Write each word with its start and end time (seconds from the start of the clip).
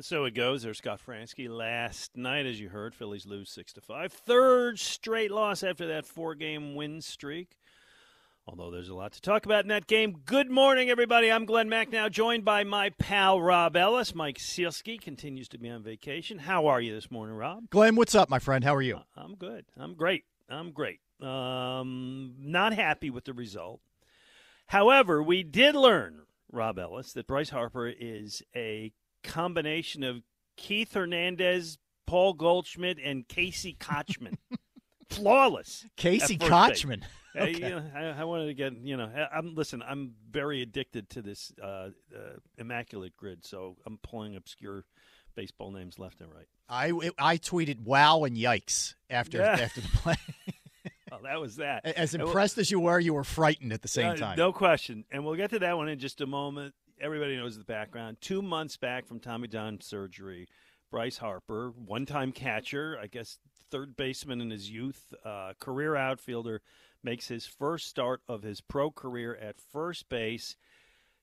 And 0.00 0.04
so 0.06 0.24
it 0.24 0.32
goes. 0.32 0.62
There's 0.62 0.78
Scott 0.78 0.98
Franzke. 1.06 1.46
Last 1.50 2.16
night, 2.16 2.46
as 2.46 2.58
you 2.58 2.70
heard, 2.70 2.94
Phillies 2.94 3.26
lose 3.26 3.50
six 3.50 3.74
to 3.74 3.82
five. 3.82 4.10
Third 4.10 4.78
straight 4.78 5.30
loss 5.30 5.62
after 5.62 5.88
that 5.88 6.06
four-game 6.06 6.74
win 6.74 7.02
streak. 7.02 7.58
Although 8.46 8.70
there's 8.70 8.88
a 8.88 8.94
lot 8.94 9.12
to 9.12 9.20
talk 9.20 9.44
about 9.44 9.64
in 9.64 9.68
that 9.68 9.86
game. 9.86 10.22
Good 10.24 10.50
morning, 10.50 10.88
everybody. 10.88 11.30
I'm 11.30 11.44
Glen 11.44 11.68
Macnow, 11.68 12.10
joined 12.10 12.46
by 12.46 12.64
my 12.64 12.88
pal 12.98 13.42
Rob 13.42 13.76
Ellis. 13.76 14.14
Mike 14.14 14.38
Sielski 14.38 14.98
continues 14.98 15.48
to 15.48 15.58
be 15.58 15.68
on 15.68 15.82
vacation. 15.82 16.38
How 16.38 16.68
are 16.68 16.80
you 16.80 16.94
this 16.94 17.10
morning, 17.10 17.36
Rob? 17.36 17.68
Glen, 17.68 17.94
what's 17.94 18.14
up, 18.14 18.30
my 18.30 18.38
friend? 18.38 18.64
How 18.64 18.74
are 18.74 18.80
you? 18.80 18.96
Uh, 18.96 19.02
I'm 19.18 19.34
good. 19.34 19.66
I'm 19.76 19.92
great. 19.92 20.24
I'm 20.48 20.70
great. 20.70 21.00
Um, 21.20 22.36
not 22.38 22.72
happy 22.72 23.10
with 23.10 23.26
the 23.26 23.34
result. 23.34 23.82
However, 24.68 25.22
we 25.22 25.42
did 25.42 25.74
learn, 25.74 26.22
Rob 26.50 26.78
Ellis, 26.78 27.12
that 27.12 27.26
Bryce 27.26 27.50
Harper 27.50 27.86
is 27.86 28.42
a 28.56 28.94
combination 29.22 30.02
of 30.02 30.22
Keith 30.56 30.94
Hernandez, 30.94 31.78
Paul 32.06 32.34
Goldschmidt, 32.34 32.98
and 33.02 33.26
Casey 33.28 33.76
Kotchman. 33.78 34.36
Flawless. 35.10 35.86
Casey 35.96 36.34
at 36.34 36.40
first 36.40 36.52
Kotchman. 36.52 37.00
base. 37.34 37.42
Okay. 37.42 37.52
Hey, 37.52 37.58
you 37.62 37.70
know, 37.70 37.82
I, 37.94 38.00
I 38.20 38.24
wanted 38.24 38.46
to 38.46 38.54
get 38.54 38.72
you 38.82 38.96
know. 38.96 39.04
I- 39.14 39.36
I'm 39.36 39.54
listen. 39.54 39.82
I'm 39.86 40.14
very 40.30 40.62
addicted 40.62 41.08
to 41.10 41.22
this 41.22 41.52
uh, 41.62 41.66
uh, 41.66 41.90
immaculate 42.58 43.16
grid, 43.16 43.44
so 43.44 43.76
I'm 43.86 43.98
pulling 44.02 44.34
obscure 44.36 44.84
baseball 45.36 45.70
names 45.70 45.98
left 45.98 46.20
and 46.20 46.32
right. 46.32 46.46
I, 46.68 46.90
I 47.18 47.36
tweeted 47.38 47.80
wow 47.82 48.24
and 48.24 48.36
yikes 48.36 48.94
after 49.08 49.38
Yeah. 49.38 49.52
after 49.60 49.80
the 49.80 49.88
play. 49.88 50.16
Well, 51.10 51.22
that 51.24 51.40
was 51.40 51.56
that. 51.56 51.84
as 51.84 52.14
impressed 52.14 52.56
as 52.58 52.70
you 52.70 52.78
were, 52.78 53.00
you 53.00 53.12
were 53.14 53.24
frightened 53.24 53.72
at 53.72 53.82
the 53.82 53.88
same 53.88 54.10
Uh, 54.12 54.16
time. 54.16 54.38
No 54.38 54.52
question. 54.52 55.04
And 55.10 55.24
we'll 55.24 55.34
get 55.34 55.50
to 55.50 55.58
that 55.58 55.76
one 55.76 55.88
in 55.88 55.98
just 55.98 56.20
a 56.20 56.26
moment. 56.26 56.72
Everybody 57.00 57.36
knows 57.36 57.56
the 57.56 57.64
background. 57.64 58.18
Two 58.20 58.42
months 58.42 58.76
back 58.76 59.06
from 59.06 59.20
Tommy 59.20 59.48
John 59.48 59.80
surgery, 59.80 60.48
Bryce 60.90 61.16
Harper, 61.16 61.70
one 61.70 62.04
time 62.04 62.30
catcher, 62.30 62.98
I 63.00 63.06
guess 63.06 63.38
third 63.70 63.96
baseman 63.96 64.42
in 64.42 64.50
his 64.50 64.70
youth, 64.70 65.14
uh, 65.24 65.54
career 65.58 65.96
outfielder, 65.96 66.60
makes 67.02 67.28
his 67.28 67.46
first 67.46 67.86
start 67.86 68.20
of 68.28 68.42
his 68.42 68.60
pro 68.60 68.90
career 68.90 69.34
at 69.34 69.58
first 69.58 70.10
base. 70.10 70.56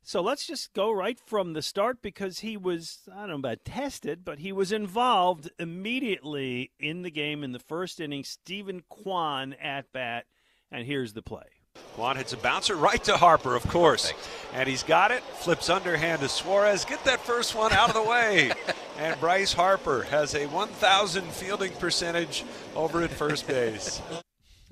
So 0.01 0.21
let's 0.21 0.47
just 0.47 0.73
go 0.73 0.91
right 0.91 1.19
from 1.19 1.53
the 1.53 1.61
start 1.61 2.01
because 2.01 2.39
he 2.39 2.57
was, 2.57 2.99
I 3.13 3.19
don't 3.19 3.29
know 3.29 3.35
about 3.35 3.65
tested, 3.65 4.25
but 4.25 4.39
he 4.39 4.51
was 4.51 4.71
involved 4.71 5.51
immediately 5.59 6.71
in 6.79 7.03
the 7.03 7.11
game 7.11 7.43
in 7.43 7.51
the 7.51 7.59
first 7.59 7.99
inning. 7.99 8.23
Steven 8.23 8.83
Kwan 8.89 9.53
at 9.53 9.91
bat, 9.91 10.25
and 10.71 10.87
here's 10.87 11.13
the 11.13 11.21
play. 11.21 11.56
Kwan 11.95 12.15
hits 12.15 12.31
a 12.31 12.37
bouncer 12.37 12.75
right 12.75 13.03
to 13.05 13.17
Harper, 13.17 13.55
of 13.55 13.67
course. 13.69 14.13
And 14.53 14.69
he's 14.69 14.83
got 14.83 15.09
it. 15.09 15.23
Flips 15.23 15.67
underhand 15.67 16.21
to 16.21 16.29
Suarez. 16.29 16.85
Get 16.85 17.03
that 17.05 17.19
first 17.19 17.55
one 17.55 17.73
out 17.73 17.89
of 17.89 17.95
the 17.95 18.03
way. 18.03 18.51
and 18.99 19.19
Bryce 19.19 19.53
Harper 19.53 20.03
has 20.03 20.35
a 20.35 20.45
1,000 20.45 21.23
fielding 21.31 21.71
percentage 21.73 22.43
over 22.75 23.01
at 23.01 23.09
first 23.09 23.47
base. 23.47 23.99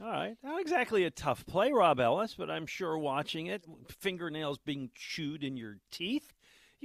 All 0.03 0.11
right. 0.11 0.35
Not 0.43 0.61
exactly 0.61 1.03
a 1.05 1.09
tough 1.09 1.45
play, 1.47 1.71
Rob 1.71 1.99
Ellis, 1.99 2.35
but 2.37 2.51
I'm 2.51 2.67
sure 2.67 2.95
watching 2.95 3.47
it, 3.47 3.65
fingernails 3.89 4.59
being 4.59 4.91
chewed 4.93 5.43
in 5.43 5.57
your 5.57 5.77
teeth, 5.91 6.31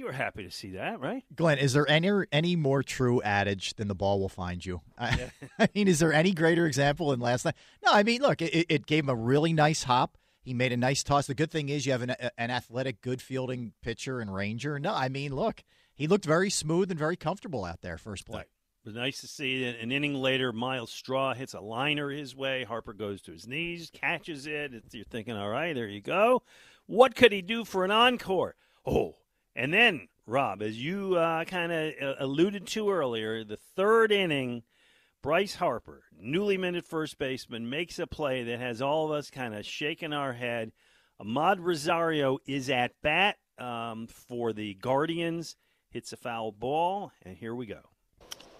you 0.01 0.07
were 0.07 0.11
happy 0.11 0.43
to 0.43 0.49
see 0.49 0.71
that, 0.71 0.99
right? 0.99 1.23
Glen, 1.35 1.59
is 1.59 1.73
there 1.73 1.87
any 1.89 2.09
any 2.31 2.55
more 2.55 2.81
true 2.81 3.21
adage 3.21 3.75
than 3.75 3.87
the 3.87 3.93
ball 3.93 4.19
will 4.19 4.29
find 4.29 4.65
you? 4.65 4.81
I, 4.97 5.31
I 5.59 5.69
mean, 5.75 5.87
is 5.87 5.99
there 5.99 6.11
any 6.11 6.31
greater 6.31 6.65
example 6.65 7.11
than 7.11 7.19
last 7.19 7.45
night? 7.45 7.53
No, 7.85 7.91
I 7.93 8.01
mean, 8.01 8.21
look, 8.21 8.41
it, 8.41 8.65
it 8.67 8.85
gave 8.87 9.03
him 9.03 9.09
a 9.09 9.15
really 9.15 9.53
nice 9.53 9.83
hop. 9.83 10.17
He 10.41 10.55
made 10.55 10.71
a 10.71 10.77
nice 10.77 11.03
toss. 11.03 11.27
The 11.27 11.35
good 11.35 11.51
thing 11.51 11.69
is 11.69 11.85
you 11.85 11.91
have 11.91 12.01
an, 12.01 12.15
an 12.35 12.49
athletic, 12.49 13.01
good 13.01 13.21
fielding 13.21 13.73
pitcher 13.83 14.19
and 14.19 14.33
ranger. 14.33 14.79
No, 14.79 14.91
I 14.91 15.07
mean, 15.07 15.35
look, 15.35 15.63
he 15.93 16.07
looked 16.07 16.25
very 16.25 16.49
smooth 16.49 16.89
and 16.89 16.99
very 16.99 17.15
comfortable 17.15 17.63
out 17.63 17.81
there 17.81 17.99
first 17.99 18.25
play. 18.25 18.39
Right. 18.39 18.47
It 18.83 18.87
was 18.87 18.95
nice 18.95 19.21
to 19.21 19.27
see. 19.27 19.63
An 19.65 19.91
inning 19.91 20.15
later, 20.15 20.51
Myles 20.51 20.91
Straw 20.91 21.35
hits 21.35 21.53
a 21.53 21.61
liner 21.61 22.09
his 22.09 22.35
way. 22.35 22.63
Harper 22.63 22.93
goes 22.93 23.21
to 23.21 23.31
his 23.31 23.47
knees, 23.47 23.91
catches 23.93 24.47
it. 24.47 24.71
You're 24.91 25.05
thinking, 25.05 25.37
all 25.37 25.49
right, 25.49 25.75
there 25.75 25.87
you 25.87 26.01
go. 26.01 26.41
What 26.87 27.13
could 27.13 27.31
he 27.31 27.43
do 27.43 27.63
for 27.63 27.85
an 27.85 27.91
encore? 27.91 28.55
Oh, 28.83 29.17
and 29.55 29.73
then, 29.73 30.07
Rob, 30.25 30.61
as 30.61 30.81
you 30.81 31.15
uh, 31.15 31.45
kind 31.45 31.71
of 31.71 31.93
uh, 32.01 32.13
alluded 32.19 32.67
to 32.67 32.89
earlier, 32.89 33.43
the 33.43 33.57
third 33.75 34.11
inning, 34.11 34.63
Bryce 35.21 35.55
Harper, 35.55 36.03
newly 36.19 36.57
minted 36.57 36.85
first 36.85 37.17
baseman, 37.17 37.69
makes 37.69 37.99
a 37.99 38.07
play 38.07 38.43
that 38.43 38.59
has 38.59 38.81
all 38.81 39.05
of 39.05 39.11
us 39.11 39.29
kind 39.29 39.53
of 39.53 39.65
shaking 39.65 40.13
our 40.13 40.33
head. 40.33 40.71
Amed 41.21 41.59
Rosario 41.59 42.39
is 42.47 42.69
at 42.69 42.93
bat 43.03 43.37
um, 43.59 44.07
for 44.07 44.53
the 44.53 44.73
Guardians, 44.75 45.55
hits 45.89 46.13
a 46.13 46.17
foul 46.17 46.51
ball, 46.51 47.11
and 47.23 47.37
here 47.37 47.53
we 47.53 47.65
go. 47.65 47.81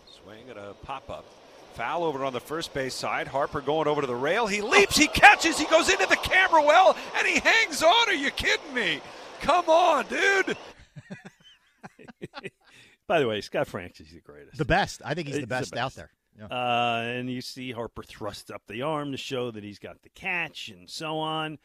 Swing 0.06 0.50
and 0.50 0.60
a 0.60 0.74
pop 0.84 1.10
up. 1.10 1.26
Foul 1.74 2.04
over 2.04 2.26
on 2.26 2.34
the 2.34 2.40
first 2.42 2.74
base 2.74 2.94
side. 2.94 3.28
Harper 3.28 3.62
going 3.62 3.88
over 3.88 4.02
to 4.02 4.08
the 4.08 4.14
rail. 4.14 4.46
He 4.46 4.62
leaps, 4.62 4.98
he 4.98 5.08
catches, 5.08 5.58
he 5.58 5.66
goes 5.66 5.90
into 5.90 6.06
the 6.06 6.18
camera 6.18 6.62
well, 6.62 6.98
and 7.18 7.26
he 7.26 7.40
hangs 7.40 7.82
on. 7.82 8.10
Are 8.10 8.14
you 8.14 8.30
kidding 8.30 8.74
me? 8.74 9.00
Come 9.40 9.70
on, 9.70 10.06
dude. 10.08 10.58
By 13.08 13.20
the 13.20 13.28
way, 13.28 13.42
Scott 13.42 13.68
Franzke 13.68 14.02
is 14.02 14.12
the 14.14 14.22
greatest. 14.22 14.58
The 14.58 14.66
best. 14.66 15.02
I 15.04 15.14
think 15.14 15.28
he's 15.28 15.36
the 15.36 15.42
He's 15.42 15.48
the 15.48 15.48
best, 15.48 15.76
out 15.76 15.96
there. 15.96 16.12
Yeah. 16.38 16.46
Uh, 16.46 17.02
and 17.04 17.30
you 17.30 17.42
see 17.42 17.72
Harper 17.72 18.04
thrust 18.04 18.52
up 18.52 18.62
the 18.68 18.84
arm 18.84 19.12
to 19.12 19.18
show 19.18 19.52
that 19.52 19.64
he's 19.64 19.80
got 19.80 20.02
the 20.02 20.10
catch 20.10 20.70
and 20.70 20.90
so 20.90 21.18
on. 21.18 21.60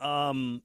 Um, 0.00 0.62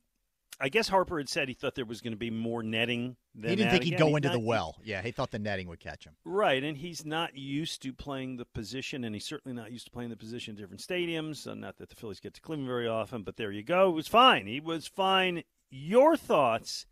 I 0.60 0.70
guess 0.70 0.88
Harper 0.88 1.18
had 1.18 1.30
said 1.30 1.48
he 1.48 1.54
thought 1.54 1.76
there 1.76 1.86
was 1.86 2.02
going 2.02 2.14
to 2.14 2.18
be 2.18 2.30
more 2.30 2.64
netting. 2.64 3.16
Than 3.36 3.50
he 3.50 3.56
didn't 3.56 3.72
think 3.72 3.84
he'd 3.84 3.98
go 3.98 4.08
he's 4.08 4.18
into 4.18 4.30
the 4.30 4.40
well. 4.40 4.78
Yeah, 4.84 5.02
he 5.02 5.12
thought 5.12 5.32
the 5.32 5.40
netting 5.40 5.68
would 5.68 5.80
catch 5.80 6.06
him. 6.06 6.14
Right, 6.24 6.64
and 6.64 6.78
he's 6.78 7.06
not 7.06 7.36
used 7.36 7.82
to 7.84 7.94
playing 7.94 8.38
the 8.38 8.46
position, 8.46 9.04
and 9.04 9.16
he's 9.16 9.26
certainly 9.26 9.56
not 9.56 9.72
used 9.72 9.86
to 9.86 9.92
playing 9.92 10.12
the 10.12 10.16
position 10.16 10.52
in 10.52 10.62
different 10.62 10.82
stadiums. 10.82 11.48
Uh, 11.48 11.56
not 11.56 11.78
that 11.78 11.90
the 11.90 11.96
Phillies 11.96 12.20
get 12.20 12.36
to 12.36 12.42
Cleveland 12.42 12.68
very 12.68 12.88
often, 12.88 13.24
but 13.24 13.38
there 13.38 13.52
you 13.52 13.64
go. 13.64 13.90
It 13.90 13.94
was 13.96 14.08
fine. 14.08 14.46
He 14.46 14.60
was 14.60 14.88
fine. 14.88 15.44
Your 15.72 16.16
thoughts 16.16 16.86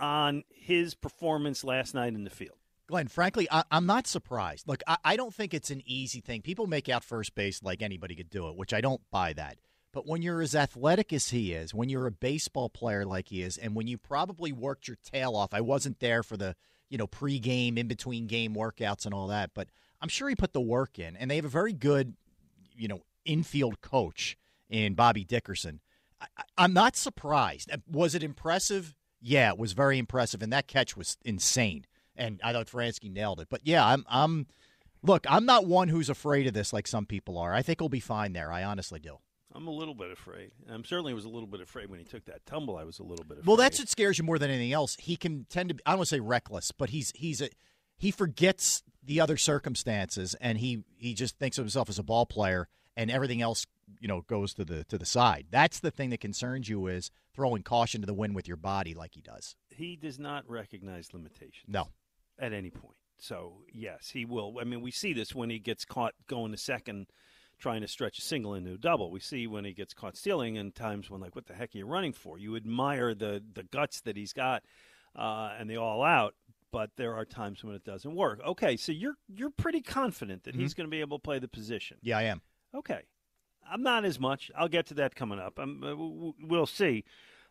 on 0.00 0.44
his 0.50 0.94
performance 0.94 1.62
last 1.64 1.94
night 1.94 2.14
in 2.14 2.24
the 2.24 2.30
field? 2.30 2.56
Glen, 2.86 3.06
frankly, 3.06 3.46
I, 3.50 3.62
I'm 3.70 3.86
not 3.86 4.06
surprised. 4.06 4.66
Look, 4.66 4.82
I, 4.86 4.96
I 5.04 5.16
don't 5.16 5.32
think 5.32 5.54
it's 5.54 5.70
an 5.70 5.82
easy 5.86 6.20
thing. 6.20 6.42
People 6.42 6.66
make 6.66 6.88
out 6.88 7.04
first 7.04 7.34
base 7.34 7.62
like 7.62 7.82
anybody 7.82 8.16
could 8.16 8.30
do 8.30 8.48
it, 8.48 8.56
which 8.56 8.74
I 8.74 8.80
don't 8.80 9.00
buy 9.10 9.32
that. 9.34 9.58
But 9.92 10.06
when 10.06 10.22
you're 10.22 10.42
as 10.42 10.54
athletic 10.54 11.12
as 11.12 11.30
he 11.30 11.52
is, 11.52 11.74
when 11.74 11.88
you're 11.88 12.06
a 12.06 12.12
baseball 12.12 12.68
player 12.68 13.04
like 13.04 13.28
he 13.28 13.42
is, 13.42 13.56
and 13.56 13.74
when 13.74 13.86
you 13.86 13.98
probably 13.98 14.52
worked 14.52 14.88
your 14.88 14.98
tail 15.04 15.34
off, 15.34 15.52
I 15.52 15.60
wasn't 15.60 16.00
there 16.00 16.22
for 16.22 16.36
the 16.36 16.56
you 16.88 16.98
know 16.98 17.06
pregame, 17.06 17.76
in 17.76 17.86
between 17.88 18.26
game 18.26 18.54
workouts 18.54 19.04
and 19.04 19.14
all 19.14 19.28
that, 19.28 19.50
but 19.54 19.68
I'm 20.00 20.08
sure 20.08 20.28
he 20.28 20.34
put 20.34 20.52
the 20.52 20.60
work 20.60 20.98
in, 20.98 21.16
and 21.16 21.30
they 21.30 21.36
have 21.36 21.44
a 21.44 21.48
very 21.48 21.72
good 21.72 22.14
you 22.76 22.88
know 22.88 23.02
infield 23.24 23.80
coach 23.80 24.36
in 24.68 24.94
Bobby 24.94 25.24
Dickerson. 25.24 25.80
I, 26.20 26.26
I'm 26.58 26.72
not 26.72 26.96
surprised. 26.96 27.70
Uh, 27.70 27.78
Was 27.90 28.14
it 28.14 28.22
impressive? 28.22 28.96
Yeah, 29.20 29.50
it 29.50 29.58
was 29.58 29.72
very 29.72 29.98
impressive, 29.98 30.42
and 30.42 30.52
that 30.52 30.66
catch 30.66 30.96
was 30.96 31.16
insane. 31.24 31.86
And 32.16 32.40
I 32.42 32.52
thought 32.52 32.66
Franzke 32.66 33.10
nailed 33.10 33.40
it. 33.40 33.48
But 33.50 33.62
yeah, 33.64 33.86
I'm 33.86 34.04
I'm 34.08 34.46
look, 35.02 35.26
I'm 35.28 35.46
not 35.46 35.66
one 35.66 35.88
who's 35.88 36.10
afraid 36.10 36.46
of 36.46 36.54
this 36.54 36.72
like 36.72 36.86
some 36.86 37.06
people 37.06 37.38
are. 37.38 37.54
I 37.54 37.62
think 37.62 37.80
he'll 37.80 37.88
be 37.88 38.00
fine 38.00 38.32
there. 38.32 38.52
I 38.52 38.64
honestly 38.64 38.98
do. 39.00 39.18
I'm 39.52 39.66
a 39.66 39.72
little 39.72 39.94
bit 39.94 40.12
afraid. 40.12 40.52
I'm 40.68 40.84
certainly 40.84 41.12
was 41.12 41.24
a 41.24 41.28
little 41.28 41.48
bit 41.48 41.60
afraid 41.60 41.90
when 41.90 41.98
he 41.98 42.04
took 42.04 42.24
that 42.26 42.46
tumble. 42.46 42.76
I 42.76 42.84
was 42.84 42.98
a 43.00 43.02
little 43.02 43.24
bit 43.24 43.38
afraid. 43.38 43.46
Well, 43.48 43.56
that's 43.56 43.78
what 43.78 43.88
scares 43.88 44.16
you 44.16 44.24
more 44.24 44.38
than 44.38 44.50
anything 44.50 44.72
else. 44.72 44.96
He 45.00 45.16
can 45.16 45.46
tend 45.50 45.70
to 45.70 45.74
be, 45.74 45.82
I 45.84 45.90
don't 45.90 45.98
want 45.98 46.08
to 46.08 46.14
say 46.14 46.20
reckless, 46.20 46.70
but 46.72 46.90
he's 46.90 47.12
he's 47.16 47.40
a 47.40 47.48
he 47.96 48.10
forgets 48.10 48.82
the 49.02 49.20
other 49.20 49.36
circumstances 49.36 50.34
and 50.40 50.58
he 50.58 50.84
he 50.96 51.14
just 51.14 51.38
thinks 51.38 51.58
of 51.58 51.64
himself 51.64 51.88
as 51.88 51.98
a 51.98 52.02
ball 52.02 52.26
player 52.26 52.68
and 52.96 53.10
everything 53.10 53.42
else 53.42 53.66
you 53.98 54.08
know 54.08 54.22
goes 54.22 54.54
to 54.54 54.64
the 54.64 54.84
to 54.84 54.98
the 54.98 55.06
side. 55.06 55.46
That's 55.50 55.80
the 55.80 55.90
thing 55.90 56.10
that 56.10 56.20
concerns 56.20 56.68
you 56.68 56.86
is 56.86 57.10
throwing 57.34 57.62
caution 57.62 58.00
to 58.00 58.06
the 58.06 58.14
wind 58.14 58.34
with 58.34 58.48
your 58.48 58.56
body 58.56 58.94
like 58.94 59.14
he 59.14 59.20
does. 59.20 59.56
He 59.68 59.96
does 59.96 60.18
not 60.18 60.48
recognize 60.48 61.12
limitations. 61.12 61.64
No. 61.68 61.88
At 62.38 62.52
any 62.52 62.70
point. 62.70 62.96
So, 63.18 63.64
yes, 63.70 64.10
he 64.10 64.24
will. 64.24 64.56
I 64.60 64.64
mean, 64.64 64.80
we 64.80 64.90
see 64.90 65.12
this 65.12 65.34
when 65.34 65.50
he 65.50 65.58
gets 65.58 65.84
caught 65.84 66.14
going 66.26 66.52
to 66.52 66.58
second 66.58 67.06
trying 67.58 67.82
to 67.82 67.88
stretch 67.88 68.18
a 68.18 68.22
single 68.22 68.54
into 68.54 68.72
a 68.72 68.78
double. 68.78 69.10
We 69.10 69.20
see 69.20 69.46
when 69.46 69.64
he 69.64 69.72
gets 69.72 69.92
caught 69.92 70.16
stealing 70.16 70.56
and 70.56 70.74
times 70.74 71.10
when 71.10 71.20
like 71.20 71.36
what 71.36 71.46
the 71.46 71.54
heck 71.54 71.74
are 71.74 71.78
you 71.78 71.86
running 71.86 72.12
for? 72.12 72.38
You 72.38 72.56
admire 72.56 73.14
the 73.14 73.42
the 73.52 73.62
guts 73.62 74.00
that 74.02 74.16
he's 74.16 74.32
got 74.32 74.62
uh, 75.14 75.52
and 75.58 75.68
the 75.68 75.76
all 75.76 76.02
out, 76.02 76.34
but 76.72 76.90
there 76.96 77.14
are 77.14 77.24
times 77.24 77.62
when 77.62 77.74
it 77.74 77.84
doesn't 77.84 78.14
work. 78.14 78.40
Okay, 78.44 78.76
so 78.76 78.92
you're 78.92 79.16
you're 79.28 79.50
pretty 79.50 79.82
confident 79.82 80.44
that 80.44 80.54
he's 80.54 80.74
going 80.74 80.86
to 80.86 80.90
be 80.90 81.00
able 81.00 81.18
to 81.18 81.22
play 81.22 81.38
the 81.38 81.48
position. 81.48 81.98
Yeah, 82.02 82.18
I 82.18 82.22
am. 82.22 82.40
Okay. 82.74 83.02
I'm 83.70 83.82
not 83.82 84.04
as 84.04 84.18
much. 84.18 84.50
I'll 84.56 84.68
get 84.68 84.86
to 84.86 84.94
that 84.94 85.14
coming 85.14 85.38
up. 85.38 85.58
Um, 85.58 85.82
uh, 85.82 86.42
we'll 86.46 86.66
see. 86.66 87.04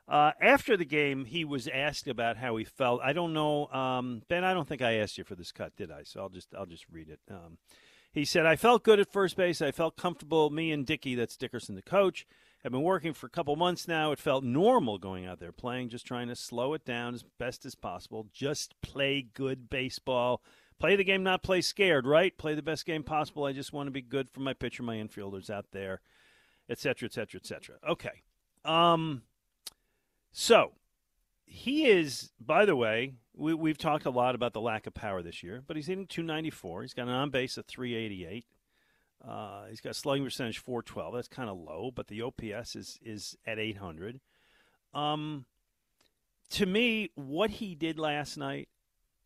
Uh, 0.07 0.31
after 0.41 0.75
the 0.75 0.85
game, 0.85 1.25
he 1.25 1.45
was 1.45 1.67
asked 1.67 2.07
about 2.07 2.37
how 2.37 2.55
he 2.55 2.65
felt. 2.65 2.99
I 3.03 3.13
don't 3.13 3.31
know, 3.33 3.67
um, 3.67 4.23
Ben. 4.27 4.43
I 4.43 4.55
don't 4.55 4.67
think 4.67 4.81
I 4.81 4.95
asked 4.95 5.19
you 5.19 5.23
for 5.23 5.35
this 5.35 5.51
cut, 5.51 5.75
did 5.75 5.91
I? 5.91 6.01
So 6.03 6.21
I'll 6.21 6.29
just 6.29 6.53
I'll 6.57 6.65
just 6.65 6.85
read 6.91 7.09
it. 7.09 7.19
Um, 7.29 7.59
he 8.11 8.25
said, 8.25 8.47
"I 8.47 8.55
felt 8.55 8.83
good 8.83 8.99
at 8.99 9.11
first 9.11 9.37
base. 9.37 9.61
I 9.61 9.71
felt 9.71 9.97
comfortable. 9.97 10.49
Me 10.49 10.71
and 10.71 10.85
Dickey, 10.85 11.13
that's 11.13 11.37
Dickerson, 11.37 11.75
the 11.75 11.83
coach, 11.83 12.25
have 12.63 12.71
been 12.71 12.81
working 12.81 13.13
for 13.13 13.27
a 13.27 13.29
couple 13.29 13.55
months 13.55 13.87
now. 13.87 14.11
It 14.11 14.17
felt 14.17 14.43
normal 14.43 14.97
going 14.97 15.27
out 15.27 15.39
there 15.39 15.51
playing, 15.51 15.89
just 15.89 16.07
trying 16.07 16.27
to 16.27 16.35
slow 16.35 16.73
it 16.73 16.85
down 16.85 17.13
as 17.13 17.23
best 17.37 17.63
as 17.63 17.75
possible. 17.75 18.25
Just 18.33 18.73
play 18.81 19.21
good 19.21 19.69
baseball." 19.69 20.41
Play 20.79 20.95
the 20.95 21.03
game, 21.03 21.23
not 21.23 21.43
play 21.43 21.61
scared, 21.61 22.07
right? 22.07 22.37
Play 22.37 22.55
the 22.55 22.61
best 22.61 22.85
game 22.85 23.03
possible. 23.03 23.45
I 23.45 23.51
just 23.51 23.73
want 23.73 23.87
to 23.87 23.91
be 23.91 24.01
good 24.01 24.29
for 24.29 24.39
my 24.39 24.53
pitcher, 24.53 24.81
my 24.81 24.95
infielders 24.95 25.49
out 25.49 25.65
there, 25.71 26.01
et 26.69 26.79
cetera, 26.79 27.07
et 27.07 27.13
cetera, 27.13 27.39
et 27.41 27.45
cetera. 27.45 27.75
Okay. 27.87 28.23
Um, 28.63 29.23
so 30.31 30.71
he 31.45 31.87
is, 31.87 32.31
by 32.39 32.65
the 32.65 32.75
way, 32.75 33.13
we, 33.35 33.53
we've 33.53 33.77
talked 33.77 34.05
a 34.05 34.09
lot 34.09 34.35
about 34.35 34.53
the 34.53 34.61
lack 34.61 34.87
of 34.87 34.93
power 34.93 35.21
this 35.21 35.43
year, 35.43 35.63
but 35.65 35.75
he's 35.75 35.87
hitting 35.87 36.07
294. 36.07 36.83
He's 36.83 36.93
got 36.93 37.07
an 37.07 37.13
on 37.13 37.29
base 37.29 37.57
of 37.57 37.65
388. 37.65 38.45
Uh, 39.27 39.65
he's 39.69 39.81
got 39.81 39.91
a 39.91 39.95
slugging 39.95 40.23
percentage 40.23 40.59
412. 40.59 41.13
That's 41.13 41.27
kind 41.27 41.49
of 41.49 41.57
low, 41.57 41.91
but 41.93 42.07
the 42.07 42.21
OPS 42.21 42.75
is 42.75 42.99
is 43.03 43.35
at 43.45 43.59
800. 43.59 44.21
Um, 44.93 45.45
to 46.51 46.65
me, 46.65 47.11
what 47.15 47.49
he 47.49 47.75
did 47.75 47.99
last 47.99 48.37
night 48.37 48.69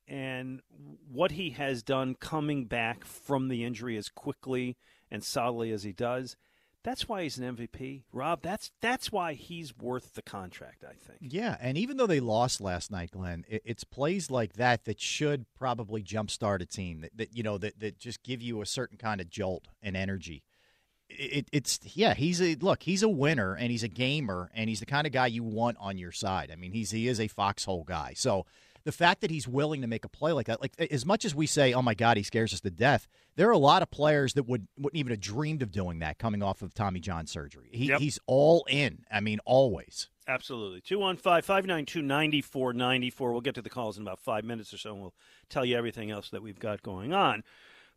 and 0.08 0.62
what 1.12 1.32
he 1.32 1.52
has 1.52 1.84
done 1.84 2.16
coming 2.16 2.66
back 2.66 3.06
from 3.06 3.48
the 3.48 3.64
injury 3.64 3.98
as 3.98 4.10
quickly 4.10 4.78
and 5.10 5.24
solidly 5.24 5.72
as 5.72 5.84
he 5.84 5.94
does, 5.94 6.36
that's 6.84 7.08
why 7.08 7.24
he's 7.24 7.38
an 7.38 7.56
MVP. 7.56 8.04
Rob, 8.12 8.42
that's 8.42 8.72
that's 8.82 9.12
why 9.12 9.34
he's 9.34 9.78
worth 9.78 10.16
the 10.16 10.22
contract, 10.22 10.84
I 10.84 10.94
think. 10.94 11.20
Yeah, 11.22 11.56
and 11.62 11.78
even 11.78 11.96
though 11.96 12.08
they 12.08 12.20
lost 12.20 12.60
last 12.60 12.92
night, 12.92 13.12
Glen, 13.12 13.46
it, 13.48 13.62
it's 13.64 13.86
plays 13.86 14.30
like 14.30 14.54
that 14.54 14.84
that 14.86 15.00
should 15.00 15.46
probably 15.58 16.04
jumpstart 16.04 16.62
a 16.62 16.66
team 16.66 17.02
that, 17.02 17.16
that 17.16 17.36
you 17.36 17.42
know 17.42 17.58
that, 17.58 17.80
that 17.80 18.00
just 18.00 18.22
give 18.24 18.42
you 18.42 18.62
a 18.62 18.66
certain 18.66 18.98
kind 18.98 19.22
of 19.22 19.30
jolt 19.30 19.70
and 19.82 19.96
energy. 19.96 20.44
It, 21.10 21.48
it's 21.54 21.80
yeah, 21.96 22.16
he's 22.16 22.42
a 22.42 22.56
look, 22.56 22.84
he's 22.84 23.04
a 23.04 23.10
winner 23.10 23.56
and 23.56 23.72
he's 23.72 23.84
a 23.84 23.88
gamer 23.90 24.52
and 24.54 24.68
he's 24.68 24.82
the 24.82 24.86
kind 24.86 25.08
of 25.08 25.14
guy 25.14 25.28
you 25.28 25.44
want 25.44 25.78
on 25.80 25.98
your 25.98 26.12
side. 26.12 26.52
I 26.52 26.58
mean, 26.58 26.74
he's 26.74 26.92
he 26.92 27.08
is 27.08 27.20
a 27.22 27.30
foxhole 27.30 27.86
guy. 27.86 28.14
So 28.18 28.46
the 28.86 28.92
fact 28.92 29.22
that 29.22 29.32
he's 29.32 29.48
willing 29.48 29.82
to 29.82 29.88
make 29.88 30.04
a 30.06 30.10
play 30.10 30.32
like 30.32 30.48
that, 30.48 30.62
like 30.62 30.74
as 30.80 31.06
much 31.06 31.26
as 31.26 31.34
we 31.34 31.48
say, 31.48 31.74
"Oh 31.74 31.82
my 31.82 31.94
God, 31.94 32.18
he 32.18 32.24
scares 32.24 32.54
us 32.54 32.62
to 32.62 32.70
death," 32.70 33.08
there 33.36 33.48
are 33.48 33.54
a 33.54 33.58
lot 33.58 33.82
of 33.82 33.90
players 33.92 34.34
that 34.34 34.44
would 34.44 34.68
wouldn't 34.78 35.00
even 35.00 35.12
have 35.12 35.20
dreamed 35.22 35.62
of 35.62 35.72
doing 35.72 36.00
that 36.00 36.20
coming 36.20 36.44
off 36.44 36.62
of 36.62 36.74
Tommy 36.74 37.00
John 37.00 37.28
surgery. 37.28 37.70
He, 37.72 37.88
Yep. 37.88 38.00
He's 38.00 38.20
all 38.28 38.66
in. 38.70 39.06
I 39.12 39.20
mean, 39.20 39.40
always. 39.46 40.10
Absolutely. 40.28 40.82
215 40.82 41.42
592 41.42 42.02
9494. 42.02 43.32
We'll 43.32 43.42
get 43.42 43.56
to 43.56 43.62
the 43.62 43.70
calls 43.70 43.98
in 43.98 44.04
about 44.04 44.20
five 44.20 44.44
minutes 44.46 44.74
or 44.74 44.78
so, 44.78 44.94
and 44.94 45.02
we'll 45.02 45.16
tell 45.50 45.66
you 45.66 45.76
everything 45.78 46.12
else 46.12 46.30
that 46.30 46.42
we've 46.42 46.60
got 46.60 46.82
going 46.82 47.14
on. 47.14 47.44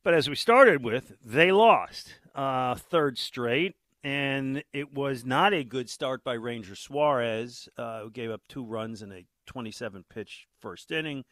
But 0.02 0.14
as 0.14 0.28
we 0.28 0.36
started 0.36 0.84
with, 0.84 1.12
they 1.24 1.50
lost 1.52 2.14
uh, 2.34 2.74
third 2.76 3.18
straight, 3.18 3.74
and 4.04 4.62
it 4.72 4.92
was 4.92 5.24
not 5.24 5.52
a 5.52 5.64
good 5.64 5.90
start 5.90 6.22
by 6.22 6.34
Ranger 6.34 6.76
Suarez, 6.76 7.68
uh, 7.76 8.02
who 8.02 8.10
gave 8.10 8.30
up 8.30 8.42
two 8.48 8.64
runs 8.64 9.02
in 9.02 9.10
a 9.12 9.24
27 9.46 10.04
pitch 10.08 10.46
first 10.60 10.90
inning. 10.90 11.24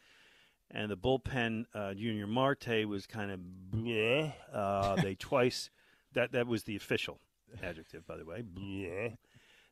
And 0.71 0.89
the 0.89 0.97
bullpen, 0.97 1.65
uh, 1.75 1.93
Junior 1.93 2.25
Marte, 2.25 2.87
was 2.87 3.05
kind 3.05 3.31
of 3.31 3.39
bleh. 3.71 4.33
Uh, 4.51 4.95
they 4.95 5.15
twice, 5.19 5.69
that, 6.13 6.31
that 6.31 6.47
was 6.47 6.63
the 6.63 6.75
official 6.75 7.19
adjective, 7.61 8.05
by 8.07 8.17
the 8.17 8.25
way. 8.25 8.41
Bleh. 8.41 9.15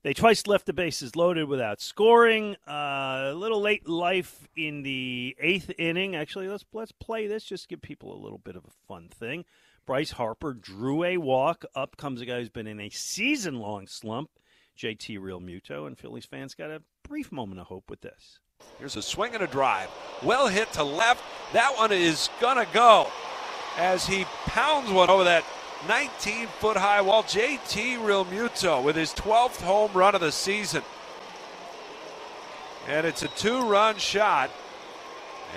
They 0.03 0.13
twice 0.13 0.45
left 0.47 0.65
the 0.65 0.73
bases 0.73 1.15
loaded 1.15 1.47
without 1.47 1.79
scoring. 1.79 2.57
Uh, 2.67 3.31
a 3.31 3.33
little 3.33 3.61
late 3.61 3.87
life 3.87 4.49
in 4.55 4.83
the 4.83 5.35
eighth 5.39 5.71
inning. 5.77 6.13
Actually, 6.13 6.49
let's 6.49 6.65
let's 6.73 6.91
play 6.91 7.25
this. 7.25 7.45
Just 7.45 7.69
give 7.69 7.81
people 7.81 8.13
a 8.13 8.21
little 8.21 8.37
bit 8.37 8.57
of 8.57 8.65
a 8.65 8.87
fun 8.87 9.07
thing. 9.07 9.45
Bryce 9.85 10.11
Harper 10.11 10.53
drew 10.53 11.05
a 11.05 11.17
walk. 11.17 11.63
Up 11.73 11.95
comes 11.95 12.19
a 12.19 12.25
guy 12.25 12.39
who's 12.39 12.49
been 12.49 12.67
in 12.67 12.81
a 12.81 12.89
season-long 12.89 13.87
slump. 13.87 14.29
JT 14.77 15.19
Realmuto 15.19 15.87
and 15.87 15.97
Phillies 15.97 16.25
fans 16.25 16.55
got 16.55 16.71
a 16.71 16.81
brief 17.07 17.31
moment 17.31 17.59
of 17.59 17.67
hope 17.67 17.89
with 17.89 18.01
this. 18.01 18.39
Here's 18.79 18.95
a 18.95 19.01
swing 19.01 19.33
and 19.33 19.43
a 19.43 19.47
drive. 19.47 19.89
Well 20.21 20.47
hit 20.47 20.71
to 20.73 20.83
left. 20.83 21.23
That 21.53 21.73
one 21.77 21.91
is 21.91 22.29
going 22.39 22.57
to 22.57 22.71
go 22.73 23.07
as 23.77 24.05
he 24.05 24.25
pounds 24.45 24.89
one 24.89 25.09
over 25.09 25.25
that 25.25 25.43
19 25.87 26.47
foot 26.59 26.77
high 26.77 27.01
wall. 27.01 27.23
JT 27.23 27.97
Realmuto 27.97 28.83
with 28.83 28.95
his 28.95 29.13
12th 29.13 29.61
home 29.61 29.91
run 29.93 30.15
of 30.15 30.21
the 30.21 30.31
season. 30.31 30.83
And 32.87 33.05
it's 33.05 33.23
a 33.23 33.27
two 33.29 33.67
run 33.67 33.97
shot. 33.97 34.49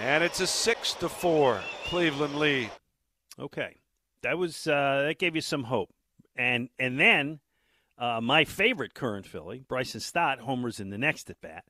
And 0.01 0.23
it's 0.23 0.41
a 0.41 0.47
6 0.47 0.95
to 0.95 1.09
4 1.09 1.61
Cleveland 1.87 2.39
lead. 2.39 2.71
Okay, 3.39 3.77
that 4.23 4.39
was 4.39 4.67
uh, 4.67 5.05
that 5.07 5.19
gave 5.19 5.35
you 5.35 5.41
some 5.41 5.65
hope, 5.65 5.91
and 6.37 6.69
and 6.79 6.99
then 6.99 7.41
uh, 7.99 8.21
my 8.21 8.45
favorite 8.45 8.95
current 8.95 9.27
Philly, 9.27 9.63
Bryson 9.67 10.01
Stott, 10.01 10.41
homers 10.41 10.81
in 10.81 10.91
the 10.91 10.99
next 10.99 11.31
at 11.31 11.41
bat 11.41 11.65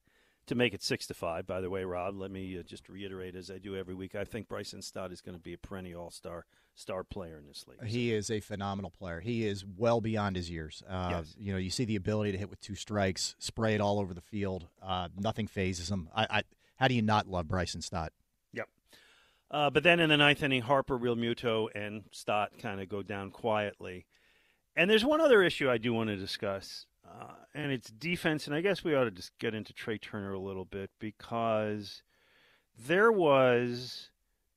to 0.46 0.54
make 0.54 0.74
it 0.74 0.82
six 0.82 1.06
to 1.08 1.14
five. 1.14 1.46
By 1.46 1.60
the 1.60 1.70
way, 1.70 1.84
Rob, 1.84 2.16
let 2.16 2.30
me 2.30 2.58
uh, 2.58 2.62
just 2.62 2.88
reiterate 2.88 3.34
as 3.34 3.50
I 3.50 3.58
do 3.58 3.76
every 3.76 3.94
week. 3.94 4.14
I 4.14 4.24
think 4.24 4.48
Bryson 4.48 4.82
Stott 4.82 5.12
is 5.12 5.20
going 5.20 5.36
to 5.36 5.42
be 5.42 5.52
a 5.54 5.58
perennial 5.58 6.02
All 6.04 6.10
Star 6.10 6.46
star 6.74 7.02
player 7.04 7.38
in 7.38 7.46
this 7.46 7.64
league. 7.66 7.82
He 7.84 8.12
is 8.12 8.30
a 8.30 8.40
phenomenal 8.40 8.90
player. 8.90 9.20
He 9.20 9.46
is 9.46 9.64
well 9.64 10.00
beyond 10.00 10.36
his 10.36 10.50
years. 10.50 10.82
Uh, 10.88 11.08
Yes. 11.10 11.34
You 11.38 11.52
know, 11.52 11.58
you 11.58 11.70
see 11.70 11.84
the 11.86 11.96
ability 11.96 12.32
to 12.32 12.38
hit 12.38 12.50
with 12.50 12.60
two 12.60 12.74
strikes, 12.74 13.34
spray 13.38 13.74
it 13.74 13.80
all 13.80 13.98
over 13.98 14.12
the 14.12 14.20
field. 14.20 14.68
Uh, 14.82 15.08
nothing 15.18 15.46
phases 15.46 15.90
him. 15.90 16.08
I, 16.14 16.26
I, 16.30 16.42
how 16.76 16.88
do 16.88 16.94
you 16.94 17.02
not 17.02 17.26
love 17.26 17.48
Bryson 17.48 17.80
Stott? 17.80 18.12
Yep. 18.52 18.68
Uh, 19.50 19.70
but 19.70 19.84
then 19.84 20.00
in 20.00 20.10
the 20.10 20.16
ninth 20.18 20.42
inning, 20.42 20.62
Harper, 20.62 20.98
Realmuto, 20.98 21.68
and 21.74 22.04
Stott 22.10 22.58
kind 22.58 22.80
of 22.80 22.88
go 22.88 23.02
down 23.02 23.30
quietly. 23.30 24.04
And 24.76 24.90
there's 24.90 25.04
one 25.04 25.20
other 25.22 25.42
issue 25.42 25.70
I 25.70 25.78
do 25.78 25.94
want 25.94 26.10
to 26.10 26.16
discuss, 26.16 26.84
uh, 27.06 27.32
and 27.54 27.72
it's 27.72 27.90
defense. 27.90 28.46
And 28.46 28.54
I 28.54 28.60
guess 28.60 28.84
we 28.84 28.94
ought 28.94 29.04
to 29.04 29.10
just 29.10 29.36
get 29.38 29.54
into 29.54 29.72
Trey 29.72 29.96
Turner 29.96 30.34
a 30.34 30.38
little 30.38 30.66
bit 30.66 30.90
because 30.98 32.02
there 32.78 33.10
was 33.10 34.10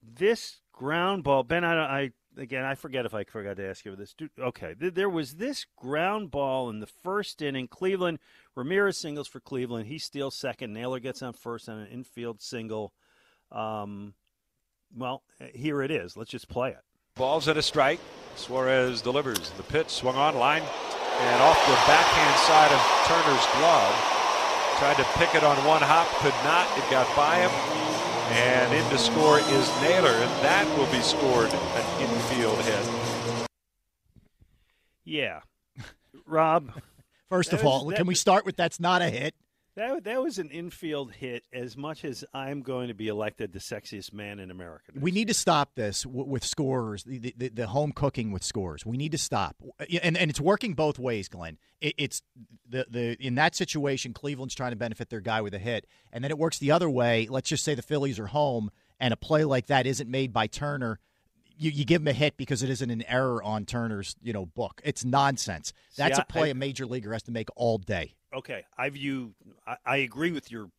this 0.04 0.60
ground 0.74 1.24
ball. 1.24 1.44
Ben, 1.44 1.64
I, 1.64 2.02
I 2.02 2.12
again, 2.38 2.66
I 2.66 2.76
forget 2.76 3.06
if 3.06 3.14
I 3.14 3.24
forgot 3.24 3.56
to 3.58 3.66
ask 3.66 3.86
you 3.86 3.94
about 3.94 4.00
this. 4.00 4.16
Okay, 4.38 4.76
th- 4.78 4.94
there 4.94 5.10
was 5.10 5.36
this 5.36 5.66
ground 5.78 6.32
ball 6.32 6.70
in 6.70 6.80
the 6.80 6.88
first 6.88 7.42
inning. 7.42 7.70
Cleveland, 7.70 8.20
Ramirez 8.56 8.98
singles 8.98 9.28
for 9.30 9.40
Cleveland. 9.40 9.88
He 9.88 9.98
steals 9.98 10.36
second. 10.36 10.74
Naylor 10.74 11.00
gets 11.00 11.22
on 11.22 11.32
first 11.32 11.70
on 11.70 11.80
an 11.80 11.88
infield 11.88 12.42
single. 12.42 12.94
Um, 13.54 14.16
well, 14.94 15.24
here 15.54 15.82
it 15.82 15.92
is. 15.92 16.18
Let's 16.18 16.32
just 16.32 16.50
play 16.50 16.72
it. 16.72 16.80
Balls 17.16 17.48
at 17.48 17.58
a 17.58 17.62
strike. 17.62 18.00
Suarez 18.40 19.02
delivers. 19.02 19.50
The 19.52 19.64
pitch 19.64 19.90
swung 19.90 20.16
on 20.16 20.36
line 20.38 20.64
and 20.64 21.42
off 21.44 21.60
the 21.68 21.76
backhand 21.86 22.40
side 22.48 22.72
of 22.72 22.82
Turner's 23.06 23.46
glove. 23.60 23.94
Tried 24.80 24.96
to 24.96 25.04
pick 25.20 25.36
it 25.36 25.44
on 25.44 25.58
one 25.66 25.82
hop, 25.82 26.08
could 26.24 26.34
not. 26.46 26.66
It 26.78 26.90
got 26.90 27.14
by 27.16 27.36
him. 27.36 27.52
And 28.32 28.74
in 28.74 28.90
to 28.92 28.98
score 28.98 29.40
is 29.40 29.82
Naylor, 29.82 30.12
and 30.12 30.32
that 30.44 30.66
will 30.78 30.90
be 30.92 31.02
scored 31.02 31.50
an 31.50 32.02
infield 32.02 32.60
hit. 32.60 33.50
Yeah, 35.04 35.42
Rob. 36.26 36.72
First 37.28 37.52
of 37.52 37.66
all, 37.66 37.86
that 37.86 37.98
can 37.98 38.08
we 38.08 38.16
start 38.16 38.46
with 38.46 38.56
that's 38.56 38.80
not 38.80 39.02
a 39.02 39.10
hit? 39.10 39.36
That 39.80 40.04
that 40.04 40.22
was 40.22 40.40
an 40.40 40.50
infield 40.50 41.14
hit. 41.14 41.44
As 41.54 41.78
much 41.78 42.04
as 42.04 42.26
I'm 42.34 42.64
going 42.64 42.90
to 42.90 42.94
be 42.94 43.08
elected 43.08 43.54
the 43.54 43.60
sexiest 43.60 44.12
man 44.12 44.40
in 44.40 44.52
America, 44.52 44.92
We 45.00 45.12
need 45.12 45.30
to 45.30 45.34
stop 45.34 45.76
this 45.76 46.04
w- 46.04 46.26
with 46.26 46.44
scores, 46.44 47.04
the, 47.06 47.34
the, 47.38 47.48
the 47.48 47.68
home 47.68 47.94
cooking 47.94 48.32
with 48.32 48.44
scores. 48.44 48.86
We 48.86 48.98
need 48.98 49.14
to 49.14 49.18
stop, 49.18 49.56
and 50.04 50.18
and 50.18 50.30
it's 50.30 50.42
working 50.42 50.74
both 50.74 51.00
ways, 51.00 51.30
Glen. 51.30 51.58
It, 51.80 51.96
it's 51.98 52.22
the 52.68 52.88
the 52.90 53.26
in 53.26 53.36
that 53.36 53.56
situation, 53.56 54.12
Cleveland's 54.14 54.54
trying 54.54 54.72
to 54.72 54.76
benefit 54.76 55.10
their 55.10 55.22
guy 55.22 55.40
with 55.40 55.54
a 55.54 55.60
hit, 55.60 55.88
and 56.12 56.24
then 56.26 56.30
it 56.32 56.38
works 56.38 56.60
the 56.60 56.72
other 56.72 56.90
way. 56.90 57.28
Let's 57.30 57.48
just 57.48 57.64
say 57.64 57.74
the 57.74 57.82
Phillies 57.82 58.20
are 58.20 58.28
home, 58.28 58.72
and 59.00 59.14
a 59.14 59.18
play 59.18 59.46
like 59.46 59.68
that 59.68 59.88
isn't 59.88 60.10
made 60.12 60.34
by 60.34 60.48
Turner, 60.48 61.00
you, 61.58 61.72
you 61.72 61.86
give 61.86 62.02
him 62.02 62.08
a 62.10 62.14
hit 62.14 62.36
because 62.36 62.64
it 62.64 62.70
isn't 62.70 62.90
an 62.90 63.04
error 63.08 63.42
on 63.42 63.66
Turner's 63.66 64.18
you 64.22 64.34
know 64.34 64.46
book. 64.46 64.82
It's 64.84 65.06
nonsense. 65.06 65.72
That's 65.96 66.18
See, 66.18 66.22
a 66.22 66.26
play 66.26 66.48
I- 66.50 66.52
a 66.52 66.54
major 66.56 66.86
leaguer 66.86 67.14
has 67.14 67.24
to 67.24 67.32
make 67.32 67.48
all 67.56 67.78
day. 67.78 68.16
Okay, 68.34 68.66
I 68.78 68.90
view. 68.90 69.34
I, 69.66 69.78
I 69.86 69.98
agree 69.98 70.32
with 70.32 70.52
your 70.52 70.70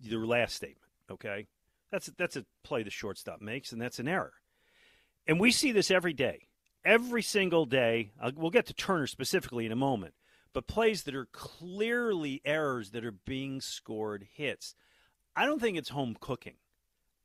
your 0.00 0.26
last 0.26 0.54
statement. 0.54 0.90
Okay, 1.10 1.46
that's 1.90 2.10
that's 2.18 2.36
a 2.36 2.44
play 2.62 2.82
the 2.82 2.90
shortstop 2.90 3.40
makes, 3.40 3.72
and 3.72 3.80
that's 3.80 3.98
an 3.98 4.08
error. 4.08 4.34
And 5.26 5.40
we 5.40 5.50
see 5.50 5.72
this 5.72 5.90
every 5.90 6.12
day, 6.12 6.48
every 6.84 7.22
single 7.22 7.66
day. 7.66 8.12
Uh, 8.20 8.32
we'll 8.34 8.50
get 8.50 8.66
to 8.66 8.74
Turner 8.74 9.06
specifically 9.06 9.66
in 9.66 9.72
a 9.72 9.76
moment, 9.76 10.14
but 10.52 10.66
plays 10.66 11.04
that 11.04 11.14
are 11.14 11.28
clearly 11.32 12.40
errors 12.44 12.90
that 12.90 13.04
are 13.04 13.12
being 13.12 13.60
scored 13.60 14.26
hits. 14.34 14.74
I 15.36 15.46
don't 15.46 15.60
think 15.60 15.76
it's 15.76 15.88
home 15.88 16.16
cooking. 16.20 16.54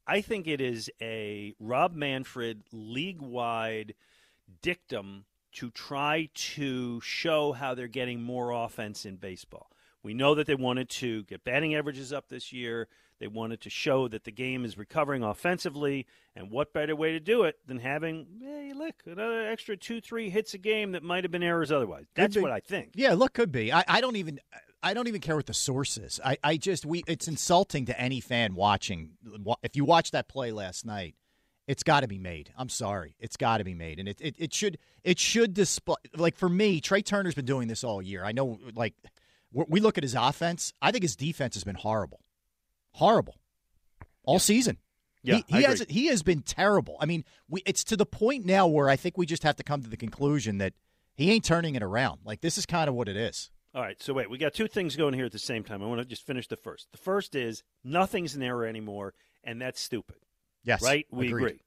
I 0.07 0.21
think 0.21 0.47
it 0.47 0.59
is 0.59 0.89
a 0.99 1.53
Rob 1.59 1.93
Manfred 1.93 2.63
league 2.71 3.21
wide 3.21 3.93
dictum 4.61 5.25
to 5.53 5.71
try 5.71 6.29
to 6.33 7.01
show 7.01 7.51
how 7.51 7.73
they're 7.73 7.87
getting 7.87 8.21
more 8.21 8.51
offense 8.51 9.05
in 9.05 9.15
baseball. 9.15 9.71
We 10.03 10.13
know 10.13 10.35
that 10.35 10.47
they 10.47 10.55
wanted 10.55 10.89
to 10.89 11.23
get 11.23 11.43
batting 11.43 11.75
averages 11.75 12.13
up 12.13 12.29
this 12.29 12.53
year. 12.53 12.87
They 13.19 13.27
wanted 13.27 13.59
to 13.61 13.69
show 13.69 14.07
that 14.07 14.23
the 14.23 14.31
game 14.31 14.63
is 14.63 14.77
recovering 14.77 15.23
offensively. 15.23 16.05
And 16.35 16.49
what 16.49 16.71
better 16.71 16.95
way 16.95 17.11
to 17.11 17.19
do 17.19 17.43
it 17.43 17.57
than 17.67 17.79
having, 17.79 18.25
hey, 18.41 18.71
look, 18.73 18.95
another 19.05 19.45
extra 19.47 19.75
two, 19.75 19.99
three 19.99 20.29
hits 20.29 20.53
a 20.53 20.57
game 20.57 20.93
that 20.93 21.03
might 21.03 21.25
have 21.25 21.31
been 21.31 21.43
errors 21.43 21.71
otherwise? 21.71 22.05
That's 22.15 22.37
what 22.37 22.51
I 22.51 22.61
think. 22.61 22.91
Yeah, 22.95 23.13
look, 23.13 23.33
could 23.33 23.51
be. 23.51 23.73
I, 23.73 23.83
I 23.87 24.01
don't 24.01 24.15
even. 24.15 24.39
I 24.81 24.93
don't 24.93 25.09
even 25.09 25.19
care 25.19 25.35
what 25.35 25.47
the 25.47 25.53
source 25.53 25.97
is. 25.97 26.21
I, 26.23 26.37
I 26.41 26.55
just 26.55 26.85
we. 26.85 27.03
It's 27.05 27.27
insulting 27.27 27.85
to 27.87 27.99
any 27.99 28.21
fan 28.21 28.55
watching. 28.55 29.11
If 29.61 29.75
you 29.75 29.83
watched 29.83 30.13
that 30.13 30.29
play 30.29 30.53
last 30.53 30.85
night, 30.85 31.15
it's 31.69 31.83
got 31.83 31.99
to 31.99 32.07
be 32.07 32.17
made. 32.17 32.51
I'm 32.57 32.67
sorry, 32.67 33.15
it's 33.19 33.37
got 33.37 33.59
to 33.59 33.63
be 33.63 33.75
made, 33.75 33.99
and 33.99 34.09
it, 34.09 34.19
it 34.19 34.35
it 34.39 34.53
should 34.53 34.79
it 35.03 35.19
should 35.19 35.53
display. 35.53 35.97
Like 36.17 36.35
for 36.35 36.49
me, 36.49 36.81
Trey 36.81 37.03
Turner's 37.03 37.35
been 37.35 37.45
doing 37.45 37.67
this 37.67 37.83
all 37.83 38.01
year. 38.01 38.25
I 38.25 38.31
know. 38.31 38.57
Like 38.73 38.95
we 39.53 39.79
look 39.79 39.95
at 39.99 40.03
his 40.03 40.15
offense. 40.15 40.73
I 40.81 40.91
think 40.91 41.03
his 41.03 41.15
defense 41.15 41.53
has 41.53 41.63
been 41.63 41.75
horrible, 41.75 42.21
horrible, 42.93 43.35
all 44.23 44.39
season. 44.39 44.79
Yeah, 45.21 45.41
he, 45.47 45.57
he 45.57 45.63
has 45.63 45.85
he 45.87 46.07
has 46.07 46.23
been 46.23 46.41
terrible. 46.41 46.97
I 46.99 47.05
mean, 47.05 47.23
we 47.47 47.61
it's 47.67 47.83
to 47.85 47.95
the 47.95 48.05
point 48.05 48.47
now 48.47 48.65
where 48.65 48.89
I 48.89 48.95
think 48.95 49.15
we 49.15 49.27
just 49.27 49.43
have 49.43 49.57
to 49.57 49.63
come 49.63 49.83
to 49.83 49.89
the 49.89 49.97
conclusion 49.97 50.57
that 50.57 50.73
he 51.13 51.29
ain't 51.29 51.45
turning 51.45 51.75
it 51.75 51.83
around. 51.83 52.21
Like 52.25 52.41
this 52.41 52.57
is 52.57 52.65
kind 52.65 52.89
of 52.89 52.95
what 52.95 53.07
it 53.07 53.15
is. 53.15 53.51
All 53.75 53.83
right, 53.83 54.01
so 54.01 54.13
wait, 54.13 54.27
we 54.27 54.39
got 54.39 54.55
two 54.55 54.67
things 54.67 54.95
going 54.95 55.13
here 55.13 55.25
at 55.25 55.31
the 55.31 55.37
same 55.37 55.63
time. 55.63 55.83
I 55.83 55.85
want 55.85 56.01
to 56.01 56.05
just 56.05 56.25
finish 56.25 56.47
the 56.47 56.55
first. 56.55 56.87
The 56.91 56.97
first 56.97 57.35
is 57.35 57.61
nothing's 57.83 58.33
an 58.33 58.41
error 58.41 58.65
anymore, 58.65 59.13
and 59.43 59.61
that's 59.61 59.79
stupid. 59.79 60.15
Yes, 60.63 60.81
right? 60.81 61.05
We 61.11 61.27
agreed. 61.27 61.43
agree. 61.43 61.61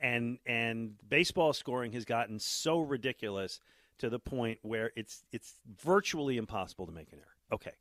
And 0.00 0.38
and 0.46 0.94
baseball 1.08 1.52
scoring 1.52 1.92
has 1.92 2.04
gotten 2.04 2.38
so 2.38 2.80
ridiculous 2.80 3.60
to 3.98 4.10
the 4.10 4.18
point 4.18 4.58
where 4.62 4.92
it's 4.96 5.24
it's 5.32 5.54
virtually 5.82 6.36
impossible 6.36 6.86
to 6.86 6.92
make 6.92 7.12
an 7.12 7.18
error. 7.18 7.36
Okay. 7.52 7.72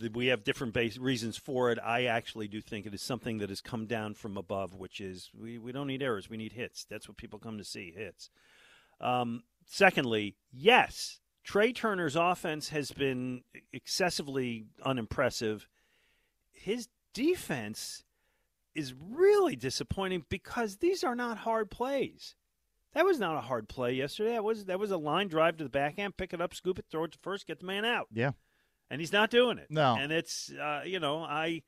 Th- 0.00 0.12
we 0.12 0.26
have 0.26 0.44
different 0.44 0.72
base 0.74 0.98
reasons 0.98 1.36
for 1.36 1.70
it. 1.70 1.78
I 1.82 2.04
actually 2.04 2.48
do 2.48 2.60
think 2.60 2.86
it 2.86 2.94
is 2.94 3.02
something 3.02 3.38
that 3.38 3.48
has 3.48 3.60
come 3.60 3.86
down 3.86 4.14
from 4.14 4.36
above, 4.36 4.74
which 4.74 5.00
is 5.00 5.30
we, 5.38 5.58
we 5.58 5.72
don't 5.72 5.86
need 5.86 6.02
errors, 6.02 6.28
we 6.28 6.36
need 6.36 6.52
hits. 6.52 6.84
That's 6.84 7.08
what 7.08 7.16
people 7.16 7.38
come 7.38 7.58
to 7.58 7.64
see 7.64 7.92
hits. 7.96 8.30
Um, 9.00 9.44
secondly, 9.66 10.36
yes, 10.52 11.20
Trey 11.44 11.72
Turner's 11.72 12.16
offense 12.16 12.68
has 12.70 12.90
been 12.90 13.42
excessively 13.72 14.66
unimpressive. 14.84 15.66
His 16.52 16.88
defense 17.14 18.04
is 18.74 18.94
really 18.94 19.56
disappointing 19.56 20.24
because 20.28 20.76
these 20.76 21.02
are 21.04 21.14
not 21.14 21.38
hard 21.38 21.70
plays. 21.70 22.34
That 22.94 23.04
was 23.04 23.18
not 23.18 23.36
a 23.36 23.42
hard 23.42 23.68
play 23.68 23.92
yesterday. 23.92 24.32
That 24.32 24.44
was 24.44 24.64
that 24.66 24.80
was 24.80 24.90
a 24.90 24.96
line 24.96 25.28
drive 25.28 25.56
to 25.58 25.64
the 25.64 25.70
backhand, 25.70 26.16
pick 26.16 26.32
it 26.32 26.40
up, 26.40 26.54
scoop 26.54 26.78
it, 26.78 26.86
throw 26.90 27.04
it 27.04 27.12
to 27.12 27.18
first, 27.22 27.46
get 27.46 27.60
the 27.60 27.66
man 27.66 27.84
out. 27.84 28.08
Yeah. 28.12 28.32
And 28.90 29.00
he's 29.00 29.12
not 29.12 29.30
doing 29.30 29.58
it. 29.58 29.66
No. 29.68 29.96
And 29.98 30.10
it's 30.10 30.50
uh, 30.50 30.82
you 30.84 30.98
know, 30.98 31.18
I 31.18 31.62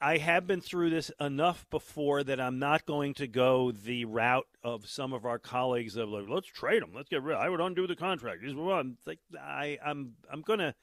I 0.00 0.18
have 0.18 0.46
been 0.46 0.60
through 0.60 0.90
this 0.90 1.10
enough 1.18 1.64
before 1.70 2.22
that 2.22 2.38
I'm 2.38 2.58
not 2.58 2.84
going 2.84 3.14
to 3.14 3.26
go 3.26 3.72
the 3.72 4.04
route 4.04 4.46
of 4.62 4.86
some 4.86 5.14
of 5.14 5.24
our 5.24 5.38
colleagues 5.38 5.96
of 5.96 6.10
like, 6.10 6.28
let's 6.28 6.48
trade 6.48 6.82
him, 6.82 6.92
let's 6.94 7.08
get 7.08 7.22
rid. 7.22 7.36
Of 7.36 7.42
I 7.42 7.48
would 7.48 7.60
undo 7.60 7.86
the 7.86 7.96
contract. 7.96 8.42
He's 8.42 8.52
I'm 8.52 8.98
like 9.06 9.20
I 9.40 9.78
I'm 9.84 10.12
I'm 10.30 10.42
gonna 10.42 10.74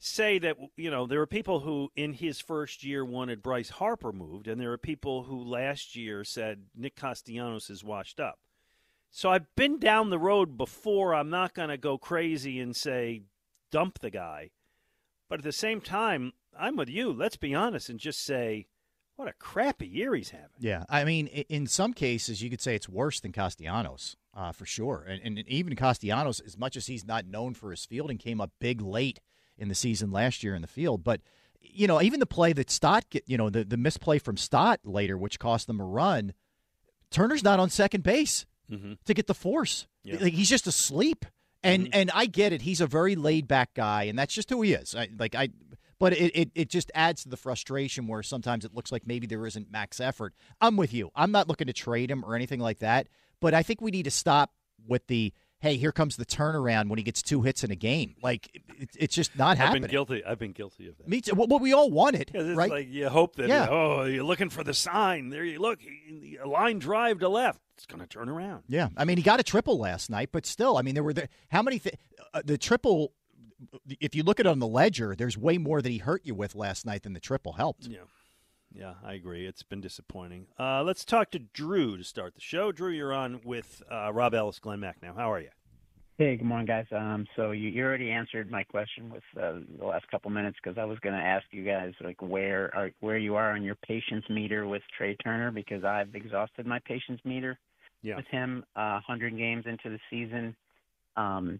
say 0.00 0.38
that 0.38 0.56
you 0.76 0.90
know 0.90 1.06
there 1.06 1.20
are 1.20 1.26
people 1.26 1.60
who 1.60 1.90
in 1.94 2.14
his 2.14 2.40
first 2.40 2.82
year 2.82 3.04
wanted 3.04 3.42
Bryce 3.42 3.68
Harper 3.68 4.12
moved, 4.12 4.48
and 4.48 4.60
there 4.60 4.72
are 4.72 4.78
people 4.78 5.24
who 5.24 5.44
last 5.44 5.94
year 5.94 6.24
said 6.24 6.64
Nick 6.74 6.96
Castellanos 6.96 7.70
is 7.70 7.84
washed 7.84 8.18
up. 8.18 8.40
So 9.10 9.30
I've 9.30 9.54
been 9.56 9.78
down 9.78 10.10
the 10.10 10.18
road 10.18 10.56
before. 10.56 11.14
I'm 11.14 11.30
not 11.30 11.54
going 11.54 11.68
to 11.68 11.76
go 11.76 11.98
crazy 11.98 12.58
and 12.60 12.74
say 12.74 13.22
dump 13.70 13.98
the 13.98 14.10
guy, 14.10 14.50
but 15.28 15.40
at 15.40 15.44
the 15.44 15.52
same 15.52 15.80
time, 15.80 16.32
I'm 16.58 16.76
with 16.76 16.88
you. 16.88 17.12
Let's 17.12 17.36
be 17.36 17.54
honest 17.54 17.88
and 17.88 18.00
just 18.00 18.24
say 18.24 18.66
what 19.16 19.28
a 19.28 19.34
crappy 19.34 19.86
year 19.86 20.14
he's 20.14 20.30
having. 20.30 20.48
Yeah, 20.58 20.84
I 20.88 21.04
mean, 21.04 21.26
in 21.26 21.66
some 21.66 21.92
cases, 21.92 22.42
you 22.42 22.48
could 22.48 22.62
say 22.62 22.74
it's 22.74 22.88
worse 22.88 23.20
than 23.20 23.32
Castellanos, 23.32 24.16
uh, 24.34 24.52
for 24.52 24.64
sure. 24.64 25.04
And, 25.06 25.20
and 25.38 25.46
even 25.46 25.76
Castellanos, 25.76 26.40
as 26.40 26.56
much 26.56 26.74
as 26.74 26.86
he's 26.86 27.04
not 27.04 27.26
known 27.26 27.52
for 27.52 27.70
his 27.70 27.84
fielding, 27.84 28.16
came 28.16 28.40
up 28.40 28.52
big 28.60 28.80
late 28.80 29.20
in 29.60 29.68
the 29.68 29.74
season 29.76 30.10
last 30.10 30.42
year 30.42 30.54
in 30.56 30.62
the 30.62 30.68
field. 30.68 31.04
But 31.04 31.20
you 31.60 31.86
know, 31.86 32.00
even 32.02 32.18
the 32.18 32.26
play 32.26 32.52
that 32.54 32.70
Stott, 32.70 33.08
get, 33.10 33.22
you 33.26 33.36
know, 33.36 33.48
the 33.50 33.62
the 33.64 33.76
misplay 33.76 34.18
from 34.18 34.36
Stott 34.36 34.80
later, 34.84 35.16
which 35.16 35.38
cost 35.38 35.66
them 35.68 35.80
a 35.80 35.84
run. 35.84 36.32
Turner's 37.10 37.44
not 37.44 37.60
on 37.60 37.70
second 37.70 38.02
base 38.02 38.46
Mm-hmm. 38.70 38.92
to 39.04 39.14
get 39.14 39.26
the 39.26 39.34
force. 39.34 39.88
Yeah. 40.04 40.18
Like 40.20 40.32
he's 40.32 40.48
just 40.48 40.68
asleep. 40.68 41.26
And 41.64 41.88
and 41.92 42.08
I 42.14 42.26
get 42.26 42.52
it. 42.52 42.62
He's 42.62 42.80
a 42.80 42.86
very 42.86 43.16
laid 43.16 43.48
back 43.48 43.74
guy, 43.74 44.04
and 44.04 44.16
that's 44.16 44.32
just 44.32 44.48
who 44.48 44.62
he 44.62 44.74
is. 44.74 44.94
I, 44.94 45.08
like 45.18 45.34
I, 45.34 45.48
but 45.98 46.12
it, 46.12 46.30
it 46.36 46.50
it 46.54 46.68
just 46.70 46.90
adds 46.94 47.24
to 47.24 47.28
the 47.28 47.36
frustration 47.36 48.06
where 48.06 48.22
sometimes 48.22 48.64
it 48.64 48.72
looks 48.72 48.92
like 48.92 49.08
maybe 49.08 49.26
there 49.26 49.44
isn't 49.44 49.72
max 49.72 49.98
effort. 49.98 50.34
I'm 50.60 50.76
with 50.76 50.94
you. 50.94 51.10
I'm 51.16 51.32
not 51.32 51.48
looking 51.48 51.66
to 51.66 51.72
trade 51.72 52.12
him 52.12 52.24
or 52.24 52.36
anything 52.36 52.60
like 52.60 52.78
that. 52.78 53.08
But 53.40 53.54
I 53.54 53.64
think 53.64 53.80
we 53.80 53.90
need 53.90 54.04
to 54.04 54.10
stop 54.12 54.52
with 54.86 55.04
the 55.08 55.32
hey, 55.60 55.76
here 55.76 55.92
comes 55.92 56.16
the 56.16 56.26
turnaround 56.26 56.88
when 56.88 56.98
he 56.98 57.02
gets 57.02 57.22
two 57.22 57.42
hits 57.42 57.62
in 57.64 57.70
a 57.70 57.76
game. 57.76 58.14
Like 58.22 58.50
it, 58.78 58.90
it's 58.98 59.14
just 59.14 59.36
not 59.38 59.52
I've 59.52 59.58
happening. 59.58 59.82
been 59.82 59.90
guilty. 59.90 60.24
I've 60.24 60.38
been 60.38 60.52
guilty 60.52 60.88
of 60.88 60.96
that. 60.98 61.08
Me 61.08 61.20
too. 61.20 61.34
Well, 61.34 61.46
well, 61.48 61.58
we 61.58 61.72
all 61.72 61.90
want 61.90 62.16
it, 62.16 62.30
it's 62.34 62.56
right? 62.56 62.70
like 62.70 62.88
you 62.88 63.08
hope 63.08 63.36
that 63.36 63.48
Yeah. 63.48 63.68
oh 63.70 64.04
you're 64.04 64.24
looking 64.24 64.50
for 64.50 64.64
the 64.64 64.74
sign. 64.74 65.28
There 65.30 65.44
you 65.44 65.58
look, 65.60 65.80
he- 65.80 66.38
a 66.42 66.48
line 66.48 66.78
drive 66.78 67.18
to 67.20 67.28
left. 67.28 67.60
It's 67.76 67.86
going 67.86 68.00
to 68.00 68.06
turn 68.06 68.28
around. 68.28 68.64
Yeah, 68.68 68.88
I 68.96 69.06
mean, 69.06 69.16
he 69.16 69.22
got 69.22 69.40
a 69.40 69.42
triple 69.42 69.78
last 69.78 70.10
night, 70.10 70.28
but 70.32 70.44
still, 70.44 70.76
I 70.76 70.82
mean, 70.82 70.94
there 70.94 71.02
were 71.02 71.14
the, 71.14 71.28
how 71.50 71.62
many 71.62 71.78
th- 71.78 71.94
uh, 72.34 72.42
the 72.44 72.58
triple. 72.58 73.12
If 74.00 74.14
you 74.14 74.22
look 74.22 74.38
at 74.40 74.46
it 74.46 74.50
on 74.50 74.58
the 74.58 74.66
ledger, 74.66 75.14
there's 75.16 75.36
way 75.38 75.56
more 75.58 75.80
that 75.82 75.88
he 75.90 75.98
hurt 75.98 76.22
you 76.24 76.34
with 76.34 76.54
last 76.54 76.84
night 76.86 77.02
than 77.04 77.12
the 77.14 77.20
triple 77.20 77.52
helped. 77.54 77.86
Yeah. 77.86 78.00
Yeah, 78.72 78.94
I 79.04 79.14
agree. 79.14 79.46
It's 79.46 79.62
been 79.62 79.80
disappointing. 79.80 80.46
Uh, 80.58 80.82
let's 80.82 81.04
talk 81.04 81.30
to 81.32 81.38
Drew 81.40 81.96
to 81.96 82.04
start 82.04 82.34
the 82.34 82.40
show. 82.40 82.70
Drew, 82.72 82.90
you're 82.90 83.12
on 83.12 83.40
with 83.44 83.82
uh, 83.90 84.12
Rob 84.12 84.32
Ellis, 84.34 84.58
Glen 84.58 84.78
Macnow. 84.78 85.16
How 85.16 85.32
are 85.32 85.40
you? 85.40 85.48
Hey, 86.18 86.36
good 86.36 86.44
morning, 86.46 86.66
guys. 86.66 86.86
Um, 86.92 87.26
so 87.34 87.50
you, 87.50 87.70
you 87.70 87.82
already 87.82 88.10
answered 88.10 88.50
my 88.50 88.62
question 88.62 89.10
with 89.10 89.22
uh, 89.42 89.60
the 89.78 89.86
last 89.86 90.06
couple 90.10 90.30
minutes 90.30 90.58
because 90.62 90.76
I 90.78 90.84
was 90.84 90.98
going 91.00 91.14
to 91.16 91.20
ask 91.20 91.44
you 91.50 91.64
guys 91.64 91.94
like 92.04 92.20
where 92.20 92.70
are 92.76 92.90
where 93.00 93.16
you 93.16 93.36
are 93.36 93.52
on 93.52 93.62
your 93.62 93.74
patience 93.76 94.24
meter 94.28 94.66
with 94.68 94.82
Trey 94.96 95.16
Turner 95.16 95.50
because 95.50 95.82
I've 95.82 96.14
exhausted 96.14 96.66
my 96.66 96.78
patience 96.80 97.20
meter 97.24 97.58
Yeah. 98.02 98.16
with 98.16 98.26
him. 98.26 98.64
Uh, 98.76 99.00
hundred 99.00 99.36
games 99.38 99.64
into 99.66 99.88
the 99.88 99.98
season, 100.10 100.54
um, 101.16 101.58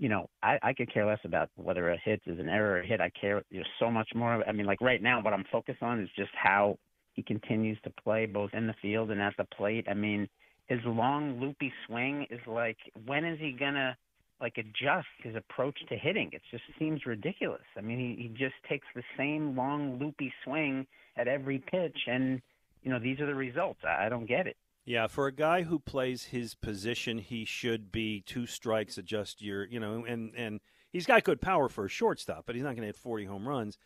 you 0.00 0.08
know, 0.08 0.30
I, 0.42 0.58
I 0.62 0.72
could 0.72 0.92
care 0.92 1.04
less 1.04 1.18
about 1.24 1.50
whether 1.56 1.90
a 1.90 1.98
hit 2.02 2.22
is 2.24 2.38
an 2.40 2.48
error 2.48 2.76
or 2.76 2.80
a 2.80 2.86
hit. 2.86 3.02
I 3.02 3.10
care 3.10 3.42
know, 3.52 3.62
so 3.78 3.90
much 3.90 4.08
more. 4.14 4.42
I 4.48 4.50
mean, 4.50 4.64
like 4.64 4.80
right 4.80 5.02
now, 5.02 5.22
what 5.22 5.34
I'm 5.34 5.44
focused 5.52 5.82
on 5.82 6.00
is 6.00 6.08
just 6.16 6.30
how 6.34 6.78
he 7.12 7.22
continues 7.22 7.76
to 7.84 7.90
play 8.02 8.24
both 8.24 8.50
in 8.54 8.66
the 8.66 8.74
field 8.80 9.10
and 9.10 9.20
at 9.20 9.34
the 9.36 9.44
plate. 9.44 9.86
I 9.90 9.94
mean, 9.94 10.26
his 10.68 10.78
long 10.86 11.38
loopy 11.38 11.70
swing 11.86 12.26
is 12.30 12.40
like 12.46 12.78
when 13.04 13.26
is 13.26 13.38
he 13.38 13.52
gonna 13.52 13.94
like 14.40 14.56
adjust 14.56 15.06
his 15.22 15.36
approach 15.36 15.78
to 15.90 15.96
hitting? 15.96 16.30
It 16.32 16.40
just 16.50 16.64
seems 16.78 17.04
ridiculous. 17.04 17.60
I 17.76 17.82
mean, 17.82 17.98
he, 17.98 18.22
he 18.22 18.28
just 18.30 18.54
takes 18.70 18.86
the 18.94 19.02
same 19.18 19.54
long 19.54 19.98
loopy 19.98 20.32
swing 20.44 20.86
at 21.18 21.28
every 21.28 21.58
pitch, 21.58 21.98
and 22.06 22.40
you 22.82 22.90
know 22.90 22.98
these 22.98 23.20
are 23.20 23.26
the 23.26 23.34
results. 23.34 23.80
I, 23.84 24.06
I 24.06 24.08
don't 24.08 24.26
get 24.26 24.46
it. 24.46 24.56
Yeah, 24.84 25.06
for 25.06 25.26
a 25.26 25.32
guy 25.32 25.62
who 25.62 25.78
plays 25.78 26.24
his 26.24 26.54
position, 26.54 27.18
he 27.18 27.44
should 27.44 27.92
be 27.92 28.22
two 28.22 28.46
strikes, 28.46 28.98
adjust 28.98 29.42
your, 29.42 29.64
you 29.64 29.78
know, 29.78 30.04
and 30.04 30.32
and 30.34 30.60
he's 30.90 31.06
got 31.06 31.24
good 31.24 31.40
power 31.40 31.68
for 31.68 31.84
a 31.84 31.88
shortstop, 31.88 32.44
but 32.46 32.54
he's 32.54 32.64
not 32.64 32.70
going 32.70 32.82
to 32.82 32.86
hit 32.86 32.96
40 32.96 33.26
home 33.26 33.46
runs. 33.46 33.78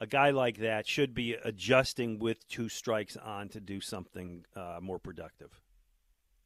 A 0.00 0.06
guy 0.06 0.30
like 0.30 0.58
that 0.58 0.86
should 0.86 1.12
be 1.12 1.34
adjusting 1.34 2.18
with 2.20 2.46
two 2.48 2.68
strikes 2.68 3.16
on 3.16 3.48
to 3.48 3.60
do 3.60 3.80
something 3.80 4.44
uh, 4.54 4.78
more 4.80 5.00
productive. 5.00 5.60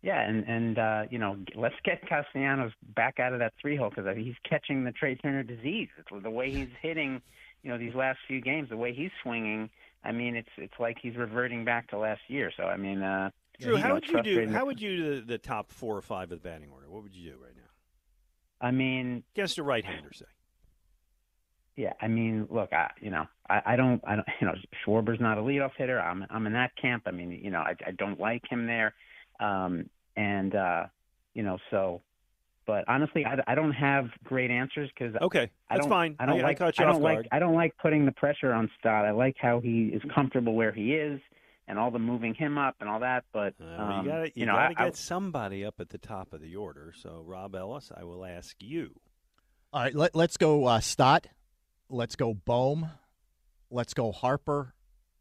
Yeah, 0.02 0.20
and 0.20 0.44
and 0.48 0.78
uh, 0.78 1.02
you 1.10 1.18
know, 1.18 1.36
let's 1.54 1.76
get 1.84 2.06
Castellanos 2.08 2.72
back 2.96 3.20
out 3.20 3.32
of 3.32 3.38
that 3.38 3.52
three 3.60 3.76
hole 3.76 3.90
because 3.90 4.16
he's 4.16 4.34
catching 4.48 4.82
the 4.82 4.90
Trey 4.90 5.14
Turner 5.14 5.44
disease. 5.44 5.88
It's 5.96 6.22
the 6.22 6.30
way 6.30 6.50
he's 6.50 6.70
hitting, 6.80 7.22
you 7.62 7.70
know, 7.70 7.78
these 7.78 7.94
last 7.94 8.18
few 8.26 8.40
games, 8.40 8.68
the 8.68 8.76
way 8.76 8.92
he's 8.92 9.12
swinging. 9.22 9.70
I 10.02 10.10
mean, 10.10 10.34
it's 10.34 10.48
it's 10.56 10.74
like 10.80 10.98
he's 11.00 11.14
reverting 11.14 11.64
back 11.64 11.88
to 11.90 11.98
last 11.98 12.22
year. 12.26 12.50
So 12.56 12.64
I 12.64 12.76
mean, 12.76 13.00
uh, 13.00 13.30
Drew, 13.62 13.76
how 13.76 13.94
would 13.94 14.08
you 14.08 14.22
do? 14.22 14.48
How 14.48 14.66
would 14.66 14.80
you 14.80 14.96
do 14.96 15.14
the, 15.16 15.26
the 15.26 15.38
top 15.38 15.72
four 15.72 15.96
or 15.96 16.02
five 16.02 16.24
of 16.32 16.42
the 16.42 16.48
batting 16.48 16.70
order? 16.72 16.88
What 16.88 17.02
would 17.02 17.14
you 17.14 17.30
do 17.30 17.36
right 17.42 17.54
now 17.56 17.62
I 18.60 18.70
mean, 18.70 19.24
against 19.34 19.58
a 19.58 19.62
right-hander? 19.62 20.10
Say. 20.12 20.24
yeah. 21.76 21.92
I 22.00 22.08
mean, 22.08 22.46
look, 22.50 22.72
I 22.72 22.90
you 23.00 23.10
know, 23.10 23.26
I, 23.48 23.62
I 23.66 23.76
don't, 23.76 24.00
I 24.06 24.16
don't, 24.16 24.28
you 24.40 24.46
know, 24.46 24.54
Schwarber's 24.84 25.20
not 25.20 25.38
a 25.38 25.40
leadoff 25.40 25.72
hitter. 25.76 26.00
I'm 26.00 26.24
I'm 26.30 26.46
in 26.46 26.52
that 26.54 26.72
camp. 26.80 27.04
I 27.06 27.10
mean, 27.10 27.32
you 27.32 27.50
know, 27.50 27.60
I 27.60 27.74
I 27.86 27.92
don't 27.92 28.20
like 28.20 28.42
him 28.48 28.66
there, 28.66 28.94
um, 29.40 29.88
and 30.16 30.54
uh, 30.54 30.86
you 31.34 31.42
know, 31.42 31.58
so. 31.70 32.02
But 32.64 32.84
honestly, 32.86 33.26
I, 33.26 33.38
I 33.48 33.56
don't 33.56 33.72
have 33.72 34.06
great 34.22 34.52
answers 34.52 34.88
because 34.96 35.16
Okay, 35.20 35.50
I 35.68 35.74
that's 35.74 35.80
don't, 35.86 35.90
fine. 35.90 36.16
I 36.20 36.26
don't 36.26 36.38
I, 36.38 36.42
like. 36.44 36.60
you 36.60 36.66
I 36.66 36.84
don't 36.84 37.02
like. 37.02 37.26
I 37.32 37.40
don't 37.40 37.56
like 37.56 37.76
putting 37.78 38.06
the 38.06 38.12
pressure 38.12 38.52
on 38.52 38.70
Stott. 38.78 39.04
I 39.04 39.10
like 39.10 39.34
how 39.36 39.58
he 39.58 39.86
is 39.86 40.00
comfortable 40.14 40.54
where 40.54 40.70
he 40.70 40.94
is, 40.94 41.20
and 41.72 41.78
all 41.78 41.90
the 41.90 41.98
moving 41.98 42.34
him 42.34 42.58
up 42.58 42.76
and 42.80 42.88
all 42.88 43.00
that. 43.00 43.24
But 43.32 43.54
Uh, 43.58 43.64
well, 43.78 43.80
um, 43.80 44.04
you 44.04 44.12
got 44.12 44.18
to 44.18 44.38
you 44.38 44.44
know, 44.44 44.52
got 44.52 44.68
to 44.68 44.80
I, 44.82 44.84
get 44.84 44.96
somebody 44.96 45.64
up 45.64 45.80
at 45.80 45.88
the 45.88 45.96
top 45.96 46.34
of 46.34 46.42
the 46.42 46.54
order. 46.54 46.92
So, 46.94 47.22
Rob 47.26 47.54
Ellis, 47.54 47.90
I 47.96 48.04
will 48.04 48.26
ask 48.26 48.54
you. 48.60 49.00
All 49.72 49.80
right, 49.80 49.94
let, 49.94 50.14
let's 50.14 50.36
go 50.36 50.66
uh, 50.66 50.80
Stott. 50.80 51.28
Let's 51.88 52.14
go 52.14 52.34
Bohm. 52.34 52.90
Let's 53.70 53.94
go 53.94 54.12
Harper. 54.12 54.74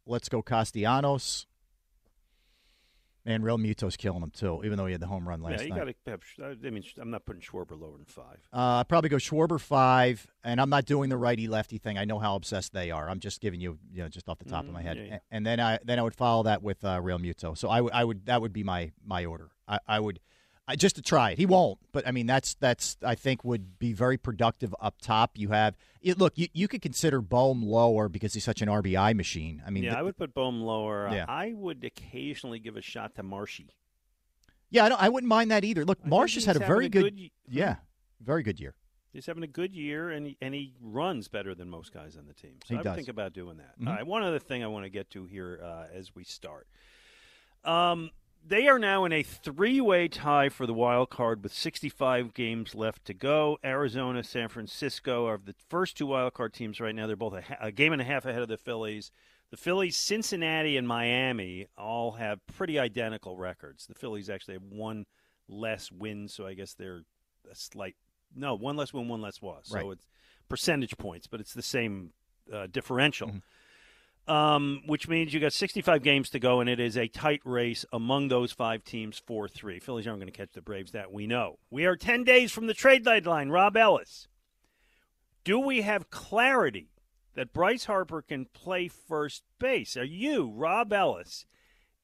Let's 0.04 0.28
go 0.28 0.42
Castellanos. 0.42 1.46
Man, 3.24 3.42
Realmuto's 3.42 3.96
killing 3.96 4.20
him 4.22 4.30
too, 4.30 4.62
even 4.64 4.76
though 4.76 4.86
he 4.86 4.92
had 4.92 5.00
the 5.00 5.06
home 5.06 5.28
run 5.28 5.40
last 5.42 5.52
night. 5.52 5.58
yeah, 5.60 5.64
you 5.66 5.70
night. 5.70 5.96
got 6.04 6.20
to 6.36 6.42
have. 6.42 6.56
I 6.66 6.70
mean, 6.70 6.82
I'm 7.00 7.10
not 7.10 7.24
putting 7.24 7.40
Schwarber 7.40 7.78
lower 7.80 7.96
than 7.96 8.04
five. 8.06 8.38
Uh, 8.52 8.80
I'd 8.80 8.88
probably 8.88 9.10
go 9.10 9.16
Schwarber 9.16 9.60
five, 9.60 10.26
and 10.42 10.60
I'm 10.60 10.70
not 10.70 10.86
doing 10.86 11.08
the 11.08 11.16
righty 11.16 11.46
lefty 11.46 11.78
thing. 11.78 11.98
I 11.98 12.04
know 12.04 12.18
how 12.18 12.34
obsessed 12.34 12.72
they 12.72 12.90
are. 12.90 13.08
I'm 13.08 13.20
just 13.20 13.40
giving 13.40 13.60
you, 13.60 13.78
you 13.92 14.02
know, 14.02 14.08
just 14.08 14.28
off 14.28 14.38
the 14.40 14.44
top 14.44 14.66
of 14.66 14.72
my 14.72 14.80
Mm, 14.80 14.84
head, 14.84 14.96
yeah, 14.96 15.04
yeah. 15.04 15.18
And 15.30 15.46
then 15.46 15.60
I 15.60 15.78
then 15.84 15.98
I 16.00 16.02
would 16.02 16.16
follow 16.16 16.42
that 16.44 16.62
with 16.62 16.84
uh, 16.84 17.00
Realmuto. 17.00 17.56
So 17.56 17.68
I 17.68 17.80
would 17.80 17.92
I 17.92 18.02
would 18.04 18.26
that 18.26 18.40
would 18.42 18.52
be 18.52 18.64
my 18.64 18.90
my 19.04 19.24
order. 19.24 19.50
I, 19.68 19.78
I 19.86 20.00
would 20.00 20.18
I, 20.68 20.76
just 20.76 20.94
to 20.96 21.02
try 21.02 21.30
it. 21.32 21.38
He 21.38 21.46
won't, 21.46 21.78
but 21.92 22.06
I 22.06 22.12
mean 22.12 22.26
that's 22.26 22.54
that's 22.54 22.96
I 23.04 23.14
think 23.16 23.44
would 23.44 23.78
be 23.78 23.92
very 23.92 24.16
productive 24.16 24.74
up 24.80 25.00
top. 25.02 25.32
You 25.36 25.48
have 25.50 25.76
it, 26.00 26.18
look, 26.18 26.34
you, 26.36 26.48
you 26.52 26.68
could 26.68 26.80
consider 26.82 27.20
Bohm 27.20 27.62
lower 27.64 28.08
because 28.08 28.34
he's 28.34 28.44
such 28.44 28.62
an 28.62 28.68
RBI 28.68 29.14
machine. 29.16 29.62
I 29.66 29.70
mean, 29.70 29.82
yeah, 29.84 29.90
th- 29.90 29.98
I 29.98 30.02
would 30.02 30.16
put 30.16 30.34
Bohm 30.34 30.62
lower. 30.62 31.08
Uh, 31.08 31.14
Yeah. 31.14 31.24
I 31.28 31.52
would 31.54 31.82
occasionally 31.84 32.58
give 32.60 32.76
a 32.76 32.80
shot 32.82 33.14
to 33.16 33.22
Marshy. 33.22 33.70
yeah, 34.70 34.84
I, 34.84 34.88
don't, 34.88 35.02
I 35.02 35.08
wouldn't 35.08 35.28
mind 35.28 35.50
that 35.50 35.64
either. 35.64 35.84
Look, 35.84 36.04
Marsh 36.06 36.34
has 36.34 36.44
had 36.44 36.56
a 36.56 36.60
very 36.60 36.88
good, 36.88 37.14
y- 37.16 37.30
yeah, 37.48 37.76
very 38.20 38.42
good 38.42 38.58
year. 38.60 38.74
He's 39.12 39.26
having 39.26 39.42
a 39.42 39.46
good 39.48 39.74
year, 39.74 40.10
and 40.10 40.26
he, 40.28 40.38
and 40.40 40.54
he 40.54 40.72
runs 40.80 41.28
better 41.28 41.54
than 41.54 41.68
most 41.68 41.92
guys 41.92 42.16
on 42.16 42.26
the 42.26 42.32
team. 42.32 42.54
So 42.64 42.74
He 42.74 42.80
I 42.80 42.82
does. 42.82 42.96
think 42.96 43.08
about 43.08 43.32
doing 43.34 43.58
that. 43.58 43.78
Mhm. 43.80 43.88
Right, 43.88 44.06
one 44.06 44.22
other 44.22 44.38
thing 44.38 44.64
I 44.64 44.68
want 44.68 44.84
to 44.86 44.90
get 44.90 45.10
to 45.10 45.26
here 45.26 45.60
uh, 45.62 45.86
as 45.92 46.14
we 46.14 46.24
start. 46.24 46.66
Um, 47.64 48.10
they 48.46 48.68
are 48.68 48.78
now 48.78 49.04
in 49.04 49.12
a 49.12 49.22
three-way 49.22 50.08
tie 50.08 50.48
for 50.48 50.66
the 50.66 50.74
wild 50.74 51.10
card 51.10 51.42
with 51.42 51.52
65 51.52 52.34
games 52.34 52.74
left 52.74 53.04
to 53.06 53.14
go. 53.14 53.58
Arizona, 53.64 54.22
San 54.24 54.48
Francisco 54.48 55.26
are 55.26 55.40
the 55.42 55.54
first 55.68 55.96
two 55.96 56.06
wild 56.06 56.34
card 56.34 56.52
teams 56.52 56.80
right 56.80 56.94
now. 56.94 57.06
They're 57.06 57.16
both 57.16 57.34
a, 57.34 57.42
a 57.60 57.72
game 57.72 57.92
and 57.92 58.02
a 58.02 58.04
half 58.04 58.24
ahead 58.24 58.42
of 58.42 58.48
the 58.48 58.56
Phillies. 58.56 59.10
The 59.50 59.56
Phillies, 59.56 59.96
Cincinnati, 59.96 60.76
and 60.76 60.88
Miami 60.88 61.66
all 61.76 62.12
have 62.12 62.44
pretty 62.46 62.78
identical 62.78 63.36
records. 63.36 63.86
The 63.86 63.94
Phillies 63.94 64.30
actually 64.30 64.54
have 64.54 64.62
one 64.62 65.04
less 65.48 65.92
win, 65.92 66.28
so 66.28 66.46
I 66.46 66.54
guess 66.54 66.74
they're 66.74 67.02
a 67.50 67.54
slight 67.54 67.96
no 68.34 68.54
one 68.54 68.76
less 68.76 68.92
win, 68.92 69.08
one 69.08 69.20
less 69.20 69.42
loss. 69.42 69.68
So 69.82 69.90
it's 69.90 70.06
percentage 70.48 70.96
points, 70.96 71.26
but 71.26 71.40
it's 71.40 71.54
the 71.54 71.62
same 71.62 72.10
uh, 72.52 72.66
differential. 72.70 73.28
Mm-hmm. 73.28 73.38
Um, 74.28 74.82
which 74.86 75.08
means 75.08 75.34
you 75.34 75.40
got 75.40 75.52
65 75.52 76.04
games 76.04 76.30
to 76.30 76.38
go, 76.38 76.60
and 76.60 76.70
it 76.70 76.78
is 76.78 76.96
a 76.96 77.08
tight 77.08 77.40
race 77.44 77.84
among 77.92 78.28
those 78.28 78.52
five 78.52 78.84
teams, 78.84 79.18
4 79.18 79.48
3. 79.48 79.80
Phillies 79.80 80.06
aren't 80.06 80.20
going 80.20 80.32
to 80.32 80.36
catch 80.36 80.52
the 80.52 80.62
Braves, 80.62 80.92
that 80.92 81.12
we 81.12 81.26
know. 81.26 81.58
We 81.70 81.86
are 81.86 81.96
10 81.96 82.22
days 82.22 82.52
from 82.52 82.68
the 82.68 82.74
trade 82.74 83.04
deadline. 83.04 83.48
Rob 83.48 83.76
Ellis. 83.76 84.28
Do 85.44 85.58
we 85.58 85.82
have 85.82 86.10
clarity 86.10 86.92
that 87.34 87.52
Bryce 87.52 87.86
Harper 87.86 88.22
can 88.22 88.46
play 88.46 88.88
first 88.88 89.42
base? 89.58 89.96
Are 89.96 90.04
you, 90.04 90.52
Rob 90.54 90.92
Ellis, 90.92 91.46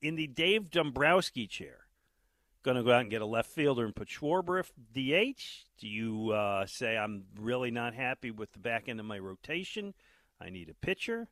in 0.02 0.16
the 0.16 0.26
Dave 0.26 0.70
Dombrowski 0.70 1.46
chair, 1.46 1.87
going 2.62 2.76
to 2.76 2.83
go 2.83 2.92
out 2.92 3.02
and 3.02 3.11
get 3.11 3.22
a 3.22 3.26
left 3.26 3.50
fielder 3.50 3.85
and 3.85 3.94
put 3.94 4.09
Schwarber 4.09 4.64
DH? 4.92 5.66
Do 5.78 5.87
you 5.87 6.31
uh, 6.31 6.66
say, 6.66 6.96
I'm 6.96 7.24
really 7.38 7.70
not 7.70 7.94
happy 7.94 8.31
with 8.31 8.52
the 8.52 8.59
back 8.59 8.88
end 8.88 8.98
of 8.98 9.07
my 9.07 9.18
rotation? 9.18 9.94
I 10.40 10.50
need 10.50 10.68
a 10.68 10.74
pitcher? 10.74 11.28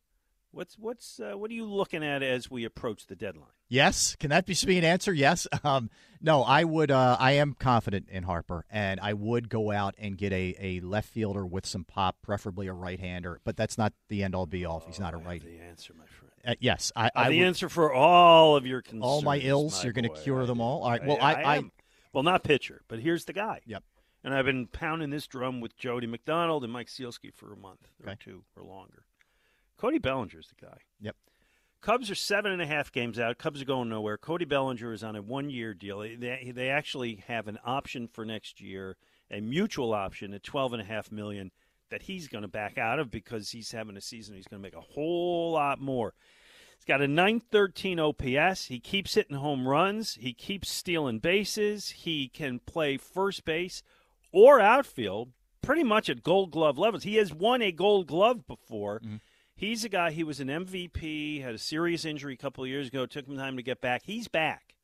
What's 0.56 0.78
what's 0.78 1.20
uh, 1.20 1.36
what 1.36 1.50
are 1.50 1.54
you 1.54 1.66
looking 1.66 2.02
at 2.02 2.22
as 2.22 2.50
we 2.50 2.64
approach 2.64 3.08
the 3.08 3.14
deadline? 3.14 3.50
Yes, 3.68 4.16
can 4.18 4.30
that 4.30 4.46
be 4.46 4.56
be 4.64 4.78
an 4.78 4.84
answer? 4.84 5.12
Yes. 5.12 5.46
Um, 5.64 5.90
no, 6.22 6.42
I 6.44 6.64
would. 6.64 6.90
Uh, 6.90 7.16
I 7.18 7.32
am 7.32 7.52
confident 7.52 8.08
in 8.08 8.22
Harper, 8.22 8.64
and 8.70 9.00
I 9.00 9.14
would 9.14 9.48
go 9.48 9.72
out 9.72 9.94
and 9.98 10.16
get 10.16 10.32
a, 10.32 10.54
a 10.60 10.80
left 10.80 11.08
fielder 11.08 11.44
with 11.44 11.66
some 11.66 11.84
pop, 11.84 12.16
preferably 12.22 12.68
a 12.68 12.72
right 12.72 13.00
hander. 13.00 13.40
But 13.44 13.56
that's 13.56 13.76
not 13.76 13.92
the 14.08 14.22
end 14.22 14.34
all 14.34 14.46
be 14.46 14.64
all. 14.64 14.78
If 14.78 14.84
he's 14.86 15.00
not 15.00 15.12
a 15.12 15.16
Oh, 15.18 15.28
I. 15.28 15.38
The 15.38 15.58
answer, 15.58 15.92
my 15.98 16.06
friend. 16.06 16.32
Uh, 16.46 16.54
yes, 16.60 16.92
I. 16.94 17.06
I 17.06 17.10
I 17.16 17.30
the 17.30 17.40
would, 17.40 17.46
answer 17.46 17.68
for 17.68 17.92
all 17.92 18.56
of 18.56 18.64
your 18.64 18.80
concerns. 18.80 19.04
all 19.04 19.22
my 19.22 19.38
ills. 19.38 19.78
my 19.78 19.84
You're 19.84 19.92
going 19.92 20.08
to 20.08 20.20
cure 20.22 20.42
I 20.44 20.46
them 20.46 20.58
do. 20.58 20.64
all. 20.64 20.84
All 20.84 20.90
right. 20.90 21.04
Well, 21.04 21.18
I. 21.20 21.34
I, 21.34 21.56
am. 21.56 21.72
well, 22.12 22.22
not 22.22 22.44
pitcher, 22.44 22.82
but 22.88 23.00
here's 23.00 23.24
the 23.24 23.32
guy. 23.32 23.60
Yep. 23.66 23.82
And 24.22 24.32
I've 24.32 24.46
been 24.46 24.68
pounding 24.68 25.10
this 25.10 25.26
drum 25.26 25.60
with 25.60 25.76
Jody 25.76 26.06
McDonald 26.06 26.64
and 26.64 26.72
Mike 26.72 26.88
Sielski 26.88 27.34
for 27.34 27.52
a 27.52 27.56
month 27.56 27.88
or 28.06 28.14
two 28.14 28.44
or 28.56 28.62
longer. 28.62 29.04
Cody 29.76 29.98
Bellinger's 29.98 30.48
the 30.48 30.66
guy. 30.66 30.78
Yep. 31.00 31.16
Cubs 31.80 32.10
are 32.10 32.16
seven 32.16 32.52
and 32.52 32.62
a 32.62 32.66
half 32.66 32.90
games 32.90 33.18
out. 33.18 33.38
Cubs 33.38 33.62
are 33.62 33.66
going 33.66 33.88
nowhere. 33.88 34.16
Cody 34.16 34.44
Bellinger 34.44 34.92
is 34.92 35.04
on 35.04 35.14
a 35.14 35.22
one-year 35.22 35.74
deal. 35.74 36.00
They, 36.00 36.52
they 36.54 36.68
actually 36.68 37.22
have 37.28 37.46
an 37.48 37.58
option 37.64 38.08
for 38.08 38.24
next 38.24 38.60
year, 38.60 38.96
a 39.30 39.40
mutual 39.40 39.92
option 39.92 40.34
at 40.34 40.42
twelve 40.42 40.72
and 40.72 40.82
a 40.82 40.84
half 40.84 41.12
million 41.12 41.52
that 41.90 42.02
he's 42.02 42.28
going 42.28 42.42
to 42.42 42.48
back 42.48 42.78
out 42.78 42.98
of 42.98 43.10
because 43.10 43.50
he's 43.50 43.70
having 43.72 43.96
a 43.96 44.00
season. 44.00 44.34
He's 44.34 44.48
going 44.48 44.60
to 44.60 44.66
make 44.66 44.74
a 44.74 44.80
whole 44.80 45.52
lot 45.52 45.80
more. 45.80 46.14
He's 46.76 46.84
got 46.84 47.00
a 47.00 47.08
913 47.08 48.00
OPS. 48.00 48.66
He 48.66 48.80
keeps 48.80 49.14
hitting 49.14 49.36
home 49.36 49.66
runs. 49.68 50.14
He 50.14 50.32
keeps 50.32 50.68
stealing 50.68 51.20
bases. 51.20 51.90
He 51.90 52.28
can 52.28 52.58
play 52.58 52.96
first 52.96 53.44
base 53.44 53.82
or 54.32 54.60
outfield 54.60 55.30
pretty 55.62 55.84
much 55.84 56.10
at 56.10 56.22
gold 56.22 56.50
glove 56.50 56.78
levels. 56.78 57.04
He 57.04 57.16
has 57.16 57.32
won 57.32 57.62
a 57.62 57.72
gold 57.72 58.06
glove 58.06 58.46
before. 58.46 59.00
Mm-hmm. 59.00 59.16
He's 59.56 59.84
a 59.84 59.88
guy, 59.88 60.10
he 60.10 60.22
was 60.22 60.38
an 60.38 60.48
MVP, 60.48 61.42
had 61.42 61.54
a 61.54 61.58
serious 61.58 62.04
injury 62.04 62.34
a 62.34 62.36
couple 62.36 62.62
of 62.62 62.68
years 62.68 62.88
ago, 62.88 63.06
took 63.06 63.26
him 63.26 63.38
time 63.38 63.56
to 63.56 63.62
get 63.62 63.80
back. 63.80 64.02
He's 64.04 64.28
back. 64.28 64.74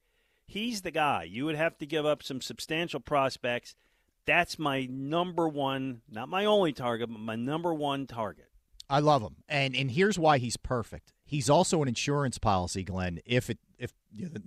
He's 0.46 0.80
the 0.80 0.90
guy. 0.90 1.24
You 1.24 1.44
would 1.44 1.56
have 1.56 1.76
to 1.78 1.86
give 1.86 2.06
up 2.06 2.22
some 2.22 2.40
substantial 2.40 2.98
prospects. 2.98 3.74
That's 4.24 4.58
my 4.58 4.86
number 4.90 5.46
one, 5.46 6.00
not 6.10 6.30
my 6.30 6.46
only 6.46 6.72
target, 6.72 7.10
but 7.10 7.20
my 7.20 7.36
number 7.36 7.74
one 7.74 8.06
target. 8.06 8.48
I 8.88 9.00
love 9.00 9.22
him, 9.22 9.36
and 9.48 9.74
and 9.74 9.90
here's 9.90 10.18
why 10.18 10.38
he's 10.38 10.56
perfect. 10.56 11.12
He's 11.24 11.48
also 11.48 11.82
an 11.82 11.88
insurance 11.88 12.38
policy, 12.38 12.82
Glen. 12.82 13.20
If 13.24 13.48
it 13.48 13.58
if 13.78 13.92
you 14.14 14.26
know, 14.26 14.40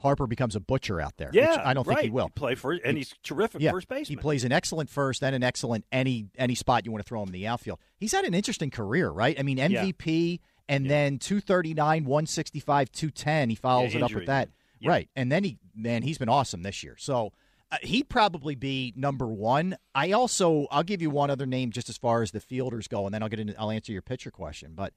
Harper 0.00 0.26
becomes 0.26 0.54
a 0.56 0.60
butcher 0.60 1.00
out 1.00 1.16
there, 1.16 1.30
Yeah, 1.32 1.50
which 1.50 1.60
I 1.64 1.74
don't 1.74 1.84
think 1.84 1.98
he 2.00 2.06
right. 2.06 2.12
will. 2.12 2.28
play 2.28 2.54
first, 2.54 2.82
and 2.84 2.96
he's 2.96 3.14
terrific 3.22 3.60
Yeah, 3.60 3.72
first 3.72 3.88
baseman. 3.88 4.18
he 4.18 4.20
plays 4.22 4.44
an 4.44 4.52
excellent 4.52 4.88
first 4.90 5.22
and 5.24 5.34
an 5.34 5.42
excellent 5.42 5.84
any 5.90 6.26
any 6.36 6.54
spot 6.54 6.84
you 6.84 6.92
want 6.92 7.04
to 7.04 7.08
throw 7.08 7.20
him 7.22 7.28
in 7.28 7.32
the 7.32 7.46
outfield. 7.46 7.78
He's 7.98 8.12
had 8.12 8.24
an 8.24 8.34
interesting 8.34 8.70
career, 8.70 9.08
right? 9.10 9.38
I 9.38 9.42
mean, 9.42 9.58
MVP 9.58 10.40
and 10.68 10.88
then 10.88 11.18
239, 11.18 12.04
165, 12.04 12.92
210. 12.92 13.50
He 13.50 13.54
follows 13.56 13.92
Yeah, 13.92 13.98
it 13.98 14.02
up 14.04 14.12
with 14.14 14.26
that. 14.26 14.50
Yeah. 14.80 14.90
Right. 14.90 15.08
And 15.16 15.32
then 15.32 15.42
he 15.44 15.58
man, 15.74 16.02
he's 16.02 16.18
been 16.18 16.28
awesome 16.28 16.62
this 16.62 16.82
year. 16.84 16.94
So 16.98 17.32
uh, 17.72 17.76
he'd 17.82 18.08
probably 18.08 18.54
be 18.54 18.92
number 18.96 19.26
1. 19.26 19.76
I 19.94 20.12
also 20.12 20.66
I'll 20.70 20.84
give 20.84 21.02
you 21.02 21.10
one 21.10 21.30
other 21.30 21.46
name 21.46 21.72
just 21.72 21.88
as 21.88 21.98
far 21.98 22.22
as 22.22 22.30
the 22.30 22.40
fielders 22.40 22.86
go 22.86 23.04
and 23.04 23.12
then 23.12 23.22
I'll 23.22 23.28
get 23.28 23.40
into 23.40 23.58
I'll 23.60 23.70
answer 23.72 23.90
your 23.92 24.02
pitcher 24.02 24.30
question, 24.30 24.72
but 24.76 24.92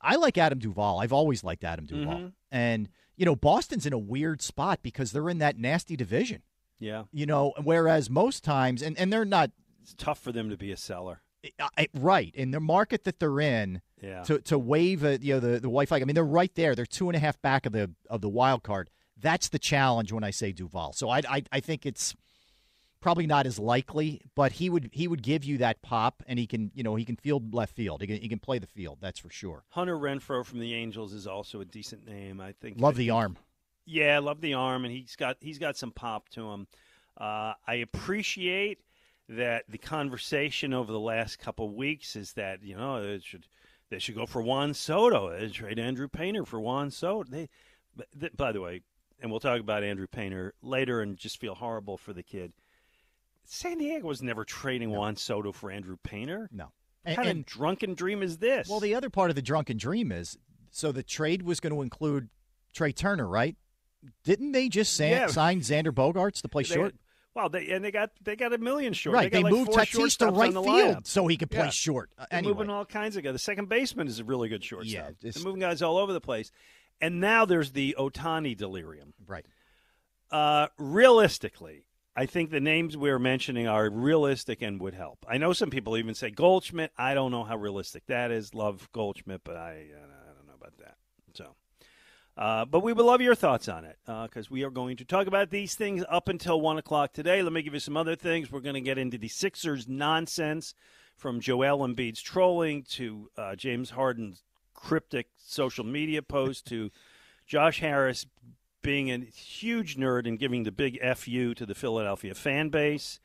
I 0.00 0.16
like 0.16 0.38
Adam 0.38 0.58
Duvall. 0.58 1.00
I've 1.00 1.12
always 1.12 1.42
liked 1.44 1.64
Adam 1.64 1.84
Duvall. 1.86 2.18
Mhm. 2.20 2.32
And 2.50 2.88
you 3.16 3.24
know, 3.24 3.36
Boston's 3.36 3.86
in 3.86 3.92
a 3.92 3.98
weird 3.98 4.42
spot 4.42 4.80
because 4.82 5.12
they're 5.12 5.28
in 5.30 5.38
that 5.38 5.58
nasty 5.58 5.96
division. 5.96 6.42
yeah, 6.78 7.04
You 7.12 7.26
know, 7.26 7.54
whereas 7.62 8.10
most 8.10 8.44
times, 8.44 8.82
and, 8.82 8.98
and 8.98 9.12
they're 9.12 9.24
not 9.24 9.50
it's 9.82 9.94
tough 9.94 10.18
for 10.18 10.32
them 10.32 10.50
to 10.50 10.56
be 10.56 10.72
a 10.72 10.76
seller. 10.76 11.22
I, 11.78 11.86
right 11.94 12.34
in 12.34 12.50
the 12.50 12.58
market 12.58 13.04
that 13.04 13.20
they're 13.20 13.38
in 13.40 13.80
Yeah. 14.02 14.22
to 14.24 14.40
to 14.40 14.58
wave 14.58 15.04
a, 15.04 15.16
you 15.18 15.34
know 15.34 15.40
the 15.40 15.60
the 15.60 15.70
white 15.70 15.86
flag. 15.88 16.02
I 16.02 16.04
mean, 16.04 16.14
they're 16.14 16.24
right 16.24 16.52
there. 16.56 16.74
They're 16.74 16.84
two 16.86 17.08
and 17.08 17.14
a 17.16 17.20
half 17.20 17.40
back 17.40 17.66
of 17.66 17.72
the 17.72 17.92
of 18.10 18.20
the 18.20 18.28
wild 18.28 18.62
card. 18.64 18.90
That's 19.16 19.48
the 19.48 19.58
challenge 19.60 20.10
when 20.12 20.24
I 20.24 20.30
say 20.30 20.50
Duvall. 20.52 20.92
So 20.92 21.08
I 21.08 21.22
I, 21.28 21.42
I 21.52 21.60
think 21.60 21.86
it's 21.86 22.14
probably 23.00 23.26
not 23.26 23.46
as 23.46 23.58
likely, 23.58 24.20
but 24.34 24.52
he 24.52 24.70
would 24.70 24.90
he 24.92 25.06
would 25.08 25.22
give 25.22 25.44
you 25.44 25.58
that 25.58 25.82
pop, 25.82 26.22
and 26.26 26.38
he 26.38 26.46
can 26.46 26.70
you 26.74 26.82
know 26.82 26.94
he 26.96 27.04
can 27.04 27.16
field 27.16 27.54
left 27.54 27.74
field. 27.74 28.00
He 28.00 28.06
can 28.06 28.16
he 28.20 28.28
can 28.28 28.38
play 28.38 28.58
the 28.58 28.66
field. 28.66 28.98
That's 29.00 29.18
for 29.18 29.30
sure. 29.30 29.64
Hunter 29.70 29.96
Renfroe 29.96 30.44
from 30.44 30.58
the 30.60 30.74
Angels 30.74 31.12
is 31.12 31.26
also 31.26 31.60
a 31.60 31.64
decent 31.64 32.06
name. 32.06 32.40
I 32.40 32.52
think. 32.52 32.80
Love 32.80 32.96
the 32.96 33.10
arm. 33.10 33.36
Yeah, 33.84 34.18
love 34.18 34.40
the 34.40 34.54
arm, 34.54 34.84
and 34.84 34.92
he's 34.92 35.16
got 35.16 35.36
he's 35.40 35.58
got 35.58 35.76
some 35.76 35.92
pop 35.92 36.28
to 36.30 36.50
him. 36.50 36.66
Uh, 37.16 37.54
I 37.66 37.74
appreciate 37.76 38.80
that 39.28 39.64
the 39.68 39.78
conversation 39.78 40.72
over 40.72 40.92
the 40.92 41.00
last 41.00 41.38
couple 41.38 41.66
of 41.66 41.72
weeks 41.72 42.14
is 42.16 42.32
that 42.34 42.62
you 42.62 42.76
know 42.76 43.02
it 43.02 43.24
should 43.24 43.46
They 43.90 43.98
should 43.98 44.16
go 44.16 44.26
for 44.26 44.42
Juan 44.42 44.74
Soto. 44.74 45.30
They 45.30 45.48
trade 45.48 45.78
Andrew 45.78 46.08
Painter 46.08 46.44
for 46.44 46.60
Juan 46.60 46.90
Soto. 46.90 47.30
They, 47.30 47.48
th- 48.18 48.36
by 48.36 48.52
the 48.52 48.60
way, 48.60 48.82
and 49.20 49.30
we'll 49.30 49.40
talk 49.40 49.60
about 49.60 49.84
Andrew 49.84 50.06
Painter 50.08 50.54
later 50.62 51.00
and 51.00 51.16
just 51.16 51.38
feel 51.40 51.54
horrible 51.54 51.96
for 51.96 52.12
the 52.12 52.22
kid. 52.22 52.52
San 53.46 53.78
Diego 53.78 54.06
was 54.06 54.22
never 54.22 54.44
trading 54.44 54.92
no. 54.92 54.98
Juan 54.98 55.16
Soto 55.16 55.52
for 55.52 55.70
Andrew 55.70 55.96
Painter. 56.02 56.48
No. 56.52 56.64
What 56.64 56.72
and, 57.04 57.16
kind 57.16 57.28
and, 57.28 57.40
of 57.40 57.46
drunken 57.46 57.94
dream 57.94 58.22
is 58.22 58.38
this? 58.38 58.68
Well, 58.68 58.80
the 58.80 58.94
other 58.94 59.10
part 59.10 59.30
of 59.30 59.36
the 59.36 59.42
drunken 59.42 59.76
dream 59.76 60.12
is 60.12 60.36
so 60.70 60.92
the 60.92 61.02
trade 61.02 61.42
was 61.42 61.60
going 61.60 61.74
to 61.74 61.82
include 61.82 62.28
Trey 62.74 62.92
Turner, 62.92 63.26
right? 63.26 63.56
Didn't 64.24 64.52
they 64.52 64.68
just 64.68 64.94
say, 64.94 65.10
yeah. 65.10 65.26
sign 65.28 65.60
Xander 65.60 65.92
Bogaerts 65.92 66.42
to 66.42 66.48
play 66.48 66.62
they, 66.62 66.74
short? 66.74 66.94
Well, 67.34 67.48
they 67.48 67.68
and 67.68 67.84
they 67.84 67.90
got 67.90 68.10
they 68.22 68.34
got 68.34 68.52
a 68.52 68.58
million 68.58 68.92
short. 68.92 69.14
Right, 69.14 69.30
they, 69.30 69.38
they 69.38 69.44
like 69.44 69.52
moved 69.52 69.70
Tatis 69.72 70.16
to 70.18 70.28
right 70.28 70.52
field 70.52 70.66
lineup. 70.66 71.06
so 71.06 71.26
he 71.26 71.36
could 71.36 71.50
play 71.50 71.64
yeah. 71.64 71.70
short. 71.70 72.10
Uh, 72.16 72.24
They're 72.30 72.38
anyway. 72.38 72.54
moving 72.54 72.70
all 72.70 72.84
kinds 72.86 73.16
of 73.16 73.24
guys. 73.24 73.34
The 73.34 73.38
second 73.38 73.68
baseman 73.68 74.08
is 74.08 74.20
a 74.20 74.24
really 74.24 74.48
good 74.48 74.64
shortstop. 74.64 74.94
Yeah, 74.94 75.10
They're 75.20 75.44
moving 75.44 75.60
guys 75.60 75.82
all 75.82 75.98
over 75.98 76.12
the 76.12 76.20
place. 76.20 76.50
And 77.00 77.20
now 77.20 77.44
there's 77.44 77.72
the 77.72 77.94
Ohtani 77.98 78.56
delirium. 78.56 79.12
Right. 79.26 79.44
Uh, 80.30 80.68
realistically, 80.78 81.84
I 82.18 82.24
think 82.24 82.50
the 82.50 82.60
names 82.60 82.96
we're 82.96 83.18
mentioning 83.18 83.68
are 83.68 83.90
realistic 83.90 84.62
and 84.62 84.80
would 84.80 84.94
help. 84.94 85.26
I 85.28 85.36
know 85.36 85.52
some 85.52 85.68
people 85.68 85.98
even 85.98 86.14
say 86.14 86.30
Goldschmidt. 86.30 86.90
I 86.96 87.12
don't 87.12 87.30
know 87.30 87.44
how 87.44 87.58
realistic 87.58 88.06
that 88.06 88.30
is. 88.30 88.54
Love 88.54 88.88
Goldschmidt, 88.92 89.42
but 89.44 89.56
I, 89.56 89.88
uh, 89.94 90.30
I 90.30 90.34
don't 90.34 90.46
know 90.46 90.54
about 90.58 90.78
that. 90.78 90.96
So, 91.34 91.54
uh, 92.38 92.64
but 92.64 92.80
we 92.80 92.94
would 92.94 93.04
love 93.04 93.20
your 93.20 93.34
thoughts 93.34 93.68
on 93.68 93.84
it 93.84 93.98
because 94.06 94.46
uh, 94.46 94.50
we 94.50 94.64
are 94.64 94.70
going 94.70 94.96
to 94.96 95.04
talk 95.04 95.26
about 95.26 95.50
these 95.50 95.74
things 95.74 96.04
up 96.08 96.28
until 96.28 96.58
one 96.58 96.78
o'clock 96.78 97.12
today. 97.12 97.42
Let 97.42 97.52
me 97.52 97.60
give 97.60 97.74
you 97.74 97.80
some 97.80 97.98
other 97.98 98.16
things. 98.16 98.50
We're 98.50 98.60
going 98.60 98.74
to 98.76 98.80
get 98.80 98.96
into 98.96 99.18
the 99.18 99.28
Sixers 99.28 99.86
nonsense 99.86 100.74
from 101.18 101.40
Joel 101.40 101.86
Embiid's 101.86 102.22
trolling 102.22 102.84
to 102.92 103.28
uh, 103.36 103.56
James 103.56 103.90
Harden's 103.90 104.42
cryptic 104.72 105.28
social 105.36 105.84
media 105.84 106.22
post 106.22 106.66
to 106.68 106.90
Josh 107.46 107.80
Harris 107.80 108.26
being 108.86 109.10
a 109.10 109.18
huge 109.18 109.96
nerd 109.96 110.28
and 110.28 110.38
giving 110.38 110.62
the 110.62 110.70
big 110.70 110.96
fu 111.16 111.54
to 111.54 111.66
the 111.66 111.74
Philadelphia 111.74 112.32
fan 112.36 112.68
base. 112.68 113.18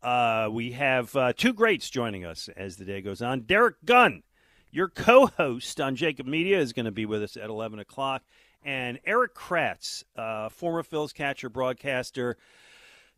Uh, 0.00 0.48
we 0.48 0.70
have 0.70 1.16
uh, 1.16 1.32
two 1.36 1.52
greats 1.52 1.90
joining 1.90 2.24
us 2.24 2.48
as 2.56 2.76
the 2.76 2.84
day 2.84 3.00
goes 3.00 3.20
on. 3.20 3.40
Derek 3.40 3.84
Gunn, 3.84 4.22
your 4.70 4.86
co-host 4.86 5.80
on 5.80 5.96
Jacob 5.96 6.28
Media, 6.28 6.60
is 6.60 6.72
going 6.72 6.86
to 6.86 6.92
be 6.92 7.06
with 7.06 7.24
us 7.24 7.36
at 7.36 7.50
eleven 7.50 7.80
o'clock, 7.80 8.22
and 8.64 9.00
Erik 9.04 9.34
Kratz, 9.34 10.04
uh, 10.16 10.48
former 10.48 10.84
Phil's 10.84 11.12
catcher 11.12 11.48
broadcaster 11.48 12.36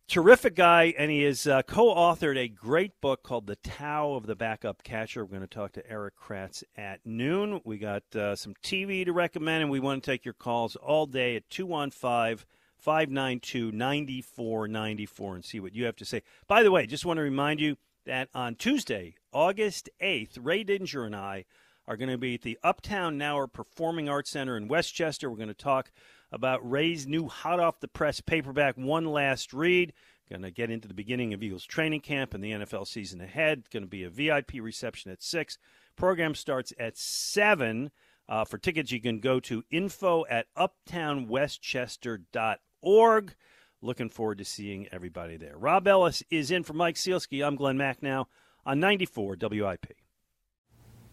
terrific 0.09 0.55
guy, 0.55 0.95
and 0.97 1.11
he 1.11 1.23
has 1.23 1.47
uh, 1.47 1.63
co-authored 1.63 2.37
a 2.37 2.49
great 2.49 3.01
book 3.01 3.23
called 3.23 3.47
"The 3.47 3.57
Tao 3.57 4.15
of 4.15 4.27
the 4.27 4.35
Backup 4.37 4.83
Catcher." 4.83 5.25
We're 5.25 5.31
going 5.31 5.43
to 5.43 5.47
talk 5.47 5.73
to 5.73 5.91
Erik 5.91 6.15
Kratz 6.17 6.63
at 6.77 7.01
noon. 7.05 7.61
We 7.65 7.79
got 7.79 8.03
uh, 8.15 8.37
some 8.37 8.55
TV 8.63 9.05
to 9.05 9.13
recommend, 9.13 9.63
and 9.63 9.71
we 9.71 9.81
want 9.81 10.03
to 10.03 10.11
take 10.11 10.25
your 10.25 10.35
calls 10.35 10.77
all 10.77 11.07
day 11.07 11.37
at 11.37 11.49
215 11.51 12.47
592 12.79 13.71
9494 13.71 15.35
and 15.35 15.45
see 15.45 15.61
what 15.61 15.75
you 15.75 15.85
have 15.85 15.97
to 15.97 16.05
say. 16.05 16.23
By 16.49 16.63
the 16.63 16.71
way, 16.71 16.87
just 16.87 17.07
want 17.07 17.19
to 17.19 17.23
remind 17.23 17.61
you 17.61 17.77
that 18.07 18.29
on 18.35 18.57
Tuesday, 18.57 19.15
August 19.33 19.89
8th, 20.03 20.39
Ray 20.41 20.65
Didinger 20.65 21.07
and 21.07 21.15
I 21.15 21.45
are 21.87 21.97
going 21.97 22.11
to 22.11 22.19
be 22.19 22.35
at 22.35 22.43
the 22.43 22.59
Uptown 22.63 23.19
Knauer 23.19 23.53
Performing 23.53 24.09
Arts 24.09 24.31
Center 24.31 24.57
in 24.57 24.69
Westchester. 24.69 25.31
We're 25.31 25.37
going 25.37 25.49
to 25.49 25.55
talk 25.55 25.93
about 26.33 26.69
Ray's 26.69 27.07
new 27.07 27.29
hot 27.29 27.61
off 27.61 27.79
the 27.81 27.89
press 27.89 28.21
paperback, 28.21 28.77
One 28.77 29.05
Last 29.05 29.53
Read. 29.53 29.93
Going 30.31 30.43
to 30.43 30.51
get 30.51 30.71
into 30.71 30.89
the 30.89 30.95
beginning 30.95 31.35
of 31.35 31.43
Eagles 31.43 31.67
training 31.67 32.01
camp 32.01 32.33
and 32.33 32.43
the 32.43 32.53
NFL 32.53 32.87
season 32.87 33.21
ahead. 33.21 33.69
Going 33.71 33.83
to 33.83 33.89
be 33.89 34.05
a 34.05 34.11
VIP 34.11 34.53
reception 34.63 35.13
at 35.13 35.23
6. 35.23 35.59
Program 35.95 36.35
starts 36.35 36.73
at 36.81 36.97
7. 36.97 37.91
Uh, 38.29 38.45
for 38.47 38.57
tickets, 38.57 38.91
you 38.91 39.01
can 39.01 39.21
go 39.21 39.39
to 39.41 39.63
info 39.71 40.25
at 40.31 40.47
uptownwestchester.org. 40.57 43.35
Looking 43.83 44.09
forward 44.09 44.39
to 44.39 44.45
seeing 44.45 44.89
everybody 44.91 45.37
there. 45.37 45.59
Rob 45.59 45.87
Ellis 45.87 46.23
is 46.31 46.51
in 46.51 46.63
for 46.63 46.73
Mike 46.73 46.95
Sielski. 46.95 47.47
I'm 47.47 47.57
Glen 47.57 47.77
Macnow 47.77 48.25
on 48.65 48.81
94 48.81 49.37
WIP. 49.39 49.93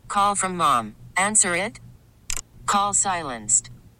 Call 0.07 0.35
from 0.35 0.55
mom. 0.55 0.95
Answer 1.17 1.55
it. 1.55 1.81
Call 2.65 2.93
silenced. 2.93 3.69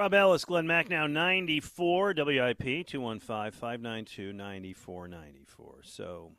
Rob 0.00 0.14
Ellis, 0.14 0.46
Glen 0.46 0.64
Macnow 0.64 1.10
94 1.10 2.14
WIP, 2.16 2.86
215 2.86 3.50
592 3.50 4.32
9494. 4.32 5.74
So, 5.82 6.32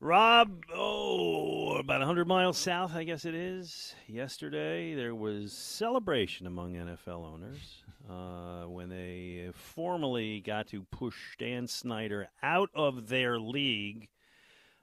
Rob, 0.00 0.64
oh, 0.74 1.76
about 1.76 2.00
100 2.00 2.26
miles 2.26 2.58
south, 2.58 2.96
I 2.96 3.04
guess 3.04 3.24
it 3.26 3.36
is. 3.36 3.94
Yesterday, 4.08 4.96
there 4.96 5.14
was 5.14 5.52
celebration 5.52 6.48
among 6.48 6.74
NFL 6.74 7.32
owners 7.32 7.84
uh, 8.10 8.68
when 8.68 8.88
they 8.88 9.50
formally 9.52 10.40
got 10.40 10.66
to 10.70 10.82
push 10.90 11.14
Dan 11.38 11.68
Snyder 11.68 12.28
out 12.42 12.70
of 12.74 13.06
their 13.06 13.38
league. 13.38 14.08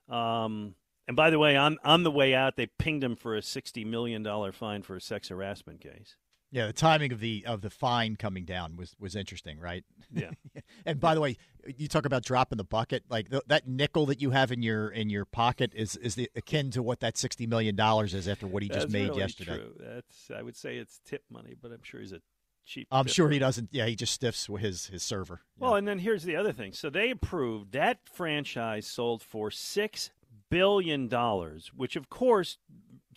Um, 0.07 0.75
and 1.09 1.17
by 1.17 1.29
the 1.29 1.39
way, 1.39 1.57
on, 1.57 1.77
on 1.83 2.03
the 2.03 2.11
way 2.11 2.33
out, 2.33 2.55
they 2.55 2.67
pinged 2.67 3.03
him 3.03 3.17
for 3.17 3.35
a 3.35 3.41
$60 3.41 3.85
million 3.85 4.23
fine 4.53 4.81
for 4.81 4.95
a 4.95 5.01
sex 5.01 5.27
harassment 5.27 5.81
case. 5.81 6.15
Yeah, 6.51 6.65
the 6.67 6.73
timing 6.73 7.11
of 7.11 7.19
the 7.19 7.43
of 7.45 7.61
the 7.61 7.69
fine 7.69 8.15
coming 8.15 8.43
down 8.43 8.75
was 8.75 8.95
was 8.99 9.15
interesting, 9.15 9.59
right? 9.59 9.83
Yeah. 10.11 10.31
and 10.85 10.99
by 10.99 11.13
the 11.13 11.21
way, 11.21 11.37
you 11.77 11.87
talk 11.87 12.05
about 12.05 12.23
dropping 12.23 12.57
the 12.57 12.63
bucket. 12.63 13.03
Like 13.07 13.29
th- 13.29 13.43
that 13.47 13.67
nickel 13.67 14.07
that 14.07 14.19
you 14.21 14.31
have 14.31 14.51
in 14.51 14.63
your 14.63 14.89
in 14.89 15.09
your 15.09 15.25
pocket 15.25 15.73
is 15.75 15.95
is 15.97 16.15
the, 16.15 16.29
akin 16.35 16.71
to 16.71 16.81
what 16.81 17.01
that 17.01 17.17
sixty 17.17 17.45
million 17.45 17.75
dollars 17.75 18.15
is 18.15 18.27
after 18.27 18.47
what 18.47 18.63
he 18.63 18.69
That's 18.69 18.85
just 18.85 18.93
made 18.93 19.09
really 19.09 19.19
yesterday. 19.19 19.57
True. 19.57 19.73
That's 19.79 20.31
I 20.35 20.41
would 20.41 20.55
say 20.55 20.77
it's 20.77 20.99
tip 21.05 21.23
money, 21.29 21.55
but 21.61 21.71
I'm 21.71 21.83
sure 21.83 21.99
he's 21.99 22.13
a 22.13 22.21
cheap. 22.65 22.87
I'm 22.91 23.07
sure 23.07 23.29
he 23.29 23.37
doesn't. 23.37 23.69
Yeah, 23.71 23.85
he 23.85 23.95
just 23.95 24.13
stiffs 24.13 24.47
his 24.59 24.87
his 24.87 25.03
server. 25.03 25.41
Well, 25.59 25.75
and 25.75 25.87
then 25.87 25.99
here's 25.99 26.23
the 26.23 26.35
other 26.35 26.51
thing. 26.51 26.73
So 26.73 26.89
they 26.89 27.11
approved 27.11 27.73
that 27.73 27.99
franchise 28.11 28.87
sold 28.87 29.21
for 29.21 29.51
six 29.51 30.09
billion 30.49 31.07
dollars, 31.07 31.71
which 31.75 31.95
of 31.95 32.09
course 32.09 32.57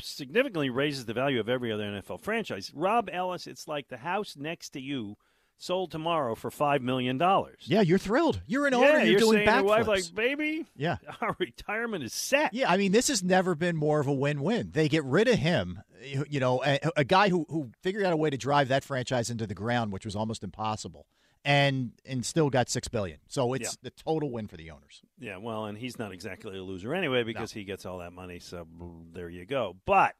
significantly 0.00 0.70
raises 0.70 1.04
the 1.04 1.14
value 1.14 1.40
of 1.40 1.48
every 1.48 1.72
other 1.72 1.84
NFL 1.84 2.20
franchise. 2.20 2.72
Rob 2.74 3.08
Ellis, 3.12 3.46
it's 3.46 3.68
like 3.68 3.88
the 3.88 3.96
house 3.96 4.36
next 4.36 4.70
to 4.70 4.80
you 4.80 5.16
sold 5.62 5.92
tomorrow 5.92 6.34
for 6.34 6.50
five 6.50 6.82
million 6.82 7.18
dollars. 7.18 7.62
Yeah, 7.64 7.82
you're 7.82 7.98
thrilled. 7.98 8.42
You're 8.46 8.66
an 8.66 8.72
yeah, 8.72 8.78
owner. 8.78 8.98
You're, 8.98 9.04
you're 9.04 9.20
doing 9.20 9.44
your 9.44 9.62
wife, 9.62 9.86
like, 9.86 10.12
baby, 10.14 10.66
yeah, 10.76 10.96
our 11.20 11.36
retirement 11.38 12.04
is 12.04 12.12
set. 12.12 12.52
Yeah, 12.52 12.70
I 12.70 12.76
mean, 12.76 12.92
this 12.92 13.08
has 13.08 13.22
never 13.22 13.54
been 13.54 13.76
more 13.76 14.00
of 14.00 14.06
a 14.06 14.12
win-win. 14.12 14.70
They 14.72 14.88
get 14.88 15.04
rid 15.04 15.28
of 15.28 15.38
him, 15.38 15.80
you 16.02 16.24
you 16.28 16.40
know, 16.40 16.62
a, 16.64 16.78
a 16.96 17.04
guy 17.04 17.28
who 17.28 17.46
who 17.48 17.70
figured 17.82 18.04
out 18.04 18.12
a 18.12 18.16
way 18.16 18.30
to 18.30 18.36
drive 18.36 18.68
that 18.68 18.84
franchise 18.84 19.30
into 19.30 19.46
the 19.46 19.54
ground, 19.54 19.92
which 19.92 20.04
was 20.04 20.16
almost 20.16 20.42
impossible, 20.42 21.06
and 21.44 21.92
and 22.06 22.24
still 22.24 22.50
got 22.50 22.68
six 22.68 22.88
billion. 22.88 23.18
So 23.28 23.54
it's 23.54 23.76
the 23.82 23.90
total 23.90 24.30
win 24.30 24.48
for 24.48 24.56
the 24.56 24.70
owners. 24.70 25.02
Yeah, 25.18 25.38
well, 25.38 25.66
and 25.66 25.76
he's 25.76 25.98
not 25.98 26.12
exactly 26.12 26.58
a 26.58 26.62
loser 26.62 26.94
anyway 26.94 27.22
because 27.22 27.52
he 27.52 27.64
gets 27.64 27.86
all 27.86 27.98
that 27.98 28.12
money. 28.12 28.38
So 28.38 28.66
there 29.12 29.28
you 29.28 29.44
go. 29.44 29.76
But 29.84 30.14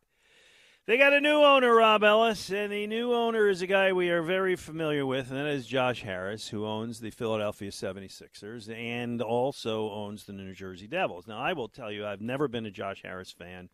they 0.84 0.98
got 0.98 1.12
a 1.12 1.20
new 1.20 1.36
owner, 1.36 1.72
Rob 1.76 2.02
Ellis, 2.02 2.50
and 2.50 2.72
the 2.72 2.88
new 2.88 3.14
owner 3.14 3.48
is 3.48 3.62
a 3.62 3.68
guy 3.68 3.92
we 3.92 4.10
are 4.10 4.22
very 4.22 4.56
familiar 4.56 5.06
with, 5.06 5.30
and 5.30 5.38
that 5.38 5.46
is 5.46 5.64
Josh 5.64 6.02
Harris, 6.02 6.48
who 6.48 6.66
owns 6.66 6.98
the 6.98 7.10
Philadelphia 7.10 7.70
76ers 7.70 8.68
and 8.68 9.22
also 9.22 9.90
owns 9.92 10.24
the 10.24 10.32
New 10.32 10.52
Jersey 10.52 10.88
Devils. 10.88 11.28
Now, 11.28 11.38
I 11.38 11.52
will 11.52 11.68
tell 11.68 11.92
you, 11.92 12.04
I've 12.04 12.20
never 12.20 12.48
been 12.48 12.66
a 12.66 12.70
Josh 12.72 13.02
Harris 13.04 13.30
fan. 13.30 13.68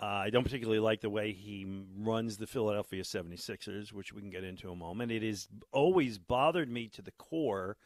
Uh, 0.00 0.06
I 0.06 0.30
don't 0.30 0.44
particularly 0.44 0.80
like 0.80 1.02
the 1.02 1.10
way 1.10 1.32
he 1.32 1.84
runs 1.98 2.38
the 2.38 2.46
Philadelphia 2.46 3.02
76ers, 3.02 3.92
which 3.92 4.14
we 4.14 4.22
can 4.22 4.30
get 4.30 4.44
into 4.44 4.68
in 4.68 4.72
a 4.72 4.76
moment. 4.76 5.12
It 5.12 5.22
has 5.22 5.46
always 5.72 6.18
bothered 6.18 6.70
me 6.70 6.88
to 6.88 7.02
the 7.02 7.10
core 7.12 7.76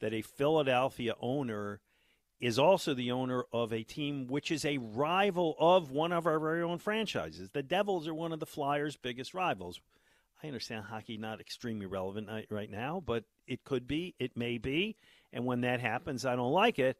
that 0.00 0.12
a 0.12 0.20
Philadelphia 0.20 1.14
owner 1.20 1.80
is 2.40 2.58
also 2.58 2.92
the 2.92 3.10
owner 3.12 3.44
of 3.52 3.72
a 3.72 3.84
team 3.84 4.26
which 4.26 4.50
is 4.50 4.64
a 4.64 4.76
rival 4.76 5.56
of 5.58 5.90
one 5.90 6.12
of 6.12 6.26
our 6.26 6.38
very 6.38 6.62
own 6.62 6.76
franchises. 6.76 7.50
The 7.50 7.62
Devils 7.62 8.06
are 8.06 8.14
one 8.14 8.32
of 8.32 8.40
the 8.40 8.46
Flyers' 8.46 8.96
biggest 8.96 9.32
rivals. 9.32 9.80
I 10.42 10.48
understand 10.48 10.86
hockey 10.86 11.16
not 11.16 11.40
extremely 11.40 11.86
relevant 11.86 12.28
right 12.50 12.70
now, 12.70 13.02
but 13.06 13.24
it 13.46 13.64
could 13.64 13.86
be, 13.86 14.14
it 14.18 14.36
may 14.36 14.58
be, 14.58 14.96
and 15.32 15.46
when 15.46 15.60
that 15.62 15.80
happens, 15.80 16.26
I 16.26 16.36
don't 16.36 16.52
like 16.52 16.78
it 16.80 16.98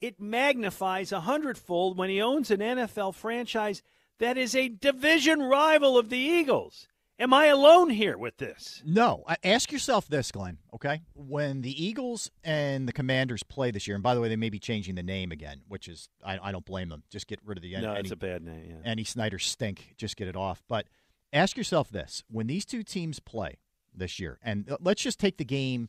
it 0.00 0.20
magnifies 0.20 1.12
a 1.12 1.20
hundredfold 1.20 1.96
when 1.96 2.10
he 2.10 2.20
owns 2.20 2.50
an 2.50 2.60
NFL 2.60 3.14
franchise 3.14 3.82
that 4.18 4.36
is 4.36 4.54
a 4.54 4.68
division 4.68 5.40
rival 5.40 5.98
of 5.98 6.10
the 6.10 6.18
Eagles. 6.18 6.88
Am 7.18 7.32
I 7.32 7.46
alone 7.46 7.88
here 7.88 8.18
with 8.18 8.36
this? 8.36 8.82
No. 8.84 9.24
Ask 9.42 9.72
yourself 9.72 10.06
this, 10.06 10.30
Glen, 10.30 10.58
okay? 10.74 11.00
When 11.14 11.62
the 11.62 11.84
Eagles 11.84 12.30
and 12.44 12.86
the 12.86 12.92
Commanders 12.92 13.42
play 13.42 13.70
this 13.70 13.86
year, 13.86 13.94
and 13.94 14.02
by 14.02 14.14
the 14.14 14.20
way, 14.20 14.28
they 14.28 14.36
may 14.36 14.50
be 14.50 14.58
changing 14.58 14.96
the 14.96 15.02
name 15.02 15.32
again, 15.32 15.62
which 15.66 15.88
is, 15.88 16.10
I, 16.22 16.38
I 16.42 16.52
don't 16.52 16.66
blame 16.66 16.90
them. 16.90 17.04
Just 17.08 17.26
get 17.26 17.40
rid 17.42 17.56
of 17.56 17.62
the 17.62 17.72
name. 17.72 17.82
No, 17.82 17.92
any, 17.92 18.00
it's 18.00 18.10
a 18.10 18.16
bad 18.16 18.42
name, 18.42 18.66
yeah. 18.68 18.90
Any 18.90 19.04
Snyder 19.04 19.38
stink. 19.38 19.94
Just 19.96 20.16
get 20.16 20.28
it 20.28 20.36
off. 20.36 20.62
But 20.68 20.88
ask 21.32 21.56
yourself 21.56 21.88
this 21.88 22.22
when 22.28 22.48
these 22.48 22.66
two 22.66 22.82
teams 22.82 23.18
play 23.18 23.60
this 23.94 24.20
year, 24.20 24.38
and 24.42 24.70
uh, 24.70 24.76
let's 24.78 25.00
just 25.02 25.18
take 25.18 25.38
the 25.38 25.44
game 25.44 25.88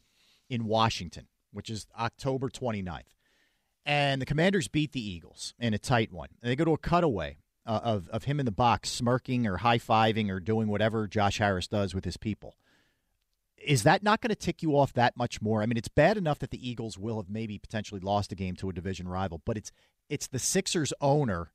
in 0.49 0.63
Washington, 0.63 1.27
which 1.51 1.69
is 1.69 1.87
October 1.99 2.47
29th 2.49 3.16
and 3.87 4.21
the 4.21 4.25
Commanders 4.25 4.67
beat 4.67 4.91
the 4.91 5.01
Eagles 5.01 5.53
in 5.57 5.73
a 5.73 5.79
tight 5.79 6.11
one. 6.11 6.27
And 6.43 6.51
they 6.51 6.57
go 6.57 6.65
to 6.65 6.73
a 6.73 6.77
cutaway 6.77 7.37
uh, 7.65 7.79
of 7.83 8.09
of 8.09 8.25
him 8.25 8.39
in 8.39 8.45
the 8.45 8.51
box, 8.51 8.91
smirking 8.91 9.47
or 9.47 9.57
high 9.57 9.79
fiving 9.79 10.29
or 10.29 10.39
doing 10.39 10.67
whatever 10.67 11.07
Josh 11.07 11.39
Harris 11.39 11.67
does 11.67 11.95
with 11.95 12.05
his 12.05 12.17
people. 12.17 12.55
Is 13.57 13.83
that 13.83 14.03
not 14.03 14.21
going 14.21 14.29
to 14.29 14.35
tick 14.35 14.61
you 14.61 14.77
off 14.77 14.93
that 14.93 15.17
much 15.17 15.41
more? 15.41 15.63
I 15.63 15.65
mean, 15.65 15.77
it's 15.77 15.87
bad 15.87 16.17
enough 16.17 16.37
that 16.39 16.51
the 16.51 16.69
Eagles 16.69 16.97
will 16.97 17.17
have 17.17 17.29
maybe 17.29 17.57
potentially 17.57 17.99
lost 17.99 18.31
a 18.31 18.35
game 18.35 18.55
to 18.57 18.69
a 18.69 18.73
division 18.73 19.07
rival, 19.07 19.41
but 19.45 19.57
it's 19.57 19.71
it's 20.09 20.27
the 20.27 20.37
Sixers 20.37 20.93
owner, 21.01 21.51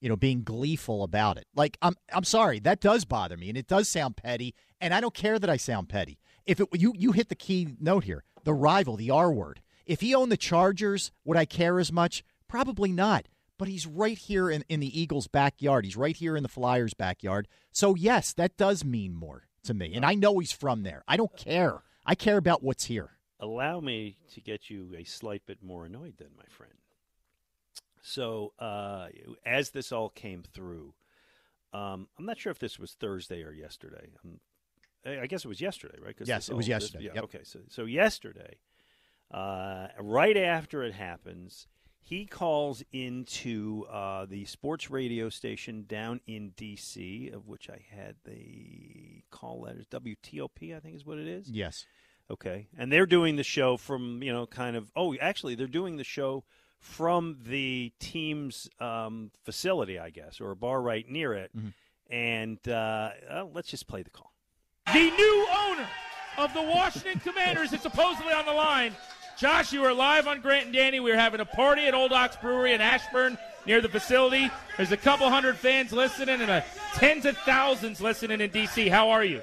you 0.00 0.08
know, 0.08 0.16
being 0.16 0.42
gleeful 0.42 1.04
about 1.04 1.38
it. 1.38 1.46
Like 1.54 1.78
I'm 1.80 1.94
I'm 2.12 2.24
sorry, 2.24 2.58
that 2.60 2.80
does 2.80 3.04
bother 3.04 3.36
me, 3.36 3.48
and 3.48 3.56
it 3.56 3.68
does 3.68 3.88
sound 3.88 4.16
petty, 4.16 4.56
and 4.80 4.92
I 4.92 5.00
don't 5.00 5.14
care 5.14 5.38
that 5.38 5.48
I 5.48 5.56
sound 5.56 5.88
petty. 5.88 6.18
If 6.46 6.58
it 6.58 6.68
you 6.74 6.94
you 6.96 7.12
hit 7.12 7.28
the 7.28 7.36
key 7.36 7.76
note 7.78 8.04
here, 8.04 8.24
the 8.42 8.54
rival, 8.54 8.96
the 8.96 9.12
R 9.12 9.30
word 9.32 9.60
if 9.90 10.00
he 10.02 10.14
owned 10.14 10.30
the 10.30 10.36
Chargers, 10.36 11.10
would 11.24 11.36
I 11.36 11.44
care 11.44 11.80
as 11.80 11.90
much? 11.90 12.22
Probably 12.46 12.92
not. 12.92 13.26
But 13.58 13.66
he's 13.66 13.88
right 13.88 14.16
here 14.16 14.48
in, 14.48 14.64
in 14.68 14.78
the 14.78 15.00
Eagles' 15.00 15.26
backyard. 15.26 15.84
He's 15.84 15.96
right 15.96 16.14
here 16.14 16.36
in 16.36 16.44
the 16.44 16.48
Flyers' 16.48 16.94
backyard. 16.94 17.48
So, 17.72 17.96
yes, 17.96 18.32
that 18.34 18.56
does 18.56 18.84
mean 18.84 19.16
more 19.16 19.48
to 19.64 19.74
me. 19.74 19.92
And 19.94 20.06
I 20.06 20.14
know 20.14 20.38
he's 20.38 20.52
from 20.52 20.84
there. 20.84 21.02
I 21.08 21.16
don't 21.16 21.36
care. 21.36 21.82
I 22.06 22.14
care 22.14 22.36
about 22.36 22.62
what's 22.62 22.84
here. 22.84 23.18
Allow 23.40 23.80
me 23.80 24.16
to 24.32 24.40
get 24.40 24.70
you 24.70 24.94
a 24.96 25.02
slight 25.02 25.42
bit 25.44 25.60
more 25.60 25.86
annoyed 25.86 26.14
then, 26.18 26.30
my 26.38 26.44
friend. 26.48 26.74
So, 28.00 28.52
uh, 28.60 29.08
as 29.44 29.70
this 29.70 29.90
all 29.90 30.08
came 30.08 30.44
through, 30.54 30.94
um, 31.72 32.06
I'm 32.16 32.26
not 32.26 32.38
sure 32.38 32.52
if 32.52 32.60
this 32.60 32.78
was 32.78 32.92
Thursday 32.92 33.42
or 33.42 33.50
yesterday. 33.52 34.10
I'm, 34.24 34.38
I 35.04 35.26
guess 35.26 35.44
it 35.44 35.48
was 35.48 35.60
yesterday, 35.60 35.98
right? 36.00 36.14
Yes, 36.24 36.48
it 36.48 36.54
was 36.54 36.68
yesterday. 36.68 37.06
yeah, 37.06 37.12
yep. 37.16 37.24
Okay, 37.24 37.40
so 37.42 37.60
so 37.68 37.86
yesterday, 37.86 38.58
uh, 39.30 39.88
right 39.98 40.36
after 40.36 40.82
it 40.82 40.94
happens, 40.94 41.66
he 42.02 42.26
calls 42.26 42.82
into 42.92 43.86
uh, 43.90 44.26
the 44.26 44.44
sports 44.44 44.90
radio 44.90 45.28
station 45.28 45.84
down 45.86 46.20
in 46.26 46.50
D.C., 46.56 47.30
of 47.32 47.46
which 47.46 47.70
I 47.70 47.84
had 47.88 48.16
the 48.24 49.22
call 49.30 49.60
letters 49.60 49.86
WTOP, 49.86 50.76
I 50.76 50.80
think 50.80 50.96
is 50.96 51.06
what 51.06 51.18
it 51.18 51.28
is. 51.28 51.48
Yes. 51.48 51.86
Okay, 52.30 52.68
and 52.78 52.92
they're 52.92 53.06
doing 53.06 53.34
the 53.34 53.42
show 53.42 53.76
from 53.76 54.22
you 54.22 54.32
know 54.32 54.46
kind 54.46 54.76
of 54.76 54.92
oh 54.94 55.16
actually 55.20 55.56
they're 55.56 55.66
doing 55.66 55.96
the 55.96 56.04
show 56.04 56.44
from 56.78 57.38
the 57.44 57.92
team's 57.98 58.68
um, 58.80 59.30
facility, 59.44 59.98
I 59.98 60.10
guess, 60.10 60.40
or 60.40 60.50
a 60.50 60.56
bar 60.56 60.80
right 60.80 61.08
near 61.08 61.34
it. 61.34 61.50
Mm-hmm. 61.56 61.68
And 62.12 62.68
uh, 62.68 63.10
well, 63.28 63.50
let's 63.52 63.68
just 63.68 63.86
play 63.86 64.02
the 64.02 64.10
call. 64.10 64.32
The 64.92 65.10
new 65.10 65.46
owner 65.56 65.88
of 66.38 66.52
the 66.54 66.62
Washington 66.62 67.20
Commanders 67.20 67.72
is 67.72 67.80
supposedly 67.80 68.32
on 68.32 68.46
the 68.46 68.52
line. 68.52 68.94
Josh, 69.40 69.72
you 69.72 69.82
are 69.86 69.94
live 69.94 70.26
on 70.26 70.42
Grant 70.42 70.66
and 70.66 70.74
Danny. 70.74 71.00
We're 71.00 71.16
having 71.18 71.40
a 71.40 71.46
party 71.46 71.86
at 71.86 71.94
Old 71.94 72.12
Ox 72.12 72.36
Brewery 72.36 72.74
in 72.74 72.82
Ashburn 72.82 73.38
near 73.64 73.80
the 73.80 73.88
facility. 73.88 74.50
There's 74.76 74.92
a 74.92 74.98
couple 74.98 75.30
hundred 75.30 75.56
fans 75.56 75.92
listening 75.92 76.42
and 76.42 76.50
a 76.50 76.62
tens 76.92 77.24
of 77.24 77.38
thousands 77.38 78.02
listening 78.02 78.42
in 78.42 78.50
D.C. 78.50 78.88
How 78.90 79.08
are 79.08 79.24
you? 79.24 79.40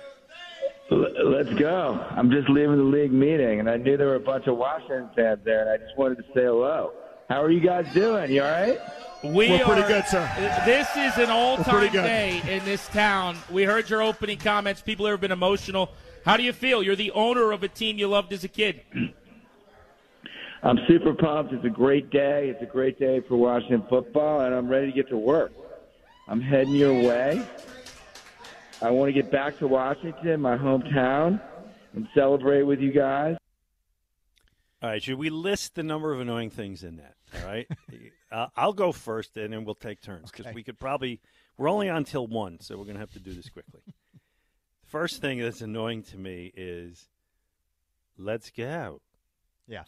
Let's 0.91 1.51
go. 1.55 2.05
I'm 2.11 2.29
just 2.29 2.47
leaving 2.47 2.77
the 2.77 2.83
league 2.83 3.11
meeting, 3.11 3.59
and 3.59 3.67
I 3.67 3.77
knew 3.77 3.97
there 3.97 4.05
were 4.05 4.15
a 4.15 4.19
bunch 4.19 4.45
of 4.45 4.55
Washington 4.57 5.09
fans 5.15 5.39
there, 5.43 5.61
and 5.61 5.69
I 5.69 5.77
just 5.83 5.97
wanted 5.97 6.17
to 6.17 6.23
say 6.25 6.43
hello. 6.43 6.93
How 7.27 7.41
are 7.41 7.49
you 7.49 7.59
guys 7.59 7.91
doing? 7.95 8.31
You 8.31 8.43
all 8.43 8.51
right? 8.51 8.79
We 9.23 9.49
We're 9.49 9.65
pretty 9.65 9.81
are- 9.81 9.87
good, 9.87 10.05
sir. 10.05 10.31
This 10.63 10.87
is 10.95 11.17
an 11.17 11.31
all-time 11.31 11.91
day 11.91 12.39
in 12.47 12.63
this 12.65 12.87
town. 12.89 13.35
We 13.49 13.63
heard 13.63 13.89
your 13.89 14.03
opening 14.03 14.37
comments. 14.37 14.79
People 14.79 15.07
have 15.07 15.19
been 15.19 15.31
emotional. 15.31 15.89
How 16.23 16.37
do 16.37 16.43
you 16.43 16.53
feel? 16.53 16.83
You're 16.83 16.95
the 16.95 17.11
owner 17.11 17.51
of 17.51 17.63
a 17.63 17.67
team 17.67 17.97
you 17.97 18.07
loved 18.07 18.31
as 18.31 18.43
a 18.43 18.47
kid. 18.47 18.81
I'm 20.63 20.77
super 20.87 21.13
pumped. 21.13 21.53
It's 21.53 21.65
a 21.65 21.69
great 21.69 22.09
day. 22.09 22.49
It's 22.49 22.61
a 22.61 22.65
great 22.65 22.99
day 22.99 23.21
for 23.27 23.37
Washington 23.37 23.83
football, 23.89 24.41
and 24.41 24.53
I'm 24.53 24.67
ready 24.67 24.87
to 24.87 24.91
get 24.91 25.07
to 25.09 25.17
work. 25.17 25.51
I'm 26.27 26.41
heading 26.41 26.73
your 26.75 26.93
way. 26.93 27.45
I 28.81 28.89
want 28.91 29.09
to 29.09 29.13
get 29.13 29.31
back 29.31 29.57
to 29.59 29.67
Washington, 29.67 30.41
my 30.41 30.57
hometown, 30.57 31.41
and 31.93 32.07
celebrate 32.13 32.63
with 32.63 32.79
you 32.79 32.91
guys. 32.91 33.37
All 34.81 34.89
right, 34.89 35.01
should 35.01 35.17
we 35.17 35.29
list 35.29 35.75
the 35.75 35.83
number 35.83 36.13
of 36.13 36.19
annoying 36.19 36.49
things 36.51 36.83
in 36.83 36.97
that? 36.97 37.15
All 37.41 37.47
right, 37.47 37.67
uh, 38.31 38.47
I'll 38.55 38.73
go 38.73 38.91
first, 38.91 39.35
and 39.37 39.53
then 39.53 39.63
we'll 39.65 39.75
take 39.75 40.01
turns 40.01 40.29
because 40.31 40.45
Okay. 40.47 40.55
we 40.55 40.63
could 40.63 40.79
probably. 40.79 41.19
We're 41.57 41.69
only 41.69 41.89
on 41.89 42.03
till 42.03 42.27
one, 42.27 42.59
so 42.59 42.77
we're 42.77 42.83
going 42.83 42.95
to 42.97 42.99
have 42.99 43.13
to 43.13 43.19
do 43.19 43.33
this 43.33 43.49
quickly. 43.49 43.81
First 44.85 45.21
thing 45.21 45.39
that's 45.39 45.61
annoying 45.61 46.03
to 46.03 46.17
me 46.17 46.51
is, 46.55 47.09
let's 48.15 48.51
go. 48.51 49.01
Yeah. 49.67 49.83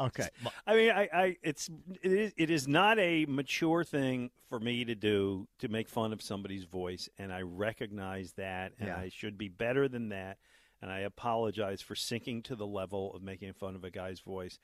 Okay. 0.00 0.28
I 0.66 0.74
mean, 0.74 0.90
I, 0.90 1.08
I 1.12 1.36
it's 1.42 1.70
it 2.02 2.12
is, 2.12 2.32
it 2.36 2.50
is 2.50 2.66
not 2.66 2.98
a 2.98 3.26
mature 3.26 3.84
thing 3.84 4.30
for 4.48 4.58
me 4.58 4.84
to 4.84 4.94
do 4.94 5.46
to 5.60 5.68
make 5.68 5.88
fun 5.88 6.12
of 6.12 6.20
somebody's 6.20 6.64
voice, 6.64 7.08
and 7.18 7.32
I 7.32 7.42
recognize 7.42 8.32
that, 8.32 8.72
and 8.78 8.88
Yeah. 8.88 8.98
I 8.98 9.08
should 9.08 9.38
be 9.38 9.48
better 9.48 9.88
than 9.88 10.08
that, 10.08 10.38
and 10.82 10.90
I 10.90 11.00
apologize 11.00 11.80
for 11.80 11.94
sinking 11.94 12.42
to 12.44 12.56
the 12.56 12.66
level 12.66 13.14
of 13.14 13.22
making 13.22 13.52
fun 13.52 13.76
of 13.76 13.84
a 13.84 13.90
guy's 13.90 14.20
voice. 14.20 14.58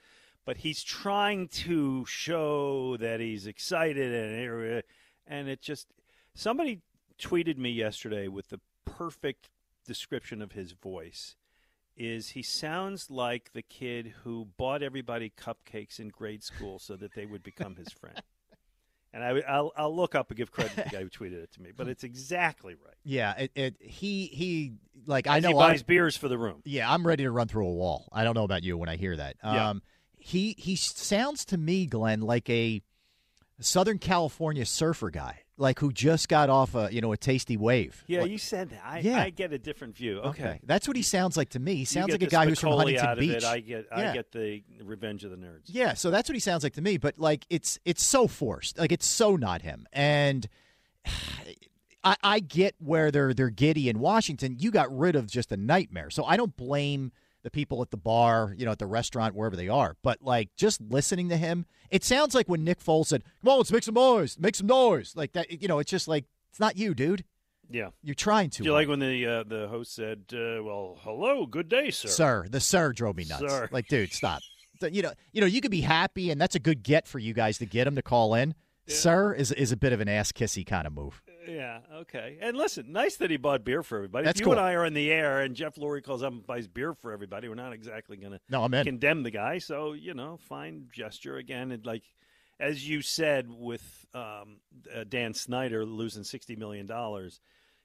But 0.45 0.59
he's 0.59 0.83
trying 0.83 1.49
to 1.49 2.05
show 2.07 2.97
that 2.97 3.21
he's 3.21 3.47
excited, 3.47 4.13
and 4.13 4.83
and 5.27 5.49
it 5.49 5.61
just 5.61 5.89
somebody 6.35 6.81
tweeted 7.21 7.57
me 7.57 7.71
yesterday 7.71 8.27
with 8.27 8.49
the 8.49 8.61
perfect 8.85 9.49
description 9.87 10.43
of 10.43 10.53
his 10.53 10.73
voice 10.73 11.37
is 12.01 12.31
he 12.31 12.43
sounds 12.43 13.11
like 13.11 13.53
the 13.53 13.61
kid 13.61 14.15
who 14.25 14.49
bought 14.57 14.83
everybody 14.83 15.31
cupcakes 15.37 16.01
in 16.01 16.09
grade 16.09 16.43
school 16.43 16.79
so 16.79 16.97
that 16.97 17.13
they 17.15 17.27
would 17.27 17.43
become 17.43 17.77
his 17.77 17.93
friend. 17.93 18.21
And 19.13 19.25
I, 19.25 19.33
will 19.33 19.73
I'll 19.77 19.97
look 19.97 20.15
up 20.15 20.31
and 20.31 20.39
give 20.39 20.53
credit 20.53 20.71
to 20.77 20.85
the 20.85 20.89
guy 20.89 21.01
who 21.01 21.09
tweeted 21.09 21.43
it 21.43 21.51
to 21.55 21.61
me, 21.61 21.71
but 21.77 21.89
it's 21.89 22.05
exactly 22.05 22.75
right. 22.75 22.95
Yeah. 23.03 23.35
It, 23.39 23.51
it 23.57 23.77
he 23.81 24.27
he 24.27 24.75
like 25.05 25.27
I 25.27 25.41
know 25.41 25.49
he 25.49 25.55
buys 25.55 25.83
beers 25.83 26.17
for 26.17 26.29
the 26.29 26.39
room. 26.39 26.63
Yeah, 26.65 26.89
I'm 26.89 27.05
ready 27.05 27.25
to 27.25 27.31
run 27.33 27.49
through 27.49 27.67
a 27.67 27.73
wall. 27.73 28.09
I 28.13 28.23
don't 28.23 28.37
know 28.37 28.45
about 28.45 28.63
you 28.63 28.79
when 28.79 28.89
I 28.89 28.95
hear 28.95 29.17
that. 29.17 29.35
Yeah. 29.43 29.71
Um, 29.71 29.83
he 30.17 30.55
he 30.59 30.77
sounds 30.77 31.45
to 31.47 31.59
me, 31.59 31.87
Glen, 31.87 32.21
like 32.21 32.49
a 32.51 32.83
Southern 33.59 33.99
California 33.99 34.65
surfer 34.65 35.11
guy, 35.11 35.41
like 35.61 35.79
who 35.79 35.93
just 35.93 36.29
got 36.29 36.51
off 36.51 36.75
a 36.75 36.89
you 36.91 37.01
know 37.01 37.13
a 37.13 37.17
tasty 37.17 37.57
wave. 37.57 38.03
Yeah, 38.09 38.23
Like- 38.23 38.31
you 38.31 38.39
said 38.39 38.71
that. 38.71 38.81
I, 38.85 38.99
Yeah. 39.01 39.23
I 39.23 39.31
get 39.31 39.53
a 39.53 39.59
different 39.59 39.95
view. 39.97 40.19
Okay, 40.21 40.59
that's 40.65 40.89
what 40.89 40.97
he 40.97 41.03
sounds 41.03 41.37
like 41.37 41.51
to 41.51 41.59
me. 41.61 41.77
He 41.77 41.85
sounds 41.85 42.11
like 42.11 42.23
a 42.23 42.27
guy 42.27 42.47
who's 42.47 42.59
from 42.59 42.73
Huntington 42.73 43.19
Beach. 43.19 43.37
It. 43.37 43.45
I 43.45 43.61
get 43.61 43.87
Yeah. 43.97 44.11
I 44.11 44.15
get 44.15 44.33
the 44.33 44.63
Revenge 44.83 45.23
of 45.25 45.31
the 45.31 45.37
Nerds. 45.37 45.65
Yeah, 45.67 45.95
so 45.95 46.11
that's 46.11 46.29
what 46.29 46.35
he 46.35 46.41
sounds 46.41 46.65
like 46.65 46.73
to 46.75 46.81
me. 46.83 46.97
But 46.97 47.19
like, 47.19 47.47
it's 47.51 47.79
it's 47.85 48.05
so 48.05 48.27
forced. 48.27 48.79
Like 48.79 48.91
it's 48.91 49.07
so 49.07 49.37
not 49.37 49.63
him. 49.63 49.87
And 49.93 50.49
I, 52.03 52.17
I 52.23 52.41
get 52.41 52.75
where 52.79 53.11
they're 53.11 53.35
they're 53.35 53.51
giddy 53.51 53.89
in 53.89 53.99
Washington. 54.01 54.57
You 54.59 54.71
got 54.71 54.97
rid 54.97 55.17
of 55.17 55.27
just 55.27 55.53
a 55.53 55.57
nightmare. 55.57 56.09
So 56.11 56.25
I 56.25 56.37
don't 56.37 56.57
blame 56.57 57.13
the 57.43 57.51
people 57.51 57.81
at 57.83 57.91
the 57.91 57.97
bar, 57.97 58.55
you 58.57 58.65
know, 58.65 58.73
at 58.73 58.79
the 58.79 58.87
restaurant, 58.87 59.35
wherever 59.35 59.57
they 59.57 59.69
are. 59.69 59.97
But 60.03 60.19
like, 60.23 60.51
just 60.57 60.81
listening 60.81 61.29
to 61.31 61.37
him, 61.37 61.67
it 61.91 62.05
sounds 62.05 62.35
like 62.35 62.49
when 62.49 62.65
Nick 62.65 62.81
Foles 62.83 63.07
said, 63.07 63.25
"Come 63.43 63.53
on, 63.53 63.59
let's 63.59 63.73
make 63.73 63.83
some 63.83 63.95
noise, 63.95 64.39
make 64.39 64.55
some 64.55 64.67
noise," 64.67 65.15
like 65.17 65.33
that. 65.33 65.63
You 65.63 65.69
know, 65.69 65.79
it's 65.79 65.91
just 65.91 66.09
like 66.09 66.25
it's 66.51 66.61
not 66.61 66.77
you, 66.77 66.95
dude. 66.95 67.25
Yeah. 67.71 67.91
You're 68.03 68.15
trying 68.15 68.51
to. 68.51 68.63
Do 68.63 68.69
you 68.69 68.73
like 68.73 68.89
when 68.89 68.99
the 68.99 69.27
uh, 69.27 69.43
the 69.45 69.69
host 69.69 69.95
said, 69.95 70.25
uh, 70.33 70.63
"Well, 70.63 70.99
hello, 71.03 71.47
good 71.47 71.69
day, 71.69 71.91
sir." 71.91 72.09
sir. 72.09 72.47
The 72.49 72.61
sir 72.61 72.93
drove 72.93 73.17
me 73.17 73.25
nuts. 73.25 73.43
Sir. 73.49 73.69
Like, 73.71 73.89
dude, 73.89 74.13
stop. 74.13 74.41
You 74.83 75.03
know, 75.03 75.13
you 75.33 75.41
know, 75.41 75.47
you 75.47 75.61
could 75.61 75.71
be 75.71 75.83
happy, 75.83 76.31
and 76.31 76.41
that's 76.41 76.55
a 76.55 76.59
good 76.59 76.83
get 76.83 77.07
for 77.07 77.19
you 77.19 77.35
guys 77.35 77.59
to 77.59 77.67
get 77.67 77.87
him 77.87 77.97
to 77.97 78.03
call 78.03 78.35
in. 78.35 78.55
sir 78.89 79.33
is 79.35 79.53
is 79.53 79.73
a 79.73 79.77
bit 79.77 79.93
of 79.93 80.01
an 80.01 80.09
ass 80.09 80.33
kissy 80.33 80.67
kind 80.67 80.87
of 80.87 80.93
move. 80.93 81.23
Yeah, 81.55 81.81
okay. 82.01 82.39
And 82.41 82.57
listen, 82.57 82.93
nice 82.93 83.17
that 83.17 83.31
he 83.31 83.37
bought 83.37 83.65
beer 83.65 83.83
for 83.83 83.97
everybody. 83.99 84.25
That's 84.25 84.41
if 84.41 84.47
you 84.47 84.53
and. 84.53 84.61
I 84.61 84.73
are 84.75 84.85
in 84.85 84.95
the 84.95 85.11
air 85.11 85.41
and 85.41 85.55
Jeff 85.55 85.77
Lurie 85.77 86.03
calls 86.03 86.23
up 86.23 86.33
and 86.33 86.47
buys 86.47 86.69
beer 86.69 86.95
for 86.95 87.13
everybody, 87.13 87.49
we're 87.49 87.55
not 87.55 87.73
exactly 87.73 88.17
going 88.17 88.33
to 88.33 88.41
No, 88.49 88.63
I'm 88.65 88.75
in. 88.75 88.85
condemn 88.85 89.23
the 89.23 89.31
guy. 89.31 89.59
So, 89.59 89.93
you 89.93 90.15
know, 90.15 90.39
fine 90.49 90.89
gesture 90.93 91.37
again. 91.37 91.73
And 91.73 91.85
like, 91.85 92.05
as 92.59 92.87
you 92.89 93.03
said 93.03 93.49
with 93.51 94.07
um, 94.15 94.59
uh, 94.95 95.05
Dan 95.09 95.35
Snyder 95.35 95.85
losing 95.85 96.23
$60 96.23 96.59
million, 96.59 96.89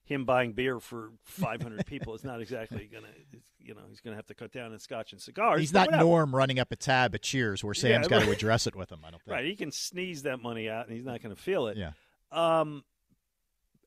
him 0.03 0.25
buying 0.25 0.53
beer 0.53 0.79
for 0.79 1.11
500 1.23 1.85
people 1.87 2.13
is 2.13 2.23
not 2.23 2.41
exactly 2.41 2.87
going 2.91 3.03
to, 3.05 3.39
you 3.59 3.73
know, 3.73 3.81
he's 3.89 4.01
going 4.01 4.11
to 4.11 4.17
have 4.17 4.27
to 4.27 4.35
cut 4.35 4.51
down 4.51 4.71
on 4.73 4.79
scotch 4.79 5.13
and 5.13 5.21
cigars. 5.21 5.59
He's 5.61 5.73
not 5.73 5.87
whatever. 5.87 6.03
Norm 6.03 6.35
running 6.35 6.59
up 6.59 6.71
a 6.71 6.75
tab 6.75 7.15
at 7.15 7.21
Cheers 7.23 7.63
where 7.63 7.73
Sam's 7.73 8.05
Yeah, 8.09 8.19
got 8.19 8.25
to 8.25 8.31
address 8.31 8.67
it 8.67 8.75
with 8.75 8.91
him. 8.91 8.99
I 9.05 9.11
don't 9.11 9.21
think. 9.23 9.33
Right, 9.33 9.45
he 9.45 9.55
can 9.55 9.71
sneeze 9.71 10.23
that 10.23 10.43
money 10.43 10.69
out 10.69 10.87
and 10.87 10.95
he's 10.95 11.05
not 11.05 11.21
going 11.23 11.33
to 11.35 11.41
feel 11.41 11.67
it. 11.67 11.77
Yeah. 11.77 11.91
Um, 12.31 12.83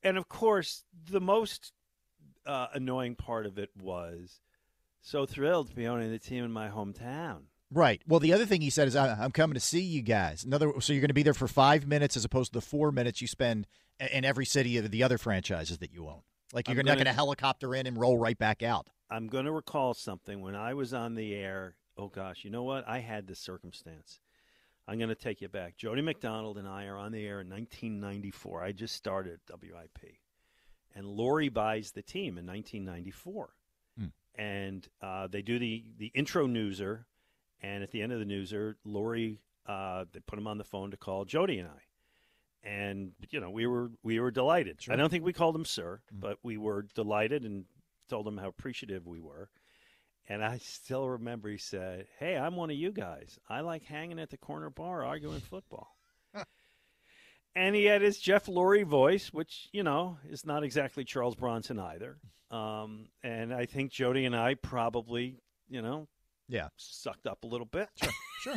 and 0.03 0.17
of 0.19 0.29
course, 0.29 0.85
the 1.11 1.21
most 1.21 1.73
uh, 2.47 2.69
annoying 2.75 3.15
part 3.15 3.47
of 3.47 3.59
it 3.59 3.71
was 3.81 4.41
so 5.01 5.27
thrilled 5.27 5.69
to 5.69 5.75
be 5.75 5.87
owning 5.87 6.11
the 6.11 6.19
team 6.19 6.45
in 6.45 6.53
my 6.53 6.69
hometown. 6.69 7.43
Right. 7.71 8.01
Well, 8.07 8.21
the 8.21 8.33
other 8.33 8.47
thing 8.47 8.63
he 8.63 8.71
said 8.71 8.89
is, 8.89 8.97
"I- 8.97 9.23
"I'm 9.23 9.31
coming 9.33 9.55
to 9.55 9.61
see 9.61 9.81
you 9.83 10.01
guys." 10.03 10.43
Another, 10.45 10.73
so 10.81 10.93
you're 10.93 11.01
going 11.03 11.09
to 11.09 11.15
be 11.15 11.23
there 11.23 11.35
for 11.35 11.49
five 11.49 11.87
minutes 11.87 12.17
as 12.17 12.25
opposed 12.25 12.53
to 12.53 12.59
the 12.61 12.65
four 12.65 12.91
minutes 12.91 13.21
you 13.21 13.27
spend 13.29 13.67
in 14.01 14.25
every 14.25 14.47
city 14.47 14.79
of 14.79 14.91
the 14.91 15.03
other 15.03 15.19
franchises 15.19 15.79
that 15.79 15.93
you 15.93 16.09
own. 16.09 16.23
Like 16.55 16.69
you're 16.69 16.83
not 16.83 16.95
going 16.97 17.05
to 17.07 17.13
helicopter 17.13 17.75
in 17.75 17.87
and 17.87 17.99
roll 17.99 18.17
right 18.17 18.39
back 18.39 18.63
out. 18.63 18.89
I'm 19.11 19.27
going 19.27 19.45
to 19.45 19.53
recall 19.53 19.93
something 19.93 20.41
when 20.41 20.55
I 20.55 20.73
was 20.75 20.95
on 20.95 21.15
the 21.15 21.35
air. 21.35 21.75
Oh 21.99 22.09
gosh, 22.09 22.45
you 22.45 22.51
know 22.51 22.63
what? 22.63 22.89
I 22.89 23.01
had 23.01 23.27
this 23.27 23.39
circumstance. 23.41 24.21
I'm 24.88 24.96
going 24.98 25.11
to 25.11 25.14
take 25.14 25.42
you 25.42 25.48
back. 25.48 25.77
Jody 25.77 26.01
McDonald 26.01 26.57
and 26.57 26.66
I 26.66 26.87
are 26.87 26.96
on 26.96 27.12
the 27.12 27.24
air 27.24 27.40
in 27.42 27.51
1994. 27.51 28.62
I 28.64 28.72
just 28.72 28.94
started 28.96 29.38
WIP, 29.51 30.14
and 30.94 31.05
Lurie 31.05 31.53
buys 31.53 31.90
the 31.92 32.03
team 32.03 32.38
in 32.38 32.46
1994, 32.46 33.51
Hmm. 33.98 34.07
and 34.37 34.88
uh, 35.03 35.27
they 35.27 35.42
do 35.42 35.59
the 35.59 35.85
the 35.98 36.11
intro 36.14 36.46
newser, 36.46 37.05
and 37.61 37.83
at 37.83 37.90
the 37.90 38.01
end 38.03 38.12
of 38.12 38.18
the 38.18 38.24
newser, 38.24 38.77
Lurie 38.87 39.38
uh, 39.66 40.07
they 40.12 40.20
put 40.20 40.38
him 40.38 40.46
on 40.46 40.57
the 40.59 40.64
phone 40.64 40.90
to 40.92 40.96
call 40.96 41.24
Jody 41.27 41.59
and 41.59 41.68
I, 41.68 42.68
and 42.68 43.12
you 43.31 43.40
know 43.40 43.51
we 43.51 43.66
were 43.66 43.90
we 44.03 44.18
were 44.20 44.31
delighted. 44.31 44.81
I 44.88 44.96
don't 44.96 45.11
think 45.11 45.24
we 45.24 45.33
called 45.35 45.55
him 45.55 45.64
sir, 45.66 46.01
but 46.11 46.38
we 46.42 46.57
were 46.57 46.87
delighted 46.94 47.44
and 47.44 47.64
told 48.09 48.27
him 48.27 48.38
how 48.38 48.48
appreciative 48.48 49.07
we 49.07 49.20
were. 49.20 49.51
And 50.29 50.45
I 50.45 50.59
still 50.59 51.09
remember 51.09 51.49
he 51.49 51.57
said, 51.59 52.07
Hey, 52.19 52.37
I'm 52.37 52.55
one 52.57 52.71
of 52.71 52.77
you 52.77 52.93
guys. 52.93 53.38
I 53.49 53.61
like 53.61 53.83
hanging 53.85 54.19
at 54.19 54.31
the 54.31 54.37
corner 54.37 54.69
bar 54.71 55.05
arguing 55.05 55.41
football. 55.41 55.97
and 57.55 57.75
he 57.75 57.85
had 57.85 58.03
his 58.03 58.19
Jeff 58.19 58.47
Lurie 58.47 58.85
voice, 58.85 59.33
which, 59.33 59.69
you 59.73 59.83
know, 59.83 60.19
is 60.29 60.45
not 60.47 60.62
exactly 60.62 61.05
Charles 61.05 61.35
Bronson 61.35 61.79
either. 61.79 62.19
Um, 62.51 63.09
and 63.23 63.53
I 63.53 63.67
think 63.67 63.91
Jody 63.91 64.25
and 64.27 64.37
I 64.37 64.55
probably, 64.55 65.37
you 65.69 65.83
know, 65.83 66.09
Yeah. 66.49 66.69
sucked 66.77 67.27
up 67.27 67.45
a 67.45 67.47
little 67.47 67.67
bit. 67.67 67.88
Sure. 67.97 68.12
Sure. 68.43 68.57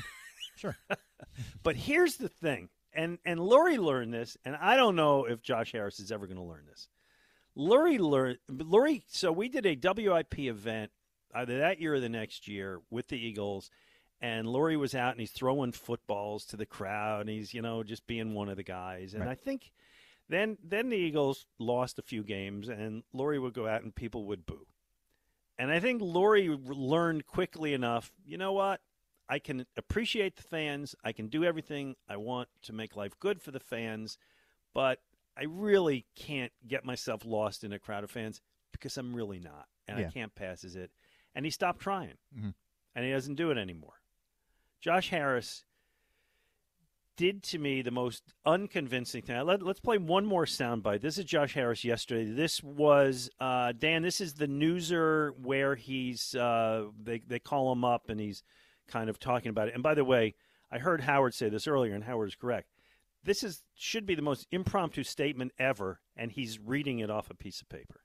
sure. 0.56 0.78
But 1.64 1.76
here's 1.76 2.18
the 2.18 2.28
thing, 2.30 2.70
and 2.94 3.18
and 3.26 3.40
Lurie 3.40 3.78
learned 3.78 4.14
this, 4.14 4.38
and 4.44 4.56
I 4.56 4.76
don't 4.76 4.96
know 4.96 5.26
if 5.26 5.42
Josh 5.42 5.72
Harris 5.72 6.00
is 6.00 6.12
ever 6.12 6.26
going 6.26 6.38
to 6.38 6.44
learn 6.44 6.66
this. 6.68 6.88
Lurie 7.58 8.00
learned 8.00 8.40
Lurie. 8.50 9.04
So 9.08 9.32
we 9.32 9.48
did 9.48 9.66
a 9.66 9.76
WIP 9.76 10.40
event 10.40 10.92
either 11.34 11.60
that 11.60 11.80
year 11.80 11.96
or 11.96 12.00
the 12.00 12.10
next 12.10 12.48
year 12.48 12.82
with 12.90 13.08
the 13.08 13.18
Eagles, 13.18 13.70
and 14.20 14.48
Lurie 14.48 14.78
was 14.80 14.94
out 14.96 15.12
and 15.12 15.20
he's 15.20 15.32
throwing 15.32 15.72
footballs 15.72 16.46
to 16.48 16.58
the 16.58 16.66
crowd, 16.66 17.22
and 17.22 17.30
he's 17.30 17.54
you 17.54 17.62
know 17.62 17.84
just 17.84 18.06
being 18.08 18.34
one 18.34 18.50
of 18.50 18.58
the 18.58 18.64
guys. 18.64 19.14
And 19.14 19.24
Right. 19.26 19.32
I 19.32 19.36
think 19.36 19.72
then 20.30 20.58
then 20.64 20.90
the 20.90 20.98
Eagles 20.98 21.46
lost 21.60 22.00
a 22.00 22.04
few 22.04 22.24
games, 22.24 22.70
and 22.70 23.04
Lurie 23.14 23.42
would 23.42 23.54
go 23.54 23.68
out 23.68 23.84
and 23.84 23.94
people 23.96 24.26
would 24.26 24.46
boo. 24.46 24.66
And 25.58 25.72
I 25.72 25.80
think 25.80 26.02
Lurie 26.02 26.58
learned 26.66 27.28
quickly 27.28 27.74
enough. 27.74 28.12
You 28.26 28.38
know 28.38 28.54
what? 28.54 28.82
I 29.30 29.40
can 29.40 29.66
appreciate 29.78 30.36
the 30.36 30.44
fans. 30.44 30.96
I 31.04 31.12
can 31.14 31.28
do 31.28 31.44
everything 31.44 31.96
I 32.10 32.18
want 32.18 32.50
to 32.64 32.74
make 32.74 32.96
life 32.96 33.18
good 33.20 33.42
for 33.42 33.52
the 33.52 33.60
fans, 33.60 34.18
but 34.74 35.00
I 35.38 35.44
really 35.46 36.06
can't 36.16 36.52
get 36.68 36.84
myself 36.84 37.24
lost 37.26 37.64
in 37.64 37.72
a 37.72 37.80
crowd 37.80 38.04
of 38.04 38.12
fans 38.12 38.42
because 38.72 38.98
I'm 38.98 39.16
really 39.16 39.40
not, 39.40 39.68
and 39.88 40.00
Yeah. 40.00 40.08
I 40.08 40.12
can't 40.12 40.34
pass 40.36 40.64
as 40.66 40.76
it. 40.76 40.92
And 41.34 41.46
he 41.46 41.52
stopped 41.52 41.80
trying, 41.80 42.18
Mhm. 42.38 42.54
and 42.96 43.06
he 43.06 43.12
doesn't 43.12 43.36
do 43.36 43.52
it 43.52 43.58
anymore. 43.58 44.02
Josh 44.82 45.10
Harris 45.10 45.64
did 47.18 47.44
to 47.44 47.60
me 47.60 47.82
the 47.82 47.92
most 47.92 48.34
unconvincing 48.46 49.22
thing. 49.22 49.46
Let, 49.46 49.62
us 49.62 49.80
play 49.80 49.98
one 49.98 50.26
more 50.26 50.46
soundbite. 50.46 51.02
This 51.02 51.18
is 51.18 51.26
Josh 51.26 51.54
Harris 51.54 51.84
yesterday. 51.84 52.26
This 52.32 52.64
was 52.64 53.30
uh, 53.40 53.74
Dan. 53.74 54.02
This 54.02 54.20
is 54.22 54.34
the 54.34 54.48
newser 54.48 55.32
where 55.38 55.76
he's 55.76 56.34
uh, 56.36 56.88
they 57.02 57.20
they 57.20 57.40
call 57.40 57.72
him 57.72 57.84
up 57.86 58.10
and 58.10 58.20
he's 58.20 58.44
kind 58.88 59.10
of 59.10 59.20
talking 59.20 59.50
about 59.50 59.68
it. 59.68 59.74
And 59.74 59.84
by 59.84 59.94
the 59.94 60.06
way, 60.06 60.36
I 60.72 60.80
heard 60.80 61.02
Howard 61.02 61.34
say 61.34 61.50
this 61.50 61.68
earlier, 61.68 61.94
and 61.94 62.04
Howard 62.06 62.30
is 62.30 62.36
correct. 62.36 62.70
This 63.24 63.44
is 63.44 63.64
should 63.76 64.06
be 64.08 64.16
the 64.16 64.22
most 64.24 64.48
impromptu 64.52 65.04
statement 65.04 65.52
ever, 65.60 66.02
and 66.16 66.32
he's 66.32 66.60
reading 66.60 67.00
it 67.00 67.10
off 67.12 67.30
a 67.30 67.36
piece 67.36 67.62
of 67.62 67.70
paper. 67.70 68.02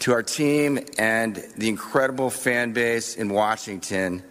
To 0.00 0.12
our 0.12 0.22
team 0.22 0.78
and 0.98 1.36
the 1.56 1.68
incredible 1.68 2.28
fan 2.30 2.72
base 2.72 3.16
in 3.16 3.30
Washington, 3.30 4.22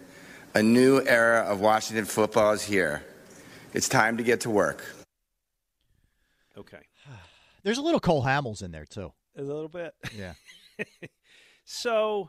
a 0.54 0.62
new 0.62 1.00
era 1.04 1.40
of 1.40 1.60
Washington 1.60 2.04
football 2.04 2.52
is 2.52 2.62
here. 2.62 3.02
It's 3.72 3.88
time 3.88 4.18
to 4.18 4.22
get 4.22 4.42
to 4.42 4.50
work. 4.50 4.84
Okay, 6.56 6.78
There's 7.64 7.78
a 7.78 7.82
little 7.82 7.98
Cole 8.00 8.22
Hamels 8.22 8.62
in 8.62 8.70
there 8.70 8.84
too. 8.84 9.12
a 9.36 9.42
little 9.42 9.68
bit. 9.68 9.94
Yeah. 10.16 10.34
So 11.64 12.28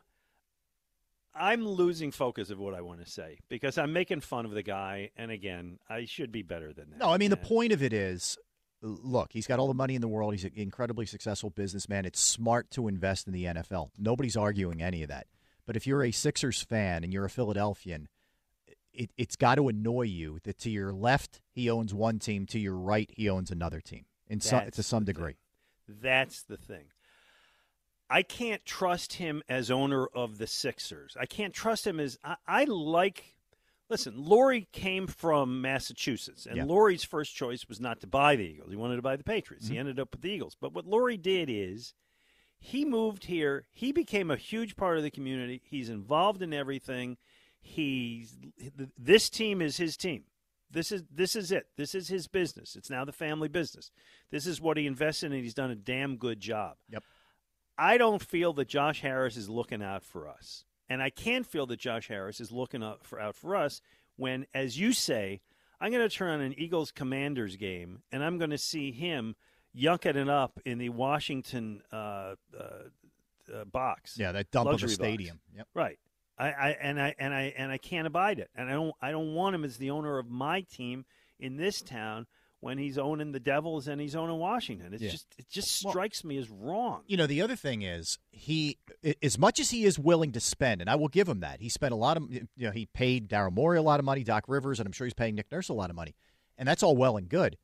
I'm 1.33 1.67
losing 1.67 2.11
focus 2.11 2.49
of 2.49 2.57
what 2.57 2.73
I 2.73 2.79
want 2.81 3.03
to 3.03 3.11
say 3.11 3.39
because 3.49 3.77
I'm 3.77 3.91
making 3.91 4.21
fun 4.21 4.45
of 4.45 4.51
the 4.51 4.63
guy, 4.63 5.11
and 5.17 5.29
again, 5.29 5.77
I 5.89 6.05
should 6.05 6.31
be 6.31 6.41
better 6.41 6.71
than 6.71 6.91
that. 6.91 6.99
No, 6.99 7.09
I 7.09 7.17
mean 7.17 7.29
the 7.31 7.37
point 7.37 7.73
of 7.73 7.83
it 7.83 7.91
is, 7.91 8.37
look, 8.85 9.31
he's 9.33 9.47
got 9.47 9.59
all 9.59 9.67
the 9.67 9.73
money 9.73 9.95
in 9.95 10.01
the 10.01 10.07
world. 10.07 10.33
He's 10.33 10.43
an 10.43 10.51
incredibly 10.55 11.05
successful 11.05 11.49
businessman. 11.49 12.05
It's 12.05 12.19
smart 12.19 12.69
to 12.71 12.87
invest 12.87 13.27
in 13.27 13.33
the 13.33 13.45
NFL. 13.45 13.89
Nobody's 13.97 14.37
arguing 14.37 14.81
any 14.81 15.03
of 15.03 15.09
that. 15.09 15.27
But 15.65 15.75
if 15.75 15.87
you're 15.87 16.03
a 16.03 16.11
Sixers 16.11 16.61
fan 16.61 17.03
and 17.03 17.11
you're 17.11 17.25
a 17.25 17.29
Philadelphian, 17.29 18.07
it, 18.93 19.09
it's 19.17 19.35
got 19.35 19.55
to 19.55 19.67
annoy 19.67 20.03
you 20.03 20.39
that 20.43 20.59
to 20.59 20.69
your 20.69 20.93
left 20.93 21.41
he 21.51 21.69
owns 21.69 21.93
one 21.93 22.19
team, 22.19 22.45
to 22.47 22.59
your 22.59 22.75
right 22.75 23.09
he 23.11 23.29
owns 23.29 23.51
another 23.51 23.81
team, 23.81 24.05
in 24.27 24.39
some, 24.39 24.69
to 24.71 24.83
some 24.83 25.05
the 25.05 25.13
thing. 25.13 25.15
degree. 25.15 25.35
That's 25.87 26.43
the 26.43 26.57
thing. 26.57 26.85
I 28.09 28.21
can't 28.21 28.63
trust 28.65 29.13
him 29.13 29.41
as 29.49 29.71
owner 29.71 30.05
of 30.05 30.37
the 30.37 30.47
Sixers. 30.47 31.17
I 31.19 31.25
can't 31.25 31.53
trust 31.53 31.87
him 31.87 31.99
as 31.99 32.19
I, 32.23 32.35
I 32.47 32.63
like. 32.65 33.34
Listen, 33.89 34.13
Lurie 34.13 34.65
came 34.71 35.05
from 35.05 35.61
Massachusetts, 35.61 36.45
and. 36.45 36.57
Lurie's 36.65 37.03
first 37.03 37.35
choice 37.35 37.67
was 37.67 37.79
not 37.79 38.01
to 38.01 38.07
buy 38.07 38.35
the 38.35 38.43
Eagles. 38.43 38.71
He 38.71 38.75
wanted 38.75 38.95
to 38.95 39.01
buy 39.01 39.15
the 39.15 39.23
Patriots. 39.23 39.65
Mm-hmm. 39.65 39.73
He 39.73 39.79
ended 39.79 39.99
up 39.99 40.11
with 40.11 40.21
the 40.21 40.31
Eagles. 40.31 40.57
But 40.59 40.73
what 40.73 40.87
Laurie 40.87 41.17
did 41.17 41.49
is 41.51 41.93
he 42.57 42.83
moved 42.83 43.25
here. 43.25 43.67
He 43.71 43.91
became 43.91 44.31
a 44.31 44.37
huge 44.37 44.75
part 44.75 44.97
of 44.97 45.03
the 45.03 45.11
community. 45.11 45.61
He's 45.65 45.89
involved 45.89 46.41
in 46.41 46.53
everything. 46.53 47.17
He's 47.61 48.35
this 48.97 49.29
team 49.29 49.61
is 49.61 49.77
his 49.77 49.97
team. 49.97 50.23
This 50.69 50.91
is 50.91 51.03
this 51.11 51.35
is 51.35 51.51
it. 51.51 51.67
This 51.77 51.95
is 51.95 52.07
his 52.07 52.27
business. 52.27 52.75
It's 52.75 52.89
now 52.89 53.05
the 53.05 53.11
family 53.11 53.47
business. 53.47 53.91
This 54.31 54.45
is 54.47 54.59
what 54.59 54.77
he 54.77 54.87
invests 54.87 55.23
in, 55.23 55.31
and 55.31 55.43
he's 55.43 55.53
done 55.53 55.71
a 55.71 55.75
damn 55.75 56.17
good 56.17 56.39
job. 56.39 56.77
Yep. 56.89 57.03
I 57.77 57.97
don't 57.97 58.21
feel 58.21 58.53
that 58.53 58.67
Josh 58.67 59.01
Harris 59.01 59.37
is 59.37 59.49
looking 59.49 59.83
out 59.83 60.03
for 60.03 60.27
us, 60.27 60.63
and 60.89 61.01
I 61.01 61.09
can 61.09 61.43
feel 61.43 61.65
that 61.67 61.79
Josh 61.79 62.07
Harris 62.07 62.39
is 62.39 62.51
looking 62.51 62.83
out 62.83 63.05
for 63.05 63.19
out 63.19 63.35
for 63.35 63.55
us 63.55 63.81
when, 64.17 64.45
as 64.53 64.79
you 64.79 64.93
say, 64.93 65.41
I'm 65.79 65.91
going 65.91 66.07
to 66.07 66.15
turn 66.15 66.31
on 66.31 66.41
an 66.41 66.57
Eagles 66.57 66.91
Commanders 66.91 67.55
game, 67.55 68.01
and 68.11 68.23
I'm 68.23 68.37
going 68.37 68.51
to 68.51 68.57
see 68.57 68.91
him 68.91 69.35
yucking 69.75 70.15
it 70.15 70.29
up 70.29 70.59
in 70.65 70.77
the 70.77 70.89
Washington 70.89 71.81
uh, 71.91 72.35
uh, 72.57 72.63
uh, 73.53 73.65
box. 73.65 74.17
Yeah, 74.17 74.31
that 74.31 74.51
dump 74.51 74.69
of 74.69 74.79
the 74.79 74.85
luxury 74.85 74.87
box. 74.87 74.95
stadium. 74.95 75.39
Yep. 75.55 75.67
Right. 75.73 75.99
I, 76.37 76.47
I 76.47 76.69
and 76.81 77.01
I 77.01 77.15
and 77.17 77.33
I 77.33 77.53
and 77.57 77.71
I 77.71 77.77
can't 77.77 78.07
abide 78.07 78.39
it. 78.39 78.49
And 78.55 78.69
I 78.69 78.73
don't 78.73 78.93
I 79.01 79.11
don't 79.11 79.33
want 79.33 79.55
him 79.55 79.63
as 79.63 79.77
the 79.77 79.91
owner 79.91 80.17
of 80.17 80.29
my 80.29 80.61
team 80.61 81.05
in 81.39 81.57
this 81.57 81.81
town 81.81 82.27
when 82.61 82.77
he's 82.77 82.97
owning 82.97 83.31
the 83.31 83.39
Devils 83.39 83.87
and 83.87 84.01
he's 84.01 84.15
owning 84.15 84.37
Washington. 84.37 84.93
It's 84.93 85.03
Yeah. 85.03 85.11
just 85.11 85.27
it 85.37 85.47
just 85.49 85.83
Well- 85.83 85.91
strikes 85.93 86.23
me 86.23 86.37
as 86.37 86.49
wrong. 86.49 87.03
You 87.07 87.17
know, 87.17 87.27
the 87.27 87.41
other 87.41 87.55
thing 87.55 87.81
is 87.83 88.17
he, 88.31 88.77
as 89.21 89.37
much 89.37 89.59
as 89.59 89.69
he 89.71 89.85
is 89.85 89.99
willing 89.99 90.31
to 90.31 90.39
spend, 90.39 90.81
and 90.81 90.89
I 90.89 90.95
will 90.95 91.07
give 91.09 91.27
him 91.29 91.41
that. 91.41 91.59
He 91.61 91.69
spent 91.69 91.91
a 91.93 91.97
lot 91.97 92.17
of, 92.17 92.31
you 92.31 92.47
know, 92.57 92.71
he 92.71 92.85
paid 92.87 93.29
Daryl 93.29 93.51
Morey 93.53 93.77
a 93.77 93.81
lot 93.83 93.99
of 93.99 94.05
money, 94.05 94.23
Doc 94.23 94.45
Rivers, 94.47 94.79
and 94.79 94.87
I'm 94.87 94.93
sure 94.93 95.05
he's 95.05 95.13
paying 95.13 95.35
Nick 95.35 95.51
Nurse 95.51 95.69
a 95.69 95.73
lot 95.73 95.89
of 95.89 95.95
money, 95.95 96.15
and 96.57 96.67
that's 96.67 96.81
all 96.83 96.95
well 96.97 97.17
and 97.17 97.29
good. 97.29 97.57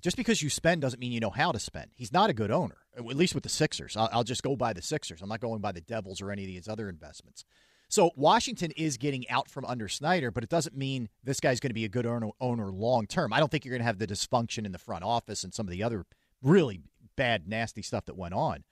Just 0.00 0.16
because 0.16 0.42
you 0.42 0.48
spend 0.50 0.80
doesn't 0.80 1.00
mean 1.00 1.12
you 1.12 1.20
know 1.20 1.30
how 1.30 1.52
to 1.52 1.58
spend. 1.60 1.90
He's 1.94 2.12
not 2.12 2.30
a 2.30 2.32
good 2.34 2.50
owner, 2.50 2.78
at 2.96 3.04
least 3.04 3.34
with 3.34 3.42
the 3.44 3.50
Sixers. 3.50 3.94
I'll, 3.96 4.08
I'll 4.10 4.24
just 4.24 4.42
go 4.42 4.56
by 4.56 4.72
the 4.72 4.80
Sixers. 4.82 5.20
I'm 5.22 5.28
not 5.28 5.40
going 5.40 5.60
by 5.60 5.72
the 5.72 5.82
Devils 5.82 6.20
or 6.22 6.30
any 6.30 6.42
of 6.42 6.46
these 6.48 6.66
other 6.66 6.88
investments. 6.88 7.44
So 7.92 8.10
Washington 8.16 8.70
is 8.70 8.96
getting 8.96 9.28
out 9.28 9.50
from 9.50 9.66
under 9.66 9.86
Snyder, 9.86 10.30
but 10.30 10.42
it 10.42 10.48
doesn't 10.48 10.74
mean 10.74 11.10
this 11.24 11.40
guy's 11.40 11.60
going 11.60 11.68
to 11.68 11.74
be 11.74 11.84
a 11.84 11.90
good 11.90 12.06
owner, 12.06 12.30
owner 12.40 12.72
long 12.72 13.06
term. 13.06 13.34
I 13.34 13.38
don't 13.38 13.50
think 13.50 13.66
you're 13.66 13.72
going 13.72 13.82
to 13.82 13.86
have 13.86 13.98
the 13.98 14.06
dysfunction 14.06 14.64
in 14.64 14.72
the 14.72 14.78
front 14.78 15.04
office 15.04 15.44
and 15.44 15.52
some 15.52 15.66
of 15.66 15.70
the 15.70 15.82
other 15.82 16.06
really 16.40 16.80
bad, 17.16 17.46
nasty 17.46 17.82
stuff 17.82 18.06
that 18.06 18.16
went 18.16 18.32
on. 18.32 18.64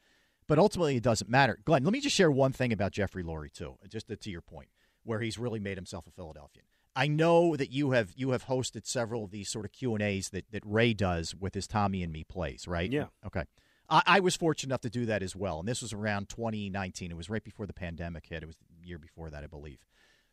But 0.47 0.59
ultimately, 0.59 0.97
it 0.97 1.03
doesn't 1.03 1.29
matter. 1.29 1.59
Glen, 1.67 1.85
let 1.85 1.93
me 1.93 2.01
just 2.01 2.17
share 2.17 2.31
one 2.31 2.53
thing 2.53 2.73
about 2.73 2.93
Jeffrey 2.93 3.23
Lurie 3.23 3.53
too, 3.53 3.75
just 3.91 4.09
to, 4.09 4.17
to 4.17 4.31
your 4.31 4.41
point, 4.41 4.71
where 5.05 5.21
he's 5.21 5.37
really 5.37 5.61
made 5.61 5.77
himself 5.77 6.07
a 6.07 6.11
Philadelphian. 6.11 6.65
I 6.97 7.07
know 7.07 7.57
that 7.57 7.71
you 7.71 7.91
have 7.91 8.15
you 8.17 8.31
have 8.31 8.47
hosted 8.47 8.87
several 8.87 9.25
of 9.25 9.33
these 9.33 9.51
sort 9.51 9.67
of 9.67 9.73
Q 9.73 9.97
and 9.97 10.03
A's 10.03 10.31
that 10.31 10.47
that 10.51 10.63
Ray 10.65 10.95
does 10.95 11.35
with 11.35 11.55
his 11.55 11.67
Tommy 11.67 12.03
and 12.03 12.11
Me 12.11 12.25
plays, 12.25 12.67
right? 12.67 12.91
Yeah. 12.91 13.09
Okay. 13.27 13.45
I, 13.91 14.03
I 14.07 14.21
was 14.21 14.35
fortunate 14.35 14.71
enough 14.71 14.81
to 14.83 14.91
do 14.91 15.05
that 15.07 15.23
as 15.23 15.37
well, 15.37 15.59
and 15.59 15.69
this 15.69 15.83
was 15.83 15.93
around 15.93 16.31
2019. 16.31 17.11
It 17.11 17.17
was 17.17 17.29
right 17.29 17.45
before 17.45 17.67
the 17.67 17.75
pandemic 17.75 18.27
hit. 18.27 18.43
It 18.43 18.47
was 18.47 18.57
year 18.85 18.99
before 18.99 19.31
that, 19.31 19.45
I 19.45 19.47
believe. 19.47 19.79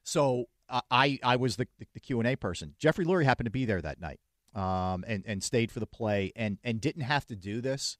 So 0.03 0.45
uh, 0.69 0.81
I 0.89 1.19
I 1.23 1.35
was 1.35 1.55
the 1.57 1.67
the 1.93 1.99
Q 1.99 2.19
and 2.19 2.27
A 2.27 2.35
person. 2.35 2.75
Jeffrey 2.79 3.05
Lurie 3.05 3.25
happened 3.25 3.45
to 3.45 3.51
be 3.51 3.65
there 3.65 3.81
that 3.81 3.99
night, 3.99 4.19
um, 4.55 5.03
and 5.07 5.23
and 5.25 5.43
stayed 5.43 5.71
for 5.71 5.79
the 5.79 5.87
play, 5.87 6.31
and 6.35 6.57
and 6.63 6.79
didn't 6.81 7.03
have 7.03 7.25
to 7.27 7.35
do 7.35 7.61
this, 7.61 7.97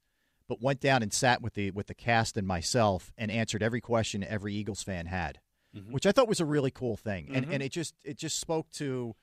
but 0.48 0.60
went 0.62 0.80
down 0.80 1.02
and 1.02 1.12
sat 1.12 1.42
with 1.42 1.54
the 1.54 1.70
with 1.70 1.86
the 1.86 1.94
cast 1.94 2.36
and 2.36 2.46
myself 2.46 3.12
and 3.18 3.30
answered 3.30 3.62
every 3.62 3.80
question 3.80 4.22
every 4.24 4.54
Eagles 4.54 4.82
fan 4.82 5.06
had 5.06 5.40
Mhm. 5.76 5.92
which 5.92 6.06
I 6.06 6.12
thought 6.12 6.28
was 6.28 6.40
a 6.40 6.46
really 6.46 6.70
cool 6.70 6.96
thing. 6.96 7.28
And 7.34 7.44
Mhm. 7.46 7.52
and 7.52 7.62
it 7.62 7.72
just 7.72 7.94
it 8.02 8.16
just 8.16 8.38
spoke 8.38 8.70
to 8.72 9.14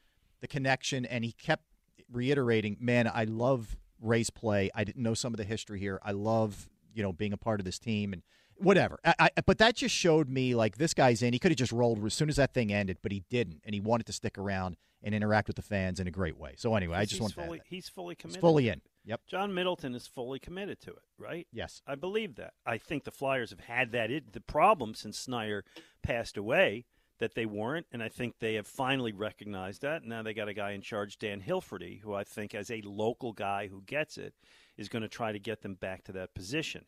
the 0.41 0.47
connection 0.47 1.03
and 1.03 1.25
he 1.25 1.31
kept 1.31 1.63
reiterating, 2.11 2.77
"Man, 2.79 3.07
I 3.07 3.23
love 3.23 3.75
Ray's 3.99 4.29
play. 4.29 4.69
I 4.75 4.83
didn't 4.83 5.01
know 5.01 5.15
some 5.15 5.33
of 5.33 5.37
the 5.37 5.43
history 5.43 5.79
here. 5.79 5.99
I 6.03 6.11
love, 6.11 6.69
you 6.93 7.01
know, 7.01 7.11
being 7.11 7.33
a 7.33 7.37
part 7.37 7.59
of 7.59 7.65
this 7.65 7.79
team 7.79 8.13
and 8.13 8.21
whatever." 8.57 8.99
I, 9.03 9.15
I, 9.19 9.29
but 9.45 9.57
that 9.59 9.75
just 9.75 9.95
showed 9.95 10.29
me 10.29 10.55
like 10.55 10.77
this 10.77 10.93
guy's 10.93 11.21
in. 11.21 11.33
He 11.33 11.39
could 11.39 11.51
have 11.51 11.57
just 11.57 11.71
rolled 11.71 12.03
as 12.05 12.13
soon 12.13 12.29
as 12.29 12.35
that 12.37 12.53
thing 12.53 12.71
ended, 12.73 12.97
but 13.01 13.11
he 13.11 13.23
didn't 13.29 13.61
and 13.63 13.73
he 13.73 13.79
wanted 13.79 14.05
to 14.07 14.13
stick 14.13 14.37
around 14.37 14.77
and 15.03 15.13
interact 15.13 15.47
with 15.47 15.55
the 15.55 15.61
fans 15.61 15.99
in 15.99 16.07
a 16.07 16.11
great 16.11 16.37
way. 16.37 16.55
So 16.57 16.75
anyway, 16.75 16.97
I 16.97 17.05
just 17.05 17.21
want 17.21 17.33
to 17.35 17.41
fully, 17.41 17.59
that. 17.59 17.67
he's 17.67 17.87
fully 17.87 18.15
committed. 18.15 18.37
He's 18.37 18.41
fully 18.41 18.69
in. 18.69 18.81
Yep. 19.05 19.21
John 19.27 19.53
Middleton 19.53 19.93
is 19.93 20.07
fully 20.07 20.39
committed 20.39 20.81
to 20.81 20.89
it, 20.89 21.03
right? 21.19 21.47
Yes. 21.53 21.83
I 21.85 21.93
believe 21.93 22.35
that. 22.35 22.53
I 22.65 22.79
think 22.79 23.03
the 23.03 23.11
Flyers 23.11 23.51
have 23.51 23.59
had 23.59 23.91
that 23.91 24.09
it, 24.09 24.33
the 24.33 24.41
problem 24.41 24.95
since 24.95 25.19
Snider 25.19 25.63
passed 26.01 26.37
away 26.37 26.85
that 27.19 27.35
they 27.35 27.45
weren't, 27.45 27.85
and 27.91 28.01
I 28.01 28.09
think 28.09 28.39
they 28.39 28.55
have 28.55 28.67
finally 28.67 29.13
recognized 29.13 29.83
that. 29.83 30.03
Now 30.03 30.23
they 30.23 30.33
got 30.33 30.49
a 30.49 30.53
guy 30.53 30.71
in 30.71 30.81
charge, 30.81 31.17
Dan 31.17 31.39
Hilferty, 31.39 32.01
who 32.01 32.13
I 32.13 32.23
think, 32.23 32.53
as 32.53 32.69
a 32.69 32.81
local 32.83 33.31
guy 33.31 33.67
who 33.67 33.83
gets 33.83 34.17
it, 34.17 34.33
is 34.75 34.89
going 34.89 35.03
to 35.03 35.07
try 35.07 35.31
to 35.31 35.39
get 35.39 35.61
them 35.61 35.75
back 35.75 36.03
to 36.05 36.11
that 36.13 36.33
position. 36.33 36.85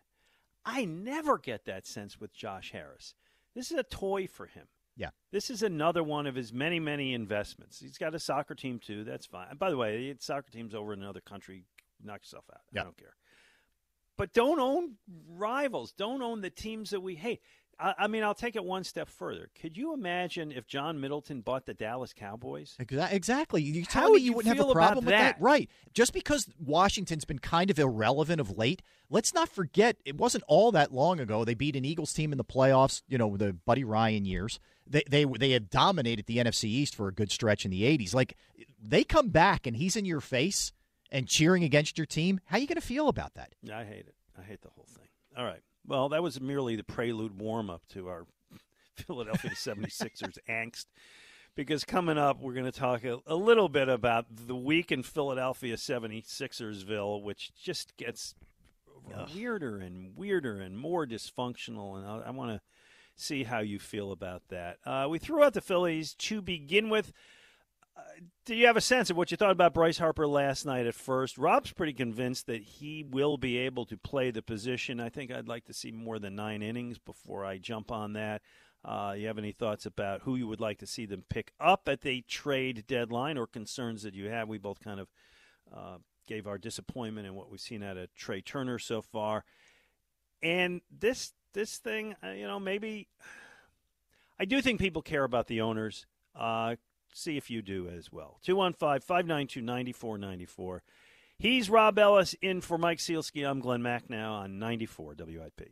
I 0.68 0.84
never 0.84 1.38
get 1.38 1.64
that 1.66 1.88
sense 1.88 2.20
with 2.20 2.34
Josh 2.34 2.74
Harris. 2.74 3.16
This 3.56 3.72
is 3.72 3.78
a 3.78 3.84
toy 3.84 4.28
for 4.28 4.48
him. 4.48 4.68
Yeah. 4.98 5.12
This 5.32 5.50
is 5.50 5.64
another 5.64 6.04
one 6.04 6.28
of 6.28 6.36
his 6.36 6.52
many, 6.52 6.80
many 6.80 7.14
investments. 7.14 7.80
He's 7.80 7.98
got 7.98 8.14
a 8.14 8.20
soccer 8.20 8.54
team 8.54 8.78
too. 8.78 9.06
That's 9.06 9.26
fine. 9.26 9.56
By 9.58 9.70
the 9.70 9.78
way, 9.78 10.12
the 10.12 10.18
soccer 10.20 10.52
team's 10.52 10.76
over 10.76 10.92
in 10.92 11.02
another 11.02 11.22
country. 11.22 11.64
Knock 12.04 12.20
yourself 12.24 12.44
out. 12.52 12.62
Yeah. 12.74 12.82
I 12.82 12.84
don't 12.84 12.98
care. 12.98 13.16
But 14.18 14.34
don't 14.34 14.60
own 14.60 14.96
rivals. 15.30 15.94
Don't 15.94 16.22
own 16.22 16.42
the 16.42 16.50
teams 16.50 16.90
that 16.90 17.02
we 17.02 17.16
hate. 17.16 17.42
I, 17.80 17.94
I 18.00 18.08
mean, 18.08 18.24
I'll 18.24 18.34
take 18.34 18.56
it 18.56 18.64
one 18.64 18.84
step 18.84 19.10
further. 19.10 19.50
Could 19.60 19.78
you 19.78 19.94
imagine 19.94 20.52
if 20.52 20.68
John 20.68 21.00
Middleton 21.00 21.42
bought 21.42 21.66
the 21.66 21.74
Dallas 21.74 22.14
Cowboys? 22.14 22.76
Exa- 22.80 23.12
Exactly. 23.12 23.62
You 23.62 23.84
How 23.90 24.08
me 24.08 24.12
would 24.12 24.22
you 24.22 24.26
you 24.28 24.34
wouldn't 24.34 24.56
have 24.56 24.58
feel 24.58 24.72
a 24.72 24.74
problem 24.74 25.06
with 25.06 25.14
that, 25.14 25.38
that? 25.38 25.42
right? 25.44 25.70
Just 25.94 26.14
because 26.14 26.48
Washington's 26.60 27.26
been 27.26 27.40
kind 27.40 27.70
of 27.70 27.78
irrelevant 27.78 28.42
of 28.42 28.58
late, 28.58 28.82
let's 29.10 29.34
not 29.34 29.50
forget 29.50 29.98
it 30.06 30.18
wasn't 30.18 30.44
all 30.48 30.72
that 30.72 30.94
long 30.94 31.20
ago 31.20 31.46
they 31.46 31.54
beat 31.54 31.76
an 31.76 31.86
Eagles 31.86 32.14
team 32.14 32.32
in 32.32 32.38
the 32.38 32.44
playoffs. 32.44 33.04
You 33.08 33.18
know, 33.18 33.38
the 33.38 33.54
Buddy 33.54 33.84
Ryan 33.84 34.26
years. 34.26 34.60
They 34.90 35.04
they 35.10 35.26
they 35.26 35.52
had 35.52 35.70
dominated 35.70 36.26
the 36.26 36.38
NFC 36.38 36.66
East 36.66 36.96
for 36.96 37.08
a 37.08 37.14
good 37.14 37.32
stretch 37.32 37.66
in 37.66 37.72
the 37.72 37.84
'80s. 37.84 38.14
Like 38.14 38.38
they 38.82 39.04
come 39.04 39.30
back 39.30 39.68
and 39.68 39.76
he's 39.76 39.96
in 39.96 40.06
your 40.06 40.22
face 40.22 40.72
and 41.12 41.28
cheering 41.28 41.64
against 41.64 41.98
your 41.98 42.06
team. 42.08 42.40
How 42.46 42.58
are 42.58 42.60
you 42.60 42.68
going 42.68 42.80
to 42.80 42.86
feel 42.86 43.08
about 43.08 43.34
that? 43.36 43.54
I 43.72 43.84
hate 43.84 44.08
it. 44.08 44.16
I 44.38 44.44
hate 44.44 44.62
the 44.62 44.70
whole 44.70 44.88
thing. 44.88 45.08
All 45.38 45.46
right. 45.46 45.62
Well, 45.88 46.10
that 46.10 46.22
was 46.22 46.42
merely 46.42 46.76
the 46.76 46.84
prelude 46.84 47.40
warm 47.40 47.70
up 47.70 47.84
to 47.90 48.10
our 48.10 48.28
Philadelphia 48.96 49.52
76ers 49.52 50.38
angst. 50.50 50.86
Because 51.56 51.84
coming 51.84 52.20
up, 52.20 52.40
we're 52.40 52.54
going 52.54 52.66
to 52.66 52.72
talk 52.72 53.04
a, 53.04 53.20
a 53.26 53.36
little 53.36 53.68
bit 53.68 53.90
about 53.90 54.26
the 54.30 54.56
week 54.56 54.92
in 54.92 55.02
Philadelphia 55.02 55.76
76ersville, 55.76 57.24
which 57.24 57.52
just 57.56 57.98
gets 57.98 58.36
weirder 59.34 59.80
and 59.80 60.16
weirder 60.16 60.60
and 60.60 60.78
more 60.78 61.08
dysfunctional. 61.08 61.98
And 61.98 62.06
I, 62.06 62.28
I 62.28 62.30
want 62.32 62.52
to 62.52 62.62
see 63.16 63.44
how 63.44 63.60
you 63.60 63.80
feel 63.80 64.12
about 64.12 64.44
that. 64.50 64.78
Uh, 64.86 65.08
we 65.10 65.18
threw 65.18 65.44
out 65.44 65.54
the 65.54 65.62
Phillies 65.62 66.14
to 66.16 66.42
begin 66.42 66.90
with. 66.90 67.12
Do 68.46 68.56
you 68.56 68.68
have 68.68 68.78
a 68.78 68.82
sense 68.82 69.10
of 69.10 69.18
what 69.18 69.30
you 69.30 69.38
thought 69.38 69.52
about 69.52 69.74
Bryce 69.74 69.98
Harper 69.98 70.26
last 70.26 70.66
night 70.66 70.86
at 70.86 70.96
first? 70.96 71.38
Rob's 71.38 71.74
pretty 71.74 71.94
convinced 71.94 72.48
that 72.48 72.62
he 72.62 73.04
will 73.04 73.38
be 73.38 73.58
able 73.58 73.86
to 73.88 73.98
play 73.98 74.32
the 74.32 74.42
position. 74.42 75.02
I 75.02 75.10
think 75.10 75.32
I'd 75.32 75.50
like 75.50 75.66
to 75.66 75.74
see 75.74 75.92
more 75.92 76.18
than 76.18 76.36
nine 76.36 76.62
innings 76.62 76.98
before 76.98 77.44
I 77.44 77.58
jump 77.58 77.92
on 77.92 78.14
that. 78.14 78.42
Uh, 78.86 79.16
you 79.18 79.28
have 79.28 79.38
any 79.38 79.52
thoughts 79.52 79.86
about 79.86 80.22
who 80.22 80.38
you 80.38 80.48
would 80.48 80.62
like 80.62 80.78
to 80.80 80.88
see 80.88 81.06
them 81.06 81.26
pick 81.30 81.52
up 81.60 81.90
at 81.90 82.02
the 82.02 82.22
trade 82.22 82.86
deadline 82.88 83.38
or 83.38 83.48
concerns 83.48 84.04
that 84.04 84.14
you 84.14 84.30
have? 84.30 84.48
We 84.48 84.58
both 84.58 84.80
kind 84.80 85.02
of 85.02 85.08
uh, 85.76 85.98
gave 86.26 86.48
our 86.48 86.58
disappointment 86.58 87.28
in 87.28 87.36
what 87.36 87.52
we've 87.52 87.60
seen 87.60 87.84
out 87.84 87.98
of 87.98 88.14
Trea 88.16 88.42
Turner 88.42 88.80
so 88.80 89.02
far. 89.02 89.44
And 90.42 90.82
this 90.90 91.34
this 91.54 91.78
thing, 91.80 92.16
uh, 92.24 92.30
you 92.30 92.48
know, 92.48 92.60
maybe 92.60 93.08
I 94.40 94.46
do 94.46 94.62
think 94.62 94.80
people 94.80 95.02
care 95.02 95.24
about 95.24 95.48
the 95.48 95.62
owners. 95.62 96.06
Uh, 96.34 96.76
see 97.18 97.38
if 97.38 97.50
you 97.50 97.62
do 97.62 97.88
as 97.90 98.12
well. 98.12 98.40
215 98.44 99.02
592 99.02 99.62
9494. 99.62 100.84
He's 101.40 101.70
Rob 101.70 102.00
Ellis 102.00 102.34
in 102.42 102.62
for 102.62 102.78
Mike 102.78 102.98
Sielski. 103.00 103.48
I'm 103.48 103.60
Glen 103.60 103.82
Macnow 103.82 104.32
on 104.32 104.60
94 104.60 105.16
WIP. 105.20 105.72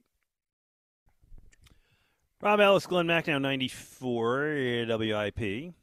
Rob 2.42 2.60
Ellis, 2.60 2.86
Glen 2.86 3.08
Macnow 3.08 3.42
94 3.42 4.86
WIP. 4.88 5.74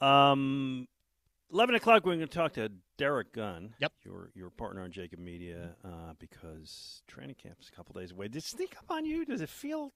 Um, 0.00 0.88
11 1.52 1.74
o'clock, 1.76 2.04
we're 2.04 2.16
going 2.16 2.20
to 2.20 2.34
talk 2.34 2.54
to 2.54 2.72
Derek 2.96 3.32
Gunn, 3.32 3.74
Yep. 3.80 3.92
your 4.04 4.30
your 4.34 4.50
partner 4.50 4.82
on 4.82 4.90
JAKIB 4.90 5.18
Media, 5.18 5.76
uh, 5.84 6.14
because 6.18 7.02
training 7.06 7.36
camp 7.36 7.58
is 7.60 7.68
a 7.68 7.72
couple 7.72 7.98
days 8.00 8.10
away. 8.12 8.26
Did 8.28 8.38
it 8.38 8.44
sneak 8.44 8.76
up 8.78 8.86
on 8.90 9.04
you? 9.04 9.24
Does 9.24 9.40
it 9.40 9.48
feel 9.48 9.92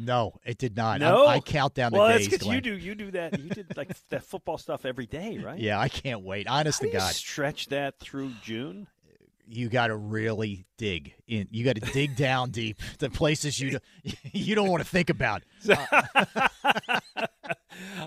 No, 0.00 0.34
it 0.44 0.58
did 0.58 0.76
not. 0.76 1.00
no? 1.00 1.26
I, 1.26 1.34
I 1.34 1.40
count 1.40 1.74
down 1.74 1.90
the 1.92 1.98
well, 1.98 2.08
days. 2.08 2.28
that's 2.28 2.38
because 2.38 2.54
you 2.54 2.60
do 2.60 2.76
you 2.76 2.94
do 2.94 3.10
that. 3.10 3.36
You 3.38 3.50
did 3.50 3.76
like 3.76 3.90
that 4.10 4.22
football 4.22 4.56
stuff 4.56 4.84
every 4.86 5.06
day, 5.06 5.38
right? 5.38 5.58
Yeah, 5.58 5.80
I 5.80 5.88
can't 5.88 6.22
wait. 6.22 6.46
Honest 6.46 6.80
How 6.80 6.86
to 6.86 6.92
God. 6.96 7.12
stretch 7.14 7.66
that 7.70 7.98
through 7.98 8.30
June. 8.42 8.86
you 9.48 9.68
got 9.68 9.88
to 9.88 9.96
really 9.96 10.66
dig 10.76 11.14
in. 11.26 11.48
You 11.50 11.64
got 11.64 11.74
to 11.76 11.92
dig 11.92 12.14
down 12.14 12.50
deep 12.50 12.78
to 12.98 13.10
places 13.10 13.58
you 13.58 13.70
do, 14.04 14.10
you 14.32 14.54
don't 14.54 14.68
want 14.68 14.82
to 14.84 14.88
think 14.88 15.10
about. 15.10 15.42
Uh, 15.68 16.02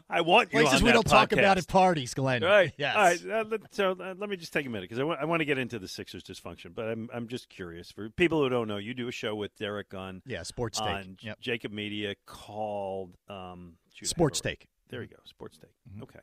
I 0.10 0.22
want 0.22 0.54
you 0.54 0.60
Places 0.60 0.82
on 0.82 0.86
we 0.86 0.92
don't 0.92 1.06
talk 1.06 1.32
about 1.32 1.58
at 1.58 1.68
parties, 1.68 2.14
Glen. 2.14 2.44
Right. 2.44 2.74
Yes. 2.78 2.96
All 2.96 3.04
right. 3.04 3.46
Uh, 3.46 3.50
let, 3.50 3.62
so 3.74 3.92
uh, 3.92 4.14
let 4.18 4.30
me 4.30 4.38
just 4.38 4.54
take 4.54 4.66
a 4.66 4.70
minute 4.70 4.90
because 4.90 5.00
I 5.00 5.26
want 5.26 5.40
to 5.42 5.46
get 5.46 5.58
into 5.58 5.80
the 5.80 5.88
Sixers 5.88 6.24
dysfunction, 6.24 6.74
but 6.74 6.88
I'm 6.88 7.10
I'm 7.14 7.28
just 7.28 7.50
curious 7.50 7.92
for 7.92 8.10
people 8.10 8.42
who 8.42 8.50
don't 8.50 8.68
know. 8.68 8.78
You 8.78 8.94
do 8.94 9.08
a 9.08 9.12
show 9.12 9.36
with 9.36 9.56
Derek 9.58 9.94
on 9.94 10.22
Yeah, 10.26 10.44
Sports 10.44 10.80
Take. 10.80 10.88
on 10.88 11.18
Yep. 11.22 11.42
JAKIB 11.42 11.72
Media 11.72 12.16
called 12.26 13.16
um, 13.30 13.74
shoot, 13.94 14.08
Sports. 14.08 14.42
Take. 14.42 14.68
There 14.90 15.02
you 15.02 15.08
go, 15.10 15.18
Sports 15.26 15.58
Take. 15.58 15.72
Mm-hmm. 15.90 16.04
Okay. 16.04 16.20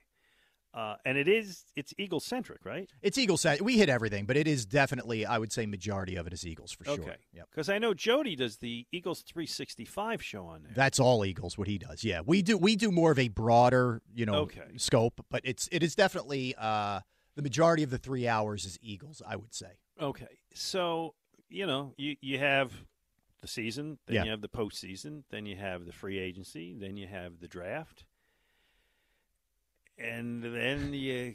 Uh, 0.75 0.97
and 1.05 1.17
it 1.17 1.27
is 1.29 1.65
it's 1.77 1.95
Eagle 1.99 2.21
centric, 2.21 2.65
right? 2.65 2.89
It's 3.03 3.17
Eagle 3.17 3.37
centric. 3.39 3.65
We 3.65 3.79
hit 3.79 3.89
everything, 3.89 4.27
but 4.27 4.37
it 4.37 4.47
is 4.47 4.67
definitely, 4.67 5.25
I 5.25 5.39
would 5.39 5.51
say, 5.53 5.65
majority 5.67 6.17
of 6.17 6.27
it 6.27 6.33
is 6.33 6.47
Eagles 6.47 6.73
for 6.73 6.85
sure. 6.85 6.95
Okay. 6.95 7.17
Yep. 7.33 7.49
Because 7.51 7.69
I 7.69 7.79
know 7.79 7.95
Jody 7.95 8.37
does 8.37 8.59
the 8.59 8.87
Eagles 8.93 9.23
365 9.23 10.23
show 10.23 10.45
on 10.47 10.63
there. 10.63 10.73
That's 10.75 11.01
all 11.01 11.25
Eagles. 11.25 11.57
What 11.57 11.69
he 11.69 11.79
does, 11.79 12.05
yeah. 12.05 12.21
We 12.25 12.43
do 12.43 12.59
we 12.59 12.77
do 12.77 12.91
more 12.93 13.11
of 13.11 13.19
a 13.19 13.29
broader, 13.29 14.03
you 14.15 14.27
know, 14.27 14.41
Okay. 14.43 14.61
scope, 14.77 15.25
but 15.31 15.41
it's 15.45 15.69
it 15.73 15.83
is 15.83 15.95
definitely 15.95 16.55
uh, 16.59 17.01
the 17.35 17.43
majority 17.43 17.83
of 17.83 17.91
the 17.91 17.99
three 17.99 18.29
hours 18.29 18.65
is 18.65 18.79
Eagles. 18.83 19.23
I 19.27 19.37
would 19.37 19.55
say. 19.55 19.79
Okay, 20.01 20.39
so 20.55 21.15
you 21.49 21.67
know 21.67 21.95
you 21.97 22.17
you 22.21 22.39
have 22.39 22.73
the 23.41 23.49
season, 23.49 23.99
then 24.07 24.17
Yeah. 24.17 24.25
you 24.25 24.31
have 24.33 24.41
the 24.43 24.49
postseason, 24.49 25.23
then 25.31 25.47
you 25.47 25.57
have 25.57 25.87
the 25.87 25.93
free 25.93 26.19
agency, 26.19 26.75
then 26.79 26.97
you 26.97 27.07
have 27.07 27.39
the 27.41 27.47
draft, 27.49 28.05
and 29.99 30.43
then 30.43 30.93
you 30.95 31.35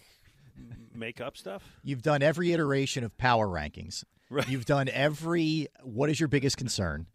make 0.93 1.19
up 1.21 1.37
stuff. 1.37 1.63
You've 1.83 2.01
done 2.01 2.21
every 2.21 2.51
iteration 2.53 3.03
of 3.03 3.17
power 3.17 3.47
rankings. 3.47 4.03
Right. 4.29 4.47
You've 4.47 4.65
done 4.65 4.89
every. 4.89 5.67
What 5.83 6.09
is 6.09 6.19
your 6.19 6.27
biggest 6.29 6.57
concern? 6.57 7.07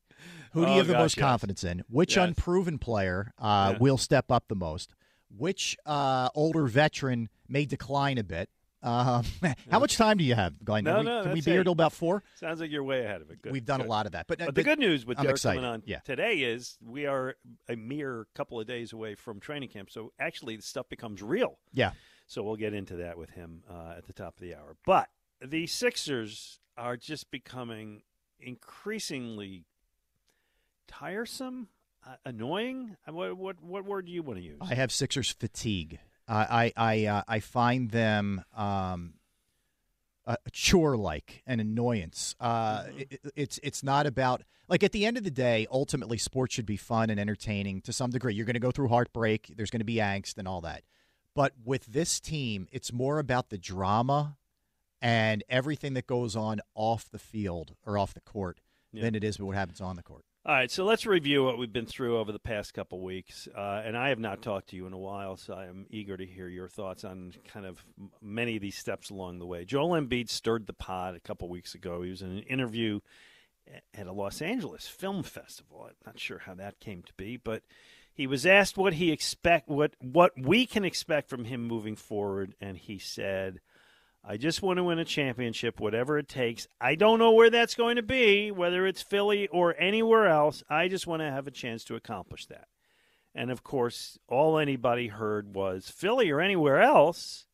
Who 0.53 0.65
do 0.65 0.69
you 0.71 0.75
Oh, 0.75 0.79
have 0.79 0.87
the 0.87 0.93
gosh, 0.95 1.01
most 1.03 1.17
yes. 1.17 1.25
confidence 1.25 1.65
in? 1.65 1.83
Which 1.89 2.17
Yes. 2.17 2.29
unproven 2.29 2.79
player 2.79 3.33
uh, 3.39 3.71
Yeah. 3.73 3.79
will 3.79 3.99
step 3.99 4.31
up 4.33 4.45
the 4.49 4.55
most? 4.55 4.95
Which 5.37 5.77
uh, 5.85 6.31
older 6.35 6.67
veteran 6.67 7.29
may 7.49 7.65
decline 7.67 8.19
a 8.19 8.25
bit? 8.25 8.49
Um, 8.83 9.25
how 9.71 9.79
much 9.81 9.97
time 9.97 10.19
do 10.19 10.25
you 10.25 10.35
have, 10.37 10.65
Glen? 10.65 10.85
No, 10.85 10.97
Can 10.97 11.05
we, 11.05 11.11
no, 11.11 11.23
can 11.25 11.33
we 11.33 11.41
be 11.41 11.51
here 11.51 11.65
till 11.65 11.73
about 11.73 11.93
four? 11.93 12.23
Sounds 12.37 12.61
like 12.61 12.71
you're 12.71 12.85
way 12.85 13.05
ahead 13.05 13.21
of 13.23 13.31
it. 13.31 13.43
Good. 13.43 13.53
We've 13.53 13.65
done 13.65 13.81
Good. 13.81 13.87
a 13.87 13.91
lot 13.91 14.07
of 14.07 14.13
that, 14.13 14.27
but, 14.29 14.41
uh, 14.41 14.47
But 14.47 14.55
the 14.55 14.63
good 14.63 14.79
news 14.79 15.05
with 15.05 15.19
I'm 15.19 15.25
Derek 15.25 15.35
excited. 15.37 15.57
coming 15.59 15.69
on 15.71 15.83
Yeah. 15.85 15.99
today 16.01 16.39
is 16.43 16.79
we 16.81 17.07
are 17.07 17.35
a 17.69 17.75
mere 17.77 18.27
couple 18.35 18.61
of 18.61 18.67
days 18.69 18.93
away 18.93 19.15
from 19.17 19.41
training 19.41 19.71
camp. 19.71 19.91
So 19.91 20.13
actually, 20.21 20.57
the 20.57 20.63
stuff 20.63 20.89
becomes 20.89 21.23
real. 21.23 21.59
Yeah. 21.73 21.93
So 22.29 22.43
we'll 22.43 22.57
get 22.57 22.73
into 22.75 22.97
that 22.97 23.19
with 23.19 23.31
him 23.31 23.63
uh, 23.69 23.95
at 23.97 24.07
the 24.07 24.13
top 24.13 24.35
of 24.37 24.41
the 24.41 24.55
hour. 24.55 24.77
But 24.87 25.09
the 25.45 25.67
Sixers 25.67 26.61
are 26.77 26.97
just 26.97 27.31
becoming 27.33 28.03
increasingly 28.39 29.65
tiresome, 30.87 31.69
uh, 32.07 32.17
annoying. 32.25 32.97
Uh, 33.09 33.13
What, 33.13 33.37
what 33.37 33.63
what 33.63 33.85
word 33.85 34.07
do 34.07 34.13
you 34.13 34.23
want 34.23 34.39
to 34.39 34.45
use? 34.45 34.59
I 34.61 34.75
have 34.75 34.93
Sixers 34.93 35.31
fatigue. 35.33 35.99
I 36.29 36.73
I 36.77 36.93
I, 36.93 37.07
uh, 37.07 37.23
I 37.29 37.41
find 37.41 37.91
them 37.91 38.45
um, 38.57 39.15
a 40.27 40.37
chore 40.53 40.97
like 40.97 41.43
an 41.47 41.59
annoyance. 41.61 42.35
Uh, 42.39 42.85
it, 42.97 43.21
it's 43.35 43.59
it's 43.63 43.83
not 43.83 44.07
about 44.07 44.43
like 44.69 44.83
at 44.83 44.93
the 44.93 45.07
end 45.07 45.17
of 45.17 45.25
the 45.25 45.31
day, 45.31 45.67
ultimately, 45.71 46.19
sports 46.19 46.55
should 46.55 46.67
be 46.67 46.77
fun 46.77 47.09
and 47.09 47.19
entertaining 47.19 47.81
to 47.83 47.93
some 47.93 48.11
degree. 48.11 48.35
You're 48.35 48.45
going 48.47 48.55
to 48.55 48.61
go 48.61 48.71
through 48.71 48.89
heartbreak. 48.89 49.55
There's 49.57 49.71
going 49.71 49.81
to 49.81 49.85
be 49.87 49.97
angst 49.97 50.37
and 50.37 50.47
all 50.47 50.61
that. 50.61 50.83
But 51.35 51.55
with 51.65 51.87
this 51.87 52.21
team, 52.21 52.69
it's 52.73 52.93
more 52.93 53.19
about 53.19 53.49
the 53.49 53.57
drama 53.59 54.37
and 55.01 55.43
everything 55.49 55.95
that 55.95 56.07
goes 56.07 56.37
on 56.37 56.61
off 56.75 57.09
the 57.11 57.19
field 57.19 57.77
or 57.87 57.97
off 57.97 58.13
the 58.13 58.21
court 58.21 58.61
Yeah. 58.93 59.03
than 59.03 59.15
it 59.15 59.23
is 59.25 59.39
what 59.41 59.55
happens 59.57 59.81
on 59.81 59.97
the 59.97 60.03
court. 60.03 60.25
All 60.47 60.55
right, 60.55 60.71
so 60.71 60.85
let's 60.85 61.05
review 61.05 61.45
what 61.45 61.59
we've 61.59 61.73
been 61.73 61.85
through 61.85 62.17
over 62.17 62.33
the 62.33 62.39
past 62.39 62.73
couple 62.73 63.01
weeks. 63.01 63.49
Uh, 63.55 63.83
and 63.85 63.97
I 63.99 64.09
have 64.09 64.21
not 64.21 64.41
talked 64.41 64.71
to 64.71 64.77
you 64.77 64.87
in 64.87 64.93
a 64.93 64.99
while, 64.99 65.37
so 65.37 65.53
I 65.53 65.67
am 65.67 65.85
eager 65.91 66.17
to 66.17 66.25
hear 66.25 66.49
your 66.49 66.69
thoughts 66.69 67.05
on 67.05 67.35
kind 67.49 67.67
of 67.67 67.85
many 68.23 68.57
of 68.57 68.63
these 68.63 68.79
steps 68.79 69.11
along 69.11 69.41
the 69.41 69.47
way. 69.47 69.65
Joel 69.65 70.01
Embiid 70.01 70.31
stirred 70.31 70.67
the 70.67 70.73
pot 70.73 71.17
a 71.17 71.21
couple 71.21 71.49
weeks 71.49 71.75
ago. 71.75 72.03
He 72.03 72.11
was 72.11 72.23
in 72.23 72.31
an 72.31 72.45
interview 72.45 73.01
at 73.93 74.07
a 74.07 74.13
Los 74.13 74.41
Angeles 74.41 74.87
film 74.87 75.23
festival. 75.23 75.87
I'm 75.87 75.95
not 76.07 76.21
sure 76.21 76.39
how 76.39 76.55
that 76.55 76.81
came 76.81 77.03
to 77.03 77.13
be, 77.15 77.37
but 77.37 77.63
he 78.15 78.27
was 78.27 78.47
asked 78.47 78.79
what 78.79 78.95
he 78.95 79.11
expect 79.11 79.69
what 79.69 79.97
what 80.01 80.33
we 80.41 80.67
can 80.67 80.85
expect 80.85 81.29
from 81.29 81.45
him 81.45 81.67
moving 81.67 81.97
forward, 81.97 82.55
and 82.61 82.79
he 82.79 82.99
said. 82.99 83.61
I 84.31 84.37
just 84.37 84.61
want 84.61 84.77
to 84.77 84.85
win 84.85 84.99
a 84.99 85.07
championship, 85.07 85.81
whatever 85.81 86.19
it 86.19 86.29
takes. 86.29 86.69
I 86.79 86.97
don't 86.97 87.19
know 87.19 87.33
where 87.33 87.49
that's 87.49 87.75
going 87.75 87.97
to 87.97 88.03
be, 88.03 88.51
whether 88.51 88.87
it's 88.87 89.01
Philly 89.01 89.47
or 89.49 89.75
anywhere 89.81 90.27
else. 90.27 90.63
I 90.69 90.89
just 90.89 91.07
want 91.07 91.23
to 91.23 91.31
have 91.31 91.47
a 91.47 91.51
chance 91.51 91.83
to 91.85 91.97
accomplish 91.97 92.45
that. 92.47 92.69
And 93.35 93.51
of 93.51 93.65
course, 93.65 94.19
all 94.29 94.59
anybody 94.59 95.07
heard 95.07 95.55
was 95.55 95.89
Philly 95.89 96.31
or 96.31 96.43
anywhere 96.43 96.83
else. 96.83 97.47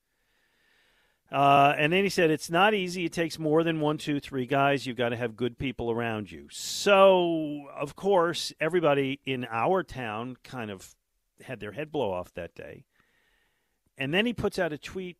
Uh, 1.31 1.75
and 1.79 1.93
then 1.93 2.03
he 2.03 2.11
said, 2.11 2.33
It's 2.33 2.51
not 2.51 2.75
easy. 2.75 3.05
It 3.05 3.13
takes 3.13 3.39
more 3.39 3.63
than 3.63 3.79
one, 3.79 3.97
two, 3.97 4.19
three 4.19 4.47
guys. 4.47 4.85
You've 4.85 4.97
got 4.97 5.11
to 5.11 5.17
have 5.17 5.37
good 5.37 5.57
people 5.57 5.93
around 5.93 6.33
you. 6.33 6.49
So, 6.51 7.67
of 7.77 7.95
course, 7.95 8.53
everybody 8.61 9.21
in 9.25 9.47
our 9.49 9.85
town 9.85 10.39
kind 10.43 10.73
of 10.73 10.93
had 11.45 11.61
their 11.61 11.73
head 11.73 11.93
blow 11.93 12.13
off 12.13 12.35
that 12.35 12.57
day. 12.57 12.85
And 13.97 14.13
then 14.13 14.27
he 14.27 14.33
puts 14.33 14.59
out 14.59 14.73
a 14.73 14.79
tweet 14.79 15.19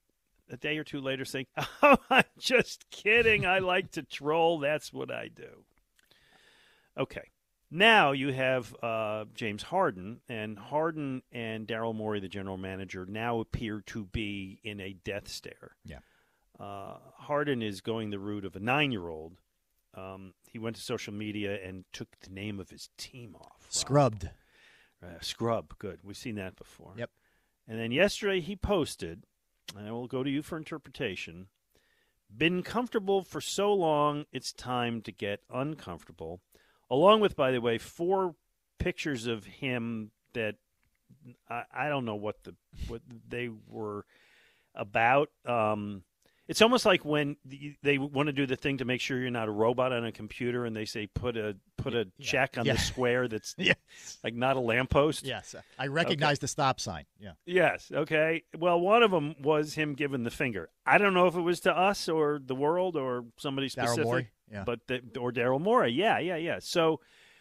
a 0.55 0.57
day 0.57 0.79
or 0.79 0.85
two 0.85 1.01
later 1.01 1.25
saying, 1.25 1.47
Oh, 1.83 1.97
I'm 2.09 2.25
just 2.39 2.89
kidding. 2.91 3.45
I 3.45 3.59
like 3.59 3.91
to 3.93 4.03
troll. 4.03 4.59
That's 4.61 4.93
what 4.93 5.11
I 5.11 5.29
do. 5.29 5.65
Okay. 6.99 7.29
Now 7.71 8.13
you 8.13 8.33
have 8.33 8.75
uh, 8.83 9.25
James 9.35 9.65
Harden, 9.65 10.21
and 10.29 10.57
Harden 10.57 11.23
and 11.33 11.67
Daryl 11.67 11.95
Morey, 11.95 12.21
the 12.21 12.29
general 12.29 12.57
manager, 12.57 13.05
now 13.05 13.41
appear 13.41 13.83
to 13.87 14.05
be 14.05 14.61
in 14.63 14.81
a 14.81 14.93
death 15.05 15.29
stare. 15.29 15.73
Yeah. 15.85 15.99
Uh, 16.59 16.99
Harden 17.17 17.63
is 17.63 17.81
going 17.81 18.11
the 18.11 18.19
route 18.21 18.45
of 18.45 18.55
a 18.55 18.61
nine 18.61 18.93
year 18.93 19.09
old. 19.09 19.33
Um, 19.95 20.35
he 20.49 20.59
went 20.59 20.77
to 20.77 20.83
social 20.83 21.13
media 21.13 21.59
and 21.65 21.85
took 21.93 22.09
the 22.21 22.31
name 22.31 22.61
of 22.61 22.71
his 22.71 22.91
team 22.97 23.35
off. 23.35 23.63
Rob. 23.63 23.73
Scrubbed. 23.73 24.31
Uh, 25.03 25.21
scrub, 25.21 25.75
good. 25.79 25.99
We've 26.05 26.17
seen 26.17 26.37
that 26.37 26.57
before. 26.57 26.95
Yep. 26.97 27.11
And 27.67 27.79
then 27.79 27.93
yesterday 27.93 28.41
he 28.41 28.57
posted, 28.57 29.25
and 29.77 29.87
I 29.87 29.93
will 29.93 30.07
go 30.07 30.23
to 30.23 30.31
you 30.31 30.43
for 30.43 30.57
interpretation. 30.57 31.49
Been 32.35 32.63
comfortable 32.63 33.23
for 33.23 33.41
so 33.41 33.73
long, 33.73 34.25
it's 34.33 34.53
time 34.53 35.01
to 35.03 35.13
get 35.13 35.41
uncomfortable. 35.53 36.41
Along 36.91 37.21
with, 37.21 37.37
by 37.37 37.51
the 37.51 37.61
way, 37.61 37.79
four 37.79 38.35
pictures 38.79 39.27
of 39.27 39.45
him 39.45 40.11
that 40.33 40.57
I, 41.49 41.63
I 41.73 41.89
don't 41.89 42.05
know 42.05 42.17
what 42.17 42.45
the 42.45 42.55
what 42.89 43.03
they 43.29 43.49
were 43.69 44.05
about. 44.75 45.31
Um, 45.47 46.03
it's 46.47 46.61
almost 46.61 46.85
like 46.85 47.05
when 47.05 47.37
they 47.83 47.97
want 47.99 48.27
to 48.27 48.33
do 48.33 48.47
the 48.47 48.57
thing 48.57 48.79
to 48.79 48.85
make 48.85 49.01
sure 49.01 49.19
you're 49.19 49.31
not 49.31 49.49
a 49.49 49.53
robot 49.53 49.93
on 49.93 50.05
a 50.05 50.13
computer, 50.13 50.65
and 50.67 50.77
they 50.77 50.85
say 50.85 51.07
put 51.07 51.37
a 51.37 51.57
put 51.79 51.95
a 51.95 52.07
check 52.21 52.59
on 52.59 52.67
Yeah. 52.67 52.75
the 52.75 52.79
square 52.81 53.29
that's 53.29 53.55
Yes. 53.59 53.77
like 54.23 54.35
not 54.35 54.57
a 54.57 54.61
lamppost. 54.61 55.25
Yes, 55.25 55.55
I 55.79 55.87
recognize 55.87 56.39
the 56.39 56.49
stop 56.49 56.81
sign. 56.81 57.05
Yeah. 57.19 57.33
Yes. 57.47 57.91
Okay. 57.93 58.43
Well, 58.59 58.81
one 58.81 59.03
of 59.03 59.11
them 59.11 59.35
was 59.43 59.75
him 59.75 59.95
giving 59.95 60.23
the 60.23 60.31
finger. 60.31 60.69
I 60.85 60.99
don't 60.99 61.15
know 61.15 61.27
if 61.27 61.35
it 61.35 61.41
was 61.41 61.61
to 61.61 61.77
us 61.77 62.09
or 62.09 62.41
the 62.45 62.55
world 62.55 62.97
or 62.97 63.25
somebody 63.39 63.69
Daryl 63.69 63.95
specific. 63.95 64.31
Yeah. 64.53 64.65
But 64.65 64.81
the, 64.87 65.01
or 65.19 65.33
Daryl 65.33 65.61
Morey. 65.61 65.93
Yeah. 65.93 66.19
Yeah. 66.19 66.37
Yeah. 66.37 66.59
So 66.61 67.01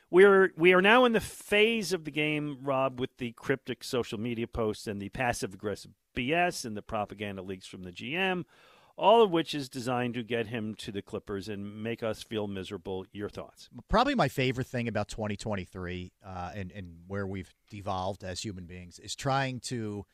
we're 0.10 0.54
we 0.56 0.74
are 0.74 0.82
now 0.82 1.04
in 1.06 1.12
the 1.12 1.20
phase 1.20 1.92
of 1.92 2.06
the 2.06 2.12
game, 2.12 2.60
Rob, 2.62 3.00
with 3.00 3.18
the 3.18 3.32
cryptic 3.34 3.84
social 3.84 4.20
media 4.20 4.48
posts 4.48 4.88
and 4.88 5.02
the 5.02 5.10
passive 5.10 5.54
aggressive 5.54 5.92
BS 6.16 6.64
and 6.66 6.78
the 6.78 6.82
propaganda 6.82 7.42
leaks 7.42 7.66
from 7.68 7.84
the 7.84 7.92
GM. 7.92 8.46
All 8.96 9.24
of 9.24 9.32
which 9.32 9.56
is 9.56 9.70
designed 9.70 10.14
to 10.14 10.24
get 10.24 10.48
him 10.48 10.76
to 10.76 10.92
the 10.92 11.02
Clippers 11.02 11.50
and 11.50 11.82
make 11.82 12.04
us 12.04 12.22
feel 12.22 12.48
miserable. 12.48 13.06
Your 13.12 13.30
thoughts? 13.30 13.70
Probably 13.88 14.14
my 14.16 14.28
favorite 14.28 14.68
thing 14.68 14.88
about 14.88 15.08
2023 15.08 16.12
uh, 16.26 16.52
and, 16.56 16.72
and 16.72 16.98
where 17.08 17.26
we've 17.26 17.54
devolved 17.70 18.24
as 18.24 18.42
human 18.44 18.66
beings 18.66 19.00
is 19.00 19.16
trying 19.16 19.60
to 19.62 20.06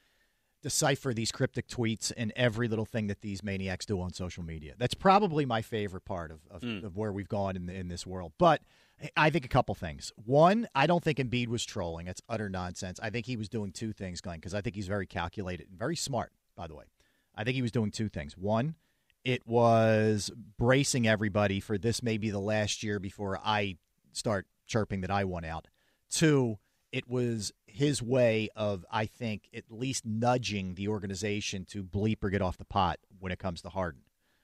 decipher 0.61 1.13
these 1.13 1.31
cryptic 1.31 1.67
tweets 1.67 2.11
and 2.17 2.33
every 2.35 2.67
little 2.67 2.85
thing 2.85 3.07
that 3.07 3.21
these 3.21 3.43
maniacs 3.43 3.85
do 3.85 3.99
on 4.01 4.11
social 4.13 4.43
media. 4.43 4.73
That's 4.77 4.93
probably 4.93 5.45
my 5.45 5.61
favorite 5.61 6.05
part 6.05 6.31
of, 6.31 6.39
of, 6.51 6.61
Mm. 6.61 6.83
of 6.83 6.97
where 6.97 7.11
we've 7.13 7.29
gone 7.29 7.55
in, 7.55 7.69
in 7.69 7.87
this 7.87 8.05
world. 8.05 8.33
But 8.37 8.61
I 9.15 9.29
think 9.29 9.45
a 9.45 9.49
couple 9.49 9.73
things. 9.75 10.11
One, 10.25 10.67
I 10.75 10.85
don't 10.85 11.01
think 11.03 11.17
Embiid 11.17 11.47
was 11.47 11.63
trolling. 11.65 12.05
That's 12.07 12.21
utter 12.27 12.49
nonsense. 12.49 12.99
I 13.01 13.09
think 13.09 13.25
he 13.25 13.37
was 13.37 13.47
doing 13.47 13.71
two 13.71 13.93
things, 13.93 14.19
Glen, 14.19 14.37
because 14.37 14.53
I 14.53 14.59
think 14.59 14.75
he's 14.75 14.87
very 14.87 15.07
calculated 15.07 15.69
and 15.69 15.79
very 15.79 15.95
smart, 15.95 16.33
by 16.57 16.67
the 16.67 16.75
way. 16.75 16.85
I 17.39 17.45
think 17.45 17.55
he 17.55 17.61
was 17.61 17.71
doing 17.71 17.89
two 17.89 18.09
things. 18.09 18.37
One, 18.37 18.75
it 19.23 19.47
was 19.47 20.29
bracing 20.57 21.07
everybody 21.07 21.61
for 21.61 21.77
this 21.77 22.03
may 22.03 22.17
be 22.17 22.31
the 22.31 22.39
last 22.39 22.83
year 22.83 22.99
before 22.99 23.39
I 23.41 23.77
start 24.11 24.45
chirping 24.67 24.99
that 25.01 25.09
I 25.09 25.23
want 25.23 25.45
out. 25.45 25.69
Two, 26.11 26.59
it 26.91 27.07
was 27.07 27.53
his 27.65 28.03
way 28.03 28.49
of, 28.57 28.85
I 28.91 29.05
think, 29.05 29.43
at 29.55 29.63
least 29.69 30.05
nudging 30.05 30.75
the 30.75 30.89
organization 30.89 31.63
to 31.69 31.81
bleep 31.81 32.17
or 32.23 32.29
get 32.29 32.41
off 32.41 32.57
the 32.57 32.65
pot 32.65 32.99
when 33.19 33.31
it 33.31 33.39
comes 33.39 33.61
to 33.61 33.69
Harden. 33.69 34.01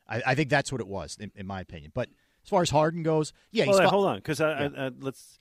I, 0.08 0.24
I 0.28 0.36
think 0.36 0.50
that's 0.50 0.72
what 0.72 0.80
it 0.80 0.88
was, 0.88 1.18
in, 1.20 1.34
in 1.36 1.46
my 1.46 1.60
opinion. 1.60 1.92
But 1.94 2.08
as 2.44 2.50
far 2.50 2.62
as 2.62 2.70
Harden 2.70 3.04
goes, 3.04 3.34
yeah, 3.52 3.66
he's 3.66 3.76
Hold 3.76 3.82
on, 3.82 3.90
hold 3.90 4.08
on, 4.08 4.16
because 4.18 4.40
I, 4.40 4.52
I, 4.52 4.86
I, 4.86 4.92
let's. 5.02 5.38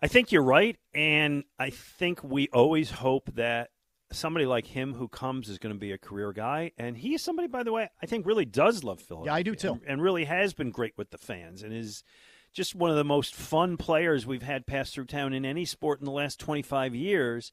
I 0.00 0.06
think 0.06 0.30
you're 0.30 0.44
right, 0.44 0.76
and 0.94 1.42
I 1.58 1.70
think 1.70 2.22
we 2.22 2.48
always 2.52 2.92
hope 2.92 3.34
that 3.34 3.70
somebody 4.12 4.46
like 4.46 4.66
him 4.66 4.94
who 4.94 5.08
comes 5.08 5.48
is 5.48 5.58
going 5.58 5.74
to 5.74 5.78
be 5.78 5.92
a 5.92 5.98
career 5.98 6.32
guy, 6.32 6.72
and 6.78 6.96
he's 6.96 7.22
somebody, 7.22 7.48
by 7.48 7.62
the 7.62 7.72
way, 7.72 7.88
I 8.02 8.06
think 8.06 8.26
really 8.26 8.44
does 8.44 8.84
love 8.84 9.00
Philadelphia. 9.00 9.32
Yeah, 9.32 9.36
I 9.36 9.42
do 9.42 9.54
too. 9.54 9.72
and, 9.72 9.80
and 9.86 10.02
really 10.02 10.24
has 10.24 10.54
been 10.54 10.70
great 10.70 10.94
with 10.96 11.10
the 11.10 11.18
fans, 11.18 11.62
and 11.62 11.72
is 11.72 12.04
just 12.52 12.74
one 12.74 12.90
of 12.90 12.96
the 12.96 13.04
most 13.04 13.34
fun 13.34 13.76
players 13.76 14.26
we've 14.26 14.42
had 14.42 14.66
pass 14.66 14.92
through 14.92 15.06
town 15.06 15.32
in 15.32 15.44
any 15.44 15.64
sport 15.64 16.00
in 16.00 16.04
the 16.04 16.12
last 16.12 16.38
25 16.38 16.94
years. 16.94 17.52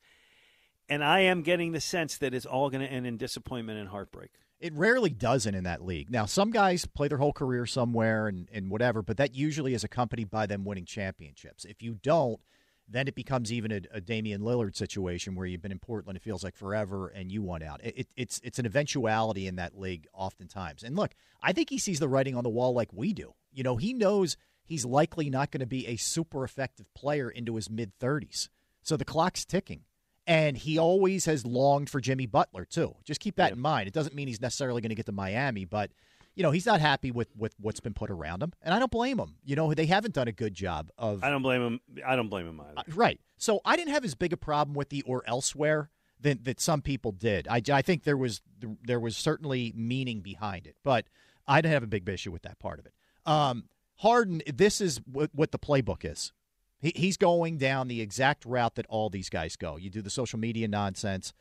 And 0.90 1.04
I 1.04 1.22
am 1.22 1.44
getting 1.44 1.72
the 1.72 1.80
sense 1.80 2.18
that 2.18 2.34
it's 2.34 2.46
all 2.46 2.70
going 2.70 2.86
to 2.86 2.92
end 2.92 3.06
in 3.06 3.18
disappointment 3.18 3.80
and 3.80 3.90
heartbreak. 3.90 4.32
It 4.60 4.74
rarely 4.74 5.12
doesn't 5.12 5.56
in 5.56 5.64
that 5.64 5.86
league. 5.86 6.10
Now, 6.10 6.26
some 6.26 6.52
guys 6.52 6.86
play 6.86 7.08
their 7.08 7.20
whole 7.20 7.32
career 7.32 7.66
somewhere 7.66 8.28
and, 8.28 8.50
and 8.52 8.70
whatever, 8.70 9.02
but 9.02 9.16
that 9.18 9.34
usually 9.34 9.74
is 9.74 9.86
accompanied 9.86 10.30
by 10.30 10.48
them 10.48 10.66
winning 10.66 10.86
championships. 10.86 11.64
If 11.64 11.82
you 11.82 11.94
don't, 11.94 12.42
then 12.90 13.08
it 13.08 13.16
becomes 13.16 13.54
even 13.54 13.72
a, 13.72 13.82
a 13.92 14.02
Damian 14.02 14.42
Lillard 14.42 14.76
situation 14.76 15.36
where 15.36 15.46
you've 15.46 15.62
been 15.62 15.72
in 15.72 15.80
Portland, 15.80 16.18
it 16.18 16.24
feels 16.24 16.44
like 16.44 16.56
forever, 16.56 17.08
and 17.08 17.32
you 17.32 17.42
want 17.42 17.64
out. 17.64 17.82
It, 17.84 17.98
it, 17.98 18.08
it's 18.18 18.42
it's 18.44 18.60
an 18.60 18.66
eventuality 18.66 19.48
in 19.48 19.58
that 19.58 19.80
league 19.80 20.08
oftentimes. 20.14 20.84
And 20.84 20.96
look, 20.96 21.12
I 21.42 21.54
think 21.54 21.70
he 21.70 21.78
sees 21.78 22.00
the 22.00 22.10
writing 22.10 22.36
on 22.36 22.44
the 22.44 22.50
wall 22.50 22.74
like 22.74 22.90
we 22.92 23.14
do. 23.14 23.34
You 23.52 23.64
know, 23.64 23.78
he 23.78 23.94
knows 23.94 24.38
he's 24.64 24.86
likely 24.86 25.30
not 25.30 25.52
going 25.52 25.62
to 25.62 25.68
be 25.68 25.88
a 25.88 25.98
super 25.98 26.44
effective 26.44 26.92
player 26.94 27.30
into 27.30 27.56
his 27.56 27.70
mid 27.70 27.98
30s. 28.00 28.50
So 28.82 28.98
the 28.98 29.06
clock's 29.06 29.46
ticking. 29.46 29.82
And 30.28 30.56
he 30.56 30.78
always 30.78 31.26
has 31.26 31.44
longed 31.44 31.90
for 31.90 32.00
Jimmy 32.00 32.28
Butler, 32.28 32.64
too. 32.64 32.96
Just 33.04 33.20
keep 33.20 33.38
that 33.38 33.52
in 33.52 33.60
mind. 33.60 33.88
It 33.88 33.96
doesn't 33.96 34.14
mean 34.14 34.28
he's 34.28 34.42
necessarily 34.42 34.80
going 34.80 34.90
to 34.90 34.96
get 34.96 35.08
to 35.08 35.12
Miami, 35.12 35.66
but, 35.66 35.90
you 36.36 36.44
know, 36.44 36.52
he's 36.52 36.66
not 36.66 36.80
happy 36.80 37.12
with, 37.12 37.28
with 37.36 37.54
what's 37.60 37.80
been 37.80 37.94
put 37.94 38.10
around 38.10 38.42
him. 38.42 38.54
And 38.62 38.74
I 38.74 38.80
don't 38.80 38.92
blame 38.92 39.20
him. 39.20 39.36
You 39.44 39.56
know, 39.56 39.74
they 39.74 39.86
haven't 39.86 40.14
done 40.14 40.28
a 40.28 40.32
good 40.32 40.54
job 40.54 40.92
of. 40.98 41.24
I 41.24 41.30
don't 41.30 41.42
blame 41.42 41.62
him. 41.62 41.80
I 42.06 42.16
don't 42.16 42.30
blame 42.30 42.48
him 42.48 42.62
either. 42.62 42.80
Uh, 42.80 42.84
right. 42.96 43.20
So 43.38 43.60
I 43.66 43.76
didn't 43.76 43.94
have 43.94 44.06
as 44.06 44.16
big 44.16 44.34
a 44.34 44.38
problem 44.38 44.76
with 44.76 44.90
the 44.90 45.02
or 45.04 45.24
elsewhere 45.28 45.90
than 46.20 46.40
that 46.44 46.60
some 46.60 46.82
people 46.82 47.12
did. 47.12 47.48
I, 47.48 47.62
I 47.72 47.82
think 47.82 48.04
there 48.04 48.18
was 48.18 48.42
there 48.84 49.00
was 49.00 49.16
certainly 49.16 49.74
meaning 49.76 50.22
behind 50.22 50.68
it, 50.68 50.76
but 50.84 51.06
I 51.48 51.62
didn't 51.62 51.74
have 51.74 51.84
a 51.84 51.88
big 51.88 52.08
issue 52.08 52.32
with 52.32 52.44
that 52.44 52.60
part 52.60 52.80
of 52.80 52.86
it. 52.86 52.94
Um, 53.26 53.66
Harden, 53.96 54.42
this 54.54 54.80
is 54.82 55.02
what, 55.12 55.30
what 55.34 55.52
the 55.52 55.60
playbook 55.60 56.10
is. 56.10 56.32
He, 56.80 56.94
he's 56.96 57.18
going 57.18 57.58
down 57.58 57.88
the 57.88 58.02
exact 58.02 58.46
route 58.46 58.76
that 58.76 58.86
all 58.88 59.10
these 59.10 59.30
guys 59.30 59.56
go. 59.56 59.78
You 59.78 59.90
do 59.90 60.02
the 60.02 60.10
social 60.10 60.40
media 60.40 60.68
nonsense 60.68 61.34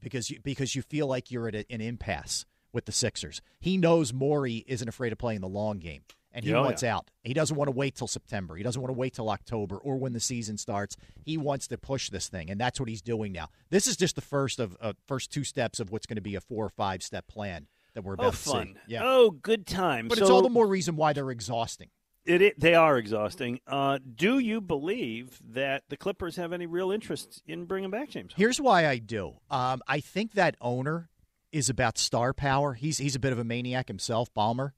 because 0.00 0.30
you, 0.30 0.38
because 0.42 0.74
you 0.74 0.82
feel 0.82 1.06
like 1.06 1.30
you're 1.30 1.48
at 1.48 1.54
a, 1.54 1.64
an 1.70 1.80
impasse 1.80 2.46
with 2.72 2.84
the 2.84 2.92
Sixers. 2.92 3.40
He 3.58 3.76
knows 3.76 4.12
Morey 4.12 4.64
isn't 4.66 4.88
afraid 4.88 5.12
of 5.12 5.18
playing 5.18 5.40
the 5.40 5.48
long 5.48 5.78
game 5.78 6.02
and 6.32 6.44
he 6.44 6.54
oh, 6.54 6.62
wants 6.62 6.82
yeah. 6.82 6.96
out. 6.96 7.10
He 7.22 7.34
doesn't 7.34 7.56
want 7.56 7.68
to 7.68 7.72
wait 7.76 7.96
till 7.96 8.06
September. 8.06 8.56
He 8.56 8.62
doesn't 8.62 8.80
want 8.80 8.90
to 8.94 8.98
wait 8.98 9.14
till 9.14 9.28
October 9.30 9.76
or 9.76 9.96
when 9.96 10.12
the 10.12 10.20
season 10.20 10.56
starts. 10.56 10.96
He 11.24 11.36
wants 11.36 11.66
to 11.68 11.78
push 11.78 12.10
this 12.10 12.28
thing, 12.28 12.50
and 12.50 12.60
that's 12.60 12.78
what 12.78 12.88
he's 12.88 13.02
doing 13.02 13.32
now. 13.32 13.48
This 13.70 13.86
is 13.86 13.96
just 13.96 14.14
the 14.14 14.20
first 14.20 14.60
of 14.60 14.76
uh, 14.80 14.92
first 15.06 15.32
two 15.32 15.44
steps 15.44 15.80
of 15.80 15.90
what's 15.90 16.06
going 16.06 16.16
to 16.16 16.22
be 16.22 16.34
a 16.34 16.40
four 16.40 16.64
or 16.64 16.70
five 16.70 17.02
step 17.02 17.26
plan 17.28 17.66
that 17.94 18.02
we're 18.02 18.14
about 18.14 18.26
Oh, 18.26 18.30
to 18.30 18.36
see. 18.36 18.50
fun. 18.50 18.78
Yeah, 18.86 19.02
Oh, 19.04 19.30
good 19.30 19.66
time. 19.66 20.08
but 20.08 20.18
so 20.18 20.24
it's 20.24 20.30
all 20.30 20.42
the 20.42 20.48
more 20.50 20.66
reason 20.66 20.96
why 20.96 21.12
they're 21.12 21.30
exhausting. 21.30 21.88
It, 22.26 22.42
it, 22.42 22.60
they 22.60 22.74
are 22.74 22.98
exhausting. 22.98 23.60
Uh, 23.66 23.98
do 24.14 24.38
you 24.38 24.60
believe 24.60 25.40
that 25.52 25.84
the 25.88 25.96
Clippers 25.96 26.36
have 26.36 26.52
any 26.52 26.66
real 26.66 26.92
interest 26.92 27.42
in 27.46 27.64
bringing 27.64 27.90
back 27.90 28.10
James? 28.10 28.32
Here's 28.36 28.60
why 28.60 28.86
I 28.86 28.98
do. 28.98 29.38
Um, 29.50 29.82
I 29.88 30.00
think 30.00 30.32
that 30.32 30.54
owner 30.60 31.08
is 31.52 31.68
about 31.68 31.98
star 31.98 32.32
power. 32.32 32.74
He's 32.74 32.98
he's 32.98 33.14
a 33.14 33.18
bit 33.18 33.32
of 33.32 33.38
a 33.38 33.44
maniac 33.44 33.88
himself, 33.88 34.32
Ballmer, 34.34 34.72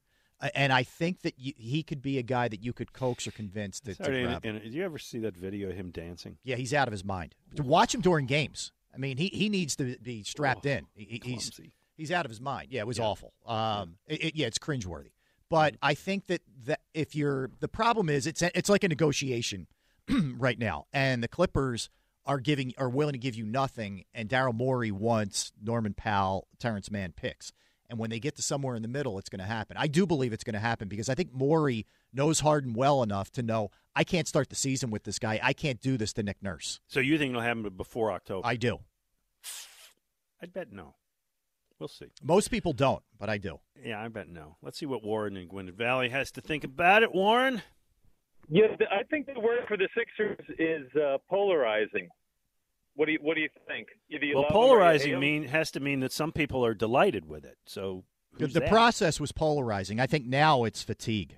and 0.55 0.73
I 0.73 0.83
think 0.83 1.23
that 1.23 1.35
you, 1.39 1.53
he 1.57 1.83
could 1.83 2.03
be 2.03 2.19
a 2.19 2.23
guy 2.23 2.49
that 2.49 2.63
you 2.63 2.73
could 2.73 2.93
coax 2.93 3.27
or 3.27 3.31
convince 3.33 3.81
to, 3.81 3.95
to 3.95 4.03
grab. 4.25 4.45
and- 4.45 4.57
and 4.57 4.63
did 4.65 4.75
you 4.75 4.85
ever 4.85 4.99
see 4.99 5.19
that 5.21 5.37
video 5.37 5.71
of 5.71 5.77
him 5.77 5.91
dancing? 5.91 6.39
Yeah, 6.45 6.57
he's 6.57 6.75
out 6.75 6.89
of 6.89 6.93
his 6.93 7.05
mind. 7.05 7.35
To 7.57 7.63
watch 7.63 7.95
him 7.95 8.01
during 8.01 8.27
games, 8.27 8.73
I 8.95 8.99
mean, 8.99 9.17
he, 9.17 9.29
he 9.29 9.49
needs 9.49 9.77
to 9.77 9.97
be 10.03 10.23
strapped 10.25 10.67
in. 10.67 10.87
He- 10.95 11.21
he's 11.23 11.61
he's 11.97 12.11
out 12.11 12.25
of 12.25 12.31
his 12.31 12.41
mind. 12.41 12.69
Yeah, 12.71 12.81
it 12.81 12.87
was 12.87 12.99
awful. 12.99 13.33
Um, 13.47 13.97
it, 14.07 14.25
it- 14.25 14.37
yeah, 14.37 14.47
it's 14.47 14.59
cringeworthy. 14.59 15.13
But 15.49 15.77
I 15.83 15.93
think 15.95 16.27
that 16.29 16.41
that 16.65 16.81
if 16.95 17.15
you're 17.15 17.51
the 17.61 17.69
problem 17.69 18.09
is 18.09 18.27
it's 18.27 18.41
it's 18.41 18.71
like 18.71 18.85
a 18.85 18.89
negotiation 18.89 19.67
right 20.09 20.59
now, 20.59 20.87
and 20.93 21.23
the 21.23 21.29
Clippers 21.29 21.91
are 22.27 22.39
giving 22.39 22.73
are 22.79 22.89
willing 22.89 23.13
to 23.13 23.19
give 23.19 23.35
you 23.35 23.45
nothing, 23.45 24.05
and 24.15 24.29
Daryl 24.29 24.55
Morey 24.55 24.91
wants 24.91 25.53
Norman 25.63 25.95
Powell, 25.95 26.49
Terrence 26.59 26.91
Mann 26.91 27.13
picks. 27.13 27.53
And 27.91 27.99
when 27.99 28.09
they 28.09 28.21
get 28.21 28.37
to 28.37 28.43
somewhere 28.43 28.75
in 28.75 28.81
the 28.81 28.89
middle, 28.89 29.19
it's 29.19 29.29
going 29.29 29.41
to 29.41 29.45
happen. 29.45 29.77
I 29.77 29.87
do 29.87 30.07
believe 30.07 30.33
it's 30.33 30.45
going 30.45 30.55
to 30.55 30.61
happen 30.61 30.89
because 30.89 31.11
I 31.11 31.15
think 31.15 31.35
Morey 31.35 31.85
knows 32.11 32.41
Harden 32.41 32.73
well 32.73 33.03
enough 33.03 33.31
to 33.33 33.43
know 33.43 33.71
I 33.95 34.03
can't 34.03 34.27
start 34.27 34.49
the 34.49 34.57
season 34.57 34.91
with 34.91 35.05
this 35.05 35.19
guy. 35.19 35.39
I 35.43 35.53
can't 35.53 35.79
do 35.79 35.99
this 35.99 36.15
to 36.15 36.23
Nick 36.23 36.43
Nurse. 36.43 36.81
So 36.87 37.01
you 37.01 37.19
think 37.19 37.31
it'll 37.31 37.43
happen 37.43 37.69
before 37.77 38.11
October? 38.11 38.47
I 38.47 38.57
do. 38.57 38.79
I'd 40.43 40.55
bet 40.55 40.73
no. 40.73 40.95
We'll 41.79 41.89
see. 41.89 42.07
Most 42.23 42.49
people 42.49 42.73
don't, 42.73 43.03
but 43.19 43.29
I 43.29 43.39
do. 43.39 43.59
Yeah, 43.85 44.01
I 44.01 44.09
bet 44.09 44.29
no. 44.29 44.57
Let's 44.63 44.79
see 44.79 44.87
what 44.87 45.05
Warren 45.05 45.37
in 45.37 45.49
Gwynedd 45.49 45.75
Valley 45.75 46.09
has 46.09 46.31
to 46.33 46.41
think 46.41 46.65
about 46.65 47.03
it. 47.03 47.13
Warren, 47.13 47.61
Yeah, 48.49 48.67
I 48.91 49.03
think 49.05 49.27
the 49.33 49.41
word 49.41 49.61
for 49.69 49.77
the 49.77 49.89
Sixers 49.97 50.39
is 50.59 50.87
uh, 50.97 51.19
polarizing. 51.31 52.09
What 52.95 53.07
do 53.07 53.13
you 53.13 53.19
What 53.23 53.35
do 53.35 53.41
you 53.41 53.49
think? 53.67 53.89
Either 54.11 54.25
you 54.27 54.35
well, 54.35 54.43
love 54.45 54.51
'em 54.53 54.57
or 54.57 54.61
you 54.61 54.65
hate 54.67 54.69
polarizing 54.71 55.13
'em. 55.15 55.21
mean 55.21 55.45
has 55.45 55.71
to 55.73 55.81
mean 55.81 56.01
that 56.01 56.13
some 56.13 56.33
people 56.33 56.65
are 56.65 56.75
delighted 56.75 57.27
with 57.27 57.45
it. 57.45 57.57
So 57.65 58.05
The, 58.39 58.47
the 58.49 58.61
process 58.63 59.19
was 59.21 59.33
polarizing. 59.33 60.01
I 60.01 60.07
think 60.07 60.27
now 60.27 60.65
it's 60.65 60.83
fatigue. 60.83 61.37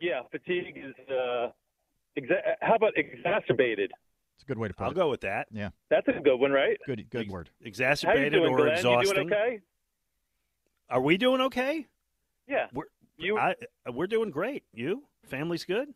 Yeah, 0.00 0.22
fatigue 0.30 0.76
is. 0.76 0.94
Uh, 1.08 1.50
exa- 2.18 2.54
how 2.60 2.74
about 2.74 2.92
exacerbated? 2.96 3.92
It's 4.34 4.42
a 4.44 4.46
good 4.46 4.58
way 4.58 4.68
to 4.68 4.74
put 4.74 4.84
I'll 4.84 4.90
it. 4.90 4.94
go 4.94 5.10
with 5.10 5.20
that. 5.22 5.48
Yeah, 5.50 5.70
That's 5.90 6.08
a 6.08 6.12
good 6.12 6.36
one, 6.36 6.50
right? 6.52 6.78
good 6.86 7.08
good 7.10 7.28
word. 7.30 7.48
How 7.48 7.64
you 7.64 7.68
Exacerbated 7.68 8.32
doing, 8.32 8.52
or 8.52 8.56
Glen? 8.58 8.68
exhausting. 8.72 9.08
You 9.16 9.24
doing 9.24 9.32
okay? 9.32 9.60
Are 10.90 11.00
we 11.00 11.16
doing 11.18 11.40
okay? 11.42 11.86
Yeah. 12.48 12.66
We're 12.72 12.84
You 13.16 13.38
I, 13.38 13.54
we're 13.92 14.06
doing 14.06 14.30
great. 14.30 14.64
You 14.72 15.04
family's 15.24 15.64
good. 15.64 15.92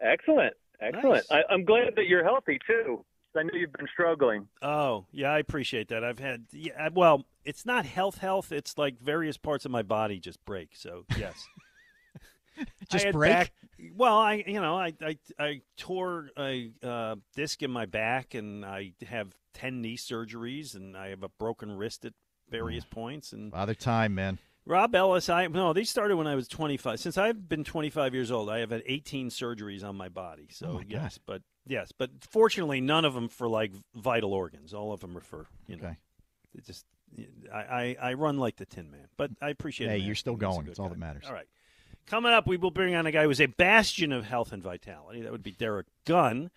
Excellent, 0.00 0.54
excellent. 0.80 1.24
Nice. 1.30 1.44
I, 1.48 1.52
I'm 1.52 1.64
glad 1.64 1.96
that 1.96 2.06
you're 2.06 2.24
healthy 2.24 2.58
too. 2.66 3.04
I 3.36 3.42
know 3.42 3.50
you've 3.52 3.72
been 3.72 3.88
struggling. 3.92 4.46
Oh 4.62 5.06
yeah, 5.10 5.32
I 5.32 5.38
appreciate 5.38 5.88
that. 5.88 6.04
I've 6.04 6.18
had 6.20 6.44
yeah. 6.52 6.88
Well, 6.92 7.24
it's 7.44 7.66
not 7.66 7.84
health 7.84 8.18
health. 8.18 8.52
It's 8.52 8.78
like 8.78 9.00
various 9.00 9.36
parts 9.36 9.64
of 9.64 9.70
my 9.70 9.82
body 9.82 10.20
just 10.20 10.44
break. 10.44 10.70
So 10.74 11.04
yes. 11.16 11.46
Just 12.88 13.10
break? 13.10 13.32
back- 13.32 13.52
well, 13.96 14.16
I 14.16 14.44
you 14.46 14.60
know 14.60 14.76
I 14.76 14.92
I, 15.02 15.18
I 15.40 15.60
tore 15.76 16.30
a 16.38 16.70
uh, 16.84 17.16
disc 17.34 17.62
in 17.64 17.70
my 17.72 17.84
back, 17.86 18.34
and 18.34 18.64
I 18.64 18.92
have 19.08 19.34
ten 19.54 19.82
knee 19.82 19.96
surgeries, 19.96 20.76
and 20.76 20.96
I 20.96 21.08
have 21.08 21.24
a 21.24 21.28
broken 21.28 21.72
wrist 21.76 22.04
at 22.04 22.12
various 22.48 22.84
points. 22.84 23.32
And 23.32 23.50
Father 23.50 23.74
time, 23.74 24.14
man. 24.14 24.38
Rob 24.66 24.94
Ellis, 24.94 25.28
I 25.28 25.46
no, 25.46 25.72
these 25.74 25.90
started 25.90 26.16
when 26.16 26.26
I 26.26 26.34
was 26.34 26.48
twenty 26.48 26.76
five. 26.76 26.98
Since 26.98 27.18
I've 27.18 27.48
been 27.48 27.64
twenty 27.64 27.90
five 27.90 28.14
years 28.14 28.30
old, 28.30 28.48
I 28.48 28.60
have 28.60 28.70
had 28.70 28.82
eighteen 28.86 29.28
surgeries 29.28 29.84
on 29.84 29.96
my 29.96 30.08
body. 30.08 30.48
So 30.50 30.66
Oh, 30.68 30.72
my 30.74 30.84
yes, 30.88 31.18
but 31.24 31.42
yes, 31.66 31.92
but 31.96 32.10
fortunately, 32.30 32.80
none 32.80 33.04
of 33.04 33.12
them 33.14 33.28
for 33.28 33.46
like 33.48 33.72
vital 33.94 34.32
organs. 34.32 34.72
All 34.72 34.92
of 34.92 35.00
them 35.00 35.16
are 35.16 35.20
for 35.20 35.46
you 35.66 35.76
know. 35.76 35.84
Okay. 35.84 35.96
It 36.54 36.64
just 36.64 36.86
I, 37.52 37.58
I 37.58 37.96
I 38.00 38.12
run 38.14 38.38
like 38.38 38.56
the 38.56 38.64
Tin 38.64 38.90
Man, 38.90 39.08
but 39.18 39.30
I 39.42 39.50
appreciate. 39.50 39.88
Hey, 39.88 39.98
him 40.00 40.06
you're 40.06 40.14
still 40.14 40.34
asking. 40.34 40.48
He's 40.48 40.54
a 40.54 40.56
going. 40.56 40.68
It's 40.70 40.78
all 40.78 40.86
guy. 40.86 40.94
that 40.94 40.98
matters. 41.00 41.24
All 41.26 41.34
right. 41.34 41.46
Coming 42.06 42.32
up, 42.32 42.46
we 42.46 42.56
will 42.56 42.70
bring 42.70 42.94
on 42.94 43.06
a 43.06 43.12
guy 43.12 43.24
who 43.24 43.30
is 43.30 43.40
a 43.40 43.46
bastion 43.46 44.12
of 44.12 44.24
health 44.24 44.52
and 44.52 44.62
vitality. 44.62 45.22
That 45.22 45.32
would 45.32 45.42
be 45.42 45.52
Derek 45.52 45.86
Gunn. 46.06 46.50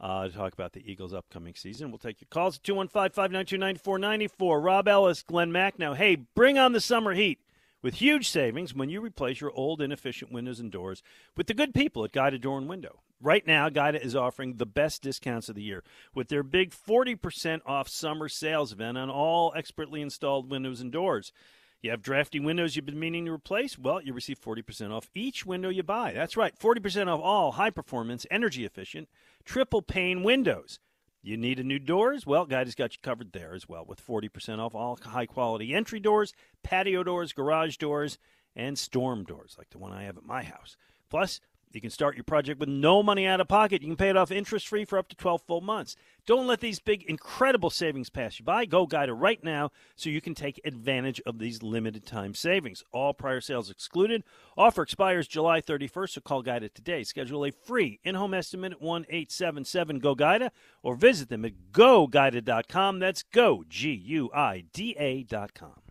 Uh, 0.00 0.28
to 0.28 0.32
talk 0.32 0.52
about 0.52 0.74
the 0.74 0.88
Eagles' 0.88 1.12
upcoming 1.12 1.56
season. 1.56 1.90
We'll 1.90 1.98
take 1.98 2.20
your 2.20 2.28
calls 2.30 2.58
at 2.58 2.62
215 2.62 3.10
592 3.10 3.58
9494. 3.58 4.60
Rob 4.60 4.86
Ellis, 4.86 5.22
Glen 5.24 5.50
Macnow, 5.50 5.96
hey, 5.96 6.14
bring 6.14 6.56
on 6.56 6.70
the 6.70 6.80
summer 6.80 7.14
heat 7.14 7.40
with 7.88 7.94
huge 7.94 8.28
savings 8.28 8.74
when 8.74 8.90
you 8.90 9.00
replace 9.00 9.40
your 9.40 9.50
old 9.52 9.80
inefficient 9.80 10.30
windows 10.30 10.60
and 10.60 10.70
doors 10.70 11.02
with 11.38 11.46
the 11.46 11.54
good 11.54 11.72
people 11.72 12.04
at 12.04 12.12
Guida 12.12 12.38
Door 12.38 12.58
and 12.58 12.68
Window. 12.68 13.00
Right 13.18 13.46
now, 13.46 13.70
Guida 13.70 13.98
is 14.04 14.14
offering 14.14 14.56
the 14.56 14.66
best 14.66 15.00
discounts 15.00 15.48
of 15.48 15.54
the 15.54 15.62
year 15.62 15.82
with 16.14 16.28
their 16.28 16.42
big 16.42 16.72
40% 16.72 17.62
off 17.64 17.88
summer 17.88 18.28
sales 18.28 18.72
event 18.72 18.98
on 18.98 19.08
all 19.08 19.54
expertly 19.56 20.02
installed 20.02 20.50
windows 20.50 20.82
and 20.82 20.92
doors. 20.92 21.32
You 21.80 21.90
have 21.90 22.02
drafty 22.02 22.38
windows 22.38 22.76
you've 22.76 22.84
been 22.84 23.00
meaning 23.00 23.24
to 23.24 23.32
replace? 23.32 23.78
Well, 23.78 24.02
you 24.02 24.12
receive 24.12 24.38
40% 24.38 24.90
off 24.90 25.08
each 25.14 25.46
window 25.46 25.70
you 25.70 25.82
buy. 25.82 26.12
That's 26.12 26.36
right, 26.36 26.54
40% 26.58 27.06
off 27.06 27.22
all 27.22 27.52
high 27.52 27.70
performance, 27.70 28.26
energy 28.30 28.66
efficient, 28.66 29.08
triple 29.46 29.80
pane 29.80 30.22
windows. 30.22 30.78
You 31.22 31.36
need 31.36 31.58
a 31.58 31.64
new 31.64 31.78
doors? 31.78 32.26
Well, 32.26 32.46
Guida's 32.46 32.74
got 32.74 32.94
you 32.94 32.98
covered 33.02 33.32
there 33.32 33.54
as 33.54 33.68
well 33.68 33.84
with 33.84 34.04
40% 34.04 34.58
off 34.60 34.74
all 34.74 34.98
high 35.02 35.26
quality 35.26 35.74
entry 35.74 36.00
doors, 36.00 36.32
patio 36.62 37.02
doors, 37.02 37.32
garage 37.32 37.76
doors, 37.76 38.18
and 38.54 38.78
storm 38.78 39.24
doors 39.24 39.56
like 39.58 39.70
the 39.70 39.78
one 39.78 39.92
I 39.92 40.04
have 40.04 40.16
at 40.16 40.24
my 40.24 40.42
house. 40.42 40.76
Plus, 41.10 41.40
you 41.72 41.80
can 41.80 41.90
start 41.90 42.16
your 42.16 42.24
project 42.24 42.58
with 42.58 42.68
no 42.68 43.02
money 43.02 43.26
out 43.26 43.40
of 43.40 43.48
pocket. 43.48 43.82
You 43.82 43.88
can 43.88 43.96
pay 43.96 44.08
it 44.08 44.16
off 44.16 44.30
interest 44.30 44.68
free 44.68 44.84
for 44.84 44.98
up 44.98 45.08
to 45.08 45.16
12 45.16 45.42
full 45.42 45.60
months. 45.60 45.96
Don't 46.26 46.46
let 46.46 46.60
these 46.60 46.78
big, 46.78 47.02
incredible 47.04 47.70
savings 47.70 48.10
pass 48.10 48.38
you 48.38 48.44
by. 48.44 48.64
Go 48.64 48.86
Guida 48.86 49.14
right 49.14 49.42
now 49.42 49.70
so 49.96 50.10
you 50.10 50.20
can 50.20 50.34
take 50.34 50.60
advantage 50.64 51.20
of 51.26 51.38
these 51.38 51.62
limited 51.62 52.04
time 52.04 52.34
savings. 52.34 52.84
All 52.92 53.14
prior 53.14 53.40
sales 53.40 53.70
excluded. 53.70 54.24
Offer 54.56 54.82
expires 54.82 55.26
July 55.26 55.60
31st, 55.60 56.10
so 56.10 56.20
call 56.20 56.42
Guida 56.42 56.68
today. 56.68 57.02
Schedule 57.02 57.46
a 57.46 57.50
free 57.50 58.00
in 58.04 58.14
home 58.14 58.34
estimate 58.34 58.72
at 58.72 58.82
1 58.82 59.06
877 59.08 59.98
GO 59.98 60.14
Guida 60.14 60.52
or 60.82 60.94
visit 60.94 61.28
them 61.28 61.44
at 61.44 61.72
goguida.com. 61.72 62.98
That's 62.98 63.22
go, 63.22 63.64
G 63.68 63.92
U 63.92 64.30
I 64.34 64.64
D 64.72 64.96
A.com. 64.98 65.87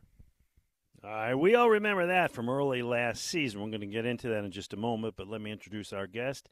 All 1.07 1.13
right, 1.13 1.35
we 1.35 1.55
all 1.55 1.69
remember 1.69 2.07
that 2.07 2.33
from 2.33 2.49
early 2.49 2.81
last 2.81 3.23
season. 3.23 3.61
We're 3.61 3.69
going 3.69 3.79
to 3.79 3.87
get 3.87 4.05
into 4.05 4.27
that 4.27 4.43
in 4.43 4.51
just 4.51 4.73
a 4.73 4.77
moment, 4.77 5.13
but 5.15 5.29
let 5.29 5.39
me 5.39 5.53
introduce 5.53 5.93
our 5.93 6.05
guest. 6.05 6.49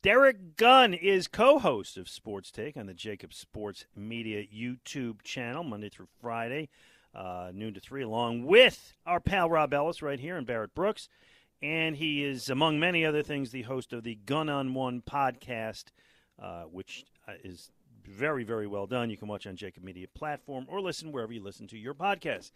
Derek 0.00 0.56
Gunn 0.56 0.94
is 0.94 1.28
co 1.28 1.58
host 1.58 1.98
of 1.98 2.08
Sports 2.08 2.50
Take 2.50 2.78
on 2.78 2.86
the 2.86 2.94
JAKIB 2.94 3.34
Sports 3.34 3.84
Media 3.94 4.44
YouTube 4.46 5.20
channel, 5.24 5.62
Monday 5.62 5.90
through 5.90 6.08
Friday, 6.22 6.70
uh, 7.14 7.50
noon 7.52 7.74
to 7.74 7.80
3, 7.80 8.02
along 8.02 8.46
with 8.46 8.94
our 9.04 9.20
pal 9.20 9.50
Rob 9.50 9.74
Ellis 9.74 10.00
right 10.00 10.18
here 10.18 10.38
and 10.38 10.46
Barrett 10.46 10.74
Brooks. 10.74 11.10
And 11.60 11.94
he 11.94 12.24
is, 12.24 12.48
among 12.48 12.80
many 12.80 13.04
other 13.04 13.22
things, 13.22 13.50
the 13.50 13.62
host 13.62 13.92
of 13.92 14.04
the 14.04 14.14
Gun 14.14 14.48
on 14.48 14.72
One 14.72 15.02
podcast, 15.02 15.84
uh, 16.42 16.62
which 16.62 17.04
uh, 17.28 17.32
is 17.44 17.70
very, 18.06 18.44
very 18.44 18.66
well 18.66 18.86
done. 18.86 19.10
You 19.10 19.18
can 19.18 19.28
watch 19.28 19.46
on 19.46 19.54
JAKIB 19.54 19.82
Media 19.82 20.06
platform 20.14 20.64
or 20.66 20.80
listen 20.80 21.12
wherever 21.12 21.34
you 21.34 21.42
listen 21.42 21.66
to 21.66 21.76
your 21.76 21.92
podcast. 21.92 22.52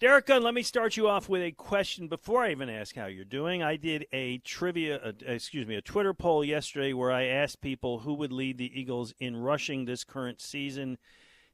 Derek 0.00 0.28
Gunn, 0.28 0.42
let 0.42 0.54
me 0.54 0.62
start 0.62 0.96
you 0.96 1.08
off 1.08 1.28
with 1.28 1.42
a 1.42 1.52
question 1.52 2.08
before 2.08 2.42
I 2.42 2.52
even 2.52 2.70
ask 2.70 2.96
how 2.96 3.04
you're 3.04 3.22
doing. 3.22 3.62
I 3.62 3.76
did 3.76 4.06
a 4.14 4.38
trivia, 4.38 4.96
uh, 4.96 5.12
excuse 5.26 5.66
me, 5.66 5.74
a 5.74 5.82
Twitter 5.82 6.14
poll 6.14 6.42
yesterday 6.42 6.94
where 6.94 7.12
I 7.12 7.26
asked 7.26 7.60
people 7.60 7.98
who 7.98 8.14
would 8.14 8.32
lead 8.32 8.56
the 8.56 8.80
Eagles 8.80 9.12
in 9.20 9.36
rushing 9.36 9.84
this 9.84 10.02
current 10.02 10.40
season. 10.40 10.96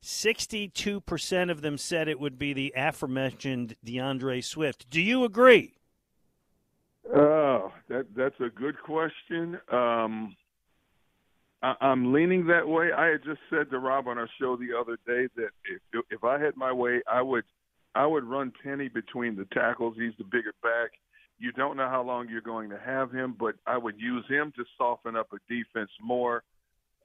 62% 0.01 1.51
of 1.51 1.61
them 1.61 1.77
said 1.77 2.07
it 2.07 2.21
would 2.21 2.39
be 2.39 2.53
the 2.53 2.73
aforementioned 2.77 3.75
D'Andre 3.83 4.41
Swift. 4.41 4.89
Do 4.89 5.01
you 5.01 5.25
agree? 5.25 5.75
Oh, 7.13 7.73
that 7.89 8.07
that's 8.15 8.39
a 8.39 8.49
good 8.49 8.81
question. 8.81 9.59
Um, 9.73 10.37
I, 11.65 11.75
I'm 11.81 12.13
leaning 12.13 12.47
that 12.47 12.69
way. 12.69 12.93
I 12.93 13.07
had 13.07 13.25
just 13.25 13.41
said 13.51 13.71
to 13.71 13.81
Rob 13.81 14.07
on 14.07 14.19
our 14.19 14.29
show 14.41 14.57
the 14.57 14.79
other 14.79 14.99
day 15.05 15.27
that 15.35 15.51
if 15.65 16.05
if 16.11 16.23
I 16.23 16.39
had 16.39 16.57
my 16.57 16.71
way, 16.71 17.03
I 17.11 17.23
would 17.23 17.45
I 17.97 18.05
would 18.05 18.25
run 18.25 18.53
Penny 18.63 18.89
between 18.89 19.37
the 19.37 19.47
tackles. 19.55 19.97
He's 19.99 20.13
the 20.19 20.25
bigger 20.25 20.53
back. 20.63 20.91
You 21.39 21.51
don't 21.53 21.79
know 21.79 21.89
how 21.89 22.03
long 22.03 22.29
you're 22.29 22.43
going 22.43 22.69
to 22.69 22.79
have 22.79 23.11
him, 23.11 23.35
but 23.39 23.55
I 23.67 23.79
would 23.79 23.99
use 23.99 24.25
him 24.29 24.53
to 24.57 24.65
soften 24.77 25.17
up 25.17 25.29
a 25.33 25.39
defense 25.53 25.91
more. 26.03 26.43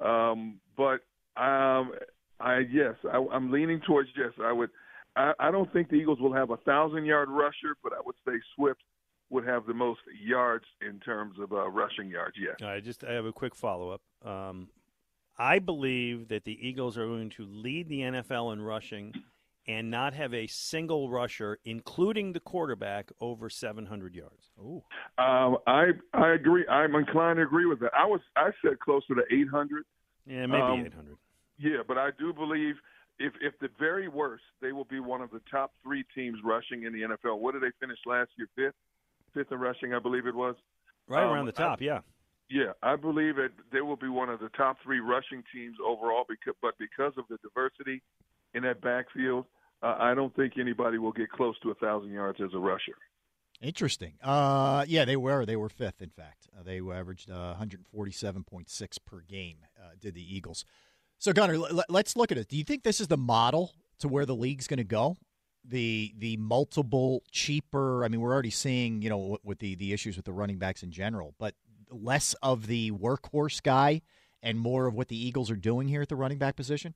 Um, 0.02 0.60
but 0.76 1.00
um, 1.42 1.94
I 2.42 2.60
yes, 2.70 2.96
I, 3.10 3.26
I'm 3.32 3.52
leaning 3.52 3.80
towards 3.88 4.10
yes. 4.18 4.32
I 4.44 4.52
would. 4.52 4.70
I, 5.16 5.34
I 5.40 5.52
don't 5.52 5.72
think 5.72 5.90
the 5.90 5.96
Eagles 5.96 6.20
will 6.20 6.34
have 6.34 6.50
a 6.50 6.58
thousand 6.58 7.06
yard 7.06 7.30
rusher, 7.30 7.76
but 7.84 7.94
I 7.94 8.02
would 8.06 8.16
say 8.28 8.34
Swift 8.56 8.82
would 9.30 9.46
have 9.46 9.66
the 9.66 9.74
most 9.74 10.02
yards 10.22 10.66
in 10.82 11.00
terms 11.00 11.38
of 11.40 11.54
uh, 11.54 11.70
rushing 11.70 12.10
yards. 12.10 12.36
Yes. 12.38 12.62
I 12.62 12.82
just 12.82 13.06
I 13.06 13.14
have 13.14 13.26
a 13.26 13.32
quick 13.32 13.56
follow 13.56 13.92
up. 13.92 14.02
Um, 14.30 14.68
I 15.38 15.60
believe 15.60 16.28
that 16.28 16.44
the 16.44 16.68
Eagles 16.68 16.98
are 16.98 17.06
going 17.08 17.30
to 17.32 17.46
lead 17.46 17.88
the 17.88 18.00
NFL 18.00 18.52
in 18.54 18.62
rushing 18.62 19.14
and 19.68 19.92
not 19.92 20.14
have 20.14 20.34
a 20.34 20.48
single 20.48 21.10
rusher, 21.10 21.60
including 21.66 22.34
the 22.34 22.40
quarterback, 22.40 23.12
over 23.20 23.50
700 23.50 24.16
yards. 24.16 24.50
Ooh. 24.60 24.84
Um, 25.18 25.58
I 25.68 25.92
I 26.14 26.30
agree. 26.34 26.68
I'm 26.68 26.96
inclined 26.96 27.38
to 27.38 27.44
agree 27.44 27.66
with 27.66 27.80
that. 27.82 27.92
I 27.98 28.06
was 28.06 28.22
I 28.36 28.52
said 28.64 28.80
closer 28.80 29.16
to 29.16 29.24
800. 29.32 29.84
Yeah, 30.26 30.46
maybe 30.48 30.62
Um, 30.62 30.80
800. 30.86 31.18
Yeah, 31.58 31.84
but 31.88 31.98
I 31.98 32.10
do 32.18 32.34
believe 32.34 32.76
if 33.20 33.34
if 33.42 33.54
the 33.60 33.70
very 33.80 34.08
worst, 34.08 34.44
they 34.62 34.72
will 34.72 34.86
be 34.86 35.00
one 35.00 35.22
of 35.22 35.30
the 35.32 35.42
top 35.52 35.74
three 35.84 36.04
teams 36.16 36.40
rushing 36.44 36.84
in 36.84 36.94
the 36.94 37.02
NFL. 37.04 37.40
What 37.40 37.54
did 37.54 37.62
they 37.62 37.72
finish 37.80 38.00
last 38.06 38.32
year? 38.38 38.48
Fifth, 38.56 38.76
fifth 39.34 39.52
in 39.52 39.60
rushing, 39.60 39.94
I 39.94 40.00
believe 40.00 40.26
it 40.26 40.34
was. 40.36 40.56
Right 41.08 41.24
Um, 41.24 41.32
around 41.34 41.46
the 41.46 41.52
top, 41.52 41.80
I- 41.82 41.86
yeah. 41.86 42.02
Yeah, 42.50 42.74
I 42.84 42.98
believe 42.98 43.38
that 43.38 43.52
they 43.72 43.80
will 43.80 43.96
be 43.96 44.10
one 44.10 44.30
of 44.30 44.42
the 44.42 44.50
top 44.50 44.78
three 44.84 45.00
rushing 45.00 45.42
teams 45.54 45.78
overall. 45.86 46.26
Because, 46.28 46.56
but 46.62 46.78
because 46.80 47.14
of 47.18 47.26
the 47.30 47.38
diversity 47.38 48.02
in 48.54 48.64
that 48.64 48.82
backfield, 48.82 49.46
uh, 49.82 49.96
I 50.00 50.14
don't 50.14 50.36
think 50.36 50.54
anybody 50.60 50.98
will 50.98 51.12
get 51.12 51.30
close 51.30 51.56
to 51.64 51.72
a 51.72 51.76
thousand 51.76 52.12
yards 52.12 52.40
as 52.42 52.52
a 52.54 52.60
rusher. 52.60 52.94
Interesting. 53.62 54.14
Uh, 54.24 54.86
yeah, 54.88 55.06
they 55.06 55.16
were. 55.16 55.46
They 55.46 55.56
were 55.56 55.70
fifth, 55.70 56.02
in 56.02 56.10
fact. 56.10 56.48
Uh, 56.58 56.64
they 56.64 56.80
averaged 56.80 57.30
uh, 57.30 57.56
147.6 57.60 58.98
per 59.06 59.22
game, 59.22 59.58
uh, 59.80 59.90
did 60.00 60.16
the 60.16 60.36
Eagles. 60.36 60.66
So, 61.20 61.32
Gunner, 61.32 61.54
l- 61.54 61.84
let's 61.88 62.16
look 62.16 62.32
at 62.32 62.40
it. 62.40 62.48
Do 62.48 62.58
you 62.58 62.64
think 62.64 62.82
this 62.82 63.00
is 63.00 63.08
the 63.08 63.18
model 63.18 63.74
to 64.00 64.08
where 64.08 64.26
the 64.26 64.36
league's 64.36 64.66
going 64.66 64.80
to 64.80 64.84
go? 64.84 65.16
The 65.64 66.12
the 66.18 66.38
multiple 66.38 67.22
cheaper. 67.32 68.04
I 68.04 68.08
mean, 68.08 68.20
we're 68.20 68.34
already 68.34 68.50
seeing, 68.50 69.04
you 69.04 69.10
know, 69.12 69.38
with 69.44 69.60
the 69.60 69.76
the 69.76 69.94
issues 69.94 70.16
with 70.16 70.26
the 70.26 70.34
running 70.34 70.58
backs 70.58 70.82
in 70.82 70.90
general, 70.90 71.36
but 71.38 71.54
less 71.92 72.34
of 72.42 72.66
the 72.66 72.90
workhorse 72.92 73.62
guy 73.62 74.02
and 74.42 74.60
more 74.60 74.88
of 74.88 74.96
what 74.96 75.10
the 75.10 75.16
Eagles 75.16 75.52
are 75.52 75.56
doing 75.56 75.88
here 75.88 76.02
at 76.02 76.10
the 76.10 76.16
running 76.16 76.40
back 76.40 76.56
position. 76.56 76.96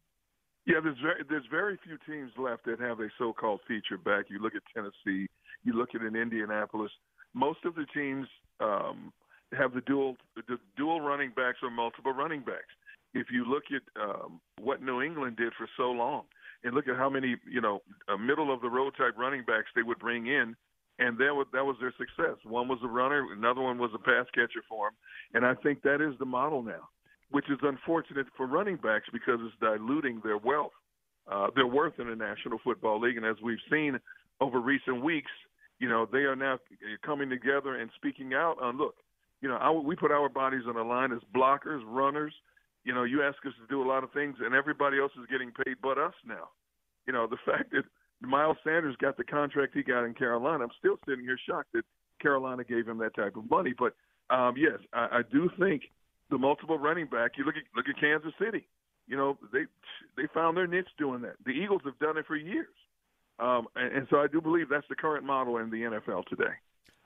Yeah, 0.65 0.79
there's 0.83 0.97
very, 0.99 1.23
there's 1.29 1.45
very 1.51 1.77
few 1.83 1.97
teams 2.07 2.31
left 2.37 2.65
that 2.65 2.79
have 2.79 2.99
a 2.99 3.07
so-called 3.19 3.59
feature 3.67 3.97
back. 3.97 4.25
You 4.29 4.39
look 4.39 4.55
at 4.55 4.63
Tennessee, 4.73 5.27
you 5.63 5.73
look 5.73 5.89
at 5.93 6.01
in 6.01 6.15
Indianapolis. 6.15 6.91
Most 7.33 7.59
of 7.65 7.75
the 7.75 7.85
teams 7.93 8.27
um, 8.59 9.13
have 9.57 9.73
the 9.73 9.81
dual 9.81 10.15
the 10.35 10.57
dual 10.75 11.01
running 11.01 11.31
backs 11.35 11.59
or 11.61 11.69
multiple 11.69 12.13
running 12.13 12.41
backs. 12.41 12.73
If 13.13 13.27
you 13.31 13.45
look 13.45 13.63
at 13.73 14.01
um, 14.01 14.41
what 14.59 14.81
New 14.81 15.01
England 15.01 15.37
did 15.37 15.53
for 15.57 15.67
so 15.77 15.91
long, 15.91 16.23
and 16.63 16.73
look 16.73 16.87
at 16.87 16.97
how 16.97 17.09
many 17.09 17.35
you 17.49 17.61
know 17.61 17.81
middle 18.19 18.51
of 18.51 18.61
the 18.61 18.69
road 18.69 18.93
type 18.97 19.13
running 19.17 19.43
backs 19.45 19.67
they 19.75 19.83
would 19.83 19.99
bring 19.99 20.25
in, 20.25 20.55
and 20.97 21.17
that 21.19 21.35
was 21.35 21.45
that 21.53 21.63
was 21.63 21.75
their 21.79 21.93
success. 21.97 22.37
One 22.43 22.67
was 22.67 22.79
a 22.83 22.87
runner, 22.87 23.27
another 23.31 23.61
one 23.61 23.77
was 23.77 23.91
a 23.93 23.99
pass 23.99 24.25
catcher 24.33 24.63
for 24.67 24.87
them, 24.87 24.95
and 25.35 25.45
I 25.45 25.53
think 25.61 25.83
that 25.83 26.01
is 26.01 26.17
the 26.17 26.25
model 26.25 26.63
now 26.63 26.89
which 27.35 27.49
is 27.49 27.59
unfortunate 27.63 28.25
for 28.37 28.47
running 28.47 28.77
backs 28.77 29.09
because 29.11 29.41
it's 29.43 29.59
diluting 29.59 30.21
their 30.23 30.37
wealth, 30.37 30.71
uh, 31.29 31.47
their 31.53 31.67
worth 31.67 31.99
in 31.99 32.07
the 32.07 32.15
National 32.15 32.57
Football 32.63 33.01
League. 33.01 33.17
And 33.17 33.25
as 33.25 33.35
we've 33.43 33.57
seen 33.69 33.99
over 34.39 34.61
recent 34.61 35.03
weeks, 35.03 35.31
you 35.77 35.89
know, 35.89 36.07
they 36.09 36.19
are 36.19 36.37
now 36.37 36.59
coming 37.05 37.29
together 37.29 37.75
and 37.75 37.91
speaking 37.97 38.33
out 38.33 38.55
on, 38.61 38.77
look, 38.77 38.95
you 39.41 39.49
know, 39.49 39.55
our, 39.55 39.73
we 39.73 39.97
put 39.97 40.11
our 40.11 40.29
bodies 40.29 40.61
on 40.65 40.75
the 40.75 40.81
line 40.81 41.11
as 41.11 41.19
blockers, 41.35 41.81
runners. 41.85 42.33
You 42.85 42.93
know, 42.93 43.03
you 43.03 43.21
ask 43.21 43.35
us 43.45 43.51
to 43.59 43.67
do 43.67 43.83
a 43.83 43.85
lot 43.85 44.05
of 44.05 44.13
things, 44.13 44.37
and 44.39 44.55
everybody 44.55 44.97
else 44.97 45.11
is 45.19 45.27
getting 45.29 45.51
paid 45.51 45.75
but 45.83 45.97
us 45.97 46.13
now. 46.25 46.51
You 47.05 47.11
know, 47.11 47.27
the 47.27 47.35
fact 47.45 47.71
that 47.71 47.83
Miles 48.21 48.55
Sanders 48.63 48.95
got 49.01 49.17
the 49.17 49.25
contract 49.25 49.73
he 49.75 49.83
got 49.83 50.05
in 50.05 50.13
Carolina, 50.13 50.63
I'm 50.63 50.69
still 50.79 50.95
sitting 51.05 51.25
here 51.25 51.37
shocked 51.45 51.73
that 51.73 51.83
Carolina 52.21 52.63
gave 52.63 52.87
him 52.87 52.97
that 52.99 53.13
type 53.13 53.35
of 53.35 53.49
money. 53.49 53.73
But 53.77 53.93
um, 54.33 54.55
yes, 54.55 54.79
I, 54.93 55.17
I 55.17 55.21
do 55.29 55.49
think 55.59 55.81
the 56.29 56.37
multiple 56.37 56.77
running 56.77 57.07
back. 57.07 57.31
You 57.37 57.45
look 57.45 57.55
at 57.55 57.63
look 57.75 57.85
at 57.89 57.99
Kansas 57.99 58.33
City. 58.39 58.67
You 59.07 59.17
know 59.17 59.37
they 59.53 59.65
they 60.17 60.27
found 60.33 60.57
their 60.57 60.67
niche 60.67 60.89
doing 60.97 61.21
that. 61.21 61.35
The 61.45 61.51
Eagles 61.51 61.81
have 61.85 61.97
done 61.99 62.17
it 62.17 62.25
for 62.25 62.35
years, 62.35 62.73
um, 63.39 63.67
and, 63.75 63.97
and 63.97 64.07
so 64.09 64.17
I 64.17 64.27
do 64.27 64.41
believe 64.41 64.69
that's 64.69 64.87
the 64.89 64.95
current 64.95 65.25
model 65.25 65.57
in 65.57 65.69
the 65.69 65.77
NFL 65.77 66.25
today. 66.25 66.53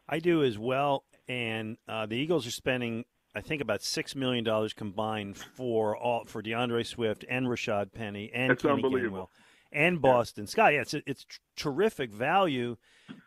I 0.07 0.20
do 0.20 0.43
as 0.43 0.57
well. 0.57 1.03
And 1.28 1.78
uh, 1.88 2.07
the 2.07 2.15
Eagles 2.15 2.47
are 2.47 2.51
spending, 2.51 3.05
I 3.36 3.41
think, 3.41 3.61
about 3.61 3.84
six 3.84 4.15
million 4.15 4.43
dollars 4.43 4.74
combined 4.74 5.38
for 5.38 5.95
all 5.95 6.26
for 6.26 6.41
D'Andre 6.41 6.84
Swift 6.84 7.24
and 7.30 7.45
Rashaad 7.45 7.91
Penny 7.93 8.32
and 8.34 8.49
That's 8.49 8.63
Kenny 8.63 8.76
unbelievable. 8.76 9.30
Gainwell 9.32 9.49
and 9.72 10.01
Boston 10.01 10.47
Scott. 10.47 10.74
Yeah, 10.74 10.82
it's 10.82 10.93
it's 10.93 11.26
terrific 11.55 12.11
value. 12.11 12.78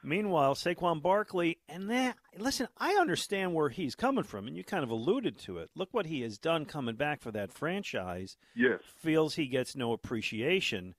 Meanwhile, 0.02 0.54
Saquon 0.54 1.02
Barkley 1.02 1.58
and 1.68 1.90
that. 1.90 2.16
Listen, 2.38 2.68
I 2.78 2.92
understand 2.94 3.54
where 3.54 3.68
he's 3.68 3.94
coming 3.94 4.24
from, 4.24 4.46
and 4.46 4.56
you 4.56 4.64
kind 4.64 4.84
of 4.84 4.90
alluded 4.90 5.38
to 5.40 5.58
it. 5.58 5.70
Look 5.74 5.88
what 5.92 6.06
he 6.06 6.22
has 6.22 6.38
done 6.38 6.64
coming 6.66 6.96
back 6.96 7.20
for 7.20 7.32
that 7.32 7.52
franchise. 7.52 8.36
Yes. 8.54 8.80
feels 9.00 9.34
he 9.34 9.46
gets 9.46 9.76
no 9.76 9.92
appreciation. 9.92 10.94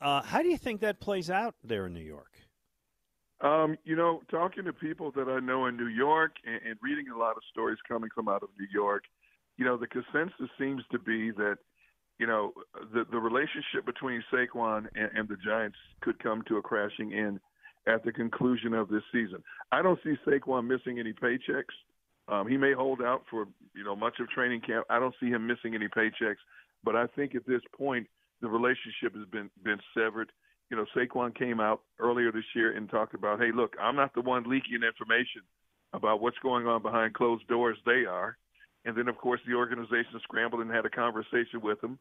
Uh, 0.00 0.22
how 0.22 0.42
do 0.42 0.48
you 0.48 0.58
think 0.58 0.80
that 0.80 1.00
plays 1.00 1.30
out 1.30 1.54
there 1.64 1.86
in 1.86 1.94
New 1.94 2.00
York? 2.00 2.32
Um, 3.40 3.76
you 3.84 3.96
know, 3.96 4.22
talking 4.30 4.64
to 4.64 4.72
people 4.72 5.10
that 5.12 5.28
I 5.28 5.40
know 5.40 5.66
in 5.66 5.76
New 5.76 5.88
York 5.88 6.36
and, 6.44 6.60
and 6.66 6.76
reading 6.82 7.06
a 7.14 7.18
lot 7.18 7.36
of 7.36 7.42
stories 7.50 7.78
coming 7.86 8.10
from 8.14 8.28
out 8.28 8.42
of 8.42 8.48
New 8.58 8.66
York, 8.72 9.04
you 9.58 9.64
know, 9.64 9.76
the 9.76 9.86
consensus 9.86 10.48
seems 10.58 10.82
to 10.90 10.98
be 10.98 11.30
that, 11.32 11.58
you 12.18 12.26
know, 12.26 12.52
the 12.92 13.04
the 13.10 13.18
relationship 13.18 13.84
between 13.84 14.22
Saquon 14.32 14.86
and, 14.94 15.10
and 15.14 15.28
the 15.28 15.36
Giants 15.44 15.76
could 16.00 16.18
come 16.22 16.42
to 16.48 16.56
a 16.56 16.62
crashing 16.62 17.12
end 17.12 17.40
at 17.86 18.04
the 18.04 18.12
conclusion 18.12 18.74
of 18.74 18.88
this 18.88 19.02
season. 19.12 19.42
I 19.72 19.82
don't 19.82 19.98
see 20.02 20.14
Saquon 20.26 20.66
missing 20.66 20.98
any 20.98 21.12
paychecks. 21.12 21.74
Um, 22.28 22.48
he 22.48 22.56
may 22.56 22.72
hold 22.72 23.02
out 23.02 23.22
for 23.30 23.46
you 23.74 23.84
know 23.84 23.94
much 23.94 24.14
of 24.20 24.28
training 24.30 24.62
camp. 24.62 24.86
I 24.90 24.98
don't 24.98 25.14
see 25.20 25.28
him 25.28 25.46
missing 25.46 25.74
any 25.74 25.88
paychecks, 25.88 26.42
but 26.84 26.96
I 26.96 27.06
think 27.14 27.34
at 27.34 27.46
this 27.46 27.62
point 27.76 28.06
the 28.40 28.48
relationship 28.48 29.14
has 29.14 29.26
been 29.30 29.50
been 29.62 29.78
severed. 29.94 30.32
You 30.70 30.76
know, 30.76 30.86
Saquon 30.96 31.36
came 31.36 31.60
out 31.60 31.82
earlier 32.00 32.32
this 32.32 32.44
year 32.54 32.76
and 32.76 32.90
talked 32.90 33.14
about, 33.14 33.38
hey, 33.38 33.52
look, 33.54 33.76
I'm 33.80 33.94
not 33.94 34.14
the 34.14 34.20
one 34.20 34.42
leaking 34.50 34.82
information 34.82 35.42
about 35.92 36.20
what's 36.20 36.38
going 36.42 36.66
on 36.66 36.82
behind 36.82 37.14
closed 37.14 37.46
doors. 37.46 37.78
They 37.86 38.04
are. 38.04 38.36
And 38.86 38.96
then, 38.96 39.08
of 39.08 39.18
course, 39.18 39.40
the 39.46 39.54
organization 39.54 40.18
scrambled 40.22 40.62
and 40.62 40.70
had 40.70 40.86
a 40.86 40.90
conversation 40.90 41.60
with 41.60 41.82
him. 41.82 41.98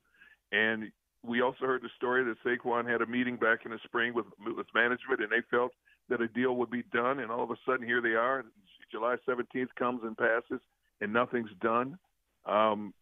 And 0.52 0.92
we 1.24 1.42
also 1.42 1.66
heard 1.66 1.82
the 1.82 1.90
story 1.98 2.24
that 2.24 2.38
Saquon 2.46 2.90
had 2.90 3.02
a 3.02 3.08
meeting 3.08 3.38
back 3.38 3.66
in 3.66 3.72
the 3.72 3.80
spring 3.84 4.14
with, 4.14 4.28
with 4.56 4.68
management, 4.76 5.20
and 5.20 5.32
they 5.32 5.42
felt 5.50 5.72
that 6.10 6.22
a 6.22 6.28
deal 6.28 6.56
would 6.56 6.70
be 6.70 6.84
done. 6.94 7.20
And 7.20 7.32
all 7.32 7.44
of 7.44 7.50
a 7.50 7.56
sudden, 7.66 7.86
here 7.86 8.02
they 8.02 8.14
are. 8.14 8.46
July 8.92 9.16
17th 9.28 9.74
comes 9.78 10.02
and 10.04 10.16
passes, 10.16 10.62
and 11.02 11.12
nothing's 11.12 11.50
done. 11.60 11.98
Um, 12.46 12.94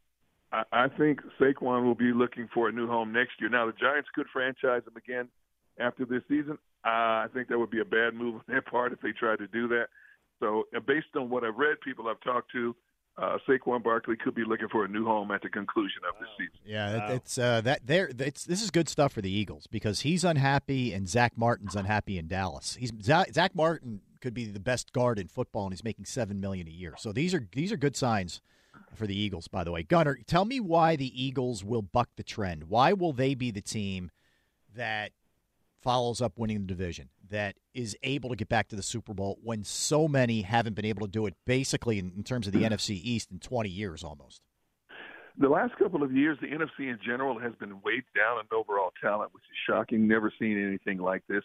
I, 0.54 0.64
I 0.72 0.88
think 0.88 1.20
Saquon 1.40 1.84
will 1.84 1.94
be 1.94 2.14
looking 2.14 2.48
for 2.54 2.70
a 2.70 2.72
new 2.72 2.88
home 2.88 3.12
next 3.12 3.34
year. 3.42 3.50
Now, 3.50 3.66
the 3.66 3.74
Giants 3.74 4.08
could 4.16 4.28
franchise 4.32 4.84
him 4.88 4.96
again 4.96 5.28
after 5.78 6.06
this 6.06 6.24
season. 6.30 6.58
Uh, 6.86 7.28
I 7.28 7.28
think 7.34 7.50
that 7.50 7.60
would 7.60 7.72
be 7.72 7.82
a 7.82 7.86
bad 7.86 8.14
move 8.14 8.36
on 8.36 8.42
their 8.48 8.62
part 8.62 8.94
if 8.94 9.02
they 9.02 9.12
tried 9.12 9.40
to 9.40 9.48
do 9.48 9.68
that. 9.68 9.88
So, 10.40 10.64
uh, 10.76 10.80
based 10.80 11.08
on 11.16 11.30
what 11.30 11.44
I've 11.44 11.58
read, 11.58 11.82
people 11.82 12.08
I've 12.08 12.22
talked 12.22 12.52
to, 12.54 12.76
uh, 13.18 13.38
Saquon 13.48 13.84
Barkley 13.84 14.16
could 14.18 14.34
be 14.36 14.44
looking 14.44 14.68
for 14.70 14.86
a 14.86 14.88
new 14.88 15.06
home 15.06 15.32
at 15.32 15.42
the 15.42 15.50
conclusion 15.50 16.02
of 16.10 16.16
the 16.20 16.26
season. 16.38 16.60
Yeah, 16.66 17.08
it- 17.10 17.16
it's 17.18 17.38
uh, 17.38 17.62
that 17.62 17.86
there. 17.86 18.10
It's 18.18 18.46
this 18.46 18.62
is 18.64 18.72
good 18.72 18.90
stuff 18.90 19.14
for 19.14 19.22
the 19.22 19.32
Eagles 19.32 19.68
because 19.68 20.02
he's 20.02 20.24
unhappy 20.24 20.94
and 20.94 21.08
Zack 21.08 21.38
Martin's 21.38 21.76
unhappy 21.76 22.18
in 22.18 22.28
Dallas. 22.28 22.76
He's 22.80 22.92
Zach, 23.02 23.32
Zack 23.34 23.56
Martin 23.56 24.02
could 24.22 24.34
be 24.34 24.46
the 24.46 24.60
best 24.60 24.94
guard 24.94 25.20
in 25.20 25.28
football, 25.28 25.66
and 25.66 25.74
he's 25.74 25.84
making 25.84 26.06
seven 26.06 26.40
million 26.40 26.68
a 26.68 26.72
year. 26.72 26.96
So 26.98 27.12
these 27.12 27.34
are 27.34 27.48
these 27.52 27.72
are 27.72 27.78
good 27.78 27.96
signs 27.96 28.42
for 28.96 29.06
the 29.06 29.16
Eagles. 29.16 29.48
By 29.48 29.64
the 29.64 29.72
way, 29.72 29.84
Gunner, 29.84 30.18
tell 30.26 30.46
me 30.46 30.60
why 30.60 30.96
the 30.96 31.12
Eagles 31.24 31.64
will 31.64 31.82
buck 31.84 32.10
the 32.16 32.24
trend. 32.24 32.66
Why 32.66 32.94
will 32.94 33.14
they 33.14 33.36
be 33.36 33.52
the 33.52 33.62
team 33.62 34.10
that 34.76 35.12
follows 35.84 36.22
up 36.22 36.38
winning 36.38 36.62
the 36.62 36.68
division, 36.68 37.10
that 37.30 37.56
is 37.74 37.98
able 38.04 38.30
to 38.30 38.36
get 38.36 38.50
back 38.50 38.68
to 38.70 38.76
the 38.76 38.84
Super 38.84 39.14
Bowl 39.14 39.38
when 39.44 39.64
so 39.64 40.08
many 40.08 40.42
haven't 40.42 40.76
been 40.76 40.86
able 40.86 41.06
to 41.06 41.12
do 41.12 41.26
it, 41.26 41.36
basically 41.46 42.00
in, 42.00 42.12
in 42.16 42.24
terms 42.24 42.48
of 42.48 42.54
the 42.54 42.60
mm-hmm. 42.60 42.74
NFC 42.74 43.00
East 43.04 43.32
in 43.32 43.40
twenty 43.40 43.70
years 43.70 44.04
almost. 44.04 44.42
The 45.38 45.50
last 45.50 45.76
couple 45.78 46.04
of 46.04 46.12
years, 46.12 46.38
the 46.42 46.48
NFC 46.48 46.90
in 46.92 47.00
general 47.04 47.40
has 47.40 47.54
been 47.56 47.82
weighed 47.84 48.04
down 48.16 48.40
in 48.40 48.46
overall 48.56 48.92
talent, 49.02 49.34
which 49.34 49.44
is 49.44 49.58
shocking. 49.68 50.08
Never 50.08 50.32
seen 50.40 50.64
anything 50.64 51.00
like 51.00 51.24
this. 51.28 51.44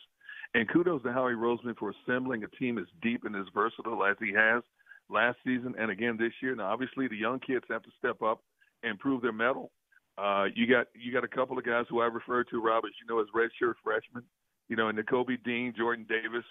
And 0.54 0.68
kudos 0.68 1.02
to 1.02 1.12
Howie 1.12 1.32
Roseman 1.32 1.76
for 1.78 1.92
assembling 1.92 2.44
a 2.44 2.48
team 2.48 2.76
as 2.78 2.84
deep 3.02 3.24
and 3.24 3.34
as 3.34 3.46
versatile 3.54 4.04
as 4.04 4.16
he 4.20 4.32
has 4.34 4.62
last 5.08 5.38
season 5.44 5.74
and 5.78 5.90
again 5.90 6.16
this 6.18 6.32
year. 6.42 6.54
Now, 6.54 6.70
obviously, 6.70 7.08
the 7.08 7.16
young 7.16 7.40
kids 7.40 7.64
have 7.70 7.82
to 7.82 7.90
step 7.98 8.22
up 8.22 8.42
and 8.82 8.98
prove 8.98 9.22
their 9.22 9.32
mettle. 9.32 9.70
Uh, 10.18 10.46
you 10.54 10.66
got 10.66 10.86
you 10.94 11.12
got 11.12 11.22
a 11.22 11.28
couple 11.28 11.56
of 11.56 11.64
guys 11.64 11.84
who 11.88 12.00
I 12.00 12.06
refer 12.06 12.42
to, 12.44 12.60
Rob, 12.60 12.84
as 12.84 12.92
you 13.00 13.06
know, 13.06 13.20
as 13.20 13.28
redshirt 13.34 13.74
freshmen. 13.84 14.24
You 14.68 14.76
know, 14.76 14.88
and 14.88 14.98
Nakobe 14.98 15.42
Dean, 15.44 15.72
Jordan 15.76 16.06
Davis, 16.08 16.44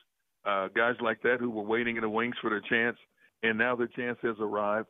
uh, 0.46 0.70
guys 0.76 0.96
like 1.02 1.22
that 1.24 1.38
who 1.40 1.50
were 1.50 1.64
waiting 1.64 1.98
in 1.98 2.02
the 2.02 2.10
wings 2.10 2.36
for 2.42 2.50
their 2.50 2.62
chance, 2.62 2.98
and 3.44 3.58
now 3.58 3.76
their 3.76 3.88
chance 3.88 4.18
has 4.24 4.36
arrived. 4.40 4.88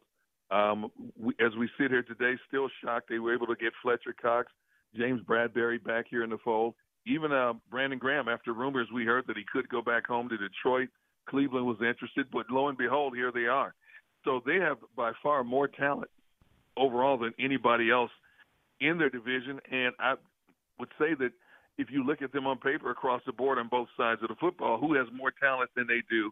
Um, 0.51 0.91
we, 1.19 1.33
as 1.45 1.53
we 1.59 1.69
sit 1.77 1.91
here 1.91 2.03
today, 2.03 2.39
still 2.47 2.69
shocked 2.83 3.09
they 3.09 3.19
were 3.19 3.33
able 3.33 3.47
to 3.47 3.55
get 3.55 3.73
Fletcher 3.81 4.15
Cox, 4.21 4.51
James 4.95 5.21
Bradberry 5.21 5.83
back 5.83 6.05
here 6.09 6.23
in 6.23 6.29
the 6.29 6.37
fold. 6.43 6.75
Even 7.05 7.31
uh, 7.31 7.53
Brandon 7.69 7.99
Graham, 7.99 8.29
after 8.29 8.53
rumors 8.53 8.87
we 8.93 9.05
heard 9.05 9.25
that 9.27 9.37
he 9.37 9.43
could 9.51 9.67
go 9.69 9.81
back 9.81 10.05
home 10.05 10.29
to 10.29 10.37
Detroit, 10.37 10.89
Cleveland 11.27 11.65
was 11.65 11.77
interested, 11.77 12.27
but 12.31 12.45
lo 12.49 12.69
and 12.69 12.77
behold, 12.77 13.15
here 13.15 13.31
they 13.31 13.47
are. 13.47 13.73
So 14.23 14.41
they 14.45 14.55
have 14.55 14.77
by 14.95 15.11
far 15.23 15.43
more 15.43 15.67
talent 15.67 16.09
overall 16.77 17.17
than 17.17 17.33
anybody 17.39 17.91
else 17.91 18.11
in 18.79 18.97
their 18.97 19.09
division. 19.09 19.59
And 19.71 19.93
I 19.99 20.15
would 20.79 20.89
say 20.99 21.13
that 21.19 21.31
if 21.77 21.89
you 21.91 22.03
look 22.03 22.21
at 22.21 22.31
them 22.31 22.47
on 22.47 22.57
paper 22.57 22.91
across 22.91 23.21
the 23.25 23.31
board 23.31 23.57
on 23.57 23.67
both 23.67 23.87
sides 23.95 24.21
of 24.23 24.29
the 24.29 24.35
football, 24.35 24.79
who 24.79 24.95
has 24.95 25.07
more 25.13 25.31
talent 25.31 25.69
than 25.75 25.87
they 25.87 26.01
do 26.09 26.31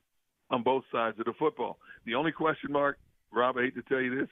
on 0.49 0.63
both 0.63 0.83
sides 0.91 1.19
of 1.19 1.25
the 1.25 1.33
football? 1.37 1.77
The 2.05 2.15
only 2.15 2.31
question 2.31 2.71
mark, 2.71 2.97
Rob, 3.31 3.57
I 3.57 3.63
hate 3.63 3.75
to 3.75 3.81
tell 3.83 4.01
you 4.01 4.19
this, 4.19 4.29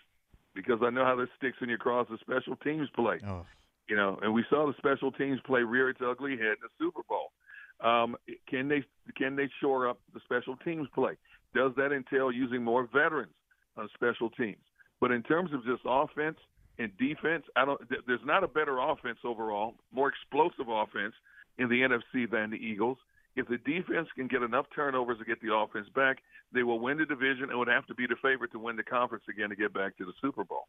because 0.56 0.80
I 0.84 0.90
know 0.90 1.06
how 1.06 1.16
this 1.16 1.30
sticks 1.38 1.58
in 1.62 1.70
your 1.70 1.78
cross 1.78 2.08
the 2.10 2.18
special 2.22 2.56
teams 2.58 2.90
play. 2.96 3.20
Oh. 3.28 3.46
You 3.88 3.96
know, 3.96 4.18
and 4.22 4.34
we 4.34 4.46
saw 4.50 4.66
the 4.66 4.74
special 4.78 5.12
teams 5.12 5.40
play 5.46 5.62
rear 5.62 5.90
its 5.90 6.00
ugly 6.06 6.32
head 6.32 6.56
in 6.58 6.64
the 6.64 6.70
Super 6.80 7.02
Bowl. 7.08 7.32
Um, 7.82 8.16
can 8.50 8.70
they 8.70 8.84
can 9.18 9.36
they 9.36 9.50
shore 9.60 9.90
up 9.90 10.00
the 10.14 10.22
special 10.24 10.56
teams 10.64 10.88
play? 10.96 11.14
Does 11.54 11.74
that 11.76 11.92
entail 11.92 12.32
using 12.32 12.64
more 12.64 12.88
veterans 12.94 13.34
on 13.76 13.90
special 13.94 14.30
teams? 14.30 14.64
But 15.02 15.12
in 15.12 15.22
terms 15.22 15.52
of 15.54 15.66
just 15.66 15.82
offense 15.86 16.38
and 16.80 16.92
defense, 16.98 17.44
I 17.56 17.66
don't. 17.66 17.80
There's 18.08 18.26
not 18.26 18.44
a 18.44 18.48
better 18.48 18.78
offense 18.80 19.20
overall, 19.24 19.76
more 19.92 20.10
explosive 20.10 20.68
offense 20.70 21.14
in 21.58 21.70
the 21.70 21.82
NFC 21.82 22.30
than 22.30 22.50
the 22.50 22.58
Eagles. 22.58 22.98
If 23.36 23.48
the 23.48 23.58
defense 23.58 24.08
can 24.16 24.28
get 24.28 24.44
enough 24.44 24.66
turnovers 24.76 25.18
to 25.20 25.26
get 25.26 25.42
the 25.42 25.54
offense 25.54 25.88
back, 25.96 26.18
they 26.52 26.64
will 26.64 26.80
win 26.80 26.98
the 26.98 27.06
division 27.06 27.50
and 27.50 27.58
would 27.58 27.68
have 27.68 27.86
to 27.88 27.96
be 27.96 28.06
the 28.08 28.16
favorite 28.22 28.52
to 28.52 28.60
win 28.60 28.76
the 28.76 28.84
conference 28.84 29.24
again 29.30 29.50
to 29.50 29.56
get 29.56 29.74
back 29.74 29.98
to 29.98 30.06
the 30.06 30.14
Super 30.22 30.44
Bowl. 30.44 30.68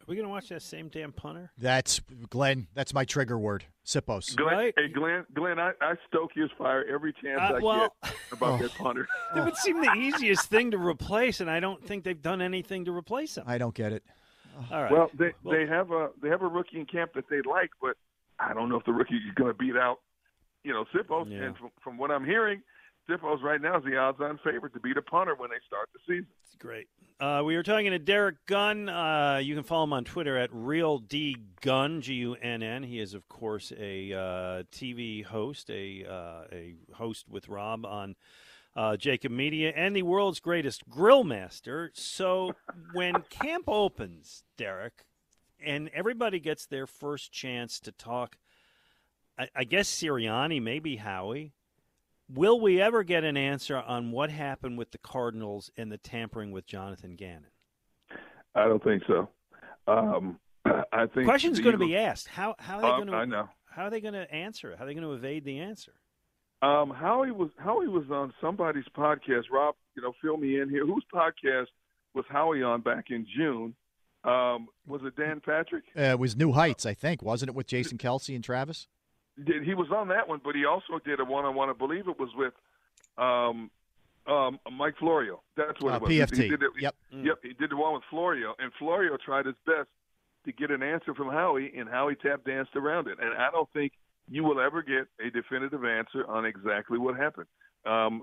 Are 0.00 0.06
we 0.06 0.16
going 0.16 0.26
to 0.26 0.30
watch 0.30 0.48
that 0.50 0.60
same 0.62 0.88
damn 0.88 1.12
punter? 1.12 1.50
That's 1.56 2.00
Glen. 2.28 2.66
That's 2.74 2.92
my 2.92 3.04
trigger 3.06 3.38
word. 3.38 3.64
Siposs. 3.86 4.36
Glen, 4.36 4.54
Right. 4.54 4.74
Hey, 4.76 4.88
Glen, 4.88 5.24
Glen, 5.34 5.58
I, 5.58 5.72
I 5.80 5.94
stoke 6.06 6.30
his 6.34 6.50
fire 6.58 6.84
every 6.92 7.14
chance 7.14 7.40
Uh, 7.40 7.54
I 7.54 7.58
well- 7.60 7.94
get 8.04 8.14
about 8.32 8.60
that 8.60 8.74
punter. 8.78 9.08
It 9.34 9.42
would 9.44 9.56
seem 9.56 9.80
the 9.80 9.92
easiest 9.94 10.48
thing 10.50 10.70
to 10.72 10.78
replace, 10.78 11.40
and 11.40 11.50
I 11.50 11.58
don't 11.58 11.82
think 11.84 12.04
they've 12.04 12.20
done 12.20 12.42
anything 12.42 12.84
to 12.84 12.92
replace 12.92 13.36
him. 13.38 13.44
I 13.46 13.56
don't 13.58 13.74
get 13.74 13.92
it. 13.92 14.04
All 14.70 14.82
right. 14.82 14.92
Well, 14.92 15.10
they 15.18 15.32
they 15.50 15.66
have 15.66 15.90
a 15.90 16.10
they 16.22 16.28
have 16.28 16.42
a 16.42 16.46
rookie 16.46 16.78
in 16.78 16.86
camp 16.86 17.12
that 17.14 17.28
they 17.28 17.40
like, 17.42 17.70
but 17.80 17.96
I 18.38 18.54
don't 18.54 18.68
know 18.68 18.76
if 18.76 18.84
the 18.84 18.92
rookie 18.92 19.14
is 19.14 19.34
going 19.34 19.50
to 19.50 19.58
beat 19.58 19.76
out, 19.76 20.00
you 20.62 20.72
know, 20.72 20.84
Siposs. 20.94 21.30
Yeah. 21.30 21.44
And 21.44 21.56
from, 21.56 21.70
from 21.82 21.98
what 21.98 22.10
I'm 22.10 22.24
hearing, 22.24 22.62
Siposs 23.08 23.42
right 23.42 23.60
now 23.60 23.78
is 23.78 23.84
the 23.84 23.96
odds-on 23.96 24.38
favorite 24.44 24.72
to 24.74 24.80
beat 24.80 24.96
a 24.96 25.02
punter 25.02 25.34
when 25.34 25.50
they 25.50 25.56
start 25.66 25.88
the 25.92 26.00
season. 26.06 26.26
It's 26.46 26.56
great. 26.56 26.88
Uh, 27.20 27.42
we 27.44 27.54
were 27.54 27.62
talking 27.62 27.90
to 27.90 27.98
Derek 27.98 28.44
Gunn. 28.46 28.88
Uh, 28.88 29.40
you 29.42 29.54
can 29.54 29.62
follow 29.62 29.84
him 29.84 29.92
on 29.92 30.04
Twitter 30.04 30.36
at 30.36 30.50
RealDGunn, 30.50 32.00
G 32.00 32.14
U 32.14 32.34
N 32.34 32.62
N. 32.62 32.82
He 32.82 32.98
is, 32.98 33.14
of 33.14 33.28
course, 33.28 33.72
a 33.78 34.12
uh, 34.12 34.62
TV 34.72 35.24
host, 35.24 35.70
a 35.70 36.04
uh, 36.04 36.44
a 36.52 36.74
host 36.94 37.26
with 37.28 37.48
Rob 37.48 37.86
on 37.86 38.16
uh, 38.76 38.96
JAKIB 38.98 39.30
Media, 39.30 39.72
and 39.74 39.94
the 39.94 40.02
world's 40.02 40.40
greatest 40.40 40.88
grill 40.88 41.24
master. 41.24 41.90
So 41.94 42.54
when 42.92 43.22
camp 43.30 43.64
opens, 43.68 44.44
Derek, 44.56 45.04
and 45.64 45.90
everybody 45.94 46.40
gets 46.40 46.66
their 46.66 46.86
first 46.86 47.32
chance 47.32 47.78
to 47.80 47.92
talk, 47.92 48.36
I, 49.38 49.48
I 49.54 49.64
guess 49.64 49.88
Sirianni, 49.88 50.60
maybe 50.62 50.96
Howie. 50.96 51.52
Will 52.28 52.58
we 52.58 52.80
ever 52.80 53.02
get 53.02 53.22
an 53.22 53.36
answer 53.36 53.76
on 53.76 54.10
what 54.10 54.30
happened 54.30 54.78
with 54.78 54.90
the 54.92 54.98
Cardinals 54.98 55.70
and 55.76 55.92
the 55.92 55.98
tampering 55.98 56.52
with 56.52 56.66
Jonathan 56.66 57.16
Gannon? 57.16 57.50
I 58.54 58.64
don't 58.66 58.82
think 58.82 59.02
so. 59.06 59.28
Um, 59.86 60.38
I 60.64 61.06
think 61.06 61.26
Question's 61.26 61.60
going 61.60 61.78
to 61.78 61.84
be 61.84 61.96
asked. 61.96 62.28
How 62.28 62.54
how 62.58 62.76
are 62.78 62.80
they 62.82 62.88
Uh, 62.88 62.96
going 62.96 63.06
to 63.08 63.14
I 63.14 63.24
know. 63.26 63.48
how 63.70 63.84
are 63.84 63.90
they 63.90 64.00
going 64.00 64.14
to 64.14 64.32
answer? 64.32 64.70
it? 64.72 64.78
How 64.78 64.84
are 64.84 64.86
they 64.86 64.94
going 64.94 65.04
to 65.06 65.12
evade 65.12 65.44
the 65.44 65.58
answer? 65.60 65.92
Um, 66.64 66.90
Howie 66.90 67.30
was 67.30 67.50
Howie 67.58 67.88
was 67.88 68.04
on 68.10 68.32
somebody's 68.40 68.84
podcast. 68.96 69.44
Rob, 69.52 69.74
you 69.96 70.02
know, 70.02 70.12
fill 70.22 70.36
me 70.36 70.60
in 70.60 70.68
here. 70.70 70.86
Whose 70.86 71.04
podcast 71.12 71.66
was 72.14 72.24
Howie 72.28 72.62
on 72.62 72.80
back 72.80 73.06
in 73.10 73.26
June? 73.36 73.74
Um, 74.24 74.68
was 74.86 75.02
it 75.04 75.16
Dan 75.16 75.40
Patrick? 75.44 75.84
Uh, 75.96 76.02
it 76.02 76.18
was 76.18 76.36
New 76.36 76.52
Heights, 76.52 76.86
I 76.86 76.94
think, 76.94 77.22
wasn't 77.22 77.50
it, 77.50 77.54
with 77.54 77.66
Jason 77.66 77.98
Kelce 77.98 78.34
and 78.34 78.42
Travis? 78.42 78.86
Did 79.44 79.64
he 79.64 79.74
was 79.74 79.88
on 79.94 80.08
that 80.08 80.28
one, 80.28 80.40
but 80.42 80.54
he 80.54 80.64
also 80.64 80.98
did 81.04 81.20
a 81.20 81.24
one-on-one. 81.24 81.68
I 81.68 81.72
believe 81.74 82.08
it 82.08 82.18
was 82.18 82.30
with 82.36 82.54
um, 83.18 83.70
um, 84.26 84.58
Mike 84.72 84.94
Florio. 84.98 85.42
That's 85.56 85.78
what 85.82 85.92
Uh, 85.92 85.96
it 85.96 86.02
was. 86.02 86.10
PFT. 86.10 86.42
He 86.44 86.48
did 86.48 86.62
it, 86.62 86.70
Yep. 86.80 86.94
Yep. 87.10 87.38
He 87.42 87.52
did 87.52 87.70
the 87.70 87.76
one 87.76 87.94
with 87.94 88.04
Florio, 88.08 88.54
and 88.58 88.72
Florio 88.78 89.16
tried 89.22 89.44
his 89.46 89.56
best 89.66 89.88
to 90.46 90.52
get 90.52 90.70
an 90.70 90.82
answer 90.82 91.14
from 91.14 91.28
Howie, 91.28 91.72
and 91.76 91.88
Howie 91.88 92.14
tap 92.14 92.44
danced 92.44 92.76
around 92.76 93.08
it. 93.08 93.18
And 93.20 93.34
I 93.36 93.50
don't 93.50 93.68
think 93.72 93.92
you 94.30 94.44
will 94.44 94.60
ever 94.60 94.82
get 94.82 95.06
a 95.24 95.30
definitive 95.30 95.84
answer 95.84 96.26
on 96.26 96.44
exactly 96.44 96.98
what 96.98 97.16
happened. 97.16 97.46
Um, 97.86 98.22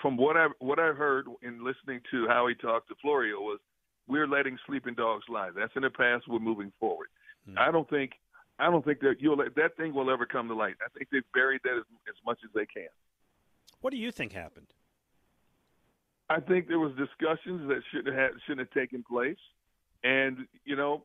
from 0.00 0.16
what 0.16 0.36
I 0.36 0.48
what 0.60 0.78
I 0.78 0.92
heard 0.92 1.26
in 1.42 1.64
listening 1.64 2.00
to 2.12 2.28
how 2.28 2.46
he 2.46 2.54
talked 2.54 2.88
to 2.88 2.94
Florio 3.02 3.40
was, 3.40 3.58
we're 4.06 4.28
letting 4.28 4.56
sleeping 4.66 4.94
dogs 4.94 5.24
lie. 5.28 5.50
That's 5.54 5.72
in 5.74 5.82
the 5.82 5.90
past. 5.90 6.28
We're 6.28 6.38
moving 6.38 6.72
forward. 6.78 7.08
I 7.56 7.70
don't 7.70 7.88
think 7.88 8.12
I 8.58 8.70
don't 8.70 8.84
think 8.84 9.00
that 9.00 9.16
you'll 9.18 9.36
that 9.36 9.76
thing 9.76 9.94
will 9.94 10.10
ever 10.10 10.26
come 10.26 10.48
to 10.48 10.54
light. 10.54 10.74
I 10.84 10.88
think 10.96 11.08
they've 11.10 11.22
buried 11.32 11.60
that 11.64 11.72
as, 11.72 11.84
as 12.08 12.14
much 12.24 12.38
as 12.44 12.50
they 12.54 12.66
can. 12.66 12.88
What 13.80 13.92
do 13.92 13.96
you 13.96 14.12
think 14.12 14.32
happened? 14.32 14.66
I 16.28 16.40
think 16.40 16.68
there 16.68 16.78
was 16.78 16.92
discussions 16.92 17.68
that 17.68 17.80
shouldn't 17.90 18.16
have 18.16 18.32
shouldn't 18.46 18.68
have 18.68 18.70
taken 18.70 19.02
place, 19.02 19.38
and 20.04 20.46
you 20.64 20.76
know, 20.76 21.04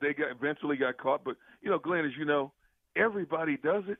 they 0.00 0.12
got 0.12 0.30
eventually 0.32 0.76
got 0.76 0.98
caught. 0.98 1.24
But 1.24 1.36
you 1.62 1.70
know, 1.70 1.78
Glen, 1.78 2.04
as 2.04 2.12
you 2.18 2.24
know, 2.24 2.52
everybody 2.96 3.56
does 3.56 3.84
it. 3.88 3.98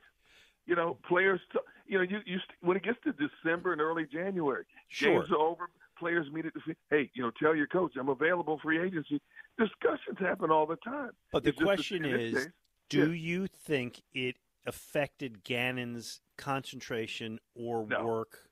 You 0.67 0.77
know, 0.77 0.97
players. 1.07 1.41
T- 1.53 1.59
you 1.87 1.99
know, 1.99 2.05
you 2.05 2.19
you 2.25 2.39
st- 2.39 2.59
when 2.63 2.77
it 2.77 2.83
gets 2.83 2.99
to 3.05 3.13
December 3.13 3.73
and 3.73 3.81
early 3.81 4.07
January, 4.11 4.65
Sure. 4.89 5.21
games 5.21 5.31
are 5.31 5.39
over. 5.39 5.69
Players 5.99 6.27
meet 6.33 6.47
at 6.47 6.55
the. 6.55 6.61
Hey, 6.91 7.11
you 7.15 7.23
know, 7.23 7.31
tell 7.39 7.55
your 7.55 7.67
coach 7.67 7.93
I'm 7.99 8.09
available 8.09 8.59
free 8.63 8.81
agency. 8.83 9.21
Discussions 9.59 10.19
happen 10.19 10.51
all 10.51 10.67
the 10.67 10.77
time. 10.77 11.11
But 11.33 11.45
the 11.45 11.51
It's 11.51 11.59
that 11.59 11.65
question 11.65 12.03
this 12.03 12.33
is, 12.35 12.49
do 12.89 13.13
Yeah. 13.13 13.33
you 13.33 13.47
think 13.47 14.03
it 14.13 14.37
affected 14.67 15.45
Gannon's 15.45 16.21
concentration 16.39 17.39
or 17.55 17.83
work 17.85 18.49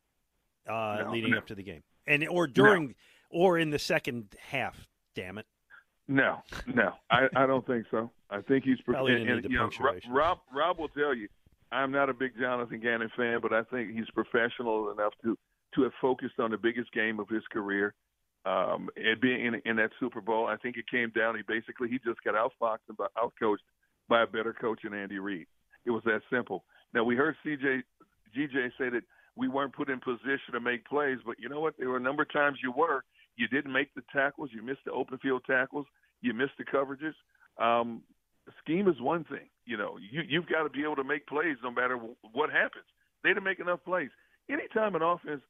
uh, 0.69 0.99
No, 1.05 1.11
leading 1.13 1.31
no. 1.33 1.39
up 1.39 1.47
to 1.47 1.55
the 1.55 1.63
game, 1.63 1.83
and 2.07 2.29
or 2.29 2.47
during 2.47 2.95
or 3.31 3.59
in 3.59 3.71
the 3.71 3.79
second 3.79 4.37
half? 4.39 4.87
Damn 5.15 5.39
it! 5.39 5.47
No, 6.09 6.43
no, 6.67 6.93
I, 7.11 7.29
I 7.35 7.47
don't 7.47 7.67
think 7.67 7.87
so. 7.91 8.13
I 8.33 8.41
think 8.41 8.65
he's 8.65 8.81
Probably 8.81 9.15
and, 9.15 9.29
and, 9.29 9.45
you 9.45 9.59
know. 9.59 9.71
Rob 10.09 10.39
Rob 10.55 10.79
will 10.79 10.89
tell 10.89 11.15
you, 11.15 11.29
I'm 11.71 11.93
not 11.93 12.09
a 12.09 12.15
big 12.15 12.33
Jonathan 12.41 12.81
Gannon 12.81 13.11
fan, 13.17 13.41
but 13.43 13.53
I 13.53 13.63
think 13.65 13.95
he's 13.95 14.09
professional 14.15 14.91
enough 14.91 15.13
to 15.23 15.37
to 15.75 15.83
have 15.83 15.93
focused 16.01 16.39
on 16.39 16.51
the 16.51 16.59
biggest 16.59 16.93
game 16.93 17.21
of 17.21 17.29
his 17.29 17.43
career. 17.53 17.95
Um, 18.45 18.89
and 18.97 19.21
being 19.21 19.47
in, 19.47 19.63
in 19.65 19.77
that 19.77 19.91
Super 20.01 20.21
Bowl, 20.21 20.47
I 20.47 20.57
think 20.57 20.77
it 20.77 20.85
came 20.91 21.11
down. 21.11 21.37
He 21.37 21.43
basically 21.47 21.89
he 21.89 21.99
just 21.99 22.23
got 22.25 22.35
outfoxed 22.35 22.89
and 22.89 22.99
outcoached 22.99 23.65
by 24.09 24.23
a 24.23 24.27
better 24.27 24.53
coach 24.53 24.81
than 24.83 24.95
Andy 24.95 25.19
Reid. 25.19 25.47
It 25.85 25.91
was 25.91 26.03
that 26.05 26.23
simple. 26.31 26.65
Now 26.95 27.05
we 27.05 27.17
heard 27.17 27.37
CJ 27.47 27.83
GJ 28.37 28.71
say 28.79 28.89
that 28.89 29.03
we 29.37 29.49
weren't 29.49 29.75
put 29.75 29.91
in 29.91 30.01
position 30.01 30.53
to 30.53 30.61
make 30.61 30.85
plays, 30.87 31.19
but 31.25 31.37
you 31.39 31.49
know 31.49 31.61
what? 31.61 31.75
There 31.79 31.89
were 31.89 31.97
a 31.97 32.01
number 32.01 32.23
of 32.23 32.33
times 32.33 32.59
you 32.63 32.73
were. 32.73 33.05
You 33.37 33.49
didn't 33.49 33.73
make 33.73 33.95
the 33.95 34.03
tackles. 34.13 34.51
You 34.53 34.63
missed 34.63 34.85
the 34.85 34.93
open 34.93 35.19
field 35.19 35.43
tackles. 35.47 35.87
You 36.21 36.35
missed 36.35 36.53
the 36.59 36.65
coverages. 36.65 37.15
Um, 37.63 38.03
scheme 38.63 38.89
is 38.89 39.01
one 39.01 39.25
thing. 39.25 39.49
You 39.65 39.77
know, 39.77 39.97
you, 39.99 40.23
you've 40.29 40.49
got 40.49 40.65
to 40.65 40.71
be 40.71 40.83
able 40.83 40.97
to 40.97 41.05
make 41.05 41.27
plays 41.27 41.57
no 41.63 41.71
matter 41.71 41.99
what 42.33 42.51
happens. 42.51 42.85
They 43.23 43.31
didn't 43.31 43.45
make 43.45 43.61
enough 43.61 43.81
plays. 43.85 44.11
Anytime 44.51 44.95
an 44.97 45.03
offense 45.03 45.43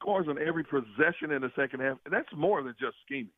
scores 0.00 0.26
on 0.28 0.36
every 0.38 0.64
possession 0.64 1.30
in 1.30 1.42
the 1.42 1.52
second 1.54 1.80
half, 1.80 1.98
that's 2.10 2.28
more 2.36 2.62
than 2.62 2.74
just 2.80 2.96
scheming. 3.06 3.30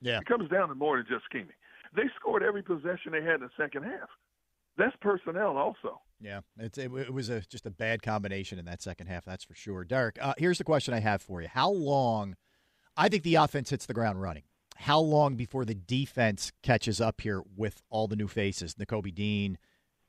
Yeah. 0.00 0.18
It 0.18 0.26
comes 0.26 0.50
down 0.50 0.68
to 0.68 0.74
more 0.74 0.96
than 0.96 1.06
just 1.08 1.24
scheming. 1.24 1.54
They 1.94 2.10
scored 2.18 2.42
every 2.42 2.62
possession 2.62 3.12
they 3.12 3.22
had 3.22 3.36
in 3.36 3.42
the 3.42 3.50
second 3.56 3.84
half. 3.84 4.08
That's 4.76 4.94
personnel 5.00 5.56
also. 5.56 6.00
Yeah, 6.20 6.40
it's, 6.58 6.76
it, 6.76 6.92
it 6.92 7.12
was 7.12 7.30
a, 7.30 7.40
just 7.42 7.66
a 7.66 7.70
bad 7.70 8.02
combination 8.02 8.58
in 8.58 8.64
that 8.66 8.82
second 8.82 9.06
half, 9.06 9.24
that's 9.24 9.44
for 9.44 9.54
sure. 9.54 9.84
Derek, 9.84 10.18
uh, 10.20 10.34
here's 10.38 10.58
the 10.58 10.64
question 10.64 10.92
I 10.92 11.00
have 11.00 11.22
for 11.22 11.40
you. 11.40 11.48
How 11.48 11.70
long, 11.70 12.36
I 12.96 13.08
think 13.08 13.22
the 13.22 13.36
offense 13.36 13.70
hits 13.70 13.86
the 13.86 13.94
ground 13.94 14.20
running. 14.20 14.42
How 14.78 14.98
long 15.00 15.36
before 15.36 15.64
the 15.64 15.74
defense 15.74 16.52
catches 16.62 17.00
up 17.00 17.20
here 17.20 17.42
with 17.56 17.82
all 17.90 18.06
the 18.06 18.16
new 18.16 18.28
faces? 18.28 18.74
Nakobe 18.74 19.14
Dean, 19.14 19.58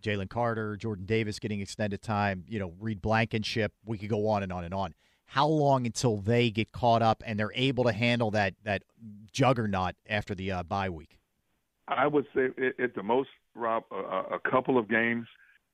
Jalen 0.04 0.30
Carter, 0.30 0.76
Jordan 0.76 1.06
Davis 1.06 1.40
getting 1.40 1.62
extended 1.62 2.02
time, 2.02 2.44
you 2.48 2.60
know, 2.60 2.74
Reed 2.80 3.02
Blankenship. 3.02 3.74
We 3.86 3.98
could 3.98 4.10
go 4.10 4.28
on 4.28 4.44
and 4.44 4.52
on 4.52 4.64
and 4.64 4.74
on. 4.74 4.94
How 5.26 5.48
long 5.48 5.86
until 5.86 6.18
they 6.18 6.50
get 6.52 6.72
caught 6.72 7.02
up 7.02 7.24
and 7.26 7.40
they're 7.40 7.52
able 7.56 7.84
to 7.86 7.92
handle 7.92 8.32
that, 8.32 8.56
that 8.64 8.84
juggernaut 9.32 9.96
after 10.08 10.36
the 10.36 10.52
uh, 10.52 10.64
bye 10.64 10.90
week? 10.90 11.18
I 11.88 12.08
would 12.08 12.26
say 12.36 12.48
at, 12.80 12.96
the 12.96 13.04
most, 13.04 13.30
Rob, 13.56 13.84
a, 13.92 14.36
a 14.36 14.40
couple 14.50 14.78
of 14.78 14.90
games, 14.90 15.28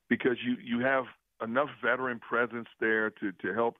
because 0.09 0.37
you 0.45 0.57
you 0.63 0.83
have 0.85 1.05
enough 1.41 1.69
veteran 1.81 2.19
presence 2.19 2.67
there 2.79 3.09
to 3.09 3.31
to 3.31 3.53
help, 3.53 3.77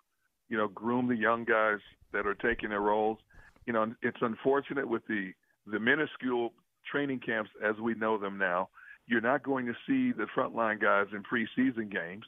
you 0.50 0.58
know, 0.58 0.68
groom 0.68 1.08
the 1.08 1.16
young 1.16 1.44
guys 1.44 1.80
that 2.12 2.26
are 2.26 2.34
taking 2.34 2.70
their 2.70 2.82
roles. 2.82 3.20
You 3.66 3.74
know, 3.74 3.94
it's 4.02 4.18
unfortunate 4.22 4.88
with 4.88 5.06
the 5.08 5.32
the 5.66 5.80
minuscule 5.80 6.54
training 6.90 7.20
camps 7.20 7.50
as 7.64 7.76
we 7.82 7.94
know 7.96 8.18
them 8.18 8.38
now. 8.38 8.70
You're 9.08 9.22
not 9.22 9.44
going 9.44 9.66
to 9.66 9.74
see 9.88 10.12
the 10.12 10.28
frontline 10.36 10.82
guys 10.82 11.08
in 11.12 11.24
preseason 11.24 11.92
games, 11.92 12.26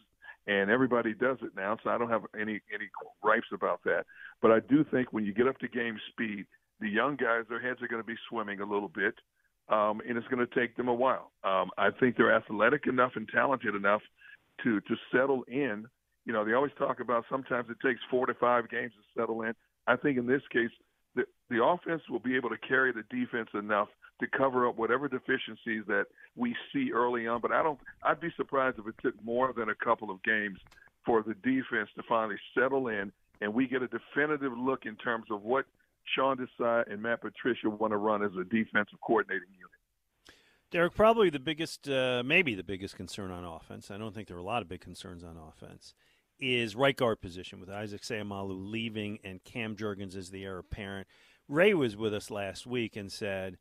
and 0.47 0.69
everybody 0.69 1.13
does 1.13 1.37
it 1.41 1.51
now. 1.55 1.77
So 1.83 1.89
I 1.89 1.97
don't 1.97 2.09
have 2.09 2.23
any 2.39 2.61
any 2.73 2.89
gripes 3.21 3.47
about 3.53 3.81
that. 3.85 4.05
But 4.41 4.51
I 4.51 4.59
do 4.59 4.85
think 4.91 5.11
when 5.11 5.25
you 5.25 5.33
get 5.33 5.47
up 5.47 5.57
to 5.59 5.67
game 5.67 5.99
speed, 6.11 6.45
the 6.79 6.89
young 6.89 7.15
guys, 7.15 7.43
their 7.49 7.61
heads 7.61 7.81
are 7.81 7.87
going 7.87 8.01
to 8.01 8.07
be 8.07 8.17
swimming 8.29 8.59
a 8.59 8.65
little 8.65 8.89
bit, 8.89 9.15
um, 9.69 10.01
and 10.07 10.17
it's 10.17 10.27
going 10.27 10.45
to 10.45 10.59
take 10.59 10.75
them 10.75 10.87
a 10.87 10.93
while. 10.93 11.31
Um, 11.43 11.71
I 11.77 11.89
think 11.91 12.17
they're 12.17 12.35
athletic 12.35 12.87
enough 12.87 13.13
and 13.15 13.27
talented 13.29 13.75
enough 13.75 14.01
to 14.63 14.81
to 14.81 14.95
settle 15.11 15.43
in. 15.47 15.85
You 16.25 16.33
know, 16.33 16.43
they 16.43 16.53
always 16.53 16.73
talk 16.77 16.99
about 16.99 17.25
sometimes 17.29 17.69
it 17.69 17.77
takes 17.85 18.01
four 18.09 18.25
to 18.25 18.33
five 18.33 18.69
games 18.69 18.91
to 18.93 19.21
settle 19.21 19.43
in. 19.43 19.53
I 19.87 19.95
think 19.95 20.17
in 20.17 20.25
this 20.25 20.41
case, 20.51 20.71
the 21.49 21.63
offense 21.63 22.01
will 22.09 22.19
be 22.19 22.35
able 22.35 22.49
to 22.49 22.57
carry 22.57 22.91
the 22.91 23.03
defense 23.09 23.49
enough 23.53 23.87
to 24.19 24.27
cover 24.27 24.67
up 24.67 24.77
whatever 24.77 25.07
deficiencies 25.07 25.83
that 25.87 26.05
we 26.35 26.55
see 26.73 26.91
early 26.93 27.27
on. 27.27 27.41
But 27.41 27.51
I 27.51 27.63
don't. 27.63 27.79
I'd 28.03 28.19
be 28.19 28.31
surprised 28.35 28.79
if 28.79 28.87
it 28.87 28.95
took 29.01 29.21
more 29.23 29.53
than 29.53 29.69
a 29.69 29.75
couple 29.75 30.09
of 30.09 30.23
games 30.23 30.59
for 31.05 31.21
the 31.21 31.35
defense 31.35 31.89
to 31.95 32.03
finally 32.07 32.37
settle 32.57 32.87
in, 32.87 33.11
and 33.41 33.53
we 33.53 33.67
get 33.67 33.81
a 33.81 33.87
definitive 33.87 34.57
look 34.57 34.85
in 34.85 34.95
terms 34.95 35.25
of 35.29 35.43
what 35.43 35.65
Sean 36.15 36.37
Desai 36.37 36.91
and 36.91 37.01
Matt 37.01 37.21
Patricia 37.21 37.69
want 37.69 37.91
to 37.91 37.97
run 37.97 38.23
as 38.23 38.31
a 38.39 38.43
defensive 38.43 38.99
coordinating 39.01 39.49
unit. 39.53 39.71
Derrick, 40.71 40.95
probably 40.95 41.29
the 41.29 41.39
biggest, 41.39 41.87
uh, 41.87 42.23
maybe 42.25 42.55
the 42.55 42.63
biggest 42.63 42.95
concern 42.95 43.31
on 43.31 43.45
offense. 43.45 43.91
I 43.91 43.97
don't 43.97 44.13
think 44.13 44.27
there 44.27 44.37
are 44.37 44.41
a 44.41 44.43
lot 44.43 44.61
of 44.61 44.67
big 44.67 44.81
concerns 44.81 45.23
on 45.23 45.37
offense. 45.37 45.93
Is 46.39 46.75
right 46.75 46.95
guard 46.95 47.21
position 47.21 47.59
with 47.61 47.69
Isaac 47.69 48.01
Seumalo 48.01 48.53
leaving 48.69 49.19
and 49.23 49.43
Cam 49.43 49.75
Jurgens 49.75 50.17
as 50.17 50.31
the 50.31 50.43
heir 50.43 50.57
apparent. 50.57 51.07
Ray 51.47 51.73
was 51.73 51.95
with 51.95 52.13
us 52.13 52.29
last 52.29 52.67
week 52.67 52.97
and 52.97 53.09
said, 53.11 53.57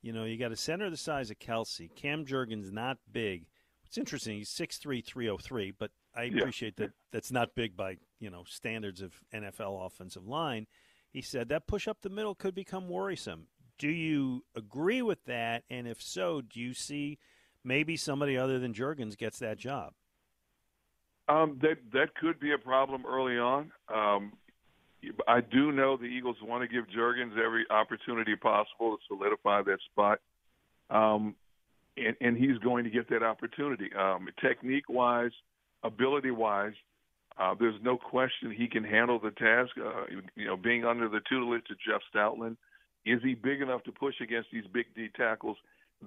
you 0.00 0.12
know, 0.12 0.24
you 0.24 0.38
got 0.38 0.52
a 0.52 0.56
center 0.56 0.88
the 0.88 0.96
size 0.96 1.30
of 1.30 1.38
Kelce. 1.38 1.94
Cam 1.94 2.24
Jurgens 2.24 2.72
not 2.72 2.98
big. 3.12 3.46
It's 3.86 3.98
interesting. 3.98 4.38
He's 4.38 4.48
6'3", 4.50 5.04
303, 5.04 5.70
but 5.72 5.90
I 6.14 6.24
Yeah. 6.24 6.38
appreciate 6.38 6.76
that 6.76 6.92
that's 7.10 7.30
not 7.30 7.54
big 7.54 7.76
by 7.76 7.98
you 8.20 8.30
know 8.30 8.44
standards 8.44 9.02
of 9.02 9.20
NFL 9.32 9.84
offensive 9.84 10.26
line. 10.26 10.66
He 11.10 11.20
said 11.20 11.48
that 11.50 11.66
push 11.66 11.86
up 11.86 12.00
the 12.00 12.08
middle 12.08 12.34
could 12.34 12.54
become 12.54 12.88
worrisome. 12.88 13.48
Do 13.78 13.88
you 13.88 14.44
agree 14.54 15.02
with 15.02 15.24
that? 15.24 15.64
And 15.68 15.86
if 15.86 16.00
so, 16.00 16.40
do 16.40 16.58
you 16.60 16.72
see 16.72 17.18
maybe 17.62 17.96
somebody 17.96 18.36
other 18.36 18.58
than 18.58 18.72
Jurgens 18.72 19.16
gets 19.16 19.38
that 19.40 19.58
job? 19.58 19.94
Um, 21.28 21.58
that 21.62 21.76
that 21.92 22.14
could 22.16 22.38
be 22.38 22.52
a 22.52 22.58
problem 22.58 23.04
early 23.06 23.38
on. 23.38 23.72
Um, 23.92 24.32
I 25.26 25.40
do 25.40 25.72
know 25.72 25.96
the 25.96 26.04
Eagles 26.04 26.36
want 26.42 26.62
to 26.62 26.68
give 26.68 26.84
Jurgens 26.96 27.32
every 27.38 27.64
opportunity 27.70 28.36
possible 28.36 28.96
to 28.96 28.98
solidify 29.08 29.62
that 29.62 29.78
spot, 29.90 30.20
um, 30.90 31.34
and, 31.96 32.16
and 32.20 32.36
he's 32.36 32.58
going 32.58 32.84
to 32.84 32.90
get 32.90 33.08
that 33.10 33.22
opportunity. 33.22 33.90
Um, 33.98 34.28
technique 34.40 34.88
wise, 34.88 35.32
ability 35.82 36.30
wise, 36.30 36.74
uh, 37.38 37.54
there's 37.58 37.80
no 37.82 37.96
question 37.96 38.52
he 38.52 38.68
can 38.68 38.84
handle 38.84 39.18
the 39.18 39.30
task. 39.32 39.70
Uh, 39.78 40.04
you 40.36 40.46
know, 40.46 40.56
being 40.56 40.84
under 40.84 41.08
the 41.08 41.20
tutelage 41.28 41.64
of 41.70 41.76
Jeff 41.86 42.00
Stoutland, 42.14 42.56
is 43.04 43.20
he 43.22 43.34
big 43.34 43.60
enough 43.60 43.82
to 43.84 43.92
push 43.92 44.14
against 44.20 44.48
these 44.52 44.64
big 44.72 44.86
D 44.94 45.08
tackles? 45.16 45.56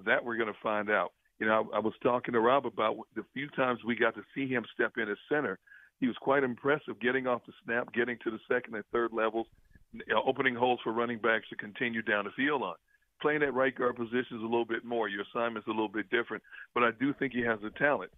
That 0.06 0.24
we're 0.24 0.36
going 0.36 0.52
to 0.52 0.58
find 0.62 0.90
out. 0.90 1.12
You 1.38 1.46
know, 1.46 1.68
I, 1.72 1.76
I 1.76 1.80
was 1.80 1.94
talking 2.02 2.32
to 2.32 2.40
Rob 2.40 2.66
about 2.66 2.96
the 3.14 3.24
few 3.32 3.48
times 3.50 3.80
we 3.86 3.96
got 3.96 4.14
to 4.14 4.22
see 4.34 4.48
him 4.48 4.64
step 4.74 4.92
in 4.96 5.08
as 5.08 5.16
center. 5.28 5.58
He 6.00 6.06
was 6.06 6.16
quite 6.20 6.44
impressive 6.44 7.00
getting 7.00 7.26
off 7.26 7.42
the 7.46 7.52
snap, 7.64 7.92
getting 7.92 8.18
to 8.24 8.30
the 8.30 8.38
second 8.48 8.74
and 8.74 8.84
third 8.92 9.12
levels, 9.12 9.46
you 9.92 10.02
uh, 10.10 10.14
know, 10.14 10.22
opening 10.26 10.54
holes 10.54 10.80
for 10.82 10.92
running 10.92 11.18
backs 11.18 11.48
to 11.50 11.56
continue 11.56 12.02
down 12.02 12.24
the 12.24 12.30
field 12.32 12.62
on. 12.62 12.74
Playing 13.20 13.40
that 13.40 13.54
right 13.54 13.74
guard 13.74 13.96
position 13.96 14.36
is 14.36 14.42
a 14.42 14.46
little 14.46 14.64
bit 14.64 14.84
more. 14.84 15.08
Your 15.08 15.22
assignment's 15.22 15.66
a 15.66 15.70
little 15.70 15.88
bit 15.88 16.08
different, 16.08 16.42
but 16.72 16.84
I 16.84 16.90
do 17.00 17.12
think 17.12 17.32
he 17.32 17.40
has 17.40 17.58
the 17.60 17.70
talent. 17.70 18.12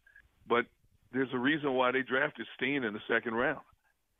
But 0.47 0.66
there's 1.12 1.33
a 1.33 1.39
reason 1.39 1.73
why 1.73 1.91
they 1.91 2.03
drafted 2.03 2.47
Steen 2.57 2.85
in 2.85 2.93
the 2.93 3.01
second 3.09 3.35
round. 3.35 3.61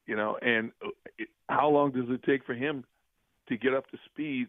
You 0.07 0.17
know, 0.17 0.39
and 0.41 0.73
uh, 0.85 0.89
it, 1.19 1.29
how 1.49 1.69
long 1.69 1.93
does 1.93 2.09
it 2.09 2.23
take 2.25 2.45
for 2.45 2.55
him 2.55 2.85
to 3.49 3.57
get 3.57 3.75
up 3.75 3.89
to 3.91 3.99
speed 4.07 4.49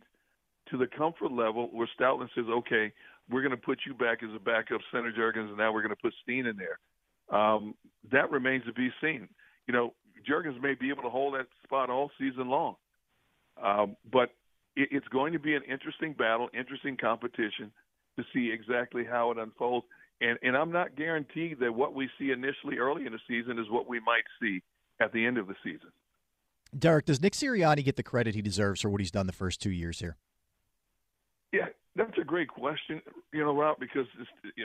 to 0.70 0.78
the 0.78 0.88
comfort 0.88 1.32
level 1.32 1.70
where 1.72 1.89
Stoutland 1.99 2.30
says, 2.34 2.45
"Okay, 2.49 2.93
we're 3.32 3.42
going 3.42 3.52
to 3.52 3.58
put 3.58 3.80
you 3.86 3.94
back 3.94 4.24
as 4.24 4.30
a 4.36 4.40
backup 4.40 4.82
center, 4.92 5.12
Jurgens, 5.12 5.50
and 5.50 5.58
now 5.58 5.74
we're 5.74 5.82
going 5.82 5.96
to 5.96 6.02
put 6.02 6.14
Steen 6.24 6.46
in 6.46 6.58
there." 6.58 6.80
Um, 7.36 7.76
that 8.12 8.30
remains 8.32 8.66
to 8.66 8.74
be 8.74 8.90
seen. 9.02 9.30
You 9.68 9.74
know, 9.74 9.94
Jurgens 10.30 10.62
may 10.62 10.74
be 10.74 10.90
able 10.90 11.04
to 11.04 11.10
hold 11.10 11.36
that 11.36 11.48
spot 11.64 11.90
all 11.90 12.12
season 12.20 12.50
long, 12.50 12.76
um, 13.62 13.96
but 14.12 14.30
it, 14.76 14.90
it's 14.92 15.08
going 15.08 15.34
to 15.34 15.40
be 15.40 15.56
an 15.56 15.64
interesting 15.64 16.14
battle, 16.14 16.50
interesting 16.54 16.98
competition 16.98 17.72
to 18.18 18.26
see 18.34 18.52
exactly 18.52 19.04
how 19.04 19.32
it 19.32 19.38
unfolds. 19.38 19.86
And, 20.20 20.38
and 20.44 20.56
I'm 20.56 20.72
not 20.72 20.96
guaranteed 20.96 21.60
that 21.62 21.74
what 21.74 21.96
we 21.96 22.10
see 22.20 22.32
initially 22.32 22.78
early 22.78 23.06
in 23.06 23.14
the 23.14 23.20
season 23.28 23.58
is 23.58 23.70
what 23.70 23.88
we 23.88 24.00
might 24.00 24.24
see 24.40 24.62
at 25.00 25.12
the 25.14 25.26
end 25.26 25.38
of 25.38 25.48
the 25.48 25.56
season. 25.64 25.90
Derrick, 26.78 27.06
does 27.06 27.22
Nick 27.22 27.34
Sirianni 27.34 27.84
get 27.84 27.96
the 27.96 28.04
credit 28.04 28.36
he 28.36 28.42
deserves 28.42 28.82
for 28.82 28.90
what 28.90 29.02
he's 29.02 29.12
done 29.12 29.28
the 29.28 29.34
first 29.34 29.62
two 29.62 29.72
years 29.72 30.00
here? 30.00 30.18
Yeah, 31.52 31.68
that's 31.96 32.18
a 32.20 32.24
great 32.24 32.48
question, 32.48 33.02
you 33.34 33.44
know, 33.44 33.56
Rob, 33.56 33.78
because 33.80 34.08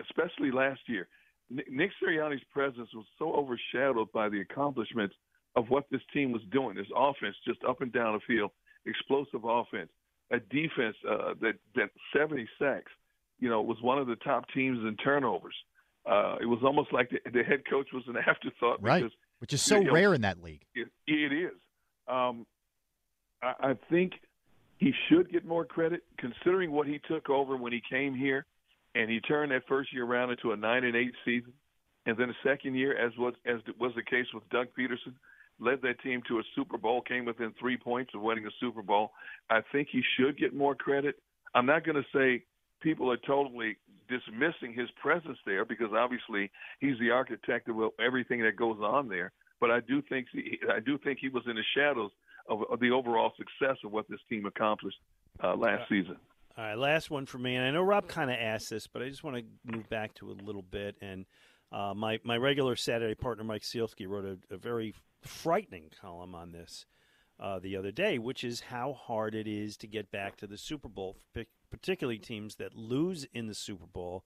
especially 0.09 0.51
last 0.51 0.81
year, 0.87 1.09
Nick 1.51 1.91
Sirianni's 2.03 2.43
presence 2.53 2.89
was 2.95 3.07
so 3.19 3.33
overshadowed 3.33 4.11
by 4.13 4.29
the 4.29 4.41
accomplishments 4.41 5.15
of 5.55 5.69
what 5.69 5.85
this 5.91 6.01
team 6.13 6.33
was 6.33 6.43
doing. 6.51 6.77
This 6.77 6.87
offense, 6.95 7.37
just 7.47 7.63
up 7.65 7.81
and 7.81 7.93
down 7.93 8.15
the 8.15 8.21
field, 8.27 8.51
explosive 8.85 9.45
offense, 9.45 9.91
a 10.31 10.39
defense 10.39 10.97
uh, 11.09 11.35
that 11.41 11.55
that 11.75 11.91
70 12.17 12.49
sacks, 12.59 12.93
you 13.39 13.49
know, 13.49 13.63
was 13.63 13.79
one 13.81 13.99
of 13.99 14.07
the 14.07 14.17
top 14.17 14.45
teams 14.53 14.79
in 14.87 14.97
turnovers. 14.97 15.55
Uh, 16.05 16.37
it 16.41 16.47
was 16.47 16.61
almost 16.65 16.93
like 16.93 17.11
the, 17.11 17.19
the 17.31 17.43
head 17.43 17.63
coach 17.69 17.89
was 17.93 18.05
an 18.07 18.17
afterthought, 18.27 18.81
Right, 18.81 19.03
Because, 19.03 19.17
which 19.41 19.53
is 19.53 19.63
so 19.63 19.79
you 19.79 19.85
know, 19.85 19.93
rare 19.93 20.15
in 20.15 20.21
that 20.21 20.43
league. 20.43 20.63
It, 20.75 20.89
it 21.07 21.33
is. 21.33 21.53
Um, 22.09 22.47
I, 23.43 23.71
I 23.71 23.75
think 23.91 24.13
he 24.79 24.93
should 25.09 25.31
get 25.31 25.45
more 25.45 25.65
credit 25.65 26.03
considering 26.19 26.71
what 26.71 26.87
he 26.87 27.01
took 27.09 27.31
over 27.31 27.57
when 27.57 27.73
he 27.73 27.83
came 27.89 28.15
here, 28.15 28.45
and 28.95 29.11
he 29.11 29.21
turned 29.21 29.53
that 29.53 29.63
first 29.69 29.93
year 29.93 30.05
around 30.05 30.31
into 30.31 30.53
a 30.53 30.57
nine 30.57 30.85
and 30.85 30.97
eight 30.97 31.13
season, 31.25 31.53
and 32.07 32.17
then 32.17 32.29
the 32.29 32.49
second 32.49 32.75
year, 32.75 32.97
as 32.97 33.13
was 33.19 33.35
as 33.47 33.61
was 33.79 33.93
the 33.97 34.03
case 34.03 34.27
with 34.33 34.49
Doug 34.51 34.69
Pederson, 34.79 35.15
led 35.59 35.83
that 35.83 36.01
team 36.03 36.23
to 36.29 36.39
a 36.39 36.43
Super 36.55 36.79
Bowl, 36.79 37.01
came 37.03 37.25
within 37.25 37.53
three 37.59 37.77
points 37.77 38.13
of 38.15 38.21
winning 38.21 38.45
the 38.45 38.53
Super 38.61 38.83
Bowl. 38.83 39.13
I 39.51 39.61
think 39.73 39.89
he 39.91 40.03
should 40.17 40.39
get 40.39 40.55
more 40.55 40.75
credit. 40.75 41.17
I'm 41.55 41.67
not 41.67 41.85
going 41.85 41.97
to 41.97 42.09
say 42.15 42.45
people 42.83 43.11
are 43.11 43.17
totally 43.17 43.77
dismissing 44.09 44.73
his 44.75 44.89
presence 45.03 45.39
there 45.47 45.65
because 45.65 45.91
obviously 45.97 46.51
he's 46.81 46.99
the 47.01 47.11
architect 47.11 47.69
of 47.69 47.77
everything 48.05 48.43
that 48.43 48.57
goes 48.57 48.79
on 48.81 49.09
there. 49.09 49.33
But 49.61 49.71
I 49.71 49.81
do 49.81 50.03
think 50.03 50.27
I 50.71 50.81
do 50.81 50.99
think 50.99 51.19
he 51.21 51.29
was 51.29 51.43
in 51.47 51.57
the 51.57 51.65
shadows 51.75 52.11
of, 52.49 52.63
of 52.71 52.81
the 52.81 52.91
overall 52.91 53.33
success 53.37 53.77
of 53.85 53.93
what 53.93 54.09
this 54.09 54.21
team 54.29 54.47
accomplished 54.47 54.99
uh, 55.43 55.55
last 55.57 55.89
season. 55.89 56.17
All 56.59 56.65
right, 56.65 56.79
last 56.79 57.11
one 57.11 57.27
for 57.27 57.39
me, 57.39 57.57
and 57.57 57.67
I 57.67 57.71
know 57.71 57.83
Rob 57.83 58.09
kind 58.09 58.31
of 58.31 58.37
asked 58.41 58.71
this, 58.71 58.87
but 58.87 59.03
I 59.03 59.09
just 59.09 59.23
want 59.23 59.37
to 59.37 59.45
move 59.71 59.89
back 59.91 60.15
to 60.15 60.31
a 60.31 60.33
little 60.33 60.63
bit. 60.63 60.97
And 61.03 61.27
uh, 61.71 61.93
my 61.95 62.19
my 62.25 62.37
regular 62.37 62.77
Saturday 62.77 63.15
partner 63.15 63.45
Mike 63.45 63.63
Sielski 63.63 64.09
wrote 64.09 64.25
a, 64.25 64.55
a 64.55 64.57
very 64.57 64.95
frightening 65.21 65.91
column 66.01 66.35
on 66.35 66.53
this 66.53 66.87
uh, 67.39 67.59
the 67.59 67.77
other 67.77 67.93
day, 67.93 68.19
which 68.19 68.45
is 68.45 68.61
how 68.61 68.95
hard 68.95 69.35
it 69.35 69.47
is 69.47 69.77
to 69.79 69.87
get 69.87 70.11
back 70.11 70.37
to 70.37 70.47
the 70.47 70.57
Super 70.57 70.89
Bowl, 70.89 71.17
particularly 71.71 72.19
teams 72.19 72.57
that 72.57 72.75
lose 72.75 73.27
in 73.35 73.47
the 73.47 73.55
Super 73.55 73.87
Bowl. 73.87 74.25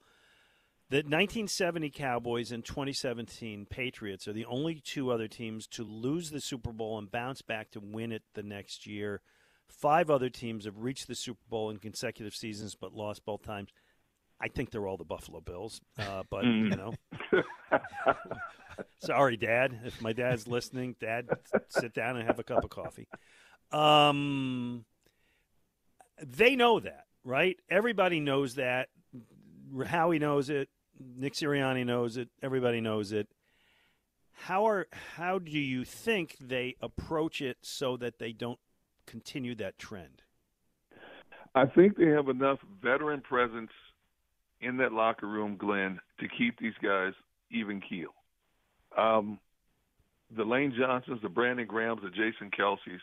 The 0.90 0.96
1970 0.96 1.90
Cowboys 1.90 2.50
and 2.50 2.64
2017 2.64 3.64
Patriots 3.66 4.26
are 4.26 4.32
the 4.32 4.44
only 4.46 4.82
two 4.84 5.12
other 5.12 5.28
teams 5.28 5.68
to 5.68 5.84
lose 5.84 6.32
the 6.32 6.40
Super 6.40 6.72
Bowl 6.72 6.98
and 6.98 7.08
bounce 7.08 7.42
back 7.42 7.70
to 7.70 7.80
win 7.80 8.10
it 8.10 8.24
the 8.34 8.42
next 8.42 8.88
year. 8.88 9.20
Five 9.68 10.10
other 10.10 10.28
teams 10.28 10.64
have 10.64 10.78
reached 10.78 11.06
the 11.06 11.14
Super 11.14 11.44
Bowl 11.48 11.70
in 11.70 11.76
consecutive 11.76 12.34
seasons 12.34 12.74
but 12.74 12.92
lost 12.92 13.24
both 13.24 13.44
times. 13.44 13.70
I 14.40 14.48
think 14.48 14.72
they're 14.72 14.88
all 14.88 14.96
the 14.96 15.04
Buffalo 15.04 15.40
Bills, 15.40 15.80
uh, 15.96 16.24
but 16.28 16.44
you 16.44 16.70
know. 16.70 16.94
Sorry, 18.98 19.36
Dad. 19.36 19.78
If 19.84 20.02
my 20.02 20.12
dad's 20.12 20.48
listening, 20.48 20.96
Dad, 20.98 21.28
sit 21.68 21.94
down 21.94 22.16
and 22.16 22.26
have 22.26 22.40
a 22.40 22.42
cup 22.42 22.64
of 22.64 22.70
coffee. 22.70 23.06
Um, 23.70 24.84
they 26.20 26.56
know 26.56 26.80
that, 26.80 27.04
right? 27.22 27.56
Everybody 27.68 28.18
knows 28.18 28.56
that. 28.56 28.88
Howie 29.86 30.18
knows 30.18 30.50
it. 30.50 30.68
Nick 31.00 31.34
Sirianni 31.34 31.84
knows 31.84 32.16
it. 32.16 32.28
Everybody 32.42 32.80
knows 32.80 33.12
it. 33.12 33.28
How 34.32 34.66
are 34.66 34.86
how 35.16 35.38
do 35.38 35.58
you 35.58 35.84
think 35.84 36.36
they 36.40 36.76
approach 36.80 37.40
it 37.40 37.58
so 37.62 37.96
that 37.98 38.18
they 38.18 38.32
don't 38.32 38.58
continue 39.06 39.54
that 39.56 39.78
trend? 39.78 40.22
I 41.54 41.66
think 41.66 41.96
they 41.96 42.06
have 42.06 42.28
enough 42.28 42.58
veteran 42.82 43.20
presence 43.20 43.70
in 44.60 44.76
that 44.76 44.92
locker 44.92 45.26
room, 45.26 45.56
Glen, 45.56 45.98
to 46.20 46.28
keep 46.28 46.58
these 46.58 46.74
guys 46.82 47.12
even 47.50 47.80
keel. 47.80 48.14
Um, 48.96 49.38
the 50.36 50.44
Lane 50.44 50.72
Johnsons, 50.78 51.20
the 51.22 51.28
Brandon 51.28 51.66
Grahams, 51.66 52.02
the 52.02 52.10
Jason 52.10 52.50
Kelces, 52.56 53.00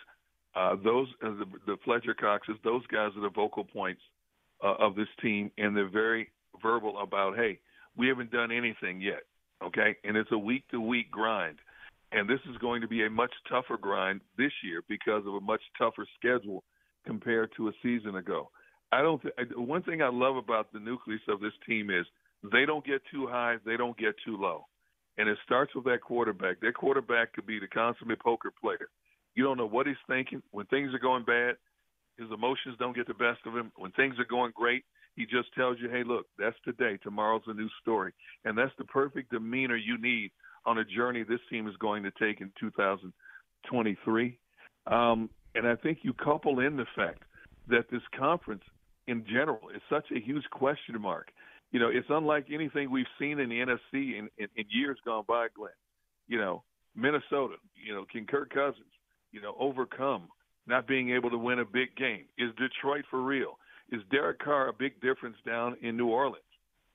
uh, 0.56 0.76
those 0.84 1.08
uh, 1.24 1.32
the, 1.32 1.46
the 1.66 1.78
Fletcher 1.84 2.14
Coxes, 2.14 2.56
those 2.64 2.86
guys 2.88 3.12
are 3.18 3.22
the 3.22 3.30
vocal 3.30 3.64
points 3.64 4.02
uh, 4.64 4.76
of 4.80 4.96
this 4.96 5.10
team, 5.22 5.52
and 5.58 5.76
they're 5.76 5.90
very 5.90 6.30
verbal 6.62 7.00
about, 7.00 7.36
hey, 7.36 7.60
we 7.98 8.08
haven't 8.08 8.32
done 8.32 8.52
anything 8.52 9.02
yet, 9.02 9.24
okay? 9.64 9.96
And 10.04 10.16
it's 10.16 10.32
a 10.32 10.38
week 10.38 10.64
to 10.72 10.80
week 10.80 11.12
grind, 11.12 11.58
and 12.12 12.30
this 12.30 12.40
is 12.50 12.58
going 12.60 12.82
to 12.82 12.88
be 12.88 13.06
a 13.06 13.10
much 13.10 13.34
tougher 13.50 13.78
grind 13.78 14.22
this 14.38 14.52
year 14.64 14.82
because 14.88 15.24
of 15.26 15.34
a 15.34 15.42
much 15.42 15.62
tougher 15.78 16.06
schedule 16.18 16.64
compared 17.06 17.52
to 17.58 17.68
a 17.68 17.72
season 17.82 18.16
ago. 18.16 18.50
I 18.92 19.02
don't. 19.02 19.22
Th- 19.22 19.34
one 19.56 19.84
thing 19.84 20.02
I 20.02 20.10
love 20.10 20.38
about 20.38 20.72
the 20.72 20.80
nucleus 20.80 21.22
of 21.28 21.42
this 21.42 21.54
team 21.68 21.90
is 21.90 22.06
they 22.52 22.66
don't 22.66 22.86
get 22.86 23.02
too 23.12 23.28
high, 23.28 23.58
they 23.66 23.76
don't 23.76 23.98
get 23.98 24.16
too 24.24 24.38
low, 24.38 24.66
and 25.18 25.28
it 25.28 25.38
starts 25.44 25.76
with 25.76 25.86
that 25.86 26.02
quarterback. 26.02 26.62
That 26.62 26.76
quarterback 26.76 27.34
could 27.34 27.46
be 27.46 27.60
the 27.60 27.68
consummate 27.68 28.22
poker 28.22 28.52
player. 28.62 28.90
You 29.36 29.44
don't 29.44 29.58
know 29.58 29.68
what 29.68 29.88
he's 29.88 29.96
thinking 30.08 30.42
when 30.52 30.66
things 30.68 30.94
are 30.94 31.00
going 31.00 31.26
bad. 31.26 31.56
His 32.18 32.32
emotions 32.32 32.76
don't 32.80 32.96
get 32.96 33.08
the 33.08 33.14
best 33.14 33.40
of 33.46 33.56
him. 33.56 33.72
When 33.76 33.92
things 33.92 34.16
are 34.18 34.26
going 34.26 34.52
great, 34.56 34.84
he 35.18 35.26
just 35.26 35.54
tells 35.56 35.78
you, 35.82 35.90
"Hey, 35.90 36.04
look, 36.04 36.28
that's 36.38 36.56
today. 36.64 36.98
Tomorrow's 36.98 37.48
a 37.48 37.54
new 37.54 37.68
story," 37.82 38.14
and 38.46 38.58
that's 38.58 38.76
the 38.78 38.86
perfect 38.86 39.32
demeanor 39.32 39.76
you 39.76 39.98
need 39.98 40.32
on 40.66 40.78
a 40.78 40.86
journey 40.86 41.24
this 41.24 41.42
team 41.50 41.68
is 41.68 41.76
going 41.78 42.04
to 42.04 42.12
take 42.12 42.40
in 42.40 42.52
2023. 42.60 44.40
Um, 44.86 45.30
and 45.56 45.68
I 45.68 45.76
think 45.76 46.00
you 46.04 46.14
couple 46.14 46.60
in 46.60 46.78
the 46.78 46.86
fact 46.96 47.24
that 47.68 47.90
this 47.90 48.04
conference 48.18 48.64
in 49.08 49.26
general 49.26 49.70
is 49.74 49.82
such 49.90 50.06
a 50.12 50.20
huge 50.20 50.48
question 50.52 51.02
mark. 51.02 51.32
You 51.72 51.80
know, 51.80 51.90
it's 51.90 52.08
unlike 52.10 52.48
anything 52.54 52.92
we've 52.92 53.06
seen 53.20 53.40
in 53.40 53.50
the 53.50 53.60
NFC 53.60 54.20
in, 54.20 54.30
in, 54.38 54.48
in 54.56 54.66
years 54.70 54.98
gone 55.04 55.24
by, 55.28 55.48
Glen. 55.56 55.72
You 56.28 56.38
know, 56.38 56.64
Minnesota, 56.96 57.56
you 57.76 57.94
know, 57.94 58.06
can 58.10 58.26
Kirk 58.26 58.54
Cousins, 58.54 58.86
you 59.32 59.42
know, 59.42 59.56
overcome 59.60 60.30
not 60.68 60.88
being 60.88 61.12
able 61.12 61.30
to 61.30 61.38
win 61.38 61.60
a 61.60 61.66
big 61.66 61.96
game? 61.96 62.26
Is 62.38 62.52
Detroit 62.58 63.06
for 63.10 63.22
real? 63.22 63.58
Is 63.92 64.02
Derek 64.12 64.40
Carr 64.40 64.68
a 64.68 64.74
big 64.74 65.00
difference 65.02 65.38
down 65.46 65.78
in 65.82 65.96
New 65.98 66.08
Orleans? 66.08 66.44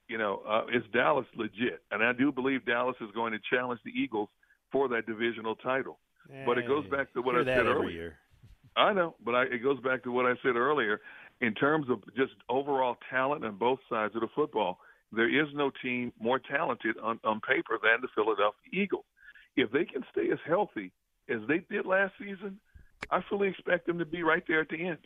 You 0.08 0.18
know, 0.18 0.42
uh, 0.46 0.66
is 0.72 0.82
Dallas 0.92 1.26
legit? 1.36 1.82
And 1.90 2.02
I 2.02 2.12
do 2.12 2.32
believe 2.32 2.66
Dallas 2.66 2.96
is 3.00 3.08
going 3.14 3.32
to 3.32 3.38
challenge 3.50 3.80
the 3.84 3.92
Eagles 3.92 4.28
for 4.70 4.88
that 4.88 5.06
divisional 5.06 5.54
title. 5.56 5.98
but 6.46 6.58
it 6.58 6.66
goes 6.66 6.86
back 6.88 7.12
to 7.14 7.22
what 7.22 7.34
I 7.36 7.44
said 7.44 7.66
earlier. 7.66 7.90
Year. 7.90 8.18
I 8.76 8.92
know, 8.92 9.16
but 9.24 9.34
I, 9.34 9.42
it 9.44 9.62
goes 9.62 9.80
back 9.80 10.02
to 10.04 10.12
what 10.12 10.26
I 10.26 10.34
said 10.42 10.56
earlier 10.56 11.00
in 11.40 11.54
terms 11.54 11.90
of 11.90 12.02
just 12.16 12.32
overall 12.48 12.96
talent 13.10 13.44
on 13.44 13.56
both 13.56 13.80
sides 13.88 14.14
of 14.14 14.22
the 14.22 14.28
football. 14.34 14.78
There 15.12 15.28
is 15.28 15.48
no 15.54 15.70
team 15.82 16.12
more 16.18 16.38
talented 16.38 16.96
on, 17.02 17.20
on 17.24 17.40
paper 17.40 17.78
than 17.82 18.00
the 18.00 18.08
Philadelphia 18.14 18.70
Eagles. 18.72 19.04
If 19.56 19.70
they 19.72 19.84
can 19.84 20.04
stay 20.10 20.30
as 20.32 20.38
healthy 20.46 20.92
as 21.28 21.40
they 21.48 21.58
did 21.70 21.84
last 21.84 22.14
season, 22.18 22.58
I 23.10 23.22
fully 23.28 23.48
expect 23.48 23.86
them 23.86 23.98
to 23.98 24.06
be 24.06 24.22
right 24.22 24.42
there 24.48 24.60
at 24.60 24.68
the 24.70 24.86
end. 24.86 24.98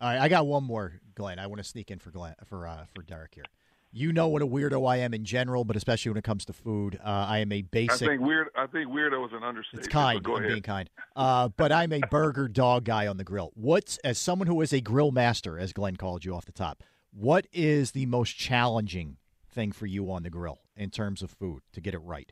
All 0.00 0.08
right, 0.08 0.20
I 0.20 0.28
got 0.28 0.46
one 0.46 0.64
more, 0.64 1.00
Glen. 1.14 1.38
I 1.38 1.46
want 1.46 1.58
to 1.58 1.64
sneak 1.64 1.90
in 1.90 1.98
for 1.98 2.10
Glen 2.10 2.34
for 2.44 2.66
uh, 2.66 2.84
for 2.94 3.02
Derrick 3.02 3.34
here. 3.34 3.44
You 3.92 4.12
know 4.12 4.28
what 4.28 4.42
a 4.42 4.46
weirdo 4.46 4.86
I 4.86 4.98
am 4.98 5.14
in 5.14 5.24
general, 5.24 5.64
but 5.64 5.74
especially 5.74 6.10
when 6.10 6.18
it 6.18 6.24
comes 6.24 6.44
to 6.46 6.52
food. 6.52 7.00
Uh, 7.02 7.08
I 7.28 7.38
am 7.38 7.50
a 7.50 7.62
basic. 7.62 8.02
I 8.02 8.10
think 8.12 8.20
weird. 8.20 8.48
I 8.54 8.66
think 8.66 8.90
weirdo 8.90 9.26
is 9.26 9.32
an 9.32 9.42
understatement. 9.42 9.86
It's 9.86 9.88
kind. 9.88 10.22
Go 10.22 10.32
I'm 10.36 10.42
ahead. 10.42 10.50
being 10.50 10.62
kind. 10.62 10.90
Uh, 11.14 11.48
but 11.48 11.72
I'm 11.72 11.94
a 11.94 12.00
burger 12.10 12.46
dog 12.46 12.84
guy 12.84 13.06
on 13.06 13.16
the 13.16 13.24
grill. 13.24 13.52
What's 13.54 13.96
as 13.98 14.18
someone 14.18 14.48
who 14.48 14.60
is 14.60 14.74
a 14.74 14.82
grill 14.82 15.12
master, 15.12 15.58
as 15.58 15.72
Glen 15.72 15.96
called 15.96 16.26
you 16.26 16.34
off 16.34 16.44
the 16.44 16.52
top? 16.52 16.82
What 17.10 17.46
is 17.54 17.92
the 17.92 18.04
most 18.04 18.36
challenging 18.36 19.16
thing 19.48 19.72
for 19.72 19.86
you 19.86 20.12
on 20.12 20.24
the 20.24 20.30
grill 20.30 20.58
in 20.76 20.90
terms 20.90 21.22
of 21.22 21.30
food 21.30 21.62
to 21.72 21.80
get 21.80 21.94
it 21.94 22.00
right? 22.00 22.30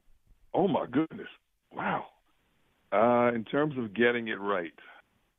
Oh 0.52 0.68
my 0.68 0.84
goodness! 0.84 1.28
Wow. 1.72 2.04
Uh, 2.92 3.32
in 3.34 3.42
terms 3.44 3.78
of 3.78 3.94
getting 3.94 4.28
it 4.28 4.38
right, 4.38 4.74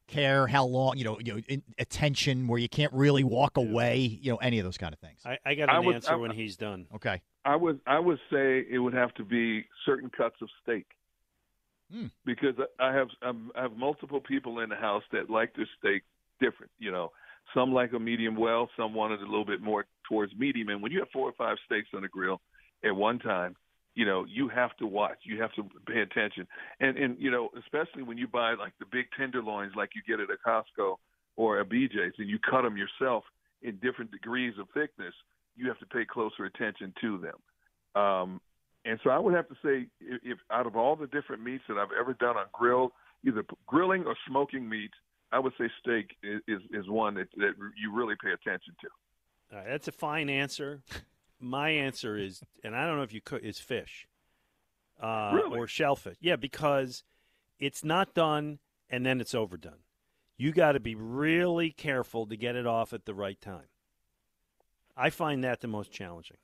Care, 0.07 0.45
how 0.45 0.65
long, 0.65 0.97
you 0.97 1.03
know, 1.03 1.19
you 1.19 1.33
know, 1.33 1.41
in, 1.47 1.63
attention, 1.79 2.47
where 2.47 2.59
you 2.59 2.69
can't 2.69 2.93
really 2.93 3.23
walk 3.23 3.57
away, 3.57 3.97
you 3.97 4.31
know, 4.31 4.37
any 4.37 4.59
of 4.59 4.63
those 4.65 4.77
kind 4.77 4.93
of 4.93 4.99
things. 4.99 5.19
I, 5.25 5.39
I 5.43 5.55
got 5.55 5.69
I 5.69 5.77
an 5.79 5.85
would- 5.85 5.95
answer 5.95 6.11
I- 6.13 6.15
when 6.15 6.31
he's 6.31 6.55
done. 6.57 6.85
Okay. 6.95 7.21
I 7.43 7.55
would 7.55 7.79
I 7.85 7.99
would 7.99 8.17
say 8.31 8.65
it 8.69 8.79
would 8.79 8.93
have 8.95 9.13
to 9.15 9.23
be 9.23 9.65
certain 9.85 10.09
cuts 10.09 10.35
of 10.41 10.49
steak. 10.63 10.85
Hmm. 11.91 12.07
Because 12.25 12.55
I 12.79 12.93
have 12.93 13.07
um, 13.21 13.51
I 13.55 13.61
have 13.63 13.77
multiple 13.77 14.19
people 14.19 14.59
in 14.61 14.69
the 14.69 14.75
house 14.75 15.03
that 15.11 15.29
like 15.29 15.55
their 15.55 15.67
steak 15.79 16.03
different. 16.39 16.71
You 16.79 16.91
know, 16.91 17.11
some 17.53 17.71
like 17.73 17.93
a 17.93 17.99
medium 17.99 18.35
well, 18.35 18.69
some 18.75 18.93
want 18.95 19.13
it 19.13 19.19
a 19.21 19.25
little 19.25 19.45
bit 19.45 19.61
more 19.61 19.85
towards 20.09 20.33
medium. 20.35 20.69
And 20.69 20.81
when 20.81 20.91
you 20.91 20.99
have 20.99 21.09
four 21.13 21.29
or 21.29 21.33
five 21.37 21.57
steaks 21.65 21.89
on 21.95 22.01
the 22.01 22.07
grill 22.07 22.41
at 22.83 22.95
one 22.95 23.19
time, 23.19 23.55
you 23.95 24.05
know 24.05 24.25
you 24.25 24.49
have 24.49 24.75
to 24.77 24.87
watch. 24.87 25.17
You 25.23 25.41
have 25.41 25.53
to 25.53 25.63
pay 25.87 26.01
attention. 26.01 26.47
And 26.79 26.97
and 26.97 27.17
you 27.19 27.31
know, 27.31 27.49
especially 27.59 28.03
when 28.03 28.17
you 28.17 28.27
buy 28.27 28.53
like 28.53 28.73
the 28.79 28.85
big 28.91 29.05
tenderloins, 29.17 29.73
like 29.75 29.89
you 29.95 30.01
get 30.07 30.21
at 30.21 30.29
a 30.29 30.37
Costco 30.47 30.97
or 31.35 31.59
a 31.59 31.65
BJ's, 31.65 32.13
and 32.17 32.29
you 32.29 32.39
cut 32.39 32.61
them 32.61 32.77
yourself 32.77 33.23
in 33.61 33.77
different 33.77 34.11
degrees 34.11 34.53
of 34.59 34.67
thickness 34.73 35.13
you 35.57 35.67
have 35.69 35.79
to 35.79 35.85
pay 35.85 36.03
closer 36.03 36.43
attention 36.43 36.93
to 36.99 37.17
them. 37.17 38.01
Um, 38.01 38.41
and 38.83 38.99
so 39.03 39.09
I 39.09 39.17
would 39.17 39.33
have 39.33 39.47
to 39.47 39.55
say, 39.63 39.87
if, 40.01 40.21
if 40.21 40.37
out 40.51 40.67
of 40.67 40.75
all 40.75 40.97
the 40.97 41.07
different 41.07 41.41
meats 41.41 41.63
that 41.69 41.77
I've 41.77 41.95
ever 41.97 42.13
done 42.13 42.35
on 42.35 42.45
grill, 42.51 42.91
either 43.25 43.43
grilling 43.65 44.03
or 44.05 44.15
smoking 44.27 44.67
meat 44.67 44.91
I 45.31 45.39
would 45.39 45.53
say 45.57 45.69
steak 45.81 46.15
is 46.23 46.61
is, 46.71 46.87
one 46.87 47.15
that, 47.15 47.27
that 47.37 47.53
you 47.77 47.93
really 47.93 48.15
pay 48.23 48.31
attention 48.31 48.73
to. 48.81 48.87
All 49.51 49.59
right, 49.59 49.67
that's 49.67 49.87
a 49.87 49.91
fine 49.91 50.29
answer. 50.29 50.81
My 51.45 51.69
answer 51.69 52.17
is, 52.17 52.41
and 52.63 52.75
I 52.75 52.87
don't 52.87 52.97
know 52.97 53.03
if 53.03 53.13
you 53.13 53.21
cook, 53.21 53.43
is 53.43 53.59
fish 53.59 54.07
uh, 55.01 55.31
Really? 55.35 55.59
or 55.59 55.67
shellfish. 55.67 56.17
Yeah, 56.19 56.35
because 56.37 57.03
it's 57.59 57.83
not 57.83 58.13
done 58.15 58.59
and 58.89 59.05
then 59.05 59.21
it's 59.21 59.35
overdone. 59.35 59.83
You 60.37 60.51
got 60.51 60.71
to 60.73 60.79
be 60.79 60.95
really 60.95 61.69
careful 61.71 62.25
to 62.27 62.35
get 62.35 62.55
it 62.55 62.65
off 62.65 62.93
at 62.93 63.05
the 63.05 63.13
right 63.13 63.39
time. 63.39 63.67
I 64.97 65.09
find 65.11 65.43
that 65.43 65.61
the 65.61 65.67
most 65.67 65.91
challenging. 65.91 66.37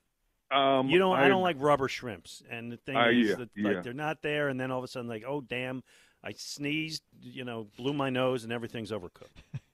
Um, 0.50 0.88
you 0.88 0.98
don't. 0.98 1.16
I, 1.18 1.24
I- 1.24 1.28
don't 1.28 1.42
like 1.42 1.56
rubber 1.58 1.88
shrimps, 1.88 2.42
and 2.50 2.70
the 2.70 2.76
thing 2.76 2.96
Uh, 2.96 3.08
is 3.08 3.30
yeah, 3.30 3.34
that 3.36 3.48
yeah. 3.56 3.80
they're 3.80 3.92
not 3.94 4.20
there, 4.22 4.48
and 4.48 4.60
then 4.60 4.70
all 4.70 4.78
of 4.78 4.84
a 4.84 4.88
sudden, 4.88 5.08
like, 5.08 5.24
oh 5.26 5.40
damn, 5.40 5.82
I 6.22 6.32
sneezed, 6.36 7.02
you 7.22 7.44
know, 7.44 7.68
blew 7.76 7.94
my 7.94 8.10
nose, 8.10 8.44
and 8.44 8.52
everything's 8.52 8.90
overcooked. 8.92 9.42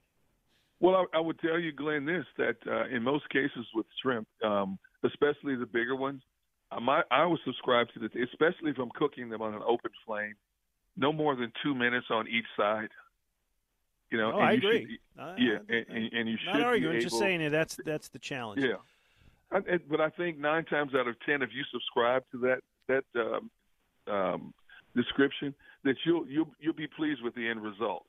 Well, 0.81 1.07
I, 1.12 1.18
I 1.18 1.20
would 1.20 1.39
tell 1.41 1.59
you, 1.59 1.72
Glen, 1.72 2.05
this 2.07 2.24
that 2.37 2.57
uh, 2.66 2.87
in 2.95 3.03
most 3.03 3.29
cases 3.31 3.66
with 3.74 3.87
shrimp, 4.03 4.29
um, 4.45 4.79
especially 5.05 5.57
the 5.57 5.66
bigger 5.66 5.97
ones, 5.97 6.22
my, 6.81 7.03
I 7.11 7.24
would 7.24 7.41
subscribe 7.45 7.89
to 7.95 8.01
this, 8.01 8.11
especially 8.31 8.70
if 8.70 8.79
I'm 8.79 8.91
cooking 8.95 9.29
them 9.29 9.43
on 9.43 9.55
an 9.55 9.62
open 9.66 9.91
flame, 10.07 10.35
no 10.97 11.12
more 11.12 11.35
than 11.35 11.53
two 11.62 11.74
minutes 11.74 12.07
on 12.11 12.29
each 12.29 12.45
side. 12.57 12.91
You 14.11 14.18
know, 14.18 14.33
Oh, 14.35 14.39
and 14.41 14.49
I 14.49 14.53
you 14.53 14.59
agree. 14.59 14.99
Should, 15.16 15.22
I- 15.22 15.37
yeah, 15.39 15.59
and, 15.68 15.87
and, 15.89 16.12
and 16.12 16.29
you 16.29 16.37
should 16.39 16.59
Not 16.59 16.62
arguing, 16.62 17.01
just 17.01 17.18
saying 17.18 17.41
it. 17.41 17.51
That's 17.51 17.76
that's 17.85 18.09
the 18.09 18.18
challenge. 18.18 18.62
Yeah, 18.62 18.76
I, 19.51 19.59
I- 19.59 19.79
but 19.91 20.01
I 20.01 20.11
think 20.11 20.39
nine 20.39 20.64
times 20.64 20.95
out 20.95 21.09
of 21.09 21.16
ten, 21.26 21.43
if 21.43 21.51
you 21.55 21.64
subscribe 21.72 22.22
to 22.33 22.39
that 22.39 22.61
that 22.89 23.05
um, 23.20 23.51
um, 24.07 24.55
description, 24.95 25.55
that 25.85 25.97
you'll 26.07 26.26
you'll 26.26 26.49
you'll 26.61 26.72
be 26.74 26.87
pleased 26.87 27.22
with 27.22 27.35
the 27.35 27.49
end 27.49 27.62
result. 27.62 28.07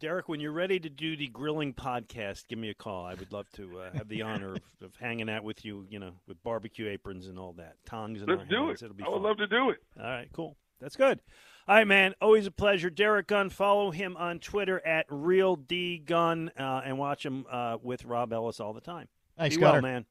Derrick, 0.00 0.28
when 0.28 0.40
you're 0.40 0.50
ready 0.52 0.80
to 0.80 0.88
do 0.88 1.14
the 1.16 1.28
grilling 1.28 1.74
podcast, 1.74 2.48
give 2.48 2.58
me 2.58 2.70
a 2.70 2.74
call. 2.74 3.04
I 3.04 3.14
would 3.14 3.30
love 3.32 3.50
to 3.52 3.80
uh, 3.80 3.92
have 3.92 4.08
the 4.08 4.22
honor 4.22 4.54
of, 4.54 4.62
of 4.82 4.96
hanging 4.98 5.28
out 5.28 5.44
with 5.44 5.62
you, 5.64 5.86
you 5.90 5.98
know, 5.98 6.12
with 6.26 6.42
barbecue 6.42 6.88
aprons 6.88 7.26
and 7.28 7.38
all 7.38 7.52
that, 7.58 7.76
tongs 7.84 8.22
and 8.22 8.30
Let's 8.30 8.48
do 8.48 8.66
hands. 8.66 8.80
it. 8.82 8.86
It'll 8.86 8.96
be 8.96 9.04
I 9.04 9.08
would 9.08 9.16
fun. 9.16 9.22
love 9.22 9.36
to 9.36 9.46
do 9.46 9.70
it. 9.70 9.78
All 9.98 10.06
right, 10.06 10.28
cool. 10.32 10.56
That's 10.80 10.96
good. 10.96 11.20
All 11.68 11.76
right, 11.76 11.86
man. 11.86 12.14
Always 12.20 12.46
a 12.46 12.50
pleasure. 12.50 12.88
Derrick 12.88 13.26
Gunn. 13.26 13.50
Follow 13.50 13.90
him 13.90 14.16
on 14.16 14.38
Twitter 14.38 14.84
at 14.84 15.04
Real 15.10 15.54
D 15.56 15.98
Gunn 15.98 16.50
uh, 16.58 16.80
and 16.84 16.98
watch 16.98 17.24
him 17.24 17.44
uh, 17.50 17.76
with 17.82 18.04
Rob 18.06 18.32
Ellis 18.32 18.58
all 18.58 18.72
the 18.72 18.80
time. 18.80 19.06
Thanks, 19.36 19.56
Be 19.56 19.62
well, 19.62 19.80
man. 19.82 20.06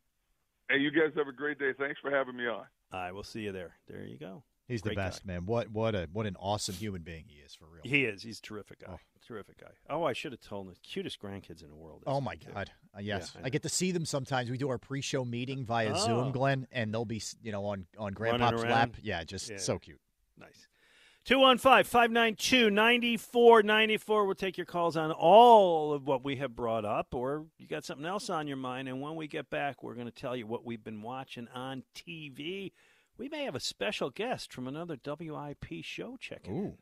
Hey, 0.70 0.78
you 0.78 0.92
guys 0.92 1.12
have 1.16 1.28
a 1.28 1.32
great 1.32 1.58
day. 1.58 1.72
Thanks 1.78 2.00
for 2.00 2.12
having 2.12 2.38
me 2.38 2.46
on. 2.46 2.66
All 2.94 3.00
right, 3.00 3.12
we'll 3.12 3.24
see 3.24 3.42
you 3.42 3.52
there. 3.52 3.72
There 3.88 4.06
you 4.06 4.20
go. 4.20 4.44
He's 4.68 4.84
Great 4.84 4.92
the 4.96 5.02
best, 5.02 5.26
man. 5.26 5.48
What 5.48 5.72
what 5.72 5.96
a 5.96 6.08
what 6.14 6.28
an 6.28 6.36
awesome 6.40 6.76
human 6.76 7.02
being 7.02 7.24
he 7.28 7.40
is 7.40 7.56
for 7.56 7.66
real. 7.66 7.82
He 7.84 8.06
is. 8.06 8.22
He's 8.22 8.38
a 8.38 8.42
terrific 8.44 8.86
guy. 8.86 9.00
Terrific 9.30 9.60
guy. 9.62 9.68
Oh, 9.92 10.04
I 10.04 10.14
should 10.14 10.32
have 10.32 10.42
told 10.42 10.66
him. 10.68 10.74
The 10.74 10.80
cutest 10.82 11.22
grandkids 11.22 11.62
in 11.64 11.70
the 11.70 11.76
world. 11.76 12.02
Oh 12.08 12.20
my 12.20 12.36
God! 12.36 12.72
Uh, 12.96 13.00
yes, 13.00 13.34
Yeah, 13.36 13.42
I 13.44 13.46
I, 13.46 13.50
get 13.52 13.62
to 13.62 13.70
see 13.70 13.92
them 13.92 14.04
sometimes. 14.04 14.50
We 14.50 14.58
do 14.58 14.70
our 14.70 14.80
pre-show 14.80 15.24
meeting 15.24 15.64
via 15.66 15.92
Oh. 15.94 15.98
Zoom, 16.06 16.32
Glen, 16.32 16.66
and 16.72 16.92
they'll 16.92 17.06
be 17.06 17.22
you 17.44 17.52
know 17.52 17.64
on 17.66 17.86
on 18.00 18.14
Grandpa's 18.14 18.64
lap. 18.64 18.96
Yeah, 19.04 19.24
just 19.24 19.52
Yeah. 19.52 19.58
so 19.58 19.78
cute. 19.78 20.02
Nice. 20.36 20.68
215 21.26 21.84
592 21.84 22.72
9494. 22.72 24.26
We'll 24.26 24.34
take 24.34 24.58
your 24.58 24.66
calls 24.66 24.98
on 24.98 25.12
all 25.12 25.94
of 25.94 26.08
what 26.08 26.24
we 26.24 26.38
have 26.38 26.56
brought 26.56 26.86
up, 26.86 27.14
or 27.14 27.46
you 27.60 27.68
got 27.68 27.86
something 27.86 28.08
else 28.08 28.32
on 28.32 28.48
your 28.48 28.58
mind. 28.58 28.88
And 28.90 29.00
when 29.00 29.16
we 29.16 29.28
get 29.28 29.52
back, 29.52 29.84
we're 29.84 29.94
going 29.94 30.08
to 30.08 30.12
tell 30.12 30.36
you 30.36 30.48
what 30.48 30.66
we've 30.66 30.84
been 30.84 31.04
watching 31.04 31.48
on 31.54 31.84
TV. 31.94 32.72
We 33.18 33.30
may 33.30 33.44
have 33.44 33.54
a 33.54 33.60
special 33.60 34.10
guest 34.10 34.52
from 34.52 34.68
another 34.68 34.98
WIP 35.06 35.84
show 35.84 36.18
checking. 36.20 36.56
in. 36.56 36.64
Ooh. 36.64 36.78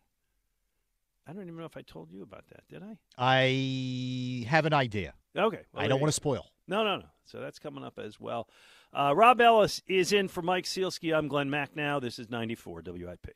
I 1.28 1.34
don't 1.34 1.44
even 1.44 1.58
know 1.58 1.66
if 1.66 1.76
I 1.76 1.82
told 1.82 2.12
you 2.12 2.24
about 2.24 2.46
that, 2.50 2.68
did 2.70 2.82
I? 2.84 2.98
I 3.18 4.48
have 4.48 4.66
an 4.66 4.74
idea. 4.74 5.14
Okay. 5.38 5.60
well, 5.74 5.84
I 5.84 5.88
don't 5.88 6.00
want 6.00 6.10
to 6.10 6.14
spoil. 6.16 6.46
No, 6.68 6.84
no, 6.84 6.98
no. 6.98 7.06
So 7.26 7.40
that's 7.40 7.60
coming 7.60 7.84
up 7.84 8.00
as 8.00 8.20
well. 8.20 8.48
Uh, 8.94 9.14
Rob 9.16 9.42
Ellis 9.42 9.82
is 9.88 10.14
in 10.14 10.30
for 10.30 10.42
Mike 10.42 10.64
Sielski. 10.64 11.16
I'm 11.16 11.28
Glen 11.28 11.50
Macnow. 11.50 12.02
This 12.02 12.18
is 12.20 12.30
94 12.30 12.82
WIP. 12.86 13.28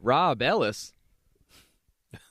Rob 0.00 0.40
Ellis. 0.42 0.92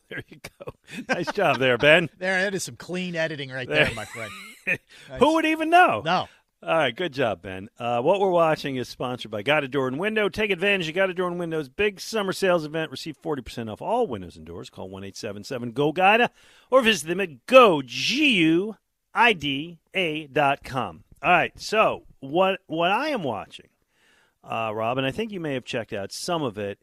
There 0.10 0.24
you 0.30 0.38
go. 0.38 0.72
Nice 1.10 1.30
job 1.34 1.60
there, 1.60 1.78
Ben. 1.78 2.10
There, 2.18 2.42
that 2.44 2.56
is 2.56 2.64
some 2.64 2.78
clean 2.78 3.14
editing 3.18 3.50
right 3.50 3.68
there, 3.68 3.88
There. 3.88 3.94
my 3.94 4.06
friend. 4.06 4.32
Who 5.20 5.34
would 5.34 5.44
even 5.44 5.70
know? 5.70 6.02
No. 6.06 6.30
All 6.64 6.76
right, 6.76 6.96
good 6.96 7.14
job, 7.14 7.44
Ben. 7.44 7.70
Uh, 7.78 8.02
what 8.02 8.20
we're 8.20 8.32
watching 8.32 8.78
is 8.78 8.90
sponsored 8.90 9.30
by 9.30 9.44
Guida 9.44 9.68
Door 9.68 9.90
and 9.90 10.00
Window. 10.00 10.28
Take 10.28 10.50
advantage 10.50 10.88
of 10.90 10.96
Guida 10.96 11.14
Door 11.14 11.28
and 11.28 11.40
Window's 11.40 11.70
big 11.70 12.00
summer 12.00 12.34
sales 12.34 12.66
event. 12.66 12.90
Receive 12.90 13.16
40% 13.22 13.72
off 13.72 13.80
all 13.80 14.08
windows 14.08 14.36
and 14.36 14.44
doors. 14.44 14.72
Call 14.72 14.90
1 14.90 15.04
877 15.04 15.74
GO 15.74 15.94
GUIDA 15.94 16.30
or 16.72 16.82
visit 16.82 17.08
them 17.08 17.22
at 17.22 17.46
go, 17.46 17.84
com. 20.64 21.04
All 21.22 21.32
right, 21.32 21.52
so 21.60 22.04
what, 22.22 22.60
what 22.66 22.92
I 22.92 23.10
am 23.10 23.22
watching, 23.22 23.70
uh, 24.44 24.72
Rob, 24.74 24.98
and 24.98 25.06
I 25.06 25.12
think 25.12 25.32
you 25.32 25.40
may 25.40 25.54
have 25.54 25.64
checked 25.64 25.94
out 25.94 26.12
some 26.12 26.42
of 26.42 26.58
it, 26.58 26.80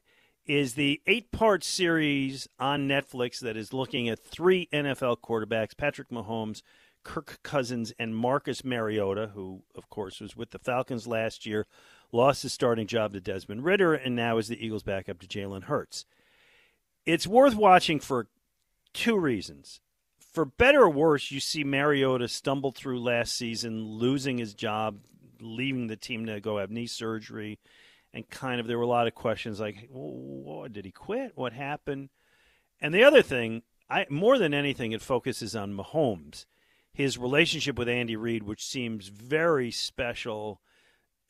is 0.46 0.74
the 0.74 1.00
eight 1.08 1.32
part 1.32 1.64
series 1.64 2.46
on 2.60 2.86
Netflix 2.86 3.40
that 3.40 3.56
is 3.56 3.72
looking 3.72 4.08
at 4.08 4.24
three 4.24 4.68
NFL 4.72 5.16
quarterbacks 5.18 5.76
Patrick 5.76 6.10
Mahomes, 6.10 6.62
Kirk 7.04 7.38
Cousins, 7.42 7.92
and 7.98 8.16
Marcus 8.16 8.64
Mariota, 8.64 9.30
who, 9.34 9.62
of 9.74 9.88
course, 9.88 10.20
was 10.20 10.36
with 10.36 10.50
the 10.50 10.58
Falcons 10.58 11.06
last 11.06 11.46
year, 11.46 11.66
lost 12.12 12.42
his 12.42 12.52
starting 12.52 12.86
job 12.86 13.12
to 13.12 13.20
Desmond 13.20 13.64
Ridder, 13.64 13.94
and 13.94 14.16
now 14.16 14.38
is 14.38 14.48
the 14.48 14.64
Eagles' 14.64 14.82
backup 14.82 15.20
to 15.20 15.26
Jalen 15.26 15.64
Hurts. 15.64 16.06
It's 17.06 17.26
worth 17.26 17.54
watching 17.54 18.00
for 18.00 18.28
two 18.92 19.18
reasons. 19.18 19.80
For 20.18 20.44
better 20.44 20.82
or 20.82 20.90
worse, 20.90 21.30
you 21.30 21.38
see 21.38 21.62
Mariota 21.62 22.26
stumble 22.28 22.72
through 22.72 23.00
last 23.00 23.36
season, 23.36 23.84
losing 23.84 24.38
his 24.38 24.54
job, 24.54 24.98
leaving 25.40 25.86
the 25.86 25.96
team 25.96 26.26
to 26.26 26.40
go 26.40 26.58
have 26.58 26.70
knee 26.70 26.86
surgery 26.86 27.58
and 28.14 28.30
kind 28.30 28.60
of 28.60 28.66
there 28.66 28.78
were 28.78 28.84
a 28.84 28.88
lot 28.88 29.08
of 29.08 29.14
questions 29.14 29.60
like, 29.60 29.88
well, 29.90 30.68
did 30.68 30.84
he 30.84 30.92
quit? 30.92 31.32
What 31.34 31.52
happened? 31.52 32.10
And 32.80 32.94
the 32.94 33.02
other 33.02 33.22
thing, 33.22 33.62
I 33.90 34.06
more 34.08 34.38
than 34.38 34.54
anything, 34.54 34.92
it 34.92 35.02
focuses 35.02 35.56
on 35.56 35.76
Mahomes, 35.76 36.46
his 36.94 37.18
relationship 37.18 37.76
with 37.76 37.88
Andy 37.88 38.16
Reid, 38.16 38.44
which 38.44 38.64
seems 38.64 39.08
very 39.08 39.70
special, 39.70 40.62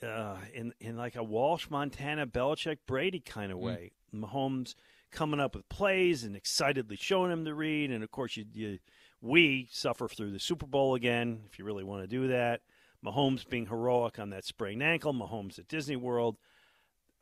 uh, 0.02 0.36
in 0.52 0.72
in 0.78 0.96
like 0.96 1.16
a 1.16 1.24
Walsh, 1.24 1.68
Montana, 1.70 2.26
Belichick, 2.26 2.78
Brady 2.86 3.18
kind 3.20 3.50
of 3.50 3.58
way. 3.58 3.92
Mahomes 4.14 4.74
coming 5.10 5.40
up 5.40 5.56
with 5.56 5.68
plays 5.68 6.22
and 6.22 6.36
excitedly 6.36 6.96
showing 6.96 7.32
him 7.32 7.42
the 7.44 7.54
read, 7.54 7.90
and 7.90 8.04
of 8.04 8.10
course 8.10 8.36
you, 8.36 8.44
you 8.52 8.78
we 9.20 9.68
suffer 9.72 10.06
through 10.06 10.30
the 10.30 10.38
Super 10.38 10.66
Bowl 10.66 10.94
again 10.94 11.40
if 11.50 11.58
you 11.58 11.64
really 11.64 11.82
want 11.84 12.02
to 12.02 12.06
do 12.06 12.28
that. 12.28 12.60
Mahomes 13.04 13.48
being 13.48 13.66
heroic 13.66 14.18
on 14.18 14.30
that 14.30 14.44
sprained 14.44 14.82
ankle, 14.82 15.12
Mahomes 15.12 15.58
at 15.58 15.66
Disney 15.68 15.96
World. 15.96 16.36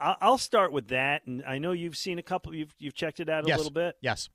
I'll 0.00 0.38
start 0.38 0.72
with 0.72 0.88
that, 0.88 1.26
and 1.26 1.44
I 1.46 1.58
know 1.58 1.70
you've 1.70 1.96
seen 1.96 2.18
a 2.18 2.22
couple. 2.22 2.52
You've 2.54 2.74
you've 2.80 2.94
checked 2.94 3.20
it 3.20 3.28
out 3.28 3.44
a 3.44 3.48
Yes. 3.48 3.58
little 3.58 3.72
bit. 3.72 3.96
Yes. 4.00 4.28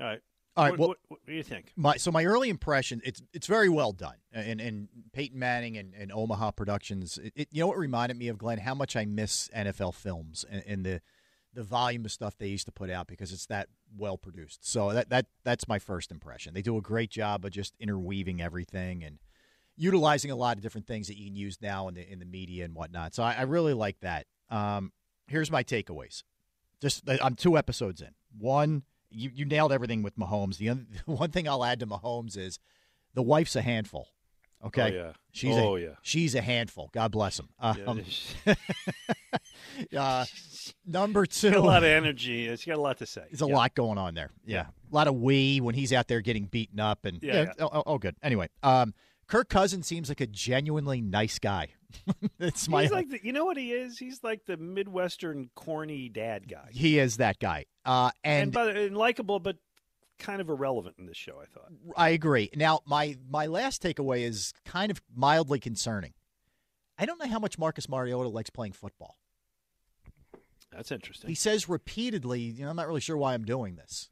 All 0.00 0.06
right. 0.06 0.20
All 0.58 0.64
right, 0.64 0.70
What, 0.72 0.78
well- 0.78 0.88
what, 0.88 0.98
what 1.08 1.20
do 1.26 1.32
you 1.32 1.42
think? 1.42 1.72
My 1.76 1.96
so 1.96 2.10
my 2.10 2.24
early 2.24 2.48
impression 2.50 3.00
it's 3.04 3.22
it's 3.32 3.46
very 3.46 3.68
well 3.68 3.92
done. 3.92 4.16
And 4.32 4.60
and 4.60 4.88
Peyton 5.12 5.38
Manning 5.38 5.76
and, 5.76 5.94
and 5.94 6.12
Omaha 6.12 6.50
Productions 6.52 7.18
it, 7.18 7.32
it- 7.36 7.48
you 7.52 7.60
know 7.62 7.68
what 7.68 7.78
reminded 7.78 8.16
me 8.18 8.28
of 8.28 8.38
Glen? 8.38 8.58
How 8.58 8.74
much 8.74 8.96
I 8.96 9.04
miss 9.04 9.48
NFL 9.54 9.94
films 9.94 10.44
and, 10.50 10.62
and 10.66 10.84
the 10.84 11.00
the 11.54 11.62
volume 11.62 12.04
of 12.04 12.12
stuff 12.12 12.36
they 12.38 12.46
used 12.46 12.66
to 12.66 12.72
put 12.72 12.90
out 12.90 13.06
because 13.06 13.32
it's 13.32 13.46
that 13.46 13.68
well 13.96 14.18
produced. 14.18 14.68
So 14.68 14.92
that 14.92 15.08
that 15.10 15.26
that's 15.44 15.66
my 15.66 15.78
first 15.78 16.10
impression. 16.10 16.54
They 16.54 16.62
do 16.62 16.76
a 16.76 16.82
great 16.82 17.10
job 17.10 17.44
of 17.44 17.50
just 17.52 17.74
interweaving 17.80 18.40
everything 18.42 19.02
and 19.02 19.18
utilizing 19.76 20.30
a 20.30 20.36
lot 20.36 20.56
of 20.56 20.62
different 20.62 20.86
things 20.86 21.06
that 21.06 21.16
you 21.16 21.26
can 21.26 21.36
use 21.36 21.58
now 21.62 21.88
in 21.88 21.94
the 21.94 22.10
in 22.12 22.18
the 22.18 22.26
media 22.26 22.64
and 22.64 22.74
whatnot. 22.74 23.14
So 23.14 23.22
I, 23.22 23.34
I 23.34 23.42
really 23.42 23.74
like 23.74 24.00
that. 24.00 24.26
Um, 24.50 24.92
here's 25.26 25.50
my 25.50 25.62
takeaways. 25.62 26.22
Just 26.80 27.08
I'm 27.22 27.34
two 27.34 27.56
episodes 27.56 28.00
in. 28.02 28.10
One 28.38 28.82
you, 29.10 29.30
you 29.34 29.44
nailed 29.44 29.72
everything 29.72 30.02
with 30.02 30.16
Mahomes. 30.16 30.58
The 30.58 30.68
other, 30.70 30.82
one 31.06 31.30
thing 31.30 31.48
I'll 31.48 31.64
add 31.64 31.80
to 31.80 31.86
Mahomes 31.86 32.36
is 32.36 32.58
the 33.14 33.22
wife's 33.22 33.56
a 33.56 33.62
handful. 33.62 34.08
Okay. 34.64 34.82
Oh, 34.82 34.86
yeah. 35.06 35.12
She's 35.32 35.56
Oh, 35.56 35.76
a, 35.76 35.80
yeah. 35.80 35.88
She's 36.02 36.34
a 36.34 36.40
handful. 36.42 36.90
God 36.92 37.12
bless 37.12 37.38
him. 37.38 37.48
Yeah, 37.62 37.74
Um, 37.86 38.02
uh, 39.96 40.24
number 40.86 41.26
two. 41.26 41.48
She's 41.48 41.54
got 41.54 41.60
a 41.60 41.66
lot 41.66 41.82
of 41.84 41.90
energy. 41.90 42.48
She's 42.48 42.64
got 42.64 42.76
a 42.76 42.80
lot 42.80 42.98
to 42.98 43.06
say. 43.06 43.22
There's 43.30 43.42
a 43.42 43.46
Yeah. 43.46 43.54
lot 43.54 43.74
going 43.74 43.98
on 43.98 44.14
there. 44.14 44.30
Yeah. 44.44 44.66
A 44.90 44.94
lot 44.94 45.06
of 45.06 45.14
we 45.16 45.60
when 45.60 45.74
he's 45.74 45.92
out 45.92 46.08
there 46.08 46.20
getting 46.20 46.46
beaten 46.46 46.80
up 46.80 47.04
and 47.04 47.22
Yeah, 47.22 47.42
yeah. 47.42 47.52
Oh, 47.60 47.70
oh, 47.72 47.82
oh, 47.86 47.98
good. 47.98 48.16
Anyway, 48.22 48.48
um, 48.62 48.94
Kirk 49.28 49.50
Cousins 49.50 49.86
seems 49.86 50.08
like 50.08 50.20
a 50.20 50.26
genuinely 50.26 51.00
nice 51.00 51.38
guy. 51.38 51.68
it's 52.40 52.68
my 52.68 52.82
He's 52.82 52.90
like 52.90 53.10
the, 53.10 53.20
you 53.22 53.32
know 53.32 53.44
what 53.44 53.56
he 53.56 53.72
is? 53.72 53.98
He's 53.98 54.22
like 54.22 54.46
the 54.46 54.56
Midwestern 54.56 55.50
corny 55.54 56.08
dad 56.08 56.48
guy. 56.48 56.68
he 56.70 56.98
is 56.98 57.18
that 57.18 57.38
guy. 57.38 57.66
Uh, 57.84 58.10
and 58.24 58.56
and 58.56 58.76
and 58.76 58.96
likable, 58.96 59.38
but 59.38 59.56
kind 60.18 60.40
of 60.40 60.48
irrelevant 60.48 60.96
in 60.98 61.06
this 61.06 61.16
show. 61.16 61.40
I 61.40 61.46
thought. 61.46 61.70
I 61.96 62.10
agree. 62.10 62.50
Now, 62.56 62.80
my 62.86 63.16
my 63.30 63.46
last 63.46 63.82
takeaway 63.82 64.22
is 64.22 64.52
kind 64.64 64.90
of 64.90 65.00
mildly 65.14 65.60
concerning. 65.60 66.14
I 66.98 67.06
don't 67.06 67.22
know 67.22 67.28
how 67.28 67.38
much 67.38 67.58
Marcus 67.58 67.88
Mariota 67.88 68.28
likes 68.28 68.50
playing 68.50 68.72
football. 68.72 69.16
That's 70.72 70.90
interesting. 70.90 71.28
He 71.28 71.34
says 71.34 71.68
repeatedly, 71.68 72.40
you 72.40 72.64
know, 72.64 72.70
I'm 72.70 72.76
not 72.76 72.88
really 72.88 73.00
sure 73.00 73.16
why 73.16 73.34
I'm 73.34 73.44
doing 73.44 73.76
this. 73.76 74.10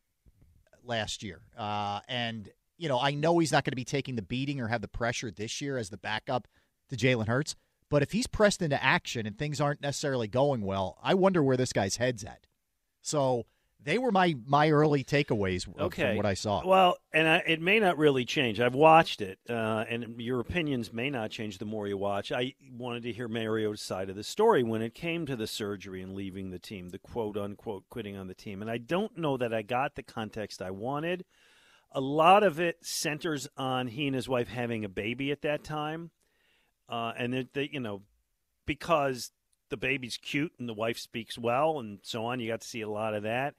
Last 0.83 1.25
year, 1.25 1.41
uh, 1.59 2.01
and 2.09 2.49
you 2.79 2.89
know, 2.89 2.99
I 3.01 3.13
know 3.13 3.39
he's 3.39 3.53
not 3.53 3.65
going 3.65 3.73
to 3.73 3.77
be 3.77 3.85
taking 3.85 4.17
the 4.17 4.23
beating 4.23 4.61
or 4.61 4.69
have 4.69 4.83
the 4.83 4.89
pressure 4.89 5.31
this 5.31 5.61
year 5.61 5.79
as 5.79 5.91
the 5.91 5.97
backup 5.97 6.47
to 6.91 6.97
Jalen 6.97 7.29
Hurts. 7.29 7.57
But 7.89 8.03
if 8.03 8.13
he's 8.13 8.27
pressed 8.27 8.63
into 8.63 8.83
action 8.83 9.27
and 9.27 9.39
things 9.39 9.61
aren't 9.61 9.81
necessarily 9.81 10.29
going 10.29 10.63
well, 10.63 10.99
I 11.03 11.15
wonder 11.15 11.43
where 11.43 11.57
this 11.57 11.73
guy's 11.73 11.97
head's 11.97 12.25
at. 12.25 12.47
So 13.01 13.45
they 13.81 13.99
were 13.99 14.11
my 14.11 14.35
my 14.45 14.71
early 14.71 15.05
takeaways 15.05 15.69
Okay. 15.79 16.03
from 16.09 16.17
what 16.17 16.27
I 16.27 16.35
saw. 16.35 16.67
Well, 16.67 16.97
and 17.13 17.29
I, 17.29 17.37
it 17.47 17.61
may 17.61 17.79
not 17.79 17.97
really 17.97 18.25
change. 18.25 18.59
I've 18.59 18.75
watched 18.75 19.21
it, 19.21 19.39
uh, 19.49 19.85
and 19.89 20.21
your 20.21 20.41
opinions 20.41 20.93
may 20.93 21.09
not 21.09 21.31
change 21.31 21.59
the 21.59 21.65
more 21.65 21.87
you 21.87 21.97
watch. 21.97 22.33
I 22.33 22.55
wanted 22.73 23.05
to 23.05 23.13
hear 23.13 23.29
Mario's 23.29 23.81
side 23.81 24.11
of 24.11 24.17
the 24.17 24.25
story 24.25 24.65
when 24.65 24.83
it 24.83 24.93
came 24.93 25.25
to 25.27 25.37
the 25.37 25.47
surgery 25.47 26.03
and 26.03 26.15
leaving 26.15 26.51
the 26.51 26.59
team, 26.59 26.89
the 26.89 26.99
quote 26.99 27.37
unquote 27.37 27.85
quitting 27.89 28.17
on 28.17 28.27
the 28.27 28.35
team. 28.35 28.61
And 28.61 28.69
I 28.71 28.79
don't 28.79 29.17
know 29.17 29.37
that 29.37 29.55
I 29.55 29.63
got 29.63 29.95
the 29.95 30.03
context 30.03 30.61
I 30.61 30.73
wanted. 30.73 31.25
A 31.97 32.01
lot 32.01 32.45
of 32.45 32.61
it 32.61 32.77
centers 32.85 33.49
on 33.57 33.89
he 33.89 34.07
and 34.07 34.15
his 34.15 34.29
wife 34.29 34.49
having 34.49 34.85
a 34.85 34.89
baby 34.89 35.33
at 35.33 35.43
that 35.43 35.65
time, 35.65 36.11
uh, 36.89 37.13
and 37.19 37.33
that 37.33 37.55
they, 37.55 37.69
you 37.73 37.81
know, 37.81 38.03
because 38.67 39.33
the 39.71 39.77
baby's 39.77 40.17
cute 40.17 40.53
and 40.59 40.69
the 40.69 40.75
wife 40.75 40.99
speaks 40.99 41.37
well 41.37 41.81
and 41.81 41.99
so 42.03 42.27
on. 42.27 42.39
You 42.39 42.49
got 42.49 42.61
to 42.61 42.69
see 42.69 42.83
a 42.83 42.89
lot 42.89 43.15
of 43.15 43.25
that 43.25 43.55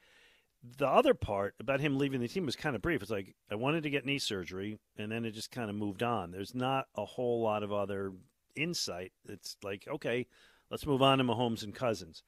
the 0.77 0.87
other 0.87 1.13
part 1.13 1.55
about 1.59 1.79
him 1.79 1.97
leaving 1.97 2.19
the 2.19 2.27
team 2.27 2.45
was 2.45 2.55
kind 2.55 2.75
of 2.75 2.81
brief. 2.81 3.01
It's 3.01 3.11
like 3.11 3.35
I 3.51 3.55
wanted 3.55 3.83
to 3.83 3.89
get 3.89 4.05
knee 4.05 4.19
surgery, 4.19 4.79
and 4.97 5.11
then 5.11 5.25
it 5.25 5.31
just 5.31 5.51
kind 5.51 5.69
of 5.69 5.75
moved 5.75 6.03
on. 6.03 6.31
There's 6.31 6.55
not 6.55 6.87
a 6.95 7.05
whole 7.05 7.41
lot 7.41 7.63
of 7.63 7.71
other 7.71 8.13
insight. 8.55 9.11
It's 9.27 9.57
like 9.63 9.87
okay, 9.87 10.27
let's 10.69 10.85
move 10.85 11.01
on 11.01 11.19
to 11.19 11.23
Mahomes 11.23 11.63
and 11.63 11.73
Cousins. 11.73 12.23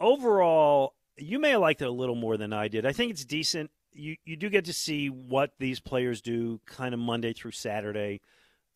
Overall, 0.00 0.94
you 1.16 1.38
may 1.38 1.50
have 1.50 1.60
liked 1.60 1.82
it 1.82 1.88
a 1.88 1.92
little 1.92 2.14
more 2.14 2.36
than 2.36 2.52
I 2.52 2.68
did. 2.68 2.86
I 2.86 2.92
think 2.92 3.10
it's 3.10 3.24
decent. 3.24 3.70
You 3.92 4.16
you 4.24 4.36
do 4.36 4.48
get 4.48 4.64
to 4.66 4.72
see 4.72 5.08
what 5.10 5.52
these 5.58 5.80
players 5.80 6.20
do, 6.22 6.60
kind 6.66 6.94
of 6.94 7.00
Monday 7.00 7.32
through 7.32 7.50
Saturday, 7.52 8.20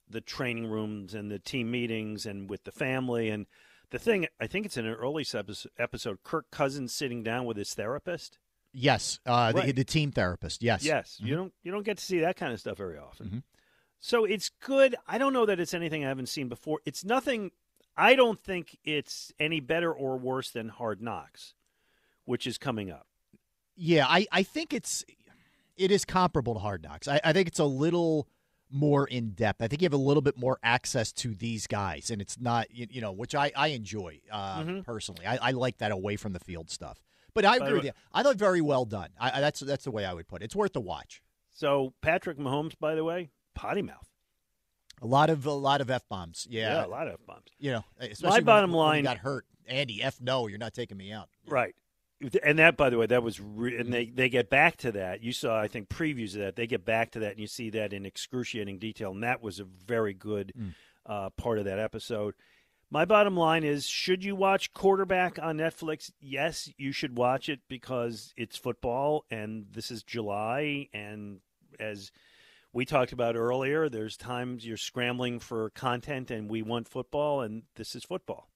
the 0.09 0.21
training 0.21 0.67
rooms 0.67 1.15
and 1.15 1.31
the 1.31 1.39
team 1.39 1.71
meetings, 1.71 2.27
and 2.27 2.49
with 2.51 2.65
the 2.65 2.73
family 2.73 3.31
and. 3.31 3.47
The 3.91 4.01
thing, 4.01 4.27
I 4.41 4.49
think 4.49 4.67
it's 4.67 4.77
in 4.77 4.85
an 4.85 4.95
early 4.95 5.25
episode, 5.79 6.19
Kirk 6.25 6.51
Cousins 6.51 6.93
sitting 6.93 7.23
down 7.23 7.45
with 7.45 7.57
his 7.57 7.73
therapist. 7.73 8.37
yes, 8.73 9.21
uh, 9.25 9.53
the, 9.53 9.59
Right. 9.59 9.77
the 9.77 9.85
team 9.85 10.11
therapist. 10.11 10.61
Yes, 10.61 10.85
Yes, 10.85 11.17
you 11.23 11.37
don't 11.37 11.53
you 11.63 11.71
don't 11.71 11.85
get 11.85 11.97
to 11.99 12.05
see 12.05 12.19
that 12.19 12.35
kind 12.35 12.53
of 12.53 12.59
stuff 12.59 12.77
very 12.79 12.99
often. 12.99 13.29
Mhm. 13.29 13.43
So 14.01 14.25
it's 14.25 14.49
good. 14.49 14.97
I 15.07 15.19
don't 15.19 15.33
know 15.33 15.47
that 15.47 15.61
it's 15.61 15.73
anything 15.73 16.05
I 16.05 16.09
haven't 16.09 16.27
seen 16.27 16.49
before. 16.49 16.81
It's 16.85 17.05
nothing. 17.05 17.53
I 17.97 18.17
don't 18.17 18.43
think 18.43 18.77
it's 18.83 19.33
any 19.39 19.61
better 19.61 19.93
or 19.95 20.19
worse 20.19 20.51
than 20.51 20.69
Hard 20.69 21.01
Knocks, 21.01 21.55
which 22.25 22.45
is 22.45 22.59
coming 22.59 22.91
up. 22.91 23.06
Yeah, 23.77 24.07
I, 24.09 24.27
I 24.33 24.43
think 24.43 24.73
it's 24.73 25.05
it 25.77 25.91
is 25.91 26.05
comparable 26.05 26.55
to 26.55 26.61
Hard 26.61 26.83
Knocks. 26.83 27.07
I, 27.09 27.21
I 27.23 27.33
think 27.33 27.49
it's 27.49 27.59
a 27.59 27.65
little 27.65 28.29
more 28.71 29.07
in 29.07 29.31
depth. 29.31 29.63
I 29.63 29.69
think 29.69 29.83
you 29.83 29.87
have 29.87 29.93
a 29.93 29.97
little 29.99 30.23
bit 30.23 30.37
more 30.39 30.59
access 30.63 31.13
to 31.13 31.35
these 31.35 31.67
guys, 31.67 32.11
and 32.11 32.21
it's 32.23 32.39
not 32.41 32.67
you, 32.75 32.87
you 32.91 33.01
know 33.01 33.13
which 33.13 33.35
I 33.35 33.53
I 33.55 33.69
enjoy 33.69 34.21
uh, 34.31 34.61
Mhm. 34.63 34.85
personally. 34.85 35.27
I, 35.27 35.37
I 35.37 35.51
like 35.53 35.79
that 35.79 35.93
away 35.93 36.17
from 36.17 36.33
the 36.33 36.41
field 36.41 36.71
stuff. 36.71 36.99
But 37.35 37.45
I 37.45 37.57
agree 37.57 37.75
with 37.75 37.85
you. 37.85 37.93
I 38.15 38.23
thought 38.23 38.37
very 38.37 38.63
well 38.63 38.87
done. 38.87 39.11
I, 39.21 39.41
that's 39.43 39.61
that's 39.61 39.85
the 39.85 39.91
way 39.91 40.07
I 40.07 40.15
would 40.15 40.27
put 40.27 40.41
it. 40.41 40.47
It's 40.47 40.57
worth 40.57 40.73
the 40.73 40.81
watch. 40.81 41.21
So 41.53 41.93
Patrick 42.01 42.39
Mahomes, 42.39 42.73
by 42.81 42.95
the 42.95 43.05
way, 43.05 43.29
potty 43.55 43.83
mouth. 43.83 44.09
A 45.03 45.07
lot 45.07 45.29
of 45.29 45.45
a 45.45 45.53
lot 45.53 45.83
of 45.83 45.91
f 45.91 46.09
bombs. 46.09 46.47
Yeah, 46.49 46.85
a 46.85 46.89
lot 46.89 47.07
of 47.09 47.15
f 47.15 47.21
bombs. 47.27 47.49
You 47.59 47.73
know, 47.73 47.85
especially 48.01 48.37
when- 48.39 48.45
bottom 48.45 48.71
when 48.73 48.79
he 48.79 48.89
line- 48.89 49.05
got 49.05 49.19
hurt. 49.19 49.45
Andy, 49.69 50.03
f 50.03 50.19
no, 50.21 50.47
you're 50.47 50.59
not 50.59 50.73
taking 50.73 50.97
me 50.97 51.13
out. 51.13 51.29
Right. 51.47 51.75
And 52.43 52.59
that, 52.59 52.77
by 52.79 52.89
the 52.89 52.97
way, 52.97 53.07
that 53.07 53.23
was, 53.23 53.41
re- 53.41 53.77
and 53.77 53.93
they, 53.93 54.07
they 54.07 54.29
get 54.31 54.49
back 54.49 54.77
to 54.79 54.93
that. 54.93 55.23
You 55.23 55.33
saw, 55.33 55.61
I 55.61 55.69
think, 55.69 55.89
previews 55.91 56.33
of 56.35 56.41
that. 56.41 56.57
They 56.57 56.67
get 56.67 56.85
back 56.85 57.11
to 57.13 57.19
that, 57.21 57.33
and 57.33 57.41
you 57.41 57.47
see 57.47 57.69
that 57.71 57.93
in 57.93 58.07
excruciating 58.07 58.79
detail. 58.79 59.11
And 59.11 59.23
that 59.23 59.43
was 59.43 59.61
a 59.61 59.65
very 59.65 60.15
good 60.15 60.53
Mm. 60.59 60.75
uh, 61.05 61.31
part 61.31 61.59
of 61.59 61.67
that 61.67 61.79
episode. 61.79 62.35
My 62.91 63.05
bottom 63.05 63.37
line 63.37 63.65
is 63.65 63.85
should 63.87 64.25
you 64.25 64.35
watch 64.37 64.73
Quarterback 64.73 65.39
on 65.41 65.59
Netflix? 65.59 66.11
Yes, 66.21 66.71
you 66.79 66.91
should 66.93 67.19
watch 67.19 67.49
it 67.49 67.61
because 67.69 68.33
it's 68.37 68.57
football, 68.57 69.25
and 69.31 69.67
this 69.73 69.91
is 69.91 70.03
July. 70.03 70.89
And 70.95 71.41
as 71.79 72.13
we 72.73 72.85
talked 72.87 73.13
about 73.13 73.37
earlier, 73.37 73.89
there's 73.89 74.17
times 74.17 74.65
you're 74.67 74.77
scrambling 74.77 75.39
for 75.41 75.69
content, 75.71 76.31
and 76.31 76.49
we 76.49 76.63
want 76.63 76.89
football, 76.89 77.41
and 77.43 77.65
this 77.75 77.95
is 77.95 78.05
football. 78.05 78.49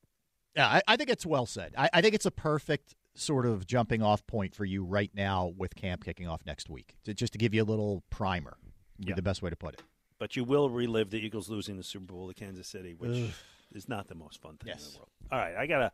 Yeah, 0.56 0.66
I, 0.66 0.82
I 0.88 0.96
think 0.96 1.10
it's 1.10 1.26
well 1.26 1.46
said. 1.46 1.74
I, 1.76 1.90
I 1.92 2.00
think 2.00 2.14
it's 2.14 2.26
a 2.26 2.30
perfect 2.30 2.94
sort 3.14 3.46
of 3.46 3.66
jumping 3.66 4.02
off 4.02 4.26
point 4.26 4.54
for 4.54 4.64
you 4.64 4.84
right 4.84 5.10
now 5.14 5.52
with 5.56 5.74
camp 5.74 6.04
kicking 6.04 6.28
off 6.28 6.40
next 6.46 6.70
week. 6.70 6.96
Just 7.04 7.32
to 7.32 7.38
give 7.38 7.52
you 7.54 7.62
a 7.62 7.64
little 7.64 8.02
primer, 8.10 8.56
Yeah. 8.98 9.14
the 9.14 9.22
best 9.22 9.42
way 9.42 9.50
to 9.50 9.56
put 9.56 9.74
it. 9.74 9.82
But 10.18 10.36
you 10.36 10.44
will 10.44 10.70
relive 10.70 11.10
the 11.10 11.18
Eagles 11.18 11.48
losing 11.48 11.76
the 11.76 11.82
Super 11.82 12.12
Bowl 12.12 12.28
to 12.28 12.34
Kansas 12.34 12.68
City, 12.68 12.94
which 12.94 13.30
Ugh. 13.30 13.34
is 13.74 13.88
not 13.88 14.06
the 14.08 14.14
most 14.14 14.40
fun 14.40 14.56
thing 14.58 14.72
in 14.72 14.78
the 14.78 14.96
world. 14.98 15.08
All 15.32 15.38
right, 15.38 15.56
I 15.56 15.66
gotta, 15.66 15.92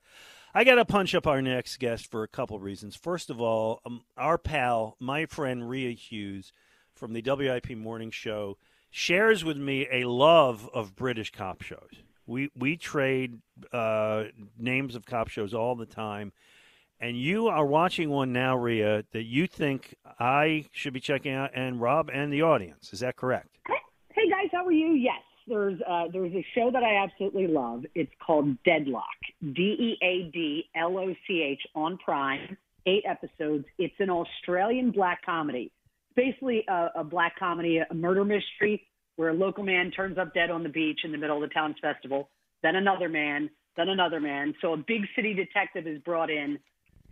I 0.54 0.64
gotta 0.64 0.84
punch 0.84 1.14
up 1.14 1.26
our 1.26 1.40
next 1.40 1.76
guest 1.78 2.10
for 2.10 2.22
a 2.22 2.28
couple 2.28 2.58
reasons. 2.58 2.96
First 2.96 3.30
of 3.30 3.40
all, 3.40 3.80
um, 3.86 4.02
our 4.16 4.36
pal, 4.38 4.96
my 4.98 5.26
friend 5.26 5.68
Rhea 5.68 5.92
Hughes 5.92 6.52
from 6.94 7.12
the 7.12 7.22
WIP 7.22 7.76
Morning 7.76 8.10
Show, 8.10 8.56
shares 8.90 9.44
with 9.44 9.56
me 9.58 9.86
a 9.92 10.04
love 10.04 10.68
of 10.74 10.96
British 10.96 11.30
cop 11.30 11.62
shows. 11.62 11.90
We 12.26 12.50
we 12.56 12.76
trade 12.76 13.38
uh, 13.72 14.24
names 14.58 14.96
of 14.96 15.06
cop 15.06 15.28
shows 15.28 15.54
all 15.54 15.76
the 15.76 15.86
time. 15.86 16.32
And 16.98 17.20
you 17.20 17.48
are 17.48 17.66
watching 17.66 18.08
one 18.08 18.32
now, 18.32 18.56
Rhea, 18.56 19.04
that 19.12 19.24
you 19.24 19.46
think 19.46 19.94
I 20.18 20.64
should 20.72 20.94
be 20.94 21.00
checking 21.00 21.32
out, 21.32 21.50
and 21.54 21.80
Rob 21.80 22.10
and 22.12 22.32
the 22.32 22.42
audience. 22.42 22.92
Is 22.92 23.00
that 23.00 23.16
correct? 23.16 23.58
Hey 24.14 24.30
guys, 24.30 24.48
how 24.50 24.64
are 24.64 24.72
you? 24.72 24.94
Yes, 24.94 25.20
there's 25.46 25.78
uh, 25.86 26.04
there's 26.10 26.32
a 26.32 26.44
show 26.54 26.70
that 26.72 26.82
I 26.82 27.04
absolutely 27.04 27.48
love. 27.48 27.84
It's 27.94 28.12
called 28.26 28.56
Deadloch. 28.64 29.02
D 29.42 29.62
E 29.78 29.98
A 30.02 30.30
D 30.32 30.70
L 30.74 30.96
O 30.98 31.14
C 31.28 31.42
H 31.42 31.60
on 31.74 31.98
Prime. 31.98 32.56
Eight 32.86 33.04
episodes. 33.06 33.66
It's 33.78 33.94
an 33.98 34.08
Australian 34.08 34.90
black 34.90 35.24
comedy. 35.24 35.70
Basically, 36.14 36.64
a, 36.66 36.88
a 36.96 37.04
black 37.04 37.38
comedy, 37.38 37.78
a 37.78 37.94
murder 37.94 38.24
mystery 38.24 38.86
where 39.16 39.30
a 39.30 39.34
local 39.34 39.64
man 39.64 39.90
turns 39.90 40.16
up 40.16 40.32
dead 40.32 40.50
on 40.50 40.62
the 40.62 40.68
beach 40.68 41.00
in 41.04 41.12
the 41.12 41.18
middle 41.18 41.42
of 41.42 41.48
the 41.48 41.52
town's 41.52 41.76
festival. 41.82 42.30
Then 42.62 42.76
another 42.76 43.08
man. 43.10 43.50
Then 43.76 43.90
another 43.90 44.20
man. 44.20 44.54
So 44.62 44.72
a 44.72 44.76
big 44.78 45.02
city 45.14 45.34
detective 45.34 45.86
is 45.86 46.00
brought 46.00 46.30
in 46.30 46.58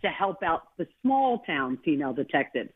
to 0.01 0.07
help 0.09 0.43
out 0.43 0.63
the 0.77 0.87
small 1.01 1.39
town 1.39 1.79
female 1.83 2.13
detective 2.13 2.69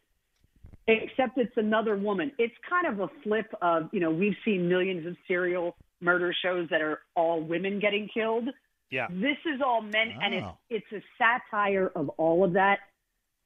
except 0.90 1.38
it's 1.38 1.56
another 1.56 1.96
woman. 1.96 2.32
It's 2.38 2.54
kind 2.68 2.88
of 2.88 3.00
a 3.00 3.10
flip 3.24 3.54
of, 3.62 3.90
you 3.92 4.00
know, 4.00 4.12
we've 4.12 4.36
seen 4.44 4.68
millions 4.68 5.06
of 5.06 5.16
serial 5.28 5.76
murder 6.02 6.34
shows 6.44 6.68
that 6.72 6.82
are 6.82 7.02
all 7.16 7.42
women 7.42 7.80
getting 7.80 8.10
killed. 8.12 8.50
Yeah. 8.90 9.08
This 9.12 9.38
is 9.46 9.62
all 9.64 9.82
men, 9.82 10.14
and 10.22 10.34
it's 10.34 10.48
Oh. 10.48 10.58
it's 10.70 10.92
a 10.92 11.02
satire 11.18 11.92
of 11.96 12.10
all 12.10 12.44
of 12.44 12.54
that. 12.54 12.80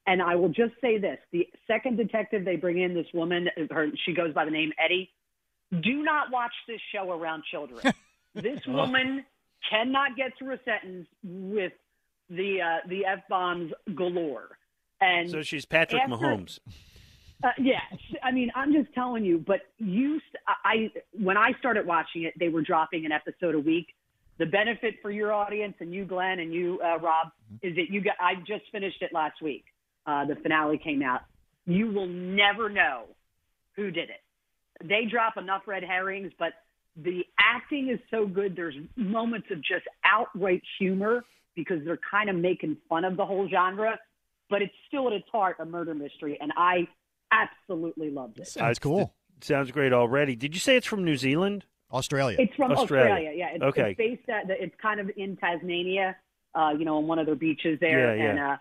And 0.06 0.22
I 0.22 0.36
will 0.36 0.48
just 0.48 0.72
say 0.80 0.96
this: 0.96 1.18
the 1.32 1.46
second 1.66 1.96
detective 1.96 2.46
they 2.46 2.56
bring 2.56 2.78
in, 2.78 2.94
this 2.94 3.06
woman, 3.12 3.50
her 3.70 3.90
she 4.06 4.14
goes 4.14 4.32
by 4.32 4.46
the 4.46 4.50
name 4.50 4.72
Eddie. 4.82 5.12
Do 5.70 6.02
not 6.02 6.30
watch 6.30 6.54
this 6.66 6.80
show 6.92 7.12
around 7.12 7.44
children. 7.50 7.92
this 8.34 8.60
woman 8.66 9.24
cannot 9.68 10.16
get 10.16 10.32
through 10.38 10.54
a 10.54 10.58
sentence 10.64 11.06
with 11.22 11.72
the 12.30 12.60
uh, 12.60 12.88
the 12.88 13.04
f 13.06 13.20
bombs 13.28 13.72
galore. 13.94 14.58
And 15.00 15.30
So 15.30 15.42
she's 15.42 15.64
Patrick 15.64 16.02
after- 16.02 16.14
Mahomes. 16.16 16.58
uh, 17.42 17.48
yeah, 17.58 17.80
I 18.22 18.30
mean, 18.30 18.50
I'm 18.54 18.72
just 18.72 18.92
telling 18.94 19.24
you. 19.24 19.38
But 19.38 19.60
you, 19.78 20.20
I, 20.64 20.90
when 21.12 21.36
I 21.36 21.52
started 21.58 21.84
watching 21.86 22.22
it, 22.22 22.32
they 22.38 22.48
were 22.48 22.62
dropping 22.62 23.04
an 23.04 23.12
episode 23.12 23.54
a 23.54 23.60
week. 23.60 23.88
The 24.38 24.46
benefit 24.46 24.94
for 25.02 25.10
your 25.10 25.32
audience 25.32 25.74
and 25.80 25.92
you, 25.92 26.04
Glen, 26.04 26.40
and 26.40 26.52
you, 26.52 26.80
uh, 26.82 26.98
Rob, 26.98 27.28
is 27.62 27.76
that 27.76 27.90
you 27.90 28.00
got. 28.00 28.14
I 28.20 28.34
just 28.46 28.64
finished 28.72 29.02
it 29.02 29.12
last 29.12 29.42
week. 29.42 29.64
Uh, 30.06 30.24
the 30.24 30.36
finale 30.36 30.78
came 30.78 31.02
out. 31.02 31.20
You 31.66 31.90
will 31.92 32.06
never 32.08 32.68
know 32.68 33.04
who 33.76 33.90
did 33.90 34.10
it. 34.10 34.22
They 34.82 35.04
drop 35.10 35.36
enough 35.36 35.62
red 35.66 35.82
herrings, 35.84 36.32
but 36.38 36.52
the 36.96 37.24
acting 37.38 37.88
is 37.90 37.98
so 38.10 38.26
good. 38.26 38.54
There's 38.56 38.74
moments 38.96 39.48
of 39.50 39.58
just 39.58 39.84
outright 40.04 40.62
humor 40.78 41.24
because 41.56 41.84
they're 41.84 42.00
kind 42.10 42.28
of 42.30 42.36
making 42.36 42.76
fun 42.88 43.04
of 43.04 43.16
the 43.16 43.24
whole 43.26 43.48
genre, 43.48 43.98
but 44.50 44.62
it's 44.62 44.74
still 44.88 45.06
at 45.08 45.12
its 45.14 45.28
heart 45.30 45.56
a 45.60 45.64
murder 45.64 45.94
mystery, 45.94 46.38
and 46.40 46.52
I 46.56 46.86
absolutely 47.32 48.10
loved 48.10 48.38
it. 48.38 48.48
Sounds 48.48 48.78
cool. 48.78 49.12
Sounds 49.40 49.70
great 49.70 49.92
already. 49.92 50.36
Did 50.36 50.54
you 50.54 50.60
say 50.60 50.76
it's 50.76 50.86
from 50.86 51.04
New 51.04 51.16
Zealand? 51.16 51.64
Australia. 51.92 52.36
It's 52.40 52.54
from 52.54 52.72
Australia. 52.72 53.10
Australia. 53.12 53.32
Yeah, 53.36 53.48
it's, 53.54 53.62
Okay. 53.62 53.90
it's 53.90 53.98
based 53.98 54.28
at 54.28 54.46
the, 54.48 54.60
it's 54.62 54.74
kind 54.80 55.00
of 55.00 55.10
in 55.16 55.36
Tasmania, 55.36 56.16
uh, 56.54 56.72
you 56.76 56.84
know, 56.84 56.96
on 56.96 57.06
one 57.06 57.18
of 57.18 57.26
their 57.26 57.34
beaches 57.34 57.78
there, 57.80 58.16
Yeah, 58.16 58.22
yeah. 58.24 58.30
and 58.30 58.38
uh, 58.40 58.56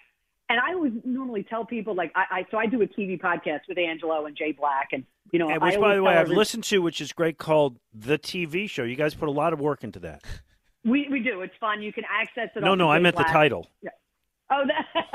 and 0.50 0.60
I 0.60 0.74
always 0.74 0.92
normally 1.06 1.44
tell 1.44 1.66
people 1.66 1.96
like 1.96 2.12
I, 2.16 2.26
I 2.32 2.46
so 2.52 2.58
I 2.58 2.66
do 2.68 2.82
a 2.82 2.88
TV 2.88 3.20
podcast 3.20 3.62
with 3.68 3.78
Angelo 3.78 4.26
and 4.26 4.36
Jay 4.36 4.52
Black, 4.52 4.90
and 4.92 5.04
you 5.32 5.40
know, 5.40 5.50
And 5.50 5.62
which, 5.62 5.76
always 5.76 5.90
by 5.92 5.96
the 5.96 6.04
way, 6.04 6.14
I've 6.16 6.28
listened 6.30 6.64
to, 6.66 6.80
which 6.80 7.02
is 7.02 7.12
great, 7.14 7.38
called 7.38 7.78
The 7.94 8.20
TV 8.20 8.70
Show. 8.70 8.84
You 8.84 8.96
guys 8.96 9.16
put 9.16 9.30
a 9.30 9.32
lot 9.32 9.54
of 9.54 9.60
work 9.60 9.84
into 9.84 10.00
that. 10.02 10.22
We 10.86 11.08
we 11.10 11.20
do. 11.22 11.42
It's 11.42 11.54
fun. 11.60 11.82
You 11.82 11.94
can 11.94 12.04
access 12.10 12.50
it. 12.56 12.62
No, 12.62 12.76
no, 12.76 12.90
I 12.90 13.00
meant 13.00 13.16
the 13.16 13.24
title. 13.24 13.68
Yeah. 13.82 13.90
Oh, 14.52 14.64
that 14.68 15.06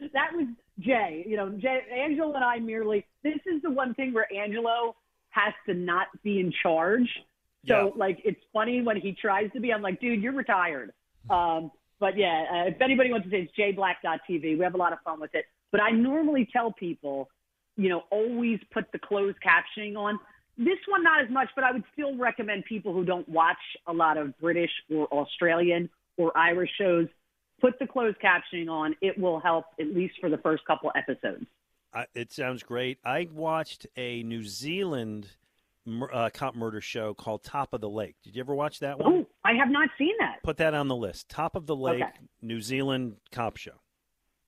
that 0.12 0.32
was 0.34 0.46
Jay. 0.78 1.24
You 1.26 1.36
know, 1.36 1.50
Jay, 1.50 1.80
Angelo 1.92 2.34
and 2.34 2.44
I 2.44 2.58
merely. 2.58 3.06
This 3.22 3.38
is 3.46 3.62
the 3.62 3.70
one 3.70 3.94
thing 3.94 4.12
where 4.12 4.26
Angelo 4.32 4.94
has 5.30 5.54
to 5.66 5.74
not 5.74 6.08
be 6.22 6.40
in 6.40 6.52
charge. 6.62 7.08
So, 7.66 7.92
like, 7.96 8.20
it's 8.24 8.40
funny 8.52 8.80
when 8.80 8.96
he 8.96 9.12
tries 9.12 9.50
to 9.52 9.60
be. 9.60 9.72
I'm 9.72 9.82
like, 9.82 10.00
dude, 10.00 10.22
you're 10.22 10.32
retired. 10.32 10.92
Um, 11.28 11.72
but 11.98 12.16
yeah, 12.16 12.44
uh, 12.52 12.68
if 12.68 12.80
anybody 12.80 13.10
wants 13.10 13.26
to 13.26 13.30
say 13.30 13.48
it's 13.50 13.76
jblack.tv, 13.78 14.56
we 14.56 14.64
have 14.64 14.74
a 14.74 14.78
lot 14.78 14.92
of 14.92 15.00
fun 15.04 15.20
with 15.20 15.34
it. 15.34 15.46
But 15.72 15.80
I 15.80 15.90
normally 15.90 16.48
tell 16.52 16.72
people, 16.72 17.28
you 17.76 17.88
know, 17.88 18.04
always 18.10 18.60
put 18.72 18.92
the 18.92 18.98
closed 18.98 19.38
captioning 19.44 19.96
on. 19.96 20.18
This 20.58 20.78
one, 20.88 21.02
not 21.02 21.22
as 21.22 21.30
much, 21.30 21.48
but 21.54 21.64
I 21.64 21.72
would 21.72 21.84
still 21.92 22.16
recommend 22.16 22.64
people 22.64 22.92
who 22.92 23.04
don't 23.04 23.28
watch 23.28 23.56
a 23.86 23.92
lot 23.92 24.16
of 24.16 24.36
British 24.38 24.70
or 24.90 25.06
Australian 25.08 25.90
or 26.16 26.36
Irish 26.36 26.70
shows 26.78 27.08
put 27.60 27.78
the 27.78 27.86
closed 27.86 28.16
captioning 28.24 28.68
on. 28.70 28.94
It 29.02 29.18
will 29.18 29.38
help 29.40 29.66
at 29.80 29.88
least 29.88 30.14
for 30.20 30.30
the 30.30 30.38
first 30.38 30.64
couple 30.66 30.90
episodes. 30.96 31.44
I, 31.92 32.06
it 32.14 32.32
sounds 32.32 32.62
great. 32.62 32.98
I 33.04 33.28
watched 33.32 33.86
a 33.96 34.22
New 34.22 34.42
Zealand 34.44 35.28
uh, 36.12 36.30
cop 36.32 36.54
murder 36.54 36.80
show 36.80 37.14
called 37.14 37.42
Top 37.44 37.72
of 37.74 37.80
the 37.80 37.88
Lake. 37.88 38.16
Did 38.24 38.34
you 38.34 38.40
ever 38.40 38.54
watch 38.54 38.80
that 38.80 38.98
one? 38.98 39.12
Oh, 39.12 39.26
I 39.44 39.52
have 39.54 39.68
not 39.70 39.88
seen 39.98 40.14
that. 40.20 40.42
Put 40.42 40.56
that 40.56 40.74
on 40.74 40.88
the 40.88 40.96
list. 40.96 41.28
Top 41.28 41.54
of 41.54 41.66
the 41.66 41.76
Lake, 41.76 42.02
Okay. 42.02 42.12
New 42.42 42.60
Zealand 42.60 43.16
cop 43.30 43.56
show. 43.56 43.72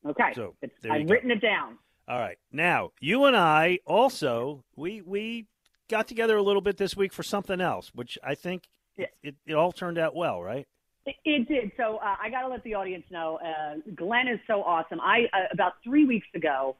Okay, 0.06 0.32
So, 0.35 0.55
It's- 0.62 0.78
there 0.82 0.94
you 0.97 1.02
I've 1.05 1.10
written 1.10 1.30
it 1.30 1.40
down. 1.40 1.78
All 2.09 2.18
right. 2.18 2.39
Now, 2.51 2.93
you 3.01 3.24
and 3.26 3.36
I 3.36 3.80
also 3.85 4.64
we 4.76 5.02
we 5.02 5.47
got 5.89 6.09
together 6.09 6.36
a 6.36 6.43
little 6.43 6.62
bit 6.62 6.77
this 6.77 6.97
week 6.97 7.12
for 7.12 7.23
something 7.23 7.60
else, 7.60 7.90
which 7.94 8.19
I 8.23 8.35
think 8.35 8.65
it, 8.97 9.10
it, 9.23 9.35
it 9.47 9.55
all 9.55 9.73
turned 9.73 9.98
out 9.98 10.15
well, 10.15 10.43
right? 10.43 10.66
It, 11.06 11.16
it 11.24 11.48
did. 11.48 11.73
So 11.77 11.97
uh, 11.97 12.16
I 12.23 12.31
got 12.31 12.43
to 12.43 12.48
let 12.48 12.62
the 12.65 12.74
audience 12.74 13.05
know. 13.10 13.39
Uh, 13.44 13.77
Glen 13.94 14.28
is 14.28 14.40
so 14.47 14.62
awesome. 14.62 15.01
I 15.01 15.24
uh, 15.32 15.47
about 15.52 15.74
three 15.82 16.05
weeks 16.05 16.27
ago, 16.35 16.77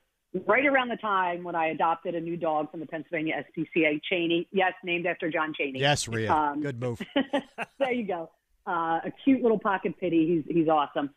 right 0.47 0.66
around 0.66 0.89
the 0.89 0.97
time 0.97 1.43
when 1.43 1.55
I 1.55 1.68
adopted 1.68 2.14
a 2.14 2.20
new 2.20 2.36
dog 2.36 2.70
from 2.70 2.80
the 2.80 2.86
Pennsylvania 2.86 3.44
SPCA, 3.56 4.01
Cheney. 4.09 4.47
Yes, 4.52 4.72
named 4.85 5.06
after 5.06 5.30
John 5.30 5.55
Cheney. 5.56 5.80
Yes, 5.80 6.09
Rhea. 6.09 6.30
Um, 6.30 6.60
Good 6.60 6.80
move. 6.80 7.01
there 7.78 7.93
you 7.93 8.06
go. 8.06 8.30
Uh, 8.66 9.01
a 9.05 9.12
cute 9.24 9.43
little 9.43 9.59
pocket 9.59 9.98
pitty. 9.98 10.44
He's 10.47 10.56
he's 10.56 10.68
awesome. 10.68 11.10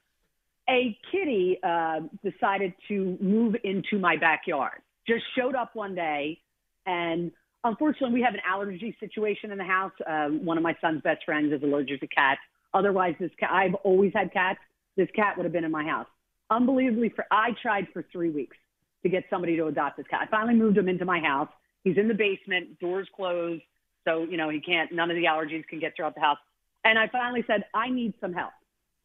A 0.70 0.98
kitty 1.12 1.60
uh, 1.62 2.02
decided 2.24 2.74
to 2.88 3.18
move 3.20 3.56
into 3.64 4.00
my 4.00 4.16
backyard. 4.16 4.82
Just 5.06 5.24
showed 5.38 5.56
up 5.56 5.72
one 5.76 5.96
day, 5.96 6.40
and 6.86 7.32
unfortunately, 7.64 8.14
we 8.14 8.22
have 8.22 8.34
an 8.34 8.42
allergy 8.48 8.96
situation 9.00 9.52
in 9.52 9.58
the 9.58 9.64
house. 9.64 9.92
Um, 10.08 10.44
one 10.46 10.58
of 10.58 10.64
my 10.64 10.76
son's 10.82 11.02
best 11.02 11.24
friends 11.26 11.52
is 11.54 11.62
allergic 11.64 12.00
to 12.02 12.08
cats. 12.08 12.42
Otherwise, 12.74 13.16
this 13.20 13.32
cat 13.40 13.50
I've 13.52 13.76
always 13.76 14.12
had 14.14 14.32
cats. 14.32 14.60
This 14.98 15.10
cat 15.16 15.38
would 15.38 15.44
have 15.44 15.54
been 15.54 15.64
in 15.64 15.72
my 15.72 15.84
house. 15.84 16.08
Unbelievably, 16.50 17.10
for 17.16 17.26
I 17.32 17.52
tried 17.62 17.88
for 17.94 18.04
three 18.12 18.30
weeks 18.30 18.58
to 19.04 19.10
get 19.10 19.24
somebody 19.30 19.56
to 19.58 19.68
adopt 19.68 19.98
this 19.98 20.08
cat. 20.08 20.22
I 20.24 20.28
finally 20.30 20.56
moved 20.56 20.78
him 20.78 20.90
into 20.90 21.06
my 21.06 21.20
house. 21.20 21.50
He's 21.84 21.98
in 21.98 22.08
the 22.08 22.14
basement, 22.14 22.80
doors 22.80 23.08
closed, 23.16 23.64
so 24.06 24.24
you 24.24 24.38
know 24.38 24.50
he 24.50 24.60
can't. 24.60 24.92
None 24.92 25.10
of 25.10 25.16
the 25.16 25.24
allergies 25.24 25.66
can 25.68 25.80
get 25.80 25.96
throughout 25.96 26.16
the 26.16 26.22
house. 26.22 26.38
And 26.84 26.98
I 26.98 27.08
finally 27.08 27.44
said, 27.48 27.64
I 27.74 27.90
need 27.90 28.14
some 28.20 28.34
help. 28.34 28.52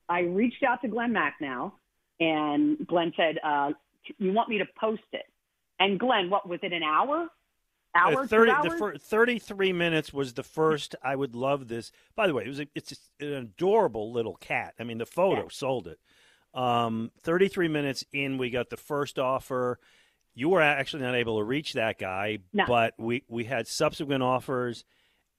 I 0.08 0.20
reached 0.20 0.62
out 0.62 0.80
to 0.82 0.88
Glen 0.88 1.12
Macnow, 1.12 1.72
and 2.20 2.86
Glen 2.86 3.12
said, 3.16 3.38
uh, 3.42 3.72
"You 4.18 4.32
want 4.32 4.48
me 4.48 4.58
to 4.58 4.66
post 4.78 5.02
it?" 5.12 5.26
And 5.78 5.98
Glen, 5.98 6.30
what 6.30 6.48
within 6.48 6.72
an 6.72 6.82
hour? 6.82 7.28
Hour, 7.96 8.22
Uh, 8.22 8.26
30, 8.26 8.28
two 8.28 8.62
the 8.62 8.70
hours? 8.70 8.78
fir- 8.78 8.96
33 8.98 9.72
minutes 9.72 10.12
was 10.12 10.34
the 10.34 10.42
first. 10.42 10.94
I 11.02 11.16
would 11.16 11.34
love 11.34 11.68
this. 11.68 11.92
By 12.14 12.26
the 12.26 12.34
way, 12.34 12.44
it 12.44 12.48
was 12.48 12.60
a, 12.60 12.66
it's 12.74 13.10
an 13.20 13.32
adorable 13.32 14.12
little 14.12 14.36
cat. 14.36 14.74
I 14.78 14.84
mean, 14.84 14.98
the 14.98 15.06
photo 15.06 15.48
sold 15.48 15.86
it. 15.88 15.98
Um, 16.54 17.10
33 17.20 17.68
minutes 17.68 18.04
in, 18.12 18.38
we 18.38 18.50
got 18.50 18.70
the 18.70 18.76
first 18.76 19.18
offer. 19.18 19.78
You 20.34 20.48
were 20.50 20.60
actually 20.62 21.02
not 21.02 21.14
able 21.14 21.38
to 21.38 21.44
reach 21.44 21.72
that 21.74 21.98
guy, 21.98 22.38
No. 22.52 22.64
but 22.66 22.94
we, 22.98 23.24
we 23.28 23.44
had 23.44 23.66
subsequent 23.66 24.22
offers, 24.22 24.84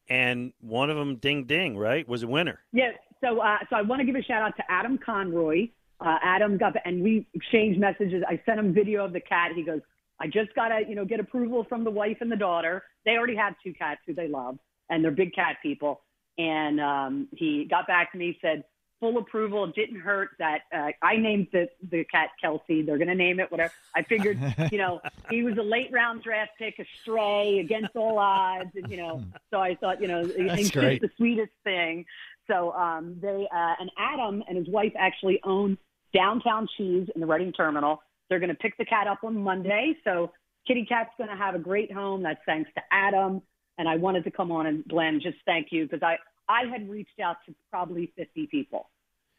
and 0.09 0.53
one 0.59 0.89
of 0.89 0.97
them, 0.97 1.17
ding 1.17 1.45
ding, 1.45 1.77
right, 1.77 2.07
was 2.07 2.23
a 2.23 2.27
winner. 2.27 2.59
Yeah. 2.71 2.91
So, 3.21 3.39
uh, 3.39 3.57
so 3.69 3.75
I 3.75 3.81
want 3.81 3.99
to 3.99 4.05
give 4.05 4.15
a 4.15 4.21
shout 4.23 4.41
out 4.43 4.55
to 4.57 4.63
Adam 4.71 4.97
Conroy. 4.97 5.69
Uh, 5.99 6.17
Adam 6.21 6.57
got, 6.57 6.75
and 6.85 7.01
we 7.03 7.25
exchanged 7.33 7.79
messages. 7.79 8.23
I 8.27 8.39
sent 8.45 8.59
him 8.59 8.73
video 8.73 9.03
of 9.03 9.13
the 9.13 9.19
cat. 9.19 9.51
He 9.55 9.63
goes, 9.63 9.81
I 10.19 10.27
just 10.27 10.53
got 10.55 10.69
to, 10.69 10.81
you 10.87 10.95
know, 10.95 11.05
get 11.05 11.19
approval 11.19 11.65
from 11.67 11.83
the 11.83 11.91
wife 11.91 12.17
and 12.21 12.31
the 12.31 12.37
daughter. 12.37 12.83
They 13.05 13.11
already 13.11 13.35
have 13.35 13.55
two 13.63 13.73
cats 13.73 14.01
who 14.05 14.13
they 14.13 14.27
love, 14.27 14.57
and 14.89 15.03
they're 15.03 15.11
big 15.11 15.33
cat 15.33 15.57
people. 15.61 16.01
And 16.37 16.79
um, 16.79 17.27
he 17.35 17.65
got 17.65 17.87
back 17.87 18.11
to 18.11 18.17
me, 18.17 18.37
said, 18.41 18.63
full 18.99 19.17
approval. 19.17 19.65
It 19.65 19.75
didn't 19.75 19.99
hurt 19.99 20.29
that 20.39 20.61
uh, 20.73 20.89
I 21.01 21.17
named 21.17 21.47
the, 21.51 21.67
the 21.89 22.03
cat 22.05 22.29
Kelsey. 22.41 22.81
They're 22.81 22.97
going 22.97 23.09
to 23.09 23.15
name 23.15 23.39
it 23.39 23.51
whatever. 23.51 23.73
I 23.95 24.03
figured, 24.03 24.39
you 24.71 24.77
know, 24.77 25.01
he 25.29 25.43
was 25.43 25.57
a 25.57 25.63
late 25.63 25.91
round 25.91 26.23
draft 26.23 26.51
pick, 26.57 26.79
a 26.79 26.85
stray 27.01 27.59
against 27.59 27.95
all 27.95 28.17
odds. 28.17 28.71
And, 28.75 28.89
you 28.89 28.97
know, 28.97 29.23
so 29.51 29.59
I 29.59 29.75
thought, 29.75 30.01
you 30.01 30.07
know, 30.07 30.25
That's 30.25 30.61
it's 30.61 30.69
just 30.69 31.01
the 31.01 31.09
sweetest 31.17 31.51
thing. 31.63 32.05
So 32.47 32.71
um, 32.73 33.17
they 33.21 33.47
uh, 33.53 33.75
and 33.79 33.91
Adam 33.97 34.43
and 34.47 34.57
his 34.57 34.69
wife 34.69 34.93
actually 34.97 35.39
own 35.43 35.77
Downtown 36.13 36.67
Cheese 36.77 37.09
in 37.13 37.21
the 37.21 37.27
Reading 37.27 37.51
Terminal. 37.51 38.01
They're 38.29 38.39
going 38.39 38.49
to 38.49 38.55
pick 38.55 38.77
the 38.77 38.85
cat 38.85 39.07
up 39.07 39.23
on 39.23 39.37
Monday. 39.37 39.95
So 40.03 40.31
Kitty 40.67 40.85
Cat's 40.85 41.11
going 41.17 41.29
to 41.29 41.35
have 41.35 41.55
a 41.55 41.59
great 41.59 41.91
home. 41.91 42.23
That's 42.23 42.39
thanks 42.45 42.69
to 42.75 42.81
Adam. 42.91 43.41
And 43.77 43.87
I 43.87 43.95
wanted 43.95 44.23
to 44.25 44.31
come 44.31 44.51
on 44.51 44.65
and 44.65 44.83
Glen 44.87 45.19
just 45.21 45.37
thank 45.45 45.67
you 45.71 45.85
because 45.87 46.01
I 46.03 46.17
I 46.49 46.65
had 46.71 46.89
reached 46.89 47.19
out 47.21 47.37
to 47.45 47.53
probably 47.69 48.11
50 48.15 48.47
people, 48.47 48.89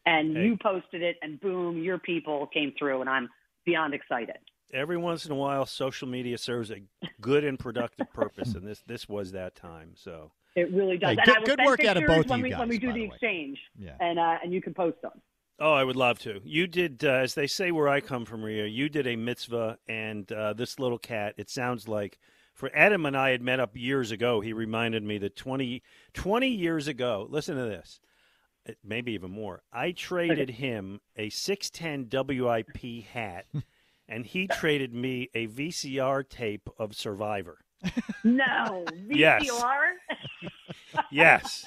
and 0.05 0.37
Hey. 0.37 0.45
you 0.45 0.57
posted 0.61 1.01
it, 1.01 1.17
and 1.23 1.39
boom, 1.41 1.81
your 1.81 1.97
people 1.97 2.45
came 2.47 2.71
through, 2.77 3.01
and 3.01 3.09
I'm 3.09 3.27
beyond 3.65 3.95
excited. 3.95 4.37
Every 4.71 4.95
once 4.97 5.25
in 5.25 5.31
a 5.31 5.35
while, 5.35 5.65
social 5.65 6.07
media 6.07 6.37
serves 6.37 6.69
a 6.69 6.75
good 7.19 7.43
and 7.43 7.57
productive 7.57 8.13
purpose, 8.13 8.53
and 8.53 8.65
this 8.65 8.81
this 8.87 9.09
was 9.09 9.31
that 9.33 9.55
time. 9.55 9.91
So 9.95 10.31
It 10.55 10.71
really 10.71 10.97
does. 10.97 11.17
Hey, 11.17 11.17
and 11.17 11.25
good- 11.25 11.37
I 11.37 11.43
good 11.55 11.65
work 11.65 11.83
out 11.83 11.97
of 11.97 12.01
pictures 12.01 12.15
both 12.17 12.25
of 12.25 12.29
when 12.29 12.39
you 12.39 12.43
we 12.45 12.53
when 12.55 12.69
we 12.69 12.77
do 12.77 12.87
by 12.87 12.93
the 12.93 12.99
the 12.99 13.05
exchange, 13.07 13.59
Yeah. 13.77 13.95
and 13.99 14.19
uh, 14.19 14.37
and 14.43 14.53
you 14.53 14.61
can 14.61 14.73
post 14.73 15.01
them. 15.01 15.19
Oh, 15.61 15.73
I 15.73 15.83
would 15.83 15.95
love 15.95 16.19
to. 16.19 16.39
You 16.43 16.67
did, 16.67 17.03
uh, 17.03 17.09
as 17.09 17.33
they 17.33 17.47
say 17.47 17.71
where 17.71 17.89
I 17.89 17.99
come 17.99 18.25
from, 18.25 18.43
Rhea, 18.43 18.65
You 18.65 18.87
did 18.89 19.05
a 19.07 19.15
mitzvah, 19.17 19.77
and 19.87 20.31
uh, 20.31 20.53
this 20.53 20.79
little 20.79 20.97
cat. 20.97 21.33
It 21.37 21.49
sounds 21.49 21.87
like 21.87 22.17
for 22.53 22.71
Adam 22.73 23.05
and 23.05 23.17
I 23.17 23.31
had 23.31 23.41
met 23.41 23.59
up 23.59 23.75
years 23.75 24.11
ago. 24.11 24.39
He 24.41 24.53
reminded 24.53 25.03
me 25.03 25.17
that 25.17 25.35
20, 25.35 25.81
20 26.13 26.47
years 26.47 26.87
ago. 26.87 27.27
Listen 27.29 27.55
to 27.57 27.63
this. 27.63 27.99
Maybe 28.83 29.13
even 29.13 29.31
more. 29.31 29.63
I 29.73 29.91
traded 29.91 30.49
him 30.51 31.01
a 31.15 31.29
six 31.29 31.69
ten 31.69 32.07
WIP 32.11 33.03
hat, 33.11 33.45
and 34.07 34.25
he 34.25 34.47
traded 34.47 34.93
me 34.93 35.29
a 35.33 35.47
VCR 35.47 36.27
tape 36.29 36.69
of 36.77 36.95
Survivor. 36.95 37.57
No, 38.23 38.85
Yes. 39.09 39.49
VCR. 39.49 39.91
Yes. 41.11 41.65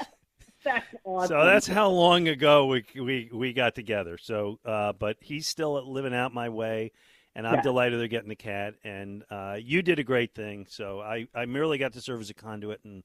That's 0.65 0.87
awesome. 1.05 1.29
So 1.29 1.45
that's 1.45 1.67
how 1.67 1.89
long 1.91 2.29
ago 2.29 2.67
we 2.67 2.85
we, 3.01 3.31
we 3.33 3.53
got 3.53 3.75
together. 3.75 4.19
So, 4.19 4.59
uh, 4.65 4.93
but 4.93 5.17
he's 5.21 5.47
still 5.47 5.91
living 5.91 6.15
out 6.15 6.33
my 6.33 6.49
way, 6.49 6.93
and 7.35 7.47
I'm 7.47 7.55
Yeah. 7.57 7.61
delighted 7.63 8.01
they're 8.01 8.09
getting 8.09 8.29
the 8.29 8.37
cat. 8.37 8.75
And 8.85 9.25
uh, 9.31 9.59
you 9.61 9.83
did 9.83 9.99
a 9.99 10.05
great 10.05 10.35
thing. 10.35 10.67
So 10.69 11.01
I 11.01 11.27
I 11.35 11.47
merely 11.47 11.79
got 11.79 11.93
to 11.95 12.01
serve 12.01 12.21
as 12.21 12.31
a 12.31 12.35
conduit 12.35 12.81
and 12.85 13.03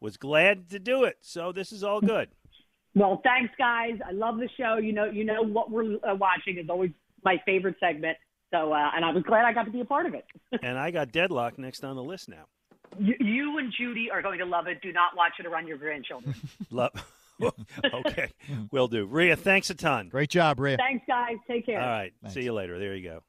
was 0.00 0.16
glad 0.16 0.70
to 0.70 0.78
do 0.78 1.04
it. 1.04 1.16
So 1.20 1.52
this 1.52 1.72
is 1.72 1.84
all 1.84 2.00
good. 2.00 2.28
Well, 2.94 3.20
thanks, 3.22 3.52
guys. 3.56 3.98
I 4.06 4.12
love 4.12 4.38
the 4.38 4.48
show. 4.56 4.76
You 4.78 4.92
know, 4.92 5.04
you 5.04 5.24
know 5.24 5.42
what 5.42 5.70
we're 5.70 5.96
uh, 5.96 6.14
watching 6.16 6.58
is 6.58 6.68
always 6.68 6.90
my 7.24 7.40
favorite 7.46 7.76
segment. 7.78 8.16
So, 8.52 8.72
uh, 8.72 8.90
and 8.96 9.04
I 9.04 9.12
was 9.12 9.22
glad 9.22 9.44
I 9.44 9.52
got 9.52 9.64
to 9.64 9.70
be 9.70 9.80
a 9.80 9.84
part 9.84 10.06
of 10.06 10.14
it. 10.14 10.24
and 10.62 10.76
I 10.76 10.90
got 10.90 11.12
Deadloch 11.12 11.56
next 11.56 11.84
on 11.84 11.94
the 11.94 12.02
list 12.02 12.28
now. 12.28 12.46
You, 12.98 13.14
you 13.20 13.58
and 13.58 13.72
Judy 13.76 14.10
are 14.10 14.22
going 14.22 14.38
to 14.38 14.44
love 14.44 14.66
it. 14.66 14.82
Do 14.82 14.92
not 14.92 15.16
watch 15.16 15.34
it 15.38 15.46
around 15.46 15.66
your 15.68 15.78
grandchildren. 15.78 16.34
Love. 16.70 16.92
okay, 17.94 18.30
will 18.70 18.86
do. 18.86 19.06
Rhea, 19.06 19.34
thanks 19.34 19.70
a 19.70 19.74
ton. 19.74 20.10
Great 20.10 20.28
job, 20.28 20.60
Rhea. 20.60 20.76
Thanks, 20.76 21.04
guys. 21.06 21.36
Take 21.48 21.64
care. 21.64 21.80
All 21.80 21.88
right. 21.88 22.12
See 22.28 22.42
you 22.42 22.52
later. 22.52 22.78
There 22.78 22.94
you 22.94 23.08
go. 23.08 23.22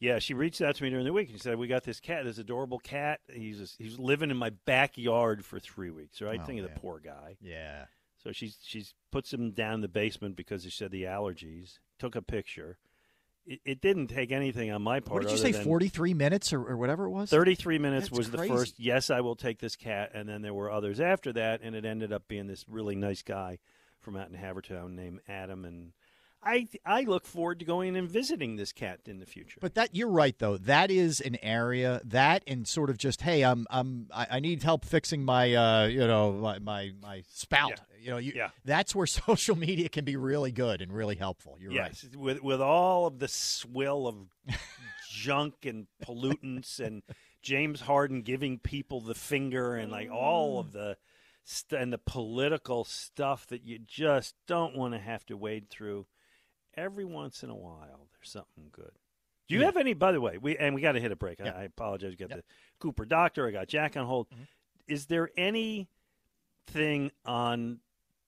Yeah, 0.00 0.18
she 0.18 0.34
reached 0.34 0.60
out 0.60 0.76
to 0.76 0.82
me 0.82 0.90
during 0.90 1.04
the 1.04 1.12
week 1.12 1.28
and 1.28 1.36
she 1.38 1.42
said, 1.42 1.56
"We 1.58 1.66
got 1.66 1.84
this 1.84 2.00
cat, 2.00 2.24
this 2.24 2.38
adorable 2.38 2.78
cat. 2.78 3.20
He's 3.32 3.76
he's 3.78 3.98
living 3.98 4.30
in 4.30 4.36
my 4.36 4.50
backyard 4.64 5.44
for 5.44 5.58
three 5.58 5.90
weeks. 5.90 6.20
Right? 6.20 6.40
Oh, 6.40 6.44
Think 6.44 6.60
of 6.60 6.72
the 6.72 6.80
poor 6.80 7.00
guy. 7.00 7.36
Yeah. 7.40 7.86
So 8.22 8.32
she's 8.32 8.58
she's 8.62 8.94
puts 9.10 9.32
him 9.32 9.52
down 9.52 9.74
in 9.74 9.80
the 9.80 9.88
basement 9.88 10.36
because 10.36 10.64
he 10.64 10.70
said 10.70 10.90
the 10.90 11.04
allergies. 11.04 11.78
Took 11.98 12.14
a 12.14 12.22
picture. 12.22 12.78
It, 13.48 13.60
it 13.64 13.80
didn't 13.80 14.08
take 14.08 14.30
anything 14.30 14.70
on 14.70 14.82
my 14.82 15.00
part. 15.00 15.22
What 15.24 15.28
did 15.28 15.32
you 15.32 15.52
say? 15.52 15.52
43 15.52 16.12
minutes 16.12 16.52
or, 16.52 16.60
or 16.60 16.76
whatever 16.76 17.06
it 17.06 17.10
was? 17.10 17.30
33 17.30 17.78
minutes 17.78 18.08
That's 18.08 18.18
was 18.18 18.30
the 18.30 18.46
first 18.46 18.78
yes 18.78 19.10
i 19.10 19.20
will 19.20 19.36
take 19.36 19.58
this 19.58 19.74
cat 19.74 20.10
and 20.14 20.28
then 20.28 20.42
there 20.42 20.54
were 20.54 20.70
others 20.70 21.00
after 21.00 21.32
that 21.32 21.62
and 21.62 21.74
it 21.74 21.84
ended 21.84 22.12
up 22.12 22.28
being 22.28 22.46
this 22.46 22.64
really 22.68 22.94
nice 22.94 23.22
guy 23.22 23.58
from 24.00 24.16
out 24.16 24.28
in 24.28 24.36
havertown 24.36 24.94
named 24.94 25.20
adam 25.28 25.64
and 25.64 25.92
i 26.42 26.68
i 26.86 27.02
look 27.02 27.26
forward 27.26 27.58
to 27.58 27.64
going 27.64 27.96
and 27.96 28.08
visiting 28.08 28.56
this 28.56 28.72
cat 28.72 29.00
in 29.06 29.18
the 29.18 29.26
future 29.26 29.58
But 29.60 29.74
that 29.74 29.94
you're 29.94 30.08
right 30.08 30.38
though. 30.38 30.56
That 30.56 30.90
is 30.90 31.20
an 31.20 31.36
area 31.42 32.00
that 32.04 32.42
and 32.46 32.66
sort 32.66 32.90
of 32.90 32.98
just 32.98 33.22
hey, 33.22 33.42
I'm 33.44 33.66
I'm 33.70 34.08
I, 34.14 34.26
I 34.32 34.40
need 34.40 34.62
help 34.62 34.84
fixing 34.84 35.24
my 35.24 35.52
uh 35.54 35.86
you 35.86 36.06
know 36.06 36.32
my 36.32 36.58
my, 36.60 36.92
my 37.02 37.22
spout. 37.28 37.80
You 38.00 38.10
know, 38.10 38.18
you, 38.18 38.32
Yeah. 38.36 38.50
that's 38.64 38.94
where 38.94 39.06
social 39.26 39.56
media 39.56 39.88
can 39.88 40.04
be 40.04 40.16
really 40.16 40.52
good 40.52 40.80
and 40.80 40.92
really 40.92 41.16
helpful. 41.16 41.56
You're 41.60 41.72
right. 41.72 41.90
yes 41.90 42.06
with 42.16 42.42
with 42.42 42.60
all 42.60 43.06
of 43.06 43.18
the 43.18 43.28
swill 43.28 44.06
of 44.06 44.16
junk 45.10 45.54
and 45.64 45.86
pollutants 46.04 46.78
and 46.80 47.02
james 47.42 47.80
harden 47.82 48.22
giving 48.22 48.58
people 48.58 49.00
the 49.00 49.14
finger 49.14 49.74
and 49.74 49.90
like 49.90 50.10
all 50.10 50.58
of 50.60 50.72
the 50.72 50.96
st- 51.44 51.80
and 51.80 51.92
the 51.92 51.98
political 51.98 52.84
stuff 52.84 53.46
that 53.46 53.64
you 53.64 53.78
just 53.78 54.34
don't 54.46 54.76
want 54.76 54.92
to 54.94 55.00
have 55.00 55.24
to 55.26 55.36
wade 55.36 55.70
through 55.70 56.06
every 56.78 57.04
once 57.04 57.42
in 57.42 57.50
a 57.50 57.56
while 57.56 58.08
there's 58.12 58.30
something 58.30 58.68
good. 58.72 58.92
Do 59.48 59.54
you 59.54 59.60
Yeah. 59.60 59.66
have 59.66 59.76
any 59.76 59.94
by 59.94 60.12
the 60.12 60.20
way 60.20 60.38
we 60.38 60.56
and 60.56 60.74
we 60.74 60.80
got 60.80 60.92
to 60.92 61.00
hit 61.00 61.12
a 61.12 61.16
break. 61.16 61.40
I, 61.40 61.48
I 61.48 61.62
apologize 61.64 62.10
we 62.10 62.16
got 62.16 62.30
the 62.30 62.44
cooper 62.78 63.04
doctor 63.04 63.46
i 63.46 63.50
got 63.50 63.66
jack 63.68 63.96
on 63.96 64.06
hold. 64.06 64.28
Mm-hmm. 64.30 64.42
is 64.86 65.06
there 65.06 65.30
anything 65.36 65.88
on 67.24 67.80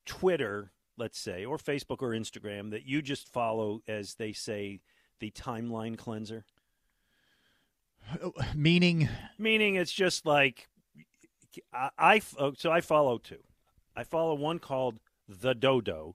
twitter 0.07 0.73
let's 0.97 1.19
say 1.19 1.45
or 1.45 1.57
facebook 1.57 2.03
or 2.03 2.11
instagram 2.11 2.71
that 2.71 2.85
you 2.85 3.01
just 3.03 3.33
follow 3.33 3.81
as 3.87 4.15
they 4.15 4.33
say 4.33 4.81
the 5.21 5.31
timeline 5.31 5.97
cleanser? 5.97 6.45
Meaning? 8.55 9.09
Meaning 9.39 9.77
it's 9.77 9.93
just 9.93 10.27
like 10.27 10.69
I, 11.73 11.91
I 11.99 12.21
oh, 12.39 12.53
so 12.57 12.71
I 12.71 12.81
follow 12.81 13.19
two. 13.19 13.43
I 13.97 14.05
follow 14.05 14.35
one 14.35 14.59
called 14.59 14.99
the 15.29 15.55
Dodo, 15.55 16.15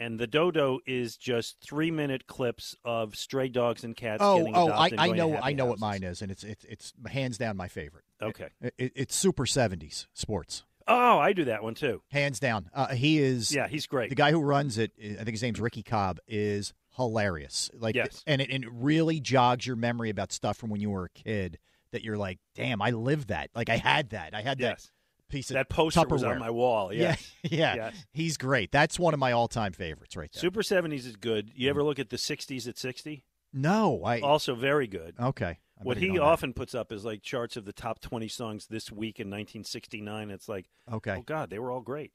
and 0.00 0.18
the 0.18 0.26
Dodo 0.26 0.80
is 0.86 1.16
just 1.16 1.60
three 1.60 1.92
minute 1.92 2.26
clips 2.26 2.74
of 2.84 3.14
stray 3.14 3.48
dogs 3.48 3.84
and 3.84 3.94
cats. 3.96 4.18
Oh, 4.20 4.38
getting 4.38 4.56
oh, 4.56 4.68
I, 4.70 4.90
I 4.98 5.10
know, 5.12 5.36
I 5.36 5.52
know 5.52 5.66
what 5.66 5.78
mine 5.78 6.02
is, 6.02 6.22
and 6.22 6.32
it's 6.32 6.42
it's 6.42 6.64
it's 6.64 6.92
hands 7.06 7.38
down 7.38 7.56
my 7.56 7.68
favorite. 7.68 8.04
Okay. 8.20 8.48
It, 8.60 8.74
it- 8.78 8.92
it's 8.96 9.14
super 9.14 9.46
seventies 9.46 10.08
sports, 10.12 10.64
Oh, 10.88 11.18
I 11.18 11.32
do 11.32 11.44
that 11.44 11.62
one 11.62 11.74
too. 11.74 12.02
hands 12.10 12.40
down. 12.40 12.68
Uh, 12.74 12.88
he 12.88 13.18
is, 13.18 13.54
Yeah, 13.54 13.68
he's 13.68 13.86
great. 13.86 14.08
The 14.08 14.16
guy 14.16 14.32
who 14.32 14.40
runs 14.40 14.76
it, 14.78 14.90
I 15.00 15.16
think 15.22 15.30
his 15.30 15.42
name's 15.42 15.60
Ricky 15.60 15.84
Cobb, 15.84 16.18
is 16.26 16.72
hilarious. 16.96 17.70
Like, 17.78 17.94
Yes. 17.94 18.24
and 18.26 18.40
it, 18.42 18.50
and 18.50 18.64
it 18.64 18.70
really 18.72 19.20
jogs 19.20 19.66
your 19.66 19.76
memory 19.76 20.10
about 20.10 20.32
stuff 20.32 20.56
from 20.56 20.70
when 20.70 20.80
you 20.80 20.90
were 20.90 21.04
a 21.04 21.10
kid 21.10 21.58
that 21.92 22.02
you're 22.02 22.16
like, 22.18 22.38
damn, 22.54 22.82
I 22.82 22.90
lived 22.90 23.28
that. 23.28 23.50
Like, 23.54 23.68
I 23.68 23.76
had 23.76 24.10
that. 24.10 24.34
I 24.34 24.42
had 24.42 24.58
Yes. 24.60 24.84
that 24.84 24.90
piece 25.30 25.50
of 25.50 25.54
That 25.54 25.68
poster 25.70 26.06
was 26.06 26.22
on 26.24 26.38
my 26.38 26.50
wall. 26.50 26.92
Yes. 26.92 27.32
Yeah, 27.42 27.50
yeah. 27.58 27.74
Yes. 27.76 28.06
He's 28.12 28.36
great. 28.36 28.70
That's 28.72 28.98
one 28.98 29.14
of 29.14 29.20
my 29.20 29.32
all-time 29.32 29.72
favorites, 29.72 30.16
right 30.16 30.30
there. 30.32 30.40
Super 30.40 30.62
seventies 30.62 31.06
is 31.06 31.16
good. 31.16 31.50
You 31.54 31.70
ever 31.70 31.82
look 31.82 31.98
at 31.98 32.10
the 32.10 32.18
sixties 32.18 32.68
at 32.68 32.76
sixty? 32.76 33.24
No, 33.52 34.04
I 34.04 34.20
Also 34.20 34.54
very 34.54 34.86
good. 34.86 35.14
okay. 35.18 35.58
I 35.78 35.82
What 35.82 35.96
he 35.96 36.10
on 36.10 36.16
that. 36.16 36.22
often 36.22 36.52
puts 36.52 36.74
up 36.74 36.92
is 36.92 37.04
like 37.06 37.22
charts 37.22 37.56
of 37.56 37.64
the 37.64 37.72
top 37.72 38.00
20 38.00 38.28
songs 38.28 38.66
this 38.66 38.92
week 38.92 39.18
in 39.18 39.28
1969. 39.28 40.30
It's 40.30 40.46
like, 40.48 40.66
Okay. 40.92 41.16
oh 41.18 41.22
God, 41.22 41.48
they 41.48 41.58
were 41.58 41.72
all 41.72 41.80
great. 41.80 42.12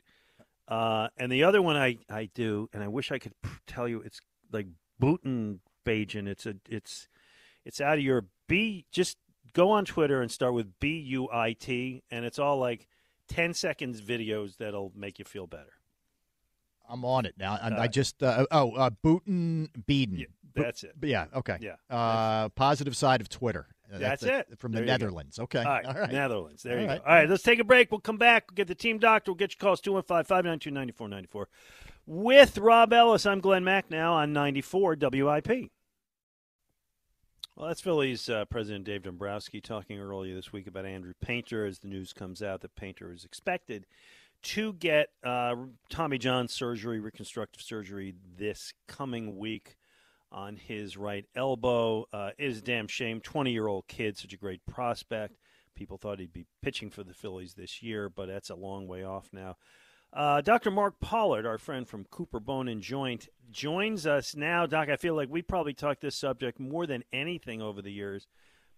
Uh, 0.68 1.08
and 1.18 1.32
the 1.32 1.44
other 1.44 1.62
one 1.64 1.76
I, 1.76 1.98
I 2.10 2.30
do, 2.34 2.70
and 2.74 2.84
I 2.84 2.88
wish 2.88 3.12
I 3.12 3.18
could 3.20 3.34
tell 3.68 3.88
you, 3.88 4.02
it's 4.02 4.22
like 4.52 4.68
Buitenbajan. 5.02 6.28
It's 6.28 6.46
a 6.46 6.56
it's 6.70 7.08
it's 7.66 7.82
out 7.82 7.98
of 7.98 8.04
your 8.04 8.26
B. 8.48 8.86
Just 8.92 9.18
go 9.54 9.72
on 9.72 9.86
Twitter 9.86 10.22
and 10.22 10.32
start 10.32 10.54
with 10.54 10.80
B 10.80 10.98
U 11.08 11.28
I 11.32 11.54
T, 11.54 12.04
and 12.12 12.26
it's 12.26 12.40
all 12.40 12.58
like 12.58 12.88
10 13.28 13.54
seconds 13.54 14.02
videos 14.02 14.58
that'll 14.58 14.92
make 14.96 15.20
you 15.20 15.26
feel 15.26 15.48
better. 15.48 15.74
I'm 16.90 17.04
on 17.04 17.26
it 17.26 17.34
now. 17.38 17.58
All 17.62 17.80
I 17.80 17.88
just 17.88 18.22
uh, 18.22 18.46
oh 18.52 18.72
uh, 18.76 18.92
Booten 19.04 19.70
Beeden. 19.88 20.20
Yeah, 20.20 20.26
that's 20.54 20.84
it. 20.84 20.94
Yeah, 21.02 21.26
okay. 21.36 21.58
Yeah. 21.60 21.76
Uh, 21.90 22.50
positive 22.50 22.96
side 22.96 23.22
of 23.22 23.30
Twitter. 23.30 23.68
Uh, 23.94 23.98
That's 24.00 24.24
the- 24.24 24.40
it. 24.40 24.48
From 24.58 24.72
the 24.72 24.80
you 24.80 24.86
go. 24.86 24.92
Netherlands. 24.92 25.38
Okay. 25.40 25.60
All 25.60 25.66
right. 25.66 25.86
All 25.86 25.94
right. 25.94 26.12
Netherlands. 26.12 26.64
There 26.64 26.76
All 26.76 26.82
you 26.82 26.88
right. 26.88 27.04
go. 27.04 27.08
All 27.10 27.16
right, 27.16 27.30
let's 27.30 27.44
take 27.44 27.60
a 27.60 27.64
break. 27.64 27.92
We'll 27.92 28.00
come 28.02 28.18
back. 28.18 28.46
We'll 28.50 28.56
get 28.56 28.68
the 28.68 28.74
team 28.76 28.98
doctor. 28.98 29.32
We'll 29.32 29.36
get 29.38 29.52
your 29.54 29.60
calls 29.60 29.80
215 29.82 30.24
592 30.26 30.72
9494. 30.72 31.48
with 32.08 32.58
Rob 32.58 32.94
Ellis. 32.94 33.26
I'm 33.28 33.42
Glen 33.42 33.64
Macnow 33.64 34.12
on 34.14 34.34
94 34.34 34.98
WIP. 35.00 35.72
Well, 37.56 37.70
that's 37.70 37.80
Phillies 37.80 38.28
uh, 38.28 38.44
President 38.44 38.84
Dave 38.84 39.04
Dombrowski 39.04 39.62
talking 39.62 39.98
earlier 39.98 40.36
this 40.36 40.52
week 40.52 40.68
about 40.68 40.86
Andrew 40.86 41.14
Painter 41.22 41.66
as 41.66 41.80
the 41.80 41.88
news 41.88 42.12
comes 42.12 42.44
out 42.44 42.60
that 42.62 42.76
Painter 42.76 43.14
is 43.14 43.24
expected 43.24 43.86
to 44.44 44.74
get 44.74 45.08
uh, 45.24 45.56
Tommy 45.90 46.18
John 46.18 46.50
surgery, 46.50 47.00
reconstructive 47.00 47.62
surgery, 47.62 48.14
this 48.38 48.74
coming 48.90 49.38
week 49.38 49.78
on 50.34 50.58
his 50.58 50.98
right 50.98 51.24
elbow. 51.34 52.06
Uh, 52.12 52.32
it 52.38 52.46
is 52.46 52.58
a 52.58 52.62
damn 52.62 52.90
shame. 52.90 53.22
20 53.22 53.54
year 53.54 53.68
old 53.68 53.88
kid, 53.88 54.18
such 54.18 54.34
a 54.34 54.38
great 54.38 54.66
prospect. 54.66 55.38
People 55.76 55.98
thought 55.98 56.20
he'd 56.20 56.34
be 56.34 56.48
pitching 56.62 56.90
for 56.90 57.06
the 57.06 57.14
Phillies 57.14 57.54
this 57.54 57.82
year, 57.82 58.10
but 58.10 58.28
that's 58.28 58.50
a 58.50 58.56
long 58.56 58.86
way 58.86 59.06
off 59.06 59.30
now. 59.32 59.56
Uh, 60.16 60.40
Dr. 60.40 60.72
Mark 60.72 61.02
Pollard, 61.02 61.46
our 61.46 61.58
friend 61.58 61.86
from 61.86 62.06
Cooper 62.06 62.40
Bone 62.40 62.70
and 62.70 62.82
Joint, 62.82 63.28
joins 63.52 64.08
us 64.08 64.34
now. 64.34 64.66
Doc, 64.66 64.88
I 64.88 64.96
feel 64.96 65.14
like 65.14 65.28
we 65.30 65.42
probably 65.42 65.74
talked 65.74 66.00
this 66.00 66.16
subject 66.16 66.58
more 66.58 66.88
than 66.88 67.04
anything 67.12 67.62
over 67.62 67.82
the 67.82 67.92
years, 67.92 68.26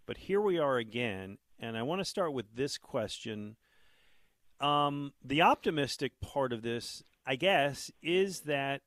but 0.08 0.18
here 0.18 0.42
we 0.42 0.58
are 0.58 0.78
again. 0.78 1.38
And 1.60 1.78
I 1.78 1.84
want 1.84 2.02
to 2.02 2.06
start 2.06 2.34
with 2.34 2.56
this 2.56 2.80
question. 2.80 3.56
Um, 4.60 5.14
the 5.24 5.44
optimistic 5.44 6.14
part 6.22 6.52
of 6.52 6.64
this, 6.64 7.04
I 7.24 7.36
guess, 7.36 7.92
is 8.02 8.42
that 8.42 8.82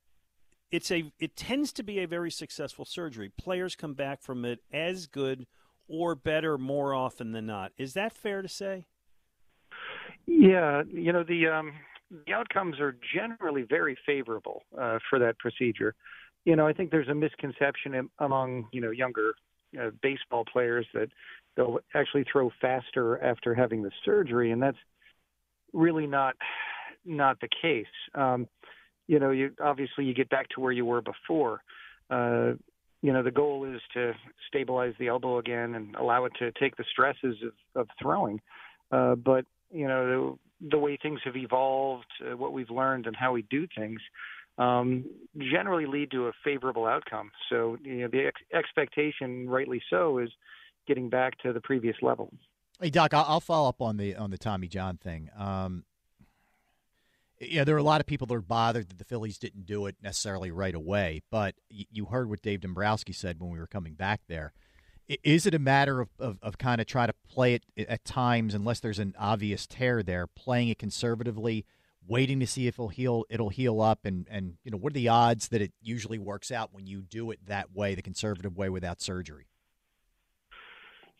it's 0.73 0.91
a 0.91 1.13
it 1.21 1.37
tends 1.37 1.73
to 1.75 1.85
be 1.85 2.01
a 2.01 2.09
very 2.09 2.33
successful 2.33 2.85
surgery. 2.85 3.31
Players 3.39 3.77
come 3.77 3.95
back 3.95 4.23
from 4.23 4.45
it 4.45 4.59
as 4.73 5.07
good 5.07 5.47
or 5.87 6.17
better 6.17 6.59
more 6.59 6.95
often 6.95 7.31
than 7.31 7.47
not. 7.47 7.71
Is 7.79 7.95
that 7.95 8.13
fair 8.13 8.43
to 8.43 8.49
say? 8.49 8.87
Yeah, 10.27 10.83
you 10.93 11.13
know 11.13 11.23
the 11.25 11.47
um, 11.49 11.73
the 12.11 12.33
outcomes 12.33 12.81
are 12.81 12.97
generally 13.15 13.63
very 13.63 13.97
favorable 14.05 14.63
uh, 14.79 14.99
for 15.09 15.19
that 15.19 15.39
procedure. 15.39 15.95
You 16.45 16.57
know, 16.57 16.67
I 16.67 16.73
think 16.73 16.91
there's 16.91 17.09
a 17.09 17.15
misconception 17.15 18.11
among 18.19 18.69
you 18.73 18.81
know 18.81 18.91
younger 18.91 19.33
uh, 19.81 19.91
baseball 20.03 20.45
players 20.51 20.87
that 20.95 21.09
they'll 21.57 21.79
actually 21.95 22.25
throw 22.31 22.51
faster 22.61 23.23
after 23.23 23.55
having 23.55 23.83
the 23.83 23.91
surgery, 24.05 24.51
and 24.51 24.63
that's 24.63 24.79
really 25.73 26.07
not 26.07 26.35
not 27.05 27.41
the 27.41 27.49
case. 27.63 27.87
Um, 28.15 28.49
you 29.07 29.19
know, 29.19 29.31
you 29.31 29.51
obviously 29.63 30.05
you 30.05 30.15
get 30.15 30.31
back 30.31 30.49
to 30.51 30.61
where 30.61 30.73
you 30.73 30.85
were 30.85 31.03
before. 31.03 31.63
Uh, 32.11 32.53
you 33.03 33.13
know, 33.13 33.23
the 33.23 33.31
goal 33.31 33.65
is 33.65 33.81
to 33.95 34.13
stabilize 34.49 34.95
the 34.99 35.09
elbow 35.09 35.39
again 35.39 35.75
and 35.75 35.95
allow 35.97 36.25
it 36.27 36.33
to 36.39 36.53
take 36.53 36.77
the 36.77 36.85
stresses 36.91 37.37
of, 37.43 37.83
of 37.83 37.89
throwing. 38.01 38.41
Uh, 38.93 39.15
but 39.15 39.45
you 39.73 39.87
know, 39.87 40.39
the, 40.61 40.79
way 40.79 40.99
things 41.01 41.21
have 41.25 41.37
evolved, 41.37 42.07
uh, 42.21 42.37
what 42.37 42.53
we've 42.53 42.71
learned, 42.71 43.07
and 43.07 43.17
how 43.17 43.33
we 43.33 43.43
do 43.43 43.67
things, 43.77 44.01
um, 44.59 45.05
generally 45.39 45.87
lead 45.87 46.11
to 46.11 46.27
a 46.27 46.33
favorable 46.45 46.87
outcome. 46.87 47.31
So, 47.49 47.79
you 47.83 48.03
know, 48.03 48.09
the 48.09 48.27
ex- 48.27 48.43
expectation, 48.53 49.49
rightly 49.49 49.83
so, 49.91 50.19
is 50.19 50.31
getting 50.87 51.09
back 51.09 51.39
to 51.43 51.53
the 51.53 51.61
previous 51.61 51.97
level. 52.03 52.33
Hey 52.81 52.91
Doc, 52.91 53.13
I'll, 53.13 53.41
follow 53.41 53.69
up 53.69 53.83
on 53.83 53.99
the 53.99 54.17
on 54.17 54.31
the 54.31 54.39
Tommy 54.39 54.67
John 54.67 54.97
thing. 54.97 55.29
Um, 55.37 55.85
yeah, 57.39 57.65
there 57.65 57.75
are 57.75 57.79
a 57.79 57.83
lot 57.83 58.01
of 58.01 58.07
people 58.07 58.27
that 58.27 58.35
are 58.35 58.41
bothered 58.41 58.89
that 58.89 58.99
the 58.99 59.05
Phillies 59.05 59.39
didn't 59.39 59.67
do 59.67 59.87
it 59.87 59.97
necessarily 60.03 60.51
right 60.51 60.75
away. 60.75 61.23
But 61.31 61.55
you 61.69 62.07
heard 62.07 62.29
what 62.29 62.43
Dave 62.43 62.61
Dombrowski 62.61 63.13
said 63.13 63.41
when 63.41 63.51
we 63.51 63.59
were 63.59 63.67
coming 63.67 63.95
back 63.95 64.23
there. 64.29 64.53
Is 65.09 65.47
it 65.47 65.55
a 65.55 65.59
matter 65.59 66.01
of, 66.01 66.09
of, 66.19 66.39
of 66.43 66.59
kind 66.59 66.81
of 66.81 66.87
try 66.87 67.07
to 67.07 67.15
play 67.29 67.55
it 67.55 67.65
at 67.89 68.05
times, 68.05 68.55
unless 68.55 68.81
there's 68.81 68.99
an 68.99 69.15
obvious 69.19 69.67
tear 69.67 70.03
there, 70.03 70.27
playing 70.27 70.69
it 70.69 70.79
conservatively, 70.79 71.65
waiting 72.07 72.41
to 72.41 72.47
see 72.47 72.67
if 72.67 72.75
it'll 72.77 72.89
heal, 72.89 73.25
it'll 73.29 73.49
heal 73.49 73.81
up, 73.81 74.01
and 74.05 74.27
and 74.31 74.55
you 74.65 74.71
know 74.71 74.77
what 74.77 74.93
are 74.93 74.95
the 74.95 75.09
odds 75.09 75.49
that 75.49 75.61
it 75.61 75.73
usually 75.81 76.19
works 76.19 76.51
out 76.51 76.71
when 76.73 76.87
you 76.87 77.03
do 77.03 77.31
it 77.31 77.41
that 77.47 77.73
way, 77.73 77.95
the 77.95 78.03
conservative 78.03 78.57
way, 78.57 78.69
without 78.69 79.01
surgery? 79.01 79.49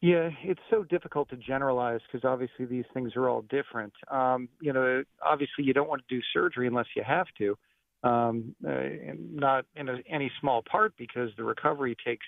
Yeah, 0.03 0.31
it's 0.43 0.61
so 0.71 0.83
difficult 0.83 1.29
to 1.29 1.37
generalize 1.37 2.01
because 2.11 2.25
obviously 2.25 2.65
these 2.65 2.87
things 2.95 3.17
are 3.17 3.29
all 3.29 3.43
different. 3.43 3.93
Um, 4.11 4.49
you 4.61 4.73
know, 4.73 5.05
obviously 5.23 5.65
you 5.65 5.75
don't 5.75 5.89
want 5.89 6.03
to 6.09 6.15
do 6.15 6.23
surgery 6.33 6.67
unless 6.67 6.87
you 6.97 7.03
have 7.07 7.27
to, 7.37 7.59
um, 8.03 8.55
uh, 8.67 8.89
not 9.31 9.67
in 9.77 9.91
a, 9.91 9.99
any 10.09 10.33
small 10.41 10.63
part 10.63 10.95
because 10.97 11.31
the 11.37 11.45
recovery 11.45 11.95
takes 12.03 12.25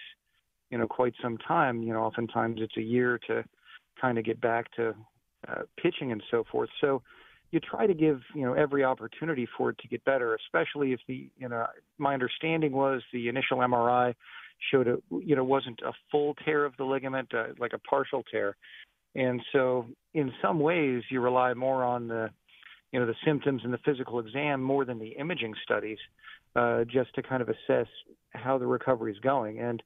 you 0.72 0.78
know 0.78 0.88
quite 0.88 1.14
some 1.22 1.38
time. 1.38 1.82
You 1.82 1.92
know, 1.92 2.00
oftentimes 2.00 2.58
it's 2.60 2.76
a 2.78 2.82
year 2.82 3.20
to 3.28 3.44
kind 4.00 4.18
of 4.18 4.24
get 4.24 4.40
back 4.40 4.72
to 4.72 4.94
uh, 5.46 5.62
pitching 5.80 6.10
and 6.10 6.22
so 6.30 6.44
forth. 6.50 6.70
So 6.80 7.02
you 7.52 7.60
try 7.60 7.86
to 7.86 7.94
give 7.94 8.20
you 8.34 8.42
know 8.42 8.54
every 8.54 8.82
opportunity 8.82 9.46
for 9.56 9.70
it 9.70 9.78
to 9.78 9.88
get 9.88 10.04
better, 10.04 10.34
especially 10.34 10.92
if 10.92 11.00
the 11.06 11.30
you 11.38 11.48
know 11.48 11.66
my 11.98 12.14
understanding 12.14 12.72
was 12.72 13.02
the 13.12 13.28
initial 13.28 13.58
MRI 13.58 14.14
showed 14.72 14.88
it 14.88 15.02
you 15.10 15.36
know 15.36 15.44
wasn't 15.44 15.78
a 15.82 15.92
full 16.10 16.34
tear 16.44 16.64
of 16.64 16.76
the 16.78 16.84
ligament, 16.84 17.32
uh, 17.34 17.48
like 17.58 17.74
a 17.74 17.78
partial 17.78 18.24
tear, 18.30 18.56
and 19.14 19.40
so 19.52 19.86
in 20.14 20.32
some 20.40 20.58
ways 20.58 21.02
you 21.10 21.20
rely 21.20 21.52
more 21.52 21.84
on 21.84 22.08
the 22.08 22.30
you 22.92 22.98
know 22.98 23.06
the 23.06 23.14
symptoms 23.26 23.60
and 23.62 23.74
the 23.74 23.80
physical 23.84 24.20
exam 24.20 24.62
more 24.62 24.86
than 24.86 24.98
the 24.98 25.08
imaging 25.08 25.52
studies, 25.62 25.98
uh, 26.56 26.84
just 26.84 27.14
to 27.14 27.22
kind 27.22 27.42
of 27.42 27.50
assess 27.50 27.88
how 28.30 28.56
the 28.56 28.66
recovery 28.66 29.12
is 29.12 29.18
going 29.18 29.58
and 29.58 29.82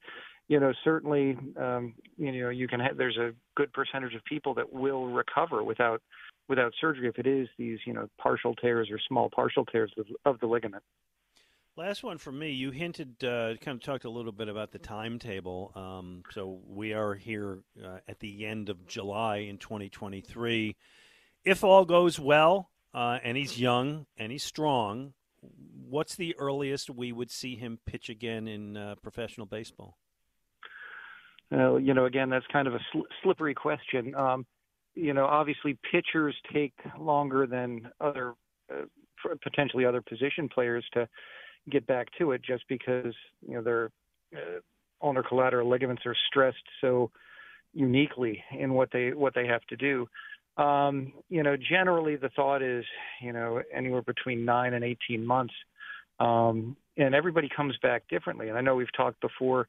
you 0.48 0.60
know, 0.60 0.73
certainly, 0.85 1.36
um, 1.56 1.94
you 2.16 2.32
know, 2.32 2.51
you 2.51 2.68
can 2.68 2.81
have, 2.81 2.97
there's 2.97 3.16
a 3.16 3.32
good 3.56 3.73
percentage 3.73 4.14
of 4.14 4.24
people 4.24 4.55
that 4.55 4.73
will 4.73 5.06
recover 5.06 5.62
without 5.64 6.01
without 6.48 6.73
surgery 6.81 7.09
if 7.09 7.18
it 7.18 7.27
is 7.27 7.48
these, 7.59 7.78
you 7.85 7.93
know, 7.93 8.09
partial 8.20 8.55
tears 8.55 8.89
or 8.90 9.01
small 9.09 9.28
partial 9.28 9.64
tears 9.64 9.93
of, 9.98 10.06
of 10.24 10.39
the 10.39 10.47
ligament. 10.47 10.85
Last 11.77 12.05
one 12.05 12.18
for 12.18 12.31
me. 12.31 12.52
You 12.52 12.70
hinted, 12.70 13.23
uh, 13.24 13.56
kind 13.60 13.77
of 13.77 13.82
talked 13.82 14.05
a 14.05 14.10
little 14.10 14.32
bit 14.32 14.48
about 14.48 14.70
the 14.70 14.78
timetable. 14.78 15.73
Um, 15.74 16.23
so 16.31 16.60
we 16.66 16.94
are 16.94 17.14
here 17.14 17.59
uh, 17.85 17.98
at 18.09 18.20
the 18.20 18.47
end 18.47 18.68
of 18.68 18.86
July 18.86 19.39
in 19.39 19.59
2023. 19.59 20.77
If 21.44 21.64
all 21.64 21.85
goes 21.85 22.18
well, 22.18 22.70
uh, 22.94 23.18
and 23.23 23.36
he's 23.36 23.60
young 23.60 24.06
and 24.16 24.32
he's 24.32 24.44
strong, 24.44 25.12
what's 25.89 26.14
the 26.14 26.35
earliest 26.39 26.89
we 26.89 27.12
would 27.12 27.31
see 27.31 27.56
him 27.56 27.78
pitch 27.85 28.09
again 28.09 28.48
in 28.48 28.77
uh, 28.77 28.94
professional 29.02 29.47
baseball? 29.47 29.98
Uh, 31.52 31.77
you 31.77 31.94
know, 31.94 32.06
again, 32.06 32.28
that's 32.28 32.47
kind 32.52 32.66
of 32.66 32.74
a 32.74 32.81
sl- 32.93 33.06
slippery 33.23 33.55
question. 33.55 34.14
Um, 34.14 34.47
you 34.94 35.12
know, 35.12 35.27
obviously 35.27 35.78
pitchers 35.90 36.35
take 36.52 36.74
longer 36.98 37.47
than 37.47 37.89
other 38.01 38.35
uh, 38.73 38.85
potentially 39.43 39.85
other 39.85 40.01
position 40.01 40.48
players 40.48 40.85
to 40.94 41.09
get 41.70 41.86
back 41.86 42.09
to 42.18 42.32
it, 42.32 42.43
just 42.43 42.64
because 42.68 43.14
you 43.47 43.55
know 43.55 43.62
their 43.62 43.90
uh, 44.35 44.60
ulnar 45.02 45.23
collateral 45.23 45.68
ligaments 45.68 46.02
are 46.06 46.16
stressed 46.28 46.56
so 46.81 47.10
uniquely 47.74 48.43
in 48.59 48.73
what 48.74 48.90
they 48.93 49.12
what 49.12 49.35
they 49.35 49.47
have 49.47 49.62
to 49.66 49.77
do. 49.77 50.09
Um, 50.56 51.12
you 51.28 51.43
know, 51.43 51.56
generally 51.56 52.16
the 52.16 52.31
thought 52.31 52.62
is, 52.62 52.85
you 53.20 53.32
know, 53.32 53.62
anywhere 53.74 54.02
between 54.02 54.44
nine 54.44 54.73
and 54.73 54.82
18 54.82 55.24
months. 55.24 55.52
Um, 56.18 56.77
and 56.97 57.14
everybody 57.14 57.51
comes 57.55 57.77
back 57.82 58.09
differently. 58.09 58.48
And 58.48 58.56
I 58.56 58.62
know 58.62 58.74
we've 58.74 58.93
talked 58.97 59.20
before, 59.20 59.68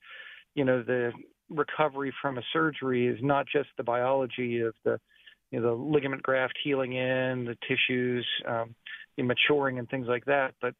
you 0.55 0.63
know, 0.63 0.81
the 0.81 1.11
recovery 1.49 2.13
from 2.21 2.37
a 2.37 2.41
surgery 2.53 3.07
is 3.07 3.19
not 3.21 3.45
just 3.47 3.69
the 3.77 3.83
biology 3.83 4.61
of 4.61 4.73
the 4.83 4.99
you 5.51 5.59
know 5.59 5.69
the 5.69 5.83
ligament 5.83 6.21
graft 6.23 6.57
healing 6.63 6.93
in 6.93 7.45
the 7.45 7.55
tissues 7.67 8.27
um, 8.47 8.75
maturing 9.17 9.79
and 9.79 9.89
things 9.89 10.07
like 10.07 10.25
that, 10.25 10.53
but 10.61 10.73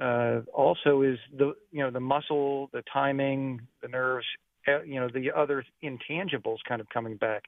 uh, 0.00 0.40
also 0.54 1.02
is 1.02 1.18
the 1.36 1.52
you 1.72 1.82
know 1.82 1.90
the 1.90 2.00
muscle, 2.00 2.68
the 2.72 2.82
timing, 2.92 3.60
the 3.82 3.88
nerves, 3.88 4.26
uh, 4.68 4.82
you 4.82 5.00
know 5.00 5.08
the 5.12 5.30
other 5.30 5.64
intangibles 5.82 6.58
kind 6.68 6.80
of 6.80 6.88
coming 6.88 7.16
back, 7.16 7.42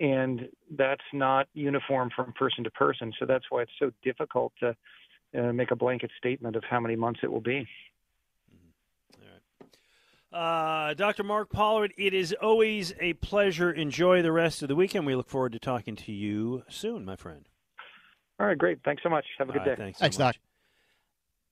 and 0.00 0.48
that's 0.76 1.04
not 1.12 1.46
uniform 1.54 2.10
from 2.14 2.32
person 2.32 2.64
to 2.64 2.70
person. 2.70 3.12
So 3.18 3.26
that's 3.26 3.44
why 3.50 3.62
it's 3.62 3.72
so 3.78 3.90
difficult 4.02 4.52
to 4.60 4.76
uh, 5.38 5.52
make 5.52 5.70
a 5.70 5.76
blanket 5.76 6.10
statement 6.18 6.56
of 6.56 6.64
how 6.68 6.80
many 6.80 6.96
months 6.96 7.20
it 7.22 7.30
will 7.30 7.40
be. 7.40 7.66
Uh, 10.36 10.92
Dr. 10.92 11.22
Mark 11.22 11.48
Pollard, 11.48 11.94
it 11.96 12.12
is 12.12 12.34
always 12.42 12.92
a 13.00 13.14
pleasure. 13.14 13.72
Enjoy 13.72 14.20
the 14.20 14.32
rest 14.32 14.60
of 14.60 14.68
the 14.68 14.76
weekend. 14.76 15.06
We 15.06 15.14
look 15.14 15.30
forward 15.30 15.52
to 15.52 15.58
talking 15.58 15.96
to 15.96 16.12
you 16.12 16.62
soon, 16.68 17.06
my 17.06 17.16
friend. 17.16 17.48
All 18.38 18.46
right, 18.46 18.58
great. 18.58 18.80
Thanks 18.84 19.02
so 19.02 19.08
much. 19.08 19.24
Have 19.38 19.48
a 19.48 19.52
good 19.52 19.60
right, 19.60 19.64
day. 19.64 19.76
Thanks, 19.76 19.98
so 19.98 20.02
thanks 20.02 20.18
much. 20.18 20.34
Doc. 20.34 20.42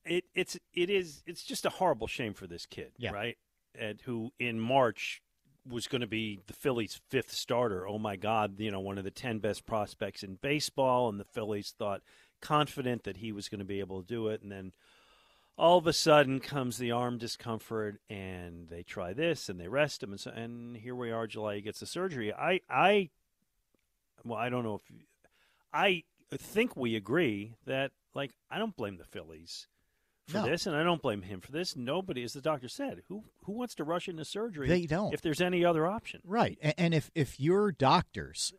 It 0.05 0.25
it's 0.35 0.59
it 0.75 0.91
is 0.91 1.23
it's 1.27 1.43
just 1.45 1.65
a 1.65 1.71
horrible 1.71 2.07
shame 2.07 2.35
for 2.35 2.47
this 2.47 2.67
kid, 2.67 2.93
Yeah. 2.99 3.13
right? 3.13 3.39
And 3.75 4.03
who 4.03 4.33
in 4.39 4.61
March 4.61 5.23
was 5.67 5.87
going 5.87 6.03
to 6.03 6.07
be 6.07 6.41
the 6.47 6.53
Phillies' 6.53 7.01
fifth 7.09 7.33
starter. 7.33 7.89
Oh 7.89 7.99
my 7.99 8.17
God, 8.17 8.61
you 8.61 8.71
know, 8.71 8.81
one 8.81 8.99
of 8.99 9.05
the 9.05 9.11
ten 9.11 9.39
best 9.39 9.65
prospects 9.65 10.23
in 10.23 10.35
baseball, 10.35 11.09
and 11.09 11.19
the 11.19 11.25
Phillies 11.25 11.75
thought 11.79 12.03
confident 12.43 13.05
that 13.05 13.17
he 13.17 13.33
was 13.33 13.49
going 13.49 13.61
to 13.61 13.65
be 13.65 13.81
able 13.81 14.03
to 14.03 14.07
do 14.07 14.29
it, 14.29 14.43
and 14.43 14.53
then 14.53 14.73
all 15.57 15.79
of 15.79 15.87
a 15.87 15.93
sudden 15.93 16.41
comes 16.41 16.79
the 16.79 16.91
arm 16.91 17.17
discomfort 17.19 18.01
and 18.11 18.69
they 18.69 18.83
try 18.83 19.13
this 19.13 19.49
and 19.49 19.61
they 19.61 19.69
rest 19.69 20.03
him 20.03 20.11
and 20.11 20.21
so 20.21 20.31
and 20.31 20.77
here 20.77 20.95
we 20.95 21.11
are 21.11 21.27
july 21.27 21.55
he 21.57 21.61
gets 21.61 21.81
the 21.81 21.87
surgery 21.87 22.33
i 22.33 22.61
i 22.69 23.09
well 24.25 24.39
i 24.39 24.49
don't 24.49 24.65
know 24.65 24.75
if 24.75 24.83
i 25.73 26.03
think 26.37 26.77
we 26.77 26.97
agree 26.97 27.55
that 27.67 27.93
like 28.15 28.33
i 28.51 28.59
don't 28.59 28.77
blame 28.77 28.97
the 28.97 29.05
phillies 29.05 29.69
for 30.27 30.39
No. 30.39 30.47
this, 30.47 30.67
and 30.67 30.75
I 30.75 30.83
don't 30.83 31.03
blame 31.03 31.21
him 31.21 31.43
for 31.43 31.53
this. 31.53 31.77
Nobody, 31.77 32.23
as 32.23 32.33
the 32.33 32.41
doctor 32.41 32.67
said, 32.67 33.03
who 33.09 33.25
who 33.45 33.53
wants 33.53 33.75
to 33.75 33.85
rush 33.85 34.09
into 34.09 34.25
surgery? 34.25 34.67
They 34.69 34.87
don't. 34.87 35.13
If 35.13 35.21
there's 35.21 35.43
any 35.43 35.67
other 35.67 35.87
option, 35.87 36.23
Right. 36.25 36.57
And, 36.63 36.75
and 36.79 36.95
if 36.95 37.11
if 37.15 37.39
your 37.39 37.71
doctors 37.73 38.55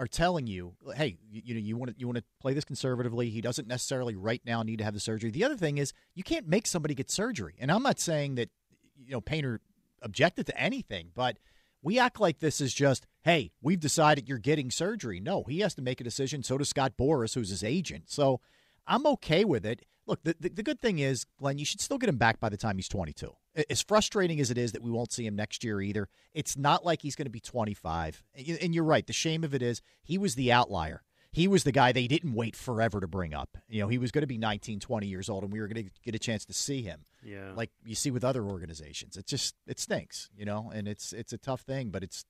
are 0.00 0.06
telling 0.06 0.46
you, 0.46 0.72
hey, 0.96 1.18
you, 1.30 1.42
you 1.44 1.54
know, 1.54 1.60
you 1.60 1.76
want 1.76 1.90
to 1.90 2.00
you 2.00 2.06
want 2.06 2.16
to 2.16 2.24
play 2.40 2.54
this 2.54 2.64
conservatively. 2.64 3.28
He 3.28 3.42
doesn't 3.42 3.68
necessarily 3.68 4.16
right 4.16 4.40
now 4.46 4.62
need 4.62 4.78
to 4.78 4.84
have 4.84 4.94
the 4.94 5.00
surgery. 5.00 5.30
The 5.30 5.44
other 5.44 5.58
thing 5.58 5.76
is 5.76 5.92
you 6.14 6.22
can't 6.22 6.48
make 6.48 6.66
somebody 6.66 6.94
get 6.94 7.10
surgery. 7.10 7.54
And 7.60 7.70
I'm 7.70 7.82
not 7.82 8.00
saying 8.00 8.36
that 8.36 8.48
you 8.96 9.12
know 9.12 9.20
Painter 9.20 9.60
objected 10.00 10.46
to 10.46 10.58
anything, 10.58 11.10
but 11.14 11.36
we 11.82 11.98
act 11.98 12.18
like 12.18 12.38
this 12.38 12.62
is 12.62 12.72
just, 12.72 13.06
hey, 13.24 13.52
we've 13.60 13.78
decided 13.78 14.26
you're 14.26 14.38
getting 14.38 14.70
surgery. 14.70 15.20
No, 15.20 15.44
he 15.44 15.60
has 15.60 15.74
to 15.74 15.82
make 15.82 16.00
a 16.00 16.04
decision. 16.04 16.42
So 16.42 16.56
does 16.56 16.70
Scott 16.70 16.94
Boras, 16.98 17.34
who's 17.34 17.50
his 17.50 17.62
agent. 17.62 18.04
So 18.06 18.40
I'm 18.86 19.06
okay 19.06 19.44
with 19.44 19.66
it. 19.66 19.84
Look, 20.10 20.22
the, 20.24 20.34
the, 20.38 20.48
the 20.50 20.62
good 20.62 20.80
thing 20.80 20.98
is, 20.98 21.24
Glen, 21.38 21.56
you 21.58 21.64
should 21.64 21.80
still 21.80 21.96
get 21.98 22.08
him 22.08 22.16
back 22.18 22.40
by 22.40 22.48
the 22.48 22.56
time 22.56 22.76
he's 22.76 22.88
22. 22.88 23.32
A- 23.56 23.72
As 23.72 23.80
frustrating 23.82 24.40
as 24.40 24.50
it 24.50 24.58
is 24.58 24.72
that 24.72 24.82
we 24.82 24.90
won't 24.90 25.12
see 25.12 25.24
him 25.26 25.36
next 25.36 25.64
year 25.64 25.80
either, 25.80 26.08
it's 26.34 26.56
not 26.56 26.84
like 26.84 27.00
he's 27.02 27.14
going 27.16 27.26
to 27.26 27.30
be 27.30 27.40
25. 27.40 28.22
And 28.34 28.46
you- 28.46 28.58
And 28.60 28.74
you're 28.74 28.84
right. 28.84 29.06
The 29.06 29.12
shame 29.12 29.44
of 29.44 29.54
it 29.54 29.62
is 29.62 29.80
he 30.02 30.18
was 30.18 30.34
the 30.34 30.52
outlier. 30.52 31.02
He 31.32 31.46
was 31.46 31.62
the 31.62 31.70
guy 31.70 31.92
they 31.92 32.08
didn't 32.08 32.34
wait 32.34 32.56
forever 32.56 32.98
to 33.00 33.06
bring 33.06 33.32
up. 33.34 33.56
You 33.68 33.82
know, 33.82 33.88
he 33.88 33.98
was 33.98 34.10
going 34.10 34.22
to 34.22 34.26
be 34.26 34.36
19, 34.36 34.80
20 34.80 35.06
years 35.06 35.28
old, 35.30 35.44
and 35.44 35.52
we 35.52 35.60
were 35.60 35.68
going 35.68 35.84
to 35.86 35.90
get 36.04 36.16
a 36.16 36.18
chance 36.18 36.44
to 36.46 36.52
see 36.52 36.82
him. 36.82 37.04
Yeah. 37.24 37.52
Like 37.54 37.70
you 37.84 37.94
see 37.94 38.10
with 38.10 38.24
other 38.24 38.42
organizations. 38.44 39.16
It 39.16 39.26
just 39.26 39.54
it 39.64 39.78
stinks, 39.78 40.28
you 40.36 40.44
know, 40.44 40.72
and 40.74 40.88
it's 40.88 41.12
it's 41.12 41.32
a 41.32 41.38
tough 41.38 41.60
thing, 41.60 41.90
but 41.90 42.02
it's 42.02 42.24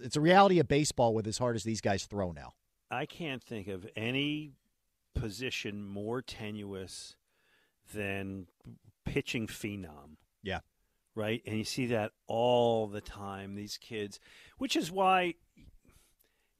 it's 0.00 0.16
a 0.16 0.22
reality 0.22 0.58
of 0.58 0.68
baseball 0.68 1.12
with 1.12 1.26
as 1.26 1.36
hard 1.36 1.54
as 1.54 1.64
these 1.64 1.82
guys 1.82 2.06
throw 2.06 2.32
now. 2.32 2.54
I 2.90 3.04
can't 3.04 3.42
think 3.42 3.68
of 3.68 3.86
any 3.94 4.54
position 5.14 5.82
more 5.82 6.22
tenuous 6.22 7.14
than 7.92 8.46
pitching 9.04 9.46
phenom. 9.46 10.16
Yeah. 10.42 10.60
Right? 11.14 11.42
And 11.46 11.56
you 11.56 11.64
see 11.64 11.86
that 11.86 12.12
all 12.26 12.86
the 12.86 13.00
time, 13.00 13.54
these 13.54 13.78
kids, 13.78 14.20
which 14.58 14.76
is 14.76 14.90
why, 14.90 15.34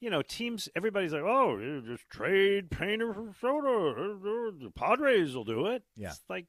you 0.01 0.11
know, 0.11 0.23
teams, 0.23 0.69
everybody's 0.75 1.13
like, 1.13 1.23
oh, 1.23 1.59
you 1.59 1.83
just 1.83 2.09
trade 2.09 2.71
Painter 2.71 3.13
for 3.13 3.35
Soto. 3.41 4.53
The 4.59 4.71
Padres 4.71 5.35
will 5.35 5.45
do 5.45 5.67
it. 5.67 5.83
Yeah. 5.97 6.09
It's 6.09 6.23
like 6.29 6.47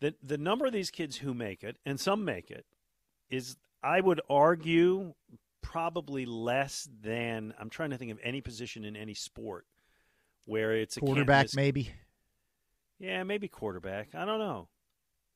the, 0.00 0.14
the 0.22 0.38
number 0.38 0.66
of 0.66 0.72
these 0.72 0.90
kids 0.90 1.16
who 1.16 1.34
make 1.34 1.62
it, 1.62 1.76
and 1.86 2.00
some 2.00 2.24
make 2.24 2.50
it, 2.50 2.66
is, 3.28 3.56
I 3.82 4.00
would 4.00 4.20
argue, 4.28 5.14
probably 5.62 6.26
less 6.26 6.88
than, 7.02 7.54
I'm 7.58 7.70
trying 7.70 7.90
to 7.90 7.98
think 7.98 8.10
of 8.10 8.18
any 8.22 8.40
position 8.40 8.84
in 8.84 8.96
any 8.96 9.14
sport 9.14 9.66
where 10.46 10.72
it's 10.72 10.96
a 10.96 11.00
Quarterback, 11.00 11.48
maybe. 11.54 11.92
Yeah, 13.00 13.24
maybe 13.24 13.48
quarterback. 13.48 14.14
I 14.14 14.24
don't 14.24 14.38
know. 14.38 14.68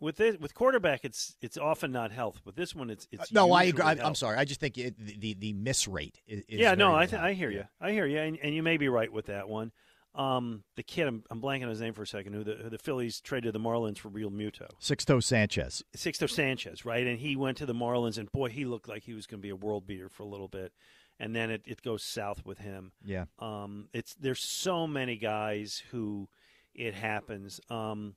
With 0.00 0.16
this, 0.16 0.36
with 0.38 0.54
quarterback, 0.54 1.04
it's 1.04 1.34
it's 1.40 1.56
often 1.56 1.90
not 1.90 2.12
health, 2.12 2.42
but 2.44 2.56
this 2.56 2.74
one, 2.74 2.90
it's 2.90 3.08
it's 3.10 3.32
no, 3.32 3.52
I 3.52 3.64
agree. 3.64 3.84
I, 3.84 3.92
I'm 3.92 4.14
sorry. 4.14 4.36
I 4.36 4.44
just 4.44 4.60
think 4.60 4.76
it, 4.76 4.94
the, 4.98 5.16
the 5.16 5.34
the 5.34 5.52
miss 5.54 5.88
rate 5.88 6.20
is. 6.26 6.40
is 6.40 6.60
yeah, 6.60 6.74
no, 6.74 6.94
I 6.94 7.06
th- 7.06 7.22
I 7.22 7.32
hear 7.32 7.50
you. 7.50 7.64
I 7.80 7.92
hear 7.92 8.04
you, 8.04 8.18
and, 8.18 8.38
and 8.42 8.54
you 8.54 8.62
may 8.62 8.76
be 8.76 8.88
right 8.88 9.10
with 9.10 9.26
that 9.26 9.48
one. 9.48 9.72
Um, 10.14 10.62
the 10.76 10.82
kid, 10.82 11.08
I'm, 11.08 11.24
I'm 11.30 11.40
blanking 11.40 11.62
on 11.64 11.70
his 11.70 11.80
name 11.80 11.94
for 11.94 12.02
a 12.02 12.06
second. 12.06 12.34
Who 12.34 12.44
the 12.44 12.54
who 12.54 12.70
the 12.70 12.78
Phillies 12.78 13.20
traded 13.20 13.54
the 13.54 13.60
Marlins 13.60 13.98
for 13.98 14.10
Realmuto, 14.10 14.68
Sixto 14.80 15.22
Sanchez. 15.22 15.82
Sixto 15.96 16.28
Sanchez, 16.28 16.84
right? 16.84 17.06
And 17.06 17.18
he 17.18 17.34
went 17.34 17.56
to 17.58 17.66
the 17.66 17.74
Marlins, 17.74 18.18
and 18.18 18.30
boy, 18.30 18.50
he 18.50 18.64
looked 18.64 18.88
like 18.88 19.04
he 19.04 19.14
was 19.14 19.26
going 19.26 19.40
to 19.40 19.42
be 19.42 19.50
a 19.50 19.56
world 19.56 19.86
beater 19.86 20.08
for 20.08 20.22
a 20.22 20.26
little 20.26 20.48
bit, 20.48 20.72
and 21.18 21.34
then 21.34 21.50
it, 21.50 21.62
it 21.66 21.82
goes 21.82 22.02
south 22.02 22.44
with 22.44 22.58
him. 22.58 22.92
Yeah. 23.04 23.24
Um, 23.38 23.88
it's 23.94 24.14
there's 24.14 24.42
so 24.42 24.86
many 24.86 25.16
guys 25.16 25.82
who 25.90 26.28
it 26.74 26.94
happens. 26.94 27.60
Um, 27.70 28.14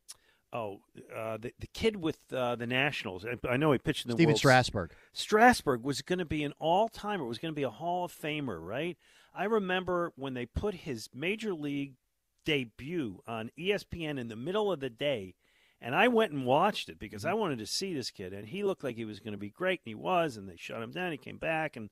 oh, 0.53 0.81
uh, 1.15 1.38
the 1.38 1.53
the 1.59 1.67
kid 1.73 1.95
with 1.95 2.19
uh, 2.31 2.55
the 2.55 2.67
Nationals. 2.67 3.25
I, 3.25 3.47
I 3.47 3.57
know 3.57 3.71
he 3.71 3.77
pitched 3.77 4.05
in 4.05 4.09
the 4.09 4.15
Stephen 4.15 4.31
World 4.31 4.39
Strasburg. 4.39 4.91
Strasburg 5.13 5.84
was 5.84 6.01
going 6.01 6.19
to 6.19 6.25
be 6.25 6.43
an 6.43 6.53
all 6.59 6.89
timer. 6.89 7.25
Was 7.25 7.39
going 7.39 7.53
to 7.53 7.55
be 7.55 7.63
a 7.63 7.69
Hall 7.69 8.05
of 8.05 8.11
Famer, 8.11 8.59
right? 8.59 8.97
I 9.34 9.45
remember 9.45 10.11
when 10.15 10.34
they 10.34 10.45
put 10.45 10.73
his 10.73 11.09
major 11.13 11.53
league 11.53 11.93
debut 12.45 13.21
on 13.27 13.51
ESPN 13.59 14.17
in 14.17 14.29
the 14.29 14.35
middle 14.35 14.71
of 14.71 14.79
the 14.79 14.89
day. 14.89 15.35
And 15.79 15.93
I 15.93 16.07
went 16.07 16.31
and 16.31 16.45
watched 16.45 16.89
it 16.89 16.97
because 16.97 17.23
I 17.23 17.34
wanted 17.34 17.59
to 17.59 17.67
see 17.67 17.93
this 17.93 18.09
kid, 18.09 18.34
and 18.34 18.47
he 18.47 18.63
looked 18.63 18.84
like 18.84 18.95
he 18.95 19.05
was 19.05 19.19
going 19.19 19.34
to 19.34 19.38
be 19.38 19.51
great, 19.51 19.81
and 19.85 19.91
he 19.91 19.95
was. 19.95 20.35
And 20.35 20.49
they 20.49 20.55
shut 20.57 20.81
him 20.81 20.91
down. 20.91 21.11
He 21.11 21.19
came 21.19 21.38
back, 21.38 21.75
and 21.75 21.91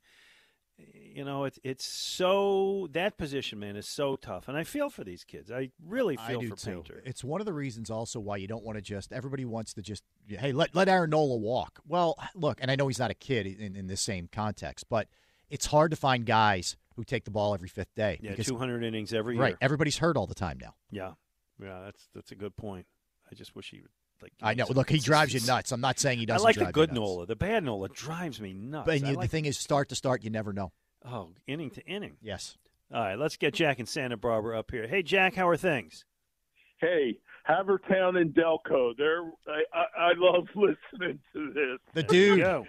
you 0.77 1.23
know, 1.23 1.45
it's 1.45 1.59
it's 1.63 1.85
so 1.85 2.89
that 2.91 3.17
position, 3.17 3.59
man, 3.59 3.75
is 3.75 3.87
so 3.87 4.15
tough. 4.15 4.47
And 4.47 4.57
I 4.57 4.63
feel 4.63 4.89
for 4.89 5.03
these 5.03 5.23
kids. 5.23 5.51
I 5.51 5.71
really 5.85 6.17
I 6.17 6.27
feel 6.27 6.41
do 6.41 6.49
for 6.49 6.55
too. 6.57 6.71
Painter. 6.71 7.03
It's 7.05 7.23
one 7.23 7.39
of 7.39 7.45
the 7.45 7.53
reasons 7.53 7.89
also 7.89 8.19
why 8.19 8.37
you 8.37 8.47
don't 8.47 8.63
want 8.63 8.77
to 8.77 8.81
just 8.81 9.13
everybody 9.13 9.45
wants 9.45 9.73
to 9.75 9.81
just 9.81 10.03
hey 10.27 10.51
let 10.51 10.75
let 10.75 10.89
Aaron 10.89 11.11
Nola 11.11 11.37
walk. 11.37 11.79
Well, 11.87 12.17
look, 12.35 12.59
and 12.61 12.69
I 12.69 12.75
know 12.75 12.87
he's 12.87 12.99
not 12.99 13.11
a 13.11 13.15
kid 13.15 13.47
in, 13.47 13.75
in 13.75 13.87
the 13.87 13.97
same 13.97 14.27
context, 14.31 14.87
but 14.89 15.07
it's 15.49 15.65
hard 15.65 15.91
to 15.91 15.97
find 15.97 16.25
guys 16.25 16.75
who 16.95 17.03
take 17.03 17.23
the 17.23 17.31
ball 17.31 17.53
every 17.53 17.69
fifth 17.69 17.93
day. 17.95 18.19
Yeah, 18.21 18.35
200 18.35 18.83
innings 18.83 19.13
every 19.13 19.35
year. 19.35 19.43
right. 19.43 19.55
Everybody's 19.61 19.97
hurt 19.97 20.17
all 20.17 20.27
the 20.27 20.35
time 20.35 20.57
now. 20.61 20.75
Yeah, 20.91 21.11
yeah, 21.61 21.81
that's 21.85 22.09
that's 22.13 22.31
a 22.31 22.35
good 22.35 22.55
point. 22.57 22.85
I 23.31 23.35
just 23.35 23.55
wish 23.55 23.71
he 23.71 23.81
would 23.81 23.91
like. 24.21 24.33
I 24.41 24.53
know. 24.53 24.65
Look, 24.69 24.89
he 24.89 24.99
drives 24.99 25.33
you 25.33 25.45
nuts. 25.45 25.71
I'm 25.71 25.81
not 25.81 25.99
saying 25.99 26.19
he 26.19 26.25
doesn't. 26.25 26.45
I 26.45 26.47
like 26.47 26.55
the 26.55 26.61
drive 26.61 26.69
you 26.69 26.73
good 26.73 26.89
nuts. 26.89 26.99
Nola. 26.99 27.25
The 27.25 27.35
bad 27.35 27.63
Nola 27.63 27.89
drives 27.89 28.39
me 28.39 28.53
nuts. 28.53 28.85
But 28.85 29.01
you, 29.01 29.13
like 29.13 29.25
the 29.25 29.27
thing 29.27 29.45
is, 29.45 29.57
start 29.57 29.89
to 29.89 29.95
start, 29.95 30.23
you 30.23 30.29
never 30.29 30.53
know. 30.53 30.71
Oh, 31.05 31.29
inning 31.47 31.69
to 31.71 31.85
inning. 31.85 32.17
Yes. 32.21 32.57
All 32.93 33.01
right, 33.01 33.17
let's 33.17 33.37
get 33.37 33.53
Jack 33.53 33.79
and 33.79 33.89
Santa 33.89 34.17
Barbara 34.17 34.59
up 34.59 34.69
here. 34.71 34.87
Hey, 34.87 35.01
Jack, 35.01 35.35
how 35.35 35.47
are 35.47 35.57
things? 35.57 36.05
Hey, 36.77 37.17
Havertown 37.49 38.19
and 38.19 38.33
Delco. 38.33 38.95
They're 38.97 39.23
I, 39.47 39.63
I, 39.73 40.09
I 40.09 40.11
love 40.17 40.47
listening 40.55 41.19
to 41.33 41.53
this. 41.53 41.79
The 41.93 42.03
dude. 42.03 42.39
Go. 42.39 42.65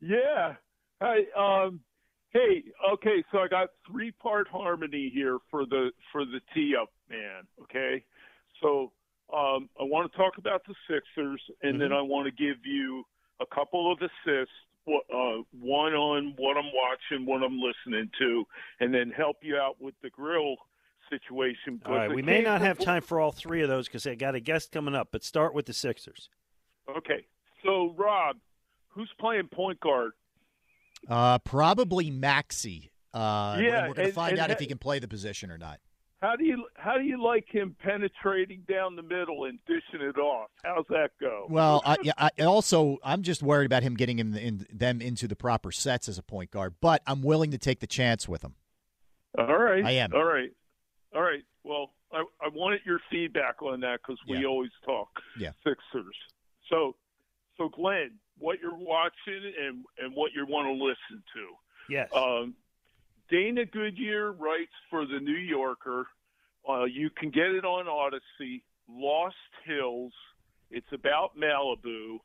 Yeah. 0.00 0.54
Hey, 1.00 1.26
um, 1.36 1.80
hey, 2.32 2.64
okay, 2.92 3.24
so 3.32 3.38
I 3.38 3.48
got 3.48 3.70
three 3.86 4.10
part 4.10 4.48
harmony 4.48 5.10
here 5.12 5.38
for 5.50 5.66
the 5.66 5.90
for 6.12 6.24
the 6.24 6.40
tee 6.54 6.74
up 6.80 6.90
man. 7.10 7.44
Okay, 7.62 8.04
so 8.62 8.92
um, 9.32 9.68
I 9.80 9.84
want 9.84 10.10
to 10.10 10.16
talk 10.16 10.38
about 10.38 10.62
the 10.66 10.74
Sixers, 10.88 11.40
and 11.62 11.80
then 11.80 11.92
I 11.92 12.02
want 12.02 12.26
to 12.26 12.30
give 12.30 12.58
you 12.64 13.04
a 13.40 13.46
couple 13.46 13.90
of 13.92 13.98
assists. 13.98 14.52
Uh, 14.86 15.42
one 15.58 15.94
on 15.94 16.34
what 16.36 16.58
I'm 16.58 16.70
watching, 16.74 17.24
what 17.24 17.42
I'm 17.42 17.58
listening 17.58 18.10
to, 18.18 18.44
and 18.80 18.92
then 18.92 19.10
help 19.10 19.36
you 19.40 19.56
out 19.56 19.80
with 19.80 19.94
the 20.02 20.10
grill 20.10 20.56
situation. 21.08 21.80
All 21.86 21.94
right, 21.94 22.14
we 22.14 22.20
may 22.20 22.42
can't 22.42 22.60
have 22.60 22.78
time 22.78 23.00
for 23.00 23.18
all 23.18 23.32
three 23.32 23.62
of 23.62 23.68
those 23.68 23.88
because 23.88 24.06
I 24.06 24.14
got 24.14 24.34
a 24.34 24.40
guest 24.40 24.72
coming 24.72 24.94
up. 24.94 25.08
But 25.10 25.24
start 25.24 25.54
with 25.54 25.64
the 25.64 25.72
Sixers. 25.72 26.28
Okay, 26.98 27.24
so 27.64 27.94
Rob, 27.96 28.36
who's 28.88 29.10
playing 29.18 29.48
point 29.48 29.80
guard? 29.80 30.12
Uh, 31.08 31.38
probably 31.38 32.10
Maxey. 32.10 32.90
Uh, 33.12 33.58
Yeah, 33.60 33.88
we're 33.88 33.94
going 33.94 34.08
to 34.08 34.12
find 34.12 34.32
and 34.32 34.40
out 34.40 34.50
if 34.50 34.58
he 34.58 34.66
can 34.66 34.78
play 34.78 34.98
the 34.98 35.08
position 35.08 35.50
or 35.50 35.58
not. 35.58 35.80
How 36.24 36.36
do 36.36 36.44
you 36.46 36.66
how 36.76 36.96
do 36.96 37.04
you 37.04 37.22
like 37.22 37.44
him 37.50 37.76
penetrating 37.84 38.62
down 38.66 38.96
the 38.96 39.02
middle 39.02 39.44
and 39.44 39.58
dishing 39.66 40.00
it 40.00 40.16
off? 40.16 40.48
How's 40.64 40.86
that 40.88 41.10
go? 41.20 41.46
Well, 41.50 41.82
I, 41.84 41.96
yeah, 42.02 42.12
I 42.16 42.30
also 42.44 42.96
I'm 43.04 43.22
just 43.22 43.42
worried 43.42 43.66
about 43.66 43.82
him 43.82 43.94
getting 43.94 44.18
in, 44.20 44.34
in 44.34 44.66
them 44.72 45.02
into 45.02 45.28
the 45.28 45.36
proper 45.36 45.70
sets 45.70 46.08
as 46.08 46.16
a 46.16 46.22
point 46.22 46.50
guard, 46.50 46.76
but 46.80 47.02
I'm 47.06 47.20
willing 47.20 47.50
to 47.50 47.58
take 47.58 47.80
the 47.80 47.86
chance 47.86 48.26
with 48.26 48.42
him. 48.42 48.54
All 49.36 49.58
right, 49.58 49.84
I 49.84 49.90
am. 49.92 50.14
All 50.14 50.24
right, 50.24 50.50
all 51.14 51.20
right. 51.20 51.42
Well, 51.62 51.90
I, 52.10 52.24
I 52.42 52.48
wanted 52.54 52.80
your 52.86 53.00
feedback 53.10 53.60
on 53.60 53.80
that 53.80 53.98
because 54.00 54.18
we 54.26 54.38
Yeah. 54.38 54.46
always 54.46 54.70
talk 54.82 55.10
Yeah. 55.38 55.50
Sixers. 55.62 56.16
So, 56.70 56.96
so 57.58 57.68
Glen, 57.68 58.12
what 58.38 58.60
you're 58.62 58.74
watching 58.74 59.52
and 59.60 59.84
and 59.98 60.14
what 60.14 60.32
you 60.34 60.46
want 60.48 60.68
to 60.68 60.72
listen 60.72 61.22
to. 61.34 61.92
Yes. 61.92 62.08
Um, 62.14 62.54
Dana 63.34 63.64
Goodyear 63.66 64.30
writes 64.30 64.70
for 64.88 65.06
the 65.06 65.18
New 65.18 65.32
Yorker. 65.32 66.06
Uh, 66.68 66.84
you 66.84 67.10
can 67.10 67.30
get 67.30 67.46
it 67.46 67.64
on 67.64 67.86
Audacy. 67.86 68.62
Lost 68.88 69.34
Hills. 69.64 70.12
It's 70.70 70.86
about 70.92 71.32
Malibu. 71.36 72.18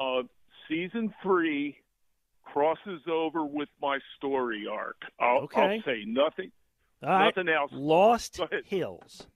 Uh, 0.00 0.24
season 0.68 1.14
three 1.22 1.76
crosses 2.42 3.02
over 3.08 3.44
with 3.44 3.68
my 3.80 4.00
story 4.16 4.66
arc. 4.68 4.96
I'll, 5.20 5.42
Okay. 5.42 5.60
I'll 5.76 5.82
say 5.84 6.02
nothing. 6.04 6.50
All 7.04 7.08
right. 7.10 7.24
Nothing 7.36 7.48
else. 7.54 7.70
Lost 7.72 8.40
Hills. 8.64 9.28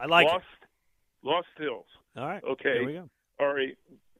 I 0.00 0.06
like 0.06 0.26
Lost, 0.26 0.44
Lost 1.22 1.46
Hills. 1.56 1.86
All 2.16 2.26
right. 2.26 2.42
Okay. 2.42 2.78
Here 2.80 2.86
we 2.86 2.92
go. 2.94 3.08
All 3.38 3.54
right. 3.54 3.78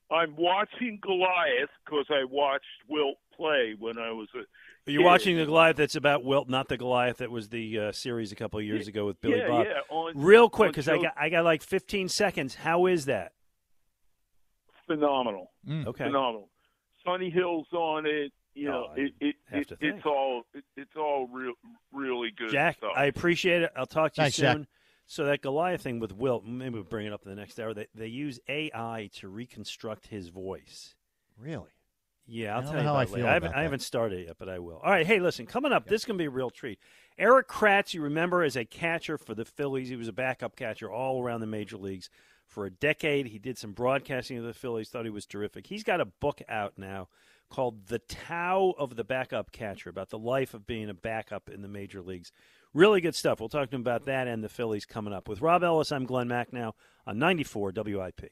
I'm 0.09 0.37
watching 0.37 1.01
Goliath 1.03 1.71
because 1.85 2.07
I 2.11 2.23
watched 2.31 2.65
Wilt 2.89 3.17
play 3.37 3.75
when 3.77 3.99
I 3.99 4.13
was 4.13 4.29
a. 4.37 4.43
Are 4.87 4.91
you 4.91 4.99
kid. 5.01 5.05
watching 5.05 5.37
the 5.37 5.45
Goliath 5.47 5.77
that's 5.77 5.95
about 5.95 6.25
Wilt, 6.25 6.49
not 6.49 6.69
the 6.69 6.77
Goliath 6.77 7.19
that 7.19 7.31
was 7.31 7.49
the 7.49 7.79
uh, 7.79 7.93
series 7.93 8.33
a 8.33 8.35
couple 8.35 8.59
of 8.59 8.65
years 8.65 8.89
ago 8.89 9.07
with 9.07 9.21
Billy 9.21 9.39
yeah, 9.39 9.49
Bob? 9.49 9.67
yeah, 9.67 9.81
on- 9.91 10.13
Real 10.19 10.49
quick, 10.51 10.69
on 10.69 10.73
because 10.73 10.89
I 10.89 10.99
got 10.99 11.15
I 11.17 11.29
got 11.29 11.45
like 11.45 11.63
15 11.63 12.09
seconds. 12.09 12.55
How 12.57 12.87
is 12.87 13.05
that? 13.07 13.33
phenomenal. 14.87 15.51
Okay. 15.69 16.05
Phenomenal. 16.05 16.49
Sonny 17.05 17.31
Hill's 17.31 17.67
on 17.73 18.07
it. 18.07 18.33
You 18.55 18.69
know, 18.69 18.89
Oh, 18.91 18.95
it, 18.97 19.13
it, 19.21 19.35
it 19.51 19.73
it's 19.81 20.05
all 20.05 20.43
it, 20.53 20.65
it's 20.77 20.95
all 20.97 21.27
real 21.33 21.55
really 21.93 22.31
good 22.37 22.51
Jack, 22.51 22.77
stuff. 22.79 22.93
I 22.95 23.07
appreciate 23.07 23.63
it. 23.63 23.71
I'll 23.75 23.87
talk 23.87 24.13
to 24.15 24.21
you 24.21 24.25
Thanks, 24.25 24.37
Jack. 24.37 24.57
soon. 24.57 24.67
So 25.07 25.25
that 25.25 25.41
Goliath 25.41 25.81
thing 25.83 26.01
with 26.01 26.13
Wilt, 26.13 26.45
maybe 26.45 26.75
we'll 26.75 26.83
bring 26.85 27.07
it 27.07 27.13
up 27.13 27.23
in 27.25 27.31
the 27.31 27.37
next 27.37 27.59
hour. 27.59 27.73
They 27.73 27.87
they 27.95 28.09
use 28.09 28.41
AI 28.49 29.09
to 29.15 29.29
reconstruct 29.29 30.09
his 30.09 30.29
voice. 30.29 30.95
Really? 31.39 31.71
Yeah, 32.33 32.57
I'll 32.57 32.63
tell 32.63 32.77
you 32.77 32.81
how 32.81 32.95
about 32.95 32.97
I 32.97 33.05
feel 33.05 33.27
I 33.27 33.35
haven't, 33.35 33.55
I 33.55 33.63
haven't 33.63 33.83
started 33.83 34.21
it 34.21 34.27
yet, 34.29 34.37
but 34.39 34.49
I 34.49 34.59
will. 34.59 34.81
All 34.83 34.91
right, 34.91 35.07
hey, 35.07 35.21
listen, 35.21 35.45
coming 35.45 35.71
up, 35.71 35.87
this 35.87 36.01
is 36.01 36.05
going 36.07 36.17
to 36.17 36.23
be 36.23 36.29
a 36.29 36.31
real 36.31 36.49
treat. 36.49 36.79
Erik 37.19 37.47
Kratz, 37.47 37.93
you 37.93 38.01
remember 38.01 38.43
as 38.43 38.57
a 38.57 38.65
catcher 38.65 39.19
for 39.19 39.35
the 39.35 39.45
Phillies. 39.45 39.91
He 39.91 39.97
was 39.97 40.09
a 40.09 40.15
backup 40.15 40.57
catcher 40.57 40.91
all 40.91 41.23
around 41.23 41.43
the 41.43 41.47
major 41.47 41.77
leagues 41.77 42.09
for 42.47 42.65
a 42.65 42.71
decade. 42.71 43.27
He 43.27 43.39
did 43.39 43.59
some 43.59 43.73
broadcasting 43.73 44.39
of 44.39 44.45
the 44.45 44.55
Phillies, 44.55 44.89
thought 44.89 45.05
he 45.05 45.11
was 45.11 45.27
terrific. 45.27 45.67
He's 45.67 45.85
got 45.85 46.01
a 46.01 46.07
book 46.07 46.41
out 46.49 46.79
now 46.79 47.09
called 47.51 47.89
The 47.89 47.99
Tao 47.99 48.73
of 48.79 48.97
the 48.97 49.05
Backup 49.05 49.53
Catcher 49.53 49.91
about 49.91 50.09
the 50.09 50.19
life 50.19 50.55
of 50.55 50.67
being 50.67 50.89
a 50.89 50.95
backup 50.95 51.51
in 51.51 51.61
the 51.61 51.69
major 51.69 52.01
leagues. 52.01 52.33
Really 52.73 53.03
good 53.03 53.15
stuff. 53.15 53.41
We'll 53.41 53.51
talk 53.51 53.69
to 53.69 53.77
him 53.77 53.83
about 53.83 54.07
that 54.07 54.27
and 54.27 54.43
the 54.43 54.49
Phillies 54.49 54.87
coming 54.87 55.13
up. 55.13 55.29
With 55.29 55.43
Rob 55.43 55.63
Ellis, 55.63 55.93
I'm 55.93 56.07
Glen 56.07 56.29
Macnow 56.29 56.73
on 57.07 57.19
94 57.19 57.75
WIP. 57.77 58.31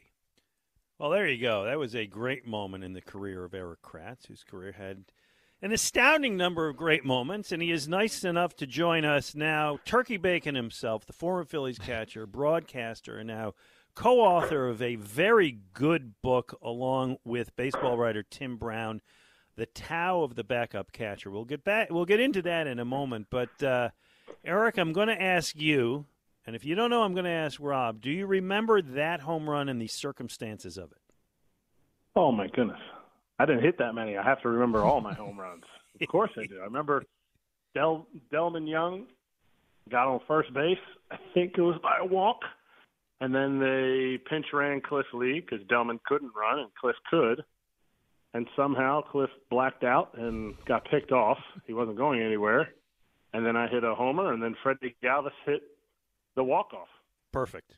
Well, 1.01 1.09
there 1.09 1.27
you 1.27 1.41
go. 1.41 1.65
That 1.65 1.79
was 1.79 1.97
a 1.97 2.05
great 2.05 2.47
moment 2.47 2.85
in 2.85 2.93
the 2.93 3.01
career 3.01 3.43
of 3.43 3.55
Erik 3.55 3.81
Kratz, 3.81 4.27
whose 4.27 4.45
career 4.45 4.73
had 4.73 5.07
an 5.63 5.73
astounding 5.73 6.37
number 6.37 6.69
of 6.69 6.77
great 6.77 7.07
moments, 7.07 7.53
and 7.53 7.63
he 7.63 7.71
is 7.71 7.89
nice 7.89 8.23
enough 8.23 8.55
to 8.57 8.67
join 8.67 9.07
us 9.07 9.35
now. 9.35 9.79
Turkey 9.87 10.19
Bacon 10.19 10.55
himself, 10.55 11.07
the 11.07 11.15
former 11.15 11.47
Phillies 11.47 11.79
catcher, 11.87 12.27
broadcaster, 12.27 13.17
and 13.17 13.29
now 13.29 13.55
co-author 13.95 14.69
of 14.69 14.83
a 14.83 14.97
very 14.97 15.61
good 15.73 16.21
book 16.21 16.59
along 16.61 17.17
with 17.25 17.57
baseball 17.57 17.97
writer 17.97 18.23
Tim 18.23 18.59
Brown, 18.59 19.01
"The 19.57 19.65
Tao 19.65 20.21
of 20.23 20.35
the 20.35 20.45
Backup 20.45 20.93
Catcher." 20.93 21.31
We'll 21.31 21.47
get 21.47 21.65
back. 21.65 21.89
We'll 21.91 22.05
get 22.05 22.21
into 22.21 22.43
that 22.43 22.67
in 22.67 22.79
a 22.79 22.85
moment, 22.85 23.29
but 23.31 23.63
uh, 23.63 23.89
Erik, 24.45 24.77
I'm 24.77 24.93
going 24.93 25.09
to 25.09 25.23
ask 25.23 25.57
you, 25.57 26.05
and 26.51 26.57
if 26.57 26.65
you 26.65 26.75
don't 26.75 26.91
know, 26.91 27.05
I'm 27.05 27.13
going 27.13 27.27
to 27.27 27.31
ask 27.31 27.61
Rob. 27.61 28.01
Do 28.01 28.11
you 28.11 28.27
remember 28.27 28.83
that 28.83 29.21
home 29.21 29.49
run 29.49 29.69
and 29.69 29.81
the 29.81 29.87
circumstances 29.87 30.79
of 30.79 30.91
it? 30.91 30.99
Oh 32.17 32.33
my 32.33 32.49
goodness, 32.49 32.81
I 33.39 33.47
didn't 33.47 33.63
hit 33.63 33.79
that 33.79 33.95
many. 33.95 34.17
I 34.17 34.25
have 34.25 34.43
to 34.43 34.49
remember 34.49 34.81
all 34.81 35.01
my 35.01 35.15
home 35.15 35.39
runs. 35.39 35.63
Of 36.01 36.09
course 36.09 36.33
I 36.37 36.47
do. 36.47 36.59
I 36.61 36.65
remember 36.65 37.05
Del 37.73 38.05
Delmon 38.33 38.69
Young 38.69 39.07
got 39.89 40.09
on 40.09 40.19
first 40.27 40.53
base. 40.53 40.77
I 41.13 41.19
think 41.35 41.55
it 41.57 41.63
was 41.63 41.79
by 41.85 41.99
a 42.01 42.05
walk, 42.05 42.41
and 43.21 43.33
then 43.33 43.61
they 43.61 44.19
pinch 44.29 44.47
ran 44.53 44.81
Cliff 44.81 45.07
Lee 45.15 45.39
because 45.39 45.65
Delmon 45.69 46.01
couldn't 46.05 46.33
run 46.35 46.59
and 46.59 46.75
Cliff 46.75 46.97
could, 47.09 47.45
and 48.35 48.49
somehow 48.57 49.03
Cliff 49.03 49.31
blacked 49.51 49.85
out 49.85 50.19
and 50.19 50.57
got 50.67 50.85
picked 50.91 51.13
off. 51.13 51.39
He 51.69 51.75
wasn't 51.75 51.97
going 51.97 52.21
anywhere, 52.21 52.71
and 53.33 53.47
then 53.47 53.57
I 53.57 53.69
hit 53.69 53.85
a 53.85 53.95
homer, 53.95 54.33
and 54.33 54.43
then 54.43 54.57
Freddie 54.65 54.97
Galvis 55.01 55.31
hit 55.47 55.63
the 56.35 56.45
walk 56.45 56.73
off. 56.73 56.89
Perfect. 57.33 57.77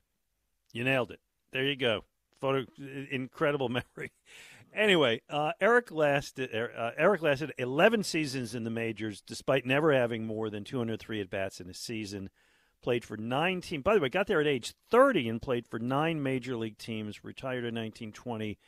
You 0.72 0.84
nailed 0.84 1.10
it. 1.10 1.20
There 1.52 1.64
you 1.64 1.76
go. 1.76 2.04
Photo, 2.40 2.64
incredible 3.10 3.68
memory. 3.96 4.12
Anyway, 4.74 5.20
uh, 5.28 5.52
Erik 5.60 5.90
lasted. 5.90 6.50
Uh, 6.54 6.90
Erik 6.96 7.22
lasted 7.22 7.52
11 7.58 8.04
seasons 8.04 8.54
in 8.54 8.64
the 8.64 8.70
majors, 8.70 9.20
despite 9.20 9.66
never 9.66 9.92
having 9.92 10.26
more 10.26 10.48
than 10.48 10.64
203 10.64 11.20
at 11.20 11.30
bats 11.30 11.60
in 11.60 11.68
a 11.68 11.74
season. 11.74 12.30
Played 12.82 13.04
for 13.04 13.16
nine 13.16 13.60
teams. 13.60 13.84
By 13.84 13.94
the 13.94 14.00
way, 14.00 14.08
got 14.08 14.26
there 14.26 14.40
at 14.40 14.46
age 14.46 14.74
30 14.90 15.28
and 15.28 15.42
played 15.42 15.68
for 15.68 15.78
nine 15.78 16.22
major 16.22 16.56
league 16.56 16.78
teams. 16.78 17.22
Retired 17.22 17.64
in 17.64 17.74
1920 17.74 18.58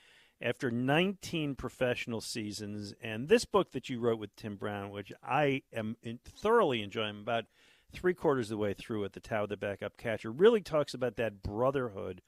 after 0.40 0.70
19 0.70 1.55
professional 1.56 2.20
seasons. 2.20 2.94
And 3.02 3.28
this 3.28 3.44
book 3.44 3.73
that 3.73 3.89
you 3.89 3.98
wrote 3.98 4.19
with 4.19 4.36
Tim 4.36 4.56
Brown, 4.56 4.90
which 4.90 5.12
I 5.23 5.62
am 5.73 5.97
thoroughly 6.24 6.82
enjoying, 6.82 7.20
about 7.20 7.44
three 7.93 8.15
quarters 8.15 8.47
of 8.47 8.56
the 8.56 8.62
way 8.62 8.74
through 8.74 9.05
at 9.05 9.12
the 9.12 9.36
of 9.36 9.48
the 9.48 9.56
Backup 9.56 9.97
Catcher, 9.97 10.31
really 10.31 10.61
talks 10.61 10.94
about 10.94 11.16
that 11.16 11.43
brotherhood 11.43 12.23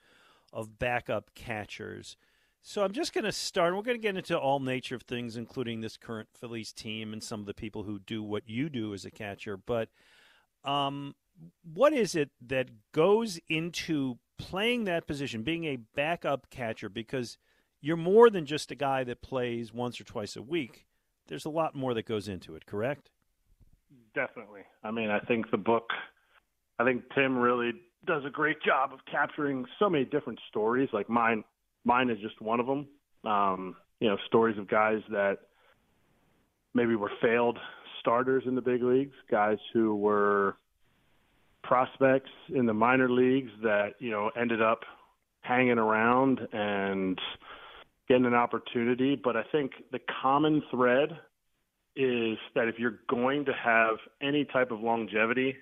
of 0.53 0.79
backup 0.79 1.35
catchers. 1.35 2.17
So 2.63 2.83
I'm 2.83 2.93
just 2.93 3.13
going 3.13 3.25
to 3.25 3.33
start. 3.33 3.77
We're 3.77 3.83
going 3.83 3.97
to 3.97 4.03
get 4.03 4.17
into 4.17 4.37
all 4.37 4.59
nature 4.59 4.97
of 4.97 5.03
things, 5.03 5.37
including 5.37 5.81
this 5.81 5.97
current 5.97 6.29
Phillies 6.35 6.73
team 6.73 7.13
and 7.13 7.23
some 7.23 7.41
of 7.41 7.47
the 7.47 7.55
people 7.55 7.85
who 7.85 8.01
do 8.01 8.23
what 8.23 8.49
you 8.49 8.69
do 8.69 8.93
as 8.93 9.05
a 9.05 9.11
catcher. 9.11 9.57
But 9.57 9.89
um, 10.65 11.15
what 11.63 11.93
is 11.93 12.17
it 12.17 12.31
that 12.45 12.71
goes 12.93 13.39
into 13.49 14.19
playing 14.37 14.85
that 14.85 15.07
position, 15.07 15.43
being 15.43 15.65
a 15.65 15.77
backup 15.77 16.51
catcher? 16.51 16.89
Because 16.89 17.39
you're 17.81 17.97
more 17.97 18.31
than 18.31 18.47
just 18.47 18.73
a 18.73 18.75
guy 18.75 19.05
that 19.05 19.23
plays 19.23 19.73
once 19.73 20.01
or 20.01 20.05
twice 20.05 20.35
a 20.35 20.43
week. 20.43 20.87
There's 21.29 21.45
a 21.45 21.51
lot 21.51 21.77
more 21.77 21.95
that 21.95 22.07
goes 22.07 22.27
into 22.27 22.57
it, 22.57 22.67
correct? 22.67 23.11
Definitely. 24.17 24.63
I 24.83 24.91
mean, 24.91 25.11
I 25.11 25.21
think 25.21 25.51
the 25.51 25.59
book, 25.59 25.91
I 26.79 26.85
think 26.85 27.03
Tim 27.15 27.37
really 27.37 27.73
does 28.07 28.25
a 28.25 28.31
great 28.31 28.63
job 28.63 28.95
of 28.95 29.01
capturing 29.11 29.67
so 29.79 29.91
many 29.91 30.07
different 30.07 30.41
stories. 30.49 30.89
Like 30.93 31.11
mine, 31.11 31.45
mine 31.85 32.09
is 32.09 32.19
just 32.21 32.41
one 32.41 32.59
of 32.59 32.67
them. 32.67 32.87
Um, 33.31 33.77
you 34.01 34.09
know, 34.09 34.17
stories 34.27 34.57
of 34.59 34.69
guys 34.69 35.01
that 35.11 35.39
maybe 36.73 36.97
were 36.97 37.11
failed 37.21 37.59
starters 38.01 38.45
in 38.47 38.55
the 38.55 38.63
big 38.63 38.83
leagues, 38.83 39.15
guys 39.31 39.59
who 39.75 39.95
were 39.95 40.57
prospects 41.63 42.31
in 42.55 42.65
the 42.65 42.75
minor 42.75 43.11
leagues 43.11 43.51
that 43.63 43.95
you 43.99 44.11
know 44.11 44.31
ended 44.41 44.63
up 44.63 44.81
hanging 45.41 45.79
around 45.79 46.41
and 46.53 47.21
getting 48.09 48.25
an 48.25 48.35
opportunity. 48.35 49.15
But 49.15 49.37
I 49.37 49.43
think 49.53 49.73
the 49.93 50.01
common 50.23 50.63
thread 50.71 51.19
is 51.97 52.39
that 52.55 52.69
if 52.69 52.79
you're 52.79 53.01
going 53.09 53.45
to 53.47 53.53
have 53.53 53.97
any 54.21 54.45
type 54.45 54.71
of 54.71 54.81
longevity, 54.81 55.57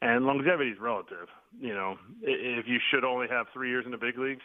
and 0.00 0.24
longevity 0.24 0.70
is 0.70 0.78
relative, 0.80 1.28
you 1.60 1.74
know, 1.74 1.96
if 2.22 2.66
you 2.66 2.78
should 2.90 3.04
only 3.04 3.26
have 3.28 3.46
three 3.52 3.68
years 3.68 3.84
in 3.84 3.92
the 3.92 3.98
big 3.98 4.18
leagues 4.18 4.42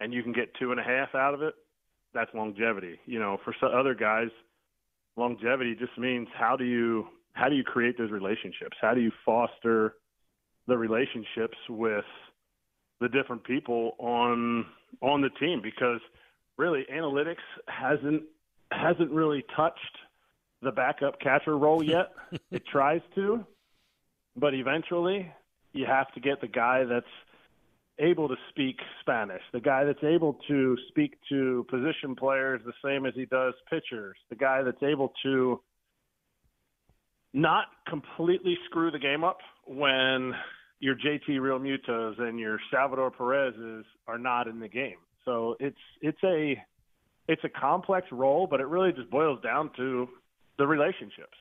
and 0.00 0.12
you 0.12 0.22
can 0.22 0.32
get 0.32 0.54
two 0.58 0.70
and 0.70 0.80
a 0.80 0.82
half 0.82 1.14
out 1.14 1.34
of 1.34 1.42
it, 1.42 1.54
that's 2.14 2.30
longevity. 2.34 2.98
You 3.06 3.18
know, 3.18 3.38
for 3.44 3.54
some 3.60 3.70
other 3.74 3.94
guys, 3.94 4.28
longevity 5.16 5.74
just 5.74 5.96
means 5.98 6.28
how 6.36 6.56
do 6.56 6.64
you 6.64 7.06
how 7.32 7.48
do 7.48 7.54
you 7.54 7.62
create 7.62 7.96
those 7.96 8.10
relationships? 8.10 8.76
How 8.80 8.94
do 8.94 9.00
you 9.00 9.12
foster 9.24 9.94
the 10.66 10.76
relationships 10.76 11.56
with 11.68 12.04
the 13.00 13.08
different 13.08 13.44
people 13.44 13.92
on 13.98 14.66
on 15.00 15.20
the 15.20 15.30
team? 15.30 15.60
Because 15.62 16.00
really, 16.56 16.84
analytics 16.92 17.36
hasn't 17.68 18.22
hasn't 18.72 19.10
really 19.10 19.44
touched 19.56 19.96
the 20.62 20.72
backup 20.72 21.20
catcher 21.20 21.56
role 21.56 21.82
yet. 21.82 22.12
it 22.50 22.62
tries 22.66 23.00
to, 23.14 23.44
but 24.36 24.54
eventually 24.54 25.30
you 25.72 25.86
have 25.86 26.12
to 26.14 26.20
get 26.20 26.40
the 26.40 26.48
guy 26.48 26.84
that's 26.84 27.06
able 28.00 28.28
to 28.28 28.36
speak 28.50 28.78
Spanish, 29.00 29.42
the 29.52 29.60
guy 29.60 29.84
that's 29.84 30.02
able 30.04 30.38
to 30.46 30.76
speak 30.88 31.14
to 31.28 31.66
position 31.68 32.14
players 32.16 32.60
the 32.64 32.72
same 32.84 33.06
as 33.06 33.14
he 33.14 33.24
does 33.26 33.54
pitchers, 33.68 34.16
the 34.30 34.36
guy 34.36 34.62
that's 34.62 34.82
able 34.82 35.12
to 35.22 35.60
not 37.34 37.66
completely 37.88 38.56
screw 38.66 38.90
the 38.90 38.98
game 38.98 39.24
up 39.24 39.38
when 39.66 40.32
your 40.80 40.94
JT 40.94 41.28
Realmutos 41.28 42.20
and 42.20 42.38
your 42.38 42.58
Salvador 42.72 43.10
Perez's 43.10 43.84
are 44.06 44.18
not 44.18 44.46
in 44.46 44.60
the 44.60 44.68
game. 44.68 44.96
So 45.24 45.56
it's 45.60 45.76
it's 46.00 46.22
a 46.24 46.56
it's 47.26 47.42
a 47.44 47.48
complex 47.48 48.06
role, 48.10 48.46
but 48.46 48.60
it 48.60 48.66
really 48.66 48.92
just 48.92 49.10
boils 49.10 49.40
down 49.42 49.70
to 49.76 50.08
the 50.58 50.66
relationships. 50.66 51.38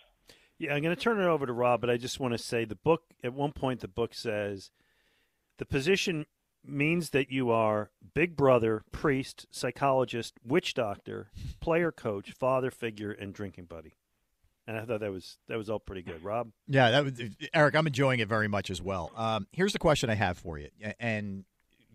Yeah, 0.59 0.73
I'm 0.73 0.81
going 0.81 0.95
to 0.95 1.01
turn 1.01 1.19
it 1.19 1.25
over 1.25 1.45
to 1.45 1.53
Rob, 1.53 1.81
but 1.81 1.89
I 1.89 1.97
just 1.97 2.19
want 2.19 2.33
to 2.33 2.37
say 2.37 2.65
the 2.65 2.75
book, 2.75 3.03
at 3.23 3.33
one 3.33 3.51
point, 3.51 3.81
the 3.81 3.87
book 3.87 4.13
says 4.13 4.71
the 5.57 5.65
position 5.65 6.25
means 6.65 7.11
that 7.11 7.31
you 7.31 7.51
are 7.51 7.91
big 8.13 8.35
brother, 8.35 8.83
priest, 8.91 9.45
psychologist, 9.51 10.33
witch 10.43 10.73
doctor, 10.73 11.29
player 11.59 11.91
coach, 11.91 12.31
father 12.31 12.71
figure, 12.71 13.11
and 13.11 13.33
drinking 13.33 13.65
buddy. 13.65 13.97
And 14.65 14.77
I 14.77 14.83
thought 14.83 14.99
that 14.99 15.11
was 15.11 15.37
that 15.47 15.57
was 15.57 15.69
all 15.69 15.79
pretty 15.79 16.01
good. 16.01 16.21
Rob? 16.23 16.49
Yeah, 16.67 16.91
that 16.91 17.03
was 17.05 17.13
Erik. 17.53 17.75
I'm 17.75 17.87
enjoying 17.87 18.19
it 18.19 18.27
very 18.27 18.49
much 18.49 18.69
as 18.69 18.81
well. 18.81 19.11
Um, 19.15 19.47
here's 19.53 19.71
the 19.71 19.79
question 19.79 20.09
I 20.09 20.15
have 20.15 20.37
for 20.37 20.57
you, 20.57 20.67
and 20.99 21.45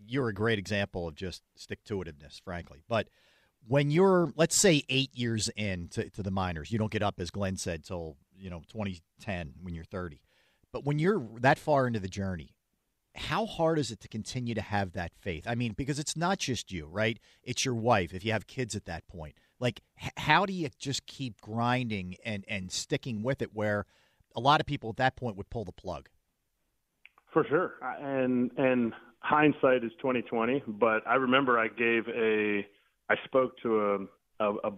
you're 0.07 0.29
a 0.29 0.33
great 0.33 0.57
example 0.57 1.07
of 1.07 1.13
just 1.13 1.43
stick 1.55 1.83
to 1.83 1.97
itiveness, 1.97 2.41
frankly. 2.41 2.81
But 2.89 3.09
when 3.67 3.91
you're, 3.91 4.31
let's 4.35 4.55
say, 4.55 4.83
eight 4.89 5.11
years 5.13 5.49
in 5.55 5.87
to, 5.89 6.09
to 6.09 6.23
the 6.23 6.31
minors, 6.31 6.71
you 6.71 6.77
don't 6.77 6.91
get 6.91 7.03
up, 7.03 7.19
as 7.19 7.31
Glen 7.31 7.57
said, 7.57 7.83
till 7.83 8.17
you 8.37 8.49
know 8.49 8.61
2010 8.71 9.53
when 9.61 9.73
you're 9.73 9.83
30. 9.83 10.21
But 10.71 10.85
when 10.85 10.99
you're 10.99 11.23
that 11.39 11.59
far 11.59 11.87
into 11.87 11.99
the 11.99 12.07
journey, 12.07 12.55
how 13.15 13.45
hard 13.45 13.77
is 13.77 13.91
it 13.91 13.99
to 14.01 14.07
continue 14.07 14.55
to 14.55 14.61
have 14.61 14.93
that 14.93 15.11
faith? 15.15 15.45
I 15.47 15.55
mean, 15.55 15.73
because 15.73 15.99
it's 15.99 16.17
not 16.17 16.39
just 16.39 16.71
you, 16.71 16.87
right? 16.87 17.19
It's 17.43 17.63
your 17.63 17.75
wife. 17.75 18.13
If 18.13 18.25
you 18.25 18.31
have 18.31 18.47
kids 18.47 18.75
at 18.75 18.85
that 18.85 19.07
point, 19.07 19.35
like, 19.59 19.81
how 20.17 20.45
do 20.45 20.53
you 20.53 20.69
just 20.79 21.05
keep 21.05 21.39
grinding 21.39 22.15
and 22.25 22.43
and 22.47 22.71
sticking 22.71 23.23
with 23.23 23.41
it? 23.41 23.51
Where 23.53 23.85
a 24.35 24.39
lot 24.39 24.59
of 24.59 24.65
people 24.65 24.89
at 24.89 24.97
that 24.97 25.15
point 25.15 25.37
would 25.37 25.49
pull 25.49 25.63
the 25.63 25.71
plug. 25.71 26.09
For 27.31 27.45
sure, 27.47 27.73
uh, 27.81 27.95
and 27.99 28.51
and 28.57 28.93
hindsight 29.19 29.83
is 29.83 29.91
twenty 29.99 30.21
twenty. 30.21 30.63
But 30.67 31.05
I 31.07 31.15
remember 31.15 31.59
I 31.59 31.67
gave 31.67 32.07
a, 32.09 32.65
I 33.09 33.15
spoke 33.25 33.53
to 33.63 33.79
a, 33.79 34.45
a, 34.45 34.53
a 34.63 34.71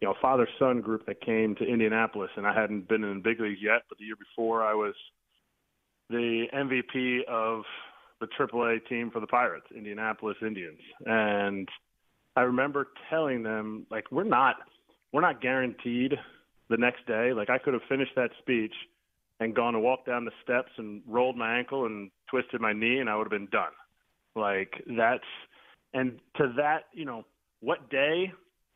you 0.00 0.08
know 0.08 0.14
father 0.20 0.48
son 0.58 0.80
group 0.80 1.06
that 1.06 1.20
came 1.20 1.54
to 1.56 1.64
Indianapolis, 1.64 2.30
and 2.36 2.46
I 2.46 2.54
hadn't 2.54 2.88
been 2.88 3.04
in 3.04 3.14
the 3.14 3.20
big 3.20 3.40
leagues 3.40 3.60
yet. 3.62 3.82
But 3.88 3.98
the 3.98 4.04
year 4.04 4.16
before, 4.16 4.64
I 4.64 4.74
was 4.74 4.94
the 6.10 6.46
MVP 6.54 7.24
of 7.28 7.62
the 8.20 8.26
AAA 8.26 8.86
team 8.88 9.10
for 9.10 9.20
the 9.20 9.26
Pirates, 9.26 9.66
Indianapolis 9.74 10.36
Indians, 10.42 10.80
and 11.04 11.68
I 12.36 12.42
remember 12.42 12.88
telling 13.08 13.42
them 13.42 13.86
like 13.90 14.04
we're 14.12 14.24
not 14.24 14.56
we're 15.12 15.22
not 15.22 15.40
guaranteed 15.40 16.14
the 16.68 16.76
next 16.76 17.06
day. 17.06 17.32
Like 17.32 17.50
I 17.50 17.58
could 17.58 17.72
have 17.74 17.82
finished 17.88 18.12
that 18.16 18.30
speech 18.38 18.74
and 19.40 19.54
gone 19.54 19.74
to 19.74 19.80
walk 19.80 20.06
down 20.06 20.24
the 20.24 20.32
steps 20.42 20.70
and 20.78 21.02
rolled 21.06 21.36
my 21.36 21.58
ankle 21.58 21.86
and 21.86 22.10
twisted 22.30 22.60
my 22.60 22.72
knee 22.72 22.98
and 22.98 23.08
I 23.08 23.16
would 23.16 23.24
have 23.24 23.30
been 23.30 23.48
done. 23.50 23.72
Like 24.34 24.72
that's 24.86 25.24
and 25.94 26.18
to 26.36 26.52
that, 26.56 26.84
you 26.92 27.04
know, 27.06 27.24
what 27.60 27.90
day 27.90 28.32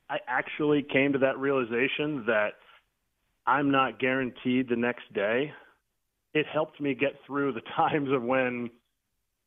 I 0.09 0.19
actually 0.27 0.83
came 0.83 1.13
to 1.13 1.19
that 1.21 1.39
realization 1.39 2.25
that 2.27 2.55
I'm 3.47 3.71
not 3.71 3.99
guaranteed 3.99 4.69
the 4.69 4.77
next 4.77 5.13
day. 5.15 5.53
It 6.35 6.47
helped 6.53 6.81
me 6.81 6.95
get 6.95 7.13
through 7.27 7.53
the 7.53 7.61
times 7.77 8.09
of 8.13 8.23
when 8.23 8.71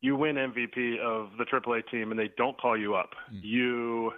you 0.00 0.16
win 0.16 0.36
MVP 0.36 0.98
of 1.00 1.30
the 1.38 1.44
AAA 1.44 1.88
team 1.90 2.10
and 2.10 2.18
they 2.18 2.30
don't 2.36 2.58
call 2.60 2.78
you 2.78 2.94
up. 2.94 3.10
Mm. 3.32 3.40
You 3.42 4.12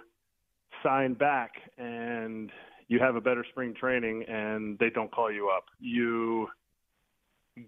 sign 0.83 1.13
back 1.13 1.51
and 1.77 2.51
you 2.87 2.99
have 2.99 3.15
a 3.15 3.21
better 3.21 3.45
spring 3.51 3.73
training 3.79 4.23
and 4.27 4.77
they 4.79 4.89
don't 4.89 5.11
call 5.11 5.31
you 5.31 5.49
up. 5.49 5.65
You 5.79 6.47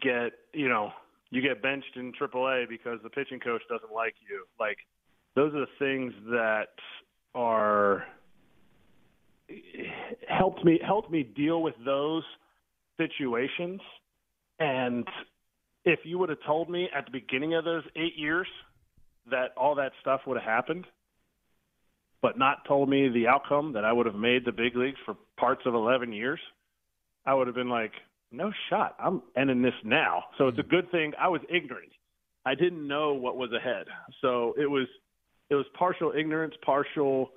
get, 0.01 0.31
you 0.53 0.67
know, 0.67 0.91
you 1.31 1.41
get 1.41 1.61
benched 1.61 1.95
in 1.95 2.11
AAA 2.13 2.67
because 2.67 2.99
the 3.03 3.09
pitching 3.09 3.39
coach 3.39 3.61
doesn't 3.69 3.93
like 3.93 4.15
you. 4.30 4.45
Like 4.59 4.77
those 5.35 5.53
are 5.53 5.61
the 5.61 5.67
things 5.77 6.13
that 6.31 6.76
are 7.35 8.03
helped 10.27 10.64
me 10.64 10.80
helped 10.85 11.11
me 11.11 11.23
deal 11.23 11.61
with 11.61 11.76
those 11.85 12.23
situations. 12.97 13.81
And 14.60 15.07
if 15.85 15.99
you 16.03 16.18
would 16.19 16.30
have 16.30 16.43
told 16.45 16.69
me 16.69 16.89
at 16.95 17.06
the 17.06 17.11
beginning 17.11 17.56
of 17.56 17.64
those 17.64 17.84
8 17.95 18.18
years 18.18 18.47
that 19.31 19.53
all 19.56 19.76
that 19.76 19.91
stuff 20.01 20.22
would 20.27 20.38
have 20.38 20.49
happened 20.49 20.85
but 22.22 22.38
not 22.38 22.65
told 22.68 22.89
me 22.89 23.07
the 23.07 23.27
outcome 23.27 23.72
that 23.73 23.85
I 23.85 23.93
would 23.93 24.06
have 24.06 24.15
made 24.15 24.43
the 24.43 24.51
big 24.51 24.76
leagues 24.76 24.97
for 25.06 25.15
parts 25.38 25.61
of 25.65 25.73
11 25.73 26.11
years 26.11 26.39
I 27.26 27.34
would 27.34 27.47
have 27.47 27.56
been 27.56 27.69
like 27.69 27.93
no 28.31 28.51
shot. 28.69 28.95
I'm 28.99 29.22
ending 29.35 29.61
this 29.61 29.73
now. 29.84 30.26
So 30.38 30.47
it's 30.47 30.60
a 30.60 30.64
hmm. 30.64 30.69
good 30.69 30.91
thing. 30.91 31.14
I 31.19 31.27
was 31.30 31.41
ignorant. 31.49 31.91
I 32.45 32.56
didn't 32.56 32.88
know 32.88 33.14
what 33.14 33.38
was 33.38 33.51
ahead. 33.51 33.85
So 34.22 34.56
it 34.57 34.69
was 34.69 34.88
it 35.49 35.55
was 35.55 35.65
partial 35.77 36.13
ignorance 36.15 36.53
partial 36.63 37.31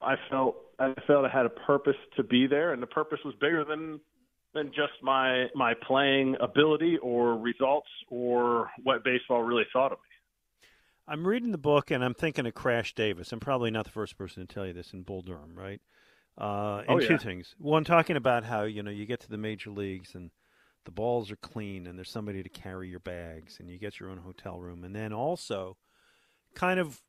I 0.00 0.16
felt 0.30 0.56
I 0.78 0.94
felt 1.06 1.24
I 1.24 1.28
had 1.28 1.46
a 1.46 1.50
purpose 1.50 1.96
to 2.16 2.22
be 2.22 2.46
there, 2.46 2.72
and 2.72 2.82
the 2.82 2.86
purpose 2.86 3.18
was 3.24 3.34
bigger 3.40 3.64
than 3.64 4.00
than 4.54 4.68
just 4.68 4.92
my 5.02 5.46
my 5.54 5.74
playing 5.86 6.36
ability 6.40 6.98
or 6.98 7.36
results 7.36 7.88
or 8.08 8.70
what 8.82 9.04
baseball 9.04 9.42
really 9.42 9.64
thought 9.72 9.92
of 9.92 9.98
me. 9.98 10.68
I'm 11.08 11.26
reading 11.26 11.52
the 11.52 11.58
book 11.58 11.90
and 11.90 12.04
I'm 12.04 12.14
thinking 12.14 12.46
of 12.46 12.54
Crash 12.54 12.94
Davis. 12.94 13.32
I'm 13.32 13.38
probably 13.38 13.70
not 13.70 13.84
the 13.84 13.92
first 13.92 14.18
person 14.18 14.44
to 14.44 14.52
tell 14.52 14.66
you 14.66 14.72
this 14.72 14.92
in 14.92 15.02
Bull 15.02 15.22
Durham, 15.22 15.54
right? 15.54 15.80
Uh, 16.36 16.82
and 16.88 16.90
oh, 16.90 17.00
yeah. 17.00 17.08
two 17.08 17.18
things. 17.18 17.54
One, 17.58 17.84
talking 17.84 18.16
about 18.16 18.44
how 18.44 18.64
you 18.64 18.82
know 18.82 18.90
you 18.90 19.06
get 19.06 19.20
to 19.20 19.30
the 19.30 19.38
major 19.38 19.70
leagues 19.70 20.14
and 20.14 20.30
the 20.84 20.90
balls 20.90 21.30
are 21.30 21.36
clean 21.36 21.86
and 21.86 21.96
there's 21.96 22.10
somebody 22.10 22.42
to 22.42 22.48
carry 22.48 22.88
your 22.88 23.00
bags 23.00 23.58
and 23.58 23.70
you 23.70 23.78
get 23.78 23.98
your 23.98 24.10
own 24.10 24.18
hotel 24.18 24.60
room, 24.60 24.84
and 24.84 24.94
then 24.94 25.12
also 25.12 25.76
kind 26.54 26.80
of 26.80 27.02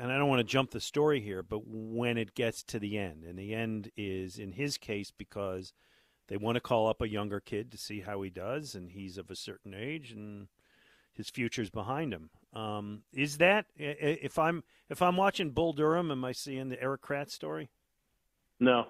and 0.00 0.10
I 0.10 0.18
don't 0.18 0.28
want 0.28 0.40
to 0.40 0.44
jump 0.44 0.70
the 0.70 0.80
story 0.80 1.20
here, 1.20 1.42
but 1.42 1.62
when 1.66 2.16
it 2.16 2.34
gets 2.34 2.62
to 2.64 2.78
the 2.78 2.98
end, 2.98 3.24
and 3.24 3.38
the 3.38 3.54
end 3.54 3.90
is 3.96 4.38
in 4.38 4.52
his 4.52 4.78
case 4.78 5.10
because 5.10 5.72
they 6.28 6.36
want 6.36 6.56
to 6.56 6.60
call 6.60 6.88
up 6.88 7.00
a 7.00 7.08
younger 7.08 7.40
kid 7.40 7.70
to 7.72 7.78
see 7.78 8.00
how 8.00 8.22
he 8.22 8.30
does, 8.30 8.74
and 8.74 8.90
he's 8.90 9.18
of 9.18 9.30
a 9.30 9.36
certain 9.36 9.74
age, 9.74 10.12
and 10.12 10.48
his 11.12 11.28
future's 11.28 11.70
behind 11.70 12.12
him. 12.12 12.30
Um, 12.54 13.02
is 13.12 13.38
that 13.38 13.66
if 13.76 14.38
I'm 14.38 14.64
if 14.88 15.02
I'm 15.02 15.16
watching 15.16 15.50
Bull 15.50 15.72
Durham, 15.72 16.10
am 16.10 16.24
I 16.24 16.32
seeing 16.32 16.68
the 16.68 16.82
Erik 16.82 17.02
Kratz 17.02 17.30
story? 17.30 17.70
No, 18.60 18.86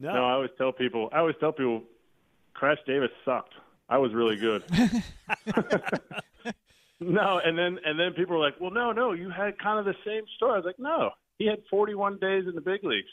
no. 0.00 0.14
No, 0.14 0.24
I 0.24 0.32
always 0.32 0.50
tell 0.58 0.72
people. 0.72 1.08
I 1.12 1.18
always 1.18 1.36
tell 1.40 1.52
people, 1.52 1.82
Crash 2.52 2.78
Davis 2.86 3.10
sucked. 3.24 3.54
I 3.88 3.98
was 3.98 4.12
really 4.14 4.36
good. 4.36 4.64
No, 7.00 7.40
and 7.44 7.58
then 7.58 7.78
and 7.84 7.98
then 7.98 8.12
people 8.12 8.36
were 8.36 8.42
like, 8.44 8.60
"Well, 8.60 8.70
no, 8.70 8.92
no, 8.92 9.12
you 9.12 9.28
had 9.28 9.58
kind 9.58 9.78
of 9.80 9.84
the 9.84 9.96
same 10.06 10.22
story." 10.36 10.52
I 10.54 10.56
was 10.56 10.64
like, 10.64 10.78
"No, 10.78 11.10
he 11.38 11.46
had 11.46 11.58
41 11.68 12.18
days 12.18 12.44
in 12.48 12.54
the 12.54 12.60
big 12.60 12.84
leagues. 12.84 13.10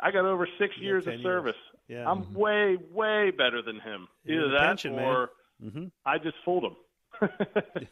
I 0.00 0.10
got 0.10 0.24
over 0.24 0.48
six 0.58 0.74
Yeah, 0.78 0.84
years 0.84 1.04
10 1.04 1.14
of 1.14 1.20
years. 1.20 1.24
service. 1.26 1.56
Yeah. 1.88 2.10
I'm 2.10 2.32
way, 2.34 2.78
way 2.90 3.30
better 3.30 3.60
than 3.62 3.78
him. 3.80 4.08
Either 4.26 4.48
that 4.52 4.66
pension, 4.66 4.94
or 4.98 5.30
Mm-hmm. 5.62 5.84
I 6.06 6.18
just 6.18 6.36
fooled 6.44 6.64
him." 6.64 6.76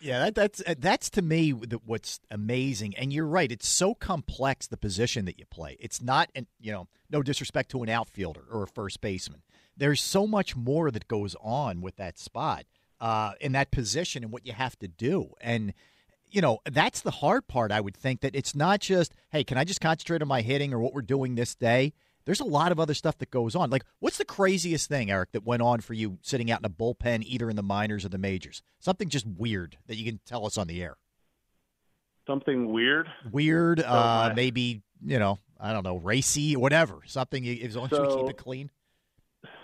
Yeah, 0.00 0.20
that, 0.26 0.34
that's 0.36 0.62
uh, 0.64 0.74
that's 0.78 1.10
to 1.10 1.22
me 1.22 1.50
what's 1.50 2.20
amazing. 2.30 2.96
And 2.96 3.12
you're 3.12 3.26
right; 3.26 3.50
it's 3.50 3.68
so 3.68 3.94
complex 3.94 4.68
the 4.68 4.76
position 4.76 5.24
that 5.24 5.38
you 5.40 5.44
play. 5.46 5.76
It's 5.80 6.00
not, 6.00 6.30
an, 6.36 6.46
you 6.60 6.70
know, 6.70 6.86
no 7.10 7.20
disrespect 7.20 7.70
to 7.72 7.82
an 7.82 7.88
outfielder 7.88 8.44
or 8.50 8.62
a 8.62 8.68
first 8.68 9.00
baseman. 9.00 9.42
There's 9.76 10.00
so 10.00 10.26
much 10.26 10.54
more 10.54 10.90
that 10.92 11.08
goes 11.08 11.34
on 11.42 11.80
with 11.80 11.96
that 11.96 12.16
spot, 12.18 12.64
uh, 13.00 13.32
in 13.40 13.52
that 13.52 13.70
position, 13.70 14.22
and 14.24 14.32
what 14.32 14.46
you 14.46 14.52
have 14.52 14.78
to 14.80 14.88
do. 14.88 15.34
And 15.40 15.72
you 16.30 16.42
know, 16.42 16.58
that's 16.70 17.00
the 17.00 17.10
hard 17.10 17.48
part. 17.48 17.72
I 17.72 17.80
would 17.80 17.96
think 17.96 18.20
that 18.20 18.34
it's 18.36 18.54
not 18.54 18.80
just, 18.80 19.14
hey, 19.30 19.44
can 19.44 19.56
I 19.56 19.64
just 19.64 19.80
concentrate 19.80 20.20
on 20.20 20.28
my 20.28 20.42
hitting 20.42 20.74
or 20.74 20.78
what 20.78 20.92
we're 20.92 21.00
doing 21.00 21.36
this 21.36 21.54
day? 21.54 21.94
There's 22.26 22.40
a 22.40 22.44
lot 22.44 22.70
of 22.70 22.78
other 22.78 22.92
stuff 22.92 23.16
that 23.18 23.30
goes 23.30 23.56
on. 23.56 23.70
Like, 23.70 23.84
what's 24.00 24.18
the 24.18 24.26
craziest 24.26 24.90
thing, 24.90 25.10
Erik, 25.10 25.32
that 25.32 25.44
went 25.46 25.62
on 25.62 25.80
for 25.80 25.94
you 25.94 26.18
sitting 26.20 26.50
out 26.50 26.60
in 26.60 26.66
a 26.66 26.68
bullpen, 26.68 27.22
either 27.24 27.48
in 27.48 27.56
the 27.56 27.62
minors 27.62 28.04
or 28.04 28.10
the 28.10 28.18
majors? 28.18 28.60
Something 28.78 29.08
just 29.08 29.26
weird 29.26 29.78
that 29.86 29.96
you 29.96 30.04
can 30.04 30.20
tell 30.26 30.44
us 30.44 30.58
on 30.58 30.66
the 30.66 30.82
air. 30.82 30.98
Something 32.26 32.70
weird. 32.70 33.08
Weird, 33.30 33.80
uh, 33.80 34.32
maybe 34.36 34.82
you 35.02 35.18
know, 35.18 35.38
I 35.58 35.72
don't 35.72 35.84
know, 35.84 35.96
racy, 35.96 36.56
or 36.56 36.58
whatever. 36.60 36.98
Something 37.06 37.46
as 37.48 37.74
long 37.74 37.86
as 37.86 37.92
we 37.92 37.96
So- 37.96 38.20
keep 38.20 38.30
it 38.30 38.36
clean. 38.36 38.70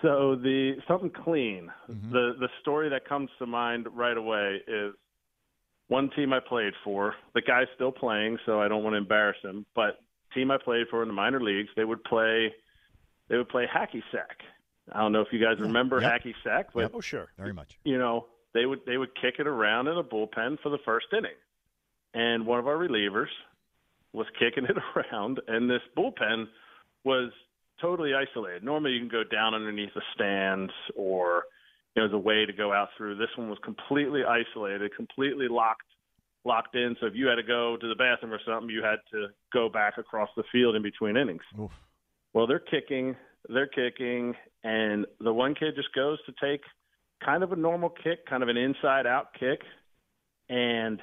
So 0.03 0.37
the 0.37 0.77
something 0.87 1.11
clean. 1.11 1.71
Mm-hmm. 1.91 2.13
The 2.13 2.35
the 2.39 2.49
story 2.61 2.89
that 2.91 3.09
comes 3.09 3.31
to 3.39 3.47
mind 3.47 3.87
right 3.93 4.17
away 4.17 4.61
is 4.69 4.95
one 5.89 6.11
team 6.17 6.33
I 6.33 6.41
played 6.41 6.73
for. 6.85 7.15
The 7.35 7.43
guy's 7.43 7.67
still 7.75 7.93
playing, 7.93 8.39
so 8.47 8.61
I 8.61 8.69
don't 8.69 8.83
want 8.85 8.95
to 8.95 8.99
embarrass 8.99 9.37
him. 9.43 9.67
But 9.75 9.99
team 10.33 10.51
I 10.51 10.59
played 10.63 10.87
for 10.91 11.03
in 11.03 11.09
the 11.09 11.15
minor 11.15 11.41
leagues, 11.41 11.71
they 11.77 11.85
would 11.85 12.05
play 12.05 12.53
they 13.29 13.37
would 13.37 13.49
play 13.49 13.67
hacky 13.67 14.03
sack. 14.13 14.39
I 14.93 15.01
don't 15.01 15.13
know 15.13 15.23
if 15.23 15.29
you 15.33 15.41
guys 15.45 15.59
remember 15.59 16.01
Yep. 16.01 16.23
hacky 16.23 16.35
sack, 16.45 16.69
but 16.75 16.93
Oh, 16.95 17.01
sure. 17.01 17.29
Very 17.39 17.53
much. 17.55 17.79
you 17.85 17.99
know, 17.99 18.27
they 18.53 18.67
would 18.67 18.81
they 18.87 18.97
would 18.99 19.15
kick 19.21 19.37
it 19.39 19.47
around 19.47 19.89
in 19.89 19.97
a 19.99 20.05
bullpen 20.05 20.59
for 20.63 20.69
the 20.69 20.79
first 20.85 21.07
inning. 21.17 21.37
And 22.13 22.47
one 22.47 22.61
of 22.61 22.69
our 22.69 22.77
relievers 22.77 23.33
was 24.13 24.27
kicking 24.39 24.65
it 24.67 24.77
around 24.97 25.41
and 25.49 25.69
this 25.69 25.83
bullpen 25.97 26.45
was 27.03 27.33
totally 27.81 28.13
isolated. 28.15 28.63
Normally 28.63 28.93
you 28.93 29.01
can 29.01 29.09
go 29.09 29.25
down 29.25 29.55
underneath 29.55 29.95
the 29.95 30.03
stands 30.15 30.73
or 30.97 31.45
you 31.95 32.03
know, 32.03 32.09
there's 32.09 32.15
a 32.15 32.19
way 32.19 32.45
to 32.45 32.53
go 32.53 32.73
out 32.73 32.89
through. 32.97 33.17
This 33.17 33.29
one 33.37 33.49
was 33.49 33.59
completely 33.65 34.23
isolated, 34.25 34.95
completely 34.97 35.47
locked 35.49 35.83
locked 36.45 36.75
in. 36.75 36.97
So 37.01 37.07
if 37.07 37.15
you 37.15 37.27
had 37.27 37.37
to 37.37 37.43
go 37.43 37.77
to 37.81 37.89
the 37.89 37.95
bathroom 37.95 38.33
or 38.33 38.41
something, 38.47 38.69
you 38.69 38.83
had 38.83 38.99
to 39.13 39.29
go 39.53 39.69
back 39.69 39.97
across 39.99 40.29
the 40.37 40.45
field 40.53 40.77
in 40.77 40.83
between 40.83 41.17
innings. 41.17 41.43
Oof. 41.59 41.71
Well, 42.33 42.47
they're 42.47 42.59
kicking, 42.59 43.17
they're 43.49 43.67
kicking, 43.67 44.35
and 44.63 45.07
the 45.21 45.33
one 45.33 45.55
kid 45.55 45.75
just 45.77 45.95
goes 45.95 46.19
to 46.27 46.33
take 46.43 46.61
kind 47.25 47.43
of 47.43 47.53
a 47.53 47.57
normal 47.57 47.89
kick, 47.89 48.27
kind 48.27 48.43
of 48.43 48.49
an 48.49 48.57
inside 48.57 49.07
out 49.07 49.29
kick, 49.39 49.61
and 50.49 51.01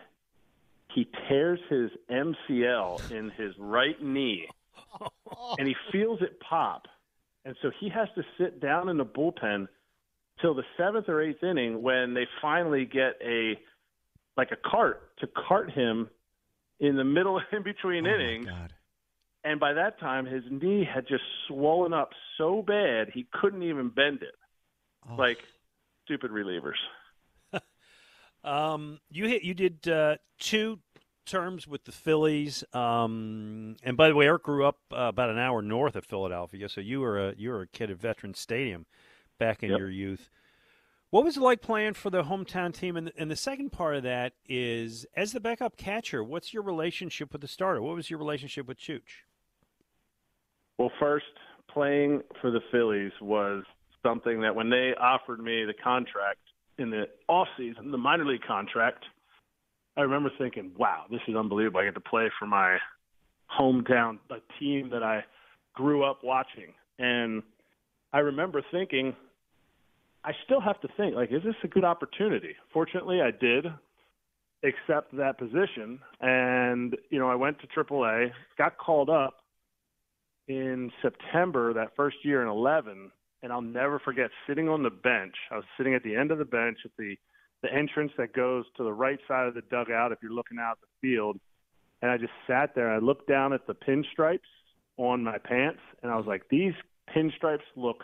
he 0.94 1.08
tears 1.28 1.60
his 1.70 1.90
MCL 2.10 3.12
in 3.12 3.32
his 3.32 3.54
right 3.58 4.02
knee, 4.02 4.48
and 5.58 5.68
he 5.68 5.76
feels 5.92 6.22
it 6.22 6.40
pop. 6.40 6.88
And 7.46 7.56
so 7.62 7.72
he 7.80 7.90
has 7.90 8.08
to 8.16 8.24
sit 8.38 8.62
down 8.62 8.90
in 8.90 8.98
the 8.98 9.06
bullpen 9.06 9.68
till 10.42 10.54
the 10.54 10.64
seventh 10.78 11.10
or 11.10 11.22
eighth 11.22 11.44
inning 11.44 11.82
when 11.82 12.14
they 12.14 12.28
finally 12.42 12.86
get 12.86 13.16
a 13.24 13.60
like 14.38 14.52
a 14.52 14.70
cart 14.70 15.12
to 15.20 15.28
cart 15.28 15.72
him 15.72 16.10
in 16.80 16.96
the 16.96 17.04
middle 17.04 17.40
in 17.52 17.64
between 17.64 18.06
innings. 18.06 18.48
And 19.44 19.60
by 19.60 19.74
that 19.74 20.00
time, 20.00 20.26
his 20.26 20.44
knee 20.52 20.84
had 20.86 21.08
just 21.08 21.24
swollen 21.48 21.94
up 21.94 22.12
so 22.38 22.62
bad 22.62 23.10
he 23.12 23.28
couldn't 23.34 23.64
even 23.64 23.90
bend 23.90 24.22
it. 24.22 24.36
Like 25.18 25.40
stupid 26.06 26.32
relievers. 26.32 26.78
Um, 28.44 29.00
you 29.12 29.28
hit. 29.28 29.44
You 29.44 29.54
did 29.54 29.88
uh, 29.88 30.16
two 30.40 30.80
terms 31.26 31.68
with 31.68 31.86
the 31.86 31.92
Phillies. 31.92 32.64
Um, 32.74 33.76
and 33.84 33.96
by 33.98 34.10
the 34.10 34.16
way, 34.16 34.26
Erik 34.26 34.44
grew 34.44 34.66
up 34.66 34.78
uh, 34.92 34.98
about 35.04 35.30
an 35.30 35.38
hour 35.38 35.62
north 35.62 35.96
of 35.96 36.06
Philadelphia, 36.06 36.70
so 36.70 36.82
you 36.82 37.00
were 37.02 37.30
a 37.30 37.36
you 37.38 37.50
were 37.50 37.62
a 37.62 37.68
kid 37.68 37.92
at 37.92 37.98
Veterans 37.98 38.40
Stadium 38.40 38.86
back 39.40 39.64
in 39.64 39.70
Yep. 39.72 39.80
your 39.80 39.90
youth. 39.90 40.30
What 41.10 41.26
was 41.26 41.36
it 41.36 41.42
like 41.42 41.62
playing 41.62 41.94
for 41.96 42.10
the 42.10 42.24
hometown 42.24 42.74
team? 42.74 42.96
And, 42.96 43.12
and 43.18 43.30
the 43.30 43.36
second 43.36 43.72
part 43.72 43.98
of 43.98 44.04
that 44.04 44.34
is, 44.48 45.06
as 45.16 45.34
the 45.34 45.42
backup 45.42 45.76
catcher, 45.76 46.24
what's 46.24 46.54
your 46.54 46.64
relationship 46.64 47.34
with 47.34 47.42
the 47.42 47.50
starter? 47.50 47.82
What 47.82 47.96
was 47.96 48.10
your 48.10 48.18
relationship 48.18 48.66
with 48.66 48.80
Chooch? 48.80 49.26
Well, 50.78 50.92
first, 51.02 51.26
playing 51.70 52.22
for 52.40 52.50
the 52.50 52.62
Phillies 52.72 53.12
was 53.20 53.66
something 54.04 54.40
that 54.42 54.56
when 54.56 54.70
they 54.70 54.94
offered 55.00 55.42
me 55.42 55.66
the 55.66 55.74
contract, 55.74 56.40
in 56.78 56.90
the 56.90 57.08
off 57.28 57.48
season, 57.58 57.92
the 57.92 57.98
minor 57.98 58.26
league 58.26 58.42
contract, 58.48 59.04
I 59.98 60.02
remember 60.02 60.32
thinking, 60.38 60.74
"Wow, 60.78 61.06
this 61.10 61.22
is 61.28 61.36
unbelievable! 61.36 61.82
I 61.82 61.86
get 61.86 61.96
to 61.96 62.00
play 62.02 62.30
for 62.40 62.46
my 62.46 62.78
hometown, 63.50 64.20
a 64.30 64.40
team 64.60 64.90
that 64.90 65.04
I 65.04 65.26
grew 65.74 66.04
up 66.04 66.24
watching." 66.24 66.74
And 67.00 67.44
I 68.14 68.20
remember 68.20 68.62
thinking, 68.72 69.16
I 70.24 70.34
still 70.46 70.62
have 70.62 70.80
to 70.82 70.88
think, 70.98 71.16
like, 71.16 71.32
is 71.32 71.44
this 71.44 71.56
a 71.64 71.68
good 71.68 71.84
opportunity? 71.84 72.56
Fortunately, 72.72 73.22
I 73.22 73.32
did 73.32 73.66
accept 74.64 75.16
that 75.18 75.38
position, 75.38 76.00
and 76.20 76.96
you 77.10 77.20
know, 77.20 77.30
I 77.30 77.36
went 77.36 77.60
to 77.60 77.68
AAA, 77.68 78.32
got 78.58 78.78
called 78.78 79.10
up 79.10 79.38
in 80.48 80.92
September 81.02 81.74
that 81.74 81.96
first 81.96 82.18
year 82.24 82.42
in 82.42 82.48
11, 82.48 83.12
and 83.42 83.52
I'll 83.52 83.62
never 83.62 84.00
forget 84.00 84.30
sitting 84.48 84.70
on 84.70 84.84
the 84.84 84.90
bench. 84.90 85.36
I 85.50 85.56
was 85.56 85.66
sitting 85.78 85.96
at 85.96 86.04
the 86.04 86.16
end 86.16 86.32
of 86.32 86.38
the 86.38 86.46
bench 86.46 86.78
at 86.86 86.92
the 86.98 87.18
the 87.62 87.74
entrance 87.74 88.12
that 88.18 88.34
goes 88.34 88.66
to 88.78 88.84
the 88.84 88.94
right 88.94 89.20
side 89.28 89.48
of 89.48 89.54
the 89.54 89.62
dugout 89.70 90.12
if 90.12 90.20
you're 90.22 90.32
looking 90.32 90.58
out 90.60 90.80
the 90.82 91.08
field. 91.08 91.40
And 92.02 92.10
I 92.10 92.18
just 92.18 92.34
sat 92.48 92.74
there. 92.74 92.88
And 92.92 93.02
I 93.02 93.06
looked 93.06 93.28
down 93.28 93.54
at 93.54 93.68
the 93.68 93.76
pinstripes 93.76 94.40
on 94.98 95.24
my 95.24 95.38
pants, 95.38 95.80
and 96.02 96.12
I 96.12 96.16
was 96.16 96.26
like, 96.26 96.44
these 96.50 96.74
pinstripes 97.16 97.60
look 97.76 98.04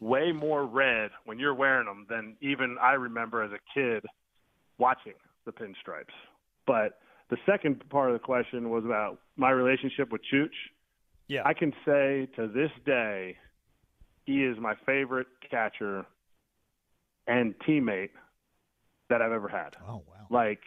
way 0.00 0.32
more 0.32 0.66
red 0.66 1.10
when 1.24 1.38
you're 1.38 1.54
wearing 1.54 1.86
them 1.86 2.06
than 2.08 2.36
even 2.40 2.76
I 2.80 2.92
remember 2.92 3.42
as 3.42 3.52
a 3.52 3.78
kid 3.78 4.04
watching 4.78 5.14
the 5.44 5.52
pinstripes. 5.52 6.14
But 6.66 6.98
the 7.30 7.36
second 7.46 7.88
part 7.88 8.10
of 8.10 8.14
the 8.14 8.24
question 8.24 8.70
was 8.70 8.84
about 8.84 9.20
my 9.36 9.50
relationship 9.50 10.12
with 10.12 10.20
Chooch. 10.32 10.48
Yeah. 11.28 11.42
I 11.44 11.54
can 11.54 11.72
say 11.84 12.28
to 12.36 12.46
this 12.48 12.70
day, 12.84 13.36
he 14.24 14.44
is 14.44 14.56
my 14.60 14.74
favorite 14.84 15.28
catcher 15.50 16.04
and 17.26 17.54
teammate 17.66 18.10
that 19.08 19.22
I've 19.22 19.32
ever 19.32 19.48
had. 19.48 19.76
Oh 19.86 20.02
wow! 20.06 20.26
Like 20.30 20.60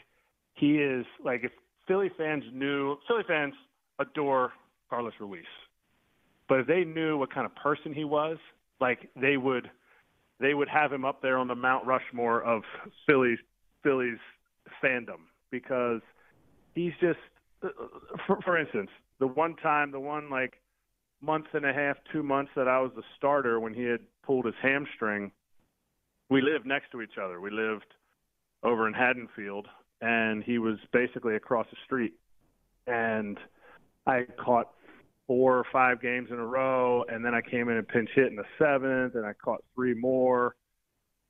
he 0.54 0.78
is 0.78 1.06
like 1.24 1.44
if 1.44 1.52
Philly 1.88 2.10
fans 2.18 2.44
knew 2.54 2.98
Philly 3.08 3.24
fans 3.28 3.54
adore 4.00 4.54
Carlos 4.90 5.14
Ruiz, 5.20 5.44
but 6.48 6.60
if 6.60 6.68
they 6.68 6.84
knew 6.84 7.18
what 7.18 7.34
kind 7.34 7.46
of 7.46 7.56
person 7.56 7.94
he 7.94 8.04
was, 8.04 8.38
like 8.80 9.10
they 9.16 9.38
would 9.38 9.70
they 10.40 10.54
would 10.54 10.70
have 10.70 10.92
him 10.92 11.06
up 11.06 11.22
there 11.22 11.38
on 11.38 11.48
the 11.48 11.56
Mount 11.56 11.86
Rushmore 11.86 12.42
of 12.42 12.64
Philly's 13.06 13.40
Philly's 13.84 14.20
fandom 14.84 15.20
because 15.52 16.02
he's 16.74 16.94
just 17.00 17.20
for, 18.26 18.40
for 18.44 18.58
instance 18.58 18.90
the 19.20 19.28
one 19.28 19.56
time 19.58 19.92
the 19.92 20.00
one 20.00 20.30
like 20.30 20.54
month 21.22 21.48
and 21.54 21.66
a 21.66 21.74
half 21.74 21.98
two 22.12 22.24
months 22.24 22.52
that 22.56 22.68
I 22.68 22.80
was 22.80 22.92
the 22.96 23.04
starter 23.18 23.60
when 23.60 23.74
he 23.74 23.84
had 23.84 24.00
pulled 24.24 24.46
his 24.46 24.56
hamstring 24.62 25.32
we 26.30 26.42
lived 26.42 26.66
next 26.66 26.92
to 26.92 27.02
each 27.02 27.18
other 27.22 27.42
we 27.42 27.50
lived 27.50 27.86
over 28.64 28.88
in 28.88 28.94
Haddonfield, 28.94 29.68
and 30.02 30.44
he 30.44 30.58
was 30.58 30.78
basically 30.92 31.36
across 31.36 31.68
the 31.72 31.78
street. 31.86 32.14
And 32.88 33.38
I 34.06 34.26
caught 34.44 34.72
four 35.28 35.58
or 35.58 35.66
five 35.72 36.02
games 36.02 36.30
in 36.32 36.40
a 36.40 36.46
row, 36.46 37.04
and 37.08 37.24
then 37.24 37.34
I 37.36 37.42
came 37.42 37.70
in 37.70 37.78
and 37.78 37.88
pinch 37.88 38.10
hit 38.16 38.28
in 38.28 38.36
the 38.36 38.46
seventh, 38.58 39.16
and 39.16 39.26
I 39.26 39.34
caught 39.34 39.64
three 39.76 39.94
more. 39.94 40.56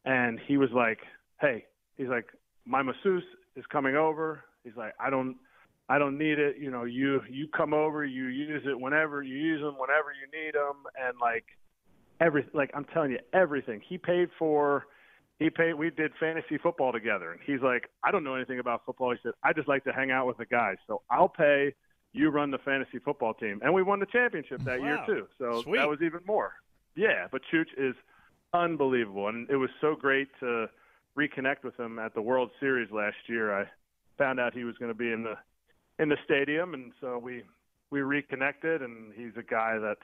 And 0.06 0.40
he 0.48 0.58
was 0.58 0.70
like, 0.72 1.00
"Hey," 1.42 1.66
he's 1.98 2.08
like, 2.08 2.26
"My 2.66 2.82
masseuse 2.82 3.24
is 3.56 3.66
coming 3.68 3.96
over." 3.96 4.44
He's 4.64 4.76
like, 4.78 4.94
"I 5.00 5.10
don't." 5.10 5.38
I 5.92 5.98
don't 5.98 6.20
need 6.20 6.38
it. 6.38 6.58
You 6.58 6.70
know, 6.70 6.84
you 6.84 7.22
you 7.28 7.48
come 7.48 7.74
over, 7.74 8.06
you 8.06 8.26
use 8.26 8.62
it 8.68 8.80
whenever 8.80 9.24
you 9.24 9.36
use 9.36 9.60
them, 9.60 9.74
whenever 9.80 10.14
you 10.14 10.28
need 10.32 10.54
them, 10.54 10.84
and 10.96 11.18
like 11.20 11.46
every 12.22 12.46
like 12.54 12.70
I'm 12.76 12.86
telling 12.86 13.10
you, 13.10 13.20
everything 13.34 13.82
he 13.82 13.98
paid 13.98 14.30
for 14.38 14.86
he 15.40 15.50
paid 15.50 15.74
we 15.74 15.90
did 15.90 16.12
fantasy 16.20 16.58
football 16.58 16.92
together. 16.92 17.32
And 17.32 17.40
he's 17.46 17.62
like 17.62 17.90
i 18.04 18.12
don't 18.12 18.24
know 18.24 18.36
anything 18.36 18.60
about 18.60 18.86
football. 18.86 19.12
He 19.12 19.18
said 19.24 19.32
i 19.44 19.54
just 19.54 19.68
like 19.68 19.84
to 19.86 19.92
hang 19.94 20.12
out 20.12 20.28
with 20.28 20.38
the 20.38 20.46
guys. 20.46 20.78
So 20.88 21.02
i'll 21.10 21.30
pay 21.30 21.74
you 22.12 22.30
run 22.30 22.52
the 22.52 22.58
fantasy 22.60 23.00
football 23.00 23.34
team. 23.34 23.60
And 23.64 23.74
we 23.74 23.84
won 23.84 24.00
the 24.00 24.06
championship 24.08 24.64
that 24.66 24.80
Wow. 24.80 24.86
year 24.86 25.00
too. 25.06 25.28
So 25.38 25.62
Sweet. 25.64 25.78
that 25.78 25.90
was 25.90 26.00
even 26.02 26.22
more. 26.26 26.54
Yeah 26.96 27.28
but 27.32 27.42
chooch 27.54 27.70
is 27.78 27.96
unbelievable. 28.54 29.28
And 29.28 29.50
it 29.50 29.56
was 29.58 29.70
so 29.82 29.96
great 29.96 30.28
to 30.40 30.68
reconnect 31.18 31.64
with 31.64 31.80
him 31.80 32.00
at 32.00 32.14
the 32.14 32.22
world 32.22 32.52
series 32.60 32.90
last 32.92 33.18
year. 33.28 33.54
I 33.58 33.66
found 34.18 34.40
out 34.40 34.54
he 34.54 34.64
was 34.64 34.78
going 34.78 34.92
to 34.92 34.98
be 34.98 35.12
in 35.12 35.24
the 35.24 35.36
in 36.02 36.10
the 36.10 36.18
stadium. 36.26 36.74
And 36.74 36.92
so 37.02 37.18
we 37.18 37.44
we 37.92 38.02
reconnected 38.02 38.82
and 38.82 39.14
he's 39.16 39.36
a 39.38 39.44
guy 39.44 39.78
that's 39.80 40.00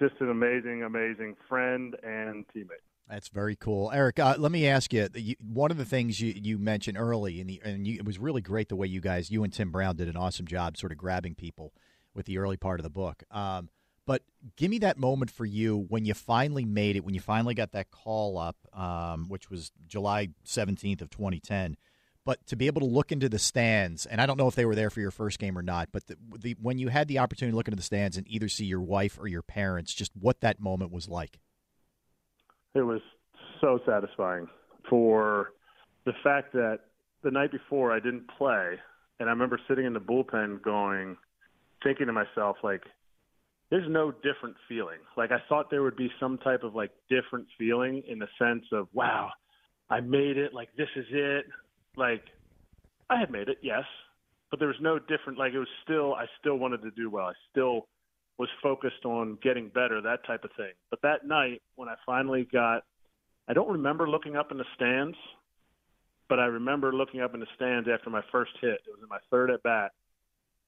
just 0.00 0.20
an 0.20 0.30
amazing 0.30 0.82
amazing 0.82 1.36
friend 1.48 1.96
and 2.02 2.44
teammate 2.48 2.84
That's 3.08 3.28
very 3.28 3.54
cool, 3.54 3.92
Erik. 3.92 4.18
Uh, 4.18 4.34
let 4.36 4.50
me 4.50 4.66
ask 4.66 4.92
you, 4.92 5.08
you. 5.14 5.36
One 5.40 5.70
of 5.70 5.76
the 5.76 5.84
things 5.84 6.20
you, 6.20 6.34
you 6.36 6.58
mentioned 6.58 6.98
early, 6.98 7.40
the, 7.42 7.62
and 7.64 7.86
you, 7.86 7.94
it 7.94 8.04
was 8.04 8.18
really 8.18 8.40
great 8.40 8.68
the 8.68 8.74
way 8.74 8.88
you 8.88 9.00
guys, 9.00 9.30
you 9.30 9.44
and 9.44 9.52
Tim 9.52 9.70
Brown, 9.70 9.94
did 9.94 10.08
an 10.08 10.16
awesome 10.16 10.46
job, 10.46 10.76
sort 10.76 10.90
of 10.90 10.98
grabbing 10.98 11.36
people 11.36 11.72
with 12.14 12.26
the 12.26 12.38
early 12.38 12.56
part 12.56 12.80
of 12.80 12.84
the 12.84 12.90
book. 12.90 13.22
Um, 13.30 13.68
but 14.06 14.22
give 14.56 14.70
me 14.70 14.78
that 14.78 14.98
moment 14.98 15.30
for 15.30 15.44
you 15.44 15.86
when 15.88 16.04
you 16.04 16.14
finally 16.14 16.64
made 16.64 16.96
it, 16.96 17.04
when 17.04 17.14
you 17.14 17.20
finally 17.20 17.54
got 17.54 17.72
that 17.72 17.92
call 17.92 18.38
up, 18.38 18.56
um, 18.72 19.28
which 19.28 19.50
was 19.50 19.70
July 19.86 20.28
seventeenth 20.42 21.00
of 21.00 21.08
twenty 21.08 21.38
ten. 21.38 21.76
But 22.24 22.44
to 22.48 22.56
be 22.56 22.66
able 22.66 22.80
to 22.80 22.88
look 22.88 23.12
into 23.12 23.28
the 23.28 23.38
stands, 23.38 24.04
and 24.04 24.20
I 24.20 24.26
don't 24.26 24.36
know 24.36 24.48
if 24.48 24.56
they 24.56 24.64
were 24.64 24.74
there 24.74 24.90
for 24.90 24.98
your 25.00 25.12
first 25.12 25.38
game 25.38 25.56
or 25.56 25.62
not, 25.62 25.90
but 25.92 26.08
the, 26.08 26.16
the, 26.36 26.56
when 26.60 26.78
you 26.78 26.88
had 26.88 27.06
the 27.06 27.20
opportunity 27.20 27.52
to 27.52 27.56
look 27.56 27.68
into 27.68 27.76
the 27.76 27.84
stands 27.84 28.16
and 28.16 28.26
either 28.28 28.48
see 28.48 28.64
your 28.64 28.80
wife 28.80 29.16
or 29.20 29.28
your 29.28 29.42
parents, 29.42 29.94
just 29.94 30.10
what 30.16 30.40
that 30.40 30.58
moment 30.58 30.90
was 30.90 31.08
like. 31.08 31.38
It 32.76 32.82
was 32.82 33.00
so 33.60 33.80
satisfying 33.86 34.46
for 34.88 35.52
the 36.04 36.12
fact 36.22 36.52
that 36.52 36.80
the 37.22 37.30
night 37.30 37.50
before 37.50 37.92
I 37.92 38.00
didn't 38.00 38.28
play, 38.38 38.78
and 39.18 39.28
I 39.28 39.32
remember 39.32 39.58
sitting 39.68 39.86
in 39.86 39.92
the 39.92 40.00
bullpen 40.00 40.62
going, 40.62 41.16
thinking 41.82 42.06
to 42.06 42.12
myself, 42.12 42.56
like, 42.62 42.82
there's 43.70 43.88
no 43.90 44.12
different 44.12 44.56
feeling. 44.68 44.98
Like, 45.16 45.32
I 45.32 45.38
thought 45.48 45.70
there 45.70 45.82
would 45.82 45.96
be 45.96 46.10
some 46.20 46.38
type 46.38 46.62
of 46.62 46.74
like 46.74 46.92
different 47.10 47.46
feeling 47.58 48.02
in 48.06 48.18
the 48.18 48.28
sense 48.38 48.64
of, 48.72 48.86
wow, 48.92 49.30
I 49.90 50.00
made 50.00 50.36
it. 50.36 50.54
Like, 50.54 50.68
this 50.76 50.88
is 50.94 51.06
it. 51.10 51.46
Like, 51.96 52.22
I 53.10 53.18
had 53.18 53.30
made 53.30 53.48
it, 53.48 53.58
yes, 53.62 53.84
but 54.50 54.60
there 54.60 54.68
was 54.68 54.76
no 54.80 54.98
different. 54.98 55.38
Like, 55.38 55.52
it 55.52 55.58
was 55.58 55.68
still, 55.82 56.14
I 56.14 56.26
still 56.38 56.56
wanted 56.56 56.82
to 56.82 56.90
do 56.92 57.10
well. 57.10 57.26
I 57.26 57.32
still 57.50 57.88
was 58.38 58.48
focused 58.62 59.04
on 59.04 59.38
getting 59.42 59.68
better, 59.68 60.00
that 60.02 60.24
type 60.26 60.44
of 60.44 60.50
thing. 60.56 60.72
But 60.90 61.00
that 61.02 61.26
night, 61.26 61.62
when 61.76 61.88
I 61.88 61.94
finally 62.04 62.46
got, 62.52 62.84
I 63.48 63.54
don't 63.54 63.70
remember 63.70 64.08
looking 64.08 64.36
up 64.36 64.50
in 64.50 64.58
the 64.58 64.64
stands, 64.74 65.16
but 66.28 66.38
I 66.38 66.46
remember 66.46 66.92
looking 66.92 67.20
up 67.20 67.34
in 67.34 67.40
the 67.40 67.46
stands 67.54 67.88
after 67.92 68.10
my 68.10 68.22
first 68.30 68.52
hit. 68.60 68.80
It 68.86 68.90
was 68.90 69.00
in 69.02 69.08
my 69.08 69.20
third 69.30 69.50
at 69.50 69.62
bat. 69.62 69.92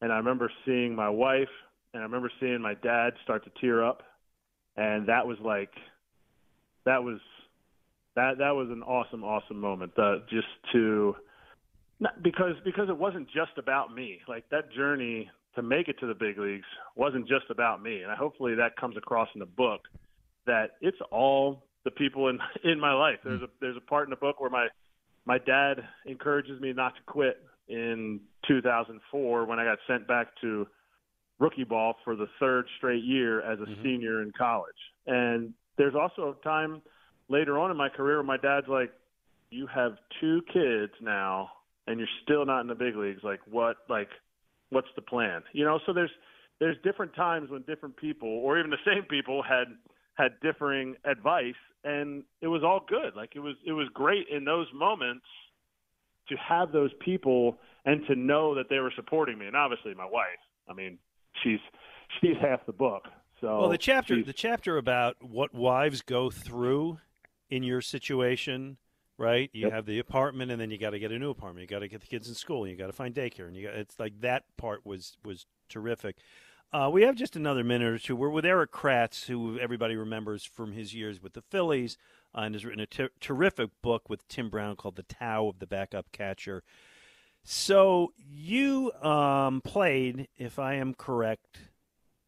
And 0.01 0.13
I 0.13 0.17
remember 0.17 0.51
seeing 0.65 0.95
my 0.95 1.11
wife 1.11 1.49
and 1.93 2.03
I 2.03 2.05
remember 2.05 2.31
seeing 2.41 2.61
my 2.61 2.75
dad 2.75 3.15
start 3.25 3.45
to 3.45 3.51
tear 3.61 3.85
up. 3.85 4.03
And 4.77 5.09
that 5.09 5.27
was 5.27 5.39
like, 5.45 5.71
that 6.85 7.03
was, 7.03 7.19
that, 8.15 8.39
that 8.39 8.55
was 8.55 8.69
an 8.71 8.83
awesome, 8.83 9.25
awesome 9.25 9.61
moment. 9.61 9.93
Uh, 9.99 10.19
just 10.31 10.47
to, 10.73 11.17
not, 11.99 12.23
because, 12.23 12.55
because 12.65 12.89
it 12.89 12.97
wasn't 12.97 13.27
just 13.27 13.59
about 13.59 13.93
me. 13.93 14.21
Like 14.29 14.49
that 14.51 14.73
journey 14.73 15.29
to 15.59 15.63
make 15.63 15.89
it 15.89 15.99
to 15.99 16.07
the 16.07 16.15
big 16.15 16.39
leagues 16.39 16.67
wasn't 16.95 17.27
just 17.27 17.47
about 17.51 17.83
me. 17.83 18.03
And 18.03 18.13
I, 18.13 18.15
hopefully 18.15 18.55
that 18.55 18.77
comes 18.77 18.97
across 18.97 19.29
in 19.35 19.41
the 19.41 19.47
book 19.47 19.81
that 20.47 20.77
it's 20.81 20.97
all 21.11 21.65
the 21.85 21.91
people 21.91 22.29
in 22.29 22.39
in 22.65 22.79
my 22.79 22.93
life. 22.93 23.17
There's 23.25 23.43
a 23.43 23.49
there's 23.61 23.77
a 23.77 23.81
part 23.91 24.05
in 24.05 24.11
the 24.11 24.17
book 24.17 24.41
where 24.41 24.51
my 24.51 24.69
my 25.27 25.39
dad 25.39 25.83
encourages 26.07 26.61
me 26.61 26.73
not 26.73 26.95
to 26.95 27.01
quit 27.07 27.43
in 27.69 28.21
2004 28.47 29.45
when 29.45 29.59
I 29.59 29.65
got 29.65 29.79
sent 29.87 30.07
back 30.07 30.29
to 30.43 30.67
rookie 31.41 31.65
ball 31.65 31.97
for 32.05 32.15
the 32.15 32.27
third 32.39 32.67
straight 32.79 33.05
year 33.05 33.41
as 33.41 33.59
a 33.59 33.63
mm-hmm. 33.63 33.83
senior 33.83 34.23
in 34.23 34.33
college. 34.39 34.71
And 35.07 35.53
there's 35.77 35.95
also 35.95 36.37
a 36.39 36.45
time 36.45 36.83
later 37.29 37.59
on 37.59 37.71
in 37.73 37.77
my 37.77 37.89
career 37.89 38.17
where 38.17 38.23
my 38.23 38.37
dad's 38.37 38.69
like, 38.69 38.93
"You 39.51 39.67
have 39.67 39.97
two 40.21 40.41
kids 40.53 40.93
now, 41.01 41.51
and 41.89 41.99
you're 41.99 42.09
still 42.23 42.47
not 42.47 42.61
in 42.61 42.69
the 42.69 42.77
big 42.77 42.95
leagues. 42.95 43.25
Like 43.25 43.41
what? 43.51 43.79
Like 43.89 44.09
what's 44.71 44.89
the 44.97 45.03
plan? 45.03 45.43
You 45.53 45.65
know." 45.65 45.81
So 45.87 45.93
there's 45.93 46.11
there's 46.61 46.77
different 46.83 47.15
times 47.15 47.51
when 47.51 47.63
different 47.63 47.97
people, 47.97 48.29
or 48.29 48.59
even 48.59 48.71
the 48.71 48.77
same 48.85 49.05
people, 49.05 49.43
had 49.43 49.69
had 50.15 50.33
differing 50.43 50.97
advice, 51.05 51.55
and 51.85 52.25
it 52.41 52.49
was 52.49 52.63
all 52.65 52.85
good. 52.89 53.15
Like 53.15 53.33
it 53.35 53.41
was 53.41 53.55
it 53.67 53.73
was 53.73 53.89
great 53.95 54.27
in 54.29 54.45
those 54.45 54.67
moments 54.75 55.27
to 56.29 56.37
have 56.37 56.73
those 56.73 56.91
people 57.01 57.59
and 57.85 58.07
to 58.07 58.15
know 58.15 58.55
that 58.55 58.69
they 58.69 58.79
were 58.79 58.93
supporting 58.95 59.39
me. 59.39 59.47
And 59.47 59.57
obviously, 59.57 59.95
my 59.95 60.05
wife. 60.05 60.39
I 60.69 60.75
mean, 60.75 60.99
she's 61.43 61.61
she's 62.21 62.37
half 62.41 62.67
the 62.67 62.73
book. 62.73 63.05
So 63.41 63.61
well, 63.61 63.69
the 63.69 63.79
chapter 63.79 64.23
the 64.23 64.33
chapter 64.33 64.77
about 64.77 65.17
what 65.21 65.55
wives 65.55 66.03
go 66.03 66.31
through 66.31 66.99
in 67.49 67.63
your 67.63 67.81
situation, 67.81 68.77
right? 69.19 69.51
You 69.53 69.67
Yep. 69.67 69.73
have 69.73 69.87
the 69.87 69.99
apartment, 69.99 70.51
and 70.51 70.61
then 70.61 70.71
you 70.71 70.79
got 70.79 70.91
to 70.91 70.99
get 70.99 71.13
a 71.13 71.19
new 71.19 71.31
apartment. 71.31 71.63
You 71.63 71.67
got 71.69 71.81
to 71.81 71.89
get 71.89 72.01
the 72.01 72.07
kids 72.07 72.29
in 72.29 72.35
school. 72.35 72.67
You 72.67 72.77
got 72.77 72.87
to 72.87 72.93
find 72.93 73.15
daycare, 73.15 73.47
and 73.49 73.57
you 73.57 73.67
got, 73.67 73.75
it's 73.75 73.99
like 73.99 74.21
that 74.21 74.45
part 74.57 74.87
was 74.87 75.17
was 75.25 75.45
terrific. 75.69 76.17
Uh, 76.73 76.91
we 76.93 77.03
have 77.03 77.15
just 77.17 77.35
another 77.37 77.65
minute 77.65 77.89
or 77.93 77.99
two. 77.99 78.15
We're 78.15 78.29
with 78.29 78.45
Erik 78.47 78.73
Kratz, 78.73 79.27
who 79.27 79.59
everybody 79.59 79.97
remembers 79.97 80.45
from 80.45 80.73
his 80.73 80.95
years 80.95 81.23
with 81.23 81.33
the 81.35 81.43
Phillies. 81.43 81.97
uh, 82.35 82.41
and 82.43 82.55
has 82.55 82.63
written 82.65 82.81
a 82.81 82.87
ter- 82.87 83.11
terrific 83.21 83.71
book 83.81 84.11
with 84.11 84.29
Tim 84.29 84.51
Brown 84.51 84.77
called 84.77 84.97
The 84.97 85.03
Tao 85.03 85.49
of 85.49 85.61
the 85.61 85.67
Backup 85.67 86.13
Catcher. 86.13 86.63
So 87.43 88.13
you 88.19 88.93
um, 89.03 89.63
played, 89.63 90.29
if 90.37 90.59
I 90.59 90.75
am 90.75 90.93
correct, 90.93 91.59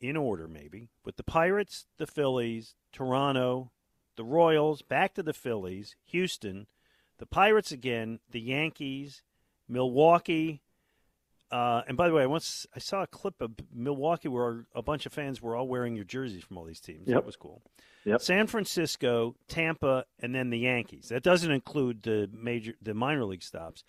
in 0.00 0.16
order 0.16 0.48
maybe, 0.48 0.88
with 1.04 1.16
the 1.16 1.22
Pirates, 1.22 1.84
the 1.98 2.06
Phillies, 2.06 2.74
Toronto, 2.92 3.70
the 4.16 4.24
Royals, 4.24 4.80
back 4.80 5.12
to 5.14 5.22
the 5.22 5.34
Phillies, 5.34 5.96
Houston, 6.06 6.66
the 7.20 7.26
Pirates 7.26 7.70
again, 7.70 8.18
the 8.30 8.40
Yankees, 8.40 9.22
Milwaukee. 9.68 10.62
Uh, 11.52 11.82
and 11.86 11.96
by 11.96 12.08
the 12.08 12.14
way, 12.14 12.22
I 12.22 12.26
once 12.26 12.66
I 12.74 12.78
saw 12.78 13.02
a 13.02 13.06
clip 13.06 13.40
of 13.42 13.52
Milwaukee 13.72 14.28
where 14.28 14.64
a 14.74 14.82
bunch 14.82 15.04
of 15.04 15.12
fans 15.12 15.42
were 15.42 15.54
all 15.54 15.68
wearing 15.68 15.94
your 15.94 16.04
jerseys 16.04 16.42
from 16.42 16.56
all 16.56 16.64
these 16.64 16.80
teams. 16.80 17.06
Yep. 17.06 17.14
That 17.14 17.26
was 17.26 17.36
cool. 17.36 17.62
Yep. 18.06 18.22
San 18.22 18.46
Francisco, 18.46 19.36
Tampa, 19.48 20.06
and 20.18 20.34
then 20.34 20.48
the 20.48 20.58
Yankees. 20.58 21.08
That 21.10 21.22
doesn't 21.22 21.50
include 21.50 22.02
the 22.02 22.30
major, 22.32 22.72
the 22.80 22.94
minor 22.94 23.26
league 23.26 23.42
stops. 23.42 23.84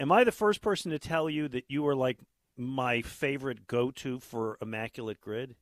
Am 0.00 0.10
I 0.10 0.24
the 0.24 0.32
first 0.32 0.60
person 0.60 0.90
to 0.90 0.98
tell 0.98 1.30
you 1.30 1.46
that 1.48 1.64
you 1.68 1.86
are 1.86 1.94
like 1.94 2.18
my 2.56 3.02
favorite 3.02 3.68
go-to 3.68 4.18
for 4.18 4.58
Immaculate 4.60 5.20
Grid? 5.20 5.54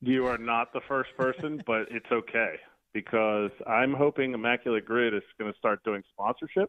You 0.00 0.26
are 0.26 0.38
not 0.38 0.72
the 0.72 0.80
first 0.88 1.10
person, 1.16 1.62
but 1.64 1.86
it's 1.90 2.10
okay 2.10 2.56
because 2.94 3.50
I'm 3.66 3.92
hoping 3.92 4.32
Immaculate 4.32 4.86
Grid 4.86 5.12
is 5.12 5.22
going 5.38 5.52
to 5.52 5.58
start 5.58 5.84
doing 5.84 6.02
sponsorships 6.18 6.68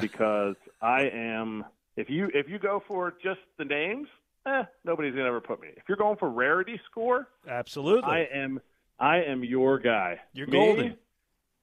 because 0.00 0.56
I 0.82 1.08
am. 1.12 1.64
If 1.96 2.10
you 2.10 2.28
if 2.34 2.48
you 2.48 2.58
go 2.58 2.82
for 2.86 3.14
just 3.22 3.40
the 3.56 3.64
names, 3.64 4.08
eh, 4.44 4.64
nobody's 4.84 5.12
going 5.12 5.24
to 5.24 5.28
ever 5.28 5.40
put 5.40 5.62
me. 5.62 5.68
If 5.76 5.84
you're 5.88 5.96
going 5.96 6.18
for 6.18 6.28
rarity 6.28 6.78
score, 6.90 7.28
absolutely, 7.48 8.10
I 8.10 8.28
am. 8.34 8.60
I 8.98 9.22
am 9.22 9.44
your 9.44 9.78
guy. 9.78 10.20
You're 10.34 10.48
Me- 10.48 10.52
golden. 10.52 10.96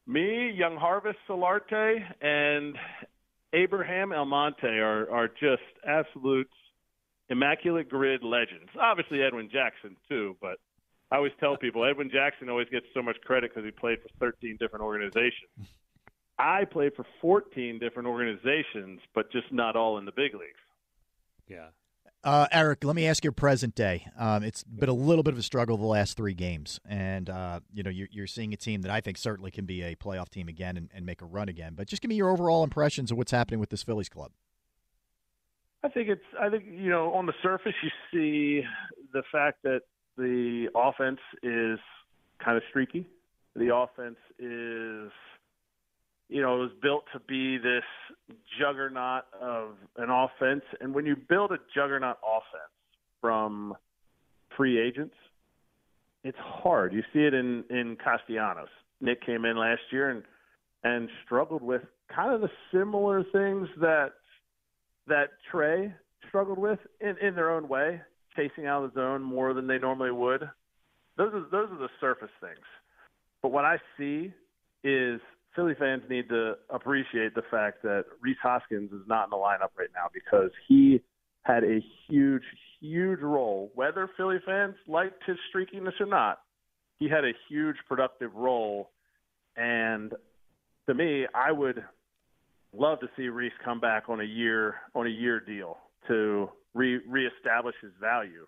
Me, 0.05 0.59
Yangervis 0.59 1.15
Solarte, 1.29 2.03
and 2.21 2.75
Abraham 3.53 4.11
Almonte 4.11 4.67
are 4.67 5.09
are 5.11 5.27
just 5.27 5.61
absolute 5.87 6.49
immaculate 7.29 7.89
grid 7.89 8.23
legends. 8.23 8.69
Obviously 8.79 9.21
Edwin 9.21 9.49
Jackson 9.51 9.95
too, 10.09 10.35
but 10.41 10.57
I 11.13 11.17
always 11.17 11.31
tell 11.39 11.55
people 11.57 11.85
Edwin 11.85 12.09
Jackson 12.09 12.49
always 12.49 12.67
gets 12.69 12.87
so 12.91 13.03
much 13.03 13.17
credit 13.23 13.51
because 13.53 13.63
he 13.63 13.69
played 13.69 13.99
for 14.01 14.09
13 14.19 14.57
different 14.59 14.83
organizations. 14.83 15.51
I 16.39 16.65
played 16.65 16.95
for 16.95 17.05
14 17.21 17.77
different 17.77 18.07
organizations, 18.07 18.99
but 19.13 19.31
just 19.31 19.45
not 19.51 19.75
all 19.75 19.99
in 19.99 20.05
the 20.05 20.11
big 20.11 20.33
leagues. 20.33 20.57
Yeah. 21.47 21.67
Uh, 22.23 22.47
Erik, 22.51 22.83
let 22.83 22.95
me 22.95 23.05
ask 23.05 23.23
your 23.23 23.31
present 23.31 23.75
day. 23.75 24.07
Um, 24.17 24.41
it's 24.41 24.63
been 24.63 24.89
a 24.89 24.93
little 24.93 25.21
bit 25.21 25.35
of 25.35 25.39
a 25.39 25.43
struggle 25.43 25.77
the 25.77 25.85
last 25.85 26.17
three 26.17 26.33
games, 26.33 26.79
and 26.83 27.29
uh, 27.29 27.59
you 27.71 27.83
know 27.83 27.91
you're, 27.91 28.07
you're 28.09 28.27
seeing 28.27 28.51
a 28.51 28.57
team 28.57 28.81
that 28.81 28.91
I 28.91 28.99
think 28.99 29.19
certainly 29.19 29.51
can 29.51 29.65
be 29.65 29.83
a 29.83 29.95
playoff 29.95 30.29
team 30.29 30.47
again 30.47 30.77
and, 30.77 30.89
and 30.95 31.05
make 31.05 31.21
a 31.21 31.25
run 31.25 31.47
again. 31.47 31.73
But 31.75 31.87
just 31.87 32.01
give 32.01 32.09
me 32.09 32.15
your 32.15 32.31
overall 32.31 32.63
impressions 32.63 33.11
of 33.11 33.17
what's 33.17 33.31
happening 33.31 33.59
with 33.59 33.69
this 33.69 33.83
Phillies 33.83 34.09
club. 34.09 34.31
I 35.83 35.89
think 35.89 36.09
it's. 36.09 36.23
I 36.41 36.49
think 36.49 36.63
you 36.65 36.89
know, 36.89 37.13
on 37.13 37.27
the 37.27 37.33
surface, 37.43 37.73
you 37.83 37.89
see 38.11 38.65
the 39.11 39.21
fact 39.31 39.61
that 39.63 39.81
the 40.17 40.67
offense 40.75 41.19
is 41.41 41.79
kind 42.43 42.57
of 42.57 42.63
streaky. 42.69 43.07
The 43.55 43.75
offense 43.75 44.17
is, 44.39 45.11
you 46.29 46.41
know, 46.41 46.55
it 46.55 46.59
was 46.59 46.71
built 46.81 47.05
to 47.13 47.19
be 47.19 47.57
this 47.57 47.83
juggernaut 48.59 49.23
of 49.39 49.75
an 49.97 50.09
offense, 50.09 50.63
and 50.81 50.93
when 50.93 51.05
you 51.05 51.15
build 51.15 51.51
a 51.51 51.57
juggernaut 51.73 52.17
offense 52.25 52.71
from 53.21 53.75
free 54.57 54.79
agents, 54.79 55.15
it's 56.23 56.37
hard. 56.39 56.93
You 56.93 57.03
see 57.13 57.19
it 57.19 57.33
in 57.33 57.63
in 57.69 57.97
Castellanos. 58.03 58.69
Nick 59.01 59.23
came 59.25 59.45
in 59.45 59.57
last 59.57 59.81
year 59.91 60.09
and 60.09 60.23
and 60.83 61.09
struggled 61.25 61.61
with 61.61 61.81
kind 62.13 62.33
of 62.33 62.41
the 62.41 62.49
similar 62.71 63.23
things 63.31 63.67
that 63.79 64.13
that 65.07 65.29
Trea 65.51 65.93
struggled 66.27 66.57
with 66.57 66.79
in, 67.01 67.17
in 67.21 67.35
their 67.35 67.51
own 67.51 67.67
way, 67.67 68.01
chasing 68.35 68.65
out 68.65 68.83
of 68.83 68.93
the 68.93 68.99
zone 68.99 69.21
more 69.21 69.53
than 69.53 69.67
they 69.67 69.77
normally 69.77 70.11
would. 70.11 70.49
Those 71.17 71.33
are 71.33 71.45
those 71.51 71.69
are 71.71 71.77
the 71.77 71.89
surface 71.99 72.31
things. 72.41 72.65
But 73.41 73.51
what 73.51 73.65
I 73.65 73.77
see 73.97 74.33
is 74.83 75.19
Philly 75.55 75.75
fans 75.77 76.03
need 76.09 76.29
to 76.29 76.55
appreciate 76.69 77.35
the 77.35 77.43
fact 77.51 77.83
that 77.83 78.05
Rhys 78.21 78.37
Hoskins 78.41 78.91
is 78.91 79.07
not 79.07 79.25
in 79.25 79.29
the 79.29 79.37
lineup 79.37 79.77
right 79.77 79.89
now 79.93 80.07
because 80.13 80.49
he 80.67 81.01
had 81.43 81.63
a 81.63 81.79
huge, 82.07 82.43
huge 82.79 83.19
role. 83.19 83.71
Whether 83.75 84.09
Philly 84.17 84.37
fans 84.45 84.75
liked 84.87 85.23
his 85.25 85.37
streakiness 85.53 85.99
or 85.99 86.05
not, 86.05 86.39
he 86.97 87.09
had 87.09 87.25
a 87.25 87.33
huge 87.49 87.75
productive 87.87 88.33
role. 88.33 88.91
And 89.55 90.13
to 90.87 90.93
me, 90.93 91.27
I 91.35 91.51
would 91.51 91.83
love 92.75 92.99
to 93.01 93.07
see 93.15 93.27
Rhys 93.27 93.51
come 93.63 93.79
back 93.79 94.09
on 94.09 94.21
a 94.21 94.25
year 94.25 94.75
on 94.95 95.05
a 95.05 95.09
year 95.09 95.39
deal 95.39 95.77
to 96.07 96.49
re 96.73 96.99
reestablish 97.07 97.75
his 97.81 97.91
value. 97.99 98.45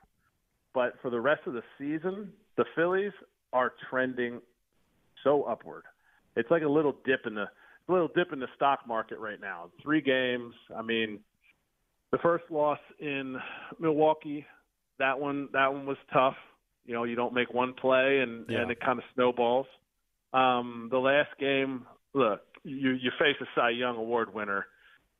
But 0.73 0.93
for 1.01 1.09
the 1.09 1.19
rest 1.21 1.41
of 1.45 1.53
the 1.53 1.63
season, 1.77 2.31
the 2.57 2.65
Phillies 2.75 3.13
are 3.53 3.73
trending 3.89 4.41
so 5.23 5.43
upward. 5.43 5.83
It's 6.35 6.51
like 6.51 6.63
a 6.63 6.67
little 6.69 6.95
dip 7.05 7.21
in 7.25 7.35
the 7.35 7.45
a 7.87 7.91
little 7.91 8.09
dip 8.15 8.33
in 8.33 8.39
the 8.39 8.47
stock 8.55 8.79
market 8.87 9.19
right 9.19 9.39
now. 9.39 9.69
Three 9.81 10.01
games. 10.01 10.53
I 10.75 10.81
mean, 10.81 11.19
the 12.11 12.17
first 12.17 12.45
loss 12.49 12.79
in 12.99 13.37
Milwaukee, 13.79 14.45
that 14.99 15.19
one 15.19 15.49
that 15.53 15.71
one 15.71 15.85
was 15.85 15.97
tough. 16.11 16.35
You 16.85 16.93
know, 16.93 17.03
you 17.03 17.15
don't 17.15 17.33
make 17.33 17.53
one 17.53 17.73
play 17.73 18.19
and 18.19 18.45
Yeah. 18.49 18.61
and 18.61 18.71
it 18.71 18.79
kind 18.79 18.99
of 18.99 19.05
snowballs. 19.13 19.67
Um, 20.33 20.89
the 20.91 20.97
last 20.99 21.29
game, 21.39 21.85
look, 22.13 22.41
you 22.63 22.91
you 22.91 23.11
face 23.19 23.37
a 23.39 23.45
Cy 23.55 23.69
Young 23.69 23.95
Award 23.97 24.33
winner. 24.33 24.65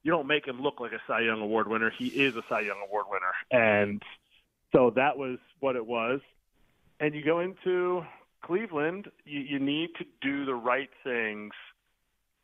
You 0.05 0.11
don't 0.11 0.27
make 0.27 0.47
him 0.47 0.61
look 0.61 0.79
like 0.79 0.91
a 0.91 1.01
Cy 1.07 1.21
Young 1.21 1.41
Award 1.41 1.67
winner. 1.67 1.91
He 1.97 2.09
is 2.09 2.35
a 2.35 2.43
Cy 2.47 2.61
Young 2.61 2.77
Award 2.87 3.07
winner, 3.09 3.33
and 3.51 4.03
so 4.71 4.91
that 4.95 5.17
was 5.17 5.39
what 5.61 5.75
it 5.75 5.87
was. 5.87 6.21
And 6.99 7.15
you 7.15 7.25
go 7.25 7.39
into 7.39 8.05
Cleveland, 8.43 9.09
you, 9.25 9.39
you 9.39 9.59
need 9.59 9.89
to 9.97 10.05
do 10.21 10.45
the 10.45 10.53
right 10.53 10.91
things 11.03 11.53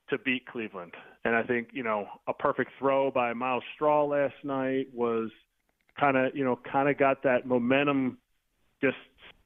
to 0.09 0.17
beat 0.17 0.47
Cleveland. 0.47 0.93
And 1.23 1.35
I 1.35 1.43
think, 1.43 1.69
you 1.71 1.83
know, 1.83 2.07
a 2.27 2.33
perfect 2.33 2.71
throw 2.79 3.11
by 3.11 3.31
Myles 3.33 3.63
Straw 3.75 4.05
last 4.05 4.33
night 4.43 4.87
was 4.91 5.29
kind 5.99 6.17
of, 6.17 6.35
you 6.35 6.43
know, 6.43 6.57
kind 6.69 6.89
of 6.89 6.97
got 6.97 7.21
that 7.23 7.45
momentum 7.45 8.17
just 8.81 8.97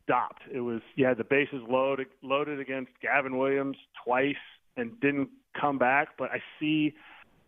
stopped. 0.01 0.43
It 0.49 0.61
was 0.61 0.79
you 0.95 1.05
had 1.05 1.17
the 1.17 1.25
bases 1.25 1.61
loaded 1.67 2.07
loaded 2.23 2.61
against 2.61 2.91
Gavin 3.01 3.37
Williams 3.37 3.75
twice 4.05 4.35
and 4.77 4.97
didn't 5.01 5.29
come 5.59 5.77
back, 5.77 6.09
but 6.17 6.31
I 6.31 6.41
see 6.61 6.93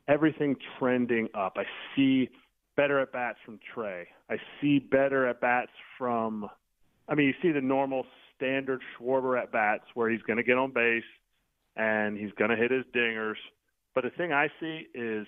everything 0.08 0.56
trending 0.80 1.28
up. 1.34 1.58
I 1.58 1.64
see 1.96 2.30
better 2.76 3.00
at 3.00 3.12
bats 3.12 3.40
from 3.46 3.60
Trea. 3.74 4.06
I 4.30 4.38
see 4.62 4.80
better 4.80 5.28
at 5.28 5.42
bats 5.42 5.72
from 5.98 6.50
I 7.10 7.16
mean, 7.16 7.28
you 7.28 7.34
see 7.42 7.52
the 7.52 7.62
normal 7.62 8.06
standard 8.36 8.82
Schwarber 9.00 9.42
at 9.42 9.52
bats 9.52 9.86
where 9.94 10.10
he's 10.10 10.22
going 10.24 10.38
to 10.38 10.44
get 10.44 10.58
on 10.58 10.72
base 10.72 11.04
and 11.76 12.18
he's 12.18 12.32
going 12.38 12.50
to 12.50 12.58
hit 12.58 12.72
his 12.72 12.84
dingers. 12.94 13.36
But 13.96 14.04
the 14.04 14.10
thing 14.12 14.34
I 14.34 14.50
see 14.60 14.88
is 14.94 15.26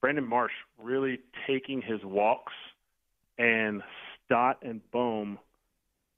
Brandon 0.00 0.26
Marsh 0.26 0.52
really 0.78 1.18
taking 1.46 1.82
his 1.82 2.00
walks 2.04 2.52
and 3.38 3.82
Stott 4.24 4.58
and 4.62 4.80
Bohm 4.92 5.38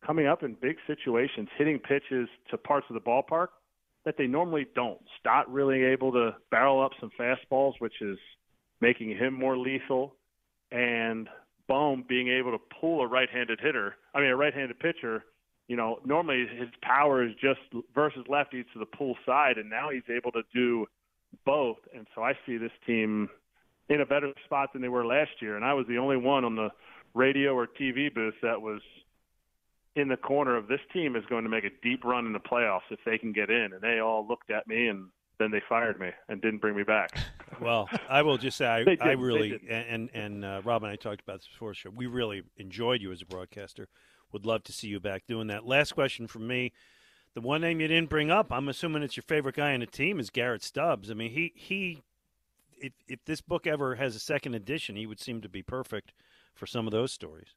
coming 0.06 0.26
up 0.26 0.42
in 0.42 0.56
big 0.60 0.76
situations, 0.86 1.48
hitting 1.56 1.78
pitches 1.78 2.28
to 2.50 2.58
parts 2.58 2.86
of 2.90 2.94
the 2.94 3.00
ballpark 3.00 3.48
that 4.04 4.16
they 4.16 4.26
normally 4.26 4.66
don't. 4.74 5.00
Stott 5.20 5.50
really 5.50 5.84
able 5.84 6.12
to 6.12 6.34
barrel 6.50 6.84
up 6.84 6.92
some 7.00 7.10
fastballs, 7.18 7.74
which 7.78 8.00
is 8.00 8.18
making 8.80 9.10
him 9.10 9.32
more 9.32 9.56
lethal, 9.56 10.16
and 10.70 11.28
Bohm 11.68 12.04
being 12.08 12.28
able 12.28 12.50
to 12.50 12.58
pull 12.80 13.02
a 13.02 13.06
right-handed 13.06 13.60
hitter. 13.60 13.96
I 14.14 14.20
mean, 14.20 14.30
a 14.30 14.36
right-handed 14.36 14.78
pitcher. 14.80 15.24
You 15.68 15.76
know, 15.76 16.00
normally 16.04 16.46
his 16.58 16.68
power 16.82 17.24
is 17.24 17.32
just 17.40 17.60
versus 17.94 18.24
lefties 18.28 18.64
to 18.72 18.78
the 18.78 18.86
pull 18.86 19.16
side, 19.24 19.58
and 19.58 19.70
now 19.70 19.90
he's 19.90 20.02
able 20.14 20.32
to 20.32 20.42
do 20.52 20.86
both. 21.46 21.78
And 21.94 22.06
so 22.14 22.22
I 22.22 22.32
see 22.44 22.56
this 22.56 22.72
team 22.86 23.28
in 23.88 24.00
a 24.00 24.06
better 24.06 24.32
spot 24.44 24.72
than 24.72 24.82
they 24.82 24.88
were 24.88 25.06
last 25.06 25.30
year. 25.40 25.56
And 25.56 25.64
I 25.64 25.74
was 25.74 25.86
the 25.86 25.98
only 25.98 26.16
one 26.16 26.44
on 26.44 26.56
the 26.56 26.70
radio 27.14 27.54
or 27.54 27.66
TV 27.66 28.12
booth 28.12 28.34
that 28.42 28.60
was 28.60 28.80
in 29.94 30.08
the 30.08 30.16
corner 30.16 30.56
of 30.56 30.68
this 30.68 30.80
team 30.92 31.16
is 31.16 31.24
going 31.26 31.44
to 31.44 31.50
make 31.50 31.64
a 31.64 31.70
deep 31.82 32.04
run 32.04 32.26
in 32.26 32.32
the 32.32 32.40
playoffs 32.40 32.90
if 32.90 32.98
they 33.04 33.18
can 33.18 33.32
get 33.32 33.50
in. 33.50 33.72
And 33.72 33.80
they 33.80 33.98
all 34.00 34.26
looked 34.26 34.50
at 34.50 34.66
me 34.66 34.88
and 34.88 35.08
then 35.38 35.50
they 35.50 35.60
fired 35.68 36.00
me 36.00 36.10
and 36.28 36.40
didn't 36.40 36.60
bring 36.60 36.76
me 36.76 36.82
back. 36.82 37.10
Well, 37.60 37.88
I 38.08 38.22
will 38.22 38.38
just 38.38 38.56
say 38.56 38.66
I, 38.66 38.82
did, 38.84 39.02
I 39.02 39.12
really 39.12 39.60
and 39.68 40.08
and 40.14 40.44
uh, 40.44 40.62
Rob 40.64 40.82
and 40.82 40.90
I 40.90 40.96
talked 40.96 41.20
about 41.20 41.40
this 41.40 41.46
before 41.46 41.70
the 41.70 41.74
show. 41.74 41.90
We 41.90 42.06
really 42.06 42.42
enjoyed 42.56 43.02
you 43.02 43.12
as 43.12 43.20
a 43.22 43.26
broadcaster. 43.26 43.88
Would 44.32 44.46
love 44.46 44.64
to 44.64 44.72
see 44.72 44.88
you 44.88 44.98
back 44.98 45.26
doing 45.28 45.48
that. 45.48 45.64
Last 45.64 45.92
question 45.92 46.26
from 46.26 46.48
me. 46.48 46.72
The 47.34 47.42
one 47.42 47.60
name 47.60 47.78
you 47.78 47.88
didn't 47.88 48.08
bring 48.08 48.30
up, 48.30 48.50
I'm 48.50 48.68
assuming 48.68 49.02
it's 49.02 49.16
your 49.16 49.22
favorite 49.22 49.54
guy 49.54 49.74
on 49.74 49.80
the 49.80 49.86
team, 49.86 50.18
is 50.18 50.30
Garrett 50.30 50.62
Stubbs. 50.62 51.10
I 51.10 51.14
mean, 51.14 51.30
he 51.30 51.52
he, 51.54 52.02
if 52.78 52.94
if 53.06 53.24
this 53.26 53.42
book 53.42 53.66
ever 53.66 53.96
has 53.96 54.16
a 54.16 54.18
second 54.18 54.54
edition, 54.54 54.96
he 54.96 55.06
would 55.06 55.20
seem 55.20 55.42
to 55.42 55.48
be 55.48 55.62
perfect 55.62 56.14
for 56.54 56.66
some 56.66 56.86
of 56.86 56.90
those 56.90 57.12
stories. 57.12 57.54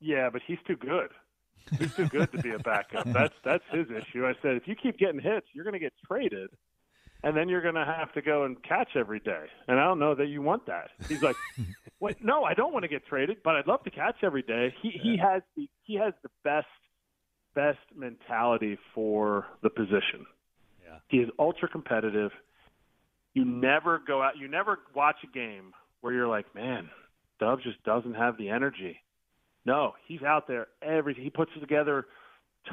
Yeah, 0.00 0.30
but 0.30 0.42
he's 0.46 0.58
too 0.66 0.76
good. 0.76 1.10
He's 1.78 1.94
too 1.94 2.06
good 2.06 2.30
to 2.32 2.38
be 2.38 2.50
a 2.50 2.58
backup. 2.58 3.06
That's 3.12 3.34
that's 3.44 3.64
his 3.70 3.86
issue. 3.90 4.26
I 4.26 4.34
said, 4.42 4.56
if 4.56 4.66
you 4.66 4.74
keep 4.74 4.98
getting 4.98 5.20
hits, 5.20 5.46
you're 5.52 5.64
going 5.64 5.74
to 5.74 5.80
get 5.80 5.92
traded, 6.06 6.50
and 7.22 7.36
then 7.36 7.48
you're 7.48 7.62
going 7.62 7.74
to 7.74 7.84
have 7.84 8.12
to 8.14 8.22
go 8.22 8.44
and 8.44 8.62
catch 8.62 8.90
every 8.96 9.20
day. 9.20 9.44
And 9.68 9.78
I 9.78 9.84
don't 9.84 9.98
know 9.98 10.14
that 10.14 10.26
you 10.26 10.42
want 10.42 10.66
that. 10.66 10.90
He's 11.08 11.22
like, 11.22 11.36
wait, 12.00 12.22
no, 12.22 12.44
I 12.44 12.54
don't 12.54 12.72
want 12.72 12.82
to 12.84 12.88
get 12.88 13.06
traded, 13.06 13.38
but 13.42 13.56
I'd 13.56 13.66
love 13.66 13.82
to 13.84 13.90
catch 13.90 14.16
every 14.22 14.42
day. 14.42 14.74
He 14.82 14.90
he 14.90 15.16
has 15.18 15.42
the 15.56 15.68
he 15.82 15.94
has 15.96 16.12
the 16.22 16.30
best 16.44 16.66
best 17.54 17.78
mentality 17.94 18.78
for 18.94 19.46
the 19.62 19.70
position. 19.70 20.26
Yeah. 20.84 20.98
He 21.08 21.18
is 21.18 21.28
ultra 21.38 21.68
competitive. 21.68 22.32
You 23.34 23.44
never 23.44 24.00
go 24.06 24.22
out. 24.22 24.36
You 24.36 24.48
never 24.48 24.80
watch 24.94 25.16
a 25.24 25.26
game 25.26 25.72
where 26.00 26.12
you're 26.12 26.28
like, 26.28 26.54
man, 26.54 26.90
Dubs 27.40 27.62
just 27.62 27.82
doesn't 27.84 28.14
have 28.14 28.36
the 28.36 28.50
energy. 28.50 28.98
No, 29.64 29.92
he's 30.06 30.22
out 30.22 30.48
there 30.48 30.66
every. 30.82 31.14
He 31.14 31.30
puts 31.30 31.52
together 31.60 32.06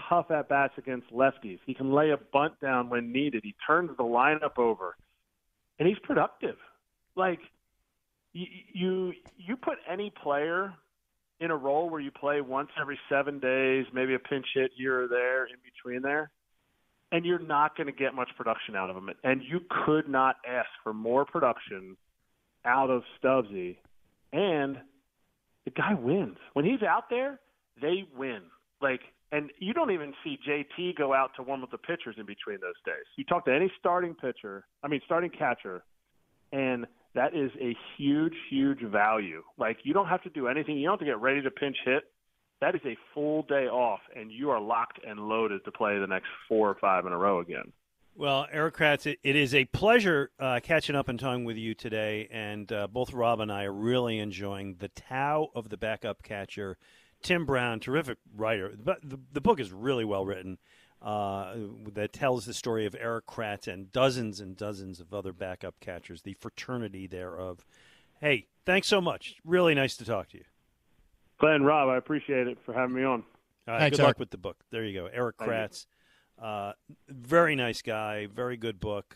tough 0.09 0.31
at 0.31 0.49
bats 0.49 0.73
against 0.77 1.11
lefties. 1.11 1.59
He 1.65 1.73
can 1.73 1.91
lay 1.91 2.11
a 2.11 2.17
bunt 2.17 2.59
down 2.59 2.89
when 2.89 3.11
needed. 3.11 3.41
He 3.43 3.55
turns 3.65 3.91
the 3.97 4.03
lineup 4.03 4.57
over, 4.57 4.95
and 5.77 5.87
he's 5.87 5.99
productive. 5.99 6.55
Like 7.15 7.39
you, 8.33 8.45
you, 8.73 9.13
you 9.37 9.55
put 9.55 9.77
any 9.89 10.11
player 10.23 10.73
in 11.39 11.51
a 11.51 11.55
role 11.55 11.89
where 11.89 12.01
you 12.01 12.11
play 12.11 12.41
once 12.41 12.69
every 12.79 12.99
seven 13.09 13.39
days, 13.39 13.85
maybe 13.93 14.13
a 14.13 14.19
pinch 14.19 14.45
hit 14.53 14.71
here 14.75 15.03
or 15.03 15.07
there 15.07 15.45
in 15.45 15.55
between 15.63 16.01
there, 16.01 16.31
and 17.11 17.25
you're 17.25 17.39
not 17.39 17.77
going 17.77 17.87
to 17.87 17.93
get 17.93 18.13
much 18.13 18.29
production 18.37 18.75
out 18.75 18.89
of 18.89 18.97
him. 18.97 19.09
And 19.23 19.41
you 19.43 19.61
could 19.85 20.07
not 20.09 20.35
ask 20.47 20.67
for 20.83 20.93
more 20.93 21.25
production 21.25 21.97
out 22.65 22.89
of 22.89 23.03
Stubbsy. 23.21 23.77
And 24.33 24.79
the 25.69 25.81
guy 25.81 25.93
wins. 25.93 26.37
When 26.53 26.65
he's 26.65 26.81
out 26.81 27.09
there, 27.09 27.39
they 27.81 28.05
win. 28.15 28.41
Like, 28.81 29.01
and 29.31 29.51
you 29.59 29.73
don't 29.73 29.91
even 29.91 30.13
see 30.23 30.37
JT 30.47 30.97
go 30.97 31.13
out 31.13 31.31
to 31.35 31.43
one 31.43 31.61
with 31.61 31.71
the 31.71 31.77
pitchers 31.77 32.15
in 32.17 32.25
between 32.25 32.59
those 32.61 32.79
days. 32.85 33.05
You 33.15 33.23
talk 33.23 33.45
to 33.45 33.53
any 33.53 33.71
starting 33.79 34.15
pitcher, 34.15 34.65
I 34.83 34.87
mean, 34.87 35.01
starting 35.05 35.29
catcher, 35.29 35.83
and 36.51 36.87
that 37.13 37.35
is 37.35 37.51
a 37.61 37.75
huge, 37.97 38.33
huge 38.49 38.81
value. 38.81 39.43
Like, 39.57 39.77
you 39.83 39.93
don't 39.93 40.07
have 40.07 40.23
to 40.23 40.29
do 40.29 40.47
anything. 40.47 40.77
You 40.77 40.87
don't 40.87 40.93
have 40.93 40.99
to 40.99 41.05
get 41.05 41.21
ready 41.21 41.41
to 41.41 41.51
pinch 41.51 41.77
hit. 41.85 42.03
That 42.61 42.75
is 42.75 42.81
a 42.85 42.97
full 43.13 43.43
day 43.43 43.67
off, 43.67 44.01
and 44.15 44.31
you 44.31 44.49
are 44.49 44.59
locked 44.59 44.99
and 45.07 45.19
loaded 45.19 45.63
to 45.65 45.71
play 45.71 45.97
the 45.99 46.07
next 46.07 46.27
four 46.47 46.69
or 46.69 46.75
five 46.81 47.05
in 47.05 47.13
a 47.13 47.17
row 47.17 47.39
again. 47.39 47.71
Well, 48.19 48.47
Erik 48.51 48.75
Kratz, 48.75 49.05
it, 49.05 49.17
it 49.23 49.37
is 49.37 49.55
a 49.55 49.63
pleasure 49.63 50.31
uh, 50.41 50.59
catching 50.61 50.93
up 50.93 51.07
and 51.07 51.17
talking 51.17 51.45
with 51.45 51.55
you 51.55 51.73
today. 51.73 52.27
And 52.29 52.69
uh, 52.69 52.87
both 52.87 53.13
Rob 53.13 53.39
and 53.39 53.49
I 53.49 53.63
are 53.63 53.71
really 53.71 54.19
enjoying 54.19 54.75
the 54.79 54.89
Tao 54.89 55.47
of 55.55 55.69
the 55.69 55.77
backup 55.77 56.21
catcher. 56.21 56.77
Tim 57.23 57.45
Brown, 57.45 57.79
terrific 57.79 58.17
writer. 58.35 58.73
The, 58.75 58.97
the, 59.01 59.19
the 59.31 59.39
book 59.39 59.61
is 59.61 59.71
really 59.71 60.03
well 60.03 60.25
written. 60.25 60.57
Uh, 61.01 61.53
that 61.93 62.11
tells 62.11 62.45
the 62.45 62.53
story 62.53 62.85
of 62.85 62.93
Erik 62.99 63.25
Kratz 63.25 63.71
and 63.71 63.89
dozens 63.93 64.41
and 64.41 64.57
dozens 64.57 64.99
of 64.99 65.13
other 65.13 65.31
backup 65.31 65.79
catchers, 65.79 66.23
the 66.23 66.33
fraternity 66.33 67.07
thereof. 67.07 67.65
Hey, 68.19 68.47
thanks 68.65 68.89
so 68.89 68.99
much. 68.99 69.37
Really 69.45 69.75
nice 69.75 69.95
to 69.95 70.03
talk 70.03 70.27
to 70.31 70.39
you. 70.39 70.43
Glen, 71.37 71.63
Rob, 71.63 71.87
I 71.87 71.95
appreciate 71.95 72.49
it 72.49 72.57
for 72.65 72.73
having 72.73 72.97
me 72.97 73.03
on. 73.05 73.23
All 73.65 73.75
right, 73.75 73.79
Thanks, 73.79 73.95
good 73.95 74.03
luck 74.03 74.19
with 74.19 74.31
the 74.31 74.37
book. 74.37 74.57
There 74.71 74.83
you 74.83 74.99
go, 74.99 75.05
Erik 75.05 75.37
Thank 75.39 75.51
you. 75.51 75.55
Kratz. 75.55 75.85
Uh, 76.41 76.73
very 77.09 77.55
nice 77.55 77.81
guy, 77.81 78.27
very 78.27 78.57
good 78.57 78.79
book. 78.79 79.15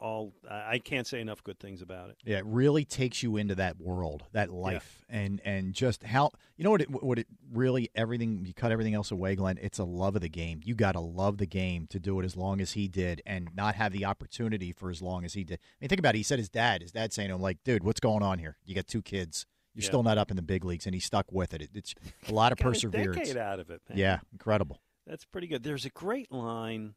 All 0.00 0.32
I 0.48 0.78
can't 0.78 1.08
say 1.08 1.20
enough 1.20 1.42
good 1.42 1.58
things 1.58 1.82
about 1.82 2.10
it. 2.10 2.18
Yeah, 2.24 2.38
it 2.38 2.44
really 2.46 2.84
takes 2.84 3.20
you 3.24 3.36
into 3.36 3.56
that 3.56 3.80
world, 3.80 4.22
that 4.32 4.48
life, 4.48 5.04
and 5.08 5.40
and 5.44 5.74
just 5.74 6.04
how 6.04 6.30
you 6.56 6.62
know 6.62 6.70
what 6.70 6.82
it 6.82 7.02
what 7.02 7.18
it 7.18 7.26
really 7.52 7.90
everything 7.96 8.44
you 8.46 8.54
cut 8.54 8.70
everything 8.70 8.94
else 8.94 9.10
away, 9.10 9.34
Glen. 9.34 9.58
It's 9.60 9.80
a 9.80 9.84
love 9.84 10.14
of 10.14 10.22
the 10.22 10.28
game. 10.28 10.60
You 10.64 10.76
got 10.76 10.92
to 10.92 11.00
love 11.00 11.38
the 11.38 11.46
game 11.46 11.88
to 11.88 11.98
do 11.98 12.20
it 12.20 12.24
as 12.24 12.36
long 12.36 12.60
as 12.60 12.72
he 12.74 12.86
did, 12.86 13.22
and 13.26 13.48
not 13.56 13.74
have 13.74 13.90
the 13.92 14.04
opportunity 14.04 14.72
for 14.72 14.88
as 14.88 15.02
long 15.02 15.24
as 15.24 15.34
he 15.34 15.42
did. 15.42 15.58
I 15.58 15.74
mean, 15.80 15.88
think 15.88 15.98
about 15.98 16.14
it. 16.14 16.18
He 16.18 16.22
said 16.22 16.38
his 16.38 16.48
dad, 16.50 16.80
his 16.82 16.92
dad 16.92 17.12
saying 17.12 17.30
to 17.30 17.34
him, 17.34 17.40
like, 17.42 17.58
"Dude, 17.64 17.82
what's 17.82 17.98
going 18.00 18.22
on 18.22 18.38
here? 18.38 18.56
You 18.66 18.76
got 18.76 18.86
two 18.86 19.02
kids. 19.02 19.46
You're 19.74 19.82
Yeah. 19.82 19.88
still 19.88 20.02
not 20.04 20.16
up 20.16 20.30
in 20.30 20.36
the 20.36 20.42
big 20.42 20.64
leagues," 20.64 20.86
and 20.86 20.94
he 20.94 21.00
stuck 21.00 21.32
with 21.32 21.52
it. 21.54 21.60
it 21.62 21.70
it's 21.74 21.96
a 22.28 22.32
lot 22.32 22.52
of 22.52 22.58
Got 22.58 22.66
a 22.66 22.68
perseverance. 22.70 23.16
decade 23.16 23.36
out 23.36 23.58
of 23.58 23.68
it. 23.70 23.80
Man. 23.88 23.98
Yeah, 23.98 24.20
incredible. 24.32 24.80
That's 25.08 25.24
pretty 25.24 25.46
good. 25.46 25.62
There's 25.62 25.84
a 25.86 25.90
great 25.90 26.30
line 26.30 26.94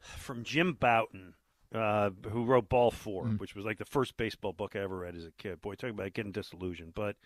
from 0.00 0.42
Jim 0.44 0.72
Bouton, 0.72 1.34
uh, 1.74 2.10
who 2.30 2.44
wrote 2.44 2.68
Ball 2.68 2.90
4, 2.90 3.24
Mm. 3.24 3.38
which 3.38 3.54
was 3.54 3.64
like 3.64 3.78
the 3.78 3.84
first 3.84 4.16
baseball 4.16 4.52
book 4.52 4.74
I 4.74 4.80
ever 4.80 4.98
read 4.98 5.14
as 5.14 5.24
a 5.24 5.30
kid. 5.32 5.60
Boy, 5.60 5.74
talking 5.74 5.94
about 5.94 6.12
getting 6.12 6.32
disillusioned. 6.32 6.94
But 6.94 7.16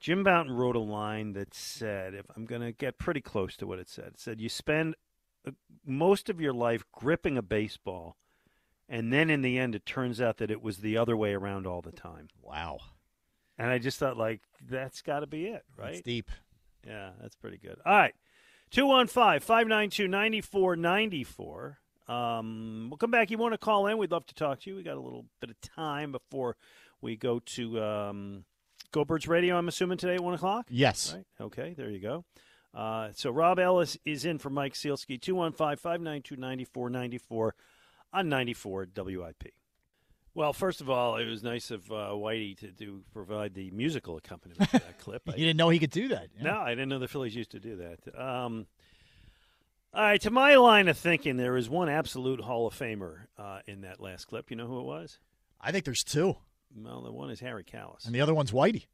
Jim 0.00 0.24
Bouton 0.24 0.50
wrote 0.52 0.74
a 0.76 0.80
line 0.80 1.34
that 1.34 1.54
said, 1.54 2.14
if 2.14 2.26
I'm 2.36 2.46
going 2.46 2.62
to 2.62 2.72
get 2.72 2.98
pretty 2.98 3.20
close 3.20 3.56
to 3.58 3.66
what 3.66 3.78
it 3.78 3.88
said, 3.88 4.06
it 4.08 4.18
said, 4.18 4.40
You 4.40 4.48
spend 4.48 4.96
uh, 5.46 5.52
most 5.84 6.28
of 6.28 6.40
your 6.40 6.52
life 6.52 6.84
gripping 6.92 7.36
a 7.38 7.42
baseball, 7.42 8.16
and 8.88 9.12
then 9.12 9.30
in 9.30 9.42
the 9.42 9.58
end, 9.58 9.74
it 9.74 9.86
turns 9.86 10.20
out 10.20 10.38
that 10.38 10.50
it 10.50 10.62
was 10.62 10.78
the 10.78 10.96
other 10.96 11.16
way 11.16 11.32
around 11.34 11.66
all 11.66 11.82
the 11.82 11.92
time. 11.92 12.28
Wow. 12.42 12.78
And 13.58 13.70
I 13.70 13.78
just 13.78 13.98
thought, 13.98 14.16
like, 14.16 14.40
that's 14.68 15.02
got 15.02 15.20
to 15.20 15.26
be 15.26 15.46
it, 15.46 15.64
right? 15.76 15.94
It's 15.94 16.00
deep. 16.02 16.30
Yeah, 16.86 17.10
that's 17.20 17.36
pretty 17.36 17.58
good. 17.58 17.76
All 17.84 17.92
right. 17.92 18.14
215 18.70 19.40
592 19.40 20.08
9494. 20.08 21.78
Um, 22.08 22.86
we'll 22.90 22.96
come 22.96 23.10
back. 23.10 23.30
You 23.30 23.38
want 23.38 23.54
to 23.54 23.58
call 23.58 23.86
in? 23.86 23.98
We'd 23.98 24.10
love 24.10 24.26
to 24.26 24.34
talk 24.34 24.60
to 24.60 24.70
you. 24.70 24.76
We 24.76 24.82
got 24.82 24.96
a 24.96 25.00
little 25.00 25.26
bit 25.40 25.50
of 25.50 25.60
time 25.60 26.12
before 26.12 26.56
we 27.00 27.16
go 27.16 27.38
to 27.40 27.82
um, 27.82 28.44
Go 28.90 29.04
Birds 29.04 29.28
Radio, 29.28 29.56
I'm 29.56 29.68
assuming, 29.68 29.98
today 29.98 30.14
at 30.14 30.22
1 30.22 30.34
o'clock? 30.34 30.66
Yes. 30.70 31.14
Right. 31.14 31.26
Okay, 31.40 31.74
there 31.76 31.90
you 31.90 32.00
go. 32.00 32.24
Uh, 32.74 33.10
so 33.14 33.30
Rob 33.30 33.58
Ellis 33.58 33.98
is 34.04 34.24
in 34.24 34.38
for 34.38 34.50
Mike 34.50 34.74
Sielski, 34.74 35.20
215 35.20 35.76
592 35.76 36.36
9494 36.36 37.54
on 38.12 38.28
94 38.28 38.88
WIP. 38.96 39.52
Well, 40.38 40.52
first 40.52 40.80
of 40.80 40.88
all, 40.88 41.16
it 41.16 41.24
was 41.26 41.42
nice 41.42 41.72
of 41.72 41.90
uh, 41.90 42.10
Whitey 42.12 42.56
to 42.58 42.68
do 42.70 43.02
provide 43.12 43.54
the 43.54 43.72
musical 43.72 44.16
accompaniment 44.16 44.70
to 44.70 44.78
that 44.78 44.98
clip. 45.00 45.22
You 45.26 45.32
I- 45.32 45.36
didn't 45.36 45.56
know 45.56 45.68
he 45.68 45.80
could 45.80 45.90
do 45.90 46.06
that. 46.08 46.28
Yeah. 46.36 46.44
no, 46.52 46.58
I 46.60 46.70
didn't 46.70 46.90
know 46.90 47.00
the 47.00 47.08
Phillies 47.08 47.34
used 47.34 47.50
to 47.50 47.58
do 47.58 47.74
that. 47.76 48.16
Um, 48.16 48.68
all 49.92 50.02
right, 50.04 50.20
to 50.20 50.30
my 50.30 50.54
line 50.54 50.86
of 50.86 50.96
thinking, 50.96 51.38
there 51.38 51.56
is 51.56 51.68
one 51.68 51.88
absolute 51.88 52.40
Hall 52.42 52.68
of 52.68 52.74
Famer 52.78 53.22
uh, 53.36 53.60
in 53.66 53.80
that 53.80 53.98
last 54.00 54.26
clip. 54.26 54.48
You 54.52 54.56
know 54.56 54.68
who 54.68 54.78
it 54.78 54.84
was? 54.84 55.18
I 55.60 55.72
think 55.72 55.84
there's 55.84 56.04
two, 56.04 56.36
Well, 56.76 57.00
the 57.02 57.10
one 57.10 57.30
is 57.30 57.40
Harry 57.40 57.64
Kalas. 57.64 58.06
and 58.06 58.14
the 58.14 58.20
other 58.20 58.32
one's 58.34 58.52
Whitey 58.52 58.84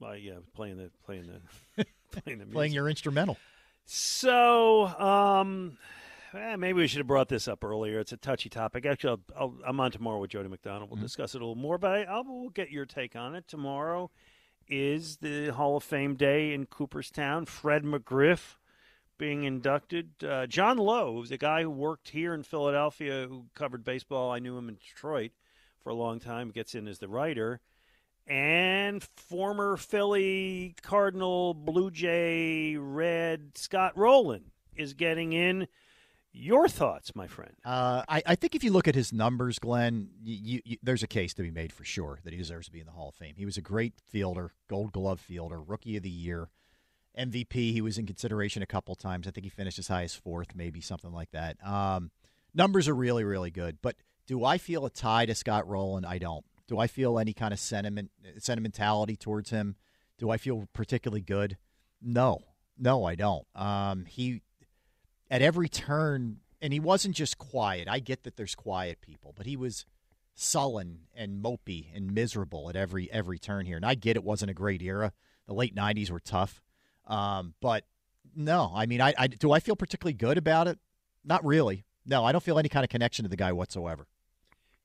Well, 0.00 0.16
yeah, 0.16 0.38
playing 0.56 0.78
the 0.78 0.90
playing 1.04 1.28
the 1.76 1.84
playing 2.22 2.40
the 2.40 2.46
playing 2.46 2.72
your 2.72 2.88
instrumental. 2.88 3.36
So, 3.84 4.86
um, 4.98 5.78
eh, 6.34 6.56
maybe 6.56 6.80
we 6.80 6.86
should 6.86 6.98
have 6.98 7.06
brought 7.06 7.28
this 7.28 7.48
up 7.48 7.64
earlier. 7.64 7.98
It's 8.00 8.12
a 8.12 8.16
touchy 8.16 8.48
topic. 8.48 8.86
Actually, 8.86 9.20
I'll, 9.36 9.42
I'll, 9.42 9.54
I'm 9.66 9.80
on 9.80 9.90
tomorrow 9.90 10.18
with 10.20 10.30
Jody 10.30 10.48
McDonald. 10.48 10.90
We'll 10.90 10.96
Mm-hmm. 10.96 11.04
discuss 11.06 11.34
it 11.34 11.38
a 11.40 11.44
little 11.44 11.54
more, 11.60 11.78
but 11.78 11.90
I, 11.92 12.02
I'll 12.02 12.24
we'll 12.24 12.50
get 12.50 12.70
your 12.70 12.86
take 12.86 13.16
on 13.16 13.34
it. 13.34 13.46
Tomorrow 13.48 14.10
is 14.68 15.16
the 15.18 15.48
Hall 15.48 15.76
of 15.76 15.82
Fame 15.82 16.14
day 16.14 16.52
in 16.52 16.66
Cooperstown. 16.66 17.46
Fred 17.46 17.82
McGriff 17.84 18.56
being 19.18 19.44
inducted. 19.44 20.10
Uh, 20.26 20.46
John 20.46 20.78
Lowe, 20.78 21.14
who's 21.14 21.30
a 21.32 21.36
guy 21.38 21.62
who 21.62 21.70
worked 21.70 22.10
here 22.10 22.32
in 22.32 22.42
Philadelphia, 22.42 23.26
who 23.28 23.46
covered 23.54 23.84
baseball. 23.84 24.30
I 24.30 24.38
knew 24.38 24.56
him 24.56 24.68
in 24.68 24.76
Detroit 24.76 25.32
for 25.82 25.90
a 25.90 25.94
long 25.94 26.20
time. 26.20 26.50
Gets 26.50 26.74
in 26.74 26.86
as 26.88 26.98
the 27.00 27.08
writer. 27.08 27.60
And 28.26 29.02
former 29.16 29.76
Philly 29.76 30.76
Cardinal, 30.82 31.52
Blue 31.52 31.90
Jay, 31.90 32.76
Red 32.76 33.52
Scott 33.56 33.96
Rolen 33.96 34.52
is 34.76 34.94
getting 34.94 35.32
in. 35.32 35.66
Your 36.32 36.68
thoughts, 36.68 37.14
my 37.16 37.26
friend? 37.26 37.52
Uh, 37.64 38.04
I, 38.08 38.22
I 38.24 38.34
think 38.36 38.54
if 38.54 38.62
you 38.62 38.70
look 38.70 38.86
at 38.86 38.94
his 38.94 39.12
numbers, 39.12 39.58
Glen, 39.58 40.10
you, 40.22 40.60
you, 40.64 40.76
there's 40.80 41.02
a 41.02 41.08
case 41.08 41.34
to 41.34 41.42
be 41.42 41.50
made 41.50 41.72
for 41.72 41.84
sure 41.84 42.20
that 42.22 42.32
he 42.32 42.38
deserves 42.38 42.66
to 42.66 42.72
be 42.72 42.78
in 42.78 42.86
the 42.86 42.92
Hall 42.92 43.08
of 43.08 43.16
Fame. 43.16 43.34
He 43.36 43.44
was 43.44 43.56
a 43.56 43.62
great 43.62 43.94
fielder, 44.08 44.52
Gold 44.68 44.92
Glove 44.92 45.18
fielder, 45.18 45.60
Rookie 45.60 45.96
of 45.96 46.04
the 46.04 46.10
Year, 46.10 46.48
MVP. 47.18 47.72
He 47.72 47.80
was 47.80 47.98
in 47.98 48.06
consideration 48.06 48.62
a 48.62 48.66
couple 48.66 48.94
times. 48.94 49.26
I 49.26 49.32
think 49.32 49.44
he 49.44 49.50
finished 49.50 49.80
as 49.80 49.88
high 49.88 50.04
as 50.04 50.14
fourth, 50.14 50.54
maybe 50.54 50.80
something 50.80 51.12
like 51.12 51.32
that. 51.32 51.56
Um, 51.66 52.12
numbers 52.54 52.86
are 52.86 52.94
really, 52.94 53.24
really 53.24 53.50
good. 53.50 53.78
But 53.82 53.96
do 54.26 54.44
I 54.44 54.56
feel 54.56 54.86
a 54.86 54.90
tie 54.90 55.26
to 55.26 55.34
Scott 55.34 55.68
Rolen? 55.68 56.04
I 56.04 56.18
don't. 56.18 56.44
Do 56.68 56.78
I 56.78 56.86
feel 56.86 57.18
any 57.18 57.32
kind 57.32 57.52
of 57.52 57.58
sentiment, 57.58 58.12
sentimentality 58.38 59.16
towards 59.16 59.50
him? 59.50 59.74
Do 60.16 60.30
I 60.30 60.36
feel 60.36 60.68
particularly 60.72 61.22
good? 61.22 61.56
No, 62.00 62.42
no, 62.78 63.04
I 63.04 63.16
don't. 63.16 63.46
Um, 63.56 64.04
he 64.04 64.42
at 65.30 65.42
every 65.42 65.68
turn, 65.68 66.38
and 66.60 66.72
he 66.72 66.80
wasn't 66.80 67.14
just 67.14 67.38
quiet. 67.38 67.88
I 67.88 68.00
get 68.00 68.24
that 68.24 68.36
there's 68.36 68.54
quiet 68.54 69.00
people, 69.00 69.32
but 69.36 69.46
he 69.46 69.56
was 69.56 69.86
sullen 70.34 71.00
and 71.14 71.42
mopey 71.42 71.94
and 71.94 72.12
miserable 72.12 72.68
at 72.68 72.76
every 72.76 73.10
every 73.12 73.38
turn 73.38 73.66
here. 73.66 73.76
And 73.76 73.84
I 73.84 73.94
get 73.94 74.16
it 74.16 74.24
wasn't 74.24 74.50
a 74.50 74.54
great 74.54 74.82
era. 74.82 75.12
The 75.46 75.54
late 75.54 75.74
'90s 75.74 76.10
were 76.10 76.20
tough, 76.20 76.62
um, 77.06 77.54
but 77.60 77.84
no, 78.34 78.72
I 78.74 78.86
mean, 78.86 79.00
I, 79.00 79.14
I 79.16 79.26
do 79.28 79.52
I 79.52 79.60
feel 79.60 79.76
particularly 79.76 80.14
good 80.14 80.38
about 80.38 80.68
it? 80.68 80.78
Not 81.24 81.44
really. 81.44 81.84
No, 82.06 82.24
I 82.24 82.32
don't 82.32 82.42
feel 82.42 82.58
any 82.58 82.68
kind 82.68 82.84
of 82.84 82.90
connection 82.90 83.24
to 83.24 83.28
the 83.28 83.36
guy 83.36 83.52
whatsoever. 83.52 84.06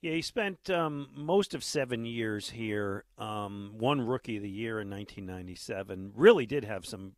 Yeah, 0.01 0.11
he 0.11 0.21
spent 0.21 0.69
um, 0.69 1.07
most 1.15 1.55
of 1.55 1.63
seven 1.63 2.05
years 2.05 2.51
here. 2.51 3.05
Um, 3.17 3.73
one 3.77 4.01
Rookie 4.01 4.37
of 4.37 4.43
the 4.43 4.49
Year 4.49 4.79
in 4.79 4.89
1997. 4.89 6.11
Really 6.13 6.45
did 6.45 6.63
have 6.63 6.85
some 6.85 7.13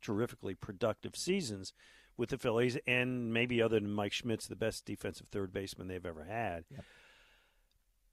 terrifically 0.00 0.54
productive 0.54 1.16
seasons 1.16 1.72
with 2.18 2.30
the 2.30 2.36
Phillies, 2.36 2.76
and 2.86 3.32
maybe 3.32 3.62
other 3.62 3.80
than 3.80 3.90
Mike 3.90 4.12
Schmidt's 4.12 4.48
the 4.48 4.56
best 4.56 4.84
defensive 4.84 5.28
third 5.28 5.52
baseman 5.52 5.88
they've 5.88 6.04
ever 6.04 6.24
had. 6.24 6.64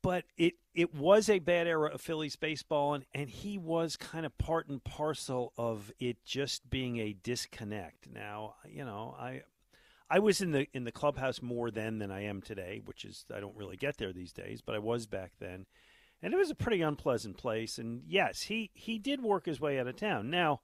But 0.01 0.25
it 0.37 0.53
it 0.75 0.93
was 0.93 1.29
a 1.29 1.39
bad 1.39 1.65
era 1.65 1.89
of 1.89 1.99
Phillies 1.99 2.35
baseball, 2.35 2.93
and, 2.93 3.05
and 3.15 3.27
he 3.27 3.57
was 3.57 3.97
kind 3.97 4.23
of 4.25 4.37
part 4.37 4.69
and 4.69 4.81
parcel 4.83 5.51
of 5.57 5.91
it 5.99 6.23
just 6.23 6.69
being 6.69 6.99
a 6.99 7.13
disconnect. 7.13 8.07
Now, 8.13 8.55
you 8.69 8.85
know, 8.85 9.15
I 9.19 9.41
I 10.07 10.19
was 10.19 10.41
in 10.41 10.51
the 10.51 10.67
in 10.73 10.83
the 10.83 10.91
clubhouse 10.91 11.41
more 11.41 11.71
then 11.71 11.97
than 11.97 12.11
I 12.11 12.23
am 12.25 12.41
today, 12.41 12.81
which 12.85 13.03
is 13.03 13.25
I 13.35 13.39
don't 13.39 13.57
really 13.57 13.77
get 13.77 13.97
there 13.97 14.13
these 14.13 14.31
days, 14.31 14.61
but 14.61 14.75
I 14.75 14.79
was 14.79 15.07
back 15.07 15.31
then. 15.39 15.65
And 16.21 16.33
it 16.33 16.37
was 16.37 16.51
a 16.51 16.55
pretty 16.55 16.81
unpleasant 16.81 17.37
place 17.37 17.79
and 17.79 18.03
yes, 18.07 18.43
he 18.43 18.69
he 18.73 18.99
did 18.99 19.23
work 19.23 19.47
his 19.47 19.59
way 19.59 19.79
out 19.79 19.87
of 19.87 19.95
town. 19.95 20.29
Now, 20.29 20.61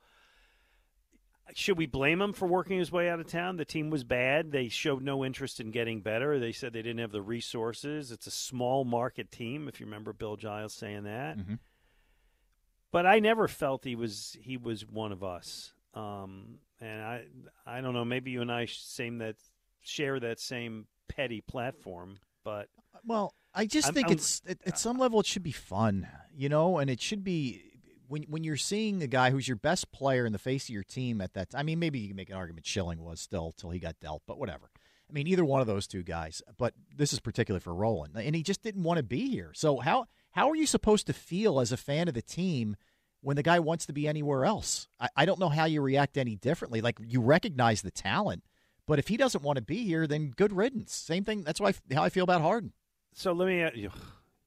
should 1.57 1.77
we 1.77 1.85
blame 1.85 2.21
him 2.21 2.33
for 2.33 2.47
working 2.47 2.77
his 2.79 2.91
way 2.91 3.09
out 3.09 3.19
of 3.19 3.27
town? 3.27 3.57
The 3.57 3.65
team 3.65 3.89
was 3.89 4.03
bad. 4.03 4.51
They 4.51 4.69
showed 4.69 5.01
no 5.03 5.23
interest 5.25 5.59
in 5.59 5.71
getting 5.71 6.01
better. 6.01 6.39
They 6.39 6.51
said 6.51 6.73
they 6.73 6.81
didn't 6.81 6.99
have 6.99 7.11
the 7.11 7.21
resources. 7.21 8.11
It's 8.11 8.27
a 8.27 8.31
small 8.31 8.83
market 8.85 9.31
team, 9.31 9.67
if 9.67 9.79
you 9.79 9.85
remember 9.85 10.13
Bill 10.13 10.35
Giles 10.37 10.73
saying 10.73 11.03
that. 11.03 11.37
Mhm. 11.37 11.59
But 12.91 13.05
I 13.05 13.19
never 13.19 13.47
felt 13.47 13.85
he 13.85 13.95
was 13.95 14.37
he 14.41 14.57
was 14.57 14.85
one 14.85 15.11
of 15.11 15.23
us. 15.23 15.73
Um, 15.93 16.59
and 16.79 17.01
I 17.01 17.25
I 17.65 17.81
don't 17.81 17.93
know. 17.93 18.05
Maybe 18.05 18.31
you 18.31 18.41
and 18.41 18.51
I 18.51 18.65
same 18.65 19.19
that 19.19 19.37
share 19.81 20.19
that 20.19 20.39
same 20.39 20.87
petty 21.07 21.41
platform, 21.41 22.19
but 22.43 22.69
Well, 23.05 23.33
I 23.53 23.65
just 23.65 23.87
I'm- 23.87 23.93
think 23.93 24.07
I'm- 24.07 24.13
it's 24.17 24.41
at, 24.47 24.57
at 24.65 24.77
some 24.77 24.97
level 24.97 25.19
it 25.21 25.25
should 25.25 25.43
be 25.43 25.51
fun, 25.51 26.07
you 26.35 26.49
know, 26.49 26.77
and 26.77 26.89
it 26.89 27.01
should 27.01 27.23
be 27.23 27.70
when 28.11 28.23
when 28.23 28.43
you're 28.43 28.57
seeing 28.57 29.01
a 29.01 29.07
guy 29.07 29.31
who's 29.31 29.47
your 29.47 29.57
best 29.57 29.91
player 29.91 30.25
in 30.25 30.33
the 30.33 30.39
face 30.39 30.65
of 30.65 30.69
your 30.71 30.83
team 30.83 31.21
at 31.21 31.33
that. 31.33 31.51
time, 31.51 31.61
I 31.61 31.63
mean, 31.63 31.79
maybe 31.79 31.99
you 31.99 32.09
can 32.09 32.17
make 32.17 32.29
an 32.29 32.35
argument 32.35 32.67
Schilling 32.67 33.01
was 33.01 33.21
still 33.21 33.53
till 33.53 33.69
he 33.69 33.79
got 33.79 33.99
dealt, 34.01 34.21
but 34.27 34.37
whatever. 34.37 34.69
I 35.09 35.13
mean, 35.13 35.27
either 35.27 35.45
one 35.45 35.61
of 35.61 35.67
those 35.67 35.87
two 35.87 36.03
guys. 36.03 36.41
But 36.57 36.73
this 36.95 37.13
is 37.13 37.19
particularly 37.21 37.61
for 37.61 37.73
Rolen, 37.73 38.11
and 38.15 38.35
he 38.35 38.43
just 38.43 38.63
didn't 38.63 38.83
want 38.83 38.97
to 38.97 39.03
be 39.03 39.29
here. 39.29 39.51
So 39.55 39.77
how 39.79 40.07
how 40.31 40.49
are 40.49 40.55
you 40.55 40.67
supposed 40.67 41.07
to 41.07 41.13
feel 41.13 41.59
as 41.61 41.71
a 41.71 41.77
fan 41.77 42.07
of 42.09 42.13
the 42.13 42.21
team? 42.21 42.75
When 43.23 43.35
the 43.35 43.43
guy 43.43 43.59
wants 43.59 43.85
to 43.85 43.93
be 43.93 44.07
anywhere 44.07 44.45
else, 44.45 44.87
I, 44.99 45.09
I 45.15 45.25
don't 45.25 45.39
know 45.39 45.49
how 45.49 45.65
you 45.65 45.79
react 45.79 46.17
any 46.17 46.35
differently. 46.35 46.81
Like 46.81 46.97
you 46.99 47.21
recognize 47.21 47.83
the 47.83 47.91
talent, 47.91 48.43
but 48.87 48.97
if 48.97 49.09
he 49.09 49.15
doesn't 49.15 49.43
want 49.43 49.57
to 49.57 49.61
be 49.61 49.83
here, 49.83 50.07
then 50.07 50.33
good 50.35 50.51
riddance. 50.51 50.95
Same 50.95 51.23
thing. 51.23 51.43
That's 51.43 51.61
why 51.61 51.75
how 51.93 52.03
I 52.03 52.09
feel 52.09 52.23
about 52.23 52.41
Harden. 52.41 52.73
So 53.13 53.31
let 53.31 53.47
me, 53.47 53.89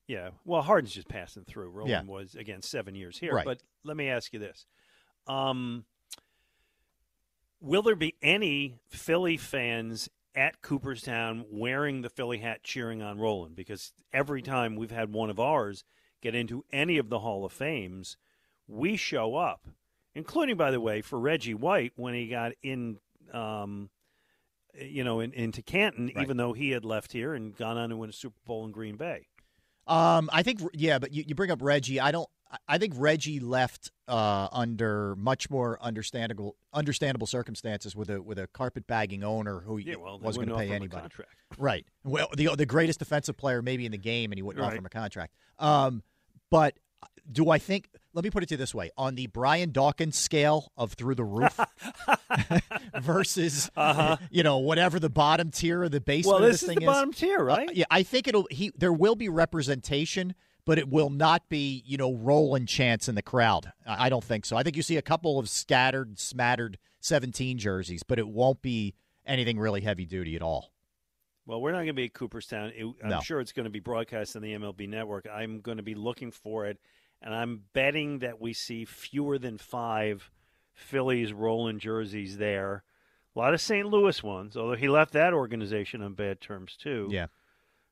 yeah. 0.07 0.31
Well, 0.45 0.63
Harden's 0.63 0.93
just 0.95 1.09
passing 1.09 1.45
through. 1.45 1.71
Rolen 1.71 1.91
Yeah. 1.91 2.03
was 2.03 2.35
again 2.35 2.63
seven 2.63 2.95
years 2.95 3.19
here, 3.19 3.33
Right. 3.35 3.45
but 3.45 3.63
let 3.85 3.97
me 3.97 4.09
ask 4.09 4.33
you 4.33 4.39
this: 4.39 4.67
um, 5.27 5.85
Will 7.61 7.83
there 7.83 7.97
be 7.97 8.15
any 8.23 8.79
Philly 8.89 9.37
fans 9.37 10.09
at 10.35 10.61
Cooperstown 10.61 11.45
wearing 11.51 12.03
the 12.03 12.11
Philly 12.11 12.39
hat, 12.39 12.63
cheering 12.63 13.01
on 13.03 13.19
Rolen? 13.19 13.55
Because 13.55 13.93
every 14.13 14.43
time 14.43 14.77
we've 14.77 14.91
had 14.91 15.13
one 15.13 15.31
of 15.31 15.41
ours 15.41 15.85
get 16.21 16.35
into 16.35 16.65
any 16.73 16.99
of 16.99 17.09
the 17.09 17.21
Hall 17.21 17.45
of 17.45 17.53
Fames, 17.53 18.17
we 18.67 18.97
show 18.97 19.37
up, 19.37 19.67
including, 20.15 20.57
by 20.57 20.71
the 20.71 20.81
way, 20.81 21.01
for 21.01 21.19
Reggie 21.19 21.55
White 21.55 21.93
when 21.97 22.15
he 22.15 22.29
got 22.29 22.53
in. 22.63 22.99
Um, 23.33 23.91
you 24.77 25.05
know, 25.05 25.21
in, 25.21 25.33
into 25.33 25.63
Canton, 25.63 26.11
even 26.21 26.37
though 26.37 26.53
he 26.53 26.71
had 26.71 26.85
left 26.85 27.13
here 27.13 27.33
and 27.33 27.57
gone 27.57 27.79
on 27.79 27.91
to 27.91 27.97
win 27.97 28.11
a 28.11 28.13
Super 28.13 28.35
Bowl 28.45 28.65
in 28.65 28.73
Green 28.73 28.97
Bay. 28.97 29.29
Um, 29.87 30.31
I 30.33 30.43
think 30.43 30.61
yeah, 30.73 30.99
but 30.99 31.13
you, 31.13 31.25
you 31.27 31.35
bring 31.35 31.51
up 31.51 31.61
Reggie. 31.63 32.01
I 32.01 32.11
don't. 32.11 32.29
I- 32.69 32.79
think 32.79 32.95
Reggie 32.97 33.41
left 33.41 33.91
uh, 34.07 34.49
under 34.53 35.17
much 35.17 35.51
more 35.51 35.77
understandable 35.83 36.57
understandable 36.73 37.27
circumstances 37.27 37.97
with 37.97 38.11
a 38.11 38.23
with 38.23 38.39
a 38.39 38.47
carpet 38.49 38.87
bagging 38.87 39.25
owner 39.25 39.61
who 39.61 39.79
Yeah, 39.79 39.97
well, 39.97 40.21
wasn't 40.21 40.47
going 40.47 40.59
to 40.59 40.65
pay 40.65 40.67
offer 40.67 40.75
him 40.77 40.83
a 40.83 40.97
anybody. 40.97 41.15
Right. 41.59 41.87
Well, 42.05 42.29
the 42.37 42.55
the 42.55 42.67
greatest 42.67 43.01
defensive 43.01 43.37
player 43.37 43.61
maybe 43.61 43.87
in 43.87 43.93
the 43.93 43.99
game, 43.99 44.31
and 44.31 44.39
he 44.39 44.43
wouldn't 44.43 44.65
offer 44.65 44.77
him 44.77 44.87
a 44.87 44.91
contract. 44.91 45.35
Um, 45.59 46.03
but 46.51 46.79
do 47.31 47.51
I 47.51 47.59
think? 47.59 47.89
Let 48.13 48.23
me 48.25 48.31
put 48.31 48.43
it 48.43 48.47
to 48.51 48.55
you 48.55 48.59
this 48.59 48.75
way: 48.75 48.91
on 48.97 49.15
the 49.15 49.27
Brian 49.29 49.73
Dawkins 49.73 50.17
scale 50.17 50.71
of 50.77 50.93
through 50.93 51.15
the 51.17 51.25
roof 51.25 51.59
versus 53.01 53.71
Uh-huh. 53.77 54.17
you 54.31 54.43
know 54.43 54.59
whatever 54.59 54.99
the 54.99 55.11
bottom 55.11 55.51
tier 55.51 55.83
of 55.83 55.91
the 55.91 56.01
basement. 56.01 56.37
Well, 56.41 56.45
of 56.45 56.51
this 56.53 56.63
is 56.63 56.69
the 56.75 56.85
bottom 56.85 57.13
tier, 57.13 57.41
Uh, 57.41 57.57
right? 57.57 57.71
yeah, 57.75 57.85
I 57.91 58.03
think 58.03 58.29
it'll. 58.29 58.47
He 58.51 58.71
there 58.77 58.93
will 58.93 59.15
be 59.17 59.29
representation, 59.29 60.35
but 60.65 60.79
it 60.79 60.89
will 60.89 61.11
not 61.11 61.49
be 61.49 61.83
you 61.87 61.97
know 61.97 62.13
Rolen 62.15 62.67
chants 62.67 63.09
in 63.09 63.15
the 63.15 63.23
crowd. 63.23 63.73
I 63.87 64.07
I 64.07 64.09
don't 64.09 64.25
think 64.25 64.45
so. 64.45 64.57
I 64.57 64.63
think 64.63 64.77
you 64.77 64.83
see 64.83 64.97
a 64.97 65.03
couple 65.03 65.39
of 65.39 65.49
scattered, 65.49 66.19
smattered 66.19 66.79
seventeen 67.01 67.59
jerseys, 67.59 68.03
but 68.03 68.19
it 68.19 68.29
won't 68.29 68.63
be 68.63 68.95
anything 69.27 69.59
really 69.59 69.81
heavy 69.81 70.05
duty 70.07 70.37
at 70.37 70.43
all. 70.43 70.71
Well, 71.47 71.61
we're 71.61 71.73
not 71.73 71.79
going 71.79 71.89
to 71.89 71.93
be 71.95 72.05
at 72.07 72.15
Cooperstown. 72.15 72.73
It, 72.75 72.87
I'm 73.03 73.11
No. 73.11 73.21
sure 73.21 73.39
it's 73.39 73.53
going 73.53 73.65
to 73.65 73.71
be 73.71 73.81
broadcast 73.81 74.35
on 74.35 74.41
the 74.41 74.55
MLB 74.55 74.89
network. 74.89 75.27
I'm 75.31 75.61
going 75.61 75.77
to 75.77 75.83
be 75.83 75.95
looking 75.95 76.31
for 76.31 76.65
it, 76.65 76.79
and 77.25 77.35
I'm 77.35 77.63
betting 77.73 78.19
that 78.21 78.41
we 78.41 78.53
see 78.53 78.85
fewer 78.85 79.39
than 79.39 79.57
five 79.57 80.31
Phillies 80.75 81.33
Rolen 81.33 81.79
jerseys 81.79 82.37
there. 82.37 82.85
A 83.35 83.39
lot 83.39 83.55
of 83.55 83.61
St. 83.61 83.89
Louis 83.89 84.23
ones, 84.23 84.57
although 84.57 84.77
he 84.77 84.89
left 84.89 85.15
that 85.15 85.33
organization 85.33 86.03
on 86.03 86.13
bad 86.13 86.41
terms 86.41 86.77
too. 86.77 87.09
Yeah. 87.11 87.27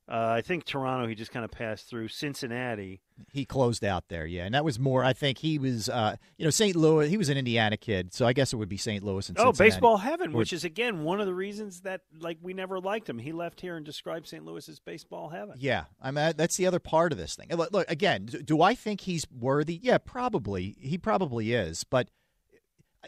Uh, 0.08 0.34
I 0.36 0.42
think 0.42 0.64
Toronto. 0.64 1.08
He 1.08 1.14
just 1.14 1.32
kind 1.32 1.44
of 1.44 1.50
passed 1.50 1.88
through 1.88 2.08
Cincinnati. 2.08 3.00
He 3.32 3.44
closed 3.44 3.84
out 3.84 4.08
there, 4.08 4.26
yeah, 4.26 4.44
and 4.44 4.54
that 4.54 4.64
was 4.64 4.78
more. 4.78 5.04
I 5.04 5.12
think 5.12 5.38
he 5.38 5.58
was, 5.58 5.88
uh, 5.88 6.16
you 6.38 6.44
know, 6.44 6.50
St. 6.50 6.74
Louis. 6.76 7.08
He 7.08 7.16
was 7.16 7.28
an 7.28 7.36
Indiana 7.38 7.76
kid, 7.76 8.12
so 8.12 8.26
I 8.26 8.32
guess 8.32 8.52
it 8.52 8.56
would 8.56 8.68
be 8.68 8.76
St. 8.76 9.02
Louis 9.04 9.28
and 9.28 9.38
Oh, 9.38 9.46
Cincinnati. 9.52 9.70
baseball 9.70 9.96
heaven, 9.98 10.32
which 10.32 10.52
is 10.52 10.64
again 10.64 11.04
one 11.04 11.20
of 11.20 11.26
the 11.26 11.34
reasons 11.34 11.82
that 11.82 12.02
like 12.18 12.38
we 12.42 12.54
never 12.54 12.80
liked 12.80 13.08
him. 13.08 13.18
He 13.18 13.32
left 13.32 13.60
here 13.60 13.76
and 13.76 13.84
described 13.86 14.26
St. 14.28 14.44
Louis 14.44 14.68
as 14.68 14.80
baseball 14.80 15.28
heaven. 15.28 15.56
Yeah, 15.58 15.84
I 16.00 16.10
mean 16.10 16.32
that's 16.36 16.56
the 16.56 16.66
other 16.66 16.80
part 16.80 17.12
of 17.12 17.18
this 17.18 17.34
thing. 17.36 17.48
Look, 17.50 17.72
look 17.72 17.90
again. 17.90 18.26
Do, 18.26 18.42
do 18.42 18.62
I 18.62 18.74
think 18.74 19.02
he's 19.02 19.26
worthy? 19.30 19.78
Yeah, 19.82 19.98
probably. 19.98 20.76
He 20.80 20.98
probably 20.98 21.52
is. 21.52 21.84
But 21.84 22.08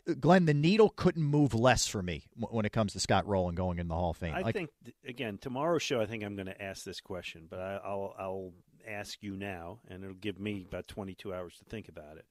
uh, 0.09 0.15
Glen, 0.19 0.47
the 0.47 0.55
needle 0.55 0.89
couldn't 0.91 1.23
move 1.23 1.55
less 1.55 1.87
for 1.87 2.03
me 2.03 2.25
when 2.37 2.65
it 2.65 2.73
comes 2.73 2.93
to 2.95 3.01
Scott 3.01 3.27
Rolen 3.29 3.55
going 3.55 3.79
in 3.79 3.87
the 3.89 3.95
Hall 3.95 4.11
of 4.11 4.17
Fame. 4.17 4.35
I 4.35 4.41
Like, 4.41 4.55
think 4.55 4.71
again 5.07 5.39
tomorrow's 5.39 5.83
show. 5.83 6.01
I 6.01 6.07
think 6.07 6.25
I'm 6.25 6.35
going 6.35 6.47
to 6.47 6.61
ask 6.63 6.85
this 6.85 7.01
question, 7.01 7.47
but 7.49 7.61
I, 7.61 7.79
I'll 7.85 8.15
I'll 8.19 8.53
ask 8.89 9.23
you 9.23 9.37
now, 9.37 9.81
and 9.89 10.03
it'll 10.03 10.15
give 10.15 10.39
me 10.39 10.65
about 10.69 10.89
22 10.89 11.33
hours 11.33 11.57
to 11.59 11.65
think 11.65 11.89
about 11.89 12.17
it. 12.17 12.27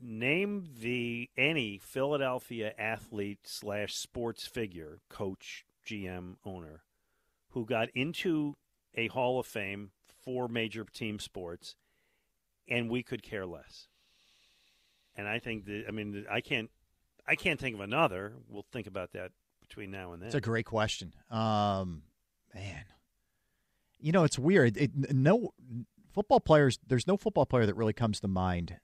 Name 0.00 0.68
the 0.80 1.30
any 1.36 1.78
Philadelphia 1.78 2.72
athlete 2.78 3.40
slash 3.44 3.94
sports 3.94 4.46
figure, 4.46 4.98
coach, 5.08 5.64
GM, 5.86 6.36
owner, 6.44 6.82
who 7.50 7.64
got 7.64 7.88
into 7.94 8.56
a 8.94 9.08
Hall 9.08 9.38
of 9.38 9.46
Fame 9.46 9.90
for 10.24 10.48
major 10.48 10.84
team 10.84 11.18
sports, 11.18 11.76
and 12.68 12.90
we 12.90 13.02
could 13.02 13.22
care 13.22 13.46
less. 13.46 13.88
And 15.16 15.28
I 15.28 15.38
think 15.38 15.66
that 15.66 15.84
I 15.86 15.92
mean 15.92 16.26
I 16.30 16.40
can't 16.40 16.70
I 17.26 17.36
can't 17.36 17.60
think 17.60 17.74
of 17.74 17.80
another. 17.80 18.34
We'll 18.48 18.66
think 18.72 18.86
about 18.86 19.12
that 19.12 19.30
between 19.60 19.90
now 19.90 20.12
and 20.12 20.20
then. 20.20 20.26
It's 20.26 20.34
a 20.34 20.40
great 20.40 20.66
question. 20.66 21.14
Um, 21.30 22.02
man, 22.54 22.84
you 24.04 24.12
know 24.12 24.24
it's 24.24 24.38
weird. 24.38 24.76
It, 24.76 24.90
no 25.14 25.50
football 26.12 26.40
players. 26.40 26.78
There's 26.86 27.06
no 27.06 27.16
football 27.16 27.46
player 27.46 27.66
that 27.66 27.74
really 27.74 27.92
comes 27.92 28.20
to 28.20 28.28
mind 28.28 28.76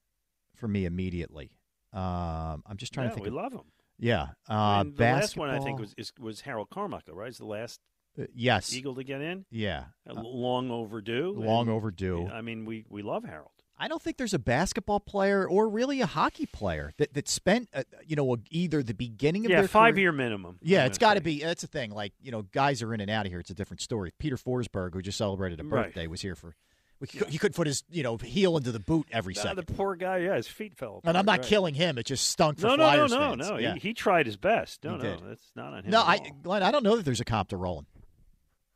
for 0.57 0.67
me 0.67 0.85
immediately. 0.87 1.53
Um, 1.93 2.63
I'm 2.67 2.77
just 2.77 2.93
trying 2.95 3.07
Yeah, 3.07 3.11
to 3.11 3.15
think. 3.17 3.25
we 3.25 3.29
of, 3.29 3.35
love 3.35 3.55
'em. 3.55 3.61
Yeah, 3.99 4.29
uh, 4.49 4.55
I 4.55 4.83
mean, 4.85 4.95
the 4.95 5.05
last 5.05 5.37
one 5.37 5.51
I 5.51 5.59
think 5.59 5.79
was 5.79 5.95
is, 5.99 6.13
was 6.19 6.41
Harold 6.41 6.71
Carmichael, 6.71 7.15
right? 7.15 7.29
It's 7.29 7.39
the 7.39 7.45
last 7.45 7.81
Uh, 8.19 8.25
yes. 8.35 8.73
Eagle 8.75 8.95
to 8.95 9.05
get 9.05 9.21
in. 9.21 9.45
Yeah. 9.51 9.85
Uh, 10.09 10.15
long 10.23 10.71
overdue. 10.71 11.33
long 11.37 11.67
and, 11.69 11.77
overdue. 11.77 12.27
I 12.29 12.41
mean, 12.41 12.65
we 12.65 12.85
we 12.89 13.03
love 13.03 13.25
Harold. 13.25 13.60
I 13.83 13.89
don't 13.89 14.01
think 14.03 14.19
there's 14.19 14.35
a 14.35 14.39
basketball 14.39 15.01
player 15.01 15.49
or 15.49 15.69
really 15.69 16.01
a 16.03 16.07
hockey 16.07 16.47
player 16.47 16.93
that, 16.99 17.15
that 17.15 17.29
spent 17.29 17.69
uh, 17.75 17.83
you 18.07 18.15
know 18.15 18.37
either 18.51 18.83
the 18.83 18.95
beginning 18.95 19.47
of 19.47 19.51
Yeah, 19.51 19.61
their 19.61 19.69
five 19.69 19.95
career- 19.95 20.03
year 20.05 20.13
minimum. 20.13 20.59
Yeah, 20.63 20.83
I'm 20.83 20.87
it's 20.89 20.99
got 20.99 21.15
to 21.15 21.21
be. 21.21 21.41
That's 21.41 21.63
the 21.63 21.67
thing. 21.67 21.91
Like 21.91 22.13
you 22.21 22.31
know, 22.31 22.43
guys 22.43 22.83
are 22.83 22.93
in 22.95 23.01
and 23.01 23.11
out 23.11 23.27
of 23.27 23.33
here. 23.33 23.41
It's 23.41 23.51
a 23.51 23.55
different 23.55 23.81
story. 23.81 24.13
Peter 24.19 24.37
Forsberg, 24.37 24.93
who 24.95 25.01
just 25.03 25.17
celebrated 25.19 25.59
a 25.61 25.65
Right. 25.65 25.87
birthday, 25.87 26.07
was 26.07 26.21
here 26.21 26.35
for. 26.37 26.55
We, 27.01 27.07
He 27.31 27.39
couldn't 27.39 27.55
put 27.57 27.67
his 27.67 27.83
you 27.91 28.03
know 28.03 28.19
heel 28.19 28.59
into 28.59 28.73
the 28.73 28.79
boot 28.79 29.07
every 29.11 29.35
second. 29.35 29.57
the 29.57 29.73
poor 29.73 29.97
guy, 29.97 30.19
yeah, 30.19 30.37
his 30.37 30.47
feet 30.47 30.75
fell. 30.77 31.01
And 31.03 31.17
I'm 31.17 31.25
not 31.25 31.39
right. 31.39 31.43
killing 31.49 31.73
him. 31.75 31.97
It 31.97 32.05
just 32.05 32.29
stunk 32.29 32.59
for 32.59 32.67
No, 32.67 32.77
no, 32.77 32.85
no, 32.85 32.85
Flyers 32.91 33.11
no, 33.13 33.19
fans. 33.19 33.49
no. 33.49 33.57
Yeah. 33.59 33.73
He, 33.75 33.81
he 33.81 33.95
tried 33.95 34.27
his 34.27 34.37
best. 34.37 34.85
No, 34.85 34.91
He 34.91 34.97
no, 34.99 35.03
did. 35.17 35.21
that's 35.27 35.51
not 35.57 35.73
on 35.73 35.85
him. 35.85 35.91
No, 35.91 36.03
I. 36.03 36.19
Glen, 36.43 36.63
I 36.63 36.71
don't 36.71 36.83
know 36.85 36.97
that 36.97 37.07
there's 37.07 37.21
a 37.23 37.25
comp 37.25 37.49
to 37.49 37.57
Rolen. 37.57 37.87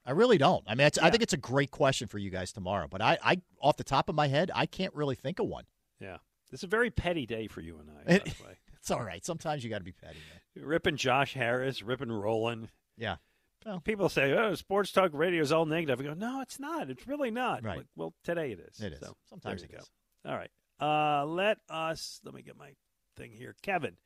I 0.07 0.11
really 0.13 0.39
don't. 0.39 0.63
I 0.67 0.75
mean, 0.75 0.87
it's, 0.87 0.99
I 0.99 1.11
think 1.11 1.23
it's 1.23 1.33
a 1.33 1.37
great 1.39 1.71
question 1.71 2.09
for 2.09 2.19
you 2.19 2.31
guys 2.31 2.53
tomorrow. 2.53 2.87
But 2.91 3.01
I, 3.01 3.19
I, 3.25 3.41
off 3.61 3.77
the 3.77 3.85
top 3.85 4.09
of 4.09 4.15
my 4.15 4.29
head, 4.29 4.51
I 4.55 4.67
can't 4.67 4.95
really 4.95 5.15
think 5.15 5.39
of 5.39 5.47
one. 5.47 5.65
Yeah, 6.01 6.19
it's 6.53 6.63
a 6.63 6.67
very 6.67 6.91
petty 6.91 7.25
day 7.27 7.47
for 7.47 7.61
you 7.61 7.79
and 7.79 7.91
I. 7.91 8.05
By 8.05 8.13
It- 8.17 8.25
the 8.25 8.31
way, 8.45 8.59
It's 8.81 8.91
all 8.91 9.03
right. 9.03 9.25
Sometimes 9.25 9.65
you 9.65 9.71
got 9.71 9.79
to 9.79 9.85
be 9.85 9.93
petty. 9.93 10.19
Man. 10.57 10.67
ripping 10.67 10.97
Josh 10.97 11.33
Harris, 11.35 11.83
ripping 11.83 12.13
Rolen. 12.13 12.69
Yeah. 12.99 13.17
Well, 13.65 13.81
People 13.81 14.11
say, 14.11 14.33
"Oh, 14.35 14.55
sports 14.57 14.93
talk 14.93 15.11
radio 15.15 15.41
is 15.41 15.51
all 15.51 15.65
negative." 15.65 15.99
I 15.99 16.03
go, 16.03 16.13
"No, 16.13 16.43
it's 16.43 16.61
not. 16.61 16.91
It's 16.91 17.07
really 17.07 17.31
not." 17.31 17.65
Right. 17.65 17.79
Like, 17.79 17.87
well, 17.97 18.13
today 18.23 18.53
it 18.53 18.61
is. 18.61 18.79
It 18.79 18.93
is. 18.93 19.01
So, 19.01 19.17
Sometimes 19.31 19.63
it 19.63 19.73
go. 19.73 19.79
is. 19.79 19.91
All 20.27 20.35
right. 20.37 20.51
Uh, 20.79 21.25
let 21.25 21.57
us. 21.71 22.21
Let 22.25 22.35
me 22.35 22.43
get 22.43 22.59
my 22.59 22.73
thing 23.17 23.31
here. 23.33 23.55
Kevin, 23.63 23.97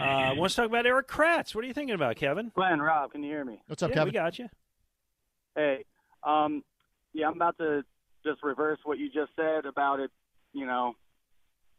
Uh, 0.00 0.32
want 0.36 0.50
to 0.50 0.56
talk 0.56 0.66
about 0.66 0.86
Erik 0.86 1.08
Kratz? 1.08 1.56
What 1.56 1.64
are 1.64 1.66
you 1.66 1.74
thinking 1.74 1.96
about, 1.96 2.14
Kevin? 2.14 2.52
Glen, 2.54 2.80
Rob, 2.80 3.10
can 3.10 3.24
you 3.24 3.30
hear 3.30 3.44
me? 3.44 3.60
What's 3.66 3.82
up, 3.82 3.90
yeah, 3.90 3.94
Kevin? 3.96 4.08
We 4.08 4.12
got 4.12 4.38
you. 4.38 4.48
Hey, 5.58 5.84
um, 6.22 6.62
yeah, 7.12 7.26
I'm 7.26 7.32
about 7.34 7.58
to 7.58 7.82
just 8.24 8.44
reverse 8.44 8.78
what 8.84 8.96
you 8.96 9.08
just 9.08 9.32
said 9.34 9.66
about 9.66 9.98
it, 9.98 10.12
you 10.52 10.64
know, 10.64 10.94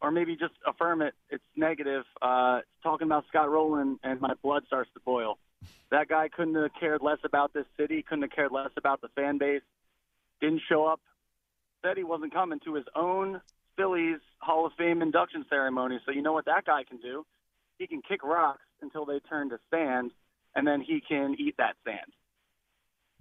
or 0.02 0.10
maybe 0.10 0.36
just 0.36 0.52
affirm 0.66 1.00
it. 1.00 1.14
It's 1.30 1.42
negative. 1.56 2.04
Uh, 2.20 2.60
talking 2.82 3.06
about 3.06 3.24
Scott 3.28 3.50
Rolen, 3.50 3.98
and 4.02 4.20
my 4.20 4.34
blood 4.42 4.64
starts 4.66 4.90
to 4.92 5.00
boil. 5.00 5.38
That 5.90 6.08
guy 6.08 6.28
couldn't 6.28 6.56
have 6.56 6.72
cared 6.78 7.00
less 7.00 7.20
about 7.24 7.54
this 7.54 7.64
city, 7.78 8.02
couldn't 8.02 8.24
have 8.24 8.32
cared 8.32 8.52
less 8.52 8.68
about 8.76 9.00
the 9.00 9.08
fan 9.16 9.38
base, 9.38 9.62
didn't 10.42 10.60
show 10.68 10.84
up, 10.84 11.00
said 11.80 11.96
he 11.96 12.04
wasn't 12.04 12.34
coming 12.34 12.60
to 12.66 12.74
his 12.74 12.84
own 12.94 13.40
Phillies 13.78 14.20
Hall 14.40 14.66
of 14.66 14.72
Fame 14.76 15.00
induction 15.00 15.46
ceremony. 15.48 16.00
So 16.04 16.12
you 16.12 16.20
know 16.20 16.34
what 16.34 16.44
that 16.44 16.66
guy 16.66 16.84
can 16.84 16.98
do? 16.98 17.24
He 17.78 17.86
can 17.86 18.02
kick 18.06 18.22
rocks 18.22 18.60
until 18.82 19.06
they 19.06 19.20
turn 19.20 19.48
to 19.48 19.58
sand, 19.70 20.10
and 20.54 20.66
then 20.66 20.82
he 20.82 21.00
can 21.00 21.34
eat 21.38 21.54
that 21.56 21.76
sand. 21.82 22.12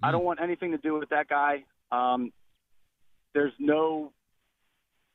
I 0.02 0.12
don't 0.12 0.24
want 0.24 0.40
anything 0.42 0.72
to 0.72 0.78
do 0.78 0.98
with 0.98 1.10
that 1.10 1.28
guy. 1.28 1.64
Um, 1.92 2.32
there's 3.34 3.54
no 3.60 4.12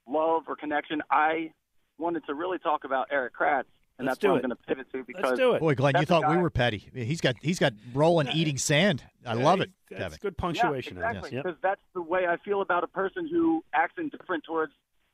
love 0.08 0.44
or 0.48 0.56
connection. 0.56 1.02
I 1.10 1.52
wanted 1.98 2.24
to 2.26 2.34
really 2.34 2.58
talk 2.58 2.84
about 2.84 3.08
Erik 3.10 3.34
Kratz, 3.34 3.64
and 3.98 4.06
Let's 4.06 4.16
that's 4.16 4.18
do 4.18 4.28
what 4.28 4.34
it. 4.36 4.44
I'm 4.44 4.50
going 4.50 4.56
to 4.56 4.66
pivot 4.66 4.92
to 4.92 5.04
because 5.04 5.24
Let's 5.24 5.38
do 5.38 5.54
it. 5.54 5.60
Boy, 5.60 5.74
Glen, 5.74 5.94
you 5.94 6.00
that's 6.00 6.10
a 6.10 6.20
thought 6.20 6.30
we 6.30 6.36
were 6.36 6.50
petty. 6.50 6.88
He's 6.94 7.20
got 7.20 7.36
he's 7.40 7.58
got 7.58 7.72
Rolen 7.92 8.28
eating 8.34 8.58
sand. 8.58 9.02
I 9.26 9.34
love 9.34 9.60
it, 9.60 9.70
Kevin. 9.88 10.18
good 10.20 10.36
punctuation. 10.36 10.96
Yeah, 10.96 11.08
exactly. 11.10 11.36
Because 11.38 11.56
that's 11.62 11.80
the 11.94 12.02
way 12.02 12.26
I 12.26 12.36
feel 12.38 12.60
about 12.60 12.84
a 12.84 12.88
person 12.88 13.28
who 13.28 13.64
acts 13.72 13.94
indifferent 13.98 14.44
towards 14.44 14.72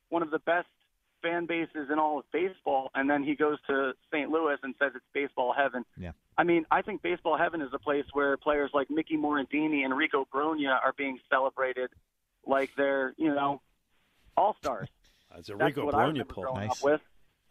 one 0.08 0.22
of 0.22 0.30
the 0.30 0.40
best 0.40 0.66
fan 1.22 1.46
bases 1.46 1.88
in 1.92 1.98
all 1.98 2.18
of 2.18 2.24
baseball, 2.32 2.90
and 2.94 3.08
then 3.08 3.22
he 3.22 3.34
goes 3.34 3.58
to 3.68 3.92
St. 4.12 4.30
Louis 4.30 4.56
and 4.62 4.74
says 4.78 4.92
it's 4.94 5.04
baseball 5.14 5.52
heaven. 5.56 5.84
Yeah. 5.98 6.12
I 6.38 6.44
mean, 6.44 6.64
I 6.70 6.82
think 6.82 7.02
baseball 7.02 7.36
heaven 7.36 7.60
is 7.60 7.68
a 7.72 7.78
place 7.78 8.04
where 8.12 8.36
players 8.36 8.70
like 8.72 8.90
Mickey 8.90 9.16
Morandini 9.16 9.84
and 9.84 9.96
Rico 9.96 10.26
Brogna 10.34 10.70
are 10.82 10.94
being 10.96 11.18
celebrated 11.28 11.90
like 12.46 12.70
they're, 12.76 13.12
you 13.18 13.28
know, 13.34 13.60
all 14.36 14.56
stars. 14.60 14.88
That's 15.34 15.48
a 15.50 15.54
That's 15.54 15.76
Rico 15.76 15.86
what 15.86 15.94
Brogna 15.94 16.26
pull. 16.26 16.44
growing 16.44 16.70
up 16.70 16.82
with. 16.82 17.00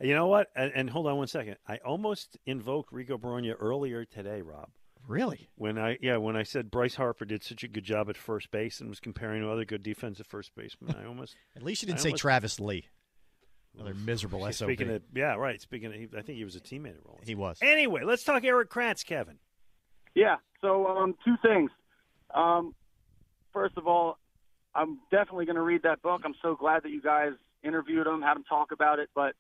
You 0.02 0.16
know 0.16 0.28
what? 0.28 0.48
And, 0.56 0.72
and 0.74 0.90
hold 0.90 1.08
on 1.08 1.18
one 1.18 1.28
second. 1.28 1.58
I 1.68 1.78
almost 1.78 2.38
invoked 2.46 2.92
Rico 2.94 3.18
Brogna 3.18 3.54
earlier 3.60 4.06
today, 4.06 4.42
Rob. 4.42 4.70
Really? 5.08 5.50
When 5.56 5.78
I 5.80 5.98
yeah, 6.02 6.18
when 6.18 6.36
I 6.36 6.44
said 6.44 6.70
Bryce 6.70 6.96
Harper 6.96 7.26
did 7.26 7.44
such 7.44 7.64
a 7.64 7.68
good 7.68 7.84
job 7.84 8.10
at 8.10 8.18
first 8.18 8.52
base 8.52 8.80
and 8.80 8.90
was 8.90 9.00
comparing 9.00 9.42
to 9.42 9.50
other 9.50 9.66
good 9.66 9.82
defensive 9.82 10.28
first 10.28 10.52
basemen, 10.56 10.96
I 11.02 11.08
almost 11.08 11.36
At 11.56 11.64
least 11.64 11.82
you 11.82 11.88
didn't 11.88 12.00
I 12.00 12.04
say 12.04 12.10
almost- 12.10 12.22
Travis 12.22 12.60
Lee. 12.60 12.86
Another 13.76 13.94
miserable 13.94 14.42
SOB. 14.52 14.68
Speaking 14.68 14.90
of 14.90 15.02
yeah, 15.14 15.36
right. 15.36 15.62
Speaking 15.62 15.88
of, 15.88 16.18
I 16.18 16.22
think 16.22 16.38
he 16.38 16.44
was 16.44 16.56
a 16.56 16.60
teammate 16.60 16.98
of 16.98 17.06
Rollins. 17.06 17.28
he 17.28 17.36
was. 17.36 17.60
Anyway, 17.62 18.02
let's 18.04 18.24
talk 18.24 18.44
Erik 18.44 18.70
Kratz, 18.70 19.06
Kevin. 19.06 19.38
Yeah. 20.16 20.38
So, 20.62 20.88
um, 20.88 21.16
two 21.24 21.36
things. 21.42 21.72
Um, 22.34 22.76
first 23.54 23.78
of 23.78 23.88
all, 23.88 24.18
I'm 24.76 25.00
definitely 25.12 25.46
going 25.46 25.56
to 25.56 25.62
read 25.62 25.84
that 25.84 26.02
book. 26.02 26.22
I'm 26.26 26.36
so 26.42 26.56
glad 26.56 26.84
that 26.84 26.90
you 26.90 27.02
guys 27.02 27.32
interviewed 27.64 28.08
him, 28.08 28.22
had 28.22 28.38
him 28.38 28.44
talk 28.44 28.72
about 28.72 29.00
it. 29.00 29.10
But 29.16 29.36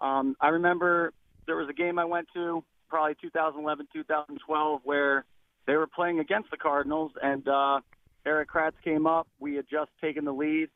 um, 0.00 0.36
I 0.40 0.48
remember 0.48 1.12
there 1.46 1.56
was 1.56 1.68
a 1.68 1.72
game 1.72 1.98
I 1.98 2.04
went 2.04 2.28
to, 2.34 2.64
probably 2.88 3.16
2011, 3.20 3.88
2012, 3.92 4.80
where 4.84 5.24
they 5.66 5.76
were 5.76 5.86
playing 5.86 6.20
against 6.20 6.50
the 6.50 6.56
Cardinals, 6.56 7.12
and 7.22 7.46
uh, 7.48 7.80
Erik 8.26 8.50
Kratz 8.50 8.72
came 8.82 9.06
up. 9.06 9.26
We 9.38 9.54
had 9.54 9.66
just 9.70 9.90
taken 10.00 10.24
the 10.24 10.32
lead, 10.32 10.68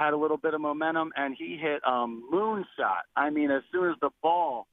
had 0.00 0.14
a 0.14 0.16
little 0.16 0.38
bit 0.38 0.54
of 0.54 0.62
momentum, 0.62 1.12
and 1.14 1.36
he 1.38 1.58
hit 1.58 1.82
a 1.84 2.06
moonshot. 2.06 3.02
I 3.14 3.28
mean, 3.28 3.50
as 3.50 3.62
soon 3.70 3.90
as 3.90 3.96
the 4.00 4.08
ball 4.22 4.66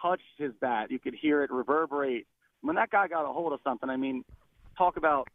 touched 0.00 0.22
his 0.36 0.52
bat, 0.60 0.90
you 0.90 0.98
could 0.98 1.14
hear 1.14 1.42
it 1.42 1.50
reverberate. 1.50 2.26
When 2.60 2.76
that 2.76 2.90
guy 2.90 3.08
got 3.08 3.24
a 3.24 3.32
hold 3.32 3.54
of 3.54 3.60
something, 3.64 3.88
I 3.88 3.96
mean, 3.96 4.24
talk 4.76 4.98
about 4.98 5.28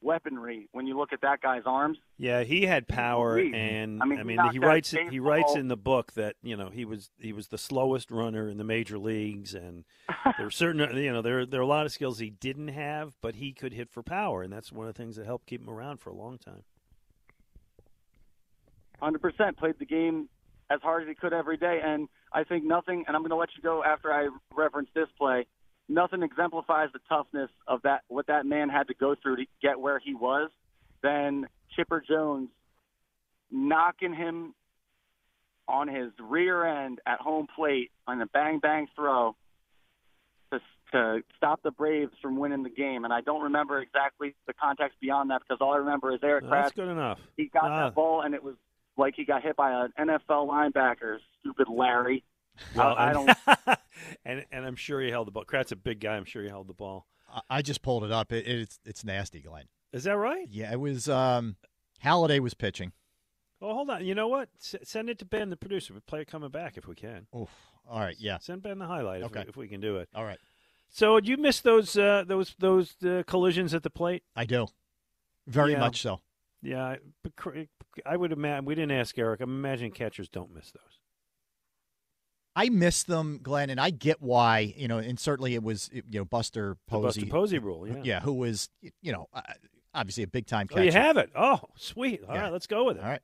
weaponry. 0.00 0.68
When 0.72 0.86
you 0.86 0.96
look 0.96 1.12
at 1.12 1.20
that 1.20 1.42
guy's 1.42 1.64
arms, 1.66 1.98
Yeah, 2.16 2.44
he 2.44 2.64
had 2.64 2.88
power, 2.88 3.38
and 3.38 4.00
I 4.02 4.06
I 4.06 4.08
mean, 4.08 4.26
mean, 4.26 4.40
he 4.46 4.52
he, 4.52 4.58
writes 4.58 4.94
it, 4.94 5.10
he 5.10 5.20
writes 5.20 5.54
in 5.54 5.68
the 5.68 5.76
book 5.76 6.12
that 6.14 6.36
you 6.42 6.56
know 6.56 6.70
he 6.70 6.86
was 6.86 7.10
he 7.20 7.34
was 7.34 7.48
the 7.48 7.58
slowest 7.58 8.10
runner 8.10 8.48
in 8.48 8.56
the 8.56 8.64
major 8.64 8.98
leagues, 8.98 9.54
and 9.54 9.84
there 10.38 10.46
were 10.46 10.50
certain 10.50 10.96
you 10.96 11.12
know 11.12 11.20
there 11.20 11.44
there 11.44 11.60
are 11.60 11.62
a 11.62 11.66
lot 11.66 11.84
of 11.84 11.92
skills 11.92 12.18
he 12.20 12.30
didn't 12.30 12.68
have, 12.68 13.16
but 13.20 13.34
he 13.34 13.52
could 13.52 13.74
hit 13.74 13.90
for 13.90 14.02
power, 14.02 14.42
and 14.42 14.50
that's 14.50 14.72
one 14.72 14.88
of 14.88 14.94
the 14.94 14.98
things 15.00 15.16
that 15.16 15.26
helped 15.26 15.46
keep 15.46 15.60
him 15.60 15.68
around 15.68 15.98
for 16.00 16.08
a 16.08 16.14
long 16.14 16.38
time. 16.38 16.62
Hundred 19.02 19.20
percent 19.20 19.56
played 19.58 19.74
the 19.80 19.84
game 19.84 20.28
as 20.70 20.80
hard 20.80 21.02
as 21.02 21.08
he 21.08 21.14
could 21.16 21.32
every 21.32 21.56
day. 21.56 21.80
And 21.84 22.08
I 22.32 22.44
think 22.44 22.64
nothing. 22.64 23.04
And 23.08 23.16
I'm 23.16 23.22
going 23.22 23.30
to 23.30 23.36
let 23.36 23.48
you 23.56 23.62
go 23.62 23.82
after 23.82 24.12
I 24.12 24.28
reference 24.54 24.88
this 24.94 25.08
play. 25.18 25.46
Nothing 25.88 26.22
exemplifies 26.22 26.88
the 26.92 27.00
toughness 27.08 27.50
of 27.66 27.82
that 27.82 28.02
what 28.08 28.28
that 28.28 28.46
man 28.46 28.68
had 28.68 28.86
to 28.88 28.94
go 28.94 29.16
through 29.20 29.36
to 29.36 29.44
get 29.60 29.80
where 29.80 29.98
he 29.98 30.14
was 30.14 30.50
than 31.02 31.46
Chipper 31.74 32.00
Jones 32.08 32.48
knocking 33.50 34.14
him 34.14 34.54
on 35.68 35.88
his 35.88 36.10
rear 36.20 36.64
end 36.64 37.00
at 37.06 37.20
home 37.20 37.46
plate 37.56 37.90
on 38.06 38.20
a 38.22 38.26
bang 38.26 38.60
bang 38.60 38.86
throw 38.94 39.34
to 40.52 40.60
to 40.92 41.22
stop 41.36 41.60
the 41.64 41.70
Braves 41.72 42.12
from 42.22 42.36
winning 42.38 42.62
the 42.62 42.70
game. 42.70 43.04
And 43.04 43.12
I 43.12 43.20
don't 43.20 43.42
remember 43.42 43.80
exactly 43.80 44.34
the 44.46 44.52
context 44.52 44.98
beyond 45.00 45.30
that 45.30 45.40
because 45.40 45.58
all 45.60 45.72
I 45.72 45.78
remember 45.78 46.12
is 46.14 46.20
Erik 46.22 46.44
That's 46.48 46.70
Kratz 46.72 46.76
good 46.76 46.88
enough. 46.88 47.18
he 47.36 47.46
got 47.46 47.64
Ah. 47.64 47.86
that 47.86 47.94
ball 47.96 48.20
and 48.22 48.34
it 48.34 48.42
was 48.44 48.54
like 48.96 49.14
he 49.16 49.24
got 49.24 49.42
hit 49.42 49.56
by 49.56 49.72
an 49.84 49.92
NFL 50.08 50.48
linebacker. 50.48 51.18
Stupid 51.40 51.68
Larry. 51.68 52.24
Well, 52.76 52.88
I, 52.88 52.92
I 52.92 53.10
and- 53.12 53.14
don't. 53.66 53.78
and 54.24 54.44
and 54.52 54.64
I'm 54.66 54.76
sure 54.76 55.00
he 55.00 55.10
held 55.10 55.26
the 55.26 55.30
ball. 55.32 55.44
Kratz's 55.44 55.72
a 55.72 55.76
big 55.76 56.00
guy. 56.00 56.16
I'm 56.16 56.24
sure 56.24 56.42
he 56.42 56.48
held 56.48 56.68
the 56.68 56.74
ball. 56.74 57.06
I- 57.32 57.40
I 57.50 57.62
just 57.62 57.82
pulled 57.82 58.04
it 58.04 58.12
up. 58.12 58.32
It, 58.32 58.46
it's 58.46 58.78
it's 58.84 59.04
nasty, 59.04 59.40
Glen. 59.40 59.64
Is 59.92 60.04
that 60.04 60.16
right? 60.16 60.46
Yeah, 60.50 60.72
it 60.72 60.80
was. 60.80 61.08
Um, 61.08 61.56
Halladay 62.04 62.40
was 62.40 62.54
pitching. 62.54 62.92
Oh, 63.60 63.74
hold 63.74 63.90
on. 63.90 64.04
You 64.04 64.14
know 64.14 64.26
what? 64.28 64.48
S- 64.58 64.74
send 64.82 65.08
it 65.08 65.18
to 65.20 65.24
Ben, 65.24 65.48
the 65.50 65.56
producer. 65.56 65.94
We 65.94 66.00
play 66.00 66.22
it 66.22 66.26
coming 66.28 66.50
back 66.50 66.76
if 66.76 66.88
we 66.88 66.94
can. 66.96 67.26
Oof. 67.36 67.48
All 67.88 68.00
right. 68.00 68.16
Yeah. 68.18 68.38
Send 68.38 68.62
Ben 68.62 68.78
the 68.78 68.86
highlight 68.86 69.22
if, 69.22 69.30
we, 69.32 69.40
if 69.42 69.56
we 69.56 69.68
can 69.68 69.80
do 69.80 69.98
it. 69.98 70.08
All 70.14 70.24
right. 70.24 70.38
So, 70.88 71.20
did 71.20 71.28
you 71.28 71.36
miss 71.36 71.60
those 71.60 71.96
uh, 71.96 72.24
those 72.26 72.54
those 72.58 72.94
uh, 73.04 73.22
collisions 73.26 73.72
at 73.72 73.82
the 73.82 73.90
plate? 73.90 74.24
I 74.36 74.44
do. 74.46 74.66
Very 75.46 75.72
Yeah. 75.72 75.78
much 75.80 76.02
so. 76.02 76.20
Yeah, 76.62 76.84
I- 76.84 76.98
but 77.24 77.32
I 78.06 78.16
would 78.16 78.32
imagine. 78.32 78.64
We 78.64 78.74
didn't 78.74 78.92
ask 78.96 79.18
Erik. 79.18 79.40
I'm 79.40 79.50
imagining 79.50 79.92
catchers 79.92 80.28
don't 80.28 80.54
miss 80.54 80.70
those. 80.70 81.00
I 82.54 82.68
miss 82.68 83.02
them, 83.04 83.40
Glen, 83.42 83.70
and 83.70 83.80
I 83.80 83.90
get 83.90 84.20
why. 84.20 84.74
You 84.76 84.86
know, 84.86 84.98
and 84.98 85.18
certainly 85.18 85.54
it 85.54 85.62
was 85.62 85.90
you 85.92 86.02
know 86.12 86.24
Buster 86.24 86.76
The 86.86 86.90
Posey. 86.90 87.20
Buster 87.22 87.30
Posey 87.32 87.58
rule, 87.58 87.88
yeah. 87.88 88.00
yeah, 88.04 88.20
who 88.20 88.34
was 88.34 88.68
you 89.00 89.10
know 89.12 89.26
uh, 89.32 89.40
obviously 89.94 90.22
a 90.22 90.26
big 90.28 90.46
time 90.46 90.66
Oh, 90.70 90.74
catcher. 90.74 90.84
you 90.84 90.92
have 90.92 91.16
it. 91.16 91.30
Oh, 91.34 91.60
sweet. 91.76 92.20
All 92.22 92.34
right, 92.34 92.44
Yeah. 92.44 92.48
let's 92.50 92.66
go 92.66 92.84
with 92.84 92.98
it. 92.98 93.02
All 93.02 93.08
right. 93.10 93.22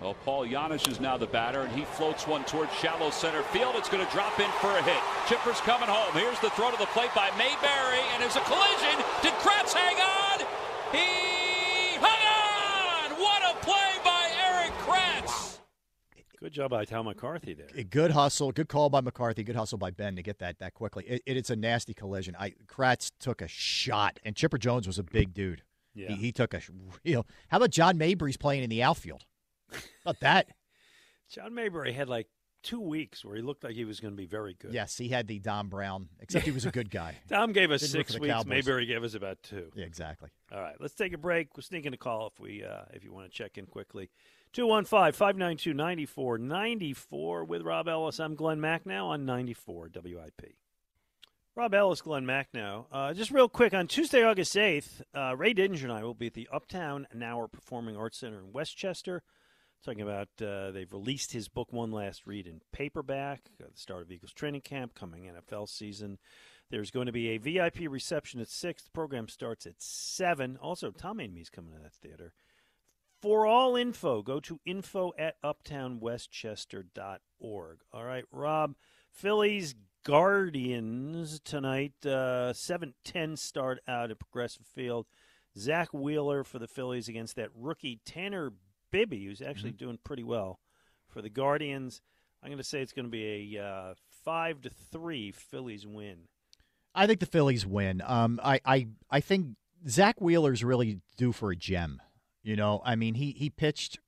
Well, 0.00 0.12
Paul 0.26 0.44
Janish 0.46 0.86
is 0.88 1.00
now 1.00 1.16
the 1.16 1.26
batter, 1.26 1.62
and 1.62 1.72
he 1.74 1.86
floats 1.86 2.26
one 2.26 2.44
towards 2.44 2.70
shallow 2.74 3.08
center 3.08 3.42
field. 3.44 3.76
It's 3.76 3.88
going 3.88 4.04
to 4.04 4.12
drop 4.12 4.38
in 4.38 4.50
for 4.60 4.68
a 4.68 4.82
hit. 4.82 5.00
Chipper's 5.26 5.58
coming 5.62 5.88
home. 5.88 6.12
Here's 6.12 6.38
the 6.40 6.50
throw 6.50 6.70
to 6.70 6.76
the 6.76 6.84
plate 6.92 7.08
by 7.16 7.30
Mayberry, 7.38 8.04
and 8.12 8.22
there's 8.22 8.36
a 8.36 8.40
collision. 8.44 9.00
Did 9.22 9.32
Kratz 9.40 9.72
hang 9.72 9.96
on? 9.96 10.46
He 10.92 11.96
hung 11.96 12.22
on! 12.28 13.18
What 13.18 13.40
a 13.48 13.56
play 13.64 13.96
by 14.04 14.28
Erik 14.36 14.72
Kratz! 14.84 15.60
Good 16.46 16.52
job 16.52 16.70
by 16.70 16.84
Tom 16.84 17.06
McCarthy 17.06 17.54
there. 17.54 17.66
A 17.74 17.82
good 17.82 18.12
hustle, 18.12 18.52
good 18.52 18.68
call 18.68 18.88
by 18.88 19.00
McCarthy, 19.00 19.42
good 19.42 19.56
hustle 19.56 19.78
by 19.78 19.90
Ben 19.90 20.14
to 20.14 20.22
get 20.22 20.38
that 20.38 20.60
that 20.60 20.74
quickly. 20.74 21.02
It, 21.04 21.20
it- 21.26 21.36
it's 21.36 21.50
a 21.50 21.56
nasty 21.56 21.92
collision. 21.92 22.36
I 22.38 22.52
Kratz 22.68 23.10
took 23.18 23.42
a 23.42 23.48
shot, 23.48 24.20
and 24.24 24.36
Chipper 24.36 24.56
Jones 24.56 24.86
was 24.86 24.96
a 24.96 25.02
big 25.02 25.34
dude. 25.34 25.62
Yeah. 25.92 26.10
He, 26.10 26.14
he 26.14 26.30
took 26.32 26.54
a 26.54 26.60
real. 27.04 27.26
How 27.48 27.56
about 27.56 27.70
John 27.70 27.98
Mayberry's 27.98 28.36
playing 28.36 28.62
in 28.62 28.70
the 28.70 28.80
outfield? 28.84 29.24
How 29.72 29.78
about 30.04 30.20
that? 30.20 30.46
John 31.34 31.52
Mayberry 31.52 31.92
had 31.92 32.08
like 32.08 32.28
two 32.62 32.80
weeks 32.80 33.24
where 33.24 33.34
he 33.34 33.42
looked 33.42 33.64
like 33.64 33.74
he 33.74 33.84
was 33.84 33.98
going 33.98 34.12
to 34.12 34.16
be 34.16 34.26
very 34.26 34.54
good. 34.54 34.72
Yes, 34.72 34.96
he 34.96 35.08
had 35.08 35.26
the 35.26 35.40
Dom 35.40 35.68
Brown, 35.68 36.10
except 36.20 36.44
he 36.44 36.52
was 36.52 36.64
a 36.64 36.70
good 36.70 36.90
guy. 36.90 37.16
Tom 37.28 37.52
gave 37.54 37.72
us 37.72 37.80
Didn't 37.80 37.90
six 37.90 38.20
weeks. 38.20 38.32
Cowboys. 38.32 38.46
Mayberry 38.48 38.86
gave 38.86 39.02
us 39.02 39.14
about 39.14 39.42
two. 39.42 39.72
Yeah, 39.74 39.84
exactly. 39.84 40.30
All 40.52 40.60
right, 40.60 40.76
let's 40.78 40.94
take 40.94 41.12
a 41.12 41.18
break. 41.18 41.56
We're 41.56 41.62
sneaking 41.62 41.92
a 41.92 41.96
call 41.96 42.28
if 42.28 42.38
we 42.38 42.62
uh, 42.62 42.82
if 42.92 43.02
you 43.02 43.12
want 43.12 43.28
to 43.28 43.36
check 43.36 43.58
in 43.58 43.66
quickly. 43.66 44.10
215-592-9494 44.56 47.46
with 47.46 47.60
Rob 47.60 47.88
Ellis. 47.88 48.18
I'm 48.18 48.34
Glen 48.34 48.58
Macnow 48.58 49.08
on 49.08 49.26
94 49.26 49.90
WIP. 50.02 50.54
Rob 51.54 51.74
Ellis, 51.74 52.00
Glen 52.00 52.24
Macnow. 52.24 52.86
Uh, 52.90 53.12
just 53.12 53.30
real 53.30 53.50
quick, 53.50 53.74
on 53.74 53.86
Tuesday, 53.86 54.22
August 54.22 54.54
8th, 54.54 55.02
uh, 55.14 55.36
Ray 55.36 55.52
Didinger 55.52 55.82
and 55.82 55.92
I 55.92 56.04
will 56.04 56.14
be 56.14 56.28
at 56.28 56.32
the 56.32 56.48
Uptown 56.50 57.06
Knauer 57.14 57.52
Performing 57.52 57.98
Arts 57.98 58.16
Center 58.16 58.38
in 58.38 58.50
Westchester. 58.50 59.22
Talking 59.84 60.00
about 60.00 60.28
uh, 60.40 60.70
they've 60.70 60.90
released 60.90 61.32
his 61.32 61.48
book 61.48 61.70
One 61.70 61.92
Last 61.92 62.26
Read 62.26 62.46
in 62.46 62.62
paperback. 62.72 63.50
Uh, 63.62 63.66
the 63.74 63.78
start 63.78 64.00
of 64.00 64.10
Eagles 64.10 64.32
training 64.32 64.62
camp, 64.62 64.94
coming 64.94 65.24
NFL 65.24 65.68
season. 65.68 66.16
There's 66.70 66.90
going 66.90 67.04
to 67.06 67.12
be 67.12 67.28
a 67.28 67.36
VIP 67.36 67.80
reception 67.90 68.40
at 68.40 68.48
six. 68.48 68.84
The 68.84 68.90
program 68.90 69.28
starts 69.28 69.66
at 69.66 69.82
seven. 69.82 70.56
Also, 70.62 70.92
Tom 70.92 71.20
Amy's 71.20 71.50
coming 71.50 71.74
to 71.74 71.78
that 71.78 71.92
theater. 71.92 72.32
For 73.26 73.44
all 73.44 73.74
info, 73.74 74.22
go 74.22 74.38
to 74.38 74.60
info 74.64 75.12
at 75.18 75.34
uptownwestchester.org. 75.42 77.78
All 77.92 78.04
right, 78.04 78.24
Rob, 78.30 78.76
Phillies 79.10 79.74
Guardians 80.04 81.40
tonight. 81.40 81.94
Uh, 82.04 82.52
7-10 82.54 83.36
start 83.36 83.80
out 83.88 84.12
at 84.12 84.20
Progressive 84.20 84.64
Field. 84.64 85.06
Zack 85.58 85.92
Wheeler 85.92 86.44
for 86.44 86.60
the 86.60 86.68
Phillies 86.68 87.08
against 87.08 87.34
that 87.34 87.48
rookie 87.52 87.98
Tanner 88.04 88.52
Bibee, 88.92 89.26
who's 89.26 89.42
actually 89.42 89.70
Mm-hmm. 89.70 89.84
doing 89.84 89.98
pretty 90.04 90.22
well 90.22 90.60
for 91.08 91.20
the 91.20 91.28
Guardians. 91.28 92.00
I'm 92.44 92.50
going 92.50 92.58
to 92.58 92.64
say 92.64 92.80
it's 92.80 92.92
going 92.92 93.06
to 93.06 93.10
be 93.10 93.56
a 93.56 93.60
uh, 93.64 93.94
five 94.24 94.60
to 94.60 94.70
three 94.70 95.32
Phillies 95.32 95.84
win. 95.84 96.28
I 96.94 97.08
think 97.08 97.18
the 97.18 97.26
Phillies 97.26 97.66
win. 97.66 98.02
Um, 98.06 98.38
I, 98.40 98.60
I, 98.64 98.86
I 99.10 99.18
think 99.18 99.56
Zack 99.88 100.20
Wheeler's 100.20 100.62
really 100.62 101.00
due 101.16 101.32
for 101.32 101.50
a 101.50 101.56
gem. 101.56 102.00
You 102.46 102.54
know, 102.54 102.80
I 102.84 102.94
mean, 102.94 103.14
he 103.14 103.32
he 103.32 103.50
pitched 103.50 103.98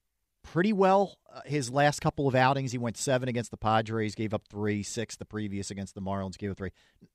pretty 0.44 0.72
well 0.72 1.18
uh, 1.34 1.40
his 1.44 1.72
last 1.72 1.98
couple 2.00 2.28
of 2.28 2.36
outings. 2.36 2.70
He 2.70 2.78
went 2.78 2.96
seven 2.96 3.28
against 3.28 3.50
the 3.50 3.56
Padres, 3.56 4.14
gave 4.14 4.32
up 4.32 4.44
three, 4.48 4.84
six 4.84 5.16
the 5.16 5.24
previous 5.24 5.72
against 5.72 5.96
the 5.96 6.00
Marlins, 6.00 6.38
gave 6.38 6.52
up 6.52 6.56
three. 6.56 6.70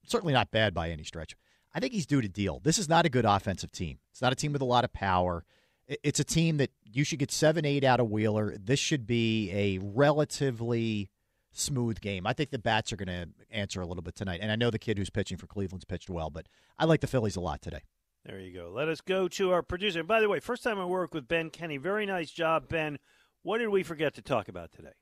Certainly 0.05 0.33
not 0.33 0.51
bad 0.51 0.73
by 0.73 0.89
any 0.89 1.05
stretch. 1.05 1.33
I 1.73 1.79
think 1.79 1.93
he's 1.93 2.05
due 2.05 2.19
to 2.19 2.27
deal. 2.27 2.59
This 2.61 2.77
is 2.77 2.89
not 2.89 3.05
a 3.05 3.09
good 3.09 3.23
offensive 3.23 3.71
team. 3.71 3.99
It's 4.11 4.21
not 4.21 4.33
a 4.33 4.35
team 4.35 4.51
with 4.51 4.61
a 4.61 4.65
lot 4.65 4.83
of 4.83 4.91
power. 4.91 5.45
It's 5.87 6.19
a 6.19 6.25
team 6.25 6.57
that 6.57 6.71
you 6.83 7.05
should 7.05 7.19
get 7.19 7.31
seven, 7.31 7.63
eight 7.63 7.85
out 7.85 8.01
of 8.01 8.11
Wheeler. 8.11 8.57
This 8.57 8.79
should 8.79 9.07
be 9.07 9.49
a 9.53 9.79
relatively 9.81 11.09
smooth 11.53 12.01
game. 12.01 12.27
I 12.27 12.33
think 12.33 12.51
the 12.51 12.59
bats 12.59 12.91
are 12.91 12.97
going 12.97 13.07
to 13.07 13.29
answer 13.49 13.79
a 13.79 13.85
little 13.85 14.03
bit 14.03 14.15
tonight. 14.15 14.39
And 14.41 14.51
I 14.51 14.57
know 14.57 14.69
the 14.69 14.77
kid 14.77 14.97
who's 14.97 15.09
pitching 15.09 15.37
for 15.37 15.47
Cleveland's 15.47 15.85
pitched 15.85 16.09
well, 16.09 16.29
but 16.29 16.47
I 16.77 16.83
like 16.83 16.99
the 16.99 17.07
Phillies 17.07 17.37
a 17.37 17.41
lot 17.41 17.61
today. 17.61 17.83
There 18.25 18.39
you 18.39 18.53
go. 18.53 18.71
Let 18.73 18.87
us 18.87 19.01
go 19.01 19.27
to 19.27 19.51
our 19.51 19.61
producer. 19.61 19.99
And 19.99 20.07
by 20.07 20.21
the 20.21 20.29
way, 20.29 20.39
first 20.39 20.63
time 20.63 20.79
I 20.79 20.85
work 20.85 21.13
with 21.13 21.27
Ben 21.27 21.49
Kenny. 21.49 21.77
Very 21.77 22.05
nice 22.05 22.31
job, 22.31 22.69
Ben. 22.69 22.97
What 23.41 23.57
did 23.57 23.67
we 23.67 23.83
forget 23.83 24.13
to 24.15 24.21
talk 24.21 24.47
about 24.47 24.71
today? 24.71 24.93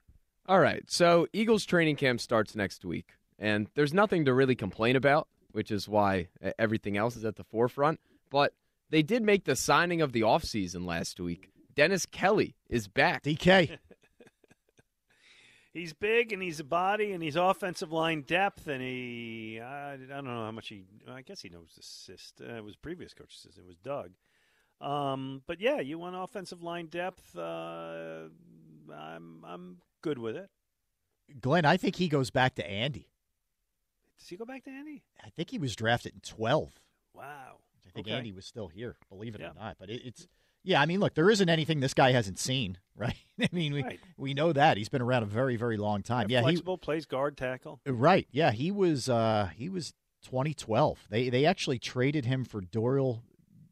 All 0.48 0.60
right. 0.60 0.84
So 0.90 1.28
Eagles 1.32 1.66
training 1.66 1.98
camp 1.98 2.20
starts 2.20 2.56
next 2.56 2.84
week, 2.84 3.12
and 3.38 3.68
there's 3.76 3.94
nothing 3.94 4.26
to 4.26 4.34
really 4.34 4.56
complain 4.56 4.96
about, 4.96 5.28
which 5.52 5.70
is 5.70 5.88
why 5.88 6.30
everything 6.58 6.98
else 6.98 7.16
is 7.16 7.24
at 7.24 7.36
the 7.36 7.44
forefront. 7.44 8.00
But 8.32 8.54
they 8.90 9.04
did 9.04 9.22
make 9.22 9.46
the 9.46 9.56
signing 9.56 10.02
of 10.02 10.14
the 10.14 10.22
offseason 10.22 10.86
last 10.86 11.20
week. 11.20 11.52
Dennis 11.76 12.08
Kelly 12.08 12.56
is 12.70 12.88
back. 12.88 13.24
DK. 13.24 13.78
He's 15.74 15.94
big 15.94 16.34
and 16.34 16.42
he's 16.44 16.60
a 16.60 16.66
body 16.66 17.14
and 17.14 17.24
he's 17.24 17.38
offensive 17.38 17.92
line 17.94 18.24
depth 18.24 18.68
and 18.68 18.82
he 18.82 19.60
I, 19.64 19.94
I 19.94 19.98
don't 19.98 20.26
know 20.26 20.44
how 20.46 20.52
much 20.52 20.68
he 20.68 20.84
I 21.10 21.22
guess 21.22 21.42
he 21.42 21.50
knows 21.50 21.74
the 21.76 21.80
assist. 21.80 22.42
Uh, 22.42 22.56
it 22.56 22.64
was 22.64 22.76
previous 22.76 23.14
coach 23.14 23.34
assistant. 23.36 23.66
It 23.66 23.68
was 23.68 23.78
Doug. 23.78 24.12
Um, 24.82 25.44
but 25.48 25.62
yeah, 25.62 25.80
you 25.80 25.98
want 26.00 26.16
offensive 26.18 26.62
line 26.62 26.88
depth. 26.88 27.38
Uh, 27.38 28.24
I'm 28.94 29.46
I'm 29.48 29.78
good 30.02 30.18
with 30.20 30.36
it. 30.36 30.50
Glen, 31.40 31.64
I 31.66 31.78
think 31.78 31.96
he 31.96 32.10
goes 32.10 32.32
back 32.32 32.56
to 32.56 32.70
Andy. 32.70 33.08
Does 34.20 34.28
he 34.28 34.36
go 34.36 34.44
back 34.46 34.64
to 34.66 34.70
Andy? 34.70 35.04
I 35.24 35.30
think 35.30 35.50
he 35.52 35.58
was 35.58 35.76
drafted 35.76 36.14
in 36.16 36.20
12. 36.22 36.74
Wow. 37.14 37.60
I 37.88 37.90
think 37.94 38.08
Okay. 38.08 38.16
Andy 38.18 38.32
was 38.32 38.46
still 38.46 38.68
here, 38.68 38.98
believe 39.10 39.36
it 39.36 39.42
Yeah. 39.42 39.52
or 39.52 39.54
not. 39.54 39.78
But 39.80 39.90
it, 39.90 40.02
it's 40.06 40.28
yeah. 40.64 40.82
I 40.82 40.86
mean, 40.86 41.00
look, 41.00 41.14
there 41.16 41.30
isn't 41.30 41.50
anything 41.50 41.80
this 41.80 41.94
guy 41.94 42.12
hasn't 42.12 42.40
seen, 42.40 42.78
right? 42.96 43.16
I 43.40 43.50
mean, 43.52 43.74
we 43.74 43.84
Right. 43.84 44.00
we 44.18 44.34
know 44.34 44.54
that 44.54 44.78
he's 44.78 44.90
been 44.90 45.02
around 45.02 45.24
a 45.24 45.28
very 45.28 45.56
very 45.56 45.78
long 45.78 46.04
time. 46.04 46.28
Yeah, 46.30 46.40
he 46.40 46.44
flexible, 46.46 46.78
plays 46.78 47.06
guard 47.06 47.38
tackle. 47.38 47.80
right. 47.86 48.28
Yeah, 48.32 48.52
he 48.52 48.72
was 48.72 49.10
uh 49.10 49.50
he 49.56 49.70
was 49.70 49.94
2012. 50.24 51.08
They 51.10 51.30
they 51.30 51.46
actually 51.46 51.80
traded 51.80 52.26
him 52.26 52.44
for 52.46 52.62
Dorial 52.62 53.24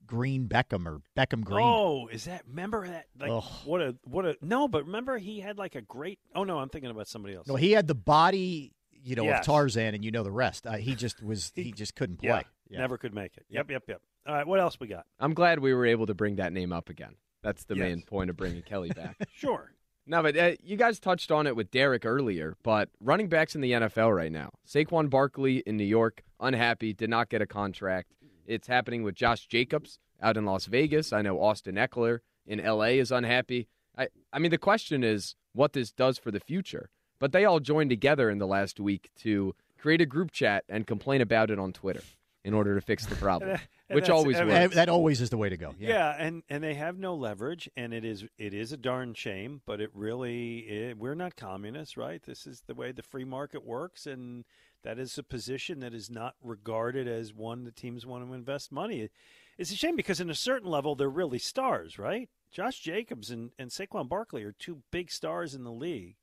Green 0.07 0.47
Beckham 0.47 0.87
or 0.87 1.01
Beckham 1.15 1.43
Green. 1.43 1.65
Oh, 1.65 2.07
is 2.07 2.25
that 2.25 2.41
remember 2.47 2.87
that? 2.87 3.05
Like 3.19 3.29
Ugh. 3.31 3.43
what 3.65 3.81
a 3.81 3.95
what 4.05 4.25
a 4.25 4.35
no, 4.41 4.67
but 4.67 4.85
remember 4.85 5.17
he 5.19 5.39
had 5.39 5.57
like 5.57 5.75
a 5.75 5.81
great. 5.81 6.19
Oh 6.33 6.43
no, 6.43 6.57
I'm 6.59 6.69
thinking 6.69 6.89
about 6.89 7.07
somebody 7.07 7.35
else. 7.35 7.47
No, 7.47 7.55
he 7.55 7.71
had 7.73 7.85
the 7.87 7.93
body, 7.95 8.73
you 8.91 9.15
know, 9.15 9.23
Yes. 9.25 9.41
of 9.41 9.45
Tarzan, 9.45 9.93
and 9.93 10.03
you 10.03 10.09
know 10.11 10.23
the 10.23 10.31
rest. 10.31 10.65
Uh, 10.65 10.77
he 10.77 10.95
just 10.95 11.21
was 11.21 11.51
he 11.55 11.71
just 11.71 11.95
couldn't 11.95 12.17
play. 12.17 12.43
Yeah, 12.69 12.79
never 12.79 12.97
could 12.97 13.13
make 13.13 13.37
it. 13.37 13.45
Yep, 13.49 13.69
yep, 13.69 13.83
yep. 13.87 14.01
All 14.29 14.35
right, 14.35 14.45
what 14.45 14.59
else 14.59 14.79
we 14.79 14.85
got? 14.85 15.07
I'm 15.19 15.33
glad 15.33 15.57
we 15.57 15.73
were 15.73 15.87
able 15.87 16.05
to 16.05 16.13
bring 16.13 16.35
that 16.35 16.53
name 16.53 16.71
up 16.71 16.87
again. 16.87 17.15
That's 17.41 17.63
the 17.63 17.75
Yes. 17.75 17.89
main 17.89 18.01
point 18.03 18.29
of 18.29 18.37
bringing 18.37 18.61
Kelly 18.61 18.89
back. 18.89 19.17
Sure. 19.33 19.71
No, 20.05 20.21
but 20.21 20.37
uh, 20.37 20.51
you 20.63 20.75
guys 20.77 20.99
touched 20.99 21.31
on 21.31 21.47
it 21.47 21.55
with 21.55 21.71
Derrick 21.71 22.05
earlier, 22.05 22.55
but 22.63 22.89
running 22.99 23.27
backs 23.27 23.55
in 23.55 23.61
the 23.61 23.71
NFL 23.71 24.15
right 24.15 24.31
now. 24.31 24.51
Saquon 24.67 25.09
Barkley 25.09 25.57
in 25.65 25.77
New 25.77 25.83
York, 25.83 26.23
unhappy, 26.39 26.93
did 26.93 27.09
not 27.09 27.29
get 27.29 27.41
a 27.41 27.47
contract. 27.47 28.13
It's 28.45 28.67
happening 28.67 29.01
with 29.01 29.15
Josh 29.15 29.47
Jacobs 29.47 29.97
out 30.21 30.37
in 30.37 30.45
Las 30.45 30.65
Vegas. 30.65 31.11
I 31.11 31.21
know 31.23 31.39
Austin 31.39 31.75
Ekeler 31.75 32.19
in 32.45 32.63
LA 32.63 32.97
is 33.01 33.11
unhappy. 33.11 33.67
I, 33.97 34.09
I 34.31 34.37
mean, 34.37 34.51
the 34.51 34.57
question 34.59 35.03
is 35.03 35.35
what 35.53 35.73
this 35.73 35.91
does 35.91 36.19
for 36.19 36.29
the 36.29 36.39
future. 36.39 36.89
But 37.19 37.31
they 37.31 37.45
all 37.45 37.59
joined 37.59 37.89
together 37.89 38.29
in 38.29 38.37
the 38.37 38.47
last 38.47 38.79
week 38.79 39.09
to 39.21 39.55
create 39.79 40.01
a 40.01 40.05
group 40.05 40.31
chat 40.31 40.65
and 40.69 40.85
complain 40.85 41.21
about 41.21 41.49
it 41.51 41.57
on 41.59 41.73
Twitter 41.73 42.03
in 42.43 42.53
order 42.53 42.73
to 42.75 42.81
fix 42.81 43.05
the 43.05 43.15
problem, 43.15 43.57
which 43.89 44.09
always 44.09 44.37
I 44.37 44.43
mean, 44.43 44.53
works. 44.53 44.75
That 44.75 44.89
always 44.89 45.21
is 45.21 45.29
the 45.29 45.37
way 45.37 45.49
to 45.49 45.57
go. 45.57 45.73
Yeah. 45.79 46.15
and 46.17 46.43
and 46.49 46.63
they 46.63 46.75
have 46.75 46.97
no 46.97 47.15
leverage, 47.15 47.69
and 47.75 47.93
it 47.93 48.05
is 48.05 48.25
it 48.37 48.53
is 48.53 48.71
a 48.71 48.77
darn 48.77 49.13
shame, 49.13 49.61
but 49.65 49.81
it 49.81 49.89
really 49.93 50.59
it, 50.59 50.97
we're 50.97 51.15
not 51.15 51.35
communists, 51.35 51.97
right? 51.97 52.21
This 52.21 52.45
is 52.45 52.63
the 52.67 52.75
way 52.75 52.91
the 52.91 53.03
free 53.03 53.25
market 53.25 53.65
works, 53.65 54.05
and 54.05 54.45
that 54.83 54.99
is 54.99 55.17
a 55.17 55.23
position 55.23 55.79
that 55.79 55.93
is 55.93 56.09
not 56.09 56.35
regarded 56.41 57.07
as 57.07 57.33
one 57.33 57.63
the 57.63 57.71
teams 57.71 58.05
want 58.05 58.25
to 58.25 58.33
invest 58.33 58.71
money. 58.71 59.09
It's 59.57 59.71
a 59.71 59.75
shame 59.75 59.95
because, 59.95 60.21
in 60.21 60.29
a 60.29 60.35
certain 60.35 60.69
level, 60.69 60.95
they're 60.95 61.09
really 61.09 61.39
stars, 61.39 61.99
right? 61.99 62.29
Josh 62.51 62.79
Jacobs 62.79 63.29
and 63.29 63.51
and 63.59 63.69
Saquon 63.69 64.07
Barkley 64.07 64.43
are 64.43 64.53
two 64.53 64.83
big 64.91 65.11
stars 65.11 65.53
in 65.53 65.63
the 65.63 65.71
league, 65.71 66.15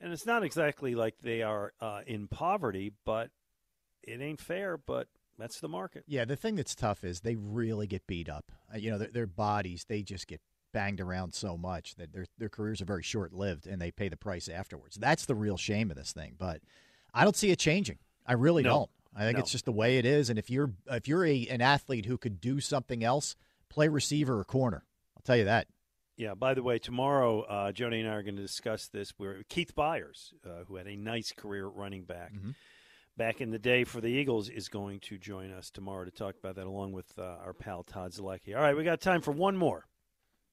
and 0.00 0.12
it's 0.12 0.26
not 0.26 0.42
exactly 0.42 0.94
like 0.94 1.16
they 1.22 1.42
are 1.42 1.72
uh, 1.80 2.00
in 2.06 2.28
poverty, 2.28 2.92
but 3.04 3.30
it 4.02 4.20
ain't 4.20 4.40
fair. 4.40 4.76
But 4.76 5.08
that's 5.38 5.60
the 5.60 5.68
market. 5.68 6.04
Yeah, 6.06 6.24
the 6.24 6.36
thing 6.36 6.56
that's 6.56 6.74
tough 6.74 7.04
is 7.04 7.20
they 7.20 7.36
really 7.36 7.86
get 7.86 8.06
beat 8.06 8.28
up. 8.28 8.50
Uh, 8.72 8.78
you 8.78 8.90
know, 8.90 8.98
their, 8.98 9.08
their 9.08 9.26
bodies 9.26 9.84
they 9.88 10.02
just 10.02 10.26
get 10.26 10.40
banged 10.72 11.00
around 11.00 11.32
so 11.32 11.56
much 11.56 11.94
that 11.96 12.12
their 12.12 12.26
their 12.38 12.48
careers 12.48 12.80
are 12.82 12.86
very 12.86 13.02
short 13.02 13.32
lived, 13.32 13.66
and 13.66 13.80
they 13.80 13.90
pay 13.90 14.08
the 14.08 14.16
price 14.16 14.48
afterwards. 14.48 14.96
That's 14.96 15.24
the 15.26 15.34
real 15.34 15.56
shame 15.56 15.90
of 15.90 15.96
this 15.96 16.12
thing. 16.12 16.34
But 16.38 16.60
I 17.14 17.24
don't 17.24 17.36
see 17.36 17.50
it 17.50 17.58
changing. 17.58 17.98
I 18.26 18.34
really 18.34 18.62
No. 18.62 18.70
don't. 18.70 18.90
I 19.16 19.24
think 19.24 19.38
No. 19.38 19.42
it's 19.42 19.50
just 19.52 19.64
the 19.64 19.72
way 19.72 19.98
it 19.98 20.04
is. 20.04 20.28
And 20.30 20.38
if 20.38 20.50
you're 20.50 20.72
if 20.90 21.08
you're 21.08 21.24
a, 21.24 21.46
an 21.48 21.60
athlete 21.62 22.04
who 22.06 22.18
could 22.18 22.40
do 22.40 22.60
something 22.60 23.02
else, 23.02 23.34
play 23.68 23.88
receiver 23.88 24.38
or 24.38 24.44
corner. 24.44 24.84
I'll 25.16 25.22
tell 25.22 25.36
you 25.36 25.44
that. 25.46 25.66
Yeah. 26.16 26.34
By 26.34 26.52
the 26.54 26.62
way, 26.62 26.78
tomorrow, 26.78 27.42
uh, 27.42 27.72
Jody 27.72 28.00
and 28.00 28.08
I 28.08 28.14
are 28.14 28.22
going 28.22 28.36
to 28.36 28.42
discuss 28.42 28.88
this. 28.88 29.14
We're 29.18 29.42
Keith 29.48 29.74
Byars, 29.74 30.32
uh, 30.44 30.64
who 30.66 30.76
had 30.76 30.86
a 30.86 30.96
nice 30.96 31.32
career 31.32 31.66
at 31.68 31.74
running 31.74 32.02
back 32.04 32.32
back 33.18 33.42
in 33.42 33.50
the 33.50 33.58
day 33.58 33.84
for 33.84 34.00
the 34.00 34.06
Eagles, 34.06 34.48
is 34.48 34.68
going 34.68 35.00
to 35.00 35.18
join 35.18 35.50
us 35.50 35.70
tomorrow 35.70 36.04
to 36.04 36.10
talk 36.10 36.36
about 36.38 36.54
that, 36.54 36.66
along 36.66 36.92
with 36.92 37.18
uh, 37.18 37.36
our 37.44 37.52
pal 37.52 37.82
Todd 37.82 38.12
Zolecki. 38.12 38.56
All 38.56 38.62
right, 38.62 38.76
we 38.76 38.84
got 38.84 39.00
time 39.02 39.20
for 39.20 39.32
one 39.32 39.56
more. 39.56 39.84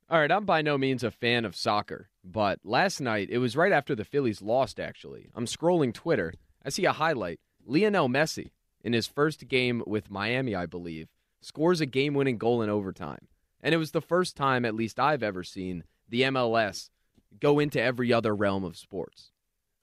All 0.09 0.19
right, 0.19 0.31
I'm 0.31 0.45
by 0.45 0.61
no 0.61 0.77
means 0.77 1.03
a 1.03 1.11
fan 1.11 1.45
of 1.45 1.55
soccer, 1.55 2.09
but 2.23 2.59
last 2.63 2.99
night, 2.99 3.29
it 3.31 3.37
was 3.37 3.55
right 3.55 3.71
after 3.71 3.95
the 3.95 4.03
Phillies 4.03 4.41
lost, 4.41 4.79
actually. 4.79 5.29
I'm 5.33 5.45
scrolling 5.45 5.93
Twitter. 5.93 6.33
I 6.65 6.69
see 6.69 6.85
a 6.85 6.91
highlight. 6.91 7.39
Lionel 7.65 8.09
Messi, 8.09 8.51
in 8.83 8.93
his 8.93 9.07
first 9.07 9.47
game 9.47 9.81
with 9.87 10.11
Miami, 10.11 10.53
I 10.53 10.65
believe, 10.65 11.07
scores 11.41 11.81
a 11.81 11.85
game 11.85 12.13
winning 12.13 12.37
goal 12.37 12.61
in 12.61 12.69
overtime. 12.69 13.27
And 13.61 13.73
it 13.73 13.77
was 13.79 13.91
the 13.91 14.01
first 14.01 14.35
time, 14.35 14.65
at 14.65 14.75
least 14.75 14.99
I've 14.99 15.23
ever 15.23 15.43
seen, 15.43 15.83
the 16.09 16.23
MLS 16.23 16.89
go 17.39 17.59
into 17.59 17.81
every 17.81 18.13
other 18.13 18.35
realm 18.35 18.63
of 18.63 18.77
sports. 18.77 19.31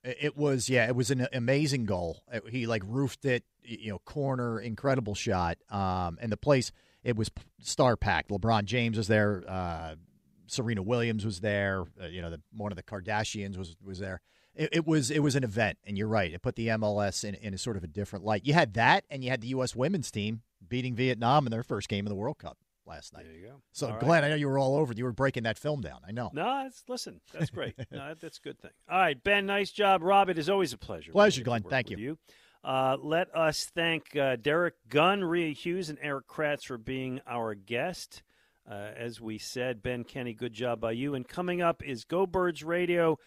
It 0.05 0.37
was 0.37 0.69
yeah, 0.69 0.87
it 0.87 0.97
was 0.97 1.11
an 1.11 1.29
amazing 1.33 1.85
goal. 1.85 2.23
He 2.51 2.67
like 2.67 2.83
roofed 2.85 3.25
it, 3.25 3.45
you 3.63 3.91
know, 3.91 3.99
corner, 4.01 4.61
incredible 4.61 5.15
shot. 5.15 5.59
Um, 5.71 6.19
and 6.21 6.33
the 6.33 6.37
place 6.37 6.73
it 7.05 7.17
was 7.17 7.31
star 7.61 7.97
packed. 7.97 8.31
LeBron 8.31 8.65
James 8.65 8.97
was 8.97 9.09
there. 9.09 9.45
Uh, 9.47 9.95
Serena 10.47 10.83
Williams 10.83 11.25
was 11.25 11.41
there. 11.41 11.85
Uh, 12.01 12.07
you 12.07 12.21
know, 12.21 12.31
the, 12.31 12.41
one 12.53 12.73
of 12.73 12.77
the 12.77 12.83
Kardashians 12.83 13.57
was 13.57 13.77
was 13.83 13.99
there. 14.01 14.21
It, 14.55 14.71
it 14.73 14.87
was 14.87 15.11
it 15.11 15.21
was 15.21 15.37
an 15.37 15.45
event, 15.45 15.79
and 15.85 15.97
you're 15.97 16.09
right. 16.09 16.33
It 16.33 16.43
put 16.43 16.57
the 16.57 16.69
MLS 16.69 17.25
in, 17.25 17.35
in 17.37 17.55
a 17.55 17.59
sort 17.59 17.77
of 17.77 17.85
a 17.85 17.89
different 17.89 18.25
light. 18.25 18.45
You 18.45 18.55
had 18.55 18.75
that, 18.75 19.05
and 19.09 19.23
you 19.23 19.31
had 19.31 19.41
the 19.41 19.49
U.S. 19.49 19.77
women's 19.77 20.11
team 20.11 20.43
beating 20.67 20.95
Vietnam 20.95 21.47
in 21.47 21.51
their 21.51 21.63
first 21.63 21.89
game 21.89 22.07
of 22.07 22.11
the 22.11 22.17
World 22.17 22.39
Cup 22.39 22.59
last 22.87 23.13
night. 23.13 23.25
There 23.25 23.35
you 23.35 23.47
go. 23.47 23.63
So, 23.73 23.87
All 23.87 23.93
right. 23.93 24.01
Glen, 24.01 24.25
I 24.25 24.29
know 24.29 24.35
you 24.35 24.49
were 24.49 24.59
all 24.59 24.77
over. 24.77 24.93
You 24.93 25.05
were 25.05 25.13
breaking 25.13 25.45
that 25.45 25.59
film 25.59 25.81
down. 25.81 26.01
I 26.07 26.13
know. 26.13 26.31
No, 26.33 26.65
it's, 26.67 26.83
listen, 26.89 27.21
that's 27.33 27.51
great. 27.51 27.75
no, 27.91 28.15
that's 28.21 28.39
a 28.39 28.41
good 28.41 28.59
thing. 28.61 28.71
All 28.91 28.99
right, 28.99 29.23
Ben, 29.23 29.47
nice 29.47 29.71
job. 29.71 30.03
Rob, 30.03 30.29
it 30.29 30.39
is 30.39 30.49
always 30.49 30.73
a 30.73 30.79
pleasure. 30.79 31.13
Pleasure, 31.13 31.43
Glen. 31.43 31.63
Thank 31.63 31.91
you. 31.91 31.97
you. 31.97 32.19
Uh, 32.65 32.97
let 33.03 33.35
us 33.35 33.71
thank 33.75 34.15
uh, 34.17 34.37
Derrick 34.37 34.75
Gunn, 34.89 35.25
Rhea 35.25 35.53
Hughes, 35.53 35.91
and 35.91 35.99
Erik 36.01 36.29
Kratz 36.29 36.65
for 36.65 36.79
being 36.79 37.21
our 37.27 37.55
guest. 37.55 38.23
Uh, 38.71 38.91
as 38.97 39.21
we 39.21 39.39
said, 39.39 39.83
Ben 39.83 40.05
Kenny, 40.05 40.33
good 40.35 40.53
job 40.53 40.81
by 40.81 40.93
you. 40.93 41.15
And 41.15 41.27
coming 41.27 41.61
up 41.61 41.83
is 41.83 42.05
Go 42.05 42.27
Birds 42.27 42.63
Radio 42.63 43.19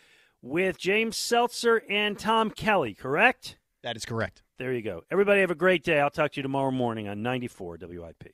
with 0.42 0.78
James 0.78 1.18
Seltzer 1.18 1.82
and 1.90 2.18
Tom 2.18 2.50
Kelly, 2.52 2.94
correct? 2.94 3.58
That 3.84 3.98
is 3.98 4.06
correct. 4.06 4.44
There 4.58 4.72
you 4.72 4.82
go. 4.82 5.02
Everybody 5.12 5.42
have 5.42 5.52
a 5.52 5.56
great 5.56 5.84
day. 5.84 6.00
I'll 6.00 6.10
talk 6.10 6.32
to 6.32 6.38
you 6.38 6.44
tomorrow 6.44 6.72
morning 6.72 7.10
on 7.10 7.22
94 7.22 7.80
WIP. 7.82 8.34